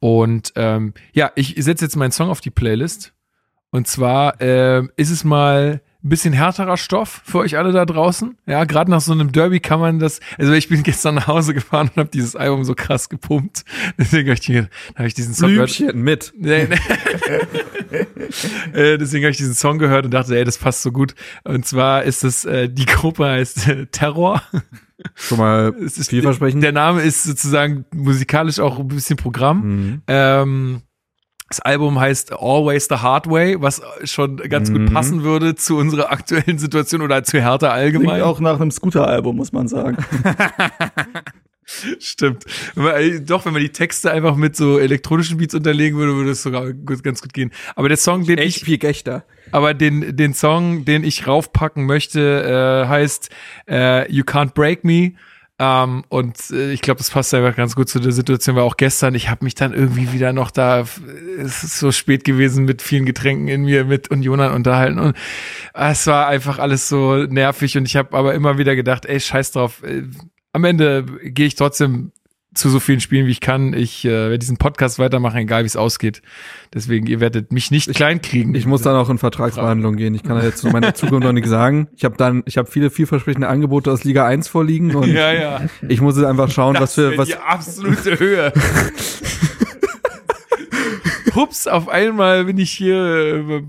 Und 0.00 0.52
ähm, 0.56 0.92
ja, 1.12 1.30
ich 1.34 1.54
setze 1.58 1.84
jetzt 1.84 1.96
meinen 1.96 2.12
Song 2.12 2.28
auf 2.28 2.40
die 2.40 2.50
Playlist. 2.50 3.14
Und 3.70 3.86
zwar 3.86 4.40
äh, 4.40 4.82
ist 4.96 5.10
es 5.10 5.24
mal 5.24 5.80
ein 6.02 6.08
bisschen 6.08 6.32
härterer 6.32 6.76
Stoff 6.76 7.20
für 7.24 7.38
euch 7.38 7.58
alle 7.58 7.72
da 7.72 7.84
draußen. 7.84 8.36
Ja, 8.46 8.64
gerade 8.64 8.90
nach 8.90 9.02
so 9.02 9.12
einem 9.12 9.32
Derby 9.32 9.60
kann 9.60 9.80
man 9.80 9.98
das. 9.98 10.20
Also 10.38 10.52
ich 10.52 10.68
bin 10.68 10.82
gestern 10.84 11.16
nach 11.16 11.26
Hause 11.26 11.52
gefahren 11.52 11.90
und 11.94 11.98
habe 11.98 12.10
dieses 12.10 12.36
Album 12.36 12.64
so 12.64 12.74
krass 12.74 13.08
gepumpt. 13.08 13.64
Deswegen 13.98 14.30
habe 14.30 14.38
ich, 14.40 14.48
hab 14.96 15.06
ich 15.06 15.14
diesen 15.14 15.34
Song 15.34 15.50
gehört. 15.50 15.76
Blümchen 15.76 16.00
mit. 16.00 16.32
Nee, 16.36 16.68
nee. 16.68 16.76
äh, 18.72 18.98
deswegen 18.98 19.24
habe 19.24 19.30
ich 19.30 19.36
diesen 19.36 19.54
Song 19.54 19.78
gehört 19.78 20.04
und 20.04 20.12
dachte, 20.12 20.36
ey, 20.36 20.44
das 20.44 20.58
passt 20.58 20.82
so 20.82 20.92
gut. 20.92 21.14
Und 21.44 21.66
zwar 21.66 22.04
ist 22.04 22.24
es, 22.24 22.44
äh, 22.44 22.68
die 22.68 22.86
Gruppe 22.86 23.26
heißt 23.26 23.68
äh, 23.68 23.86
Terror. 23.86 24.42
Schon 25.14 25.38
mal 25.38 25.74
Es 25.84 25.98
ist, 25.98 26.10
vielversprechend. 26.10 26.62
Der 26.62 26.72
Name 26.72 27.02
ist 27.02 27.24
sozusagen 27.24 27.84
musikalisch 27.94 28.60
auch 28.60 28.78
ein 28.78 28.88
bisschen 28.88 29.16
Programm. 29.16 29.62
Mhm. 29.62 30.02
Ähm, 30.06 30.82
das 31.50 31.58
Album 31.60 31.98
heißt 32.00 32.32
Always 32.32 32.86
the 32.88 32.94
Hard 32.96 33.28
Way, 33.28 33.60
was 33.60 33.82
schon 34.04 34.36
ganz 34.36 34.70
gut 34.72 34.82
Mhm. 34.82 34.92
passen 34.94 35.22
würde 35.24 35.56
zu 35.56 35.76
unserer 35.76 36.10
aktuellen 36.12 36.58
Situation 36.58 37.02
oder 37.02 37.24
zu 37.24 37.38
Hertha 37.40 37.76
Klingt 37.76 37.96
allgemein. 37.96 38.22
auch 38.22 38.38
nach 38.40 38.60
einem 38.60 38.70
Scooter-Album, 38.70 39.36
muss 39.36 39.50
man 39.52 39.66
sagen. 39.68 39.96
Stimmt. 42.00 42.44
Äh, 42.76 43.20
doch, 43.20 43.44
wenn 43.46 43.52
man 43.52 43.62
die 43.62 43.68
Texte 43.70 44.10
einfach 44.10 44.34
mit 44.34 44.56
so 44.56 44.78
elektronischen 44.80 45.38
Beats 45.38 45.54
unterlegen 45.54 45.98
würde, 45.98 46.14
würde 46.16 46.30
es 46.32 46.42
sogar 46.42 46.72
gut, 46.72 47.02
ganz 47.04 47.22
gut 47.22 47.32
gehen. 47.32 47.52
Aber 47.76 47.88
der 47.88 47.96
Song, 47.96 48.24
den 48.24 48.38
Echt 48.38 48.58
ich, 48.58 48.64
viel 48.64 48.78
Gechter. 48.78 49.24
aber 49.52 49.72
den, 49.74 50.16
den 50.16 50.34
Song, 50.34 50.84
den 50.84 51.04
ich 51.04 51.28
raufpacken 51.28 51.84
möchte, 51.86 52.84
äh, 52.84 52.88
heißt 52.88 53.30
äh, 53.68 54.10
You 54.12 54.24
Can't 54.24 54.52
Break 54.54 54.84
Me. 54.84 55.12
Ähm, 55.62 56.04
und 56.08 56.38
äh, 56.52 56.72
ich 56.72 56.80
glaube, 56.80 56.98
das 56.98 57.10
passt 57.10 57.34
einfach 57.34 57.54
ganz 57.54 57.76
gut 57.76 57.86
zu 57.86 58.00
der 58.00 58.12
Situation, 58.12 58.56
weil 58.56 58.62
auch 58.62 58.78
gestern, 58.78 59.14
ich 59.14 59.28
habe 59.28 59.44
mich 59.44 59.54
dann 59.54 59.74
irgendwie 59.74 60.10
wieder 60.10 60.32
noch 60.32 60.50
da, 60.50 60.86
es 61.38 61.62
ist 61.62 61.78
so 61.78 61.92
spät 61.92 62.24
gewesen 62.24 62.64
mit 62.64 62.80
vielen 62.80 63.04
Getränken 63.04 63.48
in 63.48 63.64
mir, 63.64 63.84
mit 63.84 64.10
Unionern 64.10 64.54
unterhalten. 64.54 64.98
Und 64.98 65.16
es 65.74 66.06
war 66.06 66.28
einfach 66.28 66.58
alles 66.58 66.88
so 66.88 67.24
nervig 67.24 67.76
und 67.76 67.84
ich 67.84 67.96
habe 67.96 68.16
aber 68.16 68.32
immer 68.32 68.56
wieder 68.56 68.74
gedacht, 68.74 69.04
ey, 69.04 69.20
scheiß 69.20 69.52
drauf, 69.52 69.82
äh, 69.82 70.04
am 70.54 70.64
Ende 70.64 71.04
gehe 71.24 71.46
ich 71.46 71.56
trotzdem 71.56 72.12
zu 72.54 72.68
so 72.68 72.80
vielen 72.80 73.00
Spielen, 73.00 73.26
wie 73.26 73.30
ich 73.30 73.40
kann. 73.40 73.72
Ich 73.74 74.04
äh, 74.04 74.10
werde 74.10 74.38
diesen 74.38 74.56
Podcast 74.56 74.98
weitermachen, 74.98 75.38
egal 75.38 75.62
wie 75.62 75.66
es 75.66 75.76
ausgeht. 75.76 76.20
Deswegen, 76.74 77.06
ihr 77.06 77.20
werdet 77.20 77.52
mich 77.52 77.70
nicht 77.70 77.94
klein 77.94 78.20
kriegen. 78.20 78.54
Ich 78.54 78.66
muss 78.66 78.82
dann 78.82 78.96
auch 78.96 79.08
in 79.08 79.18
Vertragsverhandlungen 79.18 79.96
gehen. 79.96 80.14
Ich 80.14 80.22
kann 80.22 80.36
da 80.36 80.44
jetzt 80.44 80.58
zu 80.58 80.68
meiner 80.68 80.94
Zukunft 80.94 81.24
noch 81.24 81.32
nichts 81.32 81.50
sagen. 81.50 81.88
Ich 81.94 82.04
habe 82.04 82.16
dann, 82.16 82.42
ich 82.46 82.58
habe 82.58 82.68
viele 82.68 82.90
vielversprechende 82.90 83.48
Angebote 83.48 83.92
aus 83.92 84.02
Liga 84.04 84.26
1 84.26 84.48
vorliegen 84.48 84.94
und 84.96 85.08
ja, 85.08 85.32
ja. 85.32 85.60
ich 85.88 86.00
muss 86.00 86.16
jetzt 86.16 86.26
einfach 86.26 86.50
schauen, 86.50 86.76
was 86.78 86.94
für 86.94 87.16
was. 87.16 87.28
die 87.28 87.36
absolute 87.36 88.18
Höhe. 88.18 88.52
Hups, 91.34 91.68
auf 91.68 91.88
einmal 91.88 92.44
bin 92.46 92.58
ich 92.58 92.72
hier, 92.72 93.46
äh, 93.48 93.62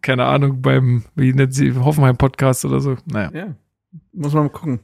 keine 0.00 0.26
Ahnung, 0.26 0.62
beim, 0.62 1.04
wie 1.16 1.32
nennt 1.32 1.54
sie, 1.54 1.74
Hoffenheim 1.74 2.16
Podcast 2.16 2.64
oder 2.64 2.78
so. 2.80 2.96
Naja. 3.06 3.30
Ja, 3.34 3.54
muss 4.12 4.32
man 4.32 4.44
mal 4.44 4.50
gucken. 4.50 4.80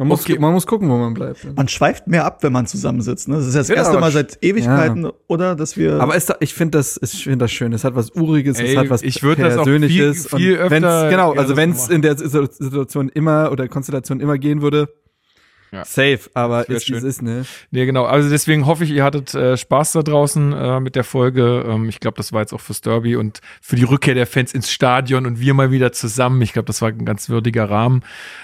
Man 0.00 0.08
muss, 0.08 0.22
Okay. 0.22 0.38
man 0.38 0.54
muss 0.54 0.66
gucken, 0.66 0.88
wo 0.88 0.96
man 0.96 1.12
bleibt. 1.12 1.46
Man 1.54 1.68
schweift 1.68 2.06
mehr 2.06 2.24
ab, 2.24 2.42
wenn 2.42 2.54
man 2.54 2.66
zusammensitzt. 2.66 3.28
Ne? 3.28 3.36
Das 3.36 3.46
ist 3.46 3.54
ja 3.54 3.60
das 3.60 3.68
Ja, 3.68 3.74
erste 3.74 4.00
Mal 4.00 4.10
seit 4.10 4.38
Ewigkeiten, 4.42 5.06
oder? 5.26 5.54
Dass 5.54 5.76
wir. 5.76 6.00
Aber 6.00 6.16
ist 6.16 6.30
da, 6.30 6.36
ich 6.40 6.54
finde 6.54 6.78
das, 6.78 6.98
ich 7.02 7.22
finde 7.24 7.44
das 7.44 7.52
schön. 7.52 7.74
Es 7.74 7.84
hat 7.84 7.94
was 7.94 8.10
Uriges, 8.16 8.58
Ey, 8.58 8.70
es 8.72 8.76
hat 8.78 8.88
was 8.88 9.02
ich 9.02 9.22
würd 9.22 9.38
das 9.40 9.52
auch 9.58 9.64
Persönliches. 9.64 10.26
viel- 10.28 10.38
viel 10.38 10.56
öfter 10.56 10.70
wenn's, 10.70 11.10
genau, 11.10 11.32
also 11.34 11.50
so 11.50 11.56
wenn 11.58 11.72
es 11.72 11.88
in 11.90 12.00
der 12.00 12.16
Situ- 12.16 12.46
Situation 12.50 13.10
immer 13.10 13.52
oder 13.52 13.68
Konstellation 13.68 14.20
immer 14.20 14.38
gehen 14.38 14.62
würde, 14.62 14.88
Ja. 15.72 15.84
safe. 15.84 16.20
Aber 16.34 16.62
ist 16.62 16.68
wie 16.68 16.74
es 16.74 16.84
schön. 16.84 17.04
ist, 17.04 17.22
ne? 17.22 17.44
Nee, 17.70 17.86
genau. 17.86 18.04
Also 18.04 18.28
deswegen 18.28 18.66
hoffe 18.66 18.84
ich, 18.84 18.90
ihr 18.90 19.04
hattet 19.04 19.34
äh, 19.34 19.56
Spaß 19.56 19.92
da 19.92 20.02
draußen 20.02 20.52
äh, 20.52 20.80
mit 20.80 20.96
der 20.96 21.04
Folge. 21.04 21.64
Ähm, 21.68 21.88
ich 21.88 22.00
glaube, 22.00 22.16
das 22.16 22.32
war 22.32 22.40
jetzt 22.40 22.52
auch 22.52 22.60
fürs 22.60 22.80
Derby 22.80 23.14
und 23.16 23.40
für 23.60 23.76
die 23.76 23.84
Rückkehr 23.84 24.14
der 24.14 24.26
Fans 24.26 24.52
ins 24.52 24.70
Stadion 24.70 25.26
und 25.26 25.38
wir 25.40 25.54
mal 25.54 25.70
wieder 25.70 25.92
zusammen. 25.92 26.42
Ich 26.42 26.52
glaube, 26.52 26.66
das 26.66 26.82
war 26.82 26.88
ein 26.88 27.04
ganz 27.04 27.28
würdiger 27.28 27.70
Rahmen. 27.70 28.02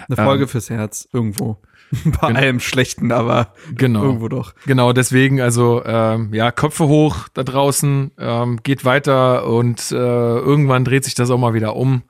Eine 0.08 0.16
Folge 0.16 0.44
Ähm, 0.44 0.48
fürs 0.48 0.70
Herz 0.70 1.08
irgendwo. 1.12 1.58
Bei 2.20 2.28
Genau. 2.28 2.38
allem 2.40 2.60
Schlechten, 2.60 3.12
aber 3.12 3.52
Genau. 3.74 4.02
irgendwo 4.04 4.28
doch. 4.28 4.54
Genau, 4.66 4.92
deswegen, 4.92 5.40
also 5.40 5.82
ähm, 5.84 6.34
ja, 6.34 6.50
Köpfe 6.50 6.86
hoch 6.88 7.28
da 7.34 7.44
draußen, 7.44 8.10
ähm, 8.18 8.60
geht 8.64 8.84
weiter 8.84 9.46
und 9.46 9.92
äh, 9.92 9.94
irgendwann 9.94 10.84
dreht 10.84 11.04
sich 11.04 11.14
das 11.14 11.30
auch 11.30 11.38
mal 11.38 11.54
wieder 11.54 11.76
um. 11.76 12.02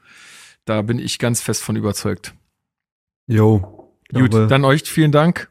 Da 0.65 0.81
bin 0.83 0.99
ich 0.99 1.19
ganz 1.19 1.43
fest 1.43 1.63
von 1.63 1.77
überzeugt. 1.77 2.35
Jo. 3.27 3.76
Gut, 4.13 4.33
dann 4.33 4.65
euch 4.65 4.83
vielen 4.83 5.13
Dank. 5.13 5.51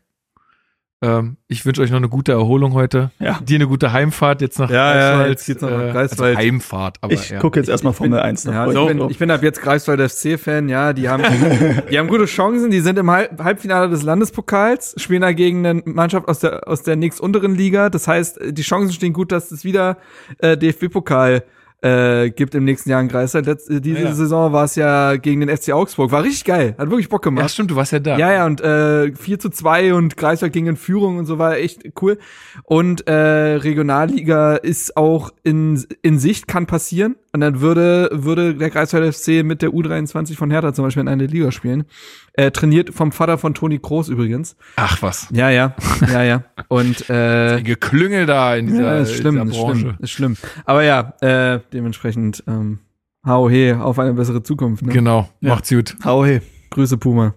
Ähm, 1.01 1.37
ich 1.47 1.65
wünsche 1.65 1.81
euch 1.81 1.91
noch 1.91 1.97
eine 1.97 2.07
gute 2.07 2.31
Erholung 2.31 2.73
heute. 2.73 3.11
Ja. 3.19 3.39
Dir 3.41 3.55
eine 3.55 3.67
gute 3.67 3.91
Heimfahrt 3.91 4.41
jetzt 4.41 4.57
nach 4.59 4.69
Ja, 4.69 4.75
ja, 4.75 4.93
Greifswald. 4.93 5.29
jetzt 5.29 5.45
geht's 5.45 5.61
noch 5.61 5.69
nach 5.69 5.81
äh, 5.81 5.91
Greifswald. 5.91 6.37
Also 6.37 6.47
Heimfahrt, 6.47 6.97
aber 7.01 7.13
ich 7.13 7.29
ja. 7.29 7.39
gucke 7.39 7.59
jetzt 7.59 7.67
erstmal 7.67 7.93
Formel 7.93 8.19
1. 8.19 8.43
da 8.43 8.51
Ja, 8.51 8.71
freu 8.71 8.81
ich, 8.81 8.97
bin, 8.97 9.09
ich 9.09 9.17
bin 9.19 9.29
ab 9.29 9.43
jetzt 9.43 9.61
Greifswald 9.61 9.99
FC-Fan, 10.11 10.69
ja, 10.69 10.93
die 10.93 11.09
haben, 11.09 11.23
die 11.91 11.99
haben 11.99 12.07
gute 12.07 12.25
Chancen, 12.25 12.71
die 12.71 12.79
sind 12.79 12.97
im 12.97 13.11
Halb 13.11 13.43
Halbfinale 13.43 13.89
des 13.89 14.03
Landespokals, 14.03 14.95
spielen 14.97 15.21
dagegen 15.21 15.65
eine 15.65 15.81
Mannschaft 15.85 16.27
aus 16.29 16.39
der, 16.39 16.67
aus 16.67 16.81
der 16.83 16.95
nächstunteren 16.95 17.55
Liga, 17.55 17.89
das 17.89 18.07
heißt, 18.07 18.39
die 18.51 18.63
Chancen 18.63 18.93
stehen 18.93 19.13
gut, 19.13 19.31
dass 19.31 19.51
es 19.51 19.65
wieder 19.65 19.97
äh, 20.39 20.57
DFB-Pokal 20.57 21.43
äh, 21.85 22.31
gibt 22.31 22.55
im 22.55 22.63
nächsten 22.65 22.89
Jahr 22.89 22.99
in 23.01 23.07
Greifswald. 23.07 23.45
Letz- 23.47 23.69
äh, 23.69 23.79
diese 23.79 24.01
Ja. 24.01 24.13
Saison 24.15 24.51
war 24.51 24.63
es 24.65 24.75
ja 24.75 25.15
gegen 25.17 25.41
den 25.41 25.49
FC 25.55 25.71
Augsburg. 25.71 26.11
War 26.11 26.23
richtig 26.23 26.45
geil. 26.45 26.73
Hat 26.77 26.89
wirklich 26.89 27.09
Bock 27.09 27.21
gemacht. 27.23 27.43
Ja, 27.43 27.49
stimmt, 27.49 27.69
du 27.71 27.75
warst 27.75 27.91
ja 27.91 27.99
da. 27.99 28.17
Ja, 28.17 28.33
ja, 28.33 28.45
und 28.45 28.61
äh, 28.61 29.13
4 29.13 29.39
zu 29.39 29.49
2 29.49 29.93
und 29.93 30.17
Greifswald 30.17 30.51
ging 30.53 30.65
in 30.67 30.77
Führung 30.77 31.17
und 31.17 31.25
so 31.25 31.37
war 31.37 31.57
echt 31.57 31.83
cool. 32.01 32.17
Und 32.63 33.07
äh, 33.07 33.13
Regionalliga 33.13 34.55
ist 34.55 34.97
auch 34.97 35.31
in, 35.43 35.85
in 36.01 36.17
Sicht, 36.19 36.47
kann 36.47 36.65
passieren. 36.65 37.15
Und 37.35 37.41
dann 37.41 37.59
würde, 37.59 38.07
würde 38.13 38.55
der 38.55 38.69
Greifswald 38.69 39.13
FC 39.13 39.43
mit 39.43 39.61
der 39.61 39.71
U23 39.71 40.37
von 40.37 40.51
Hertha 40.51 40.71
zum 40.71 40.85
Beispiel 40.85 41.01
in 41.01 41.09
eine 41.09 41.25
Liga 41.25 41.51
spielen. 41.51 41.83
Äh, 42.31 42.51
trainiert 42.51 42.93
vom 42.93 43.11
Vater 43.11 43.37
von 43.37 43.53
Toni 43.53 43.77
Kroos 43.77 44.07
übrigens. 44.07 44.55
Ach 44.77 45.01
was. 45.01 45.27
Ja, 45.33 45.49
ja, 45.49 45.75
ja, 46.09 46.23
ja. 46.23 46.43
Und 46.69 47.09
äh, 47.09 47.57
Die 47.57 47.63
Geklüngel 47.65 48.25
da 48.25 48.55
in 48.55 48.67
dieser, 48.67 48.95
ja, 48.95 49.01
ist 49.01 49.15
schlimm, 49.15 49.35
in 49.35 49.47
ist 49.49 49.53
dieser 49.53 49.65
Branche. 49.65 49.79
schlimm, 49.81 49.95
ist 49.99 50.11
schlimm. 50.11 50.37
Aber 50.63 50.83
ja, 50.83 51.13
äh, 51.19 51.59
dementsprechend 51.73 52.41
ähm, 52.47 52.79
hau 53.25 53.49
he 53.49 53.73
auf 53.73 53.99
eine 53.99 54.13
bessere 54.13 54.41
Zukunft. 54.41 54.85
Ne? 54.85 54.93
Genau, 54.93 55.27
macht's 55.41 55.69
gut. 55.69 55.93
Hau 56.05 56.23
hey. 56.23 56.39
Grüße 56.69 56.95
Puma. 56.95 57.35